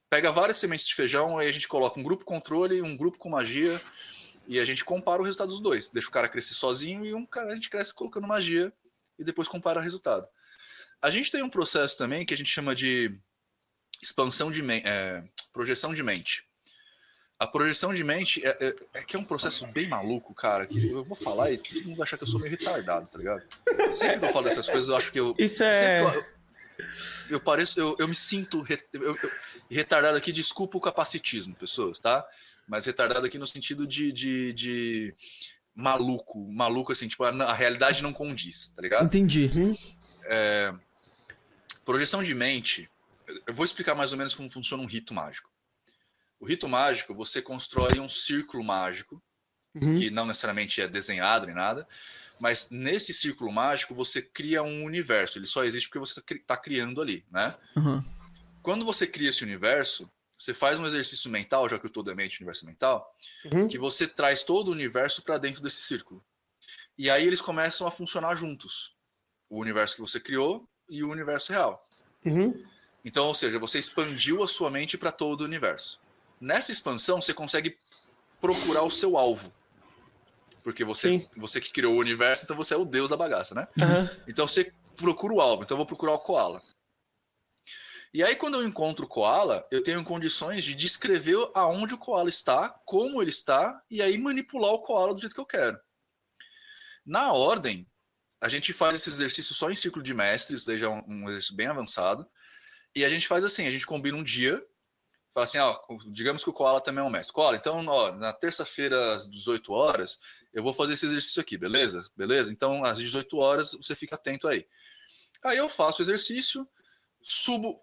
pega 0.08 0.30
várias 0.30 0.58
sementes 0.58 0.86
de 0.86 0.94
feijão, 0.94 1.38
aí 1.38 1.48
a 1.48 1.52
gente 1.52 1.68
coloca 1.68 1.98
um 1.98 2.02
grupo 2.02 2.24
controle, 2.24 2.82
um 2.82 2.96
grupo 2.96 3.18
com 3.18 3.28
magia, 3.28 3.80
e 4.46 4.58
a 4.60 4.64
gente 4.64 4.84
compara 4.84 5.20
o 5.20 5.24
resultado 5.24 5.48
dos 5.48 5.60
dois. 5.60 5.88
Deixa 5.88 6.08
o 6.08 6.12
cara 6.12 6.28
crescer 6.28 6.54
sozinho 6.54 7.04
e 7.04 7.14
um 7.14 7.26
cara 7.26 7.52
a 7.52 7.54
gente 7.54 7.68
cresce 7.68 7.92
colocando 7.92 8.26
magia 8.26 8.72
e 9.18 9.24
depois 9.24 9.48
compara 9.48 9.80
o 9.80 9.82
resultado. 9.82 10.26
A 11.02 11.10
gente 11.10 11.30
tem 11.30 11.42
um 11.42 11.50
processo 11.50 11.96
também 11.96 12.24
que 12.24 12.32
a 12.32 12.36
gente 12.36 12.50
chama 12.50 12.74
de 12.74 13.18
expansão 14.02 14.50
de 14.50 14.62
mente, 14.62 14.86
projeção 15.52 15.92
de 15.92 16.02
mente. 16.02 16.45
A 17.38 17.46
projeção 17.46 17.92
de 17.92 18.02
mente 18.02 18.44
é, 18.44 18.56
é- 18.60 18.76
é 18.94 19.02
que 19.02 19.14
é 19.14 19.18
um 19.18 19.24
processo 19.24 19.66
bem 19.66 19.86
maluco, 19.88 20.34
cara, 20.34 20.66
que 20.66 20.88
eu 20.90 21.04
vou 21.04 21.16
falar 21.16 21.50
e 21.52 21.58
todo 21.58 21.82
mundo 21.84 21.96
vai 21.98 22.04
achar 22.04 22.16
que 22.16 22.22
eu 22.24 22.28
sou 22.28 22.40
meio 22.40 22.50
retardado, 22.50 23.10
tá 23.10 23.18
ligado? 23.18 23.42
Sempre 23.92 24.20
que 24.20 24.24
eu 24.24 24.32
falo 24.32 24.44
dessas 24.46 24.66
coisas, 24.68 24.88
eu 24.88 24.96
acho 24.96 25.12
que 25.12 25.20
eu, 25.20 25.34
Isso 25.38 25.62
é. 25.62 26.00
que 26.10 26.16
eu, 26.16 26.24
eu 27.36 27.40
pareço, 27.40 27.78
eu, 27.78 27.94
eu 27.98 28.08
me 28.08 28.14
sinto 28.14 28.62
re- 28.62 28.82
eu- 28.92 29.14
eu- 29.16 29.30
retardado 29.70 30.16
aqui, 30.16 30.32
desculpa 30.32 30.78
o 30.78 30.80
capacitismo, 30.80 31.54
pessoas, 31.54 31.98
tá? 31.98 32.26
Mas 32.66 32.86
retardado 32.86 33.26
aqui 33.26 33.38
no 33.38 33.46
sentido 33.46 33.86
de, 33.86 34.10
de, 34.12 34.52
de 34.54 35.14
maluco, 35.74 36.38
maluco 36.50 36.90
assim, 36.90 37.06
tipo, 37.06 37.22
a, 37.24 37.28
a 37.28 37.52
realidade 37.52 38.02
não 38.02 38.14
condiz, 38.14 38.68
tá 38.68 38.80
ligado? 38.80 39.04
Entendi. 39.04 39.50
Projeção 41.84 42.22
de 42.22 42.34
mente, 42.34 42.90
eu 43.46 43.54
vou 43.54 43.64
explicar 43.64 43.94
mais 43.94 44.10
ou 44.12 44.18
menos 44.18 44.34
como 44.34 44.50
funciona 44.50 44.82
um 44.82 44.86
rito 44.86 45.14
mágico. 45.14 45.50
O 46.38 46.46
rito 46.46 46.68
mágico, 46.68 47.14
você 47.14 47.40
constrói 47.40 47.98
um 47.98 48.08
círculo 48.08 48.62
mágico, 48.62 49.22
Uhum. 49.74 49.94
que 49.94 50.08
não 50.10 50.24
necessariamente 50.24 50.80
é 50.80 50.88
desenhado 50.88 51.44
nem 51.46 51.54
nada, 51.54 51.86
mas 52.40 52.70
nesse 52.70 53.12
círculo 53.12 53.52
mágico 53.52 53.94
você 53.94 54.22
cria 54.22 54.62
um 54.62 54.82
universo, 54.84 55.38
ele 55.38 55.46
só 55.46 55.64
existe 55.64 55.88
porque 55.88 55.98
você 55.98 56.22
está 56.34 56.56
criando 56.56 57.02
ali, 57.02 57.24
né? 57.30 57.54
Aham. 57.76 58.02
quando 58.62 58.84
você 58.84 59.06
cria 59.06 59.28
esse 59.28 59.44
universo, 59.44 60.10
você 60.36 60.52
faz 60.54 60.78
um 60.78 60.86
exercício 60.86 61.30
mental, 61.30 61.68
já 61.68 61.78
que 61.78 61.86
o 61.86 61.90
todo 61.90 62.10
é 62.10 62.14
mente, 62.14 62.38
universo 62.40 62.64
mental, 62.66 63.14
Uhum. 63.44 63.68
que 63.68 63.78
você 63.78 64.08
traz 64.08 64.42
todo 64.42 64.68
o 64.68 64.72
universo 64.72 65.22
para 65.22 65.38
dentro 65.38 65.62
desse 65.62 65.82
círculo. 65.82 66.24
E 66.98 67.08
aí 67.10 67.26
eles 67.26 67.40
começam 67.42 67.86
a 67.86 67.90
funcionar 67.90 68.34
juntos. 68.34 68.94
O 69.48 69.60
universo 69.60 69.94
que 69.96 70.00
você 70.00 70.18
criou 70.18 70.68
e 70.88 71.04
o 71.04 71.10
universo 71.10 71.52
real. 71.52 71.86
Uhum. 72.24 72.64
Então, 73.04 73.26
ou 73.26 73.34
seja, 73.34 73.58
você 73.58 73.78
expandiu 73.78 74.42
a 74.42 74.48
sua 74.48 74.70
mente 74.70 74.98
para 74.98 75.12
todo 75.12 75.42
o 75.42 75.44
universo. 75.44 76.00
Nessa 76.40 76.72
expansão, 76.72 77.20
você 77.20 77.32
consegue 77.32 77.78
procurar 78.40 78.82
o 78.82 78.90
seu 78.90 79.16
alvo. 79.16 79.52
Porque 80.62 80.84
você, 80.84 81.10
Sim. 81.10 81.28
você 81.36 81.60
que 81.60 81.72
criou 81.72 81.94
o 81.94 82.00
universo, 82.00 82.44
então 82.44 82.56
você 82.56 82.74
é 82.74 82.76
o 82.76 82.84
deus 82.84 83.10
da 83.10 83.16
bagaça, 83.16 83.54
né? 83.54 83.68
Aham. 83.78 84.10
Então 84.26 84.46
você 84.46 84.72
procura 84.96 85.34
o 85.34 85.40
alvo. 85.40 85.62
Então 85.62 85.76
eu 85.76 85.78
vou 85.78 85.86
procurar 85.86 86.12
o 86.12 86.18
koala. 86.18 86.62
E 88.12 88.22
aí 88.22 88.34
quando 88.34 88.54
eu 88.54 88.66
encontro 88.66 89.04
o 89.04 89.08
koala, 89.08 89.66
eu 89.70 89.82
tenho 89.82 90.02
condições 90.02 90.64
de 90.64 90.74
descrever 90.74 91.36
aonde 91.54 91.94
o 91.94 91.98
koala 91.98 92.28
está, 92.28 92.70
como 92.84 93.22
ele 93.22 93.30
está, 93.30 93.80
e 93.90 94.02
aí 94.02 94.18
manipular 94.18 94.72
o 94.72 94.80
koala 94.80 95.14
do 95.14 95.20
jeito 95.20 95.34
que 95.34 95.40
eu 95.40 95.46
quero. 95.46 95.78
Na 97.04 97.32
ordem, 97.32 97.86
a 98.40 98.48
gente 98.48 98.72
faz 98.72 98.96
esse 98.96 99.10
exercício 99.10 99.54
só 99.54 99.70
em 99.70 99.76
círculo 99.76 100.02
de 100.02 100.14
mestres, 100.14 100.64
daí 100.64 100.78
já 100.78 100.86
é 100.86 100.90
um, 100.90 101.04
um 101.06 101.28
exercício 101.28 101.54
bem 101.54 101.66
avançado. 101.66 102.26
E 102.94 103.04
a 103.04 103.08
gente 103.08 103.28
faz 103.28 103.44
assim, 103.44 103.66
a 103.66 103.70
gente 103.70 103.86
combina 103.86 104.16
um 104.16 104.24
dia, 104.24 104.62
fala 105.36 105.44
assim, 105.44 105.58
ó, 105.58 105.78
digamos 106.06 106.42
que 106.42 106.48
o 106.48 106.52
koala 106.52 106.80
também 106.80 107.04
é 107.04 107.06
um 107.06 107.10
mestre. 107.10 107.34
Koala, 107.34 107.58
então, 107.58 107.84
ó, 107.86 108.10
na 108.12 108.32
terça-feira 108.32 109.14
às 109.14 109.30
18 109.30 109.70
horas, 109.70 110.18
eu 110.50 110.62
vou 110.62 110.72
fazer 110.72 110.94
esse 110.94 111.04
exercício 111.04 111.42
aqui, 111.42 111.58
beleza? 111.58 112.08
Beleza? 112.16 112.50
Então, 112.50 112.82
às 112.82 112.96
18 112.96 113.36
horas, 113.36 113.72
você 113.72 113.94
fica 113.94 114.14
atento 114.14 114.48
aí. 114.48 114.66
Aí 115.44 115.58
eu 115.58 115.68
faço 115.68 116.00
o 116.00 116.04
exercício, 116.04 116.66
subo, 117.22 117.78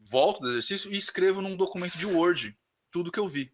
volto 0.00 0.40
do 0.40 0.48
exercício 0.48 0.92
e 0.92 0.96
escrevo 0.96 1.40
num 1.40 1.54
documento 1.54 1.96
de 1.96 2.06
Word 2.06 2.58
tudo 2.90 3.12
que 3.12 3.20
eu 3.20 3.28
vi. 3.28 3.52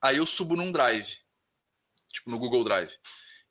Aí 0.00 0.16
eu 0.16 0.24
subo 0.24 0.56
num 0.56 0.72
Drive, 0.72 1.18
tipo 2.10 2.30
no 2.30 2.38
Google 2.38 2.64
Drive. 2.64 2.92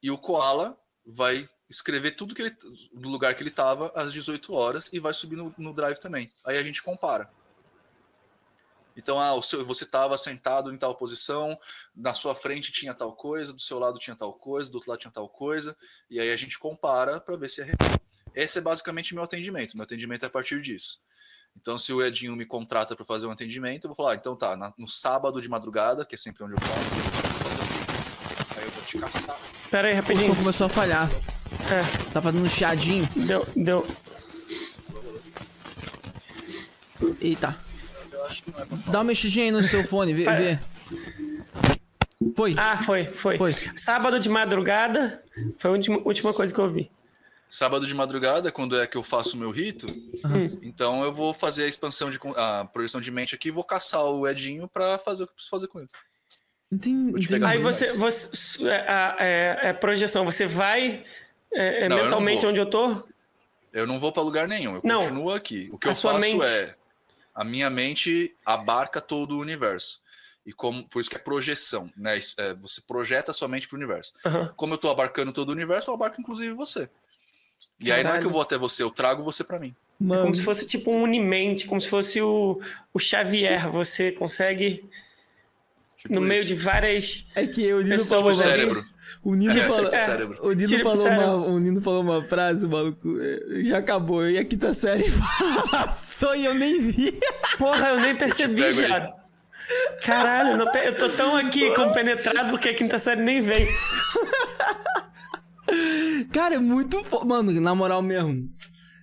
E 0.01 0.09
o 0.09 0.17
Koala 0.17 0.75
vai 1.05 1.47
escrever 1.69 2.15
tudo 2.15 2.33
que 2.33 2.41
ele, 2.41 2.57
do 2.91 3.07
lugar 3.07 3.35
que 3.35 3.43
ele 3.43 3.51
estava 3.51 3.91
às 3.93 4.11
18 4.11 4.51
horas 4.51 4.85
e 4.91 4.99
vai 4.99 5.13
subir 5.13 5.35
no, 5.35 5.53
no 5.59 5.75
Drive 5.75 5.99
também. 5.99 6.33
Aí 6.43 6.57
a 6.57 6.63
gente 6.63 6.81
compara. 6.81 7.31
Então, 8.99 9.17
ah, 9.17 9.33
o 9.33 9.41
seu, 9.41 9.65
você 9.65 9.85
estava 9.85 10.17
sentado 10.17 10.73
em 10.73 10.77
tal 10.77 10.93
posição, 10.93 11.57
na 11.95 12.13
sua 12.13 12.35
frente 12.35 12.69
tinha 12.69 12.93
tal 12.93 13.13
coisa, 13.13 13.53
do 13.53 13.61
seu 13.61 13.79
lado 13.79 13.97
tinha 13.97 14.13
tal 14.13 14.33
coisa, 14.33 14.69
do 14.69 14.75
outro 14.75 14.89
lado 14.91 14.99
tinha 14.99 15.11
tal 15.11 15.29
coisa, 15.29 15.75
e 16.09 16.19
aí 16.19 16.29
a 16.29 16.35
gente 16.35 16.59
compara 16.59 17.17
para 17.21 17.37
ver 17.37 17.47
se 17.49 17.61
é 17.61 17.63
real. 17.63 17.77
Esse 18.35 18.57
é 18.57 18.61
basicamente 18.61 19.15
meu 19.15 19.23
atendimento. 19.23 19.75
Meu 19.77 19.85
atendimento 19.85 20.23
é 20.23 20.27
a 20.27 20.29
partir 20.29 20.61
disso. 20.61 20.99
Então, 21.55 21.77
se 21.77 21.93
o 21.93 22.03
Edinho 22.05 22.35
me 22.35 22.45
contrata 22.45 22.93
para 22.93 23.05
fazer 23.05 23.25
um 23.25 23.31
atendimento, 23.31 23.85
eu 23.85 23.89
vou 23.89 23.95
falar, 23.95 24.11
ah, 24.11 24.15
então 24.15 24.35
tá, 24.35 24.57
na, 24.57 24.73
no 24.77 24.87
sábado 24.87 25.41
de 25.41 25.47
madrugada, 25.47 26.05
que 26.05 26.15
é 26.15 26.17
sempre 26.17 26.43
onde 26.43 26.53
eu 26.53 26.59
falo, 26.59 26.73
eu 26.73 26.83
vou 26.83 27.49
fazer 27.49 27.61
um 27.61 28.59
aí 28.59 28.65
eu 28.65 28.71
vou 28.71 28.83
te 28.83 28.97
caçar. 28.99 29.37
Pera 29.71 29.87
aí, 29.87 29.93
O 29.93 29.95
rapidinho. 29.95 30.27
som 30.27 30.35
começou 30.35 30.67
a 30.67 30.69
falhar. 30.69 31.09
É, 31.71 32.11
Tá 32.11 32.21
fazendo 32.21 32.45
um 32.45 32.49
chiadinho. 32.49 33.07
deu, 33.15 33.47
deu. 33.55 33.87
Eita. 37.21 37.68
Dá 38.87 38.99
uma 38.99 39.03
mexidinha 39.05 39.45
aí 39.45 39.51
no 39.51 39.63
seu 39.63 39.83
fone, 39.83 40.13
vê. 40.13 40.23
Vê. 40.23 40.59
Foi. 42.35 42.55
Ah, 42.57 42.77
foi, 42.77 43.05
foi, 43.05 43.37
Foi. 43.37 43.55
Sábado 43.75 44.19
de 44.19 44.29
madrugada 44.29 45.23
foi 45.57 45.69
a 45.69 45.73
última, 45.73 45.97
última 46.03 46.33
coisa 46.33 46.53
que 46.53 46.59
eu 46.59 46.67
vi. 46.69 46.91
Sábado 47.49 47.87
de 47.87 47.95
madrugada, 47.95 48.51
quando 48.51 48.79
é 48.79 48.85
que 48.85 48.95
eu 48.95 49.01
faço 49.03 49.35
o 49.35 49.39
meu 49.39 49.49
rito, 49.49 49.87
então 50.61 51.03
eu 51.03 51.11
vou 51.11 51.33
fazer 51.33 51.63
a 51.63 51.67
expansão 51.67 52.11
de 52.11 52.19
a 52.35 52.65
projeção 52.71 53.01
de 53.01 53.09
mente 53.09 53.33
aqui 53.33 53.47
e 53.47 53.51
vou 53.51 53.63
caçar 53.63 54.03
o 54.05 54.27
Edinho 54.27 54.67
para 54.67 54.99
fazer 54.99 55.23
o 55.23 55.25
que 55.25 55.31
eu 55.31 55.35
preciso 55.35 55.49
fazer 55.49 55.67
com 55.67 55.79
ele. 55.79 55.89
Entendi. 56.71 57.43
Aí 57.43 57.57
você, 57.57 57.93
você 57.97 58.67
é, 58.67 58.75
a- 58.91 59.15
é- 59.19 59.59
é 59.69 59.73
projeção, 59.73 60.23
você 60.25 60.45
vai 60.45 61.03
é, 61.51 61.85
é, 61.85 61.89
Não, 61.89 61.97
eu 61.97 62.03
mentalmente 62.03 62.41
vou. 62.41 62.51
onde 62.51 62.59
eu 62.61 62.67
tô? 62.67 63.03
Eu 63.73 63.87
não 63.87 63.99
vou 63.99 64.11
para 64.11 64.21
lugar 64.21 64.47
nenhum, 64.47 64.75
eu 64.75 64.81
Não. 64.83 64.99
continuo 64.99 65.31
aqui. 65.31 65.69
O 65.73 65.79
que 65.79 65.87
A 65.87 65.91
eu 65.91 65.95
sua 65.95 66.13
faço 66.13 66.21
mente. 66.37 66.45
é 66.45 66.75
a 67.39 67.43
minha 67.45 67.69
mente 67.69 68.35
abarca 68.45 68.99
todo 68.99 69.35
o 69.37 69.39
universo. 69.39 69.99
E 70.45 70.51
como 70.51 70.83
por 70.89 70.99
isso 70.99 71.09
que 71.09 71.15
é 71.15 71.19
projeção, 71.19 71.89
né? 71.95 72.19
É, 72.37 72.53
você 72.55 72.81
projeta 72.81 73.31
a 73.31 73.33
sua 73.33 73.47
mente 73.47 73.67
para 73.67 73.75
o 73.75 73.79
universo. 73.79 74.13
Aham. 74.25 74.53
Como 74.57 74.73
eu 74.73 74.77
tô 74.77 74.89
abarcando 74.89 75.31
todo 75.31 75.49
o 75.49 75.53
universo, 75.53 75.89
eu 75.89 75.93
abarco 75.95 76.19
inclusive 76.19 76.53
você. 76.53 76.89
E 77.79 77.91
aí 77.91 78.03
não 78.03 78.09
é 78.09 78.13
que 78.13 78.17
Caralho. 78.19 78.25
eu 78.27 78.31
vou 78.31 78.41
até 78.41 78.57
você, 78.57 78.83
eu 78.83 78.89
trago 78.91 79.23
você 79.23 79.43
para 79.43 79.57
mim. 79.59 79.73
Mano, 79.99 80.23
Como 80.23 80.35
se 80.35 80.43
fosse 80.43 80.65
tipo 80.67 80.91
um 80.91 81.03
unimente, 81.03 81.65
como 81.67 81.79
se 81.79 81.87
fosse 81.87 82.21
o, 82.21 82.59
o 82.93 82.99
Xavier. 82.99 83.69
Você 83.71 84.11
consegue, 84.11 84.83
Tipo 85.97 86.15
no 86.15 86.21
meio 86.21 86.39
isso. 86.39 86.47
de 86.49 86.55
várias. 86.55 87.27
é 87.35 87.45
que 87.45 87.71
o 87.73 87.77
Nino 87.81 87.89
Pessoas 87.97 88.09
falou. 88.09 88.27
o 88.27 88.31
Exato. 88.31 88.49
cérebro. 88.49 88.85
O 89.23 89.35
Nino 89.35 89.51
É, 89.51 89.67
falou. 89.69 89.93
é. 89.93 90.25
O 90.41 90.51
Nino, 90.53 90.79
falou 90.83 91.07
uma, 91.07 91.35
o 91.35 91.59
Nino 91.59 91.81
falou 91.81 92.01
uma 92.01 92.23
frase, 92.23 92.67
maluco. 92.67 93.17
é, 93.19 93.63
Já 93.63 93.77
acabou. 93.79 94.27
E 94.27 94.37
a 94.37 94.45
quinta 94.45 94.73
série 94.73 95.05
passou 95.71 96.35
e 96.35 96.45
eu 96.45 96.53
nem 96.53 96.79
vi. 96.81 97.19
Porra, 97.57 97.89
eu 97.89 97.99
nem 97.99 98.15
percebi, 98.15 98.63
aí. 98.63 98.73
viado. 98.73 99.13
Caralho, 100.03 100.51
eu 100.51 100.57
não 100.57 100.71
eu 100.73 100.97
tô 100.97 101.07
tão 101.09 101.35
aqui 101.35 101.69
compenetrado 101.75 102.49
porque 102.49 102.69
a 102.69 102.73
quinta 102.73 102.97
série 102.97 103.21
nem 103.21 103.39
veio. 103.39 103.67
Cara, 106.31 106.55
é 106.55 106.59
muito 106.59 107.03
foda. 107.03 107.25
Mano, 107.25 107.51
na 107.61 107.75
moral 107.75 108.01
mesmo. 108.01 108.49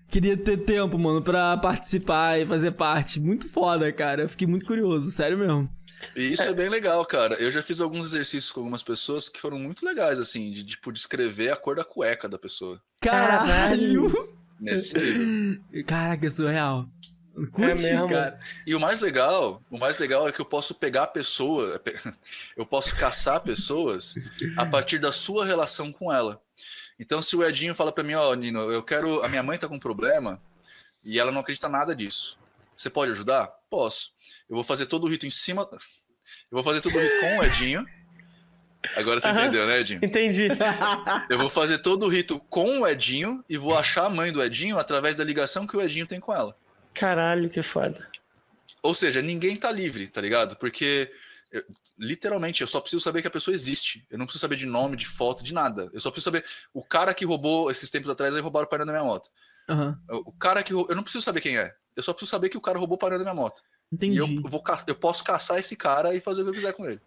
Queria 0.09 0.37
ter 0.37 0.57
tempo, 0.59 0.97
mano, 0.99 1.21
pra 1.23 1.57
participar 1.57 2.39
e 2.41 2.47
fazer 2.47 2.71
parte. 2.73 3.21
Muito 3.21 3.49
foda, 3.51 3.93
cara. 3.93 4.23
Eu 4.23 4.29
fiquei 4.29 4.47
muito 4.47 4.67
curioso, 4.67 5.11
sério 5.11 5.39
mesmo. 5.39 5.69
E 6.15 6.33
isso 6.33 6.43
é. 6.43 6.53
bem 6.55 6.69
legal, 6.69 7.05
cara. 7.05 7.35
Eu 7.37 7.51
já 7.51 7.63
fiz 7.63 7.81
alguns 7.81 8.07
exercícios 8.07 8.51
com 8.51 8.61
algumas 8.61 8.83
pessoas 8.83 9.29
que 9.29 9.41
foram 9.41 9.59
muito 9.59 9.85
legais, 9.85 10.19
assim, 10.19 10.51
de 10.51 10.65
tipo 10.65 10.93
descrever 10.93 11.53
a 11.53 11.57
cor 11.57 11.77
da 11.77 11.85
cueca 11.85 12.29
da 12.29 12.39
pessoa. 12.39 12.81
Caralho! 13.01 14.37
Nesse 14.59 14.95
nível. 14.95 15.85
Caraca, 15.87 16.27
é 16.27 16.31
surreal. 16.31 16.89
Curti, 17.53 17.83
mesmo? 17.83 18.09
cara. 18.09 18.39
E 18.67 18.75
o 18.75 18.81
mais 18.81 19.03
legal, 19.03 19.63
o 19.71 19.79
mais 19.79 19.99
legal 19.99 20.27
é 20.27 20.33
que 20.33 20.41
eu 20.41 20.47
posso 20.47 20.75
pegar 20.75 21.03
a 21.03 21.07
pessoa, 21.07 21.81
eu 22.57 22.65
posso 22.65 22.97
caçar 22.97 23.43
pessoas 23.43 24.15
a 24.57 24.65
partir 24.65 24.99
da 24.99 25.13
sua 25.13 25.45
relação 25.45 25.93
com 25.93 26.11
ela. 26.11 26.41
Então, 26.99 27.21
se 27.21 27.37
o 27.37 27.45
Edinho 27.45 27.75
fala 27.75 27.93
pra 27.93 28.03
mim, 28.03 28.15
ó, 28.15 28.33
Nino, 28.35 28.71
eu 28.71 28.83
quero, 28.83 29.23
a 29.23 29.29
minha 29.29 29.43
mãe 29.43 29.59
tá 29.59 29.69
com 29.69 29.77
um 29.77 29.81
problema 29.81 30.41
e 31.05 31.21
ela 31.21 31.31
não 31.31 31.43
acredita 31.43 31.69
nada 31.69 31.95
disso. 31.95 32.39
Você 32.75 32.89
pode 32.89 33.13
ajudar? 33.13 33.49
Posso. 33.69 34.13
Eu 34.49 34.55
vou 34.57 34.65
fazer 34.65 34.87
todo 34.87 35.05
o 35.05 35.09
rito 35.09 35.27
em 35.27 35.31
cima, 35.31 35.69
eu 35.73 35.79
vou 36.51 36.63
fazer 36.63 36.81
todo 36.81 36.95
o 36.97 37.01
rito 37.01 37.19
com 37.21 37.39
o 37.39 37.45
Edinho. 37.45 37.85
Agora 38.95 39.19
você 39.19 39.27
Aham. 39.29 39.43
entendeu, 39.43 39.67
né, 39.67 39.81
Edinho? 39.81 40.01
Entendi. 40.03 40.47
Eu 41.29 41.39
vou 41.39 41.51
fazer 41.51 41.79
todo 41.79 42.07
o 42.07 42.09
rito 42.09 42.39
com 42.49 42.81
o 42.83 42.87
Edinho 42.89 43.45
e 43.49 43.57
vou 43.57 43.77
achar 43.77 44.05
a 44.05 44.09
mãe 44.11 44.31
do 44.33 44.41
Edinho 44.41 44.79
através 44.79 45.17
da 45.17 45.25
ligação 45.25 45.67
que 45.67 45.77
o 45.77 45.81
Edinho 45.83 46.07
tem 46.07 46.21
com 46.21 46.33
ela. 46.33 46.57
Caralho, 46.95 47.51
que 47.51 47.61
foda. 47.63 48.09
Ou 48.83 48.95
seja, 48.95 49.21
ninguém 49.21 49.57
tá 49.57 49.73
livre, 49.73 50.07
tá 50.07 50.21
ligado? 50.21 50.55
Porque, 50.57 51.11
eu- 51.51 51.65
literalmente, 51.99 52.61
eu 52.61 52.67
só 52.69 52.81
preciso 52.81 53.03
saber 53.03 53.23
que 53.23 53.27
a 53.29 53.31
pessoa 53.31 53.53
existe. 53.53 54.07
Eu 54.09 54.19
não 54.19 54.25
preciso 54.27 54.43
saber 54.43 54.55
de 54.55 54.67
nome, 54.67 54.97
de 54.97 55.07
foto, 55.09 55.43
de 55.43 55.53
nada. 55.53 55.91
Eu 55.93 56.01
só 56.01 56.11
preciso 56.13 56.27
saber. 56.31 56.45
O 56.73 56.85
cara 56.85 57.13
que 57.13 57.25
roubou 57.25 57.69
esses 57.71 57.91
tempos 57.91 58.09
atrás, 58.09 58.37
aí 58.37 58.41
roubaram 58.41 58.67
o 58.67 58.71
painel 58.71 58.87
da 58.87 58.93
minha 58.93 59.05
moto. 59.05 59.29
Aham, 59.69 59.99
O 60.09 60.31
cara 60.33 60.63
que. 60.63 60.73
rou- 60.73 60.87
Eu 60.89 60.95
não 60.95 61.03
preciso 61.03 61.25
saber 61.25 61.41
quem 61.41 61.59
é. 61.59 61.75
Eu 61.97 62.05
só 62.05 62.13
preciso 62.13 62.31
saber 62.31 62.51
que 62.51 62.57
o 62.57 62.61
cara 62.61 62.79
roubou 62.79 62.95
o 62.95 62.99
painel 62.99 63.19
da 63.19 63.25
minha 63.25 63.35
moto. 63.35 63.63
Entendi. 63.93 64.17
E 64.17 64.19
eu, 64.19 64.27
vou, 64.43 64.63
eu 64.87 64.95
posso 64.95 65.23
caçar 65.25 65.59
esse 65.59 65.77
cara 65.77 66.15
e 66.15 66.21
fazer 66.21 66.43
o 66.43 66.45
que 66.45 66.51
eu 66.51 66.55
quiser 66.55 66.73
com 66.73 66.87
ele. 66.87 67.01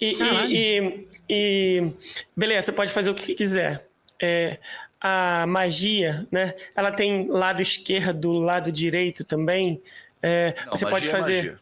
E, 0.00 0.12
e, 0.14 0.48
e- 0.56 1.06
e- 1.28 1.92
beleza, 2.36 2.66
você 2.66 2.72
pode 2.72 2.90
fazer 2.90 3.10
o 3.10 3.14
que 3.14 3.34
quiser. 3.34 3.86
É, 4.20 4.58
a 5.00 5.46
magia, 5.46 6.26
né? 6.30 6.54
Ela 6.74 6.90
tem 6.92 7.26
lado 7.28 7.60
esquerdo, 7.62 8.32
lado 8.32 8.70
direito 8.72 9.24
também. 9.24 9.80
É, 10.22 10.54
Não, 10.66 10.72
você 10.76 10.84
magia 10.84 10.90
pode 10.90 11.06
é 11.06 11.10
fazer, 11.10 11.36
magia. 11.36 11.60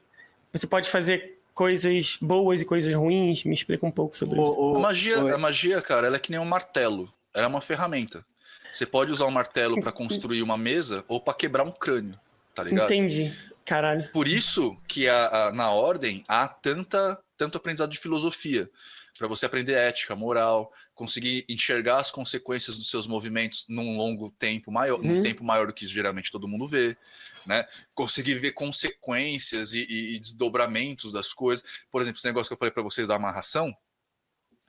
você 0.52 0.66
pode 0.66 0.88
fazer 0.88 1.38
coisas 1.54 2.16
boas 2.20 2.60
e 2.60 2.64
coisas 2.64 2.92
ruins. 2.94 3.44
Me 3.44 3.54
explica 3.54 3.84
um 3.86 3.90
pouco 3.90 4.16
sobre 4.16 4.40
isso. 4.40 4.52
O- 4.58 4.72
o- 4.72 4.76
A 4.76 4.80
magia, 4.80 5.24
o- 5.24 5.34
a 5.34 5.38
magia, 5.38 5.82
cara, 5.82 6.06
ela 6.06 6.16
é 6.16 6.18
que 6.20 6.30
nem 6.30 6.40
um 6.40 6.44
martelo. 6.44 7.12
Ela 7.34 7.46
é 7.46 7.48
uma 7.48 7.60
ferramenta. 7.60 8.24
Você 8.70 8.84
pode 8.86 9.12
usar 9.12 9.24
o 9.26 9.30
martelo 9.30 9.80
para 9.80 9.90
construir 9.92 10.42
uma 10.42 10.58
mesa 10.58 11.04
ou 11.08 11.20
para 11.20 11.34
quebrar 11.34 11.64
um 11.64 11.70
crânio, 11.72 12.18
tá 12.54 12.62
ligado? 12.62 12.92
Entendi. 12.92 13.32
Caralho. 13.68 14.10
Por 14.12 14.26
isso 14.26 14.80
que 14.88 15.06
a- 15.08 15.48
a- 15.48 15.52
na 15.52 15.70
ordem 15.70 16.24
há 16.26 16.48
tanta, 16.48 17.22
tanto 17.36 17.58
aprendizado 17.58 17.90
de 17.90 17.98
filosofia. 17.98 18.70
Para 19.18 19.28
você 19.28 19.44
aprender 19.46 19.72
ética, 19.74 20.14
moral, 20.16 20.72
conseguir 20.94 21.44
enxergar 21.48 21.96
as 21.98 22.10
consequências 22.10 22.78
dos 22.78 22.88
seus 22.88 23.06
movimentos 23.06 23.66
num 23.68 23.96
longo 23.96 24.30
tempo 24.30 24.70
maior, 24.70 25.02
num 25.02 25.16
Uhum. 25.16 25.22
tempo 25.22 25.42
maior 25.44 25.66
do 25.66 25.72
que 25.74 25.86
geralmente 25.86 26.30
todo 26.30 26.46
mundo 26.48 26.66
vê, 26.68 26.96
né? 27.44 27.66
Conseguir 27.94 28.34
ver 28.36 28.52
consequências 28.52 29.72
e, 29.74 29.80
e- 29.80 30.14
e 30.14 30.20
desdobramentos 30.20 31.12
das 31.12 31.32
coisas. 31.32 31.64
Por 31.90 32.00
exemplo, 32.00 32.18
esse 32.18 32.26
negócio 32.28 32.48
que 32.48 32.54
eu 32.54 32.58
falei 32.58 32.72
para 32.72 32.82
vocês 32.82 33.08
da 33.08 33.16
amarração. 33.16 33.76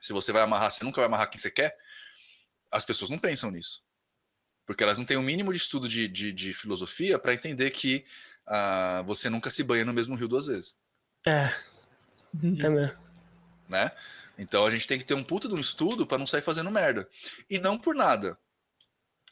Se 0.00 0.12
você 0.12 0.32
vai 0.32 0.42
amarrar, 0.42 0.70
você 0.70 0.84
nunca 0.84 0.96
vai 1.00 1.06
amarrar 1.06 1.30
quem 1.30 1.40
você 1.40 1.50
quer. 1.50 1.74
As 2.72 2.84
pessoas 2.84 3.10
não 3.10 3.18
pensam 3.18 3.50
nisso. 3.50 3.82
Porque 4.66 4.82
elas 4.82 4.98
não 4.98 5.04
têm 5.04 5.16
o 5.16 5.22
mínimo 5.22 5.52
de 5.52 5.58
estudo 5.58 5.88
de, 5.88 6.06
de, 6.08 6.32
de 6.32 6.52
filosofia 6.52 7.18
para 7.18 7.34
entender 7.34 7.70
que 7.70 8.04
ah, 8.50 9.02
você 9.06 9.30
nunca 9.30 9.48
se 9.48 9.62
banha 9.62 9.84
no 9.84 9.92
mesmo 9.94 10.16
rio 10.16 10.26
duas 10.28 10.48
vezes, 10.48 10.76
É, 11.24 11.54
Entendi. 12.34 12.66
é 12.66 12.68
mesmo. 12.68 12.98
né? 13.68 13.92
Então 14.36 14.66
a 14.66 14.70
gente 14.70 14.86
tem 14.86 14.98
que 14.98 15.04
ter 15.04 15.14
um 15.14 15.22
puta 15.22 15.46
de 15.48 15.54
um 15.54 15.60
estudo 15.60 16.06
para 16.06 16.18
não 16.18 16.26
sair 16.26 16.42
fazendo 16.42 16.70
merda. 16.70 17.08
E 17.48 17.58
não 17.58 17.78
por 17.78 17.94
nada. 17.94 18.36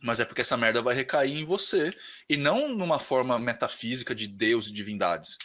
Mas 0.02 0.20
é 0.20 0.24
porque 0.24 0.42
essa 0.42 0.56
merda 0.56 0.80
vai 0.82 0.94
recair 0.94 1.36
em 1.36 1.44
você. 1.44 1.97
E 2.28 2.36
não 2.36 2.68
numa 2.68 2.98
forma 2.98 3.38
metafísica 3.38 4.14
de 4.14 4.28
Deus 4.28 4.66
e 4.66 4.72
divindades. 4.72 5.38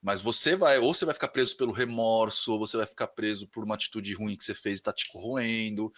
Mas 0.00 0.22
você 0.22 0.54
vai, 0.54 0.78
ou 0.78 0.94
você 0.94 1.04
vai 1.04 1.12
ficar 1.12 1.26
preso 1.26 1.56
pelo 1.56 1.72
remorso, 1.72 2.52
ou 2.52 2.60
você 2.60 2.76
vai 2.76 2.86
ficar 2.86 3.08
preso 3.08 3.48
por 3.48 3.64
uma 3.64 3.74
atitude 3.74 4.14
ruim 4.14 4.36
que 4.36 4.44
você 4.44 4.54
fez 4.54 4.78
e 4.78 4.82
tá 4.84 4.92
te 4.92 5.08
corroendo. 5.08 5.92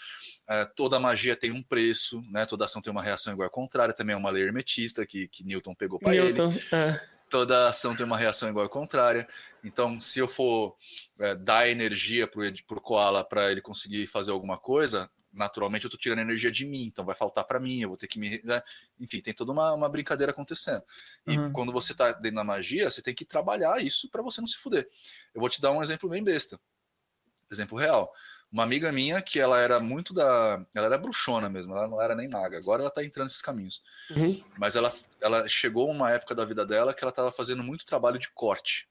É, 0.49 0.65
toda 0.65 0.99
magia 0.99 1.37
tem 1.37 1.53
um 1.53 1.63
preço, 1.63 2.23
né? 2.31 2.47
Toda 2.47 2.65
ação 2.65 2.81
tem 2.81 2.91
uma 2.91 3.03
reação 3.03 3.35
igual 3.35 3.47
à 3.47 3.51
contrária. 3.51 3.93
Também 3.95 4.15
é 4.15 4.17
uma 4.17 4.31
lei 4.31 4.45
hermetista 4.45 5.05
que, 5.07 5.29
que 5.29 5.45
Newton 5.45 5.75
pegou 5.75 5.99
para 5.99 6.17
ele. 6.17 6.29
Newton. 6.29 6.55
é. 6.73 7.20
Toda 7.31 7.69
ação 7.69 7.95
tem 7.95 8.05
uma 8.05 8.19
reação 8.19 8.49
igual 8.51 8.67
e 8.67 8.69
contrária. 8.69 9.29
Então, 9.65 10.01
se 10.01 10.19
eu 10.21 10.29
for 10.29 10.77
é, 11.19 11.35
dar 11.35 11.69
energia 11.69 12.29
Ed- 12.39 12.65
pro 12.65 12.81
Koala 12.81 13.25
para 13.25 13.51
ele 13.51 13.61
conseguir 13.63 14.07
fazer 14.07 14.33
alguma 14.33 14.59
coisa, 14.59 15.11
naturalmente 15.33 15.85
eu 15.85 15.91
tô 15.91 15.97
tirando 15.97 16.19
energia 16.21 16.51
de 16.51 16.67
mim, 16.67 16.83
então 16.85 17.05
vai 17.05 17.15
faltar 17.15 17.45
para 17.45 17.61
mim, 17.61 17.81
eu 17.81 17.89
vou 17.89 17.97
ter 17.97 18.09
que 18.09 18.19
me. 18.19 18.41
né? 18.45 18.61
Enfim, 18.99 19.21
tem 19.23 19.33
toda 19.33 19.53
uma, 19.53 19.73
uma 19.73 19.89
brincadeira 19.89 20.33
acontecendo. 20.33 20.83
E 21.27 21.37
Uhum. 21.37 21.53
quando 21.53 21.73
você 21.73 21.95
tá 21.95 22.13
dentro 22.13 22.37
da 22.37 22.45
magia, 22.45 22.91
você 22.91 23.03
tem 23.03 23.15
que 23.15 23.25
trabalhar 23.25 23.81
isso 23.83 24.09
para 24.11 24.23
você 24.23 24.41
não 24.41 24.49
se 24.49 24.59
fuder. 24.59 24.89
Eu 25.35 25.41
vou 25.41 25.49
te 25.49 25.61
dar 25.61 25.71
um 25.73 25.83
exemplo 25.83 26.09
bem 26.09 26.23
besta. 26.25 26.61
Exemplo 27.51 27.77
real. 27.79 28.13
Uma 28.53 28.65
amiga 28.65 28.91
minha 28.91 29.23
que 29.23 29.39
ela 29.39 29.59
era 29.61 29.79
muito 29.79 30.13
da. 30.13 30.65
Ela 30.75 30.87
era 30.87 30.99
bruxona 30.99 31.49
mesmo, 31.49 31.73
ela 31.75 31.87
não 31.87 32.03
era 32.03 32.15
nem 32.17 32.29
maga. 32.29 32.59
Agora 32.59 32.83
ela 32.83 32.91
tá 32.91 33.05
entrando 33.05 33.27
nesses 33.27 33.43
caminhos. 33.43 33.81
Uhum. 34.11 34.43
Mas 34.59 34.75
ela, 34.75 34.93
ela 35.21 35.47
chegou 35.47 35.89
uma 35.89 36.11
época 36.11 36.35
da 36.35 36.45
vida 36.45 36.67
dela 36.67 36.93
que 36.93 37.05
ela 37.05 37.11
estava 37.11 37.31
fazendo 37.31 37.63
muito 37.63 37.87
trabalho 37.87 38.19
de 38.19 38.29
corte 38.31 38.89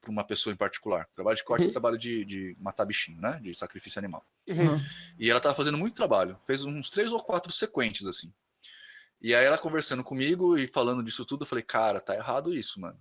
para 0.00 0.10
uma 0.10 0.22
pessoa 0.24 0.52
em 0.52 0.56
particular. 0.56 1.06
Trabalho 1.14 1.36
de 1.36 1.44
corte 1.44 1.62
Uhum. 1.64 1.68
é 1.68 1.72
trabalho 1.72 1.98
de, 1.98 2.24
de 2.24 2.56
matar 2.60 2.84
bichinho, 2.84 3.20
né? 3.20 3.40
De 3.42 3.52
sacrifício 3.54 3.98
animal. 3.98 4.24
Uhum. 4.48 4.80
E 5.18 5.28
ela 5.28 5.38
estava 5.38 5.54
fazendo 5.54 5.78
muito 5.78 5.94
trabalho. 5.96 6.38
Fez 6.46 6.64
uns 6.64 6.88
três 6.88 7.10
ou 7.10 7.22
quatro 7.22 7.50
sequentes, 7.52 8.06
assim. 8.06 8.32
E 9.20 9.34
aí 9.34 9.44
ela 9.44 9.58
conversando 9.58 10.02
comigo 10.04 10.56
e 10.58 10.66
falando 10.68 11.02
disso 11.02 11.24
tudo, 11.24 11.42
eu 11.42 11.46
falei, 11.46 11.62
cara, 11.64 12.00
tá 12.00 12.14
errado 12.14 12.54
isso, 12.54 12.80
mano. 12.80 12.98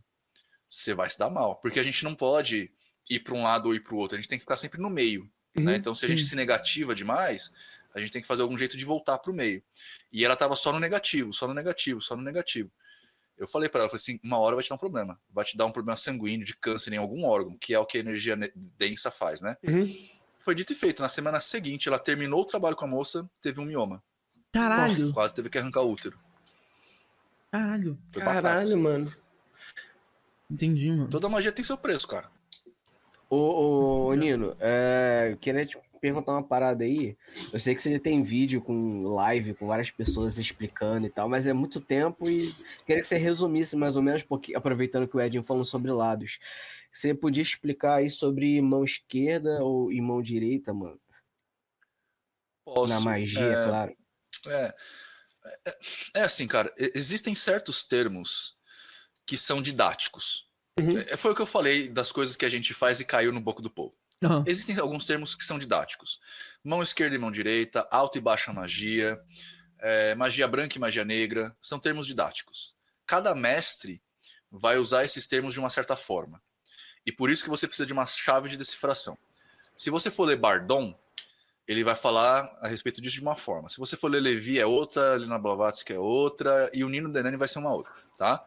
você 0.69 0.93
vai 0.93 1.09
se 1.09 1.17
dar 1.19 1.29
mal. 1.29 1.57
Porque 1.57 1.79
a 1.79 1.83
gente 1.83 2.03
não 2.03 2.15
pode 2.15 2.71
ir 3.09 3.19
para 3.19 3.33
um 3.33 3.43
lado 3.43 3.67
ou 3.67 3.75
ir 3.75 3.81
para 3.81 3.93
o 3.93 3.97
outro, 3.97 4.15
a 4.15 4.19
gente 4.19 4.29
tem 4.29 4.37
que 4.39 4.43
ficar 4.43 4.55
sempre 4.55 4.79
no 4.81 4.89
meio. 4.89 5.29
Uhum. 5.57 5.65
Né? 5.65 5.75
Então, 5.75 5.93
se 5.93 6.05
a 6.05 6.07
gente 6.07 6.23
se 6.23 6.35
negativa 6.35 6.95
demais, 6.95 7.51
a 7.93 7.99
gente 7.99 8.11
tem 8.11 8.21
que 8.21 8.27
fazer 8.27 8.41
algum 8.41 8.57
jeito 8.57 8.77
de 8.77 8.85
voltar 8.85 9.17
para 9.17 9.31
o 9.31 9.33
meio. 9.33 9.61
E 10.11 10.23
ela 10.23 10.33
estava 10.33 10.55
só 10.55 10.71
no 10.71 10.79
negativo, 10.79 11.33
só 11.33 11.47
no 11.47 11.53
negativo, 11.53 12.01
só 12.01 12.15
no 12.15 12.21
negativo. 12.23 12.71
Eu 13.37 13.47
falei 13.47 13.67
para 13.67 13.81
ela, 13.81 13.89
falei 13.89 13.97
assim, 14.01 14.19
uma 14.23 14.37
hora 14.37 14.55
vai 14.55 14.63
te 14.63 14.69
dar 14.69 14.75
um 14.75 14.77
problema. 14.77 15.19
Vai 15.31 15.43
te 15.43 15.57
dar 15.57 15.65
um 15.65 15.71
problema 15.71 15.95
sanguíneo, 15.95 16.45
de 16.45 16.55
câncer 16.55 16.93
em 16.93 16.97
algum 16.97 17.25
órgão, 17.25 17.57
que 17.57 17.73
é 17.73 17.79
o 17.79 17.85
que 17.85 17.97
a 17.97 17.99
energia 18.01 18.35
ne- 18.35 18.51
densa 18.55 19.09
faz, 19.09 19.41
né? 19.41 19.57
Uhum. 19.63 20.09
Foi 20.39 20.53
dito 20.55 20.73
e 20.73 20.75
feito. 20.75 21.01
Na 21.01 21.09
semana 21.09 21.39
seguinte, 21.39 21.87
ela 21.87 21.99
terminou 21.99 22.41
o 22.41 22.45
trabalho 22.45 22.75
com 22.75 22.85
a 22.85 22.87
moça, 22.87 23.29
teve 23.41 23.59
um 23.59 23.65
mioma. 23.65 24.01
Caralho. 24.51 24.97
Nossa. 24.97 25.13
Quase 25.13 25.33
teve 25.35 25.49
que 25.49 25.57
arrancar 25.57 25.81
o 25.81 25.91
útero. 25.91 26.17
Caralho. 27.51 27.97
Foi 28.11 28.23
batata, 28.23 28.41
Caralho, 28.41 28.63
assim. 28.65 28.75
mano. 28.77 29.15
Entendi, 30.49 30.89
mano. 30.91 31.09
Toda 31.09 31.29
magia 31.29 31.51
tem 31.51 31.63
seu 31.63 31.77
preço, 31.77 32.07
cara. 32.07 32.29
Ô, 33.31 34.07
ô, 34.07 34.13
Nino, 34.13 34.57
é, 34.59 35.37
queria 35.39 35.65
te 35.65 35.77
perguntar 36.01 36.33
uma 36.33 36.43
parada 36.43 36.83
aí. 36.83 37.15
Eu 37.53 37.59
sei 37.61 37.73
que 37.73 37.81
você 37.81 37.97
tem 37.97 38.21
vídeo 38.21 38.61
com 38.61 39.03
live, 39.03 39.53
com 39.53 39.67
várias 39.67 39.89
pessoas 39.89 40.37
explicando 40.37 41.05
e 41.05 41.09
tal, 41.09 41.29
mas 41.29 41.47
é 41.47 41.53
muito 41.53 41.79
tempo 41.79 42.29
e 42.29 42.53
queria 42.85 43.01
que 43.01 43.07
você 43.07 43.15
resumisse 43.15 43.77
mais 43.77 43.95
ou 43.95 44.01
menos, 44.01 44.21
porque, 44.21 44.53
aproveitando 44.53 45.07
que 45.07 45.15
o 45.15 45.21
Edinho 45.21 45.43
falou 45.43 45.63
sobre 45.63 45.93
lados. 45.93 46.39
Você 46.91 47.13
podia 47.13 47.41
explicar 47.41 47.99
aí 47.99 48.09
sobre 48.09 48.61
mão 48.61 48.83
esquerda 48.83 49.63
ou 49.63 49.93
e 49.93 50.01
mão 50.01 50.21
direita, 50.21 50.73
mano? 50.73 50.99
Posso. 52.65 52.93
Na 52.93 52.99
magia, 52.99 53.45
é, 53.45 53.65
claro. 53.65 53.97
É, 54.45 54.75
é, 55.67 55.77
é 56.15 56.21
assim, 56.21 56.45
cara, 56.47 56.69
existem 56.77 57.33
certos 57.33 57.85
termos 57.85 58.57
que 59.25 59.37
são 59.37 59.61
didáticos. 59.61 60.50
Uhum. 60.81 61.05
É, 61.07 61.17
foi 61.17 61.31
o 61.31 61.35
que 61.35 61.41
eu 61.41 61.47
falei 61.47 61.89
das 61.89 62.11
coisas 62.11 62.35
que 62.35 62.45
a 62.45 62.49
gente 62.49 62.73
faz 62.73 62.99
e 62.99 63.05
caiu 63.05 63.31
no 63.31 63.39
boco 63.39 63.61
do 63.61 63.69
povo. 63.69 63.93
Aham. 64.23 64.43
Existem 64.45 64.77
alguns 64.77 65.05
termos 65.05 65.35
que 65.35 65.43
são 65.43 65.57
didáticos. 65.57 66.19
Mão 66.63 66.81
esquerda 66.81 67.15
e 67.15 67.19
mão 67.19 67.31
direita, 67.31 67.87
alta 67.89 68.17
e 68.17 68.21
baixa 68.21 68.53
magia, 68.53 69.19
é, 69.79 70.13
magia 70.15 70.47
branca 70.47 70.77
e 70.77 70.79
magia 70.79 71.03
negra, 71.03 71.55
são 71.61 71.79
termos 71.79 72.05
didáticos. 72.05 72.75
Cada 73.05 73.33
mestre 73.33 74.01
vai 74.51 74.77
usar 74.77 75.03
esses 75.03 75.25
termos 75.25 75.53
de 75.53 75.59
uma 75.59 75.69
certa 75.69 75.95
forma. 75.95 76.41
E 77.05 77.11
por 77.11 77.29
isso 77.29 77.43
que 77.43 77.49
você 77.49 77.67
precisa 77.67 77.85
de 77.85 77.93
uma 77.93 78.05
chave 78.05 78.49
de 78.49 78.57
decifração. 78.57 79.17
Se 79.75 79.89
você 79.89 80.11
for 80.11 80.25
ler 80.25 80.37
Bardon, 80.37 80.95
ele 81.67 81.83
vai 81.83 81.95
falar 81.95 82.55
a 82.61 82.67
respeito 82.67 83.01
disso 83.01 83.15
de 83.15 83.21
uma 83.21 83.35
forma. 83.35 83.69
Se 83.69 83.77
você 83.77 83.97
for 83.97 84.11
ler 84.11 84.19
Levi 84.19 84.59
é 84.59 84.65
outra, 84.65 85.15
Lina 85.15 85.39
Blavatsky 85.39 85.93
é 85.93 85.99
outra, 85.99 86.69
e 86.73 86.83
o 86.83 86.89
Nino 86.89 87.11
Denani 87.11 87.37
vai 87.37 87.47
ser 87.47 87.59
uma 87.59 87.73
outra, 87.73 87.93
tá? 88.17 88.45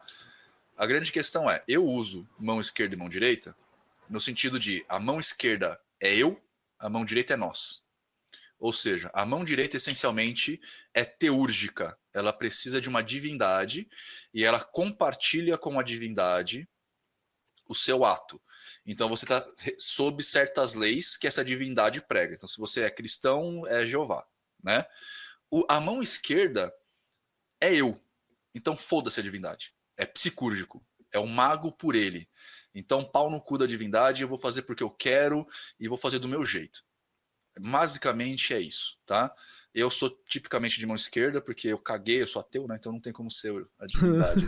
A 0.75 0.85
grande 0.85 1.11
questão 1.11 1.49
é, 1.49 1.63
eu 1.67 1.85
uso 1.85 2.27
mão 2.37 2.59
esquerda 2.59 2.95
e 2.95 2.97
mão 2.97 3.09
direita 3.09 3.55
no 4.09 4.19
sentido 4.19 4.59
de 4.59 4.85
a 4.87 4.99
mão 4.99 5.19
esquerda 5.19 5.79
é 5.99 6.13
eu, 6.15 6.41
a 6.77 6.89
mão 6.89 7.05
direita 7.05 7.33
é 7.33 7.37
nós. 7.37 7.83
Ou 8.59 8.71
seja, 8.71 9.09
a 9.13 9.25
mão 9.25 9.43
direita 9.43 9.77
essencialmente 9.77 10.59
é 10.93 11.03
teúrgica, 11.03 11.97
ela 12.13 12.31
precisa 12.31 12.79
de 12.79 12.89
uma 12.89 13.01
divindade 13.03 13.89
e 14.33 14.43
ela 14.43 14.63
compartilha 14.63 15.57
com 15.57 15.79
a 15.79 15.83
divindade 15.83 16.67
o 17.67 17.75
seu 17.75 18.05
ato. 18.05 18.41
Então 18.85 19.09
você 19.09 19.25
está 19.25 19.45
sob 19.77 20.23
certas 20.23 20.73
leis 20.73 21.17
que 21.17 21.27
essa 21.27 21.43
divindade 21.43 22.01
prega. 22.01 22.35
Então, 22.35 22.47
se 22.47 22.59
você 22.59 22.81
é 22.83 22.89
cristão, 22.89 23.65
é 23.67 23.85
Jeová, 23.85 24.25
né? 24.63 24.85
O- 25.49 25.65
a 25.67 25.79
mão 25.79 26.01
esquerda 26.01 26.73
é 27.59 27.73
eu. 27.75 28.01
Então 28.53 28.77
foda-se 28.77 29.19
a 29.19 29.23
divindade. 29.23 29.74
É 29.97 30.05
psicúrgico. 30.05 30.83
É 31.11 31.19
o 31.19 31.27
mago 31.27 31.71
por 31.71 31.95
ele. 31.95 32.27
Então, 32.73 33.05
pau 33.05 33.29
no 33.31 33.39
cu 33.39 33.57
da 33.57 33.65
divindade, 33.65 34.21
eu 34.21 34.27
vou 34.27 34.37
fazer 34.37 34.63
porque 34.63 34.83
eu 34.83 34.89
quero 34.89 35.47
e 35.79 35.87
vou 35.87 35.97
fazer 35.97 36.19
do 36.19 36.27
meu 36.27 36.45
jeito. 36.45 36.83
Basicamente 37.57 38.53
é 38.53 38.59
isso, 38.59 38.97
tá? 39.05 39.33
Eu 39.73 39.89
sou 39.89 40.09
tipicamente 40.27 40.77
de 40.79 40.85
mão 40.85 40.95
esquerda, 40.95 41.41
porque 41.41 41.69
eu 41.69 41.77
caguei, 41.77 42.21
eu 42.21 42.27
sou 42.27 42.41
ateu, 42.41 42.67
né? 42.67 42.75
Então 42.77 42.91
não 42.91 42.99
tem 42.99 43.13
como 43.13 43.31
ser 43.31 43.53
a 43.79 43.85
divindade. 43.85 44.45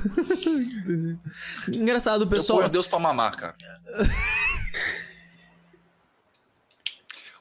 Engraçado, 1.71 2.23
eu 2.25 2.29
pessoal. 2.29 2.59
ponho 2.59 2.69
Deus 2.69 2.87
pra 2.87 2.99
mamar, 2.99 3.35
cara. 3.35 3.55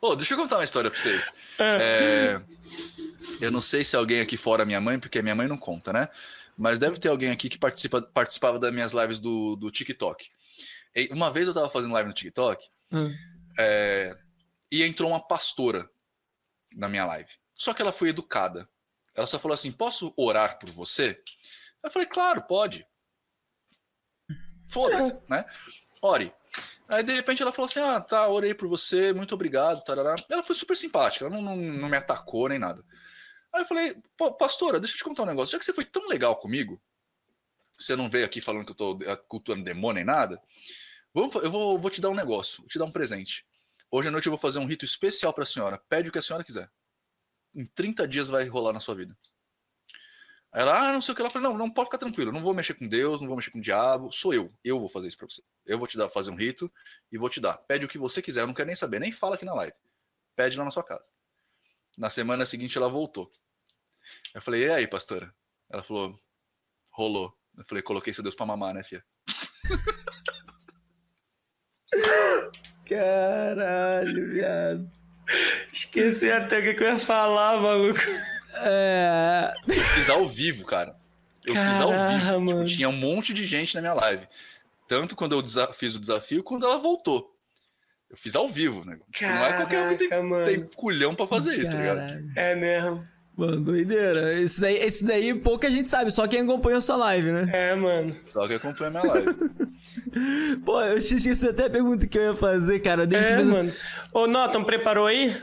Ô, 0.01 0.15
deixa 0.15 0.35
eu 0.35 0.39
contar 0.39 0.59
uma 0.59 0.65
história 0.65 0.91
pra 0.91 1.01
vocês. 1.01 1.33
É, 1.59 2.41
eu 3.41 3.51
não 3.51 3.61
sei 3.61 3.83
se 3.83 3.97
alguém 3.97 4.21
aqui 4.21 4.37
fora 4.37 4.63
é 4.63 4.67
minha 4.67 4.81
mãe, 4.81 5.01
porque 5.01 5.23
minha 5.23 5.35
mãe 5.35 5.49
não 5.49 5.59
conta, 5.59 5.93
né? 5.93 6.09
Mas 6.57 6.79
deve 6.79 6.99
ter 6.99 7.09
alguém 7.09 7.31
aqui 7.31 7.49
que 7.49 7.59
participa, 7.59 8.01
participava 8.03 8.59
das 8.59 8.73
minhas 8.73 8.93
lives 8.93 9.19
do, 9.19 9.57
do 9.57 9.71
TikTok. 9.71 10.29
E 10.95 11.09
uma 11.13 11.31
vez 11.31 11.47
eu 11.47 11.55
tava 11.55 11.69
fazendo 11.69 11.93
live 11.93 12.09
no 12.09 12.15
TikTok 12.15 12.67
Hum. 12.91 13.13
é, 13.59 14.17
e 14.71 14.83
entrou 14.85 15.11
uma 15.11 15.21
pastora 15.21 15.91
na 16.75 16.89
minha 16.89 17.05
live. 17.05 17.31
Só 17.53 17.75
que 17.75 17.83
ela 17.83 17.93
foi 17.93 18.11
educada. 18.11 18.69
Ela 19.15 19.27
só 19.27 19.39
falou 19.39 19.55
assim: 19.55 19.73
posso 19.73 20.15
orar 20.17 20.59
por 20.59 20.71
você? 20.71 21.21
Eu 21.83 21.91
falei, 21.91 22.07
claro, 22.07 22.43
pode. 22.43 22.87
Foda-se, 24.69 25.19
né? 25.29 25.45
Ore. 26.03 26.33
Aí 26.89 27.03
de 27.03 27.13
repente 27.13 27.43
ela 27.43 27.53
falou 27.53 27.67
assim: 27.67 27.81
Ah, 27.81 28.01
tá, 28.01 28.29
orei 28.29 28.55
por 28.55 28.69
você, 28.69 29.13
muito 29.13 29.35
obrigado. 29.35 29.85
Tarará. 29.85 30.15
Ela 30.29 30.43
foi 30.43 30.55
super 30.55 30.77
simpática, 30.77 31.25
ela 31.27 31.35
não, 31.35 31.43
não, 31.43 31.57
não 31.57 31.89
me 31.89 31.97
atacou 31.97 32.49
nem 32.49 32.59
nada. 32.59 32.85
Aí 33.57 33.63
eu 33.63 33.67
falei, 33.67 33.97
pastora, 34.39 34.79
deixa 34.79 34.95
eu 34.95 34.99
te 34.99 35.05
contar 35.05 35.23
um 35.23 35.27
negócio. 35.27 35.53
Já 35.53 35.59
que 35.59 35.65
você 35.65 35.73
foi 35.73 35.87
tão 35.87 36.07
legal 36.09 36.37
comigo, 36.37 36.79
você 37.73 37.97
não 37.97 38.11
veio 38.11 38.27
aqui 38.27 38.39
falando 38.39 38.67
que 38.67 38.73
eu 38.73 38.77
tô 38.77 38.99
eh, 39.03 39.17
cultuando 39.27 39.65
demônio 39.65 39.95
nem 39.95 40.05
nada. 40.05 40.39
Vamos, 41.15 41.35
eu 41.37 41.51
vou, 41.51 41.79
vou 41.79 41.91
te 41.91 41.99
dar 41.99 42.11
um 42.11 42.15
negócio, 42.15 42.59
vou 42.59 42.69
te 42.69 42.79
dar 42.79 42.85
um 42.85 42.93
presente. 42.93 43.47
Hoje 43.91 44.09
à 44.09 44.11
noite 44.11 44.27
eu 44.27 44.31
vou 44.31 44.39
fazer 44.39 44.59
um 44.59 44.67
rito 44.67 44.85
especial 44.85 45.33
pra 45.33 45.47
senhora. 45.47 45.81
Pede 45.89 46.11
o 46.11 46.13
que 46.13 46.19
a 46.19 46.23
senhora 46.23 46.45
quiser. 46.45 46.71
Em 47.55 47.65
30 47.65 48.07
dias 48.07 48.29
vai 48.29 48.47
rolar 48.47 48.75
na 48.75 48.81
sua 48.81 48.95
vida. 48.95 49.17
Aí 50.53 50.61
ela, 50.61 50.91
ah, 50.91 50.93
não 50.93 51.01
sei 51.01 51.13
o 51.13 51.17
que. 51.17 51.23
Ela 51.23 51.31
falou, 51.31 51.51
não, 51.51 51.57
não 51.59 51.71
pode 51.71 51.87
ficar 51.87 51.97
tranquilo. 51.97 52.31
Não 52.33 52.43
vou 52.43 52.53
mexer 52.53 52.75
com 52.75 52.87
Deus, 52.87 53.23
não 53.23 53.27
vou 53.27 53.37
mexer 53.37 53.51
com 53.51 53.59
o 53.59 53.63
diabo. 53.63 54.13
Sou 54.13 54.35
eu. 54.35 54.53
Eu 54.63 54.79
vou 54.79 54.91
fazer 54.91 55.09
isso 55.09 55.17
pra 55.17 55.27
você. 55.27 55.43
Eu 55.65 55.79
vou 55.79 55.87
te 55.87 55.97
dar, 55.97 56.11
fazer 56.11 56.31
um 56.31 56.37
rito 56.37 56.71
e 57.11 57.17
vou 57.17 57.31
te 57.31 57.41
dar. 57.41 57.57
Pede 57.57 57.87
o 57.87 57.89
que 57.89 57.97
você 57.97 58.21
quiser. 58.21 58.43
Eu 58.43 58.47
não 58.49 58.55
quero 58.55 58.67
nem 58.67 58.77
saber. 58.77 59.01
Nem 59.01 59.13
fala 59.13 59.37
aqui 59.37 59.47
na 59.47 59.55
live. 59.55 59.75
Pede 60.35 60.59
lá 60.59 60.65
na 60.65 60.71
sua 60.71 60.85
casa. 60.85 61.11
Na 61.97 62.11
semana 62.11 62.45
seguinte 62.45 62.77
ela 62.77 62.91
voltou. 62.91 63.33
Eu 64.35 64.43
falei, 64.43 64.65
e 64.65 64.71
aí, 64.71 64.87
pastora? 64.87 65.33
Ela 65.71 65.83
falou, 65.83 66.19
rolou. 66.91 67.33
Eu 67.57 67.65
falei, 67.65 67.83
coloquei 67.83 68.13
seu 68.13 68.23
Deus 68.23 68.35
pra 68.35 68.47
mamar, 68.47 68.75
né, 68.75 68.83
filha? 68.83 69.05
Caralho, 72.89 74.31
viado. 74.31 74.91
Esqueci 75.73 76.31
até 76.31 76.59
o 76.59 76.63
que 76.63 76.75
que 76.75 76.83
eu 76.85 76.89
ia 76.89 76.99
falar, 76.99 77.61
maluco. 77.61 78.01
É. 78.55 79.53
Fiz 79.95 80.09
ao 80.09 80.27
vivo, 80.27 80.65
cara. 80.65 80.97
Eu 81.45 81.55
fiz 81.55 81.81
ao 81.81 81.91
Caraca, 81.91 82.39
vivo. 82.39 82.47
Tipo, 82.47 82.65
tinha 82.65 82.89
um 82.89 82.97
monte 82.97 83.35
de 83.35 83.45
gente 83.45 83.75
na 83.75 83.81
minha 83.81 83.95
live. 83.95 84.27
Tanto 84.89 85.17
quando 85.17 85.33
eu 85.33 85.73
fiz 85.73 85.95
o 85.95 86.01
desafio, 86.01 86.43
quando 86.45 86.65
ela 86.65 86.79
voltou. 86.79 87.35
Eu 88.09 88.17
fiz 88.17 88.37
ao 88.37 88.49
vivo, 88.49 88.85
né? 88.85 88.99
Tipo, 89.13 89.31
não 89.33 89.47
é 89.47 89.53
qualquer 89.53 89.83
um 89.83 89.89
que 89.89 89.97
tem, 89.97 90.09
Caraca, 90.09 90.29
mano. 90.29 90.45
tem 90.45 90.65
culhão 90.77 91.15
pra 91.15 91.27
fazer 91.27 91.57
isso, 91.57 91.71
tá 91.71 91.77
ligado? 91.77 92.33
É 92.37 92.55
mesmo. 92.55 93.07
Mano, 93.37 93.61
doideira. 93.61 94.41
Esse 94.41 94.61
daí, 94.61 94.77
esse 94.77 95.05
daí 95.05 95.35
pouca 95.35 95.71
gente 95.71 95.89
sabe, 95.91 96.11
só 96.11 96.27
quem 96.27 96.41
acompanha 96.41 96.79
a 96.79 96.81
sua 96.81 96.97
live, 96.97 97.33
né? 97.33 97.51
É, 97.53 97.75
mano. 97.75 98.15
Só 98.29 98.47
que 98.49 98.55
acompanha 98.55 98.91
minha 98.91 99.03
live. 99.03 99.35
Pô, 100.65 100.81
eu 100.81 100.97
esqueci 100.97 101.47
até 101.49 101.67
a 101.67 101.71
pergunta 101.71 102.07
que 102.07 102.17
eu 102.19 102.23
ia 102.23 102.35
fazer, 102.35 102.81
cara. 102.81 103.07
Deixa 103.07 103.35
É, 103.35 103.41
eu 103.43 103.45
mano. 103.45 103.73
Ô, 104.15 104.27
Noton, 104.27 104.65
preparou 104.65 105.07
aí? 105.07 105.37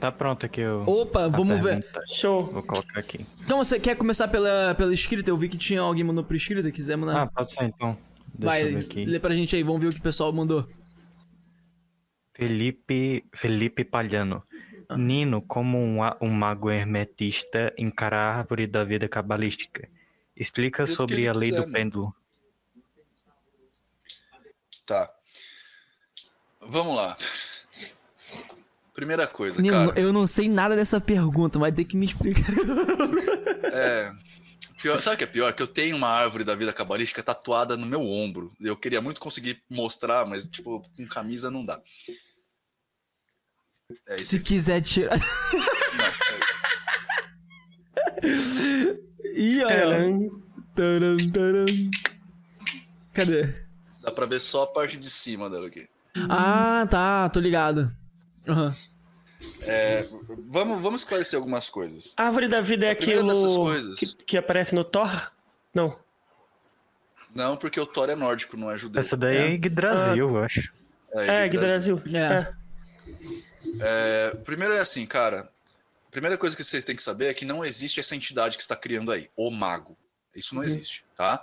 Tá 0.00 0.10
pronto 0.12 0.44
aqui 0.46 0.62
o. 0.64 0.84
Opa, 0.86 1.24
a 1.24 1.28
vamos 1.28 1.56
ver. 1.62 1.80
pergunta. 1.80 2.02
Show. 2.06 2.44
Vou 2.44 2.62
colocar 2.62 3.00
aqui. 3.00 3.26
Então 3.44 3.58
você 3.58 3.78
quer 3.78 3.96
começar 3.96 4.28
pela, 4.28 4.74
pela 4.74 4.92
escrita? 4.94 5.30
Eu 5.30 5.36
vi 5.36 5.48
que 5.48 5.56
tinha 5.58 5.80
alguém 5.80 6.04
mandou 6.04 6.24
por 6.24 6.36
escrita, 6.36 6.70
quiser 6.70 6.96
mandar. 6.96 7.22
Ah, 7.22 7.26
pode 7.26 7.50
ser 7.52 7.64
então. 7.64 7.96
Deixa 8.34 8.46
Vai, 8.46 8.62
eu 8.64 8.72
ver 8.74 8.78
aqui. 8.84 9.04
lê 9.06 9.18
pra 9.18 9.34
gente 9.34 9.54
aí, 9.56 9.62
vamos 9.62 9.80
ver 9.80 9.88
o 9.88 9.92
que 9.92 9.98
o 9.98 10.02
pessoal 10.02 10.32
mandou. 10.32 10.66
Felipe, 12.34 13.24
Felipe 13.34 13.84
Palhano. 13.84 14.42
Ah. 14.88 14.96
Nino, 14.96 15.42
como 15.42 15.78
um, 15.78 15.98
um 16.20 16.30
mago 16.30 16.70
hermetista, 16.70 17.72
encara 17.76 18.16
a 18.16 18.36
árvore 18.38 18.66
da 18.66 18.84
vida 18.84 19.08
cabalística. 19.08 19.88
Explica 20.36 20.84
que 20.84 20.90
sobre 20.92 21.26
a 21.26 21.32
lei 21.32 21.50
quiser, 21.50 21.62
do 21.62 21.66
né? 21.66 21.78
pêndulo. 21.78 22.14
Tá. 24.84 25.10
Vamos 26.60 26.96
lá. 26.96 27.16
Primeira 28.94 29.26
coisa, 29.26 29.60
Nino, 29.60 29.88
cara. 29.88 30.00
eu 30.00 30.12
não 30.12 30.26
sei 30.26 30.48
nada 30.48 30.74
dessa 30.74 30.98
pergunta, 31.00 31.58
vai 31.58 31.70
ter 31.70 31.84
que 31.84 31.96
me 31.96 32.06
explicar. 32.06 32.52
É. 33.72 34.10
Pior, 34.80 34.98
sabe 34.98 35.16
o 35.16 35.18
que 35.18 35.24
é 35.24 35.26
pior? 35.26 35.52
Que 35.52 35.62
eu 35.62 35.66
tenho 35.66 35.96
uma 35.96 36.08
árvore 36.08 36.44
da 36.44 36.54
vida 36.54 36.72
cabalística 36.72 37.22
tatuada 37.22 37.76
no 37.76 37.84
meu 37.84 38.02
ombro. 38.02 38.52
Eu 38.60 38.76
queria 38.76 39.02
muito 39.02 39.20
conseguir 39.20 39.62
mostrar, 39.68 40.24
mas, 40.24 40.48
tipo, 40.48 40.82
com 40.96 41.06
camisa 41.06 41.50
não 41.50 41.64
dá. 41.64 41.80
É 44.08 44.16
isso. 44.16 44.26
Se 44.26 44.40
quiser 44.40 44.80
tirar. 44.80 45.18
Não, 45.18 46.06
é. 46.06 46.16
Ih, 49.36 49.64
olha. 49.64 50.30
Taram, 50.74 51.16
taram. 51.32 51.66
Cadê? 53.12 53.54
Dá 54.02 54.10
pra 54.10 54.26
ver 54.26 54.40
só 54.40 54.64
a 54.64 54.66
parte 54.66 54.96
de 54.96 55.10
cima 55.10 55.48
dela 55.48 55.66
aqui. 55.68 55.88
Ah, 56.28 56.86
tá, 56.90 57.28
tô 57.28 57.40
ligado. 57.40 57.94
Aham. 58.48 58.74
É, 59.62 60.06
vamos, 60.48 60.80
vamos 60.80 61.00
esclarecer 61.02 61.36
algumas 61.36 61.68
coisas. 61.68 62.14
A 62.16 62.24
árvore 62.24 62.48
da 62.48 62.60
vida 62.60 62.86
é 62.86 62.90
aquilo 62.90 63.26
que, 63.96 64.24
que 64.24 64.38
aparece 64.38 64.74
no 64.74 64.82
Thor? 64.82 65.10
Não. 65.74 65.98
Não, 67.34 67.56
porque 67.56 67.78
o 67.78 67.84
Thor 67.86 68.08
é 68.08 68.16
nórdico, 68.16 68.56
não 68.56 68.70
é 68.70 68.78
judeu. 68.78 68.98
Essa 68.98 69.16
daí 69.16 69.36
é 69.36 69.52
Yggdrasil, 69.52 70.28
eu 70.30 70.42
acho. 70.42 70.72
É, 71.12 71.44
Yggdrasil. 71.44 71.96
Yggdrasil. 71.96 72.18
É. 72.18 72.54
É. 73.80 74.30
Primeiro 74.44 74.74
é 74.74 74.80
assim, 74.80 75.06
cara. 75.06 75.50
A 76.06 76.10
primeira 76.10 76.38
coisa 76.38 76.56
que 76.56 76.64
vocês 76.64 76.84
têm 76.84 76.96
que 76.96 77.02
saber 77.02 77.26
é 77.26 77.34
que 77.34 77.44
não 77.44 77.64
existe 77.64 78.00
essa 78.00 78.16
entidade 78.16 78.56
que 78.56 78.62
está 78.62 78.74
criando 78.74 79.12
aí, 79.12 79.30
o 79.36 79.50
mago. 79.50 79.96
Isso 80.34 80.54
não 80.54 80.62
existe, 80.62 81.04
tá? 81.14 81.42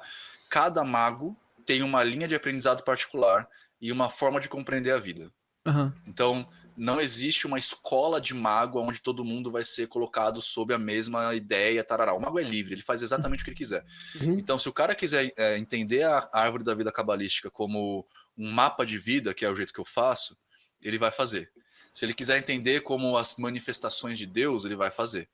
Cada 0.50 0.84
mago 0.84 1.38
tem 1.66 1.84
uma 1.84 2.03
linha 2.03 2.27
de 2.27 2.35
aprendizado 2.35 2.84
particular 2.84 3.48
e 3.82 3.92
uma 3.92 4.10
forma 4.10 4.40
de 4.40 4.50
compreender 4.50 4.92
a 4.92 4.98
vida. 4.98 5.32
Aham. 5.66 5.93
Então, 6.06 6.48
não 6.76 7.00
existe 7.00 7.45
uma 7.45 7.60
escola 7.60 8.19
de 8.19 8.34
mago 8.34 8.80
onde 8.80 9.02
todo 9.02 9.24
mundo 9.24 9.52
vai 9.52 9.64
ser 9.64 9.88
colocado 9.88 10.42
sob 10.42 10.74
a 10.74 10.80
mesma 10.80 11.34
ideia, 11.35 11.84
tarará. 11.84 12.14
O 12.14 12.19
mago 12.19 12.40
é 12.40 12.43
livre, 12.43 12.74
ele 12.74 12.82
faz 12.82 13.02
exatamente 13.02 13.42
o 13.42 13.43
que 13.43 13.52
ele 13.52 13.58
quiser. 13.58 13.85
Uhum. 14.22 14.40
Então, 14.40 14.58
se 14.58 14.68
o 14.68 14.74
cara 14.74 14.95
quiser 14.95 15.32
é, 15.38 15.58
entender 15.58 16.03
a 16.03 16.30
árvore 16.34 16.64
da 16.64 16.74
vida 16.74 16.92
cabalística 16.92 17.50
como 17.50 18.06
um 18.38 18.52
mapa 18.52 18.85
de 18.85 18.98
vida, 18.98 19.34
que 19.34 19.45
é 19.45 19.50
o 19.50 19.56
jeito 19.56 19.74
que 19.74 19.80
eu 19.80 19.85
faço, 19.85 20.38
ele 20.82 20.98
vai 20.98 21.11
fazer. 21.11 21.52
Se 21.93 22.05
ele 22.05 22.13
quiser 22.13 22.38
entender 22.38 22.81
como 22.81 23.15
as 23.17 23.35
manifestações 23.38 24.17
de 24.17 24.25
Deus, 24.25 24.65
ele 24.65 24.75
vai 24.75 24.89
fazer. 24.91 25.30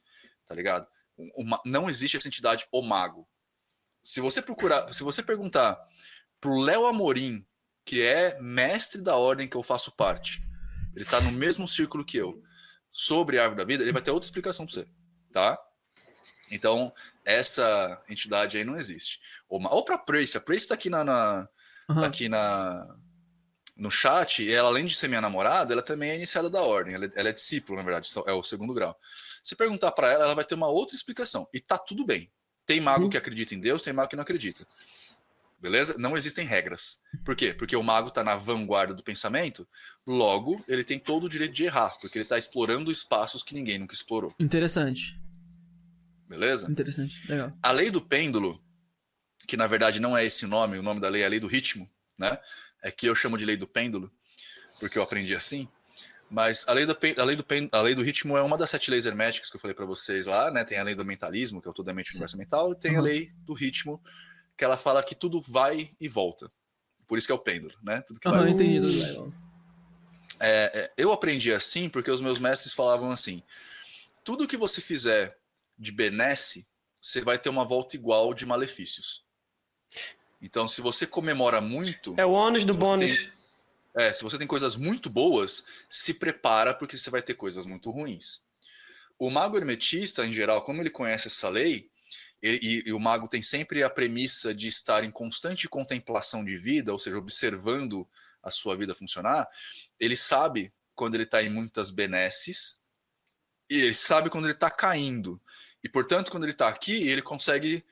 Tá 0.46 0.54
ligado? 0.54 0.86
Uma- 1.36 1.62
não 1.66 1.90
existe 1.90 2.18
essa 2.18 2.28
entidade, 2.28 2.68
o 2.72 2.82
mago. 2.82 3.28
Se 4.04 4.20
você 4.22 4.42
procurar, 4.42 4.94
se 4.94 5.04
você 5.04 5.22
perguntar 5.24 5.80
pro 6.40 6.58
Léo 6.60 6.86
Amorim, 6.86 7.46
que 7.86 8.02
é 8.02 8.40
mestre 8.42 9.02
da 9.02 9.16
ordem 9.16 9.48
que 9.48 9.56
eu 9.58 9.64
faço 9.64 9.92
parte, 9.96 10.42
ele 10.96 11.06
tá 11.06 11.20
no 11.22 11.32
mesmo 11.32 11.68
círculo 11.68 12.06
que 12.06 12.18
eu, 12.18 12.42
sobre 12.92 13.38
a 13.38 13.44
árvore 13.44 13.58
da 13.62 13.66
vida, 13.66 13.84
ele 13.84 13.92
vai 13.92 14.02
ter 14.02 14.12
outra 14.12 14.26
explicação 14.28 14.66
pra 14.66 14.74
você, 14.76 14.88
tá? 15.32 15.58
Então, 16.52 16.92
essa 17.26 18.02
entidade 18.10 18.58
aí 18.58 18.64
não 18.64 18.76
existe. 18.76 19.20
Ou, 19.48 19.62
ou 19.68 19.86
pra 19.86 19.98
Prace, 19.98 20.38
a 20.38 20.42
Prace 20.42 20.68
tá 20.68 20.74
aqui 20.74 20.90
na, 20.90 21.04
na- 21.04 21.48
Aham. 21.90 22.02
tá 22.02 22.08
aqui 22.08 22.28
na 22.28 22.98
no 23.80 23.90
chat, 23.90 24.44
e 24.44 24.52
ela 24.52 24.68
além 24.70 24.86
de 24.86 24.96
ser 24.96 25.08
minha 25.08 25.22
namorada, 25.22 25.74
ela 25.74 25.82
também 25.82 26.12
é 26.12 26.16
iniciada 26.16 26.50
da 26.50 26.62
ordem, 26.62 26.94
ela, 26.94 27.06
é- 27.06 27.12
ela 27.16 27.30
é 27.30 27.34
discípulo, 27.34 27.78
na 27.78 27.84
verdade, 27.84 28.10
é 28.28 28.32
o 28.34 28.44
segundo 28.44 28.74
grau. 28.74 28.96
Se 29.44 29.56
perguntar 29.56 29.92
pra 29.94 30.12
ela, 30.12 30.26
ela 30.26 30.36
vai 30.36 30.44
ter 30.44 30.56
uma 30.56 30.68
outra 30.68 30.96
explicação, 30.96 31.48
e 31.54 31.60
tá 31.60 31.78
tudo 31.78 32.06
bem. 32.06 32.30
Tem 32.66 32.80
mago 32.82 33.06
Uhum. 33.06 33.10
que 33.10 33.18
acredita 33.18 33.56
em 33.56 33.60
Deus, 33.60 33.82
tem 33.82 33.94
mago 33.94 34.10
que 34.10 34.16
não 34.16 34.22
acredita. 34.24 34.68
Beleza? 35.62 35.98
Não 35.98 36.16
existem 36.16 36.46
regras. 36.46 37.02
Por 37.26 37.36
quê? 37.36 37.54
Porque 37.54 37.76
o 37.76 37.84
mago 37.84 38.12
tá 38.12 38.24
na 38.24 38.36
vanguarda 38.36 38.94
do 38.94 39.04
pensamento, 39.04 39.68
logo 40.08 40.64
ele 40.68 40.84
tem 40.86 40.98
todo 40.98 41.26
o 41.26 41.30
direito 41.30 41.54
de 41.54 41.66
errar, 41.66 41.98
porque 42.00 42.18
ele 42.20 42.26
tá 42.26 42.38
explorando 42.38 42.90
espaços 42.92 43.44
que 43.44 43.54
ninguém 43.56 43.78
nunca 43.80 43.94
explorou. 43.94 44.34
Interessante. 44.40 45.20
Beleza? 46.28 46.70
Interessante. 46.72 47.22
Legal. 47.28 47.52
A 47.62 47.72
lei 47.72 47.90
do 47.90 48.00
pêndulo, 48.02 48.62
que 49.48 49.58
na 49.58 49.68
verdade 49.68 50.00
não 50.00 50.16
é 50.16 50.24
esse 50.24 50.46
nome, 50.46 50.78
o 50.78 50.84
nome 50.84 51.02
da 51.02 51.10
lei 51.10 51.24
é 51.24 51.26
a 51.26 51.30
lei 51.30 51.40
do 51.40 51.48
ritmo, 51.48 51.90
né? 52.18 52.38
É 52.82 52.92
que 52.92 53.06
eu 53.08 53.16
chamo 53.16 53.38
de 53.38 53.46
lei 53.46 53.58
do 53.58 53.68
pêndulo, 53.68 54.12
porque 54.80 54.98
eu 54.98 55.04
aprendi 55.04 55.36
assim. 55.36 55.68
Mas 56.30 56.68
a 56.68 56.74
lei 56.74 56.86
do, 56.86 56.96
a 57.18 57.24
lei 57.24 57.36
do, 57.36 57.46
a 57.72 57.82
lei 57.82 57.96
do 57.96 58.04
ritmo 58.04 58.38
é 58.38 58.42
uma 58.42 58.58
das 58.58 58.70
sete 58.70 58.92
leis 58.92 59.06
herméticas 59.06 59.50
que 59.50 59.56
eu 59.58 59.60
falei 59.60 59.74
para 59.74 59.86
vocês 59.86 60.28
lá, 60.28 60.52
né? 60.52 60.64
Tem 60.64 60.78
a 60.78 60.84
lei 60.84 60.94
do 60.94 61.04
mentalismo, 61.04 61.60
que 61.62 61.68
é 61.68 61.72
o 61.72 61.74
toda 61.74 61.94
mente 61.94 62.12
universo 62.12 62.38
mental, 62.38 62.72
e 62.72 62.76
tem 62.76 62.96
a 62.96 63.00
Uhum. 63.00 63.06
lei 63.06 63.32
do 63.46 63.54
ritmo, 63.54 64.02
que 64.56 64.64
ela 64.64 64.78
fala 64.78 65.02
que 65.02 65.16
tudo 65.16 65.42
vai 65.42 65.92
e 66.00 66.08
volta. 66.08 66.52
Por 67.08 67.18
isso 67.18 67.26
que 67.28 67.32
é 67.32 67.36
o 67.36 67.40
pêndulo, 67.40 67.74
né? 67.82 68.02
Tudo 68.02 68.20
que 68.20 68.30
vai 68.30 68.40
Aham, 68.40 68.50
e 68.50 68.54
entendi. 68.54 68.80
tudo 68.80 69.00
legal. 69.00 69.34
é, 70.40 70.72
é, 70.82 70.92
eu 70.98 71.12
aprendi 71.12 71.52
assim 71.52 71.90
porque 71.90 72.12
os 72.12 72.22
meus 72.22 72.38
mestres 72.38 72.74
falavam 72.74 73.10
assim: 73.12 73.42
tudo 74.24 74.48
que 74.48 74.56
você 74.58 74.80
fizer 74.82 75.36
de 75.78 75.92
benesse, 75.92 76.68
você 77.02 77.22
vai 77.22 77.40
ter 77.40 77.50
uma 77.50 77.66
volta 77.66 77.96
igual 77.96 78.34
de 78.36 78.46
malefícios. 78.46 79.24
Então, 80.42 80.68
se 80.68 80.82
você 80.82 81.06
comemora 81.06 81.60
muito, 81.60 82.14
É 82.18 82.26
o 82.26 82.32
ônus 82.32 82.64
do 82.64 82.74
bônus. 82.74 83.18
tem- 83.18 83.32
é, 83.96 84.14
se 84.14 84.24
você 84.24 84.38
tem 84.38 84.48
coisas 84.48 84.76
muito 84.76 85.10
boas, 85.10 85.66
se 85.90 86.14
prepara 86.14 86.74
porque 86.74 86.98
você 86.98 87.10
vai 87.10 87.22
ter 87.22 87.34
coisas 87.34 87.66
muito 87.66 87.90
ruins. 87.92 88.42
O 89.18 89.30
mago 89.30 89.58
hermetista, 89.58 90.26
em 90.26 90.32
geral, 90.32 90.62
como 90.64 90.82
ele 90.82 90.90
conhece 90.90 91.28
essa 91.28 91.50
lei, 91.50 91.90
ele- 92.42 92.60
e, 92.62 92.84
e 92.88 92.94
o 92.94 93.00
mago 93.00 93.28
tem 93.28 93.42
sempre 93.42 93.84
a 93.84 93.90
premissa 93.90 94.54
de 94.54 94.68
estar 94.68 95.04
em 95.04 95.12
constante 95.12 95.68
contemplação 95.68 96.46
de 96.46 96.56
vida, 96.56 96.94
ou 96.94 97.00
seja, 97.00 97.18
observando 97.18 98.08
a 98.42 98.50
sua 98.50 98.78
vida 98.78 98.96
funcionar, 98.96 99.46
ele 100.00 100.16
sabe 100.16 100.72
quando 100.96 101.16
ele 101.16 101.24
está 101.24 101.44
em 101.44 101.50
muitas 101.50 101.92
benesses 101.92 102.80
e 103.70 103.76
ele 103.82 103.94
sabe 103.94 104.30
quando 104.30 104.46
ele 104.46 104.54
está 104.54 104.72
caindo. 104.72 105.42
E, 105.84 105.90
portanto, 105.90 106.32
quando 106.32 106.44
ele 106.44 106.54
está 106.54 106.70
aqui, 106.70 107.08
ele 107.08 107.22
consegue 107.22 107.84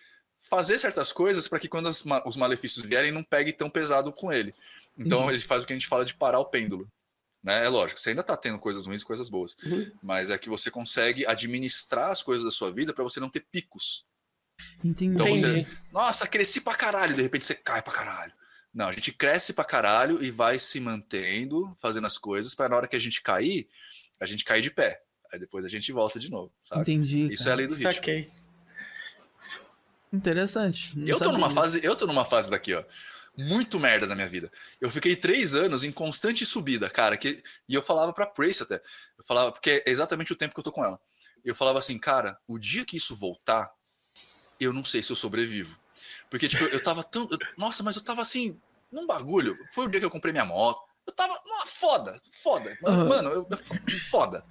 fazer 0.49 0.79
certas 0.79 1.11
coisas 1.11 1.47
para 1.47 1.59
que 1.59 1.67
quando 1.67 1.87
as 1.87 2.03
os 2.25 2.37
malefícios 2.37 2.85
vierem, 2.85 3.11
não 3.11 3.23
pegue 3.23 3.53
tão 3.53 3.69
pesado 3.69 4.11
com 4.11 4.31
ele. 4.31 4.53
Então, 4.97 5.19
Entendi. 5.19 5.33
ele 5.35 5.43
faz 5.43 5.63
o 5.63 5.67
que 5.67 5.73
a 5.73 5.75
gente 5.75 5.87
fala 5.87 6.03
de 6.03 6.15
parar 6.15 6.39
o 6.39 6.45
pêndulo. 6.45 6.89
Né? 7.43 7.65
É 7.65 7.69
lógico, 7.69 7.99
você 7.99 8.09
ainda 8.09 8.21
está 8.21 8.35
tendo 8.35 8.59
coisas 8.59 8.85
ruins 8.85 9.01
e 9.01 9.05
coisas 9.05 9.29
boas. 9.29 9.55
Uhum. 9.63 9.91
Mas 10.01 10.29
é 10.29 10.37
que 10.37 10.49
você 10.49 10.71
consegue 10.71 11.25
administrar 11.25 12.09
as 12.09 12.21
coisas 12.21 12.43
da 12.43 12.51
sua 12.51 12.71
vida 12.71 12.93
para 12.93 13.03
você 13.03 13.19
não 13.19 13.29
ter 13.29 13.45
picos. 13.51 14.05
Entendi. 14.83 15.13
Então 15.13 15.27
você-. 15.27 15.67
Nossa, 15.91 16.27
cresci 16.27 16.61
pra 16.61 16.75
caralho, 16.75 17.15
de 17.15 17.21
repente 17.21 17.45
você 17.45 17.55
cai 17.55 17.81
pra 17.81 17.93
caralho. 17.93 18.33
Não, 18.73 18.87
a 18.87 18.91
gente 18.91 19.11
cresce 19.11 19.53
pra 19.53 19.63
caralho 19.63 20.21
e 20.23 20.29
vai 20.29 20.59
se 20.59 20.79
mantendo, 20.79 21.75
fazendo 21.79 22.05
as 22.05 22.17
coisas, 22.17 22.53
para 22.53 22.69
na 22.69 22.75
hora 22.75 22.87
que 22.87 22.95
a 22.95 22.99
gente 22.99 23.21
cair, 23.21 23.67
a 24.19 24.25
gente 24.25 24.43
cair 24.43 24.61
de 24.61 24.69
pé. 24.69 25.01
Aí 25.31 25.39
depois 25.39 25.65
a 25.65 25.69
gente 25.69 25.91
volta 25.91 26.19
de 26.19 26.29
novo, 26.29 26.51
sabe? 26.61 26.81
Entendi. 26.81 27.31
Isso 27.31 27.47
é 27.49 27.51
a 27.51 27.55
lei 27.55 27.67
do 27.67 27.73
ritmo. 27.73 27.93
Saquei. 27.93 28.29
Interessante. 30.11 30.93
Eu 31.05 31.19
tô 31.19 31.31
numa 31.31 31.49
fase, 31.51 31.79
eu 31.83 31.95
tô 31.95 32.07
numa 32.07 32.25
fase 32.25 32.49
daqui, 32.49 32.73
ó. 32.73 32.83
Muito 33.37 33.79
merda 33.79 34.07
na 34.07 34.15
minha 34.15 34.27
vida. 34.27 34.51
Eu 34.81 34.89
fiquei 34.89 35.15
três 35.15 35.53
anos 35.53 35.83
em 35.83 35.91
constante 35.91 36.43
subida, 36.45 36.89
cara. 36.89 37.15
Que, 37.15 37.43
e 37.69 37.75
eu 37.75 37.83
falava 37.83 38.11
pra 38.11 38.25
Prace 38.25 38.63
até. 38.63 38.81
Eu 39.17 39.23
falava, 39.23 39.51
porque 39.51 39.83
é 39.85 39.91
exatamente 39.91 40.33
o 40.33 40.35
tempo 40.35 40.55
que 40.55 40.59
eu 40.59 40.63
tô 40.63 40.71
com 40.71 40.83
ela. 40.83 40.99
Eu 41.45 41.53
falava 41.53 41.77
assim, 41.77 41.99
cara, 41.99 42.37
o 42.47 42.57
dia 42.57 42.83
que 42.83 42.97
isso 42.97 43.15
voltar, 43.15 43.71
eu 44.59 44.73
não 44.73 44.83
sei 44.83 45.03
se 45.03 45.11
eu 45.11 45.15
sobrevivo. 45.15 45.77
Porque, 46.31 46.47
tipo, 46.47 46.63
eu 46.65 46.81
tava 46.81 47.03
tão. 47.03 47.27
eu- 47.31 47.37
nossa, 47.57 47.83
mas 47.83 47.95
eu 47.95 48.03
tava 48.03 48.21
assim, 48.23 48.59
num 48.91 49.05
bagulho. 49.05 49.55
Foi 49.71 49.85
o 49.85 49.89
dia 49.89 49.99
que 49.99 50.05
eu 50.05 50.11
comprei 50.11 50.31
minha 50.31 50.45
moto. 50.45 50.81
Eu 51.05 51.13
tava 51.13 51.39
numa 51.45 51.65
foda, 51.67 52.19
foda. 52.41 52.75
Mano, 52.81 52.95
Aham. 53.01 53.09
mano, 53.09 53.29
eu, 53.29 53.47
eu- 53.49 53.99
foda. 54.09 54.43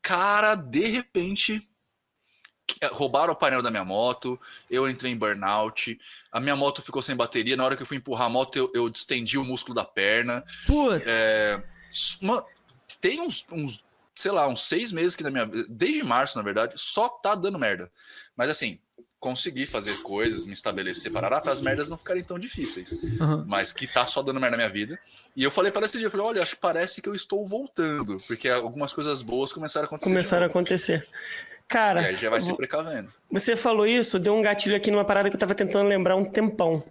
Cara, 0.00 0.54
de 0.54 0.86
repente, 0.86 1.68
roubaram 2.92 3.32
o 3.32 3.36
painel 3.36 3.62
da 3.62 3.70
minha 3.70 3.84
moto, 3.84 4.38
eu 4.70 4.88
entrei 4.88 5.12
em 5.12 5.16
burnout, 5.16 5.98
a 6.30 6.40
minha 6.40 6.56
moto 6.56 6.82
ficou 6.82 7.02
sem 7.02 7.16
bateria, 7.16 7.56
na 7.56 7.64
hora 7.64 7.76
que 7.76 7.82
eu 7.82 7.86
fui 7.86 7.96
empurrar 7.96 8.26
a 8.26 8.30
moto, 8.30 8.56
eu, 8.56 8.70
eu 8.74 8.88
distendi 8.88 9.38
o 9.38 9.44
músculo 9.44 9.74
da 9.74 9.84
perna. 9.84 10.44
Putz. 10.66 11.04
É, 11.06 11.62
mano, 12.20 12.44
tem 13.00 13.20
uns, 13.20 13.46
uns, 13.50 13.82
sei 14.14 14.32
lá, 14.32 14.46
uns 14.48 14.66
seis 14.66 14.92
meses 14.92 15.16
que 15.16 15.22
na 15.22 15.30
minha 15.30 15.46
desde 15.68 16.02
março, 16.02 16.36
na 16.36 16.44
verdade, 16.44 16.74
só 16.76 17.08
tá 17.08 17.34
dando 17.34 17.58
merda. 17.58 17.90
Mas 18.36 18.50
assim, 18.50 18.78
consegui 19.20 19.66
fazer 19.66 20.00
coisas, 20.00 20.46
me 20.46 20.54
estabelecer, 20.54 21.12
parará, 21.12 21.40
para 21.40 21.52
as 21.52 21.60
merdas 21.60 21.90
não 21.90 21.98
ficarem 21.98 22.24
tão 22.24 22.38
difíceis. 22.38 22.96
Aham. 23.20 23.44
Mas 23.46 23.70
que 23.70 23.86
tá 23.86 24.06
só 24.06 24.22
dando 24.22 24.40
merda 24.40 24.56
na 24.56 24.62
minha 24.62 24.72
vida. 24.72 24.98
E 25.36 25.44
eu 25.44 25.50
falei 25.50 25.70
para 25.70 25.84
esse 25.84 25.98
dia, 25.98 26.06
eu 26.06 26.10
falei, 26.10 26.26
olha, 26.26 26.42
acho 26.42 26.54
que 26.54 26.60
parece 26.60 27.02
que 27.02 27.08
eu 27.08 27.14
estou 27.14 27.46
voltando, 27.46 28.20
porque 28.26 28.48
algumas 28.48 28.92
coisas 28.92 29.20
boas 29.20 29.52
começaram 29.52 29.84
a 29.84 29.86
acontecer. 29.86 30.10
Começaram 30.10 30.44
a 30.44 30.48
novo. 30.48 30.54
Acontecer. 31.70 31.90
E 31.90 31.94
Cara, 31.94 32.00
aí 32.00 32.16
já 32.16 32.30
vai 32.30 32.40
se 32.40 32.56
precavendo. 32.56 33.12
Você 33.30 33.54
falou 33.54 33.86
isso, 33.86 34.18
deu 34.18 34.34
um 34.34 34.42
gatilho 34.42 34.76
aqui 34.76 34.90
numa 34.90 35.04
parada 35.04 35.30
que 35.30 35.36
eu 35.36 35.40
tava 35.40 35.54
tentando 35.54 35.88
lembrar 35.88 36.16
um 36.16 36.24
tempão. 36.24 36.82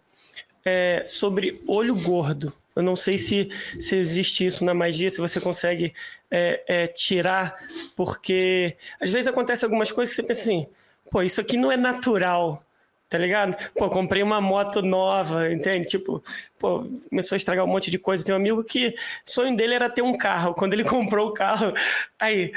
É, 0.66 1.06
sobre 1.08 1.60
olho 1.68 1.96
gordo. 1.96 2.54
Eu 2.76 2.84
não 2.84 2.96
sei 2.96 3.18
se, 3.18 3.50
se 3.80 3.96
existe 3.96 4.46
isso 4.46 4.64
na 4.64 4.74
magia, 4.74 5.10
se 5.10 5.20
você 5.20 5.40
consegue 5.42 5.94
é, 6.32 6.64
é, 6.68 6.88
tirar, 6.88 7.56
porque 7.96 8.78
às 9.02 9.12
vezes 9.12 9.28
acontece 9.28 9.66
algumas 9.66 9.92
coisas 9.92 10.16
que 10.16 10.22
você 10.22 10.28
pensa 10.28 10.42
assim, 10.44 10.68
pô, 11.12 11.22
isso 11.22 11.42
aqui 11.42 11.58
não 11.58 11.72
é 11.72 11.76
natural, 11.76 12.64
tá 13.10 13.18
ligado? 13.18 13.58
Pô, 13.74 13.90
comprei 13.90 14.24
uma 14.24 14.40
moto 14.40 14.82
nova, 14.82 15.52
entende? 15.52 15.88
Tipo, 15.88 16.24
pô, 16.58 16.86
começou 17.10 17.36
a 17.36 17.38
estragar 17.38 17.66
um 17.66 17.68
monte 17.68 17.90
de 17.90 17.98
coisa. 17.98 18.24
Tem 18.24 18.34
um 18.34 18.38
amigo 18.38 18.64
que 18.64 18.90
o 18.90 19.30
sonho 19.30 19.56
dele 19.58 19.74
era 19.74 19.90
ter 19.90 20.04
um 20.04 20.16
carro. 20.16 20.54
Quando 20.54 20.74
ele 20.74 20.84
comprou 20.88 21.30
o 21.30 21.34
carro, 21.34 21.74
aí 22.20 22.54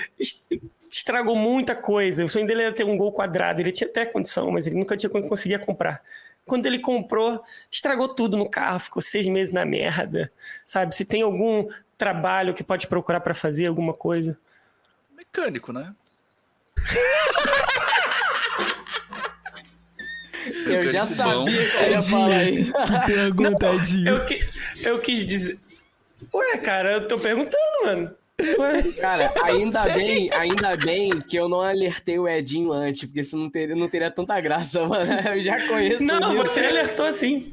estragou 0.92 1.34
muita 1.34 1.74
coisa. 1.74 2.24
O 2.24 2.28
sonho 2.28 2.46
dele 2.46 2.62
era 2.62 2.74
ter 2.74 2.84
um 2.84 2.96
gol 2.96 3.12
quadrado. 3.12 3.60
Ele 3.60 3.72
tinha 3.72 3.88
até 3.88 4.04
condição, 4.04 4.50
mas 4.50 4.66
ele 4.66 4.76
nunca 4.76 4.96
tinha 4.96 5.10
conseguia 5.10 5.58
comprar. 5.58 6.02
Quando 6.44 6.66
ele 6.66 6.78
comprou, 6.78 7.42
estragou 7.70 8.08
tudo 8.08 8.36
no 8.36 8.48
carro, 8.48 8.80
ficou 8.80 9.00
seis 9.00 9.26
meses 9.26 9.54
na 9.54 9.64
merda. 9.64 10.30
Sabe? 10.66 10.94
Se 10.94 11.04
tem 11.04 11.22
algum 11.22 11.68
trabalho 11.96 12.52
que 12.52 12.64
pode 12.64 12.86
procurar 12.86 13.20
para 13.20 13.32
fazer 13.32 13.66
alguma 13.66 13.94
coisa. 13.94 14.36
Mecânico, 15.16 15.72
né? 15.72 15.94
Eu 20.66 20.88
Já 20.88 21.06
sabia 21.06 21.70
que 21.70 21.76
eu 21.76 21.90
ia 21.90 22.02
falar 22.02 22.34
aí. 22.34 22.64
Que 22.64 23.06
pergunta, 23.06 23.74
Edinho. 23.74 24.08
Eu, 24.08 24.26
que, 24.26 24.44
eu 24.84 24.98
quis 24.98 25.24
dizer. 25.24 25.58
Ué, 26.34 26.58
cara, 26.58 26.92
eu 26.92 27.08
tô 27.08 27.18
perguntando, 27.18 27.84
mano. 27.84 28.16
Cara, 29.00 29.32
ainda 29.42 29.84
bem, 29.84 30.32
ainda 30.32 30.76
bem 30.76 31.20
que 31.20 31.36
eu 31.36 31.48
não 31.48 31.60
alertei 31.60 32.18
o 32.18 32.28
Edinho 32.28 32.72
antes, 32.72 33.04
porque 33.04 33.24
senão 33.24 33.44
não 33.44 33.50
teria, 33.50 33.74
não 33.74 33.88
teria 33.88 34.10
tanta 34.10 34.40
graça, 34.40 34.84
mano. 34.86 35.12
Eu 35.12 35.42
já 35.42 35.66
conheço 35.66 36.02
Não, 36.02 36.32
isso. 36.32 36.42
você 36.42 36.60
alertou 36.60 37.06
assim. 37.06 37.52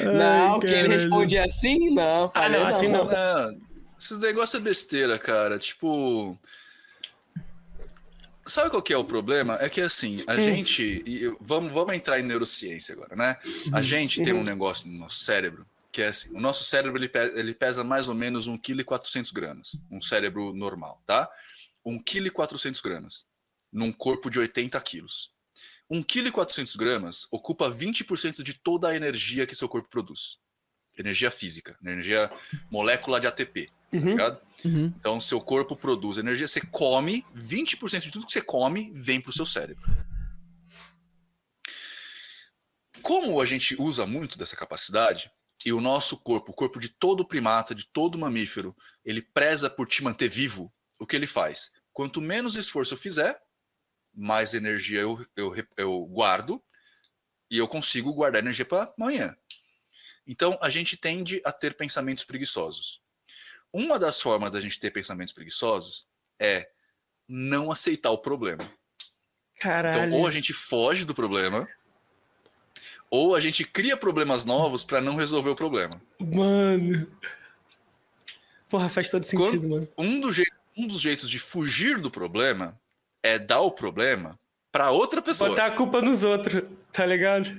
Não, 0.00 0.54
Ai, 0.54 0.60
que 0.60 0.66
ele 0.66 0.94
respondia 0.94 1.44
assim, 1.44 1.90
não. 1.90 2.30
Ah, 2.34 2.48
não, 2.48 2.58
assim 2.60 2.88
não. 2.88 3.04
Não, 3.04 3.58
esses 3.98 4.18
negócios 4.18 4.60
é 4.60 4.62
besteira, 4.62 5.18
cara. 5.18 5.58
Tipo. 5.58 6.38
Sabe 8.44 8.70
qual 8.70 8.82
que 8.82 8.92
é 8.92 8.96
o 8.96 9.04
problema? 9.04 9.56
É 9.60 9.68
que 9.68 9.80
assim, 9.80 10.22
a 10.26 10.34
gente. 10.36 11.04
vamos, 11.40 11.72
vamos 11.72 11.94
entrar 11.94 12.18
em 12.18 12.24
neurociência 12.24 12.94
agora, 12.94 13.14
né? 13.14 13.36
A 13.72 13.80
gente 13.80 14.20
tem 14.22 14.32
um 14.32 14.42
negócio 14.42 14.88
no 14.88 14.98
nosso 14.98 15.18
cérebro 15.18 15.64
que 15.92 16.00
é 16.02 16.08
assim: 16.08 16.34
o 16.34 16.40
nosso 16.40 16.64
cérebro 16.64 16.98
ele 16.98 17.08
pesa, 17.08 17.38
ele 17.38 17.54
pesa 17.54 17.84
mais 17.84 18.08
ou 18.08 18.14
menos 18.14 18.48
1,4 18.48 19.32
kg. 19.32 19.60
Um 19.90 20.00
cérebro 20.00 20.52
normal, 20.54 21.02
tá? 21.06 21.28
1,4 21.86 22.80
kg. 22.82 23.06
Num 23.70 23.92
corpo 23.92 24.30
de 24.30 24.38
80 24.38 24.80
quilos. 24.80 25.30
1,4 25.90 26.76
kg 26.78 27.10
ocupa 27.30 27.70
20% 27.70 28.42
de 28.42 28.54
toda 28.54 28.88
a 28.88 28.96
energia 28.96 29.46
que 29.46 29.54
seu 29.54 29.68
corpo 29.68 29.88
produz. 29.90 30.38
Energia 30.98 31.30
física, 31.30 31.76
energia 31.82 32.30
molécula 32.70 33.20
de 33.20 33.26
ATP, 33.26 33.66
tá 33.66 33.72
Uhum. 33.92 34.04
ligado? 34.10 34.40
Uhum. 34.64 34.86
Então, 34.98 35.20
seu 35.20 35.40
corpo 35.40 35.74
produz 35.76 36.16
energia, 36.18 36.46
você 36.48 36.60
come, 36.66 37.26
20% 37.34 38.00
de 38.04 38.10
tudo 38.10 38.26
que 38.26 38.32
você 38.32 38.40
come 38.42 38.90
vem 38.94 39.20
para 39.20 39.30
o 39.30 39.32
seu 39.32 39.44
cérebro. 39.44 39.82
Como 43.02 43.40
a 43.40 43.44
gente 43.46 43.74
usa 43.80 44.06
muito 44.06 44.38
dessa 44.38 44.54
capacidade, 44.56 45.30
e 45.64 45.72
o 45.72 45.80
nosso 45.80 46.16
corpo, 46.16 46.52
o 46.52 46.54
corpo 46.54 46.80
de 46.80 46.88
todo 46.88 47.26
primata, 47.26 47.74
de 47.74 47.86
todo 47.86 48.18
mamífero, 48.18 48.76
ele 49.04 49.22
preza 49.22 49.70
por 49.70 49.86
te 49.86 50.02
manter 50.02 50.28
vivo, 50.28 50.72
o 50.98 51.06
que 51.06 51.16
ele 51.16 51.26
faz? 51.26 51.70
Quanto 51.92 52.20
menos 52.20 52.56
esforço 52.56 52.94
eu 52.94 52.98
fizer, 52.98 53.40
mais 54.14 54.54
energia 54.54 55.00
eu, 55.00 55.24
eu, 55.36 55.54
eu 55.76 56.04
guardo, 56.06 56.62
e 57.50 57.58
eu 57.58 57.68
consigo 57.68 58.12
guardar 58.12 58.42
energia 58.42 58.64
para 58.64 58.92
amanhã. 58.98 59.36
Então, 60.26 60.58
a 60.62 60.70
gente 60.70 60.96
tende 60.96 61.42
a 61.44 61.52
ter 61.52 61.74
pensamentos 61.74 62.24
preguiçosos. 62.24 63.00
Uma 63.72 63.98
das 63.98 64.20
formas 64.20 64.52
da 64.52 64.60
gente 64.60 64.78
ter 64.78 64.90
pensamentos 64.90 65.34
preguiçosos 65.34 66.06
é 66.40 66.70
não 67.28 67.70
aceitar 67.70 68.10
o 68.10 68.18
problema. 68.18 68.64
Caralho. 69.58 70.06
Então, 70.06 70.18
ou 70.18 70.26
a 70.26 70.30
gente 70.30 70.52
foge 70.52 71.04
do 71.04 71.14
problema, 71.14 71.68
ou 73.14 73.34
a 73.34 73.40
gente 73.42 73.62
cria 73.62 73.94
problemas 73.94 74.46
novos 74.46 74.84
para 74.84 74.98
não 74.98 75.16
resolver 75.16 75.50
o 75.50 75.54
problema. 75.54 76.00
Mano. 76.18 77.06
Porra, 78.70 78.88
faz 78.88 79.10
todo 79.10 79.22
sentido, 79.24 79.50
Quando- 79.50 79.68
mano. 79.68 79.88
Um, 79.98 80.18
do 80.18 80.32
je- 80.32 80.46
um 80.74 80.86
dos 80.86 80.98
jeitos 80.98 81.28
de 81.28 81.38
fugir 81.38 81.98
do 81.98 82.10
problema 82.10 82.74
é 83.22 83.38
dar 83.38 83.60
o 83.60 83.70
problema 83.70 84.38
para 84.72 84.90
outra 84.90 85.20
pessoa. 85.20 85.50
Botar 85.50 85.66
a 85.66 85.70
culpa 85.72 86.00
nos 86.00 86.24
outros, 86.24 86.62
tá 86.90 87.04
ligado? 87.04 87.54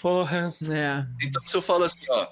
Porra. 0.00 0.50
É. 0.72 1.06
Então, 1.22 1.46
se 1.46 1.54
eu 1.54 1.60
falo 1.60 1.84
assim, 1.84 2.06
ó, 2.08 2.26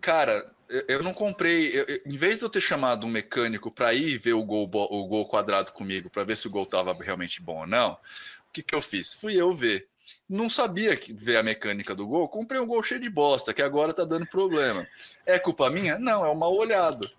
cara, 0.00 0.50
eu, 0.68 0.84
eu 0.88 1.02
não 1.04 1.14
comprei. 1.14 1.68
eu- 1.78 1.84
eu- 1.86 2.00
em 2.06 2.16
vez 2.16 2.38
de 2.38 2.44
eu 2.44 2.50
ter 2.50 2.60
chamado 2.60 3.06
um 3.06 3.10
mecânico 3.10 3.70
para 3.70 3.94
ir 3.94 4.18
ver 4.18 4.32
o 4.32 4.42
gol, 4.42 4.64
o 4.72 5.06
gol 5.06 5.28
quadrado 5.28 5.70
comigo, 5.70 6.10
para 6.10 6.24
ver 6.24 6.36
se 6.36 6.48
o 6.48 6.50
gol 6.50 6.66
tava 6.66 6.92
realmente 7.00 7.40
bom 7.40 7.60
ou 7.60 7.66
não, 7.68 7.92
o 7.92 8.52
que, 8.52 8.64
que 8.64 8.74
eu 8.74 8.80
fiz? 8.82 9.14
Fui 9.14 9.36
eu 9.40 9.54
ver. 9.54 9.86
Não 10.28 10.50
sabia 10.50 10.94
que 10.94 11.12
ver 11.12 11.38
a 11.38 11.42
mecânica 11.42 11.94
do 11.94 12.06
gol, 12.06 12.28
comprei 12.28 12.60
um 12.60 12.66
gol 12.66 12.82
cheio 12.82 13.00
de 13.00 13.08
bosta, 13.08 13.54
que 13.54 13.62
agora 13.62 13.94
tá 13.94 14.04
dando 14.04 14.26
problema. 14.26 14.86
É 15.24 15.38
culpa 15.38 15.70
minha? 15.70 15.98
Não, 15.98 16.24
é 16.24 16.30
um 16.30 16.34
mal 16.34 16.54
olhado. 16.54 17.10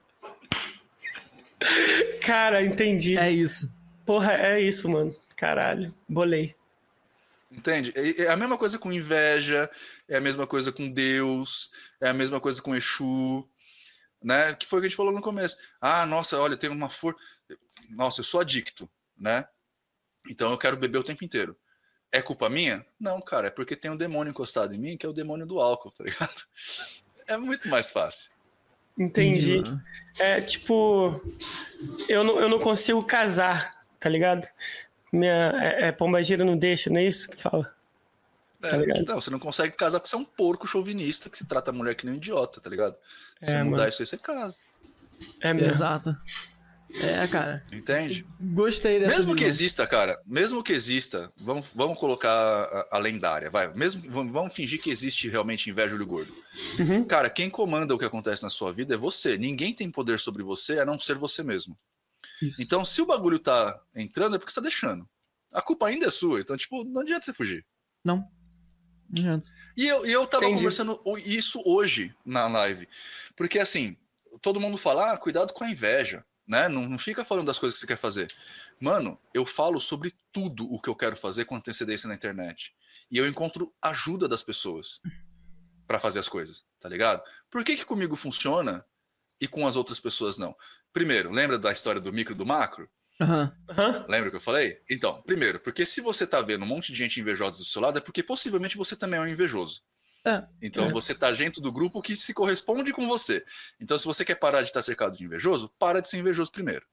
Cara, 2.21 2.63
entendi. 2.63 3.17
É 3.17 3.31
isso. 3.31 3.73
Porra, 4.05 4.33
é 4.33 4.61
isso, 4.61 4.87
mano. 4.87 5.15
Caralho. 5.35 5.93
Bolei. 6.07 6.55
Entende? 7.51 7.91
É 7.95 8.23
é 8.25 8.29
a 8.29 8.37
mesma 8.37 8.57
coisa 8.57 8.77
com 8.77 8.93
inveja, 8.93 9.69
é 10.07 10.17
a 10.17 10.21
mesma 10.21 10.45
coisa 10.45 10.71
com 10.71 10.87
Deus, 10.89 11.71
é 11.99 12.09
a 12.09 12.13
mesma 12.13 12.39
coisa 12.39 12.61
com 12.61 12.75
Exu, 12.75 13.47
né? 14.21 14.53
Que 14.53 14.67
foi 14.67 14.79
o 14.79 14.81
que 14.81 14.85
a 14.85 14.89
gente 14.89 14.97
falou 14.97 15.11
no 15.11 15.21
começo. 15.21 15.57
Ah, 15.81 16.05
nossa, 16.05 16.39
olha, 16.39 16.55
tem 16.55 16.69
uma 16.69 16.89
força. 16.89 17.19
Nossa, 17.89 18.19
eu 18.19 18.23
sou 18.23 18.39
adicto, 18.39 18.87
né? 19.17 19.47
Então 20.29 20.51
eu 20.51 20.57
quero 20.57 20.77
beber 20.77 20.99
o 20.99 21.03
tempo 21.03 21.25
inteiro. 21.25 21.57
É 22.11 22.21
culpa 22.21 22.49
minha? 22.49 22.85
Não, 22.99 23.21
cara, 23.21 23.47
é 23.47 23.51
porque 23.51 23.75
tem 23.75 23.91
um 23.91 23.97
demônio 23.97 24.31
encostado 24.31 24.73
em 24.73 24.77
mim, 24.77 24.97
que 24.97 25.05
é 25.05 25.09
o 25.09 25.13
demônio 25.13 25.45
do 25.45 25.59
álcool, 25.59 25.91
tá 25.91 26.03
ligado? 26.03 26.41
É 27.27 27.37
muito 27.37 27.67
mais 27.69 27.91
fácil. 27.91 28.31
Entendi. 28.97 29.61
mano. 29.61 29.81
É 30.19 30.41
tipo. 30.41 31.21
Eu 32.09 32.23
não, 32.23 32.39
eu 32.39 32.49
não 32.49 32.59
consigo 32.59 33.03
casar, 33.03 33.85
tá 33.99 34.09
ligado? 34.09 34.47
Minha 35.11 35.51
é, 35.61 35.87
é, 35.87 35.91
pombagira 35.91 36.43
não 36.43 36.57
deixa, 36.57 36.89
não 36.89 36.99
é 36.99 37.05
isso 37.05 37.29
que 37.29 37.41
fala? 37.41 37.73
É, 38.61 38.69
Tá 39.03 39.13
não, 39.13 39.21
você 39.21 39.31
não 39.31 39.39
consegue 39.39 39.75
casar 39.75 39.99
porque 39.99 40.09
você 40.09 40.15
é 40.17 40.19
um 40.19 40.25
porco 40.25 40.67
chauvinista 40.67 41.29
que 41.29 41.37
se 41.37 41.47
trata 41.47 41.71
a 41.71 41.73
mulher 41.73 41.95
que 41.95 42.05
nem 42.05 42.15
um 42.15 42.17
idiota, 42.17 42.59
tá 42.59 42.69
ligado? 42.69 42.95
Se 43.41 43.51
É, 43.51 43.63
mudar 43.63 43.77
mano. 43.77 43.89
isso 43.89 44.01
aí, 44.01 44.05
você 44.05 44.17
casa. 44.17 44.59
É 45.39 45.53
mesmo. 45.53 45.71
Exato. 45.71 46.17
É, 46.95 47.27
cara. 47.27 47.63
Entende? 47.71 48.25
Gostei 48.39 48.99
dessa 48.99 49.15
Mesmo 49.15 49.35
que 49.35 49.43
visão. 49.43 49.49
exista, 49.49 49.85
cara, 49.85 50.19
mesmo 50.25 50.63
que 50.63 50.73
exista, 50.73 51.31
vamos, 51.37 51.67
vamos 51.73 51.99
colocar 51.99 52.31
a, 52.31 52.87
a 52.91 52.97
lendária, 52.97 53.49
vai. 53.49 53.71
Mesmo, 53.73 54.01
vamos, 54.09 54.53
fingir 54.53 54.81
que 54.81 54.89
existe 54.89 55.29
realmente 55.29 55.69
inveja 55.69 55.93
olho 55.93 56.05
gordo. 56.05 56.33
Uhum. 56.79 57.05
Cara, 57.05 57.29
quem 57.29 57.49
comanda 57.49 57.93
o 57.93 57.99
que 57.99 58.05
acontece 58.05 58.41
na 58.41 58.49
sua 58.49 58.73
vida 58.73 58.95
é 58.95 58.97
você. 58.97 59.37
Ninguém 59.37 59.73
tem 59.73 59.91
poder 59.91 60.19
sobre 60.19 60.41
você 60.41 60.79
a 60.79 60.85
não 60.85 60.97
ser 60.97 61.15
você 61.15 61.43
mesmo. 61.43 61.77
Isso. 62.41 62.61
Então, 62.61 62.83
se 62.83 63.01
o 63.01 63.05
bagulho 63.05 63.37
tá 63.37 63.79
entrando, 63.95 64.35
é 64.35 64.39
porque 64.39 64.51
você 64.51 64.59
tá 64.59 64.63
deixando. 64.63 65.07
A 65.51 65.61
culpa 65.61 65.87
ainda 65.87 66.07
é 66.07 66.11
sua. 66.11 66.39
Então, 66.41 66.57
tipo, 66.57 66.83
não 66.83 67.01
adianta 67.01 67.25
você 67.25 67.33
fugir. 67.33 67.65
Não. 68.03 68.17
Não 69.09 69.19
adianta. 69.19 69.49
E 69.77 69.87
eu, 69.87 70.05
e 70.05 70.11
eu 70.11 70.25
tava 70.25 70.45
Entendi. 70.45 70.57
conversando 70.59 71.01
isso 71.25 71.61
hoje 71.65 72.13
na 72.25 72.47
live. 72.47 72.87
Porque, 73.35 73.59
assim, 73.59 73.95
todo 74.41 74.59
mundo 74.59 74.77
fala, 74.77 75.11
ah, 75.13 75.17
cuidado 75.17 75.53
com 75.53 75.63
a 75.63 75.71
inveja, 75.71 76.23
né? 76.49 76.67
Não, 76.67 76.89
não 76.89 76.97
fica 76.97 77.23
falando 77.23 77.45
das 77.45 77.59
coisas 77.59 77.75
que 77.75 77.81
você 77.81 77.87
quer 77.87 77.97
fazer. 77.97 78.33
Mano, 78.79 79.19
eu 79.33 79.45
falo 79.45 79.79
sobre 79.79 80.13
tudo 80.31 80.65
o 80.73 80.81
que 80.81 80.89
eu 80.89 80.95
quero 80.95 81.15
fazer 81.15 81.45
com 81.45 81.55
antecedência 81.55 82.07
na 82.07 82.15
internet. 82.15 82.73
E 83.11 83.17
eu 83.17 83.27
encontro 83.27 83.71
ajuda 83.81 84.27
das 84.27 84.41
pessoas 84.41 84.99
pra 85.87 85.99
fazer 85.99 86.19
as 86.19 86.27
coisas, 86.27 86.65
tá 86.79 86.89
ligado? 86.89 87.21
Por 87.51 87.63
que 87.63 87.75
que 87.75 87.85
comigo 87.85 88.15
funciona 88.15 88.83
e 89.39 89.47
com 89.47 89.67
as 89.67 89.75
outras 89.75 89.99
pessoas 89.99 90.37
não? 90.37 90.55
Primeiro, 90.91 91.31
lembra 91.31 91.59
da 91.59 91.71
história 91.71 92.01
do 92.01 92.11
micro 92.11 92.33
e 92.33 92.37
do 92.37 92.45
macro? 92.45 92.89
Aham. 93.21 93.53
Lembra 94.07 94.31
que 94.31 94.37
eu 94.37 94.41
falei? 94.41 94.81
Então, 94.89 95.21
primeiro, 95.23 95.59
porque 95.59 95.85
se 95.85 96.01
você 96.01 96.25
tá 96.25 96.41
vendo 96.41 96.63
um 96.63 96.67
monte 96.67 96.91
de 96.91 96.97
gente 96.97 97.19
invejosa 97.19 97.57
do 97.57 97.65
seu 97.65 97.81
lado, 97.81 97.97
é 97.97 98.01
porque 98.01 98.23
possivelmente 98.23 98.77
você 98.77 98.95
também 98.95 99.19
é 99.19 99.23
um 99.23 99.27
invejoso. 99.27 99.83
É. 100.25 100.45
Então 100.61 100.85
É. 100.85 100.91
você 100.91 101.15
tá 101.15 101.31
dentro 101.31 101.61
do 101.61 101.71
grupo 101.71 102.01
que 102.01 102.15
se 102.15 102.33
corresponde 102.33 102.91
com 102.91 103.07
você. 103.07 103.43
Então, 103.79 103.97
se 103.97 104.05
você 104.05 104.25
quer 104.25 104.35
parar 104.35 104.61
de 104.61 104.67
estar 104.67 104.81
cercado 104.81 105.17
de 105.17 105.23
invejoso, 105.23 105.69
para 105.79 106.01
de 106.01 106.09
ser 106.09 106.17
invejoso 106.17 106.51
primeiro. 106.51 106.85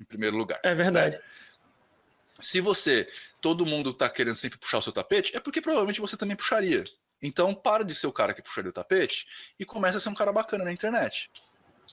Em 0.00 0.04
primeiro 0.04 0.36
lugar. 0.36 0.60
É 0.62 0.74
verdade. 0.74 1.20
Se 2.40 2.60
você, 2.60 3.08
todo 3.40 3.64
mundo 3.64 3.94
tá 3.94 4.08
querendo 4.08 4.36
sempre 4.36 4.58
puxar 4.58 4.78
o 4.78 4.82
seu 4.82 4.92
tapete, 4.92 5.34
é 5.36 5.40
porque 5.40 5.60
provavelmente 5.60 6.00
você 6.00 6.16
também 6.16 6.36
puxaria. 6.36 6.84
Então, 7.22 7.54
para 7.54 7.82
de 7.82 7.94
ser 7.94 8.06
o 8.06 8.12
cara 8.12 8.34
que 8.34 8.42
puxaria 8.42 8.70
o 8.70 8.72
tapete 8.72 9.26
e 9.58 9.64
começa 9.64 9.96
a 9.96 10.00
ser 10.00 10.10
um 10.10 10.14
cara 10.14 10.32
bacana 10.32 10.64
na 10.64 10.72
internet. 10.72 11.30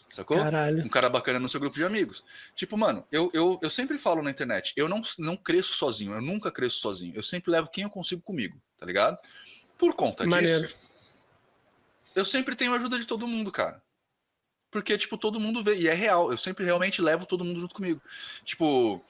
Sacou? 0.09 0.37
Caralho. 0.37 0.83
um 0.83 0.89
cara 0.89 1.09
bacana 1.09 1.39
no 1.39 1.47
seu 1.47 1.59
grupo 1.59 1.75
de 1.75 1.83
amigos. 1.83 2.25
Tipo, 2.55 2.77
mano, 2.77 3.05
eu, 3.11 3.31
eu, 3.33 3.59
eu 3.61 3.69
sempre 3.69 3.97
falo 3.97 4.21
na 4.21 4.29
internet, 4.31 4.73
eu 4.75 4.89
não, 4.89 5.01
não 5.17 5.37
cresço 5.37 5.73
sozinho, 5.73 6.13
eu 6.13 6.21
nunca 6.21 6.51
cresço 6.51 6.79
sozinho. 6.79 7.15
Eu 7.15 7.23
sempre 7.23 7.51
levo 7.51 7.69
quem 7.69 7.83
eu 7.83 7.89
consigo 7.89 8.21
comigo, 8.21 8.61
tá 8.77 8.85
ligado? 8.85 9.17
Por 9.83 9.95
conta 9.95 10.25
Maneiro. 10.25 10.61
disso, 10.61 10.75
eu 12.15 12.23
sempre 12.23 12.55
tenho 12.55 12.71
a 12.71 12.77
ajuda 12.77 12.97
de 12.97 13.05
todo 13.05 13.27
mundo, 13.27 13.51
cara. 13.51 13.83
Porque, 14.71 14.97
tipo, 14.97 15.17
todo 15.17 15.41
mundo 15.41 15.61
vê, 15.61 15.75
e 15.75 15.89
é 15.89 15.93
real, 15.93 16.31
eu 16.31 16.37
sempre 16.37 16.63
realmente 16.63 17.01
levo 17.01 17.25
todo 17.25 17.43
mundo 17.43 17.59
junto 17.59 17.75
comigo. 17.75 18.01
Tipo, 18.45 19.03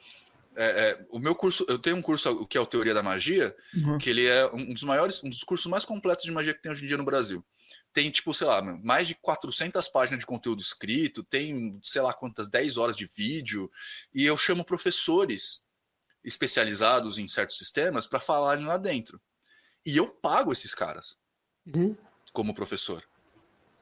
é, 0.56 0.64
é, 0.64 1.06
o 1.10 1.20
meu 1.20 1.32
curso, 1.32 1.64
eu 1.68 1.78
tenho 1.78 1.94
um 1.94 2.02
curso 2.02 2.44
que 2.46 2.58
é 2.58 2.60
o 2.60 2.66
Teoria 2.66 2.92
da 2.92 3.04
Magia, 3.04 3.54
Uhum. 3.72 3.98
que 3.98 4.10
ele 4.10 4.26
é 4.26 4.46
um 4.52 4.74
dos 4.74 4.82
maiores, 4.82 5.22
um 5.22 5.30
dos 5.30 5.44
cursos 5.44 5.66
mais 5.66 5.84
completos 5.84 6.24
de 6.24 6.32
magia 6.32 6.52
que 6.52 6.60
tem 6.60 6.72
hoje 6.72 6.84
em 6.84 6.88
dia 6.88 6.98
no 6.98 7.04
Brasil. 7.04 7.44
Tem, 7.92 8.10
tipo, 8.10 8.34
sei 8.34 8.48
lá, 8.48 8.60
mais 8.60 9.06
de 9.06 9.14
400 9.14 9.86
páginas 9.86 10.18
de 10.18 10.26
conteúdo 10.26 10.60
escrito, 10.60 11.22
tem, 11.22 11.78
sei 11.84 12.02
lá 12.02 12.12
quantas, 12.12 12.48
10 12.48 12.78
horas 12.78 12.96
de 12.96 13.06
vídeo, 13.06 13.70
e 14.12 14.24
eu 14.24 14.36
chamo 14.36 14.64
professores 14.64 15.62
especializados 16.24 17.16
em 17.16 17.28
certos 17.28 17.58
sistemas 17.58 18.08
para 18.08 18.18
falarem 18.18 18.66
lá 18.66 18.76
dentro. 18.76 19.20
E 19.86 19.96
eu 19.96 20.08
pago 20.08 20.52
esses 20.52 20.74
caras 20.74 21.18
Uhum. 21.66 21.96
como 22.32 22.54
professor. 22.54 23.02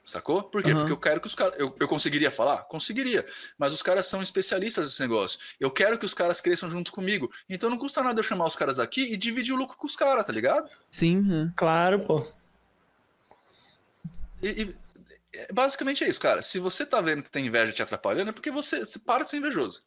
Sacou? 0.04 0.42
Por 0.42 0.64
quê? 0.64 0.70
Aham. 0.72 0.80
Porque 0.80 0.92
eu 0.92 0.96
quero 0.98 1.20
que 1.20 1.28
os 1.28 1.34
caras. 1.34 1.54
Eu, 1.60 1.76
eu 1.78 1.86
conseguiria 1.86 2.28
falar? 2.28 2.64
Conseguiria. 2.64 3.24
Mas 3.56 3.72
os 3.72 3.82
caras 3.82 4.06
são 4.06 4.20
especialistas 4.20 4.86
nesse 4.86 5.00
negócio. 5.00 5.38
Eu 5.60 5.70
quero 5.70 5.96
que 5.96 6.04
os 6.04 6.12
caras 6.12 6.40
cresçam 6.40 6.68
junto 6.68 6.90
comigo. 6.90 7.30
Então 7.48 7.70
não 7.70 7.78
custa 7.78 8.02
nada 8.02 8.18
eu 8.18 8.24
chamar 8.24 8.46
os 8.46 8.56
caras 8.56 8.74
daqui 8.76 9.12
e 9.12 9.16
dividir 9.16 9.52
o 9.52 9.56
lucro 9.56 9.76
com 9.76 9.86
os 9.86 9.94
caras, 9.94 10.24
tá 10.24 10.32
ligado? 10.32 10.68
Sim. 10.90 11.52
Claro, 11.56 12.00
pô. 12.00 12.26
E, 14.42 14.48
e- 14.64 14.76
é, 15.34 15.52
basicamente 15.52 16.02
é 16.04 16.08
isso, 16.08 16.20
cara. 16.20 16.42
Se 16.42 16.58
você 16.58 16.84
tá 16.84 17.00
vendo 17.00 17.22
que 17.22 17.30
tem 17.30 17.46
inveja 17.46 17.72
te 17.72 17.80
atrapalhando, 17.82 18.30
é 18.30 18.32
porque 18.32 18.50
você, 18.50 18.80
você 18.80 18.98
para 18.98 19.22
de 19.22 19.30
ser 19.30 19.36
invejoso. 19.36 19.82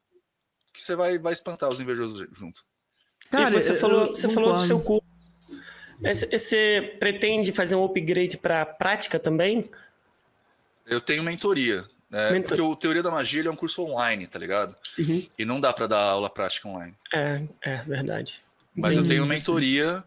Que 0.74 0.82
você 0.82 0.96
vai, 0.96 1.20
vai 1.20 1.34
espantar 1.34 1.70
os 1.70 1.80
invejosos 1.82 2.26
junto. 2.32 2.64
Cara, 3.30 3.56
e 3.56 3.62
você 3.62 3.72
eu- 3.72 3.76
falou, 3.80 4.00
eu 4.06 4.16
você 4.16 4.30
falou 4.30 4.54
do 4.54 4.60
seu 4.62 4.80
curso. 4.80 5.06
Você 6.02 6.96
pretende 7.00 7.52
fazer 7.52 7.76
um 7.76 7.84
upgrade 7.84 8.38
para 8.38 8.66
prática 8.66 9.18
também? 9.20 9.70
Eu 10.86 11.00
tenho 11.02 11.24
mentoria. 11.24 11.86
né? 12.10 12.32
Mentor- 12.32 12.50
Porque 12.50 12.62
o 12.62 12.76
Teoria 12.76 13.02
da 13.02 13.10
Magia 13.12 13.40
ele 13.42 13.48
é 13.48 13.52
um 13.52 13.56
curso 13.56 13.84
online, 13.84 14.28
tá 14.28 14.38
ligado? 14.38 14.76
E 15.38 15.44
não 15.46 15.60
dá 15.60 15.74
pra 15.74 15.88
dar 15.88 16.00
aula 16.02 16.30
prática 16.30 16.68
online. 16.68 16.94
É, 17.14 17.42
é 17.62 17.76
verdade. 17.78 18.42
Mas 18.76 18.96
eu 18.96 19.00
Entendi. 19.02 19.16
tenho 19.16 19.26
mentoria. 19.26 20.04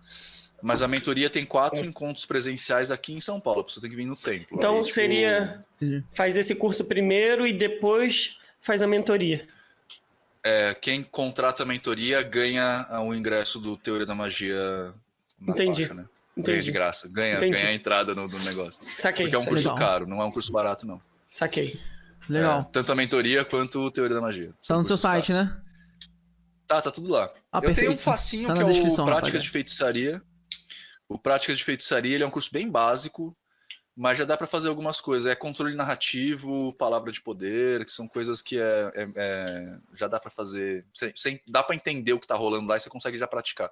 Mas 0.60 0.83
a 0.83 0.89
mentoria 0.89 1.31
tem 1.31 1.44
quatro 1.47 1.84
encontros 1.84 2.26
presenciais 2.26 2.91
aqui 2.91 3.12
em 3.12 3.20
São 3.20 3.41
Paulo. 3.41 3.62
Você 3.68 3.81
tem 3.81 3.89
que 3.91 3.94
vir 3.97 4.05
no 4.07 4.17
templo. 4.17 4.57
Então 4.58 4.76
Aí, 4.78 4.83
tipo, 4.83 4.94
seria 4.94 5.65
faz 6.10 6.36
esse 6.36 6.55
curso 6.55 6.84
primeiro 6.84 7.47
e 7.47 7.52
depois 7.52 8.36
faz 8.60 8.83
a 8.83 8.86
mentoria. 8.86 9.47
é, 10.42 10.75
quem 10.75 11.02
contrata 11.05 11.62
a 11.62 11.67
mentoria 11.67 12.20
ganha 12.23 12.86
o 13.05 13.15
ingresso 13.15 13.60
do 13.60 13.76
Teoria 13.76 14.05
da 14.07 14.15
Magia 14.17 14.92
Entendi. 15.47 15.83
faixa, 15.83 15.94
né? 15.94 16.05
Ganha 16.36 16.44
de 16.44 16.52
Entendi. 16.62 16.70
graça. 16.70 17.08
Ganha, 17.08 17.36
Entendi. 17.36 17.57
ganha 17.57 17.68
a 17.70 17.75
entrada 17.75 18.15
no, 18.15 18.28
no 18.28 18.39
negócio. 18.41 18.81
Saquei. 18.86 19.26
Porque 19.26 19.36
é 19.36 19.39
um 19.39 19.44
curso 19.44 19.68
legal. 19.70 19.76
caro, 19.76 20.07
não 20.07 20.20
é 20.23 20.25
um 20.25 20.31
curso 20.31 20.52
barato, 20.52 20.86
não. 20.86 21.00
Saquei. 21.31 21.78
Legal. 22.28 22.60
É, 22.60 22.73
tanto 22.73 22.92
a 22.92 22.94
mentoria 22.94 23.44
quanto 23.44 23.81
o 23.81 23.91
Teoria 23.91 24.15
da 24.17 24.20
Magia. 24.23 24.49
Tá 24.50 24.55
São 24.60 24.78
no 24.78 24.84
seu 24.84 24.97
site, 24.97 25.33
caros. 25.33 25.49
né? 25.50 25.60
Tá, 26.67 26.83
tá 26.83 26.91
tudo 26.91 27.08
lá. 27.08 27.33
Ah, 27.50 27.60
eu 27.62 27.75
tenho 27.75 27.92
um 27.92 27.99
facinho 27.99 28.47
Tá 28.47 28.55
na 28.55 28.60
que 28.60 28.62
é 28.62 28.65
o 28.65 28.68
Práticas 28.76 28.99
rapaziada. 29.08 29.39
de 29.41 29.49
Feitiçaria. 29.50 30.23
O 31.08 31.18
Práticas 31.18 31.57
de 31.58 31.65
Feitiçaria 31.65 32.15
ele 32.15 32.23
é 32.23 32.26
um 32.26 32.31
curso 32.31 32.50
bem 32.52 32.70
básico, 32.70 33.34
mas 34.01 34.17
já 34.17 34.25
dá 34.25 34.36
pra 34.36 34.47
fazer 34.47 34.68
algumas 34.68 35.01
coisas. 35.01 35.28
É 35.31 35.35
controle 35.35 35.75
narrativo, 35.75 36.73
palavra 36.75 37.10
de 37.10 37.20
poder, 37.20 37.85
que 37.85 37.91
são 37.91 38.07
coisas 38.07 38.41
que 38.41 38.57
é, 38.57 38.93
é- 38.94 39.09
é- 39.17 39.78
já 39.97 40.07
dá 40.07 40.20
pra 40.20 40.31
fazer. 40.31 40.86
Sem, 40.94 41.12
sem- 41.17 41.41
dá 41.49 41.62
pra 41.65 41.75
entender 41.75 42.12
o 42.12 42.20
que 42.20 42.27
tá 42.27 42.36
rolando 42.36 42.68
lá 42.68 42.77
e 42.77 42.81
você 42.81 42.89
consegue 42.89 43.18
já 43.18 43.27
praticar. 43.27 43.68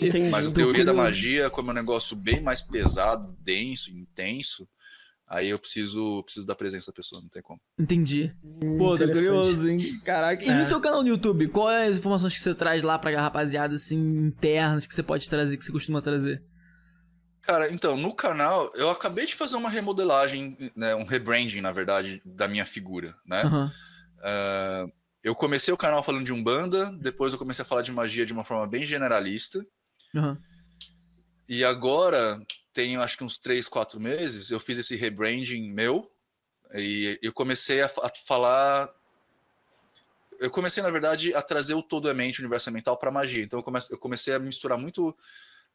Entendi. 0.00 0.28
Mas 0.30 0.46
a 0.46 0.50
teoria 0.50 0.84
da 0.84 0.92
magia, 0.92 1.48
como 1.48 1.70
é 1.70 1.72
um 1.72 1.76
negócio 1.76 2.14
bem 2.14 2.40
mais 2.42 2.60
pesado, 2.60 3.34
denso, 3.40 3.90
intenso, 3.90 4.68
aí 5.26 5.48
eu 5.48 5.58
preciso, 5.58 6.22
preciso 6.24 6.46
da 6.46 6.54
presença 6.54 6.92
da 6.92 6.94
pessoa, 6.96 7.22
não 7.22 7.30
tem 7.30 7.40
como. 7.40 7.58
Entendi. 7.78 8.30
Pô, 8.76 8.98
tô 8.98 9.06
curioso, 9.06 9.70
hein? 9.70 9.78
Caraca. 10.04 10.44
E 10.44 10.48
É. 10.50 10.54
no 10.54 10.64
seu 10.66 10.80
canal 10.82 11.02
no 11.02 11.08
YouTube, 11.08 11.48
quais 11.48 11.92
as 11.92 11.96
informações 11.96 12.34
que 12.34 12.40
você 12.40 12.54
traz 12.54 12.82
lá 12.82 12.98
pra 12.98 13.18
rapaziada, 13.18 13.74
assim, 13.74 13.96
internas, 14.26 14.84
que 14.84 14.94
você 14.94 15.02
pode 15.02 15.30
trazer, 15.30 15.56
que 15.56 15.64
você 15.64 15.72
costuma 15.72 16.02
trazer? 16.02 16.42
Cara, 17.42 17.72
então, 17.72 17.96
no 17.96 18.14
canal, 18.14 18.72
eu 18.76 18.88
acabei 18.88 19.26
de 19.26 19.34
fazer 19.34 19.56
uma 19.56 19.68
remodelagem, 19.68 20.72
né, 20.76 20.94
um 20.94 21.04
rebranding, 21.04 21.60
na 21.60 21.72
verdade, 21.72 22.22
da 22.24 22.46
minha 22.46 22.64
figura, 22.64 23.16
né? 23.26 23.42
Aham. 23.42 23.72
Ah, 24.22 24.86
eu 25.24 25.34
comecei 25.34 25.74
o 25.74 25.76
canal 25.76 26.02
falando 26.02 26.24
de 26.24 26.32
Umbanda, 26.32 26.90
depois 26.92 27.32
eu 27.32 27.38
comecei 27.38 27.64
a 27.64 27.66
falar 27.66 27.82
de 27.82 27.92
magia 27.92 28.24
de 28.24 28.32
uma 28.32 28.44
forma 28.44 28.66
bem 28.66 28.84
generalista, 28.84 29.64
Aham. 30.14 30.40
e 31.48 31.64
agora, 31.64 32.40
tem 32.72 32.96
acho 32.96 33.18
que 33.18 33.24
uns 33.24 33.36
3, 33.38 33.68
4 33.68 34.00
meses, 34.00 34.50
eu 34.50 34.60
fiz 34.60 34.78
esse 34.78 34.94
rebranding 34.96 35.70
meu, 35.70 36.08
e 36.74 37.18
eu 37.20 37.32
comecei 37.32 37.82
a, 37.82 37.86
a 37.86 38.10
falar... 38.24 38.88
Eu 40.40 40.50
comecei, 40.50 40.82
na 40.82 40.90
verdade, 40.90 41.34
a 41.34 41.42
trazer 41.42 41.74
o 41.74 41.82
todo 41.82 42.08
é 42.08 42.14
mente, 42.14 42.40
o 42.40 42.42
universo 42.42 42.70
mental 42.72 42.96
para 42.96 43.12
magia. 43.12 43.44
Então 43.44 43.62
eu 43.90 43.98
comecei 43.98 44.34
a 44.34 44.40
misturar 44.40 44.76
muito, 44.76 45.16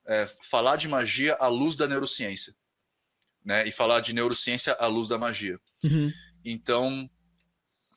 é, 0.08 0.28
falar 0.50 0.76
de 0.78 0.88
magia 0.88 1.36
à 1.36 1.48
luz 1.48 1.76
da 1.76 1.88
neurociência, 1.88 2.56
né? 3.44 3.68
E 3.68 3.72
falar 3.72 4.00
de 4.02 4.14
neurociência 4.14 4.74
à 4.74 4.88
luz 4.88 5.10
da 5.10 5.18
magia. 5.18 5.60
Uhum. 5.84 6.12
Então, 6.46 7.10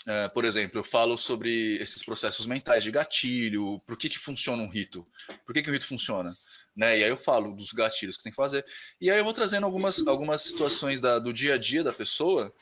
é, 0.06 0.28
por 0.28 0.44
exemplo, 0.44 0.78
eu 0.78 0.84
falo 0.84 1.16
sobre 1.18 1.76
esses 1.76 2.05
processos 2.05 2.47
mentais 2.47 2.82
de 2.82 2.90
gatilho, 2.90 3.80
por 3.86 3.97
que, 3.97 4.08
que 4.08 4.18
funciona 4.18 4.62
um 4.62 4.68
rito, 4.70 5.06
por 5.47 5.52
que, 5.55 5.62
que 5.62 5.70
o 5.70 5.72
rito 5.72 5.86
funciona, 5.86 6.36
né? 6.76 6.98
E 6.98 7.05
aí 7.05 7.10
eu 7.10 7.16
falo 7.16 7.55
dos 7.55 7.72
gatilhos 7.72 8.16
que 8.16 8.22
tem 8.22 8.32
que 8.32 8.36
fazer. 8.36 8.64
E 9.00 9.10
aí 9.10 9.18
eu 9.18 9.24
vou 9.24 9.32
trazendo 9.32 9.64
algumas, 9.66 10.06
algumas 10.06 10.42
situações 10.42 11.00
da- 11.00 11.18
do 11.18 11.32
dia 11.32 11.55
a 11.55 11.58
dia 11.58 11.84
da 11.84 11.92
pessoa 11.92 12.52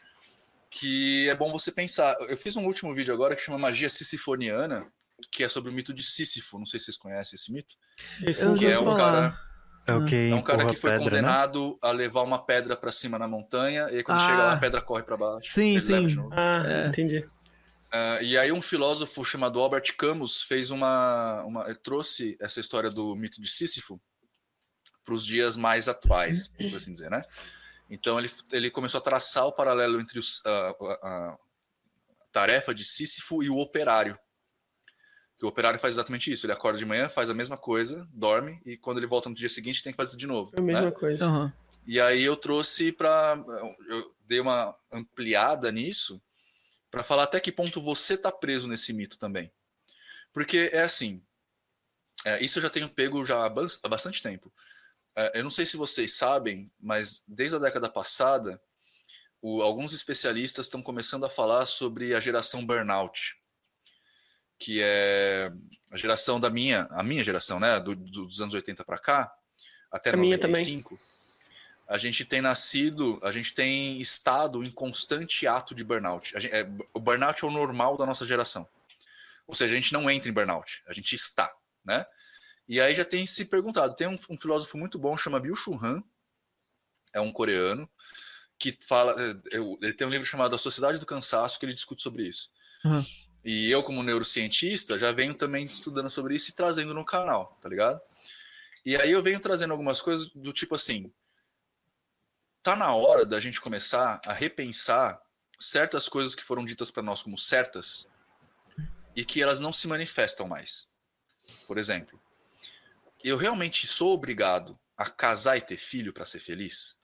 que 0.71 1.29
é 1.29 1.35
bom 1.35 1.51
você 1.51 1.73
pensar. 1.73 2.15
Eu 2.29 2.37
fiz 2.37 2.55
um 2.57 2.67
último 2.67 2.95
vídeo 2.95 3.15
agora 3.15 3.35
que 3.35 3.41
chama 3.43 3.59
Magia 3.59 3.89
Sisifoniana, 3.89 4.87
que 5.33 5.43
é 5.43 5.49
sobre 5.49 5.71
o 5.71 5.73
mito 5.73 5.95
de 5.95 6.03
Sísifo. 6.03 6.59
Não 6.59 6.67
sei 6.67 6.79
se 6.79 6.87
vocês 6.87 6.97
conhecem 6.99 7.37
esse 7.37 7.51
mito. 7.53 7.75
Não 8.45 8.55
Que 8.57 8.67
é 8.67 8.79
um 8.81 8.85
falar. 8.85 8.97
cara, 8.99 9.41
É 9.87 9.95
o 9.95 10.05
que 10.05 10.31
é 10.31 10.35
um 10.35 10.43
cara 10.43 10.67
que 10.67 10.77
foi 10.77 10.91
pedra, 10.91 10.99
né? 11.05 11.11
condenado 11.11 11.79
a 11.83 11.91
levar 11.91 12.23
uma 12.23 12.45
pedra 12.45 12.77
pra 12.77 12.91
cima 12.93 13.19
na 13.19 13.27
montanha, 13.29 13.89
e 13.91 13.97
aí 13.97 14.03
quando 14.03 14.19
Ah. 14.19 14.27
chega 14.27 14.37
lá 14.39 14.53
a 14.53 14.59
pedra 14.59 14.81
corre 14.83 15.03
pra 15.03 15.17
baixo. 15.17 15.49
Sim, 15.51 15.81
sim. 15.81 16.07
Ah, 16.33 16.63
É. 16.67 16.87
entendi. 16.89 17.27
Ah, 17.91 18.19
e 18.21 18.37
aí 18.37 18.53
um 18.53 18.61
filósofo 18.61 19.25
chamado 19.25 19.59
Albert 19.61 19.97
Camus 19.97 20.43
fez 20.43 20.71
uma, 20.71 21.43
uma 21.45 21.65
ele 21.67 21.79
trouxe 21.79 22.37
essa 22.41 22.61
história 22.61 22.91
do 22.91 23.17
mito 23.17 23.41
de 23.41 23.49
Sísifo 23.49 23.99
para 25.05 25.15
os 25.15 25.25
dias 25.25 25.57
mais 25.57 25.89
atuais, 25.89 26.49
por 26.49 26.77
assim 26.77 26.93
dizer, 26.93 27.11
né? 27.11 27.25
Então 27.89 28.19
ele, 28.19 28.31
ele 28.53 28.71
começou 28.71 28.99
a 28.99 29.03
traçar 29.03 29.47
o 29.47 29.53
paralelo 29.53 29.99
entre 29.99 30.19
os, 30.19 30.45
a, 30.45 30.51
a- 30.51 30.99
a 31.03 31.39
tarefa 32.31 32.75
de 32.75 32.85
Sísifo 32.85 33.43
e 33.43 33.49
o 33.49 33.57
operário. 33.59 34.19
Que 35.39 35.45
o 35.45 35.49
operário 35.49 35.79
faz 35.79 35.95
exatamente 35.95 36.33
isso. 36.33 36.47
Ele 36.47 36.53
acorda 36.53 36.79
de 36.79 36.85
manhã, 36.85 37.09
faz 37.09 37.31
a 37.31 37.35
mesma 37.35 37.57
coisa, 37.57 38.09
dorme 38.13 38.61
e 38.67 38.77
quando 38.77 38.99
ele 38.99 39.07
volta 39.07 39.29
no 39.29 39.35
dia 39.35 39.49
seguinte 39.49 39.83
tem 39.83 39.93
que 39.93 39.97
fazer 39.97 40.17
de 40.17 40.27
novo. 40.27 40.51
É 40.57 40.59
a 40.59 40.63
mesma 40.63 40.87
né? 40.87 40.91
coisa. 40.91 41.25
Aham. 41.27 41.53
E 41.87 42.01
aí 42.01 42.23
eu 42.23 42.37
trouxe 42.37 42.93
para 42.93 43.43
eu 43.89 44.15
dei 44.27 44.41
uma 44.41 44.77
ampliada 44.93 45.71
nisso 45.73 46.21
para 46.91 47.03
falar 47.03 47.23
até 47.25 47.41
que 47.41 47.53
ponto 47.53 47.81
você 47.81 48.17
tá 48.17 48.31
preso 48.33 48.69
nesse 48.69 48.93
mito 48.93 49.19
também. 49.19 49.51
Porque 50.33 50.71
é 50.73 50.83
assim, 50.83 51.23
é, 52.25 52.43
isso 52.45 52.59
eu 52.59 52.63
já 52.63 52.71
tenho 52.71 52.89
pego 52.89 53.25
já 53.25 53.45
há 53.45 53.49
bastante 53.89 54.23
tempo. 54.23 54.53
É, 55.17 55.39
eu 55.39 55.45
não 55.45 55.51
sei 55.51 55.65
se 55.65 55.77
vocês 55.77 56.15
sabem, 56.15 56.71
mas 56.79 57.23
desde 57.27 57.57
a 57.57 57.61
década 57.61 57.89
passada, 57.89 58.61
o- 59.41 59.63
alguns 59.63 59.93
especialistas 59.93 60.67
estão 60.67 60.83
começando 60.83 61.25
a 61.25 61.31
falar 61.31 61.65
sobre 61.67 62.15
a 62.15 62.21
geração 62.21 62.65
burnout, 62.67 63.37
que 64.59 64.81
é 64.83 65.53
a 65.91 65.97
geração 65.97 66.39
da 66.41 66.51
minha, 66.51 66.87
a 66.91 67.03
minha 67.03 67.23
geração, 67.25 67.59
né, 67.61 67.79
do- 67.81 67.95
do- 67.95 68.27
dos 68.27 68.41
anos 68.41 68.55
80 68.55 68.85
para 68.85 68.99
cá, 68.99 69.33
até 69.91 70.11
A 70.11 70.17
minha 70.17 70.39
também. 70.39 70.63
95. 70.83 70.99
A 71.89 71.97
gente 71.97 72.25
tem 72.25 72.43
nascido, 72.43 73.19
a 73.23 73.33
gente 73.33 73.55
tem 73.55 73.99
estado 74.01 74.63
em 74.63 74.71
constante 74.71 75.47
ato 75.47 75.75
de 75.75 75.83
burnout. 75.83 76.33
Gente- 76.39 76.53
é, 76.55 76.69
o 76.93 77.01
burnout 77.01 77.43
é 77.43 77.49
o 77.49 77.51
normal 77.51 77.97
da 77.97 78.05
nossa 78.05 78.27
geração. 78.27 78.69
Ou 79.47 79.55
seja, 79.55 79.73
a 79.73 79.77
gente 79.81 79.95
não 79.95 80.11
entra 80.11 80.29
em 80.29 80.33
burnout, 80.35 80.83
a 80.87 80.93
gente 80.93 81.15
está, 81.15 81.51
né? 81.83 82.05
E 82.69 82.79
aí 82.79 82.95
já 82.95 83.05
tem 83.07 83.25
se 83.25 83.47
perguntado, 83.47 83.95
tem 83.95 84.07
um, 84.07 84.19
um 84.29 84.37
filósofo 84.37 84.77
muito 84.77 84.99
bom, 84.99 85.17
chama 85.17 85.41
Byung-Chul 85.41 85.83
Han, 85.83 86.03
é 87.15 87.21
um 87.21 87.33
coreano, 87.33 87.89
que 88.59 88.77
fala, 88.87 89.15
é, 89.19 89.57
ele 89.81 89.95
tem 89.95 90.07
um 90.07 90.11
livro 90.11 90.27
chamado 90.27 90.55
A 90.55 90.59
Sociedade 90.59 90.99
do 90.99 91.07
Cansaço, 91.07 91.59
que 91.59 91.65
ele 91.65 91.73
discute 91.73 92.03
sobre 92.03 92.29
isso. 92.29 92.51
Uhum. 92.85 93.07
E 93.45 93.71
eu, 93.71 93.83
como 93.83 94.03
neurocientista, 94.03 94.99
já 94.99 95.13
venho 95.13 95.35
também 95.35 95.65
estudando 95.65 96.11
sobre 96.11 96.35
isso 96.35 96.51
e 96.51 96.55
trazendo 96.55 96.93
no 96.93 97.05
canal, 97.05 97.59
tá 97.63 97.69
ligado? 97.69 98.01
E 98.85 98.97
aí 98.97 99.11
eu 99.11 99.23
venho 99.23 99.41
trazendo 99.41 99.73
algumas 99.73 100.01
coisas 100.01 100.29
do 100.35 100.53
tipo 100.53 100.75
assim, 100.75 101.13
tá 102.63 102.77
na 102.77 102.93
hora 102.95 103.25
da 103.25 103.41
gente 103.41 103.61
começar 103.61 104.21
a 104.25 104.33
repensar 104.33 105.21
certas 105.59 106.09
coisas 106.09 106.35
que 106.35 106.43
foram 106.43 106.65
ditas 106.65 106.91
para 106.91 107.03
nós 107.03 107.23
como 107.23 107.39
certas 107.39 108.09
e 109.15 109.25
que 109.25 109.43
elas 109.43 109.61
não 109.61 109.73
se 109.73 109.89
manifestam 109.89 110.47
mais. 110.47 110.89
Por 111.67 111.79
exemplo, 111.79 112.21
eu 113.23 113.37
realmente 113.37 113.87
sou 113.87 114.13
obrigado 114.13 114.79
a 114.97 115.09
casar 115.09 115.57
e 115.57 115.63
ter 115.63 115.77
filho 115.77 116.13
para 116.13 116.27
ser 116.27 116.41
feliz? 116.41 116.98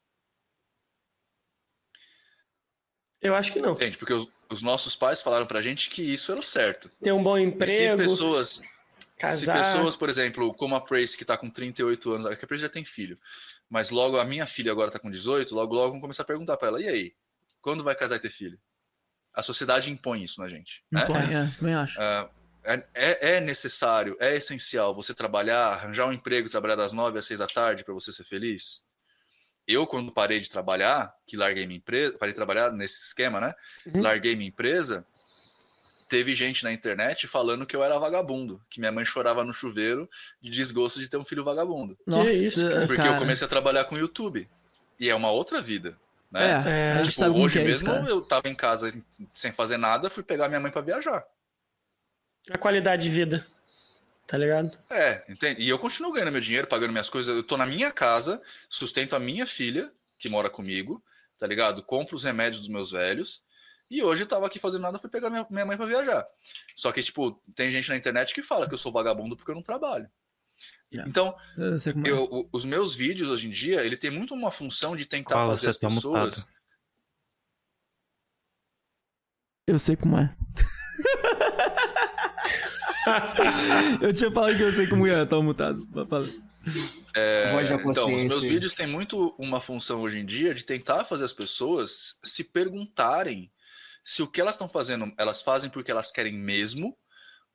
Eu 3.24 3.34
acho 3.34 3.52
que 3.52 3.58
não. 3.60 3.72
Entende? 3.72 3.96
Porque 3.96 4.12
os, 4.12 4.28
os 4.50 4.62
nossos 4.62 4.94
pais 4.94 5.22
falaram 5.22 5.46
pra 5.46 5.62
gente 5.62 5.88
que 5.88 6.02
isso 6.02 6.30
era 6.30 6.40
o 6.40 6.44
certo. 6.44 6.90
Ter 7.02 7.10
um 7.12 7.22
bom 7.22 7.38
E 7.38 7.42
se 7.42 7.48
emprego, 7.48 7.96
pessoas, 7.96 8.48
se 8.50 8.62
casar. 9.18 9.58
pessoas, 9.58 9.96
por 9.96 10.10
exemplo, 10.10 10.52
como 10.52 10.76
a 10.76 10.80
Prace, 10.80 11.16
que 11.16 11.24
tá 11.24 11.36
com 11.36 11.48
38 11.48 12.12
anos, 12.12 12.26
a 12.26 12.36
Prace 12.36 12.60
já 12.62 12.68
tem 12.68 12.84
filho, 12.84 13.18
mas 13.68 13.88
logo 13.88 14.18
a 14.18 14.24
minha 14.26 14.46
filha 14.46 14.70
agora 14.70 14.90
tá 14.90 14.98
com 14.98 15.10
18, 15.10 15.54
logo 15.54 15.74
logo 15.74 15.92
vão 15.92 16.00
começar 16.02 16.22
a 16.22 16.26
perguntar 16.26 16.58
pra 16.58 16.68
ela, 16.68 16.82
e 16.82 16.86
aí, 16.88 17.14
quando 17.62 17.82
vai 17.82 17.94
casar 17.96 18.16
e 18.16 18.20
ter 18.20 18.30
filho? 18.30 18.60
A 19.32 19.42
sociedade 19.42 19.90
impõe 19.90 20.22
isso 20.22 20.40
na 20.42 20.46
gente. 20.48 20.84
Né? 20.92 21.02
Impõe, 21.02 21.34
é, 21.34 21.50
também 21.58 21.74
acho. 21.74 21.98
Ah, 21.98 22.28
é, 22.62 22.84
é- 22.94 23.30
é 23.36 23.40
necessário, 23.40 24.16
é 24.20 24.36
essencial 24.36 24.94
você 24.94 25.14
trabalhar, 25.14 25.68
arranjar 25.68 26.06
um 26.06 26.12
emprego, 26.12 26.50
trabalhar 26.50 26.76
das 26.76 26.92
9 26.92 27.18
às 27.18 27.24
6 27.24 27.40
da 27.40 27.46
tarde 27.46 27.82
para 27.84 27.94
você 27.94 28.12
ser 28.12 28.24
feliz? 28.24 28.83
Eu, 29.66 29.86
quando 29.86 30.12
parei 30.12 30.40
de 30.40 30.50
trabalhar, 30.50 31.14
que 31.26 31.36
larguei 31.36 31.66
minha 31.66 31.78
empresa, 31.78 32.16
parei 32.18 32.32
de 32.32 32.36
trabalhar 32.36 32.72
nesse 32.72 33.02
esquema, 33.02 33.40
né? 33.40 33.54
Uhum. 33.86 34.02
Larguei 34.02 34.36
minha 34.36 34.48
empresa, 34.48 35.06
teve 36.08 36.34
gente 36.34 36.62
na 36.64 36.72
internet 36.72 37.26
falando 37.26 37.66
que 37.66 37.74
eu 37.74 37.82
era 37.82 37.98
vagabundo, 37.98 38.60
que 38.68 38.78
minha 38.78 38.92
mãe 38.92 39.04
chorava 39.04 39.42
no 39.42 39.52
chuveiro 39.52 40.08
de 40.40 40.50
desgosto 40.50 41.00
de 41.00 41.08
ter 41.08 41.16
um 41.16 41.24
filho 41.24 41.42
vagabundo. 41.42 41.98
Nossa, 42.06 42.30
isso, 42.30 42.60
Porque 42.86 43.02
cara. 43.02 43.14
eu 43.14 43.18
comecei 43.18 43.46
a 43.46 43.50
trabalhar 43.50 43.84
com 43.84 43.96
YouTube. 43.96 44.48
E 45.00 45.08
é 45.08 45.14
uma 45.14 45.30
outra 45.30 45.60
vida, 45.60 45.98
né? 46.30 46.94
É, 47.00 47.04
gente 47.04 47.14
Tipo, 47.16 47.30
hoje 47.40 47.58
é 47.58 47.62
isso, 47.62 47.84
mesmo 47.84 47.88
cara. 47.88 48.08
eu 48.08 48.20
tava 48.20 48.48
em 48.48 48.54
casa 48.54 48.94
sem 49.34 49.50
fazer 49.50 49.76
nada, 49.76 50.08
fui 50.08 50.22
pegar 50.22 50.48
minha 50.48 50.60
mãe 50.60 50.70
pra 50.70 50.82
viajar. 50.82 51.24
A 52.50 52.58
qualidade 52.58 53.04
de 53.04 53.10
vida. 53.10 53.44
Tá 54.26 54.38
ligado? 54.38 54.78
É, 54.90 55.24
entende? 55.30 55.60
E 55.62 55.68
eu 55.68 55.78
continuo 55.78 56.12
ganhando 56.12 56.32
meu 56.32 56.40
dinheiro, 56.40 56.66
pagando 56.66 56.90
minhas 56.92 57.10
coisas. 57.10 57.36
Eu 57.36 57.42
tô 57.42 57.56
na 57.56 57.66
minha 57.66 57.92
casa, 57.92 58.40
sustento 58.68 59.14
a 59.14 59.20
minha 59.20 59.46
filha, 59.46 59.92
que 60.18 60.28
mora 60.28 60.48
comigo, 60.48 61.02
tá 61.38 61.46
ligado? 61.46 61.82
Compro 61.82 62.16
os 62.16 62.24
remédios 62.24 62.60
dos 62.60 62.70
meus 62.70 62.92
velhos. 62.92 63.42
E 63.90 64.02
hoje 64.02 64.22
eu 64.22 64.26
tava 64.26 64.46
aqui 64.46 64.58
fazendo 64.58 64.80
nada, 64.82 64.98
fui 64.98 65.10
pegar 65.10 65.28
minha, 65.28 65.46
minha 65.50 65.66
mãe 65.66 65.76
pra 65.76 65.84
viajar. 65.86 66.26
Só 66.74 66.90
que, 66.90 67.02
tipo, 67.02 67.32
tem 67.54 67.70
gente 67.70 67.88
na 67.90 67.96
internet 67.96 68.34
que 68.34 68.42
fala 68.42 68.66
que 68.66 68.72
eu 68.74 68.78
sou 68.78 68.90
vagabundo 68.90 69.36
porque 69.36 69.50
eu 69.50 69.54
não 69.54 69.62
trabalho. 69.62 70.10
Yeah. 70.92 71.08
Então, 71.08 71.36
Eu 71.58 71.78
sei 71.78 71.92
como 71.92 72.06
é. 72.06 72.10
eu, 72.10 72.48
os 72.52 72.64
meus 72.64 72.94
vídeos 72.94 73.28
hoje 73.28 73.46
em 73.46 73.50
dia, 73.50 73.84
ele 73.84 73.96
tem 73.96 74.10
muito 74.10 74.32
uma 74.32 74.50
função 74.50 74.96
de 74.96 75.04
tentar 75.04 75.34
Fala, 75.34 75.54
fazer 75.54 75.68
as 75.68 75.76
tá 75.76 75.88
pessoas. 75.88 76.38
mutado. 76.38 76.54
Eu 79.66 79.78
sei 79.78 79.96
como 79.96 80.16
é. 80.18 80.34
eu 84.00 84.12
tinha 84.12 84.30
falado 84.30 84.56
que 84.56 84.62
eu 84.62 84.72
sei 84.72 84.86
como 84.86 85.06
é, 85.06 85.24
tava 85.24 85.42
mutado. 85.42 85.86
Mas 85.92 86.08
fala. 86.08 86.28
É, 87.14 87.52
Voz 87.52 87.68
da 87.68 87.76
então, 87.76 88.14
os 88.14 88.24
meus 88.24 88.44
vídeos 88.44 88.74
têm 88.74 88.86
muito 88.86 89.34
uma 89.38 89.60
função 89.60 90.00
hoje 90.00 90.18
em 90.18 90.26
dia 90.26 90.54
de 90.54 90.64
tentar 90.64 91.04
fazer 91.04 91.24
as 91.24 91.32
pessoas 91.32 92.18
se 92.24 92.42
perguntarem 92.42 93.50
se 94.02 94.22
o 94.22 94.26
que 94.26 94.40
elas 94.40 94.56
estão 94.56 94.68
fazendo, 94.68 95.12
elas 95.16 95.40
fazem 95.40 95.70
porque 95.70 95.90
elas 95.90 96.10
querem 96.10 96.32
mesmo, 96.32 96.96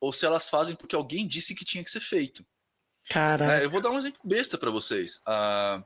ou 0.00 0.12
se 0.12 0.26
elas 0.26 0.48
fazem 0.48 0.74
porque 0.74 0.96
alguém 0.96 1.26
disse 1.26 1.54
que 1.54 1.64
tinha 1.64 1.84
que 1.84 1.90
ser 1.90 2.00
feito. 2.00 2.44
Cara, 3.08 3.60
É, 3.60 3.64
eu 3.64 3.70
vou 3.70 3.80
dar 3.80 3.90
um 3.90 3.98
exemplo 3.98 4.20
besta 4.24 4.56
pra 4.56 4.70
vocês. 4.70 5.20
Ah, 5.26 5.82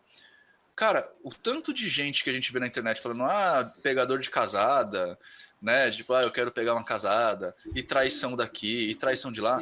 cara, 0.76 1.10
o 1.22 1.30
tanto 1.30 1.72
de 1.72 1.88
gente 1.88 2.22
que 2.22 2.30
a 2.30 2.32
gente 2.32 2.52
vê 2.52 2.60
na 2.60 2.66
internet 2.66 3.00
falando, 3.00 3.24
ah, 3.24 3.72
pegador 3.82 4.18
de 4.20 4.30
casada, 4.30 5.18
né? 5.64 5.90
Tipo, 5.90 6.12
ah, 6.12 6.22
eu 6.22 6.30
quero 6.30 6.52
pegar 6.52 6.74
uma 6.74 6.84
casada, 6.84 7.54
e 7.74 7.82
traição 7.82 8.36
daqui, 8.36 8.90
e 8.90 8.94
traição 8.94 9.32
de 9.32 9.40
lá. 9.40 9.58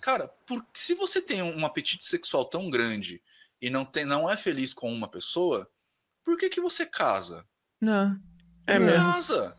Cara, 0.00 0.28
por, 0.46 0.64
se 0.74 0.94
você 0.94 1.22
tem 1.22 1.42
um 1.42 1.64
apetite 1.64 2.06
sexual 2.06 2.44
tão 2.44 2.68
grande 2.68 3.20
e 3.60 3.70
não, 3.70 3.84
tem, 3.84 4.04
não 4.04 4.30
é 4.30 4.36
feliz 4.36 4.74
com 4.74 4.92
uma 4.92 5.08
pessoa, 5.08 5.68
por 6.22 6.36
que, 6.36 6.50
que 6.50 6.60
você 6.60 6.84
casa? 6.84 7.44
Não. 7.80 8.20
é 8.66 8.78
mesmo. 8.78 9.00
Casa! 9.00 9.56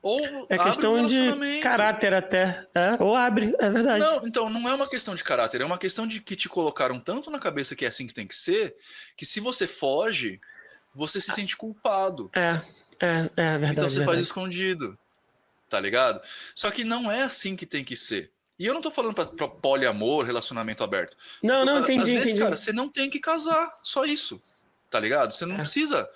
Ou 0.00 0.20
É 0.48 0.54
abre 0.54 0.54
um 0.54 0.64
questão 0.64 1.06
de 1.06 1.60
caráter 1.60 2.14
até. 2.14 2.64
É, 2.72 3.02
ou 3.02 3.16
abre, 3.16 3.52
é 3.58 3.68
verdade. 3.68 3.98
Não, 3.98 4.26
então 4.26 4.48
não 4.48 4.68
é 4.68 4.74
uma 4.74 4.88
questão 4.88 5.16
de 5.16 5.24
caráter, 5.24 5.60
é 5.60 5.64
uma 5.64 5.76
questão 5.76 6.06
de 6.06 6.20
que 6.20 6.36
te 6.36 6.48
colocaram 6.48 7.00
tanto 7.00 7.28
na 7.32 7.40
cabeça 7.40 7.74
que 7.74 7.84
é 7.84 7.88
assim 7.88 8.06
que 8.06 8.14
tem 8.14 8.26
que 8.26 8.36
ser, 8.36 8.76
que 9.16 9.26
se 9.26 9.40
você 9.40 9.66
foge, 9.66 10.40
você 10.94 11.20
se 11.20 11.32
sente 11.32 11.56
culpado. 11.56 12.30
É, 12.32 12.60
é, 13.00 13.30
é 13.36 13.58
verdade. 13.58 13.72
então 13.72 13.90
você 13.90 13.96
faz 13.96 14.06
verdade. 14.06 14.22
escondido. 14.22 14.98
Tá 15.68 15.78
ligado? 15.78 16.20
Só 16.54 16.70
que 16.70 16.82
não 16.84 17.10
é 17.10 17.22
assim 17.22 17.54
que 17.54 17.66
tem 17.66 17.84
que 17.84 17.96
ser. 17.96 18.32
E 18.58 18.66
eu 18.66 18.74
não 18.74 18.80
tô 18.80 18.90
falando 18.90 19.14
pra, 19.14 19.24
pra 19.26 19.46
poliamor, 19.48 20.24
relacionamento 20.24 20.82
aberto. 20.82 21.16
Não, 21.42 21.64
não, 21.64 21.76
Às 21.76 21.82
entendi, 21.84 22.04
vezes, 22.12 22.28
entendi. 22.30 22.42
cara, 22.42 22.56
você 22.56 22.72
não 22.72 22.88
tem 22.88 23.08
que 23.08 23.20
casar, 23.20 23.78
só 23.82 24.04
isso. 24.04 24.42
Tá 24.90 24.98
ligado? 24.98 25.30
Você 25.32 25.46
não 25.46 25.54
É. 25.56 25.58
precisa 25.58 26.08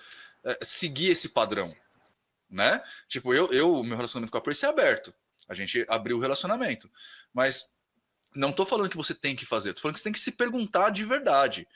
é, 0.43 0.57
seguir 0.61 1.11
esse 1.11 1.29
padrão, 1.29 1.73
né? 2.49 2.81
Tipo, 3.07 3.33
eu, 3.33 3.51
eu, 3.53 3.81
meu 3.83 3.95
relacionamento 3.95 4.31
com 4.31 4.37
a 4.37 4.41
Percy 4.41 4.65
é 4.65 4.69
aberto. 4.69 5.13
A 5.47 5.53
gente 5.53 5.85
abriu 5.87 6.17
o 6.17 6.19
relacionamento. 6.19 6.89
Mas 7.33 7.71
não 8.35 8.51
tô 8.51 8.65
falando 8.65 8.89
que 8.89 8.97
você 8.97 9.13
tem 9.13 9.35
que 9.35 9.45
fazer, 9.45 9.73
tô 9.73 9.81
falando 9.81 9.93
que 9.93 9.99
você 9.99 10.05
tem 10.05 10.13
que 10.13 10.19
se 10.19 10.31
perguntar 10.33 10.89
de 10.89 11.03
verdade. 11.05 11.67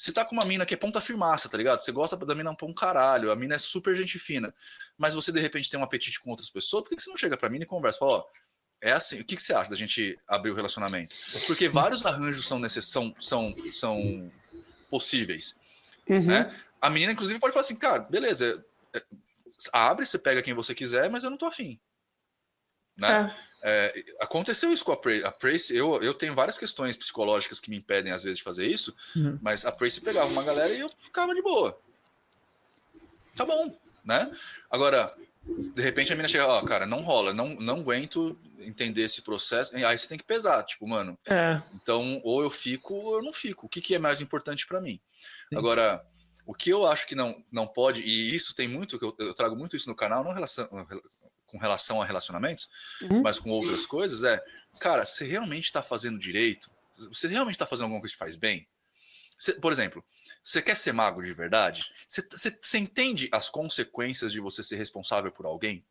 Você 0.00 0.12
tá 0.14 0.24
com 0.24 0.34
uma 0.34 0.46
mina 0.46 0.64
que 0.64 0.72
é 0.72 0.76
ponta 0.78 0.98
firmaça, 0.98 1.46
tá 1.46 1.58
ligado? 1.58 1.82
Você 1.82 1.92
gosta 1.92 2.16
da 2.16 2.34
mina 2.34 2.56
pra 2.56 2.66
um 2.66 2.72
caralho, 2.72 3.30
a 3.30 3.36
mina 3.36 3.56
é 3.56 3.58
super 3.58 3.94
gente 3.94 4.18
fina, 4.18 4.54
mas 4.96 5.12
você 5.12 5.30
de 5.30 5.38
repente 5.38 5.68
tem 5.68 5.78
um 5.78 5.82
apetite 5.82 6.18
com 6.20 6.30
outras 6.30 6.48
pessoas, 6.48 6.84
por 6.84 6.96
que 6.96 7.02
você 7.02 7.10
não 7.10 7.18
chega 7.18 7.36
pra 7.36 7.50
mina 7.50 7.64
e 7.64 7.66
conversa? 7.66 7.98
Fala, 7.98 8.12
ó, 8.14 8.24
é 8.80 8.92
assim, 8.92 9.20
o 9.20 9.24
que, 9.26 9.36
que 9.36 9.42
você 9.42 9.52
acha 9.52 9.68
da 9.68 9.76
gente 9.76 10.18
abrir 10.26 10.52
o 10.52 10.54
relacionamento? 10.54 11.14
Porque 11.46 11.68
vários 11.68 12.06
arranjos 12.06 12.46
são, 12.46 12.58
necess... 12.58 12.86
são, 12.86 13.14
são, 13.20 13.54
são 13.74 14.32
possíveis, 14.88 15.60
Uhum. 16.08 16.24
né? 16.24 16.50
A 16.80 16.88
menina, 16.88 17.12
inclusive, 17.12 17.38
pode 17.38 17.52
falar 17.52 17.60
assim, 17.60 17.76
cara, 17.76 17.98
beleza, 17.98 18.64
é, 18.94 19.02
abre, 19.70 20.06
você 20.06 20.18
pega 20.18 20.42
quem 20.42 20.54
você 20.54 20.74
quiser, 20.74 21.10
mas 21.10 21.24
eu 21.24 21.30
não 21.30 21.36
tô 21.36 21.44
afim. 21.44 21.78
Né? 22.96 23.30
É. 23.36 23.49
É, 23.62 24.04
aconteceu 24.20 24.72
isso 24.72 24.84
com 24.84 24.92
a 24.92 24.96
Prace. 24.96 25.24
A 25.24 25.30
Prace 25.30 25.76
eu, 25.76 26.02
eu 26.02 26.14
tenho 26.14 26.34
várias 26.34 26.58
questões 26.58 26.96
psicológicas 26.96 27.60
que 27.60 27.68
me 27.70 27.76
impedem, 27.76 28.12
às 28.12 28.22
vezes, 28.22 28.38
de 28.38 28.44
fazer 28.44 28.66
isso, 28.66 28.94
Uhum. 29.14 29.38
mas 29.42 29.64
a 29.66 29.72
Prace 29.72 30.00
pegava 30.00 30.30
uma 30.30 30.42
galera 30.42 30.72
e 30.72 30.80
eu 30.80 30.88
ficava 30.98 31.34
de 31.34 31.42
boa. 31.42 31.78
Tá 33.36 33.44
bom, 33.44 33.74
né? 34.04 34.30
Agora, 34.70 35.14
de 35.44 35.80
repente 35.82 36.12
a 36.12 36.16
mina 36.16 36.28
chega, 36.28 36.46
ó, 36.46 36.62
cara, 36.62 36.86
não 36.86 37.02
rola, 37.02 37.32
não, 37.32 37.48
não 37.56 37.76
aguento 37.80 38.38
entender 38.58 39.02
esse 39.02 39.22
processo. 39.22 39.74
Aí 39.76 39.96
você 39.96 40.08
tem 40.08 40.18
que 40.18 40.24
pesar, 40.24 40.62
tipo, 40.64 40.86
mano, 40.86 41.18
É. 41.26 41.60
então 41.74 42.20
ou 42.24 42.42
eu 42.42 42.50
fico 42.50 42.94
ou 42.94 43.14
eu 43.16 43.22
não 43.22 43.32
fico. 43.32 43.66
O 43.66 43.68
que, 43.68 43.80
que 43.80 43.94
é 43.94 43.98
mais 43.98 44.20
importante 44.20 44.66
pra 44.66 44.80
mim? 44.80 45.00
Sim. 45.50 45.58
Agora, 45.58 46.04
o 46.46 46.54
que 46.54 46.70
eu 46.70 46.86
acho 46.86 47.06
que 47.06 47.14
não, 47.14 47.42
não 47.50 47.66
pode, 47.66 48.02
e 48.02 48.34
isso 48.34 48.54
tem 48.54 48.68
muito, 48.68 48.98
que 48.98 49.04
eu, 49.04 49.14
eu 49.18 49.34
trago 49.34 49.54
muito 49.56 49.76
isso 49.76 49.88
no 49.88 49.94
canal, 49.94 50.24
não 50.24 50.32
relação, 50.32 50.68
com 51.50 51.58
relação 51.58 52.00
a 52.00 52.04
relacionamentos, 52.06 52.68
Uhum. 53.02 53.22
mas 53.22 53.38
com 53.38 53.50
outras 53.50 53.84
coisas, 53.86 54.22
é, 54.24 54.42
cara, 54.80 55.04
você 55.04 55.24
realmente 55.24 55.64
está 55.64 55.82
fazendo 55.82 56.18
direito? 56.18 56.70
Você 57.08 57.28
realmente 57.28 57.54
está 57.56 57.66
fazendo 57.66 57.84
alguma 57.84 58.00
coisa 58.00 58.12
que 58.12 58.18
faz 58.18 58.36
bem? 58.36 58.66
Você- 59.38 59.54
por 59.54 59.72
exemplo, 59.72 60.04
você 60.42 60.60
quer 60.62 60.76
ser 60.76 60.92
mago 60.92 61.22
de 61.22 61.32
verdade? 61.32 61.92
Você, 62.08 62.26
você- 62.30 62.58
você 62.60 62.78
entende 62.78 63.28
as 63.32 63.48
consequências 63.50 64.32
de 64.32 64.40
você 64.40 64.62
ser 64.62 64.76
responsável 64.76 65.32
por 65.32 65.46
alguém? 65.46 65.84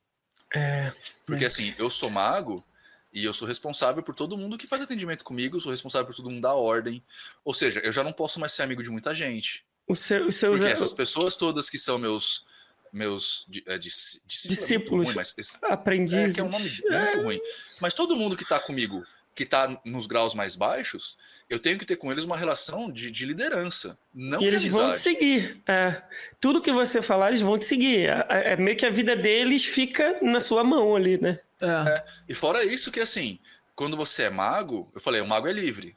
É. 0.53 0.91
Porque 1.25 1.43
É. 1.43 1.47
assim, 1.47 1.75
eu 1.77 1.89
sou 1.89 2.09
mago 2.09 2.63
e 3.11 3.23
eu 3.25 3.33
sou 3.33 3.47
responsável 3.47 4.01
por 4.03 4.13
todo 4.15 4.37
mundo 4.37 4.57
que 4.57 4.67
faz 4.67 4.81
atendimento 4.81 5.23
comigo, 5.23 5.57
eu 5.57 5.59
sou 5.61 5.71
responsável 5.71 6.05
por 6.07 6.15
todo 6.15 6.29
mundo 6.29 6.41
da 6.41 6.53
ordem. 6.53 7.03
Ou 7.43 7.53
seja, 7.53 7.79
eu 7.79 7.91
já 7.91 8.03
não 8.03 8.13
posso 8.13 8.39
mais 8.39 8.51
ser 8.53 8.63
amigo 8.63 8.83
de 8.83 8.89
muita 8.89 9.13
gente. 9.15 9.65
O 9.87 9.95
seu, 9.95 10.27
os 10.27 10.35
seus 10.35 10.59
Porque 10.59 10.71
essas 10.71 10.91
pessoas 10.91 11.35
todas 11.35 11.67
que 11.69 11.79
são 11.79 11.97
meus 11.97 12.45
meus 12.91 13.45
é, 13.65 13.77
dis- 13.77 14.21
discípulos, 14.25 15.09
é 15.09 15.11
ruim, 15.13 15.15
mas 15.15 15.59
aprendizes. 15.63 16.31
é 16.31 16.35
que 16.35 16.39
é 16.41 16.43
um 16.43 16.49
nome 16.49 16.69
muito 16.89 17.21
ruim. 17.21 17.41
Mas 17.79 17.93
todo 17.93 18.15
mundo 18.15 18.35
que 18.37 18.45
tá 18.45 18.59
comigo, 18.59 19.03
que 19.35 19.45
tá 19.45 19.79
nos 19.85 20.05
graus 20.07 20.33
mais 20.33 20.55
baixos, 20.55 21.17
eu 21.49 21.59
tenho 21.59 21.77
que 21.79 21.85
ter 21.85 21.95
com 21.95 22.11
eles 22.11 22.25
uma 22.25 22.35
relação 22.37 22.91
de, 22.91 23.09
de 23.09 23.25
liderança, 23.25 23.97
não 24.13 24.41
E 24.41 24.45
eles 24.45 24.61
de 24.61 24.69
vão 24.69 24.79
te 24.81 24.85
amizade. 24.85 25.03
seguir. 25.03 25.61
É. 25.67 26.01
Tudo 26.41 26.61
que 26.61 26.71
você 26.71 27.01
falar, 27.01 27.29
eles 27.29 27.41
vão 27.41 27.57
te 27.57 27.65
seguir. 27.65 28.09
É, 28.09 28.53
é 28.53 28.55
meio 28.57 28.75
que 28.75 28.85
a 28.85 28.89
vida 28.89 29.15
deles 29.15 29.63
fica 29.63 30.19
na 30.21 30.39
sua 30.41 30.63
mão 30.63 30.95
ali, 30.95 31.17
né? 31.21 31.39
É. 31.61 32.03
E 32.27 32.33
fora 32.33 32.63
isso 32.65 32.91
que 32.91 32.99
assim, 32.99 33.39
quando 33.75 33.95
você 33.95 34.23
é 34.23 34.29
mago, 34.29 34.91
eu 34.93 34.99
falei, 34.99 35.21
o 35.21 35.27
mago 35.27 35.47
é 35.47 35.53
livre. 35.53 35.95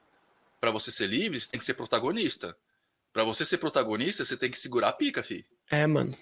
Pra 0.60 0.70
você 0.70 0.92
ser 0.92 1.08
livre, 1.08 1.40
você 1.40 1.50
tem 1.50 1.58
que 1.58 1.64
ser 1.66 1.74
protagonista. 1.74 2.56
Pra 3.12 3.24
você 3.24 3.44
ser 3.44 3.58
protagonista, 3.58 4.24
você 4.24 4.36
tem 4.36 4.50
que 4.50 4.58
segurar 4.58 4.90
a 4.90 4.92
pica, 4.92 5.22
fi. 5.22 5.44
É, 5.70 5.84
mano. 5.86 6.14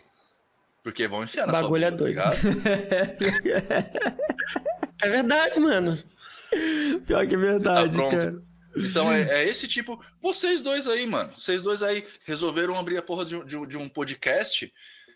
Porque 0.83 1.07
vão 1.07 1.23
enfiar 1.25 1.47
na 1.47 1.52
Bagulho 1.52 1.84
é 1.84 1.89
sua 1.89 1.99
bunda, 1.99 2.15
tá 2.15 2.31
doido. 2.31 3.39
ligado? 3.39 3.81
É 5.02 5.09
verdade, 5.09 5.59
mano. 5.60 5.99
Pior 7.07 7.26
que 7.26 7.34
é 7.34 7.39
verdade, 7.39 7.89
Tá 7.89 7.94
pronto. 7.94 8.10
cara. 8.17 8.42
Então 8.76 9.12
é, 9.12 9.23
é 9.42 9.49
esse 9.49 9.67
tipo. 9.67 9.99
Vocês 10.23 10.60
dois 10.60 10.86
aí, 10.89 11.07
mano. 11.07 11.31
Vocês 11.36 11.62
dois 11.62 11.83
aí 11.83 12.05
resolveram 12.25 12.78
abrir 12.78 12.99
a 12.99 13.02
porra 13.02 13.25
de, 13.25 13.34
um- 13.36 13.44
de 13.44 13.67
de 13.67 13.76
um 13.76 13.89
podcast 13.89 14.70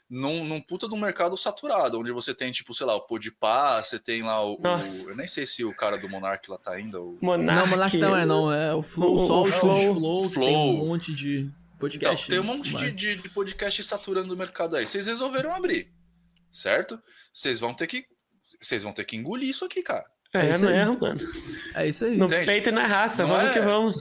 num, 0.08 0.44
num 0.44 0.60
puta 0.60 0.88
de 0.88 0.94
um 0.94 0.98
mercado 0.98 1.36
saturado, 1.36 1.98
onde 2.00 2.10
você 2.12 2.34
tem, 2.34 2.50
tipo, 2.50 2.74
sei 2.74 2.86
lá, 2.86 2.94
o 2.96 3.02
Podpah, 3.02 3.82
você 3.82 3.98
tem 3.98 4.22
lá 4.22 4.42
o, 4.44 4.54
o-. 4.54 5.08
Eu 5.10 5.16
nem 5.16 5.26
sei 5.26 5.44
se 5.46 5.64
o 5.64 5.74
cara 5.76 5.98
do 5.98 6.08
Monark 6.08 6.50
lá 6.50 6.56
tá 6.58 6.72
ainda. 6.72 7.00
O... 7.00 7.18
Monark. 7.20 7.60
Não, 7.60 7.66
Monark 7.66 7.96
não 7.98 8.16
é, 8.16 8.26
não. 8.26 8.52
É 8.52 8.74
o 8.74 8.82
Flow, 8.82 9.14
O- 9.14 9.26
só 9.26 9.38
o 9.40 9.42
o 9.42 9.46
Flow, 9.46 9.76
Flow. 9.76 10.30
Flow. 10.30 10.46
tem 10.46 10.56
um 10.56 10.86
monte 10.86 11.12
de 11.12 11.50
Então, 11.86 12.00
podcast. 12.10 12.28
tem 12.30 12.38
um 12.38 12.42
monte 12.44 12.70
de, 12.74 12.90
de, 12.92 13.16
de 13.16 13.28
podcast 13.30 13.82
saturando 13.84 14.34
o 14.34 14.38
mercado 14.38 14.76
aí. 14.76 14.86
Vocês 14.86 15.06
resolveram 15.06 15.54
abrir, 15.54 15.90
certo? 16.52 17.00
Vocês 17.32 17.60
vão 17.60 17.74
ter 17.74 17.86
que. 17.86 18.04
Vocês 18.60 18.82
vão 18.82 18.92
ter 18.92 19.04
que 19.04 19.16
engolir 19.16 19.48
isso 19.48 19.64
aqui, 19.64 19.82
cara. 19.82 20.04
É, 20.32 20.46
É 20.46 20.50
isso 20.50 20.66
aí. 20.66 20.72
mesmo, 20.72 20.98
mano. 21.00 21.20
É 21.74 21.86
isso 21.86 22.04
aí. 22.04 22.16
No 22.16 22.26
Entende? 22.26 22.46
peito 22.46 22.68
e 22.68 22.72
na 22.72 22.86
raça, 22.86 23.22
Não 23.22 23.30
vamos 23.30 23.50
é- 23.50 23.52
que 23.52 23.60
vamos. 23.60 24.00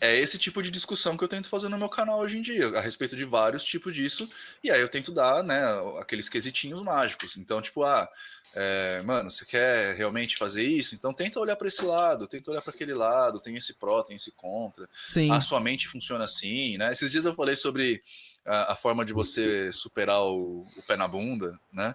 é 0.00 0.16
esse 0.18 0.38
tipo 0.38 0.62
de 0.62 0.70
discussão 0.70 1.16
que 1.16 1.24
eu 1.24 1.28
tento 1.28 1.48
fazer 1.48 1.68
no 1.68 1.76
meu 1.78 1.88
canal 1.88 2.20
hoje 2.20 2.38
em 2.38 2.42
dia, 2.42 2.68
a 2.68 2.80
respeito 2.80 3.16
de 3.16 3.24
vários 3.24 3.64
tipos 3.64 3.94
disso. 3.94 4.28
E 4.62 4.70
aí 4.70 4.80
eu 4.80 4.88
tento 4.88 5.12
dar, 5.12 5.42
né, 5.42 5.60
aqueles 6.00 6.28
quesitinhos 6.28 6.80
mágicos. 6.82 7.36
Então, 7.36 7.60
tipo, 7.60 7.82
ah, 7.84 8.08
é, 8.56 9.02
mano, 9.02 9.30
você 9.30 9.44
quer 9.44 9.96
realmente 9.96 10.36
fazer 10.36 10.64
isso? 10.64 10.94
Então 10.94 11.12
tenta 11.12 11.40
olhar 11.40 11.56
para 11.56 11.66
esse 11.66 11.84
lado, 11.84 12.28
tenta 12.28 12.52
olhar 12.52 12.62
para 12.62 12.72
aquele 12.72 12.94
lado, 12.94 13.40
tem 13.40 13.56
esse 13.56 13.74
pró, 13.74 14.00
tem 14.02 14.14
esse 14.14 14.30
contra. 14.30 14.88
Sim. 15.08 15.30
A 15.32 15.40
sua 15.40 15.58
mente 15.58 15.88
funciona 15.88 16.22
assim, 16.22 16.78
né? 16.78 16.92
Esses 16.92 17.10
dias 17.10 17.24
eu 17.24 17.34
falei 17.34 17.56
sobre 17.56 18.00
a, 18.46 18.72
a 18.72 18.76
forma 18.76 19.04
de 19.04 19.12
você 19.12 19.72
superar 19.72 20.22
o, 20.22 20.68
o, 20.76 20.82
pé 20.86 20.96
na 20.96 21.08
bunda, 21.08 21.58
né? 21.72 21.92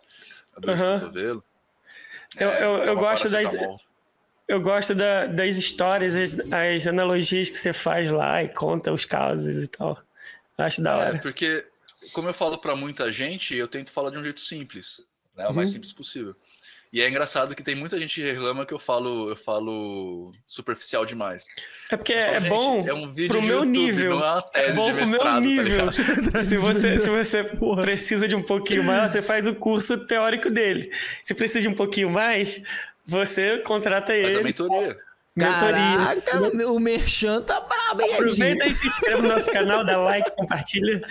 A 0.53 0.59
dor 0.59 0.77
uhum. 0.77 0.95
de 0.95 1.01
cotovelo. 1.01 1.43
Eu, 2.37 2.49
é, 2.49 2.63
eu, 2.65 2.77
eu 2.83 2.95
gosto 2.97 3.29
das. 3.29 3.55
Eu 4.45 4.59
gosto 4.59 4.95
da, 4.95 5.27
das 5.27 5.57
histórias, 5.57 6.15
as, 6.15 6.51
as, 6.51 6.87
analogias 6.87 7.49
que 7.49 7.57
você 7.57 7.71
faz 7.71 8.11
lá 8.11 8.43
e 8.43 8.49
conta 8.49 8.91
os 8.91 9.05
casos 9.05 9.63
e 9.63 9.67
tal. 9.67 9.97
Acho 10.57 10.81
da 10.81 10.91
é, 10.91 10.95
hora. 10.95 11.15
É, 11.15 11.19
porque, 11.19 11.65
como 12.11 12.27
eu 12.27 12.33
falo 12.33 12.57
para 12.57 12.75
muita 12.75 13.13
gente, 13.13 13.55
eu 13.55 13.67
tento 13.67 13.93
falar 13.93 14.09
de 14.09 14.17
um 14.17 14.23
jeito 14.23 14.41
simples, 14.41 15.05
né? 15.37 15.47
O 15.47 15.53
mais 15.53 15.69
uhum. 15.69 15.75
simples 15.75 15.93
possível. 15.93 16.35
E 16.91 17.01
é 17.03 17.09
engraçado 17.09 17.55
que 17.55 17.61
tem 17.61 17.75
muita 17.75 17.99
gente 17.99 18.15
que 18.15 18.31
reclama 18.31 18.65
que 18.65 18.73
eu 18.73 18.79
falo, 18.79 19.29
eu 19.29 19.35
falo 19.35 20.31
superficial 20.45 21.05
demais. 21.05 21.45
É 21.91 21.95
porque 21.95 22.13
falo, 22.13 22.35
é 22.35 22.39
bom 22.49 22.87
é 22.87 22.93
um 22.93 23.09
vídeo 23.09 23.29
pro 23.29 23.41
meu 23.43 23.59
YouTube, 23.59 23.77
nível. 23.77 24.19
Não 24.19 24.25
é 24.25 24.31
uma 24.31 24.41
tese 24.41 24.69
é 24.69 24.73
bom 24.73 24.85
de 24.87 24.93
mestrado, 24.93 25.21
pro 25.21 25.41
meu 25.41 25.41
nível. 25.41 25.85
Tá 26.31 26.39
se 26.41 26.57
você, 26.57 26.99
se 26.99 27.09
você 27.11 27.43
precisa 27.79 28.27
de 28.27 28.35
um 28.35 28.41
pouquinho 28.41 28.83
mais, 28.83 29.11
você 29.11 29.21
faz 29.21 29.45
o 29.45 29.53
curso 29.53 29.99
teórico 30.07 30.49
dele. 30.49 30.91
Se 31.21 31.35
precisa 31.35 31.61
de 31.61 31.67
um 31.67 31.75
pouquinho 31.75 32.09
mais, 32.09 32.59
você 33.05 33.59
contrata 33.59 34.15
ele. 34.15 34.25
Faz 34.25 34.37
a 34.37 34.43
mentoria. 34.43 34.97
Mentoria. 35.35 36.21
Caraca, 36.25 36.71
o 36.71 36.79
Merchan 36.79 37.41
tá 37.43 37.61
brabo, 37.61 38.01
hein, 38.01 38.13
Aproveita 38.15 38.65
e 38.65 38.73
se 38.73 38.87
inscreve 38.87 39.21
no 39.21 39.29
nosso 39.29 39.51
canal, 39.51 39.85
dá 39.85 39.95
like, 39.95 40.31
compartilha. 40.31 41.01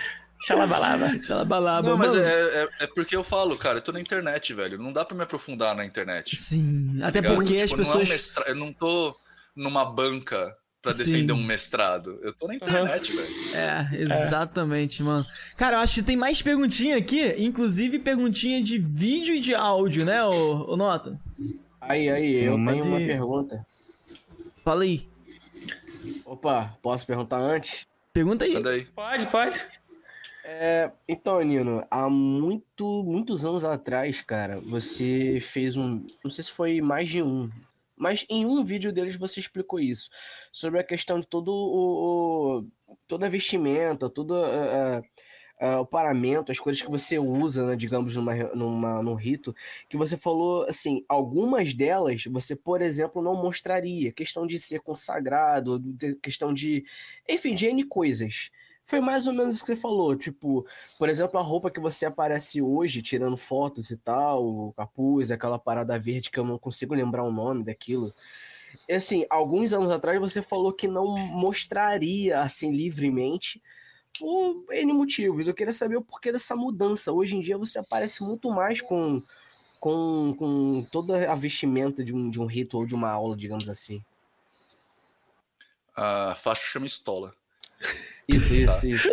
Xalabalaba. 0.41 1.09
Xalabalaba. 1.23 1.89
Não, 1.89 1.97
mas 1.97 2.15
é, 2.15 2.63
é, 2.63 2.69
é, 2.81 2.87
porque 2.87 3.15
eu 3.15 3.23
falo, 3.23 3.57
cara, 3.57 3.79
eu 3.79 3.81
tô 3.81 3.91
na 3.91 3.99
internet, 3.99 4.53
velho. 4.53 4.77
Não 4.77 4.93
dá 4.93 5.03
pra 5.03 5.15
me 5.15 5.23
aprofundar 5.23 5.75
na 5.75 5.85
internet. 5.85 6.35
Sim. 6.35 6.97
Tá 6.99 7.07
Até 7.07 7.21
porque 7.21 7.65
tipo, 7.67 7.81
as 7.81 7.87
pessoas. 7.87 7.87
Não 7.87 8.01
é 8.01 8.05
um 8.05 8.07
mestra... 8.07 8.43
Eu 8.47 8.55
não 8.55 8.73
tô 8.73 9.15
numa 9.55 9.83
banca 9.85 10.55
para 10.81 10.93
defender 10.93 11.33
Sim. 11.33 11.39
um 11.39 11.43
mestrado. 11.43 12.19
Eu 12.21 12.33
tô 12.33 12.47
na 12.47 12.55
internet, 12.55 13.11
velho. 13.11 13.27
É, 13.55 13.89
exatamente, 14.01 15.01
é. 15.01 15.05
mano. 15.05 15.25
Cara, 15.57 15.77
eu 15.77 15.81
acho 15.81 15.95
que 15.95 16.03
tem 16.03 16.15
mais 16.15 16.41
perguntinha 16.41 16.97
aqui, 16.97 17.35
inclusive 17.37 17.99
perguntinha 17.99 18.63
de 18.63 18.77
vídeo 18.77 19.35
e 19.35 19.41
de 19.41 19.53
áudio, 19.53 20.05
né, 20.05 20.23
ô, 20.23 20.73
ô 20.73 20.77
Noto? 20.77 21.19
Aí, 21.81 22.09
aí, 22.09 22.45
eu 22.45 22.55
tenho 22.55 22.85
uma 22.85 22.97
pergunta. 22.97 23.65
Fala 24.63 24.83
aí. 24.83 25.07
Opa, 26.25 26.77
posso 26.81 27.05
perguntar 27.05 27.39
antes? 27.39 27.85
Pergunta 28.13 28.45
aí. 28.45 28.85
Pode, 28.95 29.27
pode. 29.27 29.65
É, 30.51 30.91
então, 31.07 31.39
Nino, 31.41 31.85
há 31.91 32.09
muito, 32.09 33.03
muitos 33.03 33.45
anos 33.45 33.63
atrás, 33.63 34.19
cara, 34.23 34.59
você 34.59 35.39
fez 35.39 35.77
um. 35.77 36.03
Não 36.23 36.31
sei 36.31 36.43
se 36.43 36.51
foi 36.51 36.81
mais 36.81 37.07
de 37.07 37.21
um. 37.21 37.47
Mas 37.95 38.25
em 38.27 38.47
um 38.47 38.63
vídeo 38.63 38.91
deles 38.91 39.15
você 39.15 39.39
explicou 39.39 39.79
isso. 39.79 40.09
Sobre 40.51 40.79
a 40.79 40.83
questão 40.83 41.19
de 41.19 41.27
todo 41.27 41.51
o. 41.53 42.65
toda 43.07 43.27
a 43.27 43.29
vestimenta, 43.29 44.09
todo 44.09 44.33
o 45.79 45.85
paramento, 45.85 46.51
as 46.51 46.59
coisas 46.59 46.81
que 46.81 46.89
você 46.89 47.19
usa, 47.19 47.67
né, 47.67 47.75
digamos, 47.75 48.15
numa, 48.15 48.33
numa, 48.55 49.03
num 49.03 49.13
rito, 49.13 49.53
que 49.87 49.97
você 49.97 50.17
falou 50.17 50.63
assim, 50.63 51.03
algumas 51.07 51.75
delas 51.75 52.23
você, 52.25 52.55
por 52.55 52.81
exemplo, 52.81 53.21
não 53.21 53.35
mostraria. 53.35 54.11
Questão 54.11 54.47
de 54.47 54.57
ser 54.57 54.79
consagrado, 54.79 55.79
questão 56.23 56.51
de. 56.51 56.83
Enfim, 57.29 57.53
de 57.53 57.67
N 57.67 57.83
coisas 57.83 58.49
foi 58.89 58.99
mais 58.99 59.27
ou 59.27 59.33
menos 59.33 59.57
o 59.57 59.61
que 59.61 59.67
você 59.67 59.75
falou. 59.75 60.15
Tipo, 60.15 60.65
por 60.97 61.07
exemplo, 61.09 61.39
a 61.39 61.43
roupa 61.43 61.69
que 61.69 61.79
você 61.79 62.07
aparece 62.07 62.59
hoje, 62.59 63.03
tirando 63.03 63.37
fotos 63.37 63.91
e 63.91 63.97
tal, 63.97 64.43
o 64.43 64.73
capuz, 64.73 65.29
aquela 65.29 65.59
parada 65.59 65.99
verde 65.99 66.31
que 66.31 66.39
eu 66.39 66.43
não 66.43 66.57
consigo 66.57 66.95
lembrar 66.95 67.23
o 67.23 67.31
nome 67.31 67.63
daquilo. 67.63 68.11
Assim, 68.89 69.27
alguns 69.29 69.73
anos 69.73 69.91
atrás 69.91 70.19
você 70.19 70.41
falou 70.41 70.73
que 70.73 70.87
não 70.87 71.15
mostraria 71.15 72.41
assim 72.41 72.71
livremente 72.71 73.61
por 74.17 74.65
N 74.71 74.91
motivos. 74.91 75.47
Eu 75.47 75.53
queria 75.53 75.73
saber 75.73 75.97
o 75.97 76.01
porquê 76.01 76.31
dessa 76.31 76.55
mudança. 76.55 77.11
Hoje 77.11 77.37
em 77.37 77.41
dia 77.41 77.59
você 77.59 77.77
aparece 77.77 78.23
muito 78.23 78.49
mais 78.49 78.81
com, 78.81 79.21
com, 79.79 80.35
com 80.35 80.87
toda 80.91 81.31
a 81.31 81.35
vestimenta 81.35 82.03
de 82.03 82.15
um, 82.15 82.27
de 82.27 82.41
um 82.41 82.47
rito 82.47 82.75
ou 82.75 82.87
de 82.87 82.95
uma 82.95 83.11
aula, 83.11 83.37
digamos 83.37 83.69
assim. 83.69 84.03
A 85.95 86.33
faixa 86.33 86.63
chama 86.65 86.87
estola. 86.87 87.35
Isso, 88.27 88.53
isso, 88.53 88.87
isso. 88.89 89.07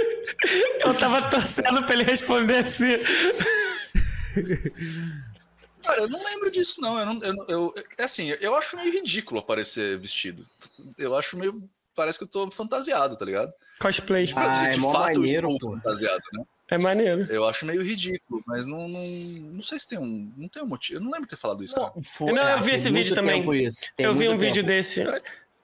Eu 0.80 0.94
tava 0.94 1.30
torcendo 1.30 1.84
pra 1.84 1.94
ele 1.94 2.04
responder 2.04 2.56
assim. 2.56 2.98
Cara, 5.82 6.00
eu 6.00 6.08
não 6.08 6.22
lembro 6.22 6.50
disso, 6.50 6.80
não. 6.80 6.98
Eu, 6.98 7.06
não, 7.06 7.22
eu, 7.22 7.44
eu, 7.48 7.74
é 7.96 8.04
assim, 8.04 8.34
eu 8.40 8.54
acho 8.54 8.76
meio 8.76 8.92
ridículo 8.92 9.40
aparecer 9.40 9.98
vestido. 9.98 10.44
Eu 10.98 11.16
acho 11.16 11.38
meio. 11.38 11.62
Parece 11.94 12.18
que 12.18 12.24
eu 12.24 12.28
tô 12.28 12.50
fantasiado, 12.50 13.16
tá 13.16 13.24
ligado? 13.24 13.52
Cosplay. 13.80 14.26
De, 14.26 14.34
ah, 14.36 14.70
de, 14.70 14.78
de 14.78 14.86
é 14.86 14.92
fato, 14.92 15.20
maneiro, 15.20 15.50
eu 15.50 15.58
fantasiado, 15.70 16.22
né? 16.34 16.44
É 16.68 16.76
maneiro. 16.76 17.26
Eu 17.30 17.48
acho 17.48 17.64
meio 17.64 17.82
ridículo, 17.82 18.42
mas 18.44 18.66
não, 18.66 18.88
não, 18.88 19.06
não 19.06 19.62
sei 19.62 19.78
se 19.78 19.86
tem 19.86 19.98
um. 19.98 20.32
Não 20.36 20.48
tem 20.48 20.62
um 20.62 20.66
motivo. 20.66 20.98
Eu 20.98 21.04
não 21.04 21.10
lembro 21.10 21.26
de 21.26 21.30
ter 21.34 21.40
falado 21.40 21.62
isso. 21.62 21.76
Não, 21.76 22.02
foi, 22.02 22.32
não 22.32 22.46
eu 22.48 22.60
vi 22.60 22.72
esse 22.72 22.90
vídeo 22.90 23.14
também. 23.14 23.44
Eu 23.96 24.14
vi 24.14 24.28
um 24.28 24.32
tempo. 24.32 24.38
vídeo 24.38 24.64
desse 24.64 25.04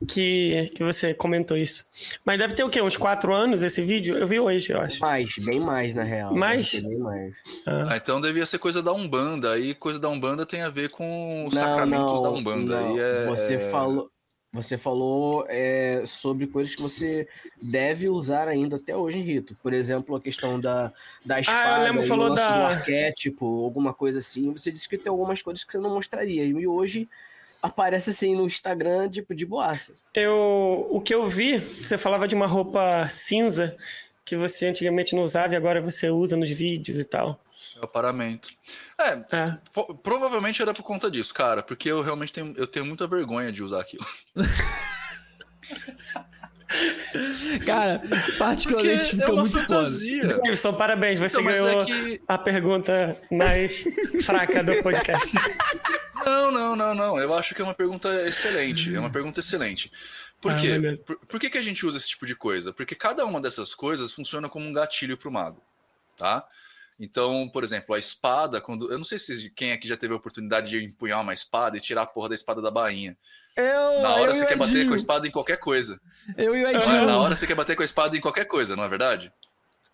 que, 0.07 0.71
que 0.75 0.83
você 0.83 1.15
comentou 1.15 1.57
isso. 1.57 1.85
Mas 2.25 2.39
deve 2.39 2.55
ter 2.55 2.65
o 2.65 2.71
quê? 2.71 2.81
Uns 2.81 2.97
quatro 2.97 3.35
anos 3.35 3.63
esse 3.63 3.83
vídeo? 3.83 4.17
Eu 4.17 4.27
vi 4.27 4.41
hoje, 4.41 4.73
eu 4.73 4.81
acho. 4.81 5.01
Mais, 5.01 5.37
bem 5.39 5.61
mais, 5.61 5.95
na 5.95 6.03
real. 6.03 6.35
Mais? 6.35 6.75
Bem 6.75 6.99
mais. 6.99 7.35
Ah. 7.67 7.89
ah. 7.91 7.97
então 7.97 8.21
devia 8.21 8.47
ser 8.47 8.59
coisa 8.59 8.83
da 8.83 8.93
Umbanda. 8.93 9.53
Aí 9.53 9.75
coisa 9.75 9.99
da 9.99 10.09
Umbanda 10.09 10.47
tem 10.47 10.63
a 10.63 10.71
ver 10.71 10.91
com 10.91 11.47
os 11.47 11.55
não, 11.55 11.61
sacramentos 11.61 12.13
não, 12.13 12.23
da 12.23 12.31
Umbanda. 12.31 12.81
Não. 12.81 12.99
É, 12.99 13.27
você 13.27 13.59
falou. 13.59 14.11
Você 14.55 14.77
falou 14.77 15.47
é, 15.49 16.03
sobre 16.05 16.47
coisas 16.47 16.75
que 16.75 16.83
você 16.83 17.27
deve 17.61 18.11
usar 18.11 18.49
ainda 18.49 18.77
até 18.77 18.95
hoje 18.95 19.17
em 19.17 19.23
rito. 19.23 19.57
Por 19.63 19.73
exemplo, 19.73 20.15
a 20.15 20.21
questão 20.21 20.61
da, 20.61 20.93
da 21.25 21.41
espada, 21.41 21.77
ah, 21.77 21.79
eu 21.79 21.85
lembro, 21.85 22.07
falou 22.07 22.35
da... 22.35 22.59
do 22.59 22.67
arquétipo, 22.67 23.65
alguma 23.65 23.95
coisa 23.95 24.19
assim. 24.19 24.53
Você 24.53 24.71
disse 24.71 24.87
que 24.87 24.99
tem 24.99 25.09
algumas 25.09 25.41
coisas 25.41 25.65
que 25.65 25.73
você 25.73 25.79
não 25.79 25.95
mostraria. 25.95 26.45
E 26.45 26.67
hoje 26.67 27.09
aparece 27.63 28.11
assim 28.11 28.35
no 28.35 28.45
Instagram, 28.47 29.09
tipo, 29.09 29.35
de 29.35 29.47
boaça. 29.47 29.95
Eu, 30.13 30.89
o 30.91 31.01
que 31.01 31.15
eu 31.15 31.29
vi, 31.29 31.59
você 31.59 31.97
falava 31.97 32.27
de 32.27 32.35
uma 32.35 32.47
roupa 32.47 33.09
cinza 33.09 33.77
que 34.25 34.37
você 34.37 34.67
antigamente 34.67 35.15
não 35.15 35.23
usava 35.23 35.55
e 35.55 35.57
agora 35.57 35.81
você 35.81 36.11
usa 36.11 36.37
nos 36.37 36.51
vídeos 36.51 36.99
e 36.99 37.05
tal. 37.05 37.41
É 37.81 37.85
o 37.85 37.89
paramento. 37.89 38.49
É, 38.99 39.37
é. 39.37 39.59
provavelmente 40.03 40.61
era 40.61 40.75
por 40.75 40.83
conta 40.83 41.11
disso, 41.11 41.33
cara, 41.33 41.63
porque 41.63 41.91
eu 41.91 42.03
realmente 42.03 42.33
tenho, 42.33 42.53
eu 42.57 42.67
tenho 42.67 42.85
muita 42.85 43.07
vergonha 43.07 43.53
de 43.53 43.63
usar 43.63 43.81
aquilo. 43.81 44.05
Cara, 47.65 48.01
particularmente 48.39 49.17
ficou 49.17 49.39
é 49.39 49.41
muito 49.41 49.53
fantasia. 49.53 50.41
Gibson, 50.45 50.73
parabéns, 50.75 51.19
você 51.19 51.41
então, 51.41 51.53
ganhou 51.53 51.69
é 51.69 51.85
que... 51.85 52.23
a 52.27 52.39
pergunta 52.39 53.17
mais 53.31 53.85
fraca 54.25 54.63
do 54.63 54.83
podcast. 54.83 55.33
Não, 56.25 56.51
não, 56.51 56.77
não, 56.77 56.95
não. 56.95 57.19
Eu 57.19 57.35
acho 57.35 57.55
que 57.55 57.61
é 57.61 57.65
uma 57.65 57.75
pergunta 57.75 58.09
excelente. 58.27 58.95
É 58.95 58.99
uma 58.99 59.11
pergunta 59.11 59.41
excelente. 59.41 59.91
Por 60.41 60.53
ah, 60.53 60.57
quê? 60.57 61.01
Por, 61.05 61.17
por, 61.27 61.41
que, 61.41 61.51
que 61.51 61.59
a 61.59 61.63
gente 61.63 61.87
usa 61.87 61.97
esse 61.97 62.09
tipo 62.09 62.27
de 62.27 62.35
coisa? 62.35 62.73
Porque 62.73 62.95
cada 62.95 63.25
uma 63.25 63.41
dessas 63.41 63.75
coisas 63.75 64.13
funciona 64.13 64.49
como 64.49 64.67
um 64.67 64.73
gatilho 64.73 65.17
para 65.17 65.29
o 65.29 65.33
mago, 65.33 65.63
tá? 66.17 66.47
Então, 66.99 67.49
por 67.49 67.65
exemplo, 67.65 67.95
a 67.95 67.99
espada, 67.99 68.61
quando. 68.61 68.91
Eu 68.91 68.99
não 68.99 69.05
sei 69.05 69.19
se 69.19 69.51
quem 69.51 69.73
aqui 69.73 69.89
já 69.89 69.97
teve 69.97 70.13
a 70.13 70.17
oportunidade 70.17 70.71
de 70.71 70.85
empunhar 70.85 71.21
uma 71.21 71.33
espada 71.33 71.77
e 71.77 71.81
tirar 71.81 72.03
a 72.03 72.07
porra 72.07 72.31
da 72.31 72.35
espada 72.35 72.61
da 72.61 72.71
bainha. 72.71 73.17
Eu, 73.57 74.01
na 74.03 74.15
hora 74.15 74.31
eu 74.31 74.35
você 74.35 74.47
quer 74.47 74.57
bater 74.57 74.87
com 74.87 74.95
a 74.95 74.97
espada 74.97 75.29
em 75.29 75.31
qualquer 75.31 75.59
coisa. 75.59 76.01
Eu 76.37 76.57
e 76.57 76.65
o 76.65 76.69
Edinho. 76.69 77.07
Na 77.07 77.19
hora 77.19 77.37
você 77.37 77.47
quer 77.47 77.55
bater 77.55 77.77
com 77.77 77.83
a 77.83 77.85
espada 77.85 78.17
em 78.17 78.21
qualquer 78.21 78.47
coisa, 78.47 78.75
não 78.75 78.85
é 78.85 78.89
verdade? 78.89 79.33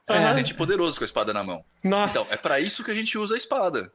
Você 0.07 0.15
uhum. 0.15 0.29
se 0.29 0.35
sente 0.35 0.55
poderoso 0.55 0.97
com 0.97 1.05
a 1.05 1.07
espada 1.07 1.35
na 1.35 1.45
mão. 1.45 1.65
Nossa. 1.83 2.13
Então, 2.19 2.33
é 2.33 2.37
para 2.37 2.61
isso 2.61 2.85
que 2.85 2.91
a 2.91 2.95
gente 2.95 3.19
usa 3.19 3.35
a 3.35 3.39
espada. 3.39 3.93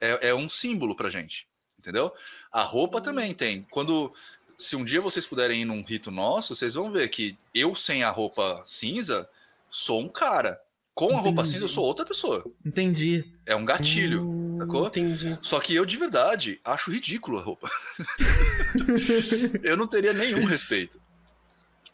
É, 0.00 0.28
é 0.28 0.34
um 0.34 0.48
símbolo 0.48 0.94
pra 0.94 1.10
gente. 1.10 1.48
Entendeu? 1.78 2.12
A 2.52 2.62
roupa 2.62 3.00
também 3.00 3.34
tem. 3.34 3.66
Quando. 3.70 4.12
Se 4.56 4.74
um 4.74 4.84
dia 4.84 5.00
vocês 5.00 5.24
puderem 5.24 5.62
ir 5.62 5.64
num 5.64 5.82
rito 5.82 6.10
nosso, 6.10 6.54
vocês 6.54 6.74
vão 6.74 6.90
ver 6.90 7.08
que 7.08 7.38
eu 7.54 7.76
sem 7.76 8.02
a 8.02 8.10
roupa 8.10 8.60
cinza 8.64 9.28
sou 9.70 10.00
um 10.00 10.08
cara. 10.08 10.60
Com 10.98 11.04
a 11.04 11.12
Entendi. 11.12 11.24
roupa 11.26 11.44
cinza 11.44 11.64
eu 11.64 11.68
sou 11.68 11.84
outra 11.84 12.04
pessoa. 12.04 12.44
Entendi. 12.66 13.24
É 13.46 13.54
um 13.54 13.64
gatilho, 13.64 14.28
hum, 14.28 14.56
sacou? 14.58 14.88
Entendi. 14.88 15.38
Só 15.40 15.60
que 15.60 15.72
eu 15.72 15.86
de 15.86 15.96
verdade 15.96 16.60
acho 16.64 16.90
ridículo 16.90 17.38
a 17.38 17.40
roupa. 17.40 17.70
eu 19.62 19.76
não 19.76 19.86
teria 19.86 20.12
nenhum 20.12 20.44
respeito. 20.44 21.00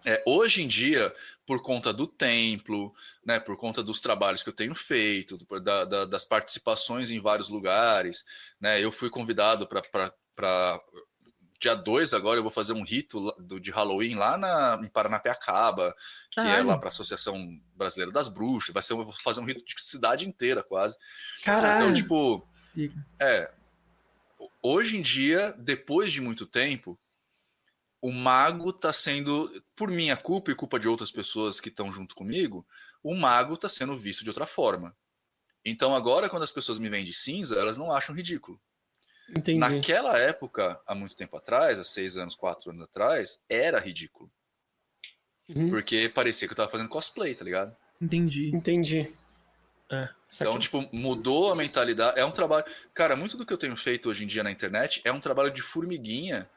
É, 0.07 0.23
hoje 0.25 0.63
em 0.63 0.67
dia, 0.67 1.15
por 1.45 1.61
conta 1.61 1.93
do 1.93 2.07
templo, 2.07 2.95
né, 3.27 3.39
por 3.39 3.59
conta 3.59 3.83
dos 3.83 4.01
trabalhos 4.01 4.43
que 4.43 4.49
eu 4.49 4.55
tenho 4.55 4.75
feito, 4.75 5.37
da, 5.61 5.85
da, 5.85 6.05
das 6.07 6.25
participações 6.25 7.11
em 7.11 7.21
vários 7.21 7.51
lugares, 7.51 8.25
né, 8.59 8.83
eu 8.83 8.91
fui 8.91 9.11
convidado 9.11 9.69
para 9.69 10.81
dia 11.65 11.75
2 11.75 12.13
agora 12.13 12.39
eu 12.39 12.43
vou 12.43 12.53
fazer 12.53 12.75
um 12.75 12.85
rito 12.85 13.35
de 13.61 13.71
Halloween 13.71 14.15
lá 14.15 14.37
na, 14.37 14.79
em 14.83 14.89
Paranapiacaba, 14.89 15.95
que 16.31 16.41
é 16.41 16.63
lá 16.63 16.77
para 16.77 16.89
a 16.89 16.93
Associação 16.93 17.59
Brasileira 17.75 18.13
das 18.13 18.29
Bruxas. 18.29 18.73
Vai 18.73 18.83
ser, 18.83 18.93
eu 18.93 19.05
vou 19.05 19.13
fazer 19.13 19.41
um 19.41 19.45
rito 19.45 19.65
de 19.65 19.75
cidade 19.83 20.29
inteira 20.29 20.63
quase. 20.63 20.97
Caralho. 21.43 21.85
Então, 21.85 21.95
tipo, 21.95 22.47
é. 23.21 23.51
Hoje 24.63 24.99
em 24.99 25.03
dia, 25.03 25.55
depois 25.59 26.13
de 26.13 26.21
muito 26.21 26.47
tempo, 26.47 26.99
o 28.01 28.13
mago 28.13 28.73
tá 28.73 28.93
sendo, 28.93 29.51
por 29.75 29.91
minha 29.91 30.17
culpa 30.17 30.51
e 30.51 30.55
culpa 30.55 30.79
de 30.79 30.89
outras 30.89 31.11
pessoas 31.11 31.61
que 31.61 31.71
estão 31.71 31.91
junto 31.91 32.15
comigo, 32.15 32.67
o 33.03 33.15
mago 33.15 33.57
tá 33.57 33.69
sendo 33.69 33.97
visto 33.97 34.23
de 34.23 34.31
outra 34.31 34.47
forma. 34.47 34.95
Então 35.65 35.95
agora, 35.95 36.29
quando 36.29 36.43
as 36.43 36.53
pessoas 36.53 36.79
me 36.79 36.91
veem 36.91 37.05
de 37.05 37.13
cinza, 37.15 37.59
elas 37.59 37.79
não 37.79 37.91
acham 37.91 38.15
ridículo. 38.15 38.61
Entendi. 39.31 39.59
Naquela 39.59 40.19
época, 40.19 40.79
há 40.87 40.95
muito 40.95 41.17
tempo 41.17 41.37
atrás, 41.37 41.79
há 41.79 41.85
seis 41.85 42.17
anos, 42.17 42.35
quatro 42.37 42.71
anos 42.71 42.83
atrás, 42.83 43.43
era 43.49 43.81
ridículo. 43.81 44.31
Uhum. 45.49 45.71
Porque 45.71 46.09
parecia 46.09 46.49
que 46.49 46.53
eu 46.53 46.57
tava 46.57 46.71
fazendo 46.71 46.89
cosplay, 46.89 47.35
tá 47.35 47.45
ligado? 47.45 47.75
Entendi. 48.01 48.51
Entendi. 48.55 49.13
É. 49.91 50.09
Então, 50.41 50.59
tipo, 50.59 50.89
mudou 50.93 51.53
a 51.53 51.57
mentalidade. 51.57 52.19
É 52.19 52.25
um 52.25 52.31
trabalho. 52.31 52.65
Cara, 52.95 53.15
muito 53.15 53.37
do 53.37 53.45
que 53.45 53.53
eu 53.53 53.59
tenho 53.59 53.77
feito 53.77 54.09
hoje 54.09 54.25
em 54.25 54.27
dia 54.27 54.43
na 54.43 54.51
internet 54.51 55.01
é 55.05 55.13
um 55.13 55.21
trabalho 55.21 55.51
de 55.53 55.61
formiguinha 55.63 56.49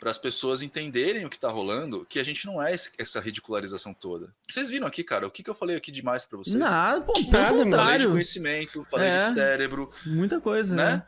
para 0.00 0.10
as 0.10 0.18
pessoas 0.18 0.62
entenderem 0.62 1.24
o 1.24 1.30
que 1.30 1.38
tá 1.38 1.48
rolando, 1.48 2.04
que 2.04 2.18
a 2.18 2.24
gente 2.24 2.44
não 2.44 2.60
é 2.60 2.74
esse- 2.74 2.90
essa 2.98 3.20
ridicularização 3.20 3.94
toda. 3.94 4.34
Vocês 4.50 4.68
viram 4.68 4.84
aqui, 4.88 5.04
cara, 5.04 5.24
o 5.28 5.30
que, 5.30 5.44
que 5.44 5.48
eu 5.50 5.54
falei 5.54 5.76
aqui 5.76 5.92
demais 5.92 6.24
para 6.24 6.38
vocês? 6.38 6.56
Nada, 6.56 7.00
pô, 7.02 7.12
pelo 7.12 7.30
Nada, 7.30 7.40
mano. 7.40 7.52
Falei 7.52 7.54
de 7.54 7.70
contrário. 7.76 8.10
conhecimento, 8.10 8.84
falei 8.90 9.08
É. 9.08 9.18
de 9.18 9.34
cérebro, 9.34 9.90
Muita 10.04 10.40
coisa, 10.40 10.74
né? 10.74 10.84
né? 10.96 11.06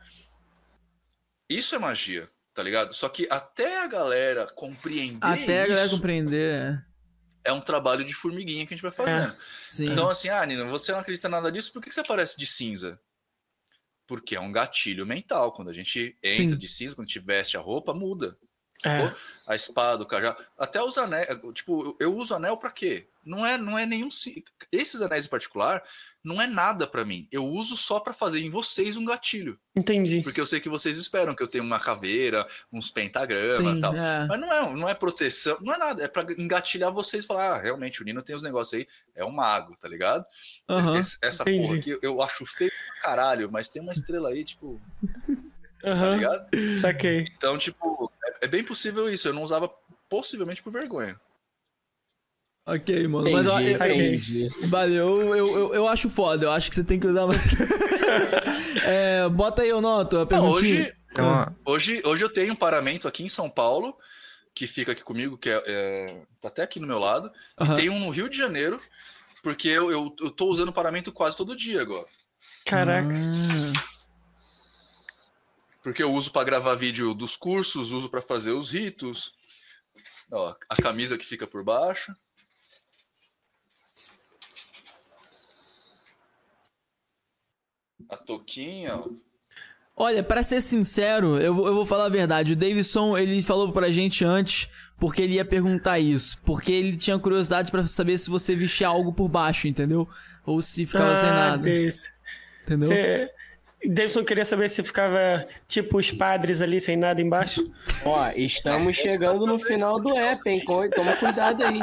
Isso 1.49 1.75
é 1.75 1.79
magia, 1.79 2.29
tá 2.53 2.63
ligado? 2.63 2.93
Só 2.93 3.07
que 3.09 3.27
até 3.29 3.81
a 3.83 3.87
galera 3.87 4.47
compreender 4.55 5.19
Até 5.21 5.63
a 5.63 5.67
galera 5.67 5.85
isso 5.85 5.95
compreender. 5.95 6.85
é 7.43 7.51
um 7.51 7.61
trabalho 7.61 8.03
de 8.03 8.13
formiguinha 8.13 8.65
que 8.65 8.73
a 8.73 8.77
gente 8.77 8.83
vai 8.83 8.91
fazendo. 8.91 9.35
Sim. 9.69 9.91
Então, 9.91 10.09
assim, 10.09 10.29
ah, 10.29 10.45
Nina, 10.45 10.65
você 10.65 10.91
não 10.91 10.99
acredita 10.99 11.29
nada 11.29 11.51
disso, 11.51 11.71
por 11.71 11.81
que 11.81 11.89
que 11.89 11.93
você 11.95 12.01
aparece 12.01 12.37
de 12.37 12.45
cinza? 12.45 12.99
Porque 14.07 14.35
é 14.35 14.39
um 14.39 14.51
gatilho 14.51 15.05
mental. 15.05 15.51
Quando 15.53 15.69
a 15.69 15.73
gente 15.73 16.17
entra 16.21 16.49
Sim. 16.49 16.57
de 16.57 16.67
cinza, 16.67 16.95
quando 16.95 17.07
a 17.07 17.11
gente 17.11 17.25
veste 17.25 17.57
a 17.57 17.59
roupa, 17.59 17.93
muda. 17.93 18.37
É. 18.85 19.11
A 19.47 19.55
espada, 19.55 20.03
o 20.03 20.05
cajado. 20.07 20.43
Até 20.57 20.81
os 20.81 20.97
anéis. 20.97 21.27
Tipo, 21.53 21.95
eu- 21.99 22.15
uso 22.15 22.33
anel 22.35 22.57
pra 22.57 22.71
quê? 22.71 23.07
Não 23.23 23.45
é, 23.45 23.57
não 23.57 23.77
é 23.77 23.85
nenhum. 23.85 24.09
Esses 24.71 25.01
anéis 25.01 25.25
em 25.25 25.29
particular, 25.29 25.81
não 26.23 26.41
é 26.41 26.45
nada 26.47 26.85
pra 26.85 27.05
mim. 27.05 27.27
Eu 27.31 27.45
uso 27.45 27.75
só 27.77 27.99
pra 27.99 28.13
fazer 28.13 28.39
em 28.41 28.49
vocês 28.49 28.97
um 28.97 29.05
gatilho. 29.05 29.57
Entendi. 29.75 30.21
Porque 30.21 30.39
eu 30.41 30.45
sei 30.45 30.59
que 30.59 30.69
vocês 30.69 30.97
esperam 30.97 31.33
que 31.35 31.41
eu 31.41 31.47
tenha 31.47 31.63
uma 31.63 31.79
caveira, 31.79 32.45
uns 32.71 32.89
pentagramas 32.91 33.77
e 33.77 33.81
tal. 33.81 33.95
é. 33.95 34.27
Mas 34.27 34.39
não 34.39 34.51
é, 34.53 34.73
não 34.75 34.89
é 34.89 34.93
proteção, 34.93 35.57
não 35.61 35.73
é 35.73 35.77
nada. 35.77 36.03
É 36.03 36.07
pra 36.07 36.23
engatilhar 36.37 36.91
vocês 36.91 37.23
e 37.23 37.27
falar, 37.27 37.53
ah, 37.53 37.57
realmente, 37.61 38.01
o 38.01 38.05
Nino 38.05 38.21
tem 38.21 38.35
os 38.35 38.43
negócios 38.43 38.79
aí. 38.79 38.87
É 39.15 39.23
um 39.25 39.31
mago, 39.31 39.75
tá 39.81 39.87
ligado? 39.87 40.25
Esse- 40.99 41.17
essa 41.23 41.43
Entendi. 41.43 41.65
porra 41.67 41.79
aqui 41.79 41.99
eu 42.01 42.21
acho 42.21 42.45
feio 42.45 42.71
pra 42.71 43.01
caralho, 43.09 43.51
mas 43.51 43.69
tem 43.69 43.81
uma 43.81 43.93
estrela 43.93 44.29
aí, 44.29 44.43
tipo, 44.43 44.79
tá 45.81 45.91
Aham. 45.91 46.09
ligado? 46.15 46.47
Saquei. 46.79 47.27
Então, 47.37 47.57
tipo, 47.57 48.11
é, 48.45 48.47
é 48.47 48.47
bem 48.47 48.63
possível 48.63 49.09
isso. 49.09 49.27
Eu 49.27 49.33
não 49.33 49.43
usava 49.43 49.67
possivelmente 50.09 50.61
por 50.63 50.71
vergonha. 50.71 51.19
Ok, 52.67 53.07
mano. 53.07 53.29
Mas 53.31 53.45
ó, 53.45 53.59
Entendi, 53.59 53.73
eu- 53.79 53.95
entendi. 53.95 54.49
valeu, 54.67 55.35
eu, 55.35 55.57
eu, 55.57 55.73
eu 55.75 55.87
acho 55.87 56.09
foda. 56.09 56.45
Eu 56.47 56.51
acho 56.51 56.69
que 56.69 56.75
você 56.75 56.83
tem 56.83 56.99
que 56.99 57.07
usar 57.07 57.27
mais. 57.27 57.41
É, 58.85 59.27
bota 59.29 59.61
aí, 59.61 59.73
ô 59.73 59.81
Noto, 59.81 60.15
a 60.15 60.19
Não, 60.19 60.27
perguntinha. 60.27 60.81
hoje, 60.83 60.93
Então, 61.11 61.55
hoje, 61.65 62.01
hoje 62.05 62.23
eu 62.23 62.29
tenho 62.31 62.53
um 62.53 62.55
paramento 62.55 63.07
aqui 63.07 63.23
em 63.23 63.29
São 63.29 63.49
Paulo, 63.49 63.97
que 64.53 64.67
fica 64.67 64.91
aqui 64.93 65.03
comigo, 65.03 65.37
que 65.37 65.49
é, 65.49 65.61
é- 65.65 66.21
tá 66.39 66.47
até 66.47 66.63
aqui 66.63 66.79
no 66.79 66.87
meu 66.87 66.97
lado. 66.99 67.29
Aham. 67.59 67.73
E 67.73 67.75
tem 67.75 67.89
um 67.89 67.99
no 67.99 68.09
Rio 68.09 68.29
de 68.29 68.37
Janeiro, 68.37 68.79
porque 69.43 69.67
eu, 69.67 69.91
eu, 69.91 70.15
eu 70.21 70.29
tô 70.31 70.45
usando 70.47 70.71
paramento 70.71 71.11
quase 71.11 71.35
todo 71.35 71.55
dia 71.55 71.81
agora. 71.81 72.05
Caraca. 72.65 73.09
Ah, 73.09 73.83
Porque 75.85 76.01
eu 76.01 76.11
uso 76.11 76.31
pra 76.31 76.43
gravar 76.43 76.73
vídeo 76.73 77.13
dos 77.13 77.37
cursos, 77.37 77.91
uso 77.91 78.09
pra 78.09 78.19
fazer 78.19 78.53
os 78.53 78.71
ritos. 78.71 79.35
Ó, 80.31 80.55
a 80.67 80.75
camisa 80.81 81.15
que 81.15 81.23
fica 81.23 81.45
por 81.45 81.63
baixo. 81.63 82.11
A 88.09 88.17
touquinha, 88.17 88.95
ó. 88.97 89.09
Olha, 89.97 90.21
pra 90.21 90.43
ser 90.43 90.59
sincero, 90.61 91.39
eu, 91.39 91.53
vou- 91.55 91.67
eu 91.67 91.73
vou 91.73 91.85
falar 91.85 92.05
a 92.05 92.09
verdade. 92.09 92.51
O 92.51 92.55
Davidson, 92.55 93.17
ele 93.17 93.41
falou 93.41 93.71
pra 93.71 93.91
gente 93.91 94.25
antes, 94.25 94.69
porque 94.99 95.21
ele 95.21 95.35
ia 95.35 95.45
perguntar 95.45 95.99
isso. 95.99 96.37
Porque 96.43 96.71
ele 96.71 96.97
tinha 96.97 97.17
curiosidade 97.17 97.71
pra 97.71 97.87
saber 97.87 98.17
se 98.17 98.29
você 98.29 98.55
vestia 98.55 98.87
algo 98.87 99.13
por 99.13 99.29
baixo, 99.29 99.67
entendeu? 99.67 100.07
Ou 100.45 100.61
se 100.61 100.85
ficava 100.85 101.15
sem 101.15 101.29
Ah, 101.29 101.33
nada. 101.33 101.63
Deus. 101.63 102.03
Entendeu? 102.63 102.89
Você... 102.89 103.31
Davidson 103.83 104.23
queria 104.23 104.45
saber 104.45 104.69
se 104.69 104.83
ficava 104.83 105.45
tipo 105.67 105.97
os 105.97 106.11
padres 106.11 106.61
ali 106.61 106.79
sem 106.79 106.97
nada 106.97 107.21
embaixo. 107.21 107.71
Ó, 108.03 108.31
estamos 108.35 108.95
chegando 108.95 109.45
no 109.45 109.59
final 109.59 109.99
do 109.99 110.15
app, 110.15 110.49
hein? 110.49 110.63
Toma 110.95 111.15
cuidado 111.17 111.63
aí. 111.63 111.79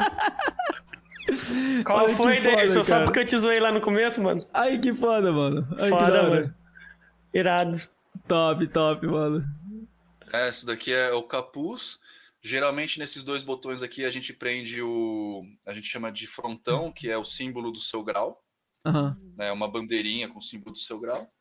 Qual 1.85 2.05
que 2.07 2.15
foi, 2.15 2.41
Davidson? 2.41 2.83
Só 2.83 3.03
porque 3.03 3.19
eu 3.19 3.25
te 3.25 3.37
zoei 3.37 3.59
lá 3.59 3.71
no 3.71 3.79
começo, 3.79 4.21
mano? 4.21 4.45
Ai, 4.53 4.77
que 4.77 4.93
foda, 4.93 5.31
mano. 5.31 5.67
Ai, 5.79 5.89
Foda, 5.89 6.29
mano. 6.29 6.55
Irado. 7.33 7.81
Top, 8.27 8.67
top, 8.67 9.07
mano. 9.07 9.43
Essa 10.31 10.65
daqui 10.65 10.93
é 10.93 11.11
o 11.13 11.23
capuz. 11.23 11.99
Geralmente 12.41 12.99
nesses 12.99 13.23
dois 13.23 13.43
botões 13.43 13.81
aqui 13.81 14.03
a 14.03 14.09
gente 14.09 14.33
prende 14.33 14.81
o. 14.81 15.43
A 15.65 15.73
gente 15.73 15.87
chama 15.87 16.11
de 16.11 16.27
frontão, 16.27 16.91
que 16.91 17.09
é 17.09 17.17
o 17.17 17.23
símbolo 17.23 17.71
do 17.71 17.79
seu 17.79 18.03
grau. 18.03 18.43
Aham. 18.85 19.17
Né? 19.37 19.51
Uma 19.51 19.71
bandeirinha 19.71 20.27
com 20.27 20.39
o 20.39 20.41
símbolo 20.41 20.73
do 20.73 20.79
seu 20.79 20.99
grau. 20.99 21.31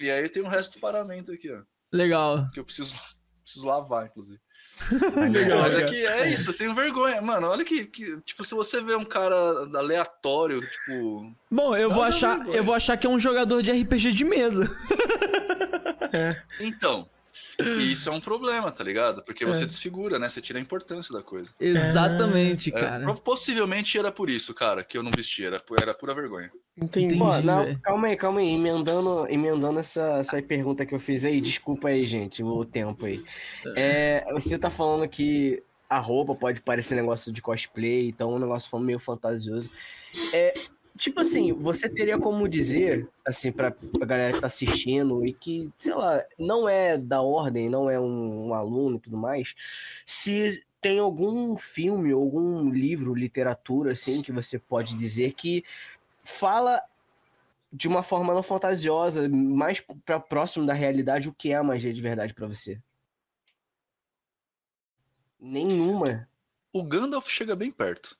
E 0.00 0.10
aí 0.10 0.28
tem 0.28 0.42
o 0.42 0.48
resto 0.48 0.78
do 0.78 0.80
paramento 0.80 1.30
aqui, 1.30 1.52
ó. 1.52 1.60
Legal. 1.92 2.48
Que 2.52 2.60
eu 2.60 2.64
preciso, 2.64 2.98
preciso 3.44 3.66
lavar, 3.66 4.06
inclusive. 4.06 4.40
Legal, 5.30 5.60
Mas 5.60 5.74
cara. 5.74 5.86
aqui 5.86 6.06
é 6.06 6.30
isso, 6.30 6.50
eu 6.50 6.56
tenho 6.56 6.74
vergonha. 6.74 7.20
Mano, 7.20 7.48
olha 7.48 7.64
que, 7.64 7.84
que. 7.84 8.18
Tipo, 8.22 8.42
se 8.44 8.54
você 8.54 8.80
vê 8.80 8.94
um 8.94 9.04
cara 9.04 9.36
aleatório, 9.74 10.62
tipo. 10.62 11.36
Bom, 11.50 11.76
eu 11.76 11.92
vou 11.92 12.02
achar, 12.02 12.36
vergonha. 12.36 12.56
eu 12.56 12.64
vou 12.64 12.74
achar 12.74 12.96
que 12.96 13.06
é 13.06 13.10
um 13.10 13.18
jogador 13.18 13.62
de 13.62 13.70
RPG 13.70 14.12
de 14.12 14.24
mesa. 14.24 14.64
É. 16.12 16.42
Então. 16.60 17.08
E 17.60 17.92
isso 17.92 18.08
é 18.08 18.12
um 18.12 18.20
problema, 18.20 18.70
tá 18.70 18.82
ligado? 18.84 19.22
Porque 19.22 19.44
você 19.44 19.64
É. 19.64 19.66
desfigura, 19.66 20.18
né? 20.18 20.28
Você 20.28 20.40
tira 20.40 20.58
a 20.58 20.62
importância 20.62 21.12
da 21.12 21.22
coisa. 21.22 21.52
Exatamente, 21.60 22.70
É, 22.74 22.80
cara. 22.80 23.14
possivelmente 23.14 23.98
era 23.98 24.10
por 24.12 24.28
isso, 24.30 24.54
cara, 24.54 24.82
que 24.84 24.96
eu 24.96 25.02
não 25.02 25.10
vestia. 25.14 25.48
Era, 25.48 25.62
era 25.80 25.94
pura 25.94 26.14
vergonha. 26.14 26.50
Entendi. 26.76 27.18
Pô, 27.18 27.26
não, 27.42 27.74
calma 27.80 28.08
aí, 28.08 28.16
calma 28.16 28.40
aí. 28.40 28.48
Emendando, 28.50 29.26
emendando 29.28 29.78
essa, 29.78 30.18
essa 30.18 30.40
pergunta 30.42 30.86
que 30.86 30.94
eu 30.94 31.00
fiz 31.00 31.24
aí, 31.24 31.40
desculpa 31.40 31.88
aí, 31.88 32.06
gente, 32.06 32.42
o 32.42 32.64
tempo 32.64 33.06
aí. 33.06 33.22
É, 33.76 34.24
você 34.32 34.58
tá 34.58 34.70
falando 34.70 35.06
que 35.08 35.62
a 35.88 35.98
roupa 35.98 36.34
pode 36.34 36.62
parecer 36.62 36.94
negócio 36.94 37.32
de 37.32 37.42
cosplay, 37.42 38.08
então 38.08 38.32
um 38.34 38.38
negócio 38.38 38.78
meio 38.78 38.98
fantasioso. 39.00 39.70
É, 40.32 40.52
tipo 40.96 41.20
assim, 41.20 41.52
você 41.52 41.88
teria 41.88 42.18
como 42.18 42.48
dizer, 42.48 43.08
assim, 43.26 43.50
pra, 43.50 43.70
pra 43.70 44.06
galera 44.06 44.32
que 44.32 44.40
tá 44.40 44.46
assistindo 44.46 45.26
e 45.26 45.32
que, 45.32 45.70
sei 45.78 45.94
lá, 45.94 46.22
não 46.38 46.68
é 46.68 46.98
da 46.98 47.22
ordem, 47.22 47.68
não 47.68 47.88
é 47.88 47.98
um, 47.98 48.48
um 48.48 48.54
aluno 48.54 48.96
e 48.96 49.00
tudo 49.00 49.16
mais, 49.16 49.54
se 50.04 50.62
tem 50.80 50.98
algum 50.98 51.56
filme, 51.56 52.12
algum 52.12 52.70
livro, 52.70 53.14
literatura, 53.14 53.92
assim, 53.92 54.22
que 54.22 54.32
você 54.32 54.58
pode 54.58 54.94
dizer 54.96 55.34
que 55.34 55.64
fala 56.22 56.82
de 57.72 57.86
uma 57.86 58.02
forma 58.02 58.34
não 58.34 58.42
fantasiosa, 58.42 59.28
mais 59.28 59.80
para 60.04 60.18
próximo 60.18 60.66
da 60.66 60.74
realidade, 60.74 61.28
o 61.28 61.34
que 61.34 61.52
é 61.52 61.56
a 61.56 61.62
magia 61.62 61.92
de 61.92 62.00
verdade 62.00 62.34
pra 62.34 62.46
você? 62.46 62.80
Nenhuma. 65.38 66.28
O 66.72 66.84
Gandalf 66.84 67.28
chega 67.28 67.56
bem 67.56 67.70
perto. 67.70 68.18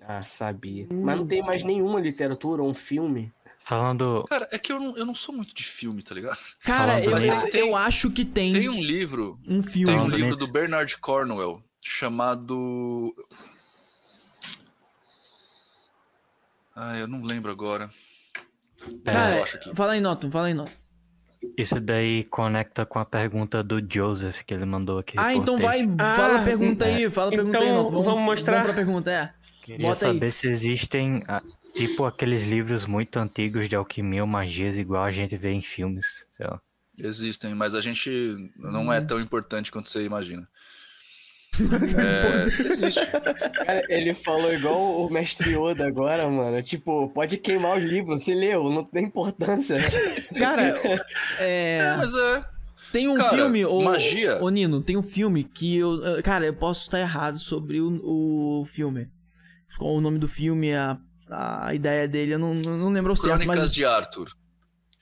Ah, 0.00 0.24
sabia. 0.24 0.86
Mas 0.90 1.16
não 1.18 1.26
tem 1.26 1.42
mais 1.42 1.62
nenhuma 1.64 2.00
literatura 2.00 2.62
ou 2.62 2.70
um 2.70 2.74
filme. 2.74 3.32
falando. 3.58 4.24
Cara, 4.28 4.48
é 4.50 4.58
que 4.58 4.72
eu 4.72 4.80
não, 4.80 4.96
eu 4.96 5.04
não 5.04 5.14
sou 5.14 5.34
muito 5.34 5.54
de 5.54 5.64
filme, 5.64 6.02
tá 6.02 6.14
ligado? 6.14 6.38
Cara, 6.62 6.92
Falando 7.02 7.04
eu, 7.04 7.10
também. 7.40 7.50
eu, 7.60 7.66
eu 7.68 7.76
acho 7.76 8.10
que 8.10 8.24
tem, 8.24 8.52
Tem 8.52 8.68
um 8.68 8.82
livro, 8.82 9.38
um 9.46 9.62
filme. 9.62 9.92
tem 9.92 9.98
um 10.00 10.08
livro 10.08 10.36
do 10.36 10.46
Bernard 10.46 10.96
Cornwell 10.98 11.62
chamado. 11.82 13.14
Ah, 16.74 16.96
eu 16.98 17.08
não 17.08 17.22
lembro 17.22 17.50
agora. 17.50 17.90
É, 19.04 19.12
Cara, 19.12 19.44
eu 19.66 19.74
fala 19.74 19.92
aí, 19.92 20.00
Noto, 20.00 20.30
fala 20.30 20.46
aí, 20.46 20.54
Noto. 20.54 20.72
Isso 21.56 21.80
daí 21.80 22.24
conecta 22.24 22.86
com 22.86 22.98
a 22.98 23.04
pergunta 23.04 23.62
do 23.62 23.80
Joseph 23.92 24.42
que 24.44 24.54
ele 24.54 24.64
mandou 24.64 24.98
aqui. 24.98 25.14
Ah, 25.18 25.34
então 25.34 25.58
vai, 25.58 25.82
Ah, 25.98 26.14
fala 26.14 26.40
a 26.40 26.44
pergunta 26.44 26.84
aí, 26.84 27.10
fala 27.10 27.28
a 27.28 27.30
pergunta 27.30 27.58
aí, 27.58 27.64
então 27.68 27.82
Noto. 27.82 28.02
vamos 28.02 28.22
mostrar. 28.22 28.54
Vamos 28.62 28.66
pra 28.68 28.74
pergunta, 28.84 29.10
é. 29.10 29.34
Queria 29.68 29.86
Bota 29.88 30.06
aí. 30.06 30.14
saber 30.14 30.30
se 30.30 30.48
existem, 30.48 31.22
ah, 31.28 31.42
tipo, 31.74 32.04
aqueles 32.06 32.48
livros 32.48 32.86
muito 32.86 33.18
antigos 33.18 33.68
de 33.68 33.76
alquimia 33.76 34.22
ou 34.22 34.26
magias, 34.26 34.78
igual 34.78 35.04
a 35.04 35.10
gente 35.10 35.36
vê 35.36 35.50
em 35.50 35.60
filmes, 35.60 36.24
sei 36.30 36.46
lá. 36.46 36.58
Existem, 36.96 37.54
mas 37.54 37.74
a 37.74 37.80
gente 37.82 38.50
não 38.56 38.90
é 38.92 39.00
tão 39.00 39.20
importante 39.20 39.70
quanto 39.70 39.88
você 39.90 40.04
imagina. 40.04 40.48
É, 41.98 42.44
existe. 42.44 43.00
Cara, 43.06 43.82
ele 43.88 44.14
falou 44.14 44.52
igual 44.54 45.04
o 45.06 45.10
mestre 45.10 45.50
Yoda 45.54 45.86
agora, 45.86 46.28
mano. 46.28 46.62
Tipo, 46.62 47.08
pode 47.10 47.36
queimar 47.38 47.76
os 47.78 47.82
livros, 47.84 48.22
você 48.22 48.34
leu, 48.34 48.70
não 48.70 48.84
tem 48.84 49.04
importância. 49.06 49.76
Cara, 50.38 50.62
é. 50.78 51.00
É, 51.38 51.94
mas 51.96 52.14
é. 52.14 52.44
Tem 52.92 53.08
um 53.08 53.16
Cara, 53.16 53.30
filme, 53.30 53.64
ô, 53.66 53.82
magia. 53.82 54.42
ô 54.42 54.48
Nino, 54.48 54.80
tem 54.82 54.96
um 54.96 55.02
filme 55.02 55.44
que 55.44 55.76
eu. 55.76 56.04
eh, 56.18 56.22
Cara, 56.22 56.46
eu 56.46 56.54
posso 56.54 56.82
estar 56.82 56.98
errado 57.00 57.38
sobre 57.38 57.80
o, 57.80 58.00
o 58.62 58.64
filme. 58.66 59.08
Qual 59.78 59.94
o 59.94 60.00
nome 60.00 60.18
do 60.18 60.28
filme, 60.28 60.74
a, 60.74 60.98
a 61.30 61.74
ideia 61.74 62.08
dele, 62.08 62.34
eu 62.34 62.38
não, 62.38 62.54
não 62.54 62.90
lembro 62.90 63.12
o 63.12 63.16
certo, 63.16 63.42
Crônicas 63.42 63.68
mas. 63.68 63.74
de 63.74 63.84
Arthur. 63.84 64.28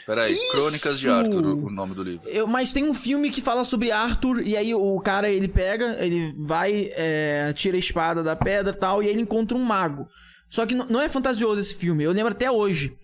Peraí, 0.07 0.33
Isso! 0.33 0.53
Crônicas 0.53 1.01
de 1.01 1.09
Arthur, 1.09 1.45
o 1.45 1.71
nome 1.71 1.93
do 1.93 2.03
livro. 2.03 2.29
Eu, 2.29 2.47
mas 2.47 2.73
tem 2.73 2.85
um 2.85 2.95
filme 2.95 3.29
que 3.29 3.43
fala 3.43 3.65
sobre 3.65 3.91
Arthur, 3.91 4.41
e 4.41 4.57
aí 4.57 4.73
o 4.73 5.01
cara 5.01 5.29
ele 5.29 5.49
pega, 5.49 5.97
ele 5.99 6.33
vai, 6.39 6.93
é, 6.95 7.53
tira 7.55 7.77
a 7.77 7.81
espada 7.81 8.23
da 8.23 8.37
pedra 8.37 8.73
e 8.73 8.77
tal, 8.79 9.03
e 9.03 9.07
aí 9.07 9.13
ele 9.13 9.23
encontra 9.23 9.57
um 9.57 9.65
mago. 9.65 10.07
Só 10.49 10.65
que 10.65 10.77
não 10.77 11.01
é 11.01 11.09
fantasioso 11.09 11.61
esse 11.61 11.75
filme, 11.75 12.05
eu 12.05 12.13
lembro 12.13 12.31
até 12.31 12.49
hoje. 12.49 12.97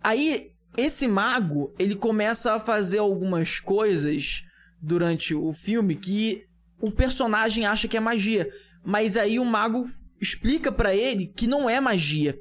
Aí, 0.00 0.52
esse 0.76 1.08
mago, 1.08 1.74
ele 1.76 1.96
começa 1.96 2.54
a 2.54 2.60
fazer 2.60 2.98
algumas 2.98 3.58
coisas 3.58 4.44
durante 4.80 5.34
o 5.34 5.52
filme 5.52 5.96
que 5.96 6.44
o 6.80 6.90
personagem 6.90 7.66
acha 7.66 7.88
que 7.88 7.96
é 7.96 8.00
magia. 8.00 8.48
Mas 8.84 9.16
aí 9.16 9.40
o 9.40 9.44
mago 9.44 9.88
explica 10.24 10.72
pra 10.72 10.94
ele 10.94 11.26
que 11.26 11.46
não 11.46 11.68
é 11.68 11.80
magia. 11.80 12.36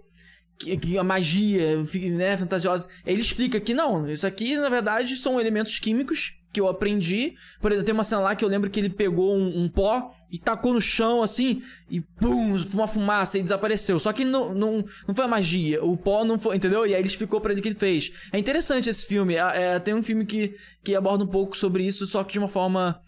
Que, 0.58 0.78
que 0.78 0.98
a 0.98 1.04
magia, 1.04 1.84
né, 2.12 2.38
fantasiosa. 2.38 2.88
Ele 3.06 3.22
explica 3.22 3.60
que 3.60 3.74
não, 3.74 4.10
isso 4.10 4.26
aqui 4.26 4.56
na 4.56 4.70
verdade 4.70 5.16
são 5.16 5.40
elementos 5.40 5.78
químicos 5.80 6.38
que 6.54 6.62
eu 6.62 6.68
aprendi. 6.68 7.34
Por 7.60 7.72
exemplo, 7.72 7.86
tem 7.88 7.94
uma 7.94 8.04
cena 8.04 8.22
lá 8.22 8.36
que 8.36 8.46
eu 8.46 8.50
lembro 8.50 8.70
que 8.70 8.80
ele 8.80 8.90
pegou 8.90 9.36
um, 9.36 9.64
um 9.64 9.68
pó 9.68 10.14
e 10.32 10.38
tacou 10.38 10.74
no 10.74 10.80
chão 10.82 11.24
assim, 11.24 11.62
e 11.90 12.00
pum, 12.02 12.56
uma 12.74 12.88
fumaça 12.88 13.38
e 13.40 13.44
desapareceu. 13.44 14.00
Só 14.00 14.14
que 14.14 14.24
não, 14.24 14.54
não, 14.54 14.86
não 15.08 15.16
foi 15.16 15.26
a 15.26 15.28
magia, 15.28 15.84
o 15.84 15.98
pó 15.98 16.24
não 16.24 16.40
foi, 16.40 16.56
entendeu? 16.56 16.86
E 16.86 16.94
aí 16.94 17.02
ele 17.02 17.08
explicou 17.08 17.42
pra 17.42 17.52
ele 17.52 17.60
o 17.60 17.64
que 17.64 17.70
ele 17.70 17.80
fez. 17.80 18.12
É 18.32 18.38
interessante 18.38 18.88
esse 18.90 19.06
filme. 19.06 19.36
É, 19.36 19.76
é, 19.76 19.80
tem 19.80 19.96
um 19.96 20.04
filme 20.04 20.26
que, 20.26 20.56
que 20.84 20.96
aborda 20.96 21.24
um 21.24 21.28
pouco 21.28 21.58
sobre 21.58 21.86
isso, 21.86 22.06
só 22.06 22.24
que 22.24 22.34
de 22.34 22.40
uma 22.40 22.48
forma. 22.48 23.02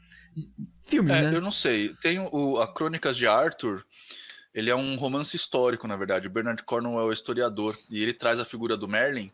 Filme, 0.84 1.12
É, 1.12 1.22
né? 1.24 1.36
eu 1.36 1.42
não 1.42 1.52
sei. 1.52 1.94
Tem 2.02 2.20
o, 2.20 2.58
a 2.60 2.72
Crônicas 2.72 3.16
de 3.16 3.26
Arthur. 3.26 3.84
Ele 4.56 4.70
é 4.72 4.76
um 4.76 4.96
romance 4.96 5.36
histórico, 5.36 5.86
na 5.88 5.96
verdade. 5.98 6.28
O 6.28 6.32
Bernard 6.32 6.64
Cornwell 6.64 7.02
é 7.02 7.04
o 7.04 7.14
historiador. 7.14 7.78
E 7.90 8.02
ele 8.02 8.14
traz 8.14 8.40
a 8.40 8.46
figura 8.46 8.78
do 8.78 8.88
Merlin, 8.88 9.30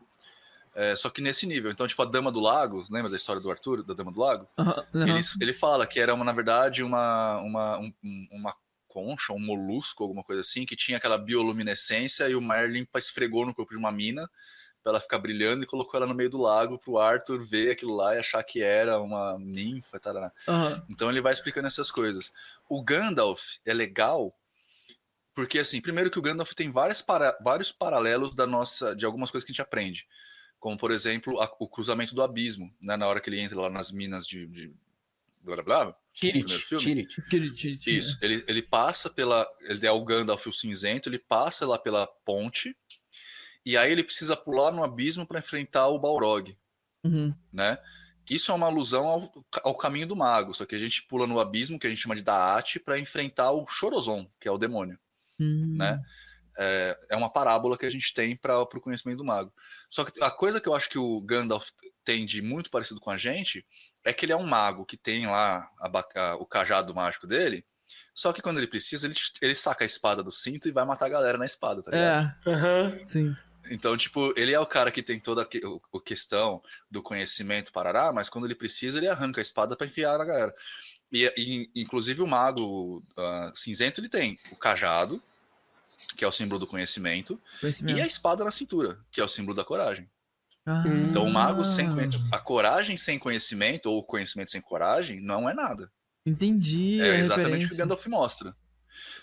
é, 0.73 0.95
só 0.95 1.09
que 1.11 1.21
nesse 1.21 1.45
nível. 1.45 1.69
Então, 1.71 1.85
tipo, 1.87 2.01
a 2.01 2.05
Dama 2.05 2.31
do 2.31 2.39
Lago, 2.39 2.81
lembra 2.89 3.09
da 3.09 3.15
história 3.17 3.41
do 3.41 3.51
Arthur, 3.51 3.83
da 3.83 3.93
Dama 3.93 4.11
do 4.11 4.19
Lago? 4.19 4.47
Ele, 4.93 5.19
ele 5.41 5.53
fala 5.53 5.85
que 5.85 5.99
era, 5.99 6.13
uma, 6.13 6.25
na 6.25 6.31
verdade, 6.31 6.81
uma, 6.81 7.37
uma, 7.41 7.77
um- 7.77 7.93
um- 8.03 8.27
uma 8.31 8.55
concha, 8.87 9.31
um 9.31 9.39
molusco, 9.39 10.03
alguma 10.03 10.23
coisa 10.23 10.41
assim, 10.41 10.65
que 10.65 10.75
tinha 10.75 10.97
aquela 10.97 11.17
bioluminescência 11.17 12.27
e 12.27 12.35
o 12.35 12.41
Merlin 12.41 12.85
esfregou 12.95 13.45
no 13.45 13.53
corpo 13.53 13.71
de 13.71 13.77
uma 13.77 13.91
mina 13.91 14.29
pra 14.83 14.91
ela 14.93 14.99
ficar 14.99 15.19
brilhando 15.19 15.63
e 15.63 15.67
colocou 15.67 15.97
ela 15.97 16.07
no 16.07 16.15
meio 16.15 16.29
do 16.29 16.41
lago 16.41 16.79
pro 16.79 16.97
Arthur 16.97 17.43
ver 17.45 17.71
aquilo 17.71 17.95
lá 17.95 18.15
e 18.15 18.19
achar 18.19 18.43
que 18.43 18.61
era 18.63 18.99
uma 18.99 19.37
ninfa, 19.39 19.99
tarará. 19.99 20.31
Aham. 20.47 20.83
Então 20.89 21.09
ele 21.09 21.21
vai 21.21 21.31
explicando 21.31 21.67
essas 21.67 21.91
coisas. 21.91 22.33
O 22.67 22.81
Gandalf 22.83 23.57
é 23.65 23.73
legal 23.73 24.33
porque 25.41 25.57
assim, 25.59 25.81
primeiro 25.81 26.11
que 26.11 26.19
o 26.19 26.21
Gandalf 26.21 26.53
tem 26.53 26.69
várias 26.69 27.01
para- 27.01 27.37
vários 27.43 27.71
paralelos 27.71 28.35
da 28.35 28.45
nossa 28.45 28.95
de 28.95 29.05
algumas 29.05 29.31
coisas 29.31 29.43
que 29.45 29.51
a 29.51 29.53
gente 29.53 29.61
aprende, 29.61 30.07
como 30.59 30.77
por 30.77 30.91
exemplo 30.91 31.41
a- 31.41 31.51
o 31.59 31.67
cruzamento 31.67 32.13
do 32.13 32.21
abismo, 32.21 32.71
né, 32.79 32.95
na 32.95 33.07
hora 33.07 33.19
que 33.19 33.29
ele 33.29 33.41
entra 33.41 33.59
lá 33.59 33.69
nas 33.69 33.91
minas 33.91 34.27
de, 34.27 34.45
de 34.47 34.71
blá 35.41 35.55
blá 35.55 35.63
blá. 35.85 35.95
Que- 36.13 36.31
que- 36.43 37.49
que- 37.77 37.91
Isso, 37.91 38.17
ele, 38.21 38.43
ele 38.47 38.61
passa 38.61 39.09
pela. 39.09 39.47
Ele 39.61 39.87
é 39.87 39.91
o 39.91 40.03
Gandalf 40.05 40.45
o 40.47 40.53
cinzento, 40.53 41.09
ele 41.09 41.17
passa 41.17 41.65
lá 41.65 41.79
pela 41.79 42.05
ponte, 42.05 42.75
e 43.65 43.77
aí 43.77 43.91
ele 43.91 44.03
precisa 44.03 44.35
pular 44.37 44.71
no 44.71 44.83
abismo 44.83 45.25
para 45.25 45.39
enfrentar 45.39 45.87
o 45.87 45.97
Balrog, 45.97 46.55
Uhum. 47.03 47.33
né? 47.51 47.77
Isso 48.29 48.51
é 48.51 48.55
uma 48.55 48.67
alusão 48.67 49.07
ao, 49.07 49.45
ao 49.63 49.75
caminho 49.75 50.05
do 50.07 50.15
mago, 50.15 50.53
só 50.53 50.65
que 50.65 50.75
a 50.75 50.79
gente 50.79 51.01
pula 51.03 51.25
no 51.25 51.39
abismo, 51.39 51.79
que 51.79 51.87
a 51.87 51.89
gente 51.89 52.01
chama 52.01 52.15
de 52.15 52.23
Daat, 52.23 52.79
para 52.79 52.99
enfrentar 52.99 53.51
o 53.51 53.65
Chorozon, 53.67 54.29
que 54.39 54.47
é 54.47 54.51
o 54.51 54.57
demônio, 54.57 54.97
Hum. 55.41 55.77
né? 55.77 55.99
É, 56.57 56.97
é 57.11 57.15
uma 57.15 57.31
parábola 57.31 57.77
que 57.77 57.85
a 57.85 57.89
gente 57.89 58.13
tem 58.13 58.35
para 58.35 58.59
o 58.59 58.65
conhecimento 58.67 59.19
do 59.19 59.25
mago. 59.25 59.53
Só 59.89 60.03
que 60.03 60.21
a 60.21 60.29
coisa 60.29 60.59
que 60.59 60.67
eu 60.67 60.75
acho 60.75 60.89
que 60.89 60.99
o 60.99 61.21
Gandalf 61.21 61.69
tem 62.03 62.25
de 62.25 62.41
muito 62.41 62.69
parecido 62.69 62.99
com 62.99 63.09
a 63.09 63.17
gente 63.17 63.65
é 64.03 64.11
que 64.13 64.25
ele 64.25 64.33
é 64.33 64.37
um 64.37 64.45
mago 64.45 64.85
que 64.85 64.97
tem 64.97 65.25
lá 65.27 65.69
a 65.79 66.05
a- 66.19 66.35
o 66.35 66.45
cajado 66.45 66.93
mágico 66.93 67.25
dele. 67.25 67.65
Só 68.13 68.33
que 68.33 68.41
quando 68.41 68.57
ele 68.57 68.67
precisa, 68.67 69.07
ele, 69.07 69.15
ele 69.41 69.55
saca 69.55 69.83
a 69.83 69.85
espada 69.85 70.21
do 70.21 70.31
cinto 70.31 70.67
e 70.67 70.71
vai 70.71 70.85
matar 70.85 71.05
a 71.05 71.09
galera 71.09 71.37
na 71.37 71.45
espada, 71.45 71.81
tá 71.81 71.91
ligado? 71.91 72.35
É, 72.45 72.49
Aham. 72.49 72.99
sim. 73.03 73.35
Então, 73.69 73.95
tipo, 73.95 74.33
ele 74.35 74.53
é 74.53 74.59
o 74.59 74.65
cara 74.65 74.91
que 74.91 75.03
tem 75.03 75.19
toda 75.19 75.43
a 75.43 75.45
que- 75.45 75.65
o, 75.65 75.81
o 75.91 75.99
questão 75.99 76.61
do 76.89 77.01
conhecimento 77.01 77.71
parará, 77.71 78.11
mas 78.11 78.27
quando 78.27 78.45
ele 78.45 78.55
precisa, 78.55 78.97
ele 78.97 79.07
arranca 79.07 79.39
a 79.39 79.41
espada 79.41 79.75
para 79.75 79.87
enfiar 79.87 80.17
na 80.17 80.25
galera. 80.25 80.53
E, 81.11 81.25
e, 81.37 81.81
inclusive 81.81 82.21
o 82.21 82.27
mago 82.27 83.03
ah, 83.17 83.51
cinzento 83.55 84.01
ele 84.01 84.09
tem 84.09 84.37
o 84.51 84.55
cajado, 84.55 85.21
que 86.15 86.23
é 86.23 86.27
o 86.27 86.31
símbolo 86.31 86.59
do 86.59 86.67
conhecimento, 86.67 87.39
Conhecimento. 87.59 87.97
e 87.97 88.01
a 88.01 88.05
espada 88.05 88.43
na 88.43 88.51
cintura, 88.51 88.99
que 89.11 89.21
é 89.21 89.23
o 89.23 89.27
símbolo 89.27 89.55
da 89.55 89.63
coragem. 89.63 90.09
Ah. 90.65 90.83
Então, 91.09 91.23
o 91.25 91.31
mago 91.31 91.65
sem 91.65 91.87
a 92.31 92.37
coragem 92.39 92.95
sem 92.95 93.17
conhecimento 93.17 93.87
ou 93.89 93.99
o 93.99 94.03
conhecimento 94.03 94.51
sem 94.51 94.61
coragem 94.61 95.19
não 95.19 95.49
é 95.49 95.53
nada. 95.53 95.91
Entendi. 96.25 97.01
É 97.01 97.17
exatamente 97.17 97.65
o 97.65 97.67
que 97.69 97.73
o. 97.73 97.77
Gandalf 97.77 98.05
mostra. 98.07 98.55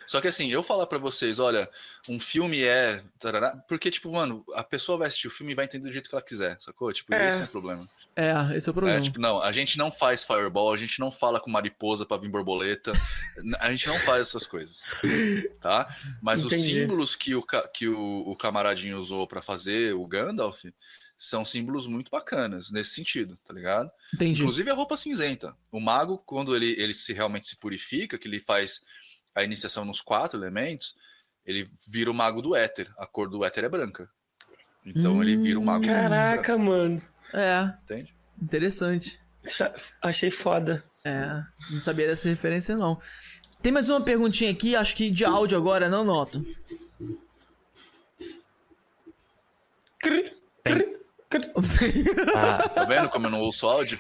Só 0.07 0.21
que 0.21 0.27
assim, 0.27 0.49
eu 0.51 0.63
falar 0.63 0.87
pra 0.87 0.99
vocês, 0.99 1.39
olha, 1.39 1.71
um 2.09 2.19
filme 2.19 2.65
é. 2.65 3.05
tarará, 3.21 3.57
porque, 3.69 3.91
tipo, 3.91 4.11
mano, 4.11 4.45
a 4.55 4.65
pessoa 4.65 4.99
vai 4.99 5.07
assistir 5.07 5.29
o 5.29 5.31
filme 5.31 5.53
e 5.53 5.55
vai 5.55 5.67
entender 5.67 5.87
do 5.89 5.93
jeito 5.93 6.09
que 6.09 6.15
ela 6.15 6.23
quiser, 6.23 6.57
sacou? 6.61 6.93
Tipo, 6.93 7.15
É. 7.15 7.29
esse 7.29 7.43
é 7.43 7.45
o 7.45 7.49
problema. 7.49 7.89
É, 8.21 8.57
esse 8.57 8.69
é 8.69 8.71
o 8.71 8.73
É, 8.73 8.75
problema. 8.75 9.01
tipo, 9.01 9.21
não, 9.21 9.41
a 9.41 9.53
gente 9.53 9.79
não 9.79 9.93
faz 9.93 10.25
fireball, 10.25 10.73
a 10.73 10.77
gente 10.77 10.99
não 10.99 11.09
fala 11.09 11.39
com 11.39 11.49
mariposa 11.49 12.05
pra 12.05 12.17
vir 12.17 12.29
borboleta, 12.29 12.91
a 13.61 13.71
gente 13.71 13.87
não 13.87 13.97
faz 14.01 14.27
essas 14.27 14.45
coisas, 14.45 14.83
tá? 15.61 15.89
Mas 16.21 16.45
os 16.45 16.53
Entendi. 16.53 16.81
símbolos 16.81 17.15
que 17.15 17.37
o, 17.37 17.45
que 17.73 17.87
o, 17.87 18.25
o 18.29 18.35
camaradinho 18.35 18.99
usou 18.99 19.25
pra 19.29 19.41
fazer 19.41 19.95
o 19.95 20.05
Gandalf 20.05 20.65
são 21.17 21.45
símbolos 21.45 21.87
muito 21.87 22.11
bacanas 22.11 22.73
nesse 22.73 22.91
sentido, 22.91 23.39
tá 23.45 23.55
ligado? 23.55 23.89
Entendi. 24.13 24.41
Inclusive 24.41 24.69
a 24.69 24.75
roupa 24.75 24.97
cinzenta. 24.97 25.55
O 25.71 25.79
mago, 25.79 26.19
quando 26.19 26.57
ele, 26.57 26.75
ele 26.77 26.95
se 26.95 27.13
realmente 27.13 27.47
se 27.47 27.57
purifica, 27.57 28.19
que 28.19 28.27
ele 28.27 28.41
faz 28.41 28.81
a 29.33 29.45
iniciação 29.45 29.85
nos 29.85 30.01
quatro 30.01 30.37
elementos, 30.41 30.97
ele 31.47 31.71
vira 31.87 32.11
o 32.11 32.15
mago 32.15 32.43
do 32.43 32.57
éter. 32.57 32.93
A 32.99 33.07
cor 33.07 33.29
do 33.31 33.45
éter 33.45 33.63
é 33.65 33.69
branca. 33.69 34.11
Então 34.85 35.23
ele 35.23 35.37
vira 35.37 35.59
o 35.59 35.65
mago. 35.65 35.85
branco, 35.85 36.01
Caraca, 36.01 36.59
mano. 36.59 37.01
É, 37.35 37.73
Entende? 37.85 38.15
interessante. 38.41 39.21
Achei 40.03 40.31
foda. 40.31 40.83
É, 41.05 41.43
não 41.71 41.81
sabia 41.81 42.07
dessa 42.07 42.29
referência 42.29 42.77
não. 42.77 43.01
Tem 43.63 43.73
mais 43.73 43.89
uma 43.89 44.01
perguntinha 44.01 44.51
aqui, 44.51 44.77
acho 44.77 44.95
que 44.95 45.11
de 45.11 45.25
áudio 45.25 45.57
agora, 45.59 45.89
não 45.89 46.05
noto. 46.05 46.45
Cri, 50.01 50.33
cri, 50.65 50.97
cri. 51.29 51.51
Ah, 52.37 52.69
Tá 52.69 52.85
vendo 52.85 53.09
como 53.11 53.27
eu 53.27 53.31
não 53.31 53.41
ouço 53.41 53.67
áudio? 53.67 53.99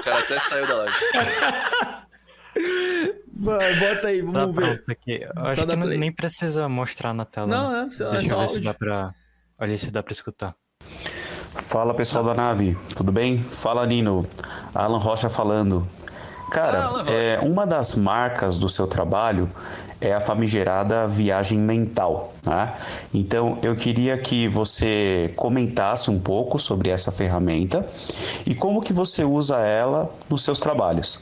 O 0.00 0.02
cara 0.02 0.18
até 0.18 0.38
saiu 0.38 0.66
da 0.66 0.74
live. 0.78 0.94
Vai, 3.34 3.74
bota 3.76 4.08
aí, 4.08 4.22
tá 4.22 4.30
vamos 4.30 4.56
ver. 4.56 4.84
aqui. 4.88 5.20
Acho 5.36 5.66
dá 5.66 5.74
que 5.74 5.78
não- 5.80 5.86
nem 5.86 6.12
precisa 6.12 6.68
mostrar 6.68 7.14
na 7.14 7.24
tela. 7.24 7.46
Não, 7.46 7.70
né? 7.72 7.88
é, 7.88 7.90
só- 7.90 8.08
é 8.08 8.12
Deixa 8.18 8.28
só 8.28 8.34
eu 8.34 8.40
ver 8.40 8.48
se 8.48 8.54
áudio. 8.56 8.64
dá 8.64 8.74
pra. 8.74 9.14
Olha 9.58 9.78
se 9.78 9.90
dá 9.90 10.02
pra 10.02 10.12
escutar. 10.12 10.54
Fala 11.54 11.92
pessoal 11.94 12.24
da 12.24 12.34
nave, 12.34 12.76
tudo 12.96 13.12
bem? 13.12 13.38
Fala 13.38 13.86
Nino, 13.86 14.24
Alan 14.74 14.98
Rocha 14.98 15.28
falando. 15.28 15.86
Cara, 16.50 17.04
é, 17.08 17.38
uma 17.42 17.66
das 17.66 17.94
marcas 17.94 18.58
do 18.58 18.68
seu 18.68 18.86
trabalho 18.86 19.48
é 20.00 20.12
a 20.12 20.20
famigerada 20.20 21.06
viagem 21.06 21.58
mental. 21.58 22.34
Né? 22.44 22.74
Então 23.14 23.58
eu 23.62 23.76
queria 23.76 24.18
que 24.18 24.48
você 24.48 25.32
comentasse 25.36 26.10
um 26.10 26.18
pouco 26.18 26.58
sobre 26.58 26.90
essa 26.90 27.12
ferramenta 27.12 27.86
e 28.44 28.52
como 28.52 28.80
que 28.80 28.92
você 28.92 29.22
usa 29.22 29.58
ela 29.60 30.10
nos 30.28 30.42
seus 30.42 30.58
trabalhos. 30.58 31.20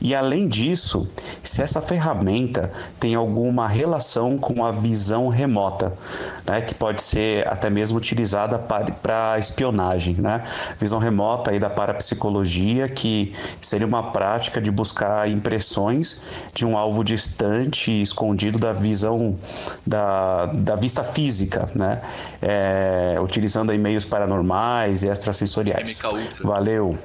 E 0.00 0.12
além 0.12 0.48
disso, 0.48 1.08
se 1.42 1.62
essa 1.62 1.80
ferramenta 1.80 2.72
tem 2.98 3.14
alguma 3.14 3.68
relação 3.68 4.36
com 4.36 4.64
a 4.64 4.72
visão 4.72 5.28
remota, 5.28 5.96
né, 6.44 6.60
que 6.60 6.74
pode 6.74 7.00
ser 7.00 7.46
até 7.46 7.70
mesmo 7.70 7.96
utilizada 7.96 8.58
para 8.58 9.38
espionagem, 9.38 10.14
né? 10.14 10.42
Visão 10.80 10.98
remota 10.98 11.52
aí 11.52 11.60
da 11.60 11.70
parapsicologia, 11.70 12.88
que 12.88 13.32
seria 13.62 13.86
uma 13.86 14.10
prática 14.10 14.60
de 14.60 14.70
buscar 14.70 15.28
impressões 15.28 16.22
de 16.52 16.66
um 16.66 16.76
alvo 16.76 17.04
distante 17.04 17.90
e 17.90 18.02
escondido 18.02 18.58
da 18.58 18.72
visão 18.72 19.38
da, 19.86 20.50
da 20.56 20.74
vista 20.76 21.04
física, 21.04 21.66
né? 21.74 22.02
É, 22.42 23.16
utilizando 23.20 23.70
aí 23.70 23.78
meios 23.78 24.04
paranormais 24.04 25.02
e 25.02 25.08
extrasensoriais. 25.08 26.00
Valeu. 26.40 26.98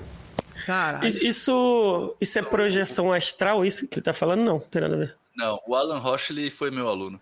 Caralho. 0.65 1.07
Is- 1.07 1.15
Isso, 1.15 2.15
isso 2.21 2.37
é 2.39 2.41
projeção 2.41 3.11
astral, 3.11 3.65
isso 3.65 3.87
que 3.87 3.95
ele 3.99 4.03
tá 4.03 4.13
falando? 4.13 4.39
Não, 4.43 4.53
não 4.53 4.59
tem 4.59 4.81
nada 4.81 4.95
a 4.95 4.97
ver. 4.99 5.15
Não, 5.35 5.59
o 5.67 5.75
Alan 5.75 5.97
Roche 5.99 6.33
ele 6.33 6.49
foi 6.49 6.69
meu 6.71 6.87
aluno. 6.87 7.19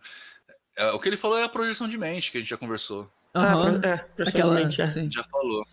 É, 0.78 0.92
o 0.92 1.00
que 1.00 1.08
ele 1.10 1.18
falou 1.18 1.38
é 1.38 1.44
a 1.44 1.50
projeção 1.50 1.88
de 1.88 1.98
mente, 1.98 2.32
que 2.32 2.38
a 2.38 2.42
gente 2.42 2.50
já 2.50 2.58
conversou. 2.58 3.10
Aham. 3.36 3.80
Ah, 3.84 3.88
é, 3.88 3.94
Aquela. 3.94 4.08
projecionalmente, 4.16 4.82
é. 4.82 4.88
sim. 4.88 5.10
Já 5.12 5.24
falou. 5.26 5.64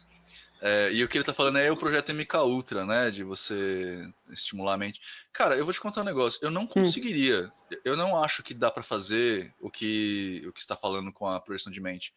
É, 0.61 0.91
e 0.93 1.05
o 1.05 1.09
que 1.09 1.19
ele 1.19 1.25
tá 1.25 1.35
falando 1.35 1.59
é 1.59 1.71
o 1.71 1.77
projeto 1.77 2.13
MK 2.13 2.37
Ultra, 2.39 2.87
né? 2.87 3.11
De 3.11 3.23
você 3.23 4.09
estimular 4.31 4.75
a 4.75 4.79
mente. 4.79 5.01
Cara, 5.33 5.57
eu 5.57 5.65
vou 5.65 5.73
te 5.73 5.81
contar 5.81 6.01
um 6.01 6.05
negócio. 6.05 6.39
Eu 6.43 6.51
não 6.51 6.67
conseguiria. 6.67 7.53
Eu 7.85 7.97
não 7.97 8.23
acho 8.23 8.43
que 8.43 8.55
dá 8.55 8.71
pra 8.71 8.83
fazer 8.83 9.55
o 9.61 9.71
que 9.71 10.43
o 10.47 10.53
que 10.53 10.61
está 10.61 10.77
falando 10.77 11.13
com 11.13 11.29
a 11.29 11.41
projeção 11.41 11.73
de 11.73 11.81
mente. 11.81 12.15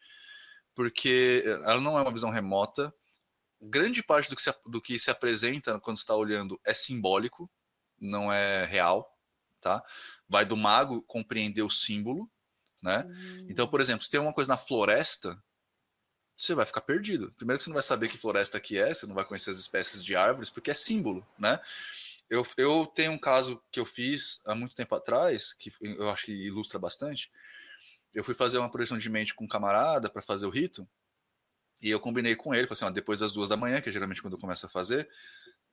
Porque 0.74 1.44
ela 1.46 1.82
não 1.82 1.98
é 1.98 2.02
uma 2.02 2.14
visão 2.14 2.30
remota. 2.30 2.94
Grande 3.62 4.02
parte 4.02 4.30
do 4.30 4.36
que 4.38 4.42
se, 4.42 4.54
do 4.66 4.82
que 4.82 4.98
se 4.98 5.12
apresenta 5.12 5.80
quando 5.80 5.98
está 5.98 6.16
olhando 6.16 6.60
é 6.66 6.74
simbólico, 6.74 7.50
não 8.00 8.32
é 8.32 8.64
real, 8.66 9.14
tá? 9.60 9.84
Vai 10.30 10.46
do 10.46 10.56
mago 10.56 11.02
compreender 11.02 11.62
o 11.62 11.70
símbolo, 11.70 12.30
né? 12.82 13.06
Então, 13.50 13.68
por 13.68 13.82
exemplo, 13.82 14.06
se 14.06 14.12
tem 14.12 14.20
uma 14.20 14.32
coisa 14.32 14.54
na 14.54 14.58
floresta, 14.58 15.38
você 16.40 16.56
vai 16.56 16.66
ficar 16.66 16.82
perdido. 16.82 17.34
Primeiro 17.36 17.58
que 17.58 17.66
você 17.66 17.70
não 17.70 17.76
vai 17.76 17.84
saber 17.84 18.08
que 18.08 18.18
floresta 18.18 18.60
que 18.60 18.78
é, 18.78 18.94
você 18.94 19.06
não 19.06 19.14
vai 19.14 19.26
conhecer 19.26 19.50
as 19.50 19.58
espécies 19.58 20.04
de 20.04 20.16
árvores, 20.16 20.50
porque 20.50 20.72
é 20.72 20.74
símbolo, 20.74 21.26
né? 21.38 21.60
Eu, 22.30 22.48
eu 22.56 22.86
tenho 22.86 23.12
um 23.12 23.18
caso 23.18 23.62
que 23.72 23.80
eu 23.80 23.86
fiz 23.86 24.42
há 24.46 24.56
muito 24.56 24.74
tempo 24.74 24.96
atrás, 24.96 25.52
que 25.52 25.74
eu 25.82 26.10
acho 26.10 26.26
que 26.26 26.32
ilustra 26.32 26.80
bastante. 26.80 27.30
Eu 28.14 28.24
fui 28.24 28.34
fazer 28.34 28.58
uma 28.58 28.72
projeção 28.72 28.98
de 28.98 29.10
mente 29.10 29.36
com 29.36 29.44
um 29.44 29.48
camarada 29.48 30.10
para 30.10 30.22
fazer 30.22 30.46
o 30.46 30.50
rito, 30.50 30.88
e 31.82 31.90
eu 31.90 32.00
combinei 32.00 32.36
com 32.36 32.54
ele, 32.54 32.68
falei 32.68 32.78
assim, 32.78 32.86
ó, 32.86 32.90
depois 32.90 33.20
das 33.20 33.34
duas 33.34 33.50
da 33.50 33.58
manhã, 33.58 33.82
que 33.82 33.90
é 33.90 33.92
geralmente 33.92 34.22
quando 34.22 34.34
eu 34.34 34.40
começo 34.40 34.66
a 34.66 34.70
fazer, 34.70 35.10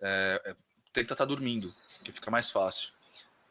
é, 0.00 0.40
é, 0.44 0.56
tenta 0.92 1.14
estar 1.14 1.24
dormindo, 1.24 1.74
que 2.02 2.12
fica 2.12 2.30
mais 2.30 2.50
fácil. 2.50 2.90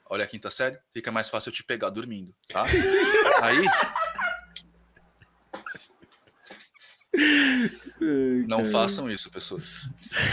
Olha 0.07 0.23
a 0.23 0.27
quinta 0.27 0.49
série, 0.49 0.77
fica 0.93 1.11
mais 1.11 1.29
fácil 1.29 1.49
eu 1.49 1.53
te 1.53 1.63
pegar 1.63 1.89
dormindo, 1.89 2.33
tá? 2.47 2.63
Aí, 3.41 3.65
Não 8.47 8.65
façam 8.65 9.09
isso, 9.09 9.29
pessoas. 9.31 9.89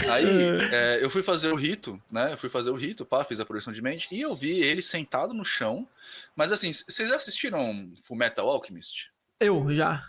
Aí 0.09 0.25
é, 0.71 0.99
eu 1.03 1.09
fui 1.09 1.23
fazer 1.23 1.51
o 1.51 1.55
rito, 1.55 2.01
né? 2.11 2.33
Eu 2.33 2.37
fui 2.37 2.49
fazer 2.49 2.69
o 2.69 2.75
rito, 2.75 3.05
pá, 3.05 3.23
fiz 3.23 3.39
a 3.39 3.45
projeção 3.45 3.73
de 3.73 3.81
mente 3.81 4.07
e 4.11 4.21
eu 4.21 4.35
vi 4.35 4.59
ele 4.59 4.81
sentado 4.81 5.33
no 5.33 5.43
chão. 5.45 5.87
Mas 6.35 6.51
assim, 6.51 6.71
vocês 6.71 7.09
já 7.09 7.15
assistiram 7.15 7.91
Fullmetal 8.03 8.49
Alchemist? 8.49 9.11
Eu 9.39 9.73
já. 9.73 10.05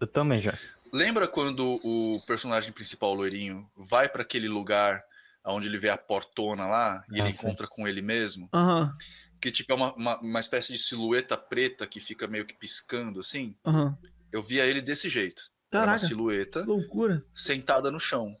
Eu 0.00 0.06
também 0.06 0.40
já. 0.40 0.56
Lembra 0.92 1.26
quando 1.26 1.80
o 1.82 2.22
personagem 2.26 2.72
principal, 2.72 3.10
o 3.10 3.14
loirinho, 3.14 3.68
vai 3.76 4.08
pra 4.08 4.22
aquele 4.22 4.48
lugar 4.48 5.02
onde 5.44 5.68
ele 5.68 5.78
vê 5.78 5.90
a 5.90 5.98
portona 5.98 6.66
lá 6.66 7.04
e 7.10 7.20
Ah, 7.20 7.24
ele 7.24 7.32
sim. 7.32 7.40
encontra 7.40 7.66
com 7.66 7.86
ele 7.86 8.00
mesmo? 8.00 8.48
Aham. 8.52 8.94
Que 9.40 9.50
tipo 9.50 9.72
é 9.72 9.74
uma, 9.74 9.92
uma, 9.94 10.18
uma 10.20 10.40
espécie 10.40 10.72
de 10.72 10.78
silhueta 10.78 11.36
preta 11.36 11.86
que 11.86 12.00
fica 12.00 12.26
meio 12.26 12.46
que 12.46 12.54
piscando 12.54 13.20
assim? 13.20 13.54
Aham. 13.66 13.98
Eu 14.32 14.42
via 14.42 14.64
ele 14.64 14.80
desse 14.80 15.08
jeito. 15.08 15.50
Era 15.78 15.86
uma 15.86 15.92
Caraca. 15.92 16.06
silhueta. 16.06 16.64
Loucura. 16.64 17.24
sentada 17.34 17.90
no 17.90 17.98
chão. 18.00 18.36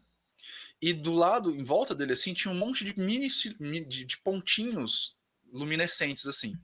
E 0.80 0.92
do 0.92 1.12
lado, 1.12 1.50
em 1.50 1.64
volta 1.64 1.94
dele, 1.94 2.12
assim, 2.12 2.34
tinha 2.34 2.52
um 2.52 2.56
monte 2.56 2.84
de 2.84 2.98
mini 2.98 3.28
de, 3.88 4.04
de 4.04 4.18
pontinhos 4.18 5.16
luminescentes, 5.52 6.26
assim. 6.26 6.56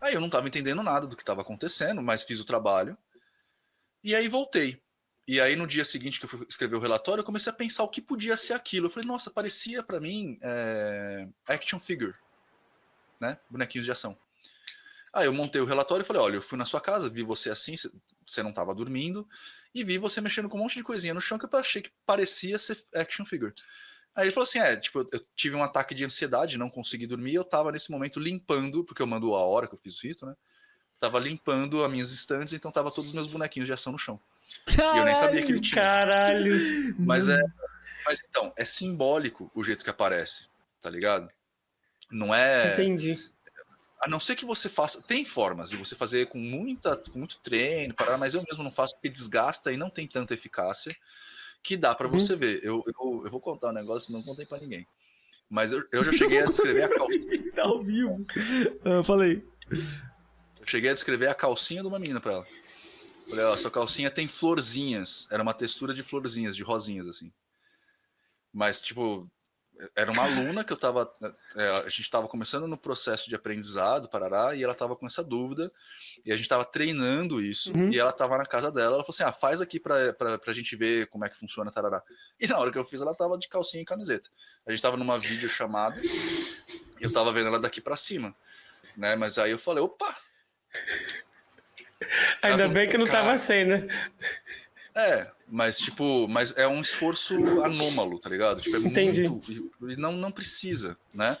Aí 0.00 0.14
eu 0.14 0.20
não 0.20 0.30
tava 0.30 0.48
entendendo 0.48 0.82
nada 0.82 1.06
do 1.06 1.16
que 1.16 1.22
estava 1.22 1.42
acontecendo, 1.42 2.00
mas 2.02 2.22
fiz 2.22 2.40
o 2.40 2.44
trabalho. 2.44 2.96
E 4.02 4.14
aí 4.14 4.26
voltei. 4.28 4.80
E 5.28 5.40
aí 5.40 5.54
no 5.54 5.66
dia 5.66 5.84
seguinte 5.84 6.18
que 6.18 6.24
eu 6.24 6.28
fui 6.30 6.46
escrever 6.48 6.76
o 6.76 6.80
relatório, 6.80 7.20
eu 7.20 7.24
comecei 7.26 7.52
a 7.52 7.54
pensar 7.54 7.84
o 7.84 7.88
que 7.88 8.00
podia 8.00 8.36
ser 8.36 8.54
aquilo. 8.54 8.86
Eu 8.86 8.90
falei, 8.90 9.06
nossa, 9.06 9.30
parecia 9.30 9.82
pra 9.82 10.00
mim 10.00 10.38
é, 10.40 11.28
action 11.46 11.78
figure, 11.78 12.14
né? 13.20 13.38
Bonequinhos 13.50 13.84
de 13.84 13.92
ação. 13.92 14.16
Aí 15.12 15.26
eu 15.26 15.32
montei 15.32 15.60
o 15.60 15.66
relatório 15.66 16.02
e 16.02 16.06
falei, 16.06 16.22
olha, 16.22 16.36
eu 16.36 16.42
fui 16.42 16.56
na 16.56 16.64
sua 16.64 16.80
casa, 16.80 17.10
vi 17.10 17.22
você 17.22 17.50
assim, 17.50 17.74
você 18.30 18.42
não 18.42 18.52
tava 18.52 18.74
dormindo, 18.74 19.28
e 19.74 19.84
vi 19.84 19.98
você 19.98 20.20
mexendo 20.20 20.48
com 20.48 20.58
um 20.58 20.62
monte 20.62 20.76
de 20.76 20.84
coisinha 20.84 21.14
no 21.14 21.20
chão 21.20 21.38
que 21.38 21.44
eu 21.44 21.58
achei 21.58 21.82
que 21.82 21.90
parecia 22.04 22.58
ser 22.58 22.78
action 22.94 23.24
figure. 23.24 23.54
Aí 24.14 24.24
ele 24.24 24.30
falou 24.32 24.44
assim: 24.44 24.58
é, 24.58 24.76
tipo, 24.76 25.08
eu 25.12 25.24
tive 25.34 25.56
um 25.56 25.62
ataque 25.62 25.94
de 25.94 26.04
ansiedade, 26.04 26.58
não 26.58 26.70
consegui 26.70 27.06
dormir, 27.06 27.34
eu 27.34 27.44
tava 27.44 27.70
nesse 27.72 27.90
momento 27.90 28.18
limpando, 28.18 28.84
porque 28.84 29.02
eu 29.02 29.06
mando 29.06 29.34
a 29.34 29.44
hora 29.44 29.66
que 29.66 29.74
eu 29.74 29.78
fiz 29.78 29.96
o 29.98 30.06
rito, 30.06 30.26
né? 30.26 30.34
Tava 30.98 31.18
limpando 31.18 31.82
as 31.82 31.90
minhas 31.90 32.12
estantes, 32.12 32.52
então 32.52 32.70
tava 32.70 32.90
todos 32.90 33.08
os 33.08 33.14
meus 33.14 33.28
bonequinhos 33.28 33.66
de 33.66 33.72
ação 33.72 33.92
no 33.92 33.98
chão. 33.98 34.20
E 34.68 34.98
eu 34.98 35.04
nem 35.04 35.14
sabia 35.14 35.42
que 35.42 35.52
ele 35.52 35.60
tinha. 35.60 35.82
Caralho. 35.82 36.94
Mas 36.98 37.28
é. 37.28 37.38
Mas 38.04 38.20
então, 38.28 38.52
é 38.56 38.64
simbólico 38.64 39.50
o 39.54 39.62
jeito 39.62 39.84
que 39.84 39.90
aparece, 39.90 40.48
tá 40.80 40.90
ligado? 40.90 41.30
Não 42.10 42.34
é. 42.34 42.72
Entendi. 42.72 43.18
A 44.02 44.08
não 44.08 44.18
ser 44.18 44.34
que 44.34 44.46
você 44.46 44.68
faça. 44.68 45.02
Tem 45.02 45.24
formas 45.24 45.70
de 45.70 45.76
você 45.76 45.94
fazer 45.94 46.26
com, 46.28 46.38
muita, 46.38 46.96
com 46.96 47.18
muito 47.18 47.38
treino, 47.40 47.94
parar, 47.94 48.16
mas 48.16 48.34
eu 48.34 48.42
mesmo 48.48 48.64
não 48.64 48.70
faço 48.70 48.94
porque 48.94 49.10
desgasta 49.10 49.72
e 49.72 49.76
não 49.76 49.90
tem 49.90 50.06
tanta 50.06 50.32
eficácia 50.32 50.96
que 51.62 51.76
dá 51.76 51.94
pra 51.94 52.08
você 52.08 52.34
ver. 52.34 52.60
Eu, 52.64 52.82
eu, 52.86 53.22
eu 53.24 53.30
vou 53.30 53.40
contar 53.40 53.68
um 53.68 53.74
negócio, 53.74 54.12
não 54.12 54.22
contei 54.22 54.46
pra 54.46 54.58
ninguém. 54.58 54.86
Mas 55.48 55.72
eu, 55.72 55.84
eu 55.92 56.04
já 56.04 56.12
cheguei 56.12 56.40
a 56.40 56.46
descrever 56.46 56.84
a 56.84 56.88
calcinha. 56.88 57.50
Tá 57.54 57.64
ao 57.64 57.82
vivo. 57.82 58.24
Eu 58.84 59.02
falei. 59.02 59.44
Eu 59.70 60.66
cheguei 60.66 60.90
a 60.90 60.94
descrever 60.94 61.26
a 61.26 61.34
calcinha 61.34 61.82
de 61.82 61.88
uma 61.88 61.98
menina 61.98 62.20
pra 62.20 62.32
ela. 62.34 62.44
Falei, 63.28 63.44
ó, 63.44 63.56
sua 63.56 63.70
calcinha 63.70 64.10
tem 64.10 64.28
florzinhas. 64.28 65.26
Era 65.30 65.42
uma 65.42 65.52
textura 65.52 65.92
de 65.92 66.02
florzinhas, 66.02 66.56
de 66.56 66.62
rosinhas, 66.62 67.08
assim. 67.08 67.32
Mas, 68.52 68.80
tipo, 68.80 69.28
era 69.94 70.10
uma 70.10 70.24
aluna 70.24 70.64
que 70.64 70.72
eu 70.72 70.76
tava. 70.76 71.12
é, 71.56 71.68
a 71.68 71.88
gente 71.88 72.10
tava 72.10 72.28
começando 72.28 72.66
no 72.66 72.76
processo 72.76 73.28
de 73.28 73.34
aprendizado, 73.34 74.08
parará, 74.08 74.54
e 74.54 74.62
ela 74.62 74.74
tava 74.74 74.96
com 74.96 75.06
essa 75.06 75.22
dúvida. 75.22 75.72
E 76.24 76.32
a 76.32 76.36
gente 76.36 76.48
tava 76.48 76.64
treinando 76.64 77.40
isso. 77.40 77.72
Uhum. 77.76 77.90
E 77.92 77.98
ela 77.98 78.12
tava 78.12 78.36
na 78.38 78.46
casa 78.46 78.70
dela. 78.70 78.96
Ela 78.96 79.04
falou 79.04 79.14
assim: 79.14 79.24
ah, 79.24 79.32
faz 79.32 79.60
aqui 79.60 79.80
pra, 79.80 80.12
pra, 80.12 80.38
pra 80.38 80.52
gente 80.52 80.76
ver 80.76 81.06
como 81.08 81.24
é 81.24 81.28
que 81.28 81.38
funciona, 81.38 81.70
tarará. 81.70 82.02
E 82.38 82.46
na 82.46 82.58
hora 82.58 82.70
que 82.70 82.78
eu 82.78 82.84
fiz, 82.84 83.00
ela 83.00 83.14
tava 83.14 83.38
de 83.38 83.48
calcinha 83.48 83.82
e 83.82 83.86
camiseta. 83.86 84.28
A 84.66 84.70
gente 84.70 84.82
tava 84.82 84.96
numa 84.96 85.18
videochamada. 85.18 86.00
E 86.00 87.04
eu 87.04 87.12
tava 87.12 87.32
vendo 87.32 87.48
ela 87.48 87.60
daqui 87.60 87.80
pra 87.80 87.96
cima. 87.96 88.34
Né? 88.96 89.16
Mas 89.16 89.38
aí 89.38 89.50
eu 89.50 89.58
falei: 89.58 89.82
opa, 89.82 90.14
Ainda 92.42 92.68
bem 92.68 92.88
que 92.88 92.96
não 92.96 93.06
tava 93.06 93.26
Cara. 93.26 93.38
sem, 93.38 93.64
né? 93.64 93.86
É, 94.94 95.30
mas 95.50 95.78
tipo, 95.78 96.28
mas 96.28 96.56
é 96.56 96.66
um 96.66 96.80
esforço 96.80 97.34
anômalo, 97.62 98.18
tá 98.18 98.30
ligado? 98.30 98.60
Tipo, 98.60 98.76
é 98.76 98.80
Entendi. 98.80 99.28
muito. 99.28 99.90
E 99.90 99.96
não, 99.96 100.12
não 100.12 100.30
precisa, 100.30 100.96
né? 101.12 101.36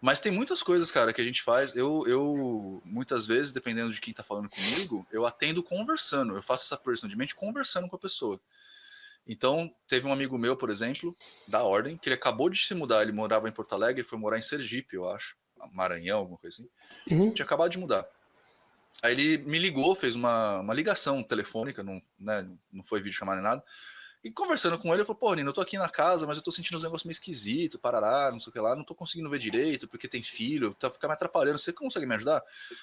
Mas 0.00 0.20
tem 0.20 0.30
muitas 0.30 0.62
coisas, 0.62 0.90
cara, 0.90 1.12
que 1.12 1.20
a 1.20 1.24
gente 1.24 1.42
faz. 1.42 1.74
Eu, 1.74 2.04
eu, 2.06 2.82
muitas 2.84 3.26
vezes, 3.26 3.52
dependendo 3.52 3.92
de 3.92 4.00
quem 4.00 4.12
tá 4.12 4.22
falando 4.22 4.48
comigo, 4.48 5.06
eu 5.10 5.24
atendo 5.26 5.62
conversando. 5.62 6.36
Eu 6.36 6.42
faço 6.42 6.64
essa 6.64 6.76
projeção 6.76 7.08
de 7.08 7.16
mente 7.16 7.34
conversando 7.34 7.88
com 7.88 7.96
a 7.96 7.98
pessoa. 7.98 8.38
Então, 9.26 9.74
teve 9.88 10.06
um 10.06 10.12
amigo 10.12 10.38
meu, 10.38 10.56
por 10.56 10.70
exemplo, 10.70 11.16
da 11.48 11.64
Ordem, 11.64 11.96
que 11.96 12.08
ele 12.08 12.14
acabou 12.14 12.48
de 12.48 12.58
se 12.64 12.74
mudar. 12.74 13.02
Ele 13.02 13.10
morava 13.10 13.48
em 13.48 13.52
Porto 13.52 13.72
Alegre, 13.72 14.04
foi 14.04 14.18
morar 14.18 14.38
em 14.38 14.42
Sergipe, 14.42 14.94
eu 14.94 15.08
acho. 15.08 15.34
Maranhão, 15.72 16.18
alguma 16.18 16.38
coisa 16.38 16.56
assim. 16.60 16.68
Uhum. 17.12 17.32
Tinha 17.32 17.44
acabado 17.44 17.70
de 17.70 17.78
mudar. 17.78 18.06
Aí 19.02 19.12
ele 19.12 19.38
me 19.38 19.58
ligou, 19.58 19.94
fez 19.94 20.14
uma, 20.14 20.60
uma 20.60 20.74
ligação 20.74 21.22
telefônica, 21.22 21.82
não, 21.82 22.00
né, 22.18 22.48
não 22.72 22.82
foi 22.82 23.00
vídeo 23.00 23.16
chamado 23.16 23.36
nem 23.36 23.44
nada. 23.44 23.62
E 24.26 24.30
conversando 24.32 24.76
com 24.76 24.92
ele, 24.92 25.02
eu 25.02 25.06
falei, 25.06 25.20
pô, 25.20 25.34
Nino, 25.34 25.50
eu 25.50 25.52
tô 25.52 25.60
aqui 25.60 25.78
na 25.78 25.88
casa, 25.88 26.26
mas 26.26 26.36
eu 26.36 26.42
tô 26.42 26.50
sentindo 26.50 26.76
uns 26.76 26.82
negócios 26.82 27.04
meio 27.04 27.12
esquisitos, 27.12 27.78
parará, 27.78 28.32
não 28.32 28.40
sei 28.40 28.50
o 28.50 28.52
que 28.52 28.58
lá, 28.58 28.74
não 28.74 28.82
tô 28.82 28.92
conseguindo 28.92 29.30
ver 29.30 29.38
direito, 29.38 29.86
porque 29.86 30.08
tem 30.08 30.20
filho, 30.20 30.74
tá 30.74 30.90
ficar 30.90 31.06
me 31.06 31.14
atrapalhando, 31.14 31.58
você 31.58 31.72
consegue 31.72 32.06
me 32.06 32.16
ajudar? 32.16 32.42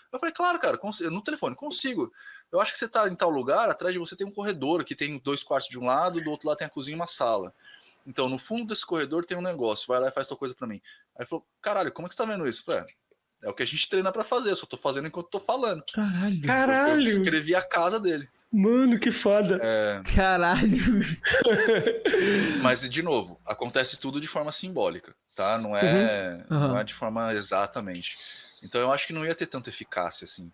Eu 0.10 0.20
falei, 0.20 0.34
claro, 0.34 0.58
cara, 0.58 0.80
no 1.12 1.22
telefone, 1.22 1.54
consigo. 1.54 2.14
Eu 2.50 2.62
acho 2.62 2.72
que 2.72 2.80
você 2.80 2.88
tá 2.88 3.10
em 3.10 3.16
tal 3.16 3.30
lugar, 3.30 3.70
atrás 3.70 3.94
de 3.94 4.00
você 4.00 4.16
tem 4.16 4.26
um 4.26 4.32
corredor, 4.32 4.86
que 4.86 4.96
tem 4.96 5.20
dois 5.20 5.44
quartos 5.44 5.70
de 5.70 5.78
um 5.78 5.84
lado, 5.84 6.22
do 6.22 6.32
outro 6.32 6.48
lado 6.48 6.60
tem 6.60 6.68
a 6.68 6.70
cozinha 6.70 6.96
e 6.96 7.00
uma 7.00 7.08
sala. 7.08 7.54
Então, 8.08 8.30
no 8.30 8.38
fundo 8.38 8.68
desse 8.68 8.86
corredor 8.86 9.26
tem 9.26 9.38
um 9.38 9.42
negócio, 9.42 9.88
vai 9.88 10.00
lá 10.00 10.08
e 10.08 10.12
faz 10.12 10.28
tal 10.30 10.38
coisa 10.38 10.56
pra 10.56 10.66
mim. 10.66 10.82
Aí 11.16 11.24
ele 11.24 11.26
falou, 11.26 11.46
caralho, 11.62 11.92
como 11.92 12.06
é 12.06 12.10
que 12.10 12.16
você 12.16 12.24
tá 12.24 12.30
vendo 12.30 12.48
isso? 12.48 12.62
Eu 12.62 12.66
falei, 12.66 12.82
é, 12.82 12.86
é 13.44 13.50
o 13.50 13.54
que 13.54 13.64
a 13.64 13.66
gente 13.68 13.88
treina 13.90 14.12
pra 14.12 14.24
fazer, 14.24 14.50
eu 14.52 14.56
só 14.56 14.66
tô 14.66 14.78
fazendo 14.78 15.08
enquanto 15.08 15.30
tô 15.30 15.40
falando. 15.40 15.84
Caralho. 15.94 16.38
Eu 16.42 16.48
Caralho. 16.48 17.02
escrevi 17.02 17.54
a 17.56 17.62
casa 17.62 18.00
dele. 18.00 18.28
Mano, 18.52 19.00
que 19.00 19.12
foda. 19.12 19.58
É, 19.62 20.02
Caralho. 20.16 20.70
mas, 22.62 22.88
de 22.90 23.02
novo, 23.02 23.40
acontece 23.46 23.98
tudo 24.00 24.22
de 24.22 24.28
forma 24.28 24.52
simbólica, 24.52 25.14
tá? 25.36 25.58
Não 25.58 25.76
é, 25.76 26.46
Uhum. 26.50 26.60
não 26.70 26.78
é 26.80 26.84
de 26.84 26.94
forma 26.94 27.34
exatamente. 27.34 28.18
Então 28.62 28.80
eu 28.80 28.92
acho 28.92 29.08
que 29.08 29.14
não 29.14 29.26
ia 29.26 29.36
ter 29.36 29.48
tanta 29.48 29.70
eficácia 29.70 30.26
assim. 30.26 30.52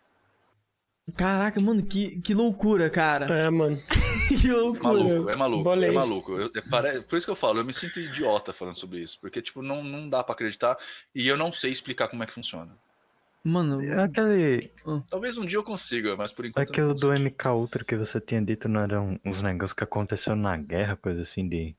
Caraca, 1.16 1.60
mano, 1.62 1.82
que, 1.84 2.20
que 2.22 2.34
loucura, 2.34 2.90
cara. 2.90 3.26
É, 3.46 3.50
mano. 3.50 3.78
Que 4.30 4.52
loucura. 4.52 4.84
Maluco, 4.94 5.30
é 5.32 5.36
maluco, 5.36 5.64
Bolei. 5.64 5.90
é 5.90 5.92
maluco. 5.92 6.32
Eu- 6.34 6.52
é, 6.56 6.62
pare- 6.70 7.02
Por 7.02 7.18
isso 7.18 7.26
que 7.26 7.32
eu 7.32 7.36
falo, 7.36 7.60
eu 7.60 7.66
me 7.66 7.74
sinto 7.74 8.00
idiota 8.00 8.54
falando 8.54 8.78
sobre 8.78 9.00
isso, 9.00 9.18
porque 9.20 9.42
tipo 9.42 9.64
não, 9.64 9.84
não 9.84 10.08
dá 10.08 10.24
pra 10.24 10.34
acreditar 10.34 10.78
e 11.16 11.28
eu 11.28 11.36
não 11.36 11.52
sei 11.52 11.72
explicar 11.72 12.08
como 12.08 12.22
é 12.22 12.28
que 12.28 12.34
funciona. 12.34 12.72
Mano, 13.44 13.80
Aquele, 14.04 14.72
Talvez 15.10 15.36
um 15.40 15.46
dia 15.48 15.58
eu 15.58 15.64
consiga, 15.64 16.16
mas 16.16 16.32
por 16.32 16.46
enquanto 16.46 16.70
aquilo 16.70 16.94
do. 16.94 17.12
MK 17.12 17.48
Ultra 17.54 17.84
que 17.84 17.96
você 17.96 18.22
tinha 18.22 18.40
dito 18.40 18.70
não 18.70 18.82
eram 18.82 19.20
uns 19.26 19.42
negócios 19.42 19.74
que 19.74 19.84
aconteceram 19.84 20.36
na 20.38 20.56
guerra, 20.56 20.96
coisa 20.96 21.24
assim 21.24 21.50
de. 21.50 21.76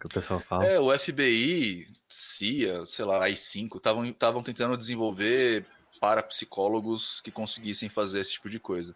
que 0.00 0.06
o 0.06 0.10
pessoal 0.10 0.40
fala. 0.40 0.64
É, 0.66 0.80
o 0.80 0.92
FBI, 0.98 1.86
CIA, 2.08 2.84
sei 2.86 3.04
lá, 3.04 3.24
AI5, 3.28 3.76
estavam 4.10 4.42
tentando 4.42 4.76
desenvolver 4.76 5.64
parapsicólogos 6.02 7.20
que 7.20 7.30
conseguissem 7.30 7.88
fazer 7.88 8.18
esse 8.20 8.32
tipo 8.32 8.50
de 8.50 8.58
coisa. 8.58 8.94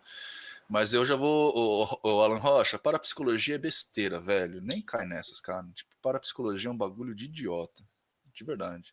Mas 0.68 0.92
eu 0.92 1.06
já 1.06 1.14
vou. 1.14 1.56
O, 1.56 2.00
o 2.02 2.20
Alan 2.20 2.38
Rocha, 2.38 2.76
parapsicologia 2.76 3.54
é 3.54 3.58
besteira, 3.58 4.18
velho. 4.20 4.60
Nem 4.60 4.82
cai 4.82 5.06
nessas, 5.06 5.40
cara. 5.40 5.64
Tipo, 5.72 5.88
parapsicologia 6.02 6.68
é 6.68 6.72
um 6.72 6.76
bagulho 6.76 7.14
de 7.14 7.26
idiota. 7.26 7.84
De 8.34 8.42
verdade. 8.44 8.92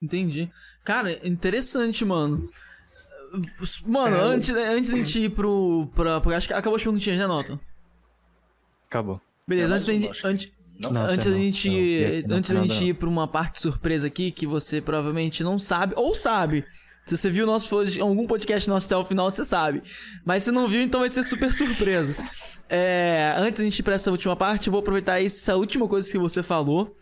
Entendi. 0.00 0.50
Cara, 0.82 1.24
interessante, 1.26 2.04
mano. 2.06 2.48
Mano, 3.86 4.16
É, 4.16 4.20
antes, 4.20 4.48
antes 4.50 4.90
da 4.90 4.96
gente 4.96 5.20
ir 5.20 5.30
pro. 5.30 5.86
Pra, 5.94 6.20
pra- 6.20 6.36
acho 6.36 6.48
que 6.48 6.54
acabou 6.54 6.76
as 6.76 6.82
perguntinhas, 6.82 7.18
né, 7.18 7.26
Noto? 7.26 7.60
Acabou. 8.86 9.20
Beleza, 9.46 9.68
Não, 9.68 9.76
antes 9.76 9.88
eu 9.88 10.12
que- 10.12 10.26
Antes, 10.26 10.52
Não, 10.82 10.90
Não, 10.90 11.06
antes 11.06 11.26
da 11.26 11.32
não. 11.32 11.38
gente, 11.38 11.68
Não, 11.68 12.20
não, 12.22 12.28
não 12.28 12.36
antes 12.36 12.50
da 12.50 12.62
gente 12.62 12.84
ir 12.84 12.94
pra 12.94 13.08
uma 13.08 13.28
parte 13.28 13.60
surpresa 13.60 14.06
aqui, 14.06 14.30
que 14.32 14.46
você 14.46 14.80
provavelmente 14.80 15.44
não 15.44 15.58
sabe, 15.58 15.94
ou 15.96 16.14
sabe. 16.14 16.64
Se 17.04 17.16
você 17.16 17.30
viu 17.30 17.46
nosso, 17.46 17.68
algum 18.00 18.26
podcast 18.26 18.68
nosso 18.68 18.86
até 18.86 18.96
o 18.96 19.04
final, 19.04 19.30
você 19.30 19.44
sabe. 19.44 19.82
Mas 20.24 20.44
se 20.44 20.52
não 20.52 20.68
viu, 20.68 20.80
então 20.82 21.00
vai 21.00 21.08
ser 21.08 21.24
super 21.24 21.52
surpresa. 21.52 22.16
É, 22.68 23.34
antes 23.36 23.58
da 23.58 23.64
gente 23.64 23.78
ir 23.80 23.82
pra 23.82 23.94
essa 23.94 24.10
última 24.10 24.36
parte, 24.36 24.68
eu 24.68 24.70
vou 24.70 24.80
aproveitar 24.80 25.22
essa 25.22 25.56
última 25.56 25.88
coisa 25.88 26.10
que 26.10 26.16
você 26.18 26.42
falou 26.42 26.96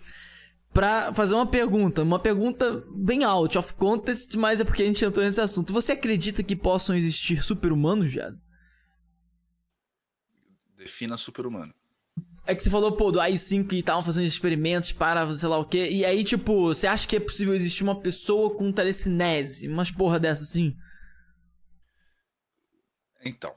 pra 0.73 1.13
fazer 1.13 1.35
uma 1.35 1.47
pergunta. 1.47 2.03
Uma 2.03 2.19
pergunta 2.19 2.83
bem 2.95 3.25
out, 3.25 3.59
of 3.59 3.75
context, 3.75 4.35
mas 4.37 4.61
é 4.61 4.65
porque 4.65 4.83
a 4.83 4.87
gente 4.87 5.05
entrou 5.05 5.25
nesse 5.25 5.41
assunto. 5.41 5.73
Você 5.73 5.93
acredita 5.93 6.43
que 6.43 6.57
possam 6.57 6.97
existir 6.97 7.43
super-humanos, 7.45 8.11
viado? 8.11 8.39
Defina 10.79 11.17
super-humano. 11.19 11.75
É 12.51 12.55
que 12.55 12.63
você 12.65 12.71
falou, 12.71 12.93
pô, 12.93 13.13
do 13.13 13.21
AI-5 13.21 13.69
que 13.69 13.77
estavam 13.77 14.05
fazendo 14.05 14.27
experimentos 14.27 14.93
para 14.93 15.37
sei 15.37 15.49
lá 15.49 15.59
o 15.59 15.65
quê. 15.65 15.89
E 15.91 16.05
aí, 16.05 16.25
tipo, 16.25 16.65
você 16.67 16.87
acha 16.87 17.07
que 17.07 17.17
é 17.17 17.21
possível 17.21 17.55
existir 17.55 17.83
uma 17.83 18.01
pessoa 18.01 18.55
com 18.57 18.73
telecinese? 18.73 19.69
Umas 19.69 19.91
porra 19.91 20.19
dessa 20.19 20.43
assim? 20.43 20.77
Então, 23.25 23.55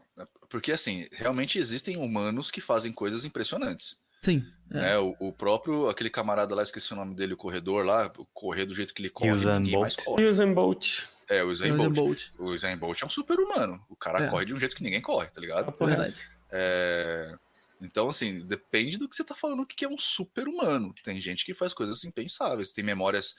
porque 0.49 0.71
assim, 0.71 1.07
realmente 1.11 1.57
existem 1.57 1.97
humanos 1.97 2.51
que 2.51 2.61
fazem 2.61 2.91
coisas 2.91 3.25
impressionantes. 3.25 3.97
Sim. 4.21 4.43
É. 4.71 4.73
né? 4.79 4.97
O, 4.99 5.15
o 5.19 5.33
próprio, 5.33 5.89
aquele 5.89 6.09
camarada 6.09 6.55
lá, 6.55 6.61
esqueci 6.63 6.93
o 6.93 6.95
nome 6.95 7.15
dele, 7.15 7.33
o 7.33 7.37
corredor 7.37 7.85
lá, 7.85 8.09
correr 8.33 8.65
do 8.65 8.73
jeito 8.75 8.93
que 8.93 9.01
ele 9.01 9.09
corre, 9.09 9.31
Usain 9.31 9.59
ninguém 9.59 9.79
mais 9.79 9.95
Bolt. 9.95 10.05
corre. 10.05 10.25
Usain 10.27 10.53
Bolt. 10.53 10.99
É, 11.29 11.43
o 11.43 11.49
Usain 11.49 11.71
Usain 11.71 11.89
Bolt. 11.91 11.95
Bolt. 11.95 12.21
O 12.39 12.45
Usain 12.53 12.77
Bolt 12.77 13.01
é 13.01 13.05
um 13.05 13.09
super-humano. 13.09 13.83
O 13.89 13.95
cara 13.95 14.25
É. 14.25 14.29
corre 14.29 14.45
de 14.45 14.53
um 14.53 14.59
jeito 14.59 14.75
que 14.75 14.83
ninguém 14.83 15.01
corre, 15.01 15.27
tá 15.27 15.41
ligado? 15.41 15.73
Verdade. 15.77 16.21
É, 16.51 17.35
Então, 17.83 18.09
assim, 18.09 18.45
depende 18.45 18.97
do 18.97 19.07
que 19.09 19.15
você 19.15 19.23
tá 19.23 19.35
falando, 19.35 19.61
o 19.61 19.65
que 19.65 19.83
é 19.85 19.89
um 19.89 19.97
super-humano. 19.97 20.93
Tem 21.03 21.19
gente 21.19 21.45
que 21.45 21.53
faz 21.53 21.73
coisas 21.73 22.03
impensáveis, 22.03 22.71
tem 22.71 22.83
memórias 22.83 23.35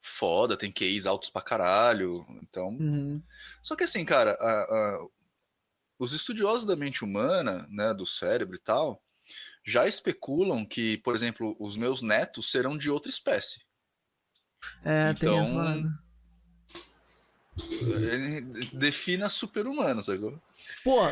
foda, 0.00 0.56
tem 0.56 0.72
QIs 0.72 1.06
altos 1.06 1.28
pra 1.30 1.42
caralho. 1.42 2.24
Então. 2.42 2.68
Uhum. 2.70 3.22
Só 3.62 3.76
que 3.76 3.84
assim, 3.84 4.04
cara, 4.04 4.32
a- 4.40 4.62
a- 4.62 5.06
os 5.98 6.12
estudiosos 6.12 6.66
da 6.66 6.74
mente 6.74 7.04
humana, 7.04 7.66
né, 7.70 7.92
do 7.92 8.06
cérebro 8.06 8.56
e 8.56 8.60
tal, 8.60 9.02
já 9.64 9.86
especulam 9.86 10.64
que, 10.64 10.96
por 10.98 11.14
exemplo, 11.14 11.54
os 11.60 11.76
meus 11.76 12.00
netos 12.00 12.50
serão 12.50 12.78
de 12.78 12.90
outra 12.90 13.10
espécie. 13.10 13.62
É, 14.82 15.12
tem 15.12 15.28
Então, 15.28 15.42
essa 15.42 15.54
parada. 15.54 16.00
É, 18.02 18.40
Defina 18.76 19.28
super-humano, 19.28 20.02
sacou? 20.02 20.40
Pô, 20.84 21.02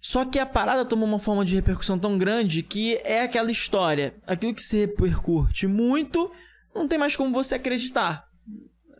Só 0.00 0.24
que 0.24 0.38
a 0.38 0.46
parada 0.46 0.84
tomou 0.84 1.08
uma 1.08 1.18
forma 1.18 1.44
de 1.44 1.54
repercussão 1.56 1.98
tão 1.98 2.16
grande 2.16 2.62
que 2.62 2.96
é 3.02 3.22
aquela 3.22 3.50
história. 3.50 4.14
Aquilo 4.26 4.54
que 4.54 4.62
se 4.62 4.76
repercute 4.78 5.66
muito, 5.66 6.30
não 6.74 6.86
tem 6.86 6.98
mais 6.98 7.16
como 7.16 7.32
você 7.32 7.56
acreditar. 7.56 8.24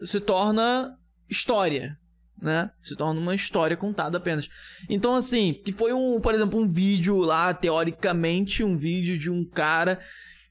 Se 0.03 0.19
torna 0.19 0.99
história, 1.29 1.99
né? 2.41 2.71
Se 2.83 2.95
torna 2.97 3.21
uma 3.21 3.35
história 3.35 3.77
contada 3.77 4.19
apenas. 4.19 4.49
Então, 4.89 5.15
assim, 5.15 5.55
que 5.65 5.73
foi 5.73 5.93
um, 5.93 6.21
por 6.21 6.35
exemplo, 6.35 6.61
um 6.61 6.69
vídeo 6.69 7.19
lá, 7.19 7.53
teoricamente, 7.55 8.63
um 8.63 8.77
vídeo 8.77 9.19
de 9.19 9.31
um 9.31 9.45
cara 9.45 10.01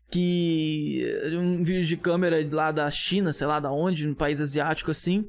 que. 0.09 1.03
Um 1.33 1.63
vídeo 1.63 1.85
de 1.85 1.97
câmera 1.97 2.37
lá 2.51 2.71
da 2.71 2.89
China, 2.89 3.33
sei 3.33 3.47
lá 3.47 3.59
da 3.59 3.71
onde, 3.71 4.07
um 4.07 4.15
país 4.15 4.41
asiático 4.41 4.91
assim, 4.91 5.27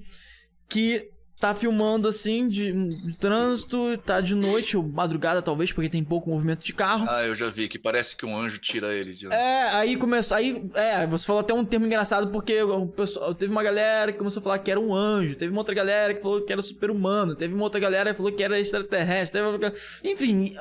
que 0.68 1.10
tá 1.39 1.55
filmando 1.55 2.08
assim 2.08 2.48
de, 2.48 2.73
de 2.73 3.12
trânsito, 3.15 3.97
tá 3.98 4.20
de 4.20 4.34
noite 4.34 4.76
ou 4.76 4.82
madrugada 4.82 5.42
talvez, 5.42 5.70
porque 5.70 5.89
tem 5.89 6.02
pouco 6.02 6.31
movimento 6.31 6.65
de 6.65 6.73
carro. 6.73 7.06
Ah, 7.08 7.24
eu 7.24 7.34
já 7.34 7.50
vi, 7.50 7.68
que 7.68 7.78
parece 7.78 8.16
que 8.16 8.24
um 8.24 8.36
anjo 8.36 8.58
tira 8.58 8.94
ele 8.94 9.12
de 9.12 9.26
É, 9.26 9.68
aí 9.74 9.97
começou. 9.97 10.36
Aí, 10.36 10.65
é, 10.74 11.06
você 11.06 11.26
falou 11.26 11.40
até 11.40 11.52
um 11.52 11.65
termo 11.65 11.86
engraçado, 11.86 12.28
porque 12.28 12.62
o 12.62 12.86
pessoal, 12.86 13.34
teve 13.34 13.52
uma 13.52 13.62
galera 13.62 14.12
que 14.12 14.18
começou 14.18 14.40
a 14.40 14.44
falar 14.44 14.58
que 14.60 14.70
era 14.70 14.81
um 14.81 14.94
anjo, 14.94 15.36
teve 15.36 15.52
uma 15.52 15.60
outra 15.60 15.74
galera 15.74 16.15
que 16.15 16.23
falou 16.23 16.40
que 16.40 16.52
era 16.52 16.62
super-humano, 16.62 17.34
teve 17.34 17.52
uma 17.52 17.65
outra 17.65 17.81
galera 17.81 18.12
que 18.12 18.16
falou 18.16 18.32
que 18.32 18.42
era 18.42 18.58
extraterrestre, 18.58 19.39
teve 19.39 19.47
outra... 19.47 19.73
enfim, 20.05 20.56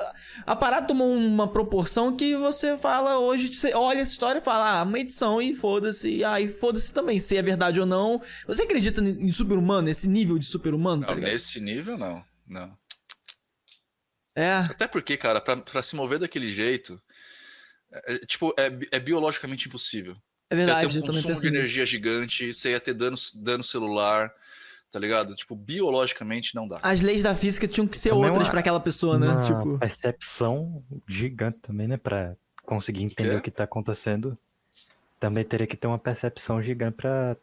a, 0.46 0.56
parada 0.56 0.88
tomou 0.88 1.10
uma 1.14 1.48
proporção 1.48 2.16
que 2.16 2.36
você 2.36 2.78
fala 2.78 3.18
hoje, 3.18 3.54
você 3.54 3.74
olha 3.74 4.00
essa 4.00 4.12
história 4.12 4.40
e 4.40 4.44
fala, 4.44 4.82
ah, 4.82 4.84
uma 4.84 5.00
edição 5.00 5.42
e 5.42 5.56
foda-se, 5.56 6.24
ah, 6.24 6.40
e 6.42 6.50
foda-se 6.50 6.94
também, 6.94 7.20
se 7.20 7.38
é 7.38 7.42
verdade 7.42 7.80
ou 7.80 7.86
não. 7.86 8.22
Você 8.46 8.64
acredita 8.64 9.02
em 9.02 9.32
super-humano, 9.32 9.84
nesse 9.84 10.10
nível 10.10 10.38
de 10.38 10.46
super-humano, 10.66 11.06
tá 11.06 11.14
Não, 11.16 11.22
nesse 11.22 11.62
nível, 11.62 11.98
não. 11.98 12.24
Não. 12.48 12.78
É, 14.36 14.52
Até 14.58 14.88
porque, 14.88 15.16
cara, 15.16 15.40
pra, 15.40 15.56
pra 15.58 15.82
se 15.82 15.96
mover 15.96 16.20
daquele 16.20 16.50
jeito, 16.50 17.02
é, 17.92 18.16
é, 18.16 18.20
tipo, 18.26 18.54
é, 18.58 18.70
é 18.92 19.00
biologicamente 19.00 19.68
impossível. 19.68 20.16
é 20.50 20.56
você 20.56 20.66
verdade, 20.66 20.80
ia 20.82 20.88
eu 20.88 20.92
ter 21.04 21.10
um 21.10 21.14
consumo 21.14 21.36
de 21.36 21.48
energia 21.48 21.86
gigante, 21.86 22.54
você 22.54 22.72
ia 22.72 22.80
ter 22.80 22.94
dano, 22.94 23.16
dano 23.36 23.64
celular, 23.64 24.32
tá 24.92 25.00
ligado? 25.00 25.36
Tipo, 25.36 25.56
biologicamente 25.56 26.54
não 26.54 26.68
dá. 26.68 26.80
As 26.84 27.02
leis 27.02 27.24
da 27.24 27.34
física 27.34 27.68
tinham 27.68 27.88
que 27.88 27.98
ser 27.98 28.10
Também 28.10 28.26
outras 28.26 28.48
uma- 28.48 28.52
pra 28.52 28.60
aquela 28.60 28.80
pessoa, 28.80 29.18
né? 29.18 29.28
Uma 29.30 29.42
Tipo, 29.42 29.80
percepção 29.80 30.84
gigante 31.08 31.60
também, 31.62 31.88
né? 31.88 31.96
Pra 31.98 32.36
conseguir 32.64 33.04
entender 33.04 33.30
Quê? 33.32 33.36
o 33.38 33.42
que 33.42 33.52
tá 33.52 33.64
acontecendo. 33.64 34.38
Também 35.18 35.46
teria 35.46 35.66
que 35.66 35.78
ter 35.78 35.88
uma 35.88 35.98
percepção 35.98 36.62
gigante 36.62 36.98
pra 36.98 37.38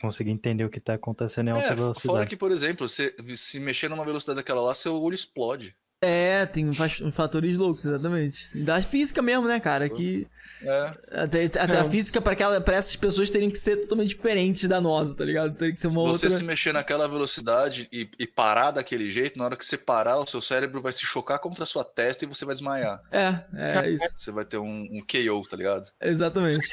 conseguir 0.00 0.30
entender 0.30 0.64
o 0.64 0.70
que 0.70 0.80
tá 0.80 0.94
acontecendo 0.94 1.48
em 1.48 1.50
alta 1.52 1.62
É, 1.64 1.68
fora 1.68 1.76
velocidade. 1.80 2.26
que, 2.28 2.36
por 2.36 2.50
exemplo, 2.50 2.88
você 2.88 3.14
se 3.36 3.58
mexer 3.60 3.88
numa 3.88 4.04
velocidade 4.04 4.36
daquela 4.36 4.60
lá, 4.60 4.74
seu 4.74 4.94
olho 5.00 5.14
explode. 5.14 5.74
É, 6.00 6.46
tem 6.46 6.72
fa- 6.72 6.88
fatores 7.12 7.56
loucos, 7.58 7.84
exatamente. 7.84 8.48
Da 8.62 8.80
física 8.80 9.20
mesmo, 9.20 9.46
né, 9.48 9.58
cara? 9.58 9.88
Que 9.88 10.26
É. 10.62 11.22
até, 11.22 11.44
até 11.44 11.78
a 11.78 11.84
física 11.84 12.20
pra, 12.20 12.32
aquela, 12.32 12.60
pra 12.60 12.74
essas 12.74 12.96
pessoas 12.96 13.30
teriam 13.30 13.50
que 13.50 13.58
ser 13.58 13.76
totalmente 13.76 14.08
diferentes 14.08 14.68
da 14.68 14.80
nossa, 14.80 15.16
tá 15.16 15.24
ligado? 15.24 15.54
Teria 15.54 15.74
que 15.74 15.80
ser 15.80 15.86
uma 15.86 16.02
Você 16.02 16.26
outra. 16.26 16.30
se 16.30 16.42
mexer 16.42 16.72
naquela 16.72 17.06
velocidade 17.08 17.88
e, 17.92 18.08
e 18.18 18.26
parar 18.26 18.72
daquele 18.72 19.10
jeito, 19.10 19.38
na 19.38 19.44
hora 19.44 19.56
que 19.56 19.64
você 19.64 19.78
parar, 19.78 20.18
o 20.18 20.26
seu 20.26 20.42
cérebro 20.42 20.82
vai 20.82 20.92
se 20.92 21.06
chocar 21.06 21.38
contra 21.38 21.62
a 21.62 21.66
sua 21.66 21.84
testa 21.84 22.24
e 22.24 22.28
você 22.28 22.44
vai 22.44 22.54
desmaiar. 22.54 23.00
É, 23.12 23.44
é 23.80 23.90
isso. 23.90 24.12
Você 24.16 24.32
vai 24.32 24.44
ter 24.44 24.58
um, 24.58 24.88
um 24.90 25.00
KO, 25.00 25.48
tá 25.48 25.56
ligado? 25.56 25.88
Exatamente. 26.00 26.68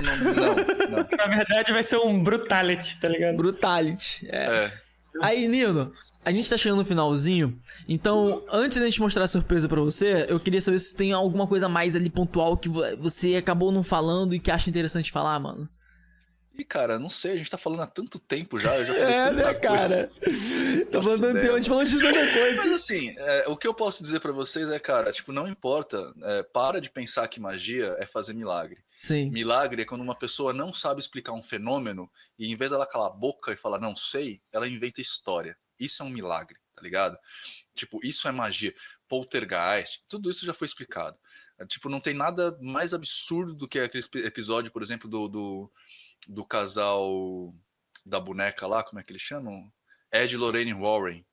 Não, 0.00 0.16
não. 0.16 1.08
Na 1.16 1.36
verdade, 1.36 1.72
vai 1.72 1.82
ser 1.82 1.96
um 1.96 2.22
brutality, 2.22 3.00
tá 3.00 3.08
ligado? 3.08 3.36
Brutality. 3.36 4.28
É. 4.30 4.64
É. 4.66 4.72
Aí, 5.22 5.48
Nino, 5.48 5.92
a 6.24 6.30
gente 6.32 6.48
tá 6.48 6.56
chegando 6.56 6.78
no 6.78 6.84
finalzinho. 6.84 7.60
Então, 7.88 8.42
antes 8.50 8.78
da 8.78 8.84
gente 8.84 9.00
mostrar 9.00 9.24
a 9.24 9.28
surpresa 9.28 9.68
pra 9.68 9.80
você, 9.80 10.26
eu 10.28 10.38
queria 10.38 10.60
saber 10.60 10.78
se 10.78 10.94
tem 10.94 11.12
alguma 11.12 11.46
coisa 11.46 11.68
mais 11.68 11.96
ali 11.96 12.08
pontual 12.08 12.56
que 12.56 12.68
vo- 12.68 12.82
você 12.98 13.36
acabou 13.36 13.72
não 13.72 13.82
falando 13.82 14.34
e 14.34 14.40
que 14.40 14.50
acha 14.50 14.70
interessante 14.70 15.10
falar, 15.10 15.38
mano. 15.40 15.68
E, 16.56 16.64
cara, 16.64 16.98
não 16.98 17.08
sei, 17.08 17.32
a 17.32 17.36
gente 17.38 17.50
tá 17.50 17.56
falando 17.56 17.80
há 17.80 17.86
tanto 17.86 18.18
tempo 18.18 18.60
já, 18.60 18.76
eu 18.76 18.84
já 18.84 18.92
falei 18.92 19.08
É, 19.14 19.30
né, 19.32 19.54
cara? 19.54 20.10
Tá 20.90 21.00
mandando 21.00 21.32
velho. 21.32 21.40
tempo, 21.40 21.54
a 21.54 21.56
gente 21.58 21.68
falando 21.70 21.88
de 21.88 21.98
tanta 21.98 22.32
coisa. 22.32 22.56
Mas 22.62 22.72
assim, 22.72 23.14
é, 23.16 23.44
o 23.48 23.56
que 23.56 23.66
eu 23.66 23.72
posso 23.72 24.02
dizer 24.02 24.20
pra 24.20 24.32
vocês 24.32 24.68
é, 24.68 24.78
cara, 24.78 25.10
tipo, 25.10 25.32
não 25.32 25.48
importa, 25.48 26.12
é, 26.22 26.42
para 26.42 26.80
de 26.80 26.90
pensar 26.90 27.26
que 27.28 27.40
magia 27.40 27.96
é 27.98 28.06
fazer 28.06 28.34
milagre. 28.34 28.78
Sim. 29.00 29.30
Milagre 29.30 29.82
é 29.82 29.84
quando 29.84 30.02
uma 30.02 30.14
pessoa 30.14 30.52
não 30.52 30.72
sabe 30.74 31.00
explicar 31.00 31.32
um 31.32 31.42
fenômeno 31.42 32.10
e 32.38 32.52
em 32.52 32.56
vez 32.56 32.70
dela 32.70 32.86
calar 32.86 33.08
a 33.08 33.14
boca 33.14 33.52
e 33.52 33.56
falar 33.56 33.80
não 33.80 33.96
sei, 33.96 34.42
ela 34.52 34.68
inventa 34.68 35.00
história. 35.00 35.56
Isso 35.78 36.02
é 36.02 36.06
um 36.06 36.10
milagre, 36.10 36.58
tá 36.76 36.82
ligado? 36.82 37.18
Tipo, 37.74 37.98
isso 38.04 38.28
é 38.28 38.32
magia. 38.32 38.74
Poltergeist, 39.08 40.04
tudo 40.06 40.28
isso 40.28 40.44
já 40.44 40.52
foi 40.52 40.66
explicado. 40.66 41.18
É, 41.58 41.66
tipo, 41.66 41.88
não 41.88 42.00
tem 42.00 42.12
nada 42.12 42.56
mais 42.60 42.92
absurdo 42.92 43.54
do 43.54 43.66
que 43.66 43.78
aquele 43.78 44.04
episódio, 44.26 44.70
por 44.70 44.82
exemplo, 44.82 45.08
do, 45.08 45.28
do, 45.28 45.72
do 46.28 46.44
casal 46.44 47.54
da 48.04 48.20
boneca 48.20 48.66
lá, 48.66 48.82
como 48.82 49.00
é 49.00 49.02
que 49.02 49.12
eles 49.12 49.22
chamam? 49.22 49.72
Ed 50.12 50.36
Lorraine 50.36 50.74
Warren. 50.74 51.24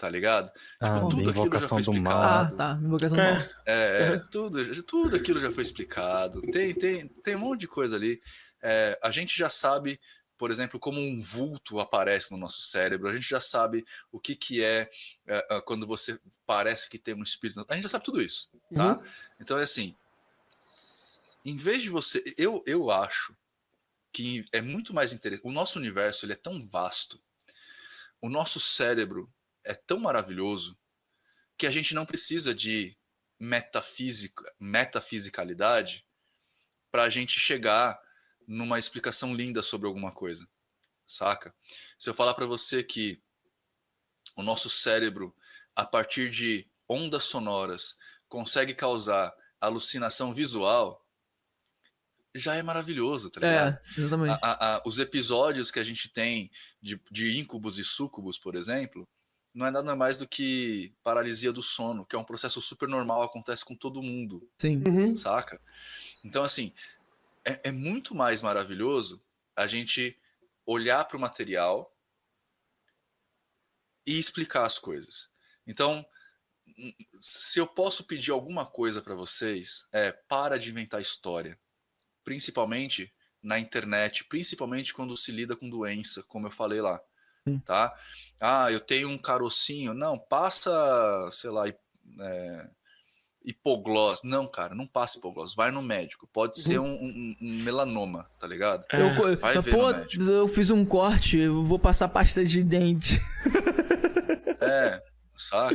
Tá 0.00 0.08
ligado? 0.08 0.50
Ah, 0.80 0.94
Tipo, 0.94 1.08
tudo 1.10 1.30
aquilo 1.30 1.60
já 1.60 1.68
foi 1.68 1.82
do 1.82 1.92
explicado. 1.92 2.00
mal. 2.02 2.22
Ah, 2.22 2.50
tá. 2.56 2.78
Invocação 2.82 3.16
do 3.16 3.22
É. 3.22 3.34
mal. 3.34 3.42
É, 3.66 4.02
é, 4.14 4.18
tudo, 4.30 4.82
tudo 4.84 5.16
aquilo 5.16 5.38
já 5.38 5.52
foi 5.52 5.62
explicado. 5.62 6.40
Tem, 6.50 6.74
tem, 6.74 7.06
tem 7.06 7.36
um 7.36 7.40
monte 7.40 7.60
de 7.60 7.68
coisa 7.68 7.96
ali. 7.96 8.20
É, 8.62 8.98
a 9.02 9.10
gente 9.10 9.36
já 9.36 9.50
sabe, 9.50 10.00
por 10.38 10.50
exemplo, 10.50 10.80
como 10.80 10.98
um 10.98 11.20
vulto 11.20 11.78
aparece 11.80 12.30
no 12.32 12.38
nosso 12.38 12.62
cérebro. 12.62 13.08
A 13.08 13.14
gente 13.14 13.28
já 13.28 13.40
sabe 13.40 13.84
o 14.10 14.18
que, 14.18 14.34
que 14.34 14.64
é, 14.64 14.90
é, 15.26 15.46
é, 15.56 15.60
quando 15.60 15.86
você 15.86 16.18
parece 16.46 16.88
que 16.88 16.98
tem 16.98 17.14
um 17.14 17.22
espírito. 17.22 17.62
A 17.68 17.74
gente 17.74 17.82
já 17.82 17.90
sabe 17.90 18.04
tudo 18.06 18.22
isso, 18.22 18.48
tá? 18.74 18.98
Então 19.38 19.58
é 19.58 19.62
assim. 19.64 19.94
Em 21.44 21.56
vez 21.56 21.82
de 21.82 21.90
você, 21.90 22.22
eu, 22.38 22.62
eu 22.66 22.90
acho 22.90 23.34
que 24.12 24.44
é 24.52 24.60
muito 24.62 24.92
mais 24.94 25.12
interessante. 25.12 25.46
O 25.46 25.52
nosso 25.52 25.78
universo 25.78 26.24
ele 26.24 26.32
é 26.32 26.36
tão 26.36 26.66
vasto. 26.66 27.20
O 28.20 28.28
nosso 28.28 28.58
cérebro 28.60 29.30
é 29.64 29.74
tão 29.74 29.98
maravilhoso 29.98 30.78
que 31.56 31.66
a 31.66 31.70
gente 31.70 31.94
não 31.94 32.06
precisa 32.06 32.54
de 32.54 32.96
metafísica, 33.38 34.52
metafisicalidade 34.58 36.06
para 36.90 37.04
a 37.04 37.08
gente 37.08 37.38
chegar 37.38 38.00
numa 38.46 38.78
explicação 38.78 39.34
linda 39.34 39.62
sobre 39.62 39.86
alguma 39.86 40.10
coisa, 40.12 40.48
saca? 41.06 41.54
Se 41.98 42.10
eu 42.10 42.14
falar 42.14 42.34
para 42.34 42.46
você 42.46 42.82
que 42.82 43.22
o 44.36 44.42
nosso 44.42 44.68
cérebro, 44.68 45.34
a 45.74 45.84
partir 45.84 46.30
de 46.30 46.68
ondas 46.88 47.24
sonoras, 47.24 47.96
consegue 48.28 48.74
causar 48.74 49.32
alucinação 49.60 50.32
visual, 50.34 51.06
já 52.34 52.54
é 52.56 52.62
maravilhoso, 52.62 53.30
tá 53.30 53.40
ligado? 53.40 53.74
É, 53.76 54.00
exatamente. 54.00 54.38
A- 54.42 54.50
a- 54.52 54.76
a- 54.76 54.82
os 54.86 54.98
episódios 54.98 55.70
que 55.70 55.78
a 55.80 55.84
gente 55.84 56.08
tem 56.08 56.50
de, 56.80 57.00
de 57.10 57.38
íncubos 57.38 57.78
e 57.78 57.84
súcubos, 57.84 58.38
por 58.38 58.54
exemplo, 58.54 59.08
não 59.52 59.66
é 59.66 59.70
nada 59.70 59.96
mais 59.96 60.16
do 60.16 60.28
que 60.28 60.94
paralisia 61.02 61.52
do 61.52 61.62
sono, 61.62 62.04
que 62.04 62.14
é 62.14 62.18
um 62.18 62.24
processo 62.24 62.60
super 62.60 62.88
normal, 62.88 63.22
acontece 63.22 63.64
com 63.64 63.74
todo 63.74 64.02
mundo, 64.02 64.48
Sim. 64.58 64.82
Uhum. 64.86 65.16
saca? 65.16 65.60
Então, 66.24 66.44
assim, 66.44 66.72
é, 67.44 67.68
é 67.68 67.72
muito 67.72 68.14
mais 68.14 68.42
maravilhoso 68.42 69.20
a 69.56 69.66
gente 69.66 70.16
olhar 70.64 71.04
para 71.04 71.16
o 71.16 71.20
material 71.20 71.94
e 74.06 74.18
explicar 74.18 74.64
as 74.64 74.78
coisas. 74.78 75.30
Então, 75.66 76.04
n- 76.66 76.96
se 77.20 77.58
eu 77.58 77.66
posso 77.66 78.04
pedir 78.04 78.30
alguma 78.30 78.64
coisa 78.66 79.02
para 79.02 79.14
vocês, 79.14 79.86
é 79.92 80.12
para 80.12 80.58
de 80.58 80.70
inventar 80.70 81.00
história, 81.00 81.58
principalmente 82.24 83.12
na 83.42 83.58
internet, 83.58 84.24
principalmente 84.24 84.92
quando 84.92 85.16
se 85.16 85.32
lida 85.32 85.56
com 85.56 85.68
doença, 85.68 86.22
como 86.24 86.46
eu 86.46 86.50
falei 86.50 86.80
lá, 86.80 87.00
tá? 87.64 87.94
Ah, 88.40 88.70
eu 88.70 88.80
tenho 88.80 89.08
um 89.08 89.18
carocinho, 89.18 89.92
não, 89.94 90.18
passa, 90.18 90.70
sei 91.30 91.50
lá, 91.50 91.68
é, 91.68 92.68
hipoglós. 93.44 94.22
Não, 94.22 94.46
cara, 94.46 94.74
não 94.74 94.86
passa 94.86 95.18
hipoglós, 95.18 95.54
vai 95.54 95.70
no 95.70 95.82
médico. 95.82 96.28
Pode 96.32 96.60
ser 96.60 96.78
um, 96.78 96.92
um- 96.92 97.36
um 97.40 97.52
melanoma, 97.62 98.28
tá 98.38 98.46
ligado? 98.46 98.84
É. 98.92 99.00
Eu, 99.00 99.38
vai 99.38 99.58
ver 99.60 99.70
pô, 99.70 99.90
no 99.92 99.98
médico. 99.98 100.22
eu 100.24 100.48
fiz 100.48 100.70
um 100.70 100.84
corte, 100.84 101.38
eu 101.38 101.64
vou 101.64 101.78
passar 101.78 102.08
pasta 102.08 102.44
de 102.44 102.62
dente. 102.62 103.18
É, 104.62 105.02
saca? 105.34 105.74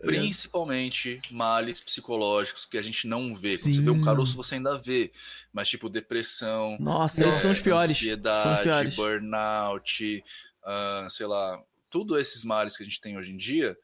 Principalmente 0.00 1.20
males 1.30 1.80
psicológicos 1.80 2.64
que 2.64 2.78
a 2.78 2.82
gente 2.82 3.06
não 3.06 3.34
vê. 3.34 3.50
Quando 3.58 3.74
você 3.74 3.82
vê 3.82 3.90
um 3.90 3.98
Sim. 3.98 4.04
caroço, 4.04 4.36
você 4.36 4.54
ainda 4.54 4.78
vê. 4.78 5.12
Mas, 5.52 5.68
tipo, 5.68 5.90
depressão, 5.90 6.76
Nossa, 6.80 7.26
esses 7.26 7.42
são 7.42 7.50
os 7.50 7.60
é, 7.60 7.62
piores. 7.62 7.84
São 7.88 7.92
os 7.94 7.98
Ansiedade, 8.00 8.62
piores. 8.62 8.96
burnout, 8.96 10.24
ah, 10.64 11.08
sei 11.10 11.26
lá, 11.26 11.62
tudo 11.90 12.18
esses 12.18 12.44
males 12.44 12.76
que 12.76 12.82
a 12.82 12.86
gente 12.86 13.00
tem 13.00 13.16
hoje 13.16 13.30
em 13.30 13.36
dia 13.36 13.76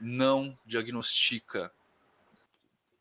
não 0.00 0.58
diagnostica. 0.64 1.72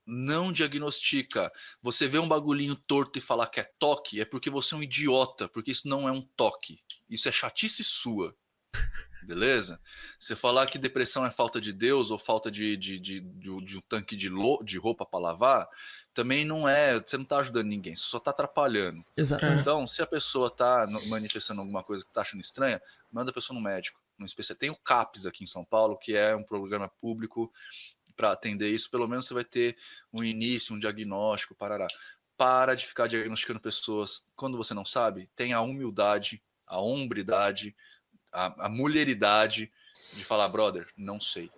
Não 0.06 0.52
diagnostica. 0.52 1.52
Você 1.82 2.08
vê 2.08 2.18
um 2.18 2.28
bagulhinho 2.28 2.76
torto 2.76 3.20
e 3.20 3.22
falar 3.22 3.48
que 3.48 3.60
é 3.60 3.72
toque, 3.78 4.20
é 4.20 4.26
porque 4.26 4.50
você 4.50 4.74
é 4.74 4.78
um 4.78 4.84
idiota, 4.84 5.48
porque 5.48 5.72
isso 5.72 5.88
não 5.88 6.08
é 6.08 6.12
um 6.12 6.22
toque. 6.22 6.80
Isso 7.10 7.30
é 7.30 7.32
chatice 7.32 7.84
sua. 7.84 8.36
Beleza? 9.30 9.80
Você 10.18 10.36
falar 10.36 10.66
que 10.66 10.80
depressão 10.80 11.24
é 11.24 11.30
falta 11.30 11.62
de 11.62 11.72
Deus 11.72 12.10
ou 12.10 12.18
falta 12.18 12.50
de, 12.50 12.76
de, 12.76 13.00
de, 13.00 13.20
de, 13.20 13.62
de 13.62 13.78
um 13.78 13.82
tanque 13.82 14.16
de, 14.16 14.28
lo, 14.28 14.60
de 14.64 14.80
roupa 14.80 15.06
para 15.06 15.20
lavar, 15.20 15.70
também 16.16 16.44
não 16.44 16.68
é. 16.68 17.00
Você 17.00 17.16
não 17.16 17.24
tá 17.24 17.38
ajudando 17.38 17.68
ninguém, 17.68 17.96
você 17.96 18.06
só 18.06 18.20
tá 18.20 18.32
atrapalhando. 18.32 19.06
Exatamente. 19.16 19.62
Então, 19.62 19.86
se 19.86 20.02
a 20.02 20.08
pessoa 20.08 20.50
tá 20.50 20.88
no- 20.88 21.06
manifestando 21.06 21.62
alguma 21.62 21.84
coisa 21.84 22.04
que 22.04 22.12
tá 22.12 22.22
achando 22.22 22.42
estranha, 22.42 22.82
manda 23.12 23.30
a 23.30 23.34
pessoa 23.34 23.54
no 23.54 23.64
médico. 23.64 24.02
No 24.18 24.26
especial. 24.26 24.58
Tem 24.58 24.72
o 24.72 24.76
CAPS 24.76 25.28
aqui 25.28 25.44
em 25.44 25.48
São 25.48 25.64
Paulo, 25.64 25.96
que 25.96 26.16
é 26.16 26.36
um 26.36 26.42
programa 26.42 26.90
público 27.00 27.54
para 28.18 28.32
atender 28.32 28.72
isso. 28.72 28.90
Pelo 28.90 29.08
menos 29.08 29.28
você 29.28 29.36
vai 29.36 29.46
ter 29.46 29.78
um 30.12 30.24
início, 30.24 30.76
um 30.76 30.80
diagnóstico, 30.80 31.54
parará. 31.54 31.86
Para 32.36 32.74
de 32.74 32.88
ficar 32.88 33.06
diagnosticando 33.06 33.60
pessoas 33.60 34.24
quando 34.36 34.58
você 34.58 34.74
não 34.74 34.84
sabe. 34.84 35.30
Tenha 35.36 35.58
a 35.58 35.62
humildade, 35.62 36.42
a 36.66 36.80
hombridade, 36.80 37.76
a, 38.32 38.66
a 38.66 38.70
mulheridade 38.70 39.72
de 40.14 40.24
falar, 40.24 40.48
brother, 40.50 40.88
não 40.98 41.20
sei. 41.20 41.50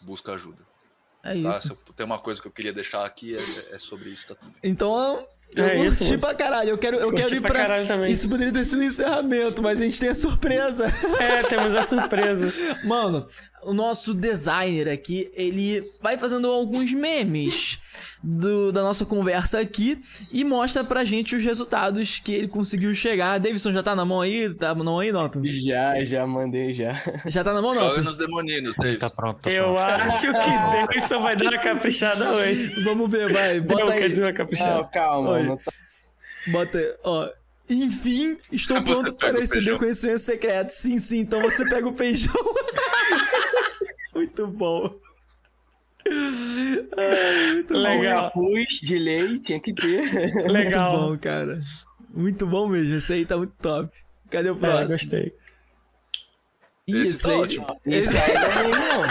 Busca 0.00 0.32
ajuda. 0.32 0.62
É 1.22 1.34
Tá? 1.42 1.50
isso. 1.50 1.76
Tem 1.94 2.06
uma 2.06 2.18
coisa 2.18 2.40
que 2.40 2.48
eu 2.48 2.52
queria 2.52 2.72
deixar 2.72 3.04
aqui, 3.04 3.34
é, 3.36 3.74
é 3.74 3.78
sobre 3.78 4.08
isso 4.10 4.28
tá 4.28 4.34
também. 4.34 4.54
Então, 4.62 5.26
eu 5.54 5.64
É 5.64 5.84
isso, 5.84 5.98
curti 5.98 6.10
mano. 6.12 6.20
pra 6.20 6.34
caralho. 6.34 6.70
Eu 6.70 6.78
quero, 6.78 6.96
eu 6.96 7.10
Curti 7.10 7.22
quero 7.22 7.34
ir 7.34 7.40
pra 7.42 7.84
pra. 7.84 8.08
Isso 8.08 8.26
poderia 8.28 8.52
ter 8.52 8.64
sido 8.64 8.80
um 8.80 8.84
encerramento, 8.84 9.62
mas 9.62 9.80
a 9.80 9.84
gente 9.84 10.00
tem 10.00 10.08
a 10.08 10.14
surpresa. 10.14 10.86
É, 11.20 11.42
temos 11.42 11.74
a 11.74 11.82
surpresa. 11.82 12.46
Mano, 12.86 13.28
o 13.62 13.74
nosso 13.74 14.14
designer 14.14 14.88
aqui, 14.88 15.30
ele 15.34 15.92
vai 16.00 16.16
fazendo 16.16 16.48
alguns 16.50 16.90
memes 16.94 17.78
do- 18.22 18.70
da 18.70 18.82
nossa 18.82 19.06
conversa 19.06 19.58
aqui 19.60 19.98
e 20.32 20.44
mostra 20.44 20.84
pra 20.84 21.04
gente 21.04 21.34
os 21.34 21.42
resultados 21.42 22.18
que 22.18 22.32
ele 22.32 22.48
conseguiu 22.48 22.94
chegar. 22.94 23.38
Davidson 23.38 23.72
já 23.72 23.82
tá 23.82 23.94
na 23.96 24.04
mão 24.04 24.20
aí? 24.20 24.52
Tá 24.54 24.74
na 24.74 24.84
mão 24.84 24.98
aí, 24.98 25.10
Noto? 25.10 25.40
Já, 25.44 26.04
já 26.04 26.26
mandei 26.26 26.74
já. 26.74 26.94
Já 27.26 27.42
tá 27.42 27.52
na 27.54 27.62
mão, 27.62 27.74
Joga 27.74 27.86
Noto? 27.88 28.02
nos 28.02 28.16
demoninos, 28.16 28.76
Davis. 28.76 28.98
Tá 28.98 29.08
pronto. 29.10 29.40
Tá 29.42 29.50
Eu 29.50 29.64
pronto. 29.74 29.78
acho 29.78 30.20
que 30.32 30.50
Davidson 30.50 31.20
vai 31.22 31.36
dar 31.36 31.50
uma 31.50 31.58
caprichada 31.58 32.28
hoje. 32.32 32.82
Vamos 32.84 33.10
ver, 33.10 33.32
vai. 33.32 33.60
Bota 33.60 33.84
Não, 33.84 33.92
quer 33.92 34.02
aí. 34.04 34.08
dizer 34.10 34.22
uma 34.22 34.28
Não, 34.30 34.36
caprichada. 34.36 34.84
calma, 34.92 35.30
Oi. 35.30 35.42
não 35.44 35.56
tá 35.56 35.72
Bota 36.48 36.78
aí, 36.78 36.94
ó. 37.04 37.28
Enfim, 37.68 38.36
estou 38.50 38.78
Você 38.78 38.82
pronto 38.94 39.12
para 39.14 39.38
receber 39.38 39.72
o 39.72 39.78
conhecimento 39.78 40.18
secreto. 40.18 40.70
Sim, 40.70 40.98
sim, 40.98 41.20
então 41.20 41.40
você 41.40 41.68
pega 41.68 41.86
o 41.88 41.94
feijão. 41.94 42.34
muito 44.14 44.46
bom. 44.46 44.92
Ai, 46.96 47.52
muito 47.52 47.74
bom. 47.74 47.80
Legal. 47.80 48.24
capuz 48.24 48.66
de 48.82 48.98
lei, 48.98 49.38
tinha 49.40 49.60
que 49.60 49.74
ter. 49.74 50.02
Legal. 50.50 50.92
Muito 50.92 51.10
bom, 51.12 51.18
cara. 51.18 51.60
Muito 52.12 52.46
bom 52.46 52.66
mesmo. 52.68 52.96
Esse 52.96 53.12
aí 53.12 53.24
tá 53.26 53.36
muito 53.36 53.54
top. 53.60 53.90
Cadê 54.30 54.50
o 54.50 54.56
É, 54.56 54.58
próximo? 54.58 54.98
gostei. 54.98 55.32
Ih, 56.88 57.02
Esse 57.02 57.22
tá 57.22 57.28
daí- 57.28 57.40
ótimo. 57.40 57.66
Isso 57.86 58.16
aí 58.16 58.34
não 58.34 58.52
é 58.52 58.62
não. 58.68 59.04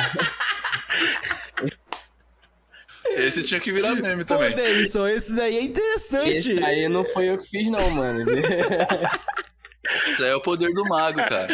Esse 3.18 3.44
tinha 3.44 3.60
que 3.60 3.72
virar 3.72 3.96
meme 3.96 4.24
Pô, 4.24 4.36
também. 4.36 4.56
Davidson, 4.56 5.08
esse 5.08 5.36
daí 5.36 5.58
é 5.58 5.62
interessante. 5.64 6.30
Esse 6.36 6.64
aí 6.64 6.88
não 6.88 7.04
foi 7.04 7.30
eu 7.30 7.38
que 7.40 7.50
fiz, 7.50 7.70
não, 7.70 7.90
mano. 7.90 8.24
Isso 10.14 10.24
aí 10.24 10.30
é 10.30 10.36
o 10.36 10.42
poder 10.42 10.72
do 10.74 10.84
mago, 10.86 11.18
cara. 11.18 11.48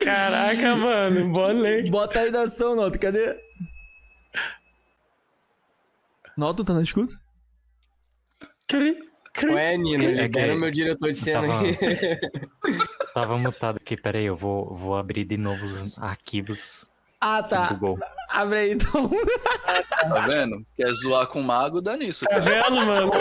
Caraca, 0.00 0.76
mano, 0.76 1.28
bolei. 1.30 1.82
Bota 1.90 2.20
aí 2.20 2.30
na 2.30 2.42
ação, 2.42 2.74
Noto. 2.74 2.98
Cadê? 2.98 3.36
Noto, 6.36 6.64
tá 6.64 6.72
na 6.74 6.82
escuta? 6.82 7.14
Cri, 8.68 8.96
cri. 9.34 9.52
Ué, 9.52 9.76
Nino, 9.76 10.04
É 10.04 10.14
que- 10.14 10.20
libera 10.22 10.54
o 10.54 10.58
meu 10.58 10.70
diretor 10.70 11.10
de 11.10 11.16
cena 11.16 11.40
Tava- 11.46 11.60
aí. 11.62 11.76
Tava 13.14 13.38
mutado 13.38 13.76
aqui, 13.76 13.96
peraí, 13.96 14.24
eu 14.24 14.36
vou, 14.36 14.74
vou 14.74 14.96
abrir 14.96 15.24
de 15.24 15.36
novo 15.36 15.64
os 15.66 15.98
arquivos 15.98 16.86
Ah, 17.24 17.40
tá. 17.42 17.78
Abre 18.28 18.58
aí, 18.58 18.72
então. 18.72 19.08
Tá 20.00 20.26
vendo? 20.26 20.56
Quer 20.76 20.88
zoar 20.94 21.26
com 21.28 21.40
o 21.40 21.44
mago, 21.44 21.80
dá 21.80 21.96
nisso, 21.96 22.24
Tá 22.24 22.40
cara. 22.40 22.62
vendo, 22.62 22.84
mano? 22.86 23.12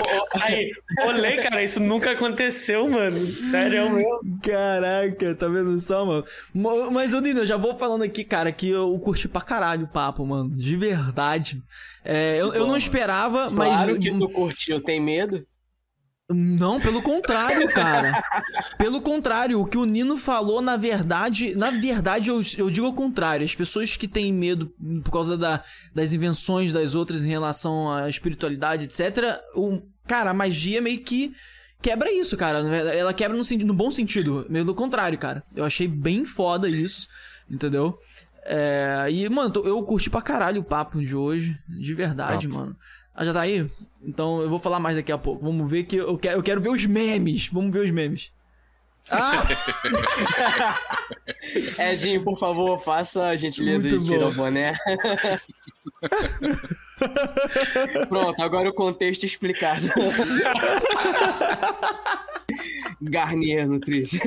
Aí, 0.42 0.72
olhei, 1.06 1.38
cara, 1.38 1.62
isso 1.64 1.80
nunca 1.80 2.12
aconteceu, 2.12 2.90
mano. 2.90 3.12
Sério 3.28 3.92
mesmo. 3.92 4.40
Caraca, 4.42 5.36
tá 5.36 5.48
vendo 5.48 5.80
só, 5.80 6.06
mano? 6.06 6.24
Mas, 6.92 7.14
ô 7.14 7.20
Nino, 7.22 7.42
eu 7.42 7.46
já 7.46 7.58
vou 7.58 7.78
falando 7.78 8.04
aqui, 8.04 8.24
cara, 8.24 8.52
que 8.52 8.70
eu 8.70 8.98
curti 9.00 9.28
pra 9.28 9.42
caralho 9.42 9.84
o 9.84 9.88
papo, 9.90 10.26
mano. 10.26 10.50
De 10.50 10.76
verdade. 10.78 11.62
É, 12.04 12.38
eu, 12.42 12.54
eu 12.54 12.66
não 12.66 12.76
esperava, 12.78 13.50
mas. 13.52 13.68
Claro 13.84 14.00
que 14.00 14.18
tu 14.18 14.30
curtiu, 14.30 14.82
tem 14.82 15.00
medo? 15.00 15.46
Não, 16.34 16.80
pelo 16.80 17.01
contrário, 17.01 17.68
cara. 17.74 18.24
pelo 18.77 19.01
contrário, 19.01 19.60
o 19.60 19.66
que 19.66 19.77
o 19.77 19.85
Nino 19.85 20.18
falou, 20.18 20.61
na 20.61 20.77
verdade, 20.77 21.56
na 21.56 21.72
verdade 21.72 22.30
eu, 22.30 22.42
eu 22.58 22.69
digo 22.69 22.85
ao 22.85 22.93
contrário. 22.93 23.45
As 23.45 23.53
pessoas 23.56 23.95
que 23.95 24.08
têm 24.08 24.32
medo 24.34 24.74
por 25.03 25.11
causa 25.11 25.38
da- 25.38 25.64
das 25.93 26.14
invenções 26.14 26.72
das 26.72 26.95
outras 26.95 27.24
em 27.24 27.30
relação 27.30 27.92
à 27.92 28.08
espiritualidade, 28.10 28.85
etc. 28.85 29.40
O, 29.56 29.82
cara, 30.08 30.32
a 30.32 30.34
magia 30.34 30.82
meio 30.82 31.00
que 31.00 31.34
quebra 31.82 32.11
isso, 32.11 32.38
cara. 32.38 32.60
Ela 32.60 33.14
quebra 33.14 33.38
no, 33.38 33.43
no 33.66 33.74
bom 33.74 33.90
sentido. 33.92 34.45
Pelo 34.51 34.76
contrário, 34.76 35.18
cara. 35.18 35.43
Eu 35.56 35.66
achei 35.66 35.88
bem 35.88 36.26
foda 36.26 36.68
isso, 36.69 37.08
entendeu? 37.50 37.98
É, 38.43 39.06
e, 39.11 39.30
mano, 39.30 39.53
eu 39.66 39.82
curti 39.84 40.10
pra 40.10 40.22
caralho 40.22 40.61
o 40.61 40.66
papo 40.66 41.00
de 41.03 41.16
hoje. 41.16 41.58
De 41.68 41.93
verdade, 41.93 42.48
mano. 42.48 42.76
Ah, 43.14 43.26
já 43.26 43.34
tá 43.34 43.42
aí? 43.42 43.68
Então 44.02 44.42
eu 44.42 44.50
vou 44.50 44.60
falar 44.60 44.80
mais 44.80 44.96
daqui 44.96 45.12
a 45.12 45.18
pouco. 45.18 45.44
Vamos 45.44 45.70
ver 45.70 45.84
que 45.84 45.98
eu 45.98 46.18
quero, 46.18 46.40
eu 46.40 46.44
quero 46.44 46.62
ver 46.62 46.70
os 46.70 46.86
memes. 46.86 47.48
Vamos 47.48 47.72
ver 47.72 47.86
os 47.86 47.92
memes. 47.92 48.32
Ah! 49.12 49.44
Edinho, 51.92 52.24
por 52.24 52.40
favor, 52.40 52.80
faça 52.80 53.26
a 53.28 53.36
gentileza 53.36 53.88
Muito 53.90 54.00
de 54.04 54.08
tirar 54.10 54.26
bom. 54.26 54.32
o 54.32 54.36
boné. 54.36 54.78
Pronto, 58.08 58.42
agora 58.42 58.70
o 58.70 58.74
contexto 58.74 59.26
explicado. 59.26 59.88
Garnier 63.02 63.68
Nutrice. 63.68 64.20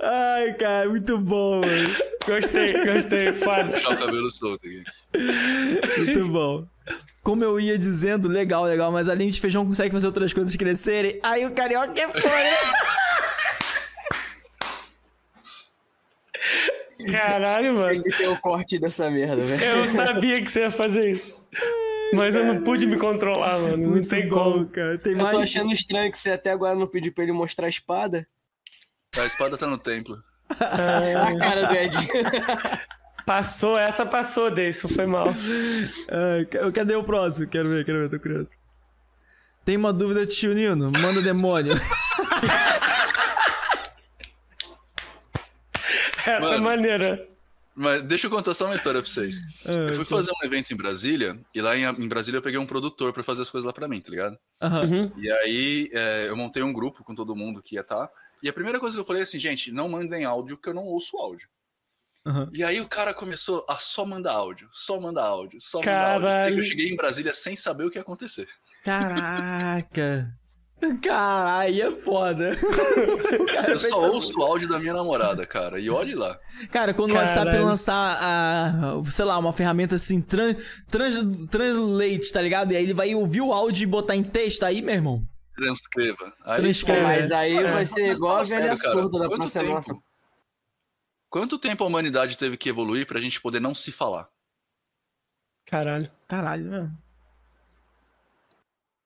Ai, 0.00 0.54
cara, 0.54 0.88
muito 0.88 1.18
bom, 1.18 1.60
mano. 1.60 1.96
Gostei, 2.26 2.72
gostei. 2.84 3.32
Foda. 3.32 3.64
Deixar 3.64 3.90
o 3.90 3.96
cabelo 3.98 4.30
solto 4.30 4.60
aqui. 4.66 4.82
Muito 5.98 6.26
bom. 6.28 6.66
Como 7.22 7.42
eu 7.42 7.58
ia 7.58 7.76
dizendo, 7.76 8.28
legal, 8.28 8.62
legal, 8.64 8.92
mas 8.92 9.08
além 9.08 9.28
de 9.28 9.40
feijão 9.40 9.66
consegue 9.66 9.90
fazer 9.90 10.06
outras 10.06 10.32
coisas 10.32 10.54
crescerem. 10.54 11.18
Aí 11.24 11.44
o 11.44 11.50
carioca 11.50 12.00
é 12.00 12.06
foda, 12.06 12.20
né? 12.28 12.54
Caralho, 17.10 17.74
mano. 17.74 18.02
Tem 18.02 18.02
que 18.02 18.18
ter 18.18 18.28
o 18.28 18.38
corte 18.40 18.78
dessa 18.78 19.10
merda, 19.10 19.36
velho. 19.36 19.64
Eu 19.64 19.88
sabia 19.88 20.40
que 20.42 20.50
você 20.50 20.60
ia 20.60 20.70
fazer 20.70 21.10
isso. 21.10 21.38
Mas 22.12 22.34
eu 22.34 22.44
não 22.44 22.62
pude 22.62 22.86
me 22.86 22.96
controlar, 22.96 23.58
mano. 23.58 23.76
Não 23.76 23.90
Muito 23.90 24.08
tem 24.08 24.28
bom, 24.28 24.52
como. 24.52 24.66
cara. 24.66 24.96
Tem 24.98 25.12
Eu 25.12 25.18
tô 25.18 25.24
mais. 25.24 25.36
achando 25.38 25.72
estranho 25.72 26.10
que 26.10 26.18
você 26.18 26.30
até 26.30 26.50
agora 26.50 26.74
não 26.74 26.86
pediu 26.86 27.12
pra 27.12 27.24
ele 27.24 27.32
mostrar 27.32 27.66
a 27.66 27.68
espada. 27.68 28.26
A 29.18 29.24
espada 29.24 29.58
tá 29.58 29.66
no 29.66 29.76
templo. 29.78 30.16
A 30.48 31.36
cara 31.38 31.66
do 31.66 31.74
Edinho. 31.74 32.08
Passou, 33.26 33.76
essa 33.76 34.06
passou, 34.06 34.50
Deison. 34.50 34.86
Foi 34.88 35.04
mal. 35.06 35.26
Ca- 36.50 36.70
cadê 36.72 36.94
o 36.94 37.02
próximo? 37.02 37.48
Quero 37.48 37.68
ver, 37.68 37.84
quero 37.84 37.98
ver, 38.00 38.08
tô 38.10 38.20
curioso. 38.20 38.50
Tem 39.64 39.76
uma 39.76 39.92
dúvida, 39.92 40.24
tio 40.26 40.54
Nino? 40.54 40.92
Manda 41.00 41.20
demônio. 41.20 41.74
Essa 46.26 46.48
é 46.48 46.50
Mano. 46.52 46.62
maneira. 46.62 47.28
Mas 47.74 48.02
deixa 48.02 48.26
eu 48.26 48.30
contar 48.30 48.54
só 48.54 48.64
uma 48.66 48.74
história 48.74 49.00
pra 49.02 49.10
vocês. 49.10 49.40
Ah, 49.66 49.72
Eu 49.72 49.94
fui 49.94 50.04
tá. 50.04 50.10
fazer 50.16 50.30
um 50.32 50.46
evento 50.46 50.72
em 50.72 50.76
Brasília, 50.76 51.38
e 51.54 51.60
lá 51.60 51.76
em, 51.76 51.82
em 51.84 52.08
Brasília 52.08 52.38
eu 52.38 52.42
peguei 52.42 52.58
um 52.58 52.66
produtor 52.66 53.12
pra 53.12 53.22
fazer 53.22 53.42
as 53.42 53.50
coisas 53.50 53.66
lá 53.66 53.72
pra 53.72 53.86
mim, 53.88 54.00
tá 54.00 54.10
ligado? 54.10 54.38
Uhum. 54.62 55.12
E 55.18 55.30
aí 55.30 55.90
é, 55.92 56.28
eu 56.28 56.36
montei 56.36 56.62
um 56.62 56.72
grupo 56.72 57.04
com 57.04 57.14
todo 57.14 57.36
mundo 57.36 57.62
que 57.62 57.74
ia 57.74 57.82
estar. 57.82 58.08
E 58.42 58.48
a 58.48 58.52
primeira 58.52 58.78
coisa 58.80 58.96
que 58.96 59.00
eu 59.00 59.04
falei 59.04 59.20
é 59.20 59.24
assim, 59.24 59.38
gente, 59.38 59.70
não 59.72 59.88
mandem 59.88 60.24
áudio, 60.24 60.56
que 60.56 60.68
eu 60.68 60.74
não 60.74 60.84
ouço 60.84 61.16
áudio. 61.18 61.48
Aham. 62.26 62.50
E 62.52 62.64
aí 62.64 62.80
o 62.80 62.88
cara 62.88 63.12
começou 63.14 63.64
a 63.68 63.76
só 63.78 64.04
mandar 64.06 64.32
áudio, 64.32 64.68
só 64.72 64.98
mandar 65.00 65.24
áudio, 65.26 65.60
só 65.60 65.78
mandar 65.78 66.12
áudio. 66.14 66.26
Até 66.28 66.30
que 66.30 66.30
Caralho. 66.30 66.58
eu 66.58 66.62
cheguei 66.64 66.88
em 66.88 66.96
Brasília 66.96 67.32
sem 67.34 67.54
saber 67.56 67.84
o 67.84 67.90
que 67.90 67.98
ia 67.98 68.02
acontecer. 68.02 68.48
Caraca. 68.84 70.32
Caralho, 71.02 71.82
é 71.82 71.90
foda. 72.00 72.50
O 73.40 73.46
cara 73.46 73.72
Eu 73.72 73.80
só 73.80 74.10
ouço 74.10 74.38
o 74.38 74.42
áudio 74.42 74.68
da 74.68 74.78
minha 74.78 74.92
namorada, 74.92 75.46
cara. 75.46 75.80
E 75.80 75.88
olhe 75.88 76.14
lá. 76.14 76.38
Cara, 76.70 76.92
quando 76.92 77.10
o 77.12 77.14
Caralho. 77.14 77.34
WhatsApp 77.36 77.58
lançar 77.64 78.18
a, 78.20 79.10
sei 79.10 79.24
lá, 79.24 79.38
uma 79.38 79.52
ferramenta 79.52 79.94
assim, 79.96 80.20
tran, 80.20 80.54
trans, 80.88 81.14
translate, 81.50 82.32
tá 82.32 82.40
ligado? 82.42 82.72
E 82.72 82.76
aí 82.76 82.84
ele 82.84 82.94
vai 82.94 83.14
ouvir 83.14 83.40
o 83.40 83.52
áudio 83.52 83.82
e 83.84 83.86
botar 83.86 84.16
em 84.16 84.22
texto 84.22 84.64
aí, 84.64 84.82
meu 84.82 84.94
irmão. 84.94 85.26
Transcreva. 85.54 86.32
Aí, 86.44 86.60
Transcreva. 86.62 87.00
pô, 87.00 87.06
Mas 87.06 87.32
aí 87.32 87.56
É. 87.56 87.72
vai 87.72 87.86
ser 87.86 88.06
mas 88.08 88.18
igual 88.18 88.36
a 88.36 88.42
velha 88.42 88.76
sério, 88.76 88.92
surda 89.00 89.18
da 89.18 89.28
quanto 89.28 89.50
tempo? 89.50 89.70
Nossa. 89.72 89.94
Quanto 91.30 91.58
tempo 91.58 91.84
a 91.84 91.86
humanidade 91.86 92.36
teve 92.38 92.56
que 92.58 92.68
evoluir 92.68 93.06
pra 93.06 93.20
gente 93.20 93.40
poder 93.40 93.60
não 93.60 93.74
se 93.74 93.90
falar? 93.92 94.28
Caralho. 95.66 96.10
Caralho, 96.28 96.64
mesmo. 96.64 96.98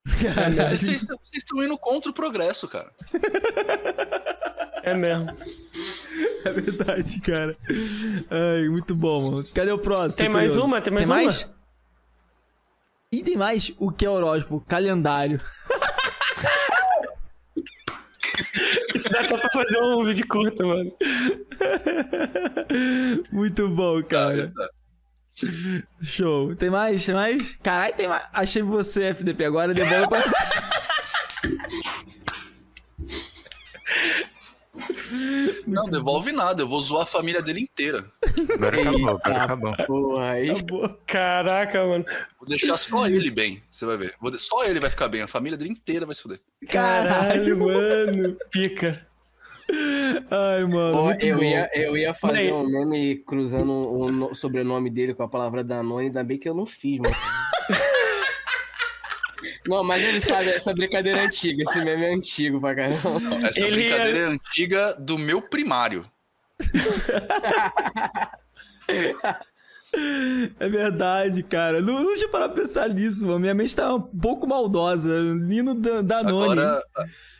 Vocês 0.06 1.06
vocês 1.06 1.08
estão 1.36 1.62
indo 1.62 1.76
contra 1.78 2.10
o 2.10 2.14
progresso, 2.14 2.66
cara. 2.68 2.90
É 4.82 4.94
mesmo. 4.94 5.26
É 6.44 6.50
verdade, 6.52 7.20
cara. 7.20 7.56
Ai, 8.30 8.68
muito 8.68 8.94
bom, 8.94 9.30
mano. 9.30 9.46
Cadê 9.54 9.70
o 9.72 9.78
próximo? 9.78 10.16
Tem 10.22 10.28
mais 10.28 10.52
curioso. 10.52 10.68
uma? 10.68 10.80
Tem 10.80 10.92
mais 10.92 11.08
uma? 11.08 11.30
E 13.12 13.22
tem 13.22 13.36
mais 13.36 13.72
o 13.78 13.90
que 13.92 14.06
é 14.06 14.10
horóscopo? 14.10 14.64
Calendário. 14.66 15.40
Isso 18.94 19.08
dá 19.10 19.20
até 19.20 19.36
pra 19.36 19.50
fazer 19.50 19.78
um 19.78 20.02
vídeo 20.04 20.26
curto, 20.28 20.66
mano. 20.66 20.92
Muito 23.32 23.68
bom, 23.68 24.02
Tá, 24.02 24.08
cara. 24.08 24.40
Show. 26.02 26.54
Tem 26.54 26.70
mais? 26.70 27.04
Tem 27.04 27.14
mais? 27.14 27.56
Caralho, 27.62 27.94
tem 27.94 28.08
mais. 28.08 28.24
Achei 28.32 28.62
você, 28.62 29.04
FDP. 29.04 29.44
Agora 29.44 29.74
devolve 29.74 30.08
pra. 30.08 30.22
Não, 35.66 35.84
devolve 35.86 36.32
nada. 36.32 36.62
Eu 36.62 36.68
vou 36.68 36.80
zoar 36.80 37.02
a 37.02 37.06
família 37.06 37.42
dele 37.42 37.60
inteira. 37.60 38.10
Agora 38.54 38.80
acabou, 38.80 39.08
agora 39.08 39.44
acabou. 39.44 39.76
Porra, 39.86 40.30
aí. 40.30 40.50
Acabou. 40.50 40.98
Caraca, 41.06 41.86
mano. 41.86 42.04
Vou 42.38 42.48
deixar 42.48 42.76
só 42.76 43.06
ele 43.06 43.30
bem. 43.30 43.62
Você 43.70 43.84
vai 43.84 43.96
ver. 43.96 44.14
Vou 44.20 44.36
Só 44.38 44.64
ele 44.64 44.80
vai 44.80 44.90
ficar 44.90 45.08
bem. 45.08 45.22
A 45.22 45.28
família 45.28 45.58
dele 45.58 45.70
inteira 45.70 46.06
vai 46.06 46.14
se 46.14 46.22
fuder. 46.22 46.40
Caralho, 46.68 47.58
mano. 47.58 48.36
Pica. 48.50 49.06
Ai, 50.30 50.64
mano. 50.64 50.92
Pô, 50.92 51.12
eu, 51.20 51.36
bom. 51.36 51.42
ia, 51.44 51.70
eu 51.74 51.96
ia 51.96 52.12
fazer 52.14 52.52
um 52.52 52.66
meme 52.68 53.16
cruzando 53.24 53.72
o 53.72 54.10
no- 54.10 54.34
sobrenome 54.34 54.90
dele 54.90 55.14
com 55.14 55.22
a 55.22 55.28
palavra 55.28 55.62
Danone, 55.64 56.06
ainda 56.06 56.24
bem 56.24 56.38
que 56.38 56.48
eu 56.48 56.54
não 56.54 56.66
fiz, 56.66 56.98
mano. 56.98 57.14
Não, 59.66 59.84
mas 59.84 60.02
ele 60.02 60.20
sabe, 60.20 60.48
essa 60.48 60.72
brincadeira 60.72 61.18
é 61.20 61.24
antiga, 61.26 61.62
esse 61.62 61.84
meme 61.84 62.02
é 62.02 62.14
antigo 62.14 62.58
pra 62.60 62.74
caramba. 62.74 62.96
Essa 63.46 63.60
Ele 63.60 63.76
brincadeira 63.88 64.18
é 64.18 64.24
antiga 64.24 64.94
do 64.98 65.18
meu 65.18 65.42
primário. 65.42 66.04
É 70.60 70.68
verdade, 70.68 71.42
cara. 71.42 71.80
Não, 71.82 72.00
não 72.04 72.16
tinha 72.16 72.28
parado 72.28 72.52
pra 72.54 72.62
pensar 72.62 72.88
nisso, 72.90 73.26
mano. 73.26 73.40
Minha 73.40 73.54
mente 73.54 73.74
tá 73.74 73.92
um 73.92 74.00
pouco 74.00 74.46
maldosa. 74.46 75.34
Nino 75.34 75.74
Dan- 75.74 76.04
Danone. 76.04 76.60
Agora, 76.60 76.82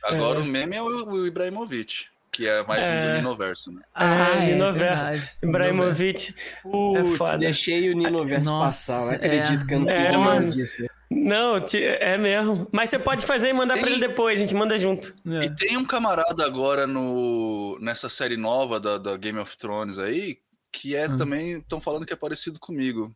agora 0.03 0.41
É. 0.41 0.43
o 0.43 0.47
meme 0.47 0.75
é 0.77 0.83
o, 0.83 0.87
o 0.87 1.27
Ibrahimovic, 1.29 2.07
que 2.41 2.49
é 2.49 2.63
mais 2.65 2.87
um 2.87 2.89
É. 2.89 3.07
do 3.09 3.17
Ninoverso, 3.19 3.71
né? 3.71 3.83
Ah, 3.95 4.31
é, 4.31 4.45
é 4.45 4.47
Ninoverso. 4.55 5.13
Ibrahimovic. 5.43 6.35
Putz, 6.63 7.17
foda. 7.19 7.37
deixei 7.37 7.91
o 7.91 7.95
Nino 7.95 8.25
Verso 8.25 8.49
Nossa, 8.51 8.93
passar, 8.95 9.07
não 9.09 9.15
acredito 9.15 9.67
que 9.67 9.75
eu 9.75 9.81
não 9.81 9.91
é. 9.91 10.05
fiz 10.05 10.13
É, 10.13 10.17
mais 10.17 10.55
disso. 10.55 10.87
Não, 11.11 11.57
é 11.75 12.17
mesmo. 12.17 12.67
Mas 12.73 12.89
você 12.89 12.99
pode 12.99 13.27
fazer 13.27 13.49
e 13.49 13.53
mandar 13.53 13.75
pra 13.75 13.85
Tem- 13.85 13.93
ele 13.97 14.09
depois, 14.09 14.39
a 14.41 14.43
gente 14.43 14.55
manda 14.55 14.79
junto. 14.79 15.15
É. 15.27 15.45
E 15.45 15.55
tem 15.55 15.77
um 15.77 15.85
camarada 15.85 16.47
agora 16.47 16.87
no, 16.87 17.77
nessa 17.79 18.09
série 18.09 18.39
nova 18.39 18.81
da, 18.81 18.97
da 18.97 19.19
Game 19.19 19.39
of 19.39 19.55
Thrones 19.59 19.99
aí, 19.99 20.39
que 20.73 20.97
é 20.97 21.09
Hum. 21.11 21.17
também, 21.19 21.59
estão 21.59 21.79
falando 21.79 22.07
que 22.07 22.13
é 22.15 22.17
parecido 22.17 22.59
comigo. 22.59 23.15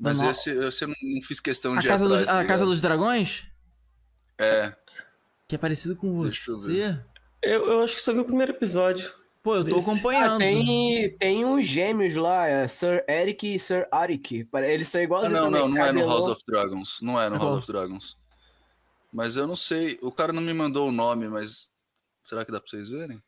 Mas 0.00 0.20
no- 0.20 0.30
esse, 0.30 0.50
esse 0.50 0.82
eu 0.82 0.88
não, 0.88 0.96
não 1.14 1.22
fiz 1.22 1.38
questão 1.38 1.74
A, 1.74 1.78
de 1.80 1.86
casa 1.86 2.04
atrás, 2.06 2.20
dos, 2.22 2.26
tá 2.26 2.32
a 2.32 2.36
ligado? 2.38 2.48
Casa 2.48 2.66
dos 2.66 2.80
Dragões? 2.80 3.46
É, 4.36 4.74
Que 5.48 5.54
é 5.54 5.58
parecido 5.58 5.94
com 5.94 6.18
Deixa 6.20 6.50
eu 6.50 6.56
você? 6.56 7.00
Eu, 7.42 7.66
eu 7.66 7.82
acho 7.82 7.94
que 7.96 8.00
só 8.02 8.12
vi 8.12 8.20
o 8.20 8.24
primeiro 8.24 8.52
episódio. 8.52 9.12
Pô, 9.42 9.56
eu 9.56 9.64
tô 9.64 9.74
Desse. 9.76 9.90
acompanhando. 9.90 10.34
Ah, 10.36 10.38
tem, 10.38 11.16
tem 11.18 11.44
uns 11.44 11.66
gêmeos 11.66 12.14
lá, 12.14 12.46
é 12.46 12.68
Sir 12.68 13.04
Eric 13.08 13.54
e 13.54 13.58
Sir 13.58 13.88
Arik. 13.90 14.48
Eles 14.54 14.86
são 14.88 15.00
Ah, 15.00 15.04
igualzinhos 15.04 15.34
não, 15.34 15.44
também. 15.50 15.60
não, 15.62 15.68
não 15.68 15.84
é 15.84 15.92
no. 15.92 16.06
House 16.08 16.28
of 16.28 16.42
Dragons. 16.46 16.98
Não 17.02 17.20
é 17.20 17.28
no 17.28 17.36
Qual? 17.38 17.48
House 17.50 17.58
of 17.64 17.66
Dragons. 17.72 18.16
Mas 19.12 19.36
eu 19.36 19.46
não 19.48 19.56
sei. 19.56 19.98
O 20.00 20.12
cara 20.12 20.32
não 20.32 20.40
me 20.40 20.52
mandou 20.54 20.88
o 20.88 20.92
nome, 20.92 21.28
mas. 21.28 21.70
Será 22.22 22.44
que 22.44 22.52
dá 22.52 22.60
pra 22.60 22.70
vocês 22.70 22.88
verem? 22.88 23.20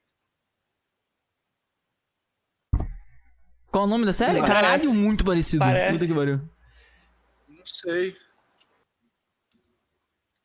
Qual 3.71 3.85
o 3.85 3.89
nome 3.89 4.07
da 4.07 4.13
série? 4.13 4.39
Parece. 4.41 4.53
Caralho, 4.53 4.95
muito 4.95 5.25
parecido. 5.25 5.59
Parece. 5.65 5.99
Puta 5.99 6.07
que 6.13 6.15
pariu. 6.19 6.41
Não 7.49 7.67
sei. 7.67 8.17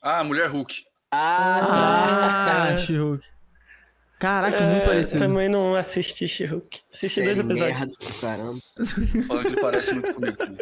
Ah, 0.02 0.24
Mulher 0.24 0.48
Hulk. 0.50 0.84
Ah, 1.12 1.60
Ah, 1.62 2.46
tá. 2.72 2.78
She-Hulk. 2.78 3.24
Caraca, 4.20 4.58
É, 4.58 4.72
muito 4.74 4.86
parecido. 4.86 5.20
Também 5.20 5.48
não 5.48 5.76
assisti 5.76 6.28
She-Hulk. 6.28 6.82
Assisti 6.94 7.24
dois 7.24 7.38
Série 7.38 7.48
episódios. 7.50 7.80
merda 7.80 7.94
do 8.00 8.14
caramba. 8.20 8.60
Falando 9.28 9.42
que 9.44 9.48
ele 9.48 9.62
parece 9.62 9.94
muito 9.94 10.14
comigo 10.14 10.38
também. 10.38 10.58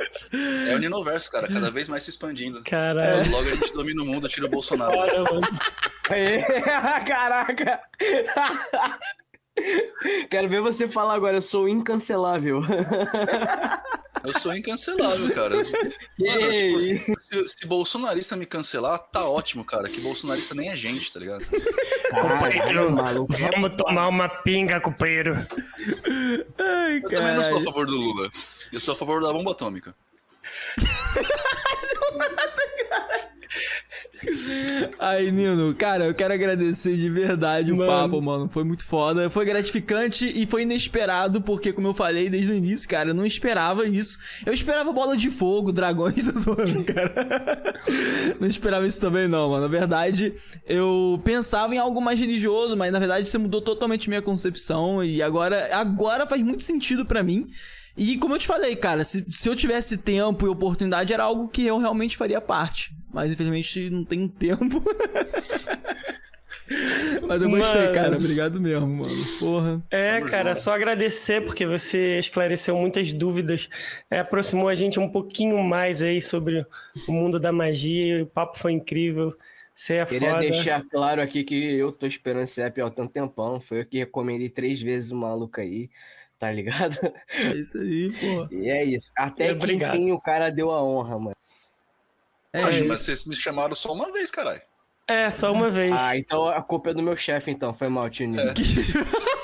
É 0.69 0.75
o 0.75 0.77
Ninoverso, 0.77 1.31
cara, 1.31 1.47
cada 1.47 1.71
vez 1.71 1.89
mais 1.89 2.03
se 2.03 2.11
expandindo. 2.11 2.61
Caralho. 2.63 3.29
Logo 3.31 3.47
a 3.49 3.55
gente 3.55 3.73
domina 3.73 4.03
o 4.03 4.05
mundo, 4.05 4.29
tira 4.29 4.45
o 4.45 4.49
Bolsonaro. 4.49 4.95
Mano. 4.95 5.41
Aê, 6.09 6.39
Caraca! 7.07 7.81
Quero 10.29 10.49
ver 10.49 10.61
você 10.61 10.87
falar 10.87 11.15
agora, 11.15 11.37
eu 11.37 11.41
sou 11.41 11.67
incancelável. 11.67 12.61
Eu 14.23 14.39
sou 14.39 14.53
incancelável, 14.55 15.33
cara. 15.33 15.55
Mano, 16.19 16.51
tipo, 16.51 16.79
se, 16.79 16.97
se, 17.19 17.47
se 17.47 17.65
bolsonarista 17.65 18.35
me 18.35 18.45
cancelar, 18.45 18.99
tá 18.99 19.23
ótimo, 19.23 19.63
cara. 19.63 19.87
Que 19.87 20.01
bolsonarista 20.01 20.53
nem 20.53 20.69
é 20.69 20.75
gente, 20.75 21.11
tá 21.13 21.19
ligado? 21.19 21.45
Companheiro, 22.09 22.91
maluco, 22.91 23.33
vamos 23.33 23.73
tomar 23.77 24.07
uma 24.07 24.27
pinga, 24.27 24.79
companheiro. 24.81 25.35
Ai, 26.57 26.97
Eu 26.97 27.09
também 27.09 27.35
não 27.35 27.43
sou 27.43 27.59
a 27.59 27.63
favor 27.63 27.85
do 27.85 27.95
Lula. 27.95 28.29
Eu 28.73 28.79
sou 28.79 28.93
a 28.93 28.97
favor 28.97 29.21
da 29.21 29.31
bomba 29.31 29.51
atômica. 29.51 29.95
Aí, 34.99 35.31
Nino, 35.31 35.73
cara, 35.75 36.05
eu 36.05 36.13
quero 36.13 36.33
agradecer 36.33 36.95
de 36.95 37.09
verdade 37.09 37.71
o 37.71 37.77
Mano. 37.77 37.91
papo, 37.91 38.21
mano. 38.21 38.49
Foi 38.51 38.63
muito 38.63 38.85
foda. 38.85 39.29
Foi 39.29 39.45
gratificante 39.45 40.25
e 40.25 40.45
foi 40.45 40.63
inesperado, 40.63 41.41
porque, 41.41 41.71
como 41.73 41.87
eu 41.89 41.93
falei 41.93 42.29
desde 42.29 42.51
o 42.51 42.55
início, 42.55 42.87
cara, 42.87 43.09
eu 43.09 43.13
não 43.13 43.25
esperava 43.25 43.87
isso. 43.87 44.17
Eu 44.45 44.53
esperava 44.53 44.91
bola 44.91 45.15
de 45.15 45.29
fogo, 45.29 45.71
dragões, 45.71 46.23
tô 46.31 46.39
zoando, 46.39 46.83
cara. 46.83 47.73
Não 48.39 48.47
esperava 48.47 48.87
isso 48.87 48.99
também, 48.99 49.27
não, 49.27 49.49
mano. 49.49 49.61
Na 49.63 49.67
verdade, 49.67 50.33
eu 50.65 51.21
pensava 51.23 51.75
em 51.75 51.77
algo 51.77 52.01
mais 52.01 52.19
religioso, 52.19 52.75
mas 52.75 52.91
na 52.91 52.99
verdade 52.99 53.27
você 53.29 53.37
mudou 53.37 53.61
totalmente 53.61 54.09
minha 54.09 54.21
concepção 54.21 55.03
e 55.03 55.21
agora, 55.21 55.69
agora 55.75 56.25
faz 56.25 56.41
muito 56.41 56.63
sentido 56.63 57.05
pra 57.05 57.23
mim. 57.23 57.49
E 57.97 58.15
como 58.17 58.35
eu 58.35 58.39
te 58.39 58.45
falei, 58.45 58.75
cara, 58.75 59.03
se, 59.03 59.25
se 59.31 59.49
eu 59.49 59.55
tivesse 59.55 59.97
tempo 59.97 60.45
e 60.45 60.49
oportunidade, 60.49 61.11
era 61.11 61.23
algo 61.23 61.47
que 61.47 61.65
eu 61.65 61.79
realmente 61.79 62.15
faria 62.15 62.39
parte. 62.39 62.91
Mas 63.11 63.31
infelizmente 63.31 63.89
não 63.89 64.03
tenho 64.03 64.27
tempo. 64.29 64.83
Mas 67.27 67.41
eu 67.41 67.49
gostei, 67.49 67.81
Mano. 67.81 67.93
cara. 67.93 68.17
Obrigado 68.17 68.59
mesmo, 68.59 68.87
mano. 68.87 69.15
Porra. 69.39 69.81
É, 69.89 70.19
cara, 70.21 70.53
só 70.53 70.73
agradecer 70.73 71.41
porque 71.45 71.65
você 71.65 72.19
esclareceu 72.19 72.77
muitas 72.77 73.13
dúvidas, 73.13 73.69
é, 74.11 74.19
aproximou 74.19 74.67
a 74.67 74.75
gente 74.75 74.99
um 74.99 75.09
pouquinho 75.09 75.63
mais 75.63 76.01
aí 76.01 76.21
sobre 76.21 76.65
o 77.07 77.11
mundo 77.11 77.39
da 77.39 77.51
magia. 77.51 78.23
O 78.23 78.27
papo 78.27 78.59
foi 78.59 78.73
incrível. 78.73 79.33
Você 79.73 79.95
é 79.95 80.05
Queria 80.05 80.29
foda. 80.31 80.41
deixar 80.41 80.83
claro 80.89 81.21
aqui 81.21 81.43
que 81.43 81.55
eu 81.55 81.91
tô 81.91 82.05
esperando 82.07 82.43
esse 82.43 82.61
app 82.61 82.81
há 82.81 82.89
tanto 82.89 83.13
tempão. 83.13 83.61
Foi 83.61 83.81
eu 83.81 83.85
que 83.85 83.99
recomendei 83.99 84.49
três 84.49 84.81
vezes 84.81 85.11
o 85.11 85.15
maluco 85.15 85.61
aí, 85.61 85.89
tá 86.37 86.51
ligado? 86.51 86.97
É 87.29 87.55
isso 87.55 87.77
aí, 87.77 88.11
porra. 88.19 88.49
E 88.51 88.69
é 88.69 88.83
isso. 88.83 89.11
Até 89.15 89.51
Obrigado. 89.51 89.91
que 89.91 89.97
enfim 89.97 90.11
o 90.11 90.19
cara 90.19 90.49
deu 90.49 90.71
a 90.71 90.83
honra, 90.83 91.17
mano. 91.19 91.35
É, 92.59 92.63
Poxa, 92.65 92.85
mas 92.85 92.99
vocês 93.01 93.25
me 93.25 93.35
chamaram 93.35 93.75
só 93.75 93.93
uma 93.93 94.11
vez, 94.11 94.29
caralho. 94.31 94.61
É, 95.07 95.29
só 95.31 95.51
uma 95.53 95.69
vez. 95.69 95.93
Ah, 95.97 96.17
então 96.17 96.47
a 96.47 96.61
culpa 96.61 96.89
é 96.89 96.93
do 96.93 97.01
meu 97.01 97.15
chefe, 97.15 97.49
então. 97.51 97.73
Foi 97.73 97.87
mal, 97.87 98.09
tio 98.09 98.27
Nino. 98.27 98.41
É. 98.41 98.53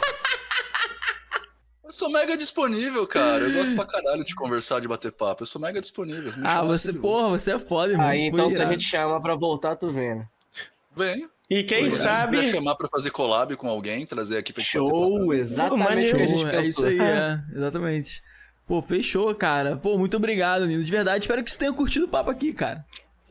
Eu 1.83 1.91
sou 1.91 2.09
mega 2.09 2.35
disponível, 2.35 3.05
cara. 3.05 3.43
Eu 3.43 3.53
gosto 3.53 3.75
pra 3.75 3.85
caralho 3.85 4.23
de 4.23 4.33
conversar, 4.33 4.79
de 4.79 4.87
bater 4.87 5.11
papo. 5.11 5.43
Eu 5.43 5.47
sou 5.47 5.61
mega 5.61 5.79
disponível. 5.79 6.31
Me 6.37 6.43
Ah, 6.47 6.63
você, 6.63 6.87
sempre. 6.87 7.01
porra, 7.01 7.29
você 7.29 7.53
é 7.53 7.59
foda, 7.59 7.91
irmão. 7.91 8.07
Aí 8.07 8.29
Foi 8.31 8.39
então 8.39 8.49
se 8.51 8.61
a 8.61 8.65
gente 8.65 8.83
chama 8.83 9.21
pra 9.21 9.35
voltar, 9.35 9.75
tu 9.75 9.91
vem. 9.91 10.15
né? 10.15 10.27
Venho. 10.95 11.29
E 11.49 11.63
quem 11.63 11.89
Se 11.89 11.97
quiser 11.97 12.15
sabe. 12.15 12.51
chamar 12.51 12.75
pra 12.75 12.87
fazer 12.87 13.11
collab 13.11 13.55
com 13.57 13.67
alguém, 13.67 14.05
trazer 14.07 14.37
aqui 14.37 14.51
pra 14.53 14.63
gente 14.63 14.79
bater 14.79 14.91
papo. 14.91 15.07
Show, 15.17 15.33
exatamente 15.33 15.87
maneiro. 15.87 16.15
o 16.15 16.17
que 16.17 16.23
a 16.23 16.27
gente 16.27 16.39
Show, 16.41 16.49
é 16.49 16.61
isso 16.61 16.85
aí, 16.85 16.99
é. 16.99 17.39
Exatamente. 17.53 18.23
Pô, 18.65 18.81
fechou, 18.81 19.35
cara. 19.35 19.75
Pô, 19.75 19.97
muito 19.97 20.15
obrigado, 20.17 20.65
Nino. 20.65 20.83
De 20.83 20.91
verdade, 20.91 21.25
espero 21.25 21.43
que 21.43 21.51
você 21.51 21.59
tenha 21.59 21.73
curtido 21.73 22.05
o 22.05 22.09
papo 22.09 22.31
aqui, 22.31 22.53
cara. 22.53 22.83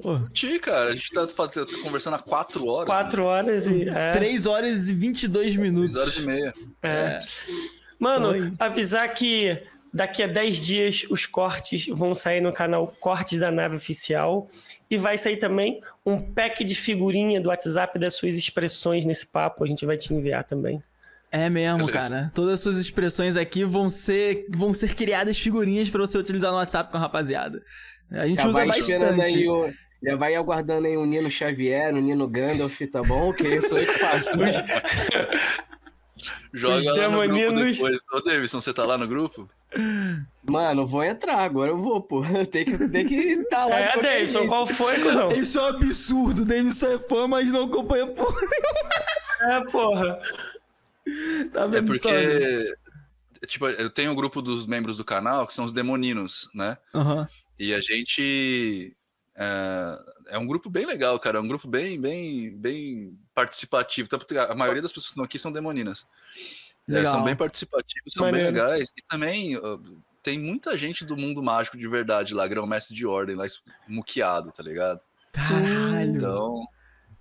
Pô, 0.03 0.19
Ti, 0.33 0.59
cara, 0.59 0.91
a 0.91 0.95
gente 0.95 1.11
tá, 1.13 1.27
fazendo- 1.29 1.67
tá 1.67 1.79
conversando 1.83 2.15
há 2.15 2.19
quatro 2.19 2.67
horas. 2.67 2.87
Quatro 2.87 3.25
horas 3.25 3.67
e. 3.69 3.89
É, 3.89 4.11
3 4.11 4.47
horas 4.47 4.89
e 4.89 4.95
22 4.95 5.57
minutos. 5.57 5.93
Três 5.95 6.03
horas 6.07 6.17
e 6.17 6.27
meia. 6.27 6.53
é. 6.83 7.21
Mano, 7.99 8.31
Oi. 8.31 8.53
avisar 8.59 9.13
que 9.15 9.63
daqui 9.95 10.23
a 10.23 10.27
10 10.27 10.65
dias 10.67 11.07
os 11.09 11.25
cortes 11.27 11.87
vão 11.87 12.15
sair 12.15 12.41
no 12.41 12.53
canal 12.53 12.89
Cortes 12.99 13.39
da 13.41 13.51
Nave 13.51 13.77
Oficial. 13.77 14.49
E 14.91 14.97
vai 14.99 15.17
sair 15.17 15.37
também 15.39 15.81
um 16.05 16.21
pack 16.21 16.63
de 16.65 16.75
figurinha 16.75 17.41
do 17.41 17.49
WhatsApp 17.49 17.99
das 17.99 18.15
suas 18.15 18.35
expressões 18.35 19.07
nesse 19.07 19.25
papo. 19.27 19.65
A 19.65 19.67
gente 19.67 19.87
vai 19.87 19.97
te 19.97 20.13
enviar 20.13 20.45
também. 20.45 20.83
É 21.31 21.49
mesmo, 21.49 21.87
Beleza. 21.87 22.11
cara. 22.11 22.33
Todas 22.35 22.55
as 22.55 22.61
suas 22.61 22.77
expressões 22.77 23.37
aqui 23.39 23.65
vão 23.65 23.89
ser, 23.89 24.45
vão 24.51 24.75
ser 24.75 24.95
criadas 24.95 25.39
figurinhas 25.39 25.89
pra 25.89 26.01
você 26.03 26.19
utilizar 26.19 26.51
no 26.51 26.59
WhatsApp 26.59 26.91
com 26.91 26.99
a 26.99 27.01
rapaziada. 27.01 27.63
A 28.11 28.27
gente 28.27 28.43
Já 28.43 28.49
usa 28.49 28.67
vai 28.67 28.79
esperando 28.79 29.17
bastante. 29.17 29.39
aí 29.39 29.49
o... 29.49 29.73
Já 30.03 30.17
vai 30.17 30.35
aguardando 30.35 30.87
aí 30.89 30.97
o 30.97 31.05
Nino 31.07 31.31
Xavier, 31.31 31.95
o 31.95 32.01
Nino 32.01 32.27
Gandalf, 32.27 32.81
tá 32.91 33.03
bom? 33.03 33.33
Que 33.33 33.47
isso 33.57 33.77
aí 33.77 33.87
que 33.87 33.99
faz. 33.99 34.27
Joga 36.53 36.77
Os 36.77 36.85
lá 36.85 36.93
no 36.93 36.97
grupo 36.97 37.01
demoninos. 37.01 37.77
depois. 37.77 38.01
Ô, 38.13 38.21
Davidson, 38.21 38.61
você 38.61 38.73
tá 38.75 38.85
lá 38.85 38.99
no 38.99 39.07
grupo? 39.09 39.49
Mano, 40.49 40.87
vou 40.87 41.03
entrar, 41.03 41.39
agora 41.39 41.71
eu 41.71 41.79
vou, 41.79 42.01
pô. 42.03 42.23
Tem 42.51 42.65
que 42.65 42.89
tem 42.91 43.07
que 43.07 43.15
estar 43.15 43.65
lá. 43.67 43.79
É, 43.79 44.01
Davidson, 44.01 44.41
jeito. 44.41 44.49
qual 44.51 44.67
foi, 44.67 45.01
cuzão? 45.01 45.31
Isso 45.33 45.59
é 45.59 45.63
um 45.63 45.67
absurdo. 45.67 46.43
O 46.43 46.45
Davidson 46.45 46.89
é 46.89 46.99
fã, 46.99 47.27
mas 47.27 47.51
não 47.51 47.65
acompanha 47.65 48.07
porra. 48.09 48.41
É, 49.43 49.61
porra. 49.71 50.21
Tá 51.53 51.63
É 51.65 51.69
vendo 51.69 51.97
só? 51.99 52.09
porque. 52.11 52.75
Tipo, 53.47 53.67
eu 53.69 53.91
tenho 53.91 54.13
um 54.13 54.15
grupo 54.15 54.41
dos 54.41 54.67
membros 54.67 54.99
do 54.99 55.05
canal 55.05 55.47
que 55.47 55.55
são 55.55 55.65
os 55.65 55.73
demoninos, 55.73 56.49
né? 56.55 56.77
Aham. 56.95 57.29
E 57.59 57.73
a 57.75 57.81
gente. 57.81 58.95
É, 59.43 60.35
é 60.37 60.39
um 60.39 60.47
grupo 60.47 60.71
bem 60.71 60.87
legal, 60.87 61.19
cara. 61.19 61.39
É 61.39 61.41
um 61.41 61.49
grupo 61.49 61.67
bem, 61.67 62.01
bem, 62.01 62.51
bem 62.57 63.19
participativo. 63.35 64.09
A 64.49 64.55
maioria 64.55 64.83
das 64.83 64.93
pessoas 64.93 65.09
que 65.09 65.13
estão 65.13 65.25
aqui 65.25 65.39
são 65.39 65.53
demoninas. 65.53 66.07
É, 66.89 67.05
são 67.05 67.23
bem 67.23 67.37
participativos, 67.37 68.13
são 68.13 68.27
Maneiro. 68.27 68.53
bem 68.53 68.63
legais. 68.63 68.93
E 68.97 69.03
também 69.09 69.57
uh, 69.57 70.03
tem 70.23 70.39
muita 70.39 70.77
gente 70.77 71.05
do 71.05 71.17
mundo 71.17 71.43
mágico 71.43 71.77
de 71.77 71.89
verdade 71.89 72.35
lá, 72.35 72.47
grão-mestre 72.47 72.95
de 72.95 73.07
ordem, 73.07 73.37
lá 73.37 73.45
muqueado, 73.89 74.53
tá 74.53 74.63
ligado? 74.63 75.01
Caralho. 75.33 76.17
Então, 76.17 76.65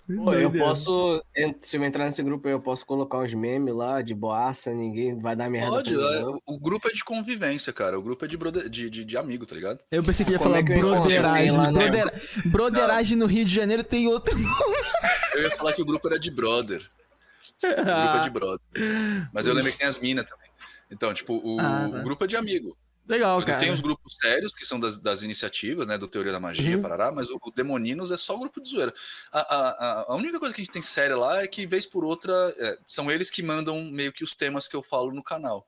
Pô, 0.07 0.33
eu 0.33 0.51
posso, 0.51 1.23
se 1.61 1.77
eu 1.77 1.83
entrar 1.83 2.05
nesse 2.05 2.21
grupo, 2.21 2.47
eu 2.49 2.59
posso 2.59 2.85
colocar 2.85 3.19
uns 3.19 3.33
memes 3.33 3.73
lá 3.73 4.01
de 4.01 4.13
boaça, 4.13 4.73
ninguém 4.73 5.17
vai 5.17 5.35
dar 5.35 5.49
merda. 5.49 5.69
pode. 5.69 5.93
pra 5.93 5.99
mim, 6.01 6.15
é, 6.17 6.25
o- 6.45 6.59
grupo 6.59 6.87
é 6.89 6.91
de 6.91 7.03
convivência, 7.03 7.71
cara. 7.71 7.97
O 7.97 8.01
grupo 8.01 8.25
é 8.25 8.27
de, 8.27 8.35
brother- 8.35 8.67
de, 8.69 8.89
de, 8.89 9.05
de 9.05 9.17
amigo, 9.17 9.45
tá 9.45 9.55
ligado? 9.55 9.79
Eu 9.89 10.03
pensei 10.03 10.25
que 10.25 10.31
ia 10.33 10.37
Como 10.37 10.49
falar 10.49 10.59
é 10.61 10.63
que 10.65 10.73
broderagem. 10.79 11.57
né? 11.57 11.71
Broder... 11.71 12.21
Broderagem 12.45 13.15
no 13.17 13.25
Rio 13.25 13.45
de 13.45 13.53
Janeiro 13.53 13.83
tem 13.83 14.07
outro. 14.07 14.37
Eu 15.33 15.43
ia 15.43 15.51
falar 15.55 15.71
que 15.73 15.81
o 15.81 15.85
grupo 15.85 16.07
era 16.07 16.19
de 16.19 16.29
brother. 16.31 16.81
O 17.63 17.67
grupo 17.67 18.17
é 18.17 18.23
de 18.23 18.29
brother. 18.31 19.29
Mas 19.31 19.45
eu 19.45 19.53
lembrei 19.53 19.71
que 19.71 19.79
tem 19.79 19.87
as 19.87 19.99
minas 19.99 20.25
também. 20.25 20.49
Então, 20.91 21.13
tipo, 21.13 21.35
o, 21.43 21.59
Ah, 21.59 21.87
tá. 21.91 21.99
o 21.99 22.03
grupo 22.03 22.23
é 22.25 22.27
de 22.27 22.35
amigo. 22.35 22.75
Legal, 23.07 23.43
cara. 23.43 23.59
Tem 23.59 23.71
os 23.71 23.81
grupos 23.81 24.15
sérios, 24.17 24.53
que 24.53 24.65
são 24.65 24.79
das, 24.79 24.97
das 24.97 25.21
iniciativas, 25.21 25.87
né? 25.87 25.97
Do 25.97 26.07
Teoria 26.07 26.31
da 26.31 26.39
Magia, 26.39 26.75
Uhum. 26.75 26.81
parará, 26.81 27.11
mas 27.11 27.29
o, 27.29 27.37
o 27.41 27.51
Demoninos 27.51 28.11
é 28.11 28.17
só 28.17 28.35
o 28.35 28.39
grupo 28.39 28.61
de 28.61 28.69
zoeira. 28.69 28.93
A, 29.31 29.39
a, 29.39 30.01
a- 30.11 30.15
única 30.15 30.39
coisa 30.39 30.53
que 30.53 30.61
a 30.61 30.63
gente 30.63 30.73
tem 30.73 30.81
séria 30.81 31.17
lá 31.17 31.41
é 31.41 31.47
que, 31.47 31.65
vez 31.65 31.85
por 31.85 32.05
outra, 32.05 32.31
é, 32.57 32.77
são 32.87 33.11
eles 33.11 33.29
que 33.31 33.41
mandam 33.43 33.83
meio 33.85 34.13
que 34.13 34.23
os 34.23 34.33
temas 34.35 34.67
que 34.67 34.75
eu 34.75 34.83
falo 34.83 35.11
no 35.11 35.23
canal. 35.23 35.67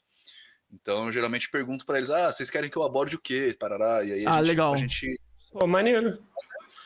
Então, 0.72 1.08
eu 1.08 1.12
geralmente 1.12 1.50
pergunto 1.50 1.86
pra 1.86 1.98
eles, 1.98 2.10
ah, 2.10 2.32
vocês 2.32 2.50
querem 2.50 2.70
que 2.70 2.78
eu 2.78 2.84
aborde 2.84 3.16
o 3.16 3.20
quê? 3.20 3.56
Parará, 3.60 4.03
e 4.03 4.12
aí 4.14 4.26
a 4.26 4.32
Ah, 4.32 4.38
gente, 4.38 4.48
legal. 4.48 4.74
a 4.74 4.78
gente... 4.78 5.20
Pô, 5.52 5.68
maneiro. 5.68 6.24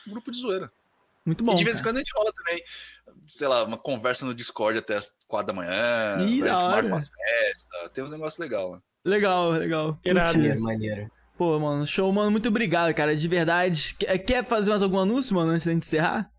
um 0.06 0.10
grupo 0.10 0.30
de 0.30 0.38
zoeira. 0.38 0.70
Muito 1.24 1.44
bom. 1.44 1.52
e 1.52 1.56
de 1.56 1.64
vez 1.64 1.78
em 1.80 1.82
quando 1.82 1.96
a 1.96 1.98
gente 2.00 2.12
rola 2.16 2.32
também, 2.32 2.62
sei 3.26 3.46
lá, 3.48 3.62
uma 3.64 3.76
conversa 3.78 4.24
no 4.24 4.34
Discord 4.34 4.78
até 4.78 4.96
as 4.96 5.14
quatro 5.26 5.48
da 5.48 5.52
manhã, 5.52 6.16
Ih, 6.26 6.42
da 6.42 6.58
hora. 6.58 6.86
umas 6.86 7.08
festas, 7.08 7.90
tem 7.92 8.02
uns 8.02 8.10
negócios 8.10 8.38
legais 8.38 8.68
lá. 8.68 8.82
Legal, 9.08 9.50
legal. 9.52 9.98
Maneiro, 10.04 10.60
maneiro. 10.60 11.10
Pô, 11.36 11.58
mano, 11.58 11.86
show, 11.86 12.12
mano. 12.12 12.30
Muito 12.30 12.48
obrigado, 12.48 12.92
cara. 12.94 13.16
De 13.16 13.28
verdade. 13.28 13.94
Quer 13.98 14.18
quer 14.18 14.44
fazer 14.44 14.70
mais 14.70 14.82
algum 14.82 14.98
anúncio, 14.98 15.34
mano, 15.34 15.52
antes 15.52 15.66
da 15.66 15.72
gente 15.72 15.84
encerrar? 15.84 16.30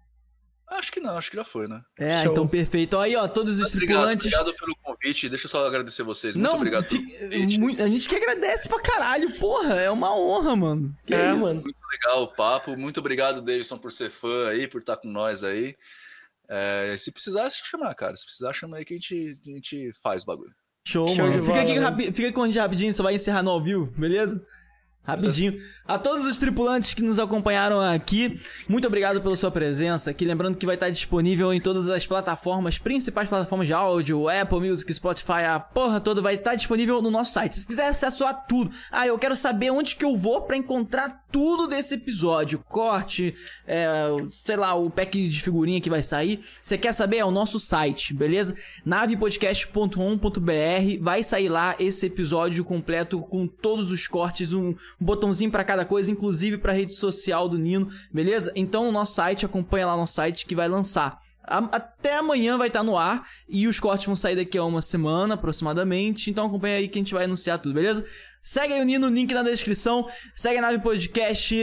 Acho 0.67 0.91
que 0.91 0.99
não, 0.99 1.17
acho 1.17 1.31
que 1.31 1.35
já 1.35 1.43
foi, 1.43 1.67
né? 1.67 1.81
É, 1.97 2.21
Show. 2.21 2.31
então 2.31 2.47
perfeito. 2.47 2.95
Aí, 2.99 3.15
ó, 3.15 3.27
todos 3.27 3.59
os 3.59 3.69
obrigado, 3.73 3.87
tripulantes. 4.05 4.25
obrigado 4.33 4.55
pelo 4.55 4.75
convite. 4.83 5.27
Deixa 5.27 5.45
eu 5.45 5.49
só 5.49 5.65
agradecer 5.65 6.03
vocês. 6.03 6.35
Muito 6.35 6.47
Não, 6.47 6.57
obrigado 6.57 6.85
pelo 6.87 7.01
convite. 7.19 7.59
muito- 7.59 7.81
a 7.81 7.87
gente 7.87 8.07
que 8.07 8.15
agradece 8.15 8.69
pra 8.69 8.79
caralho, 8.79 9.35
porra. 9.39 9.75
É 9.81 9.89
uma 9.89 10.15
honra, 10.15 10.55
mano. 10.55 10.87
Que 11.07 11.15
É, 11.15 11.31
isso? 11.31 11.41
mano. 11.41 11.61
Muito 11.63 11.77
legal 11.91 12.21
o 12.23 12.27
papo. 12.27 12.77
Muito 12.77 12.99
obrigado, 12.99 13.41
Davidson, 13.41 13.79
por 13.79 13.91
ser 13.91 14.11
fã 14.11 14.49
aí, 14.49 14.67
por 14.67 14.79
estar 14.79 14.97
com 14.97 15.07
nós 15.09 15.43
aí. 15.43 15.75
É, 16.47 16.95
se 16.99 17.11
precisar, 17.11 17.49
se 17.49 17.65
chamar, 17.65 17.95
cara. 17.95 18.15
Se 18.15 18.25
precisar, 18.25 18.53
chama 18.53 18.77
aí 18.77 18.85
que 18.85 18.93
a 18.93 18.97
gente, 18.97 19.41
a 19.47 19.49
gente 19.49 19.91
faz 20.03 20.21
o 20.21 20.25
bagulho. 20.27 20.53
Show, 20.89 21.07
Show 21.07 21.27
mano. 21.27 21.43
Fica 21.45 21.61
aqui, 21.61 22.11
fica 22.11 22.31
com 22.31 22.41
a 22.41 22.47
gente 22.47 22.57
rapidinho, 22.57 22.93
só 22.93 23.03
vai 23.03 23.13
encerrar 23.13 23.43
no 23.43 23.51
ao 23.51 23.61
vivo, 23.61 23.93
beleza? 23.95 24.41
Rapidinho. 25.03 25.59
A 25.87 25.97
todos 25.97 26.27
os 26.27 26.37
tripulantes 26.37 26.93
que 26.93 27.01
nos 27.01 27.17
acompanharam 27.17 27.79
aqui, 27.79 28.39
muito 28.67 28.87
obrigado 28.87 29.19
pela 29.21 29.35
sua 29.35 29.49
presença 29.49 30.11
aqui. 30.11 30.23
Lembrando 30.23 30.55
que 30.55 30.65
vai 30.65 30.75
estar 30.75 30.91
disponível 30.91 31.51
em 31.51 31.59
todas 31.59 31.87
as 31.87 32.05
plataformas, 32.05 32.77
principais 32.77 33.27
plataformas 33.27 33.65
de 33.65 33.73
áudio, 33.73 34.29
Apple 34.29 34.59
Music, 34.59 34.93
Spotify, 34.93 35.45
a 35.49 35.59
porra 35.59 35.99
toda 35.99 36.21
vai 36.21 36.35
estar 36.35 36.53
disponível 36.53 37.01
no 37.01 37.09
nosso 37.09 37.33
site. 37.33 37.57
Se 37.57 37.65
quiser 37.65 37.87
acesso 37.87 38.23
a 38.23 38.35
tudo, 38.35 38.71
ah, 38.91 39.07
eu 39.07 39.17
quero 39.17 39.35
saber 39.35 39.71
onde 39.71 39.95
que 39.95 40.05
eu 40.05 40.15
vou 40.15 40.43
pra 40.43 40.55
encontrar 40.55 41.23
tudo 41.31 41.67
desse 41.67 41.95
episódio, 41.95 42.63
corte, 42.67 43.35
é, 43.67 44.09
sei 44.31 44.57
lá, 44.57 44.75
o 44.75 44.89
pack 44.89 45.27
de 45.27 45.41
figurinha 45.41 45.81
que 45.81 45.89
vai 45.89 46.03
sair. 46.03 46.39
Você 46.61 46.77
quer 46.77 46.93
saber? 46.93 47.17
É 47.17 47.25
o 47.25 47.31
nosso 47.31 47.59
site, 47.59 48.13
beleza? 48.13 48.55
navepodcast.com.br. 48.85 51.01
Vai 51.01 51.23
sair 51.23 51.49
lá 51.49 51.75
esse 51.79 52.05
episódio 52.05 52.63
completo 52.63 53.21
com 53.21 53.47
todos 53.47 53.91
os 53.91 54.07
cortes, 54.07 54.53
um 54.53 54.75
botãozinho 54.99 55.51
para 55.51 55.63
cada 55.63 55.85
coisa, 55.85 56.11
inclusive 56.11 56.57
para 56.57 56.73
rede 56.73 56.93
social 56.93 57.47
do 57.47 57.57
Nino, 57.57 57.89
beleza? 58.11 58.51
Então 58.55 58.87
o 58.87 58.91
nosso 58.91 59.13
site, 59.13 59.45
acompanha 59.45 59.87
lá 59.87 59.97
no 59.97 60.07
site 60.07 60.45
que 60.45 60.55
vai 60.55 60.67
lançar. 60.67 61.19
Até 61.43 62.15
amanhã 62.15 62.59
vai 62.59 62.67
estar 62.67 62.83
no 62.83 62.95
ar 62.95 63.25
e 63.47 63.67
os 63.67 63.79
cortes 63.79 64.05
vão 64.05 64.15
sair 64.15 64.35
daqui 64.35 64.55
a 64.55 64.63
uma 64.63 64.83
semana 64.83 65.33
aproximadamente. 65.33 66.29
Então 66.29 66.45
acompanha 66.45 66.77
aí 66.77 66.87
que 66.87 66.99
a 66.99 67.01
gente 67.01 67.13
vai 67.13 67.23
anunciar 67.23 67.57
tudo, 67.57 67.73
beleza? 67.73 68.05
Segue 68.43 68.73
aí 68.73 68.81
o 68.81 68.85
Nino, 68.85 69.07
link 69.07 69.33
na 69.33 69.41
descrição. 69.41 70.07
Segue 70.35 70.59
a 70.59 70.61
Nave 70.61 70.77
Podcast. 70.79 71.55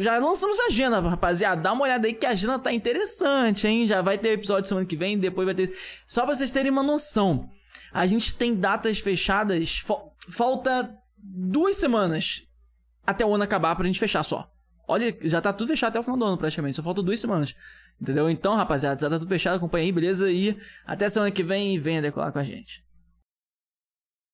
Já 0.00 0.18
lançamos 0.18 0.60
a 0.60 0.66
agenda, 0.66 1.00
rapaziada. 1.00 1.62
Dá 1.62 1.72
uma 1.72 1.84
olhada 1.84 2.06
aí 2.06 2.12
que 2.12 2.26
a 2.26 2.30
agenda 2.30 2.58
tá 2.58 2.70
interessante, 2.72 3.66
hein? 3.66 3.86
Já 3.86 4.02
vai 4.02 4.18
ter 4.18 4.32
episódio 4.32 4.68
semana 4.68 4.86
que 4.86 4.96
vem, 4.96 5.18
depois 5.18 5.46
vai 5.46 5.54
ter. 5.54 5.74
Só 6.06 6.26
pra 6.26 6.34
vocês 6.34 6.50
terem 6.50 6.70
uma 6.70 6.82
noção. 6.82 7.48
A 7.92 8.06
gente 8.06 8.34
tem 8.34 8.54
datas 8.54 8.98
fechadas. 8.98 9.82
Falta 10.30 10.94
duas 11.16 11.76
semanas 11.76 12.42
até 13.06 13.24
o 13.24 13.34
ano 13.34 13.44
acabar 13.44 13.74
pra 13.76 13.86
gente 13.86 14.00
fechar 14.00 14.22
só. 14.22 14.50
Olha, 14.88 15.16
já 15.22 15.40
tá 15.40 15.52
tudo 15.52 15.68
fechado 15.68 15.90
até 15.90 16.00
o 16.00 16.02
final 16.02 16.16
do 16.16 16.24
ano 16.24 16.38
praticamente. 16.38 16.76
Só 16.76 16.82
falta 16.82 17.02
duas 17.02 17.18
semanas. 17.18 17.54
Entendeu? 18.00 18.30
Então, 18.30 18.54
rapaziada, 18.54 19.00
já 19.00 19.10
tá 19.10 19.18
tudo 19.18 19.28
fechado. 19.28 19.56
Acompanha 19.56 19.84
aí, 19.84 19.92
beleza? 19.92 20.30
E 20.30 20.56
até 20.86 21.08
semana 21.08 21.30
que 21.30 21.42
vem. 21.42 21.78
Venha 21.78 22.00
decolar 22.00 22.32
com 22.32 22.38
a 22.38 22.44
gente. 22.44 22.85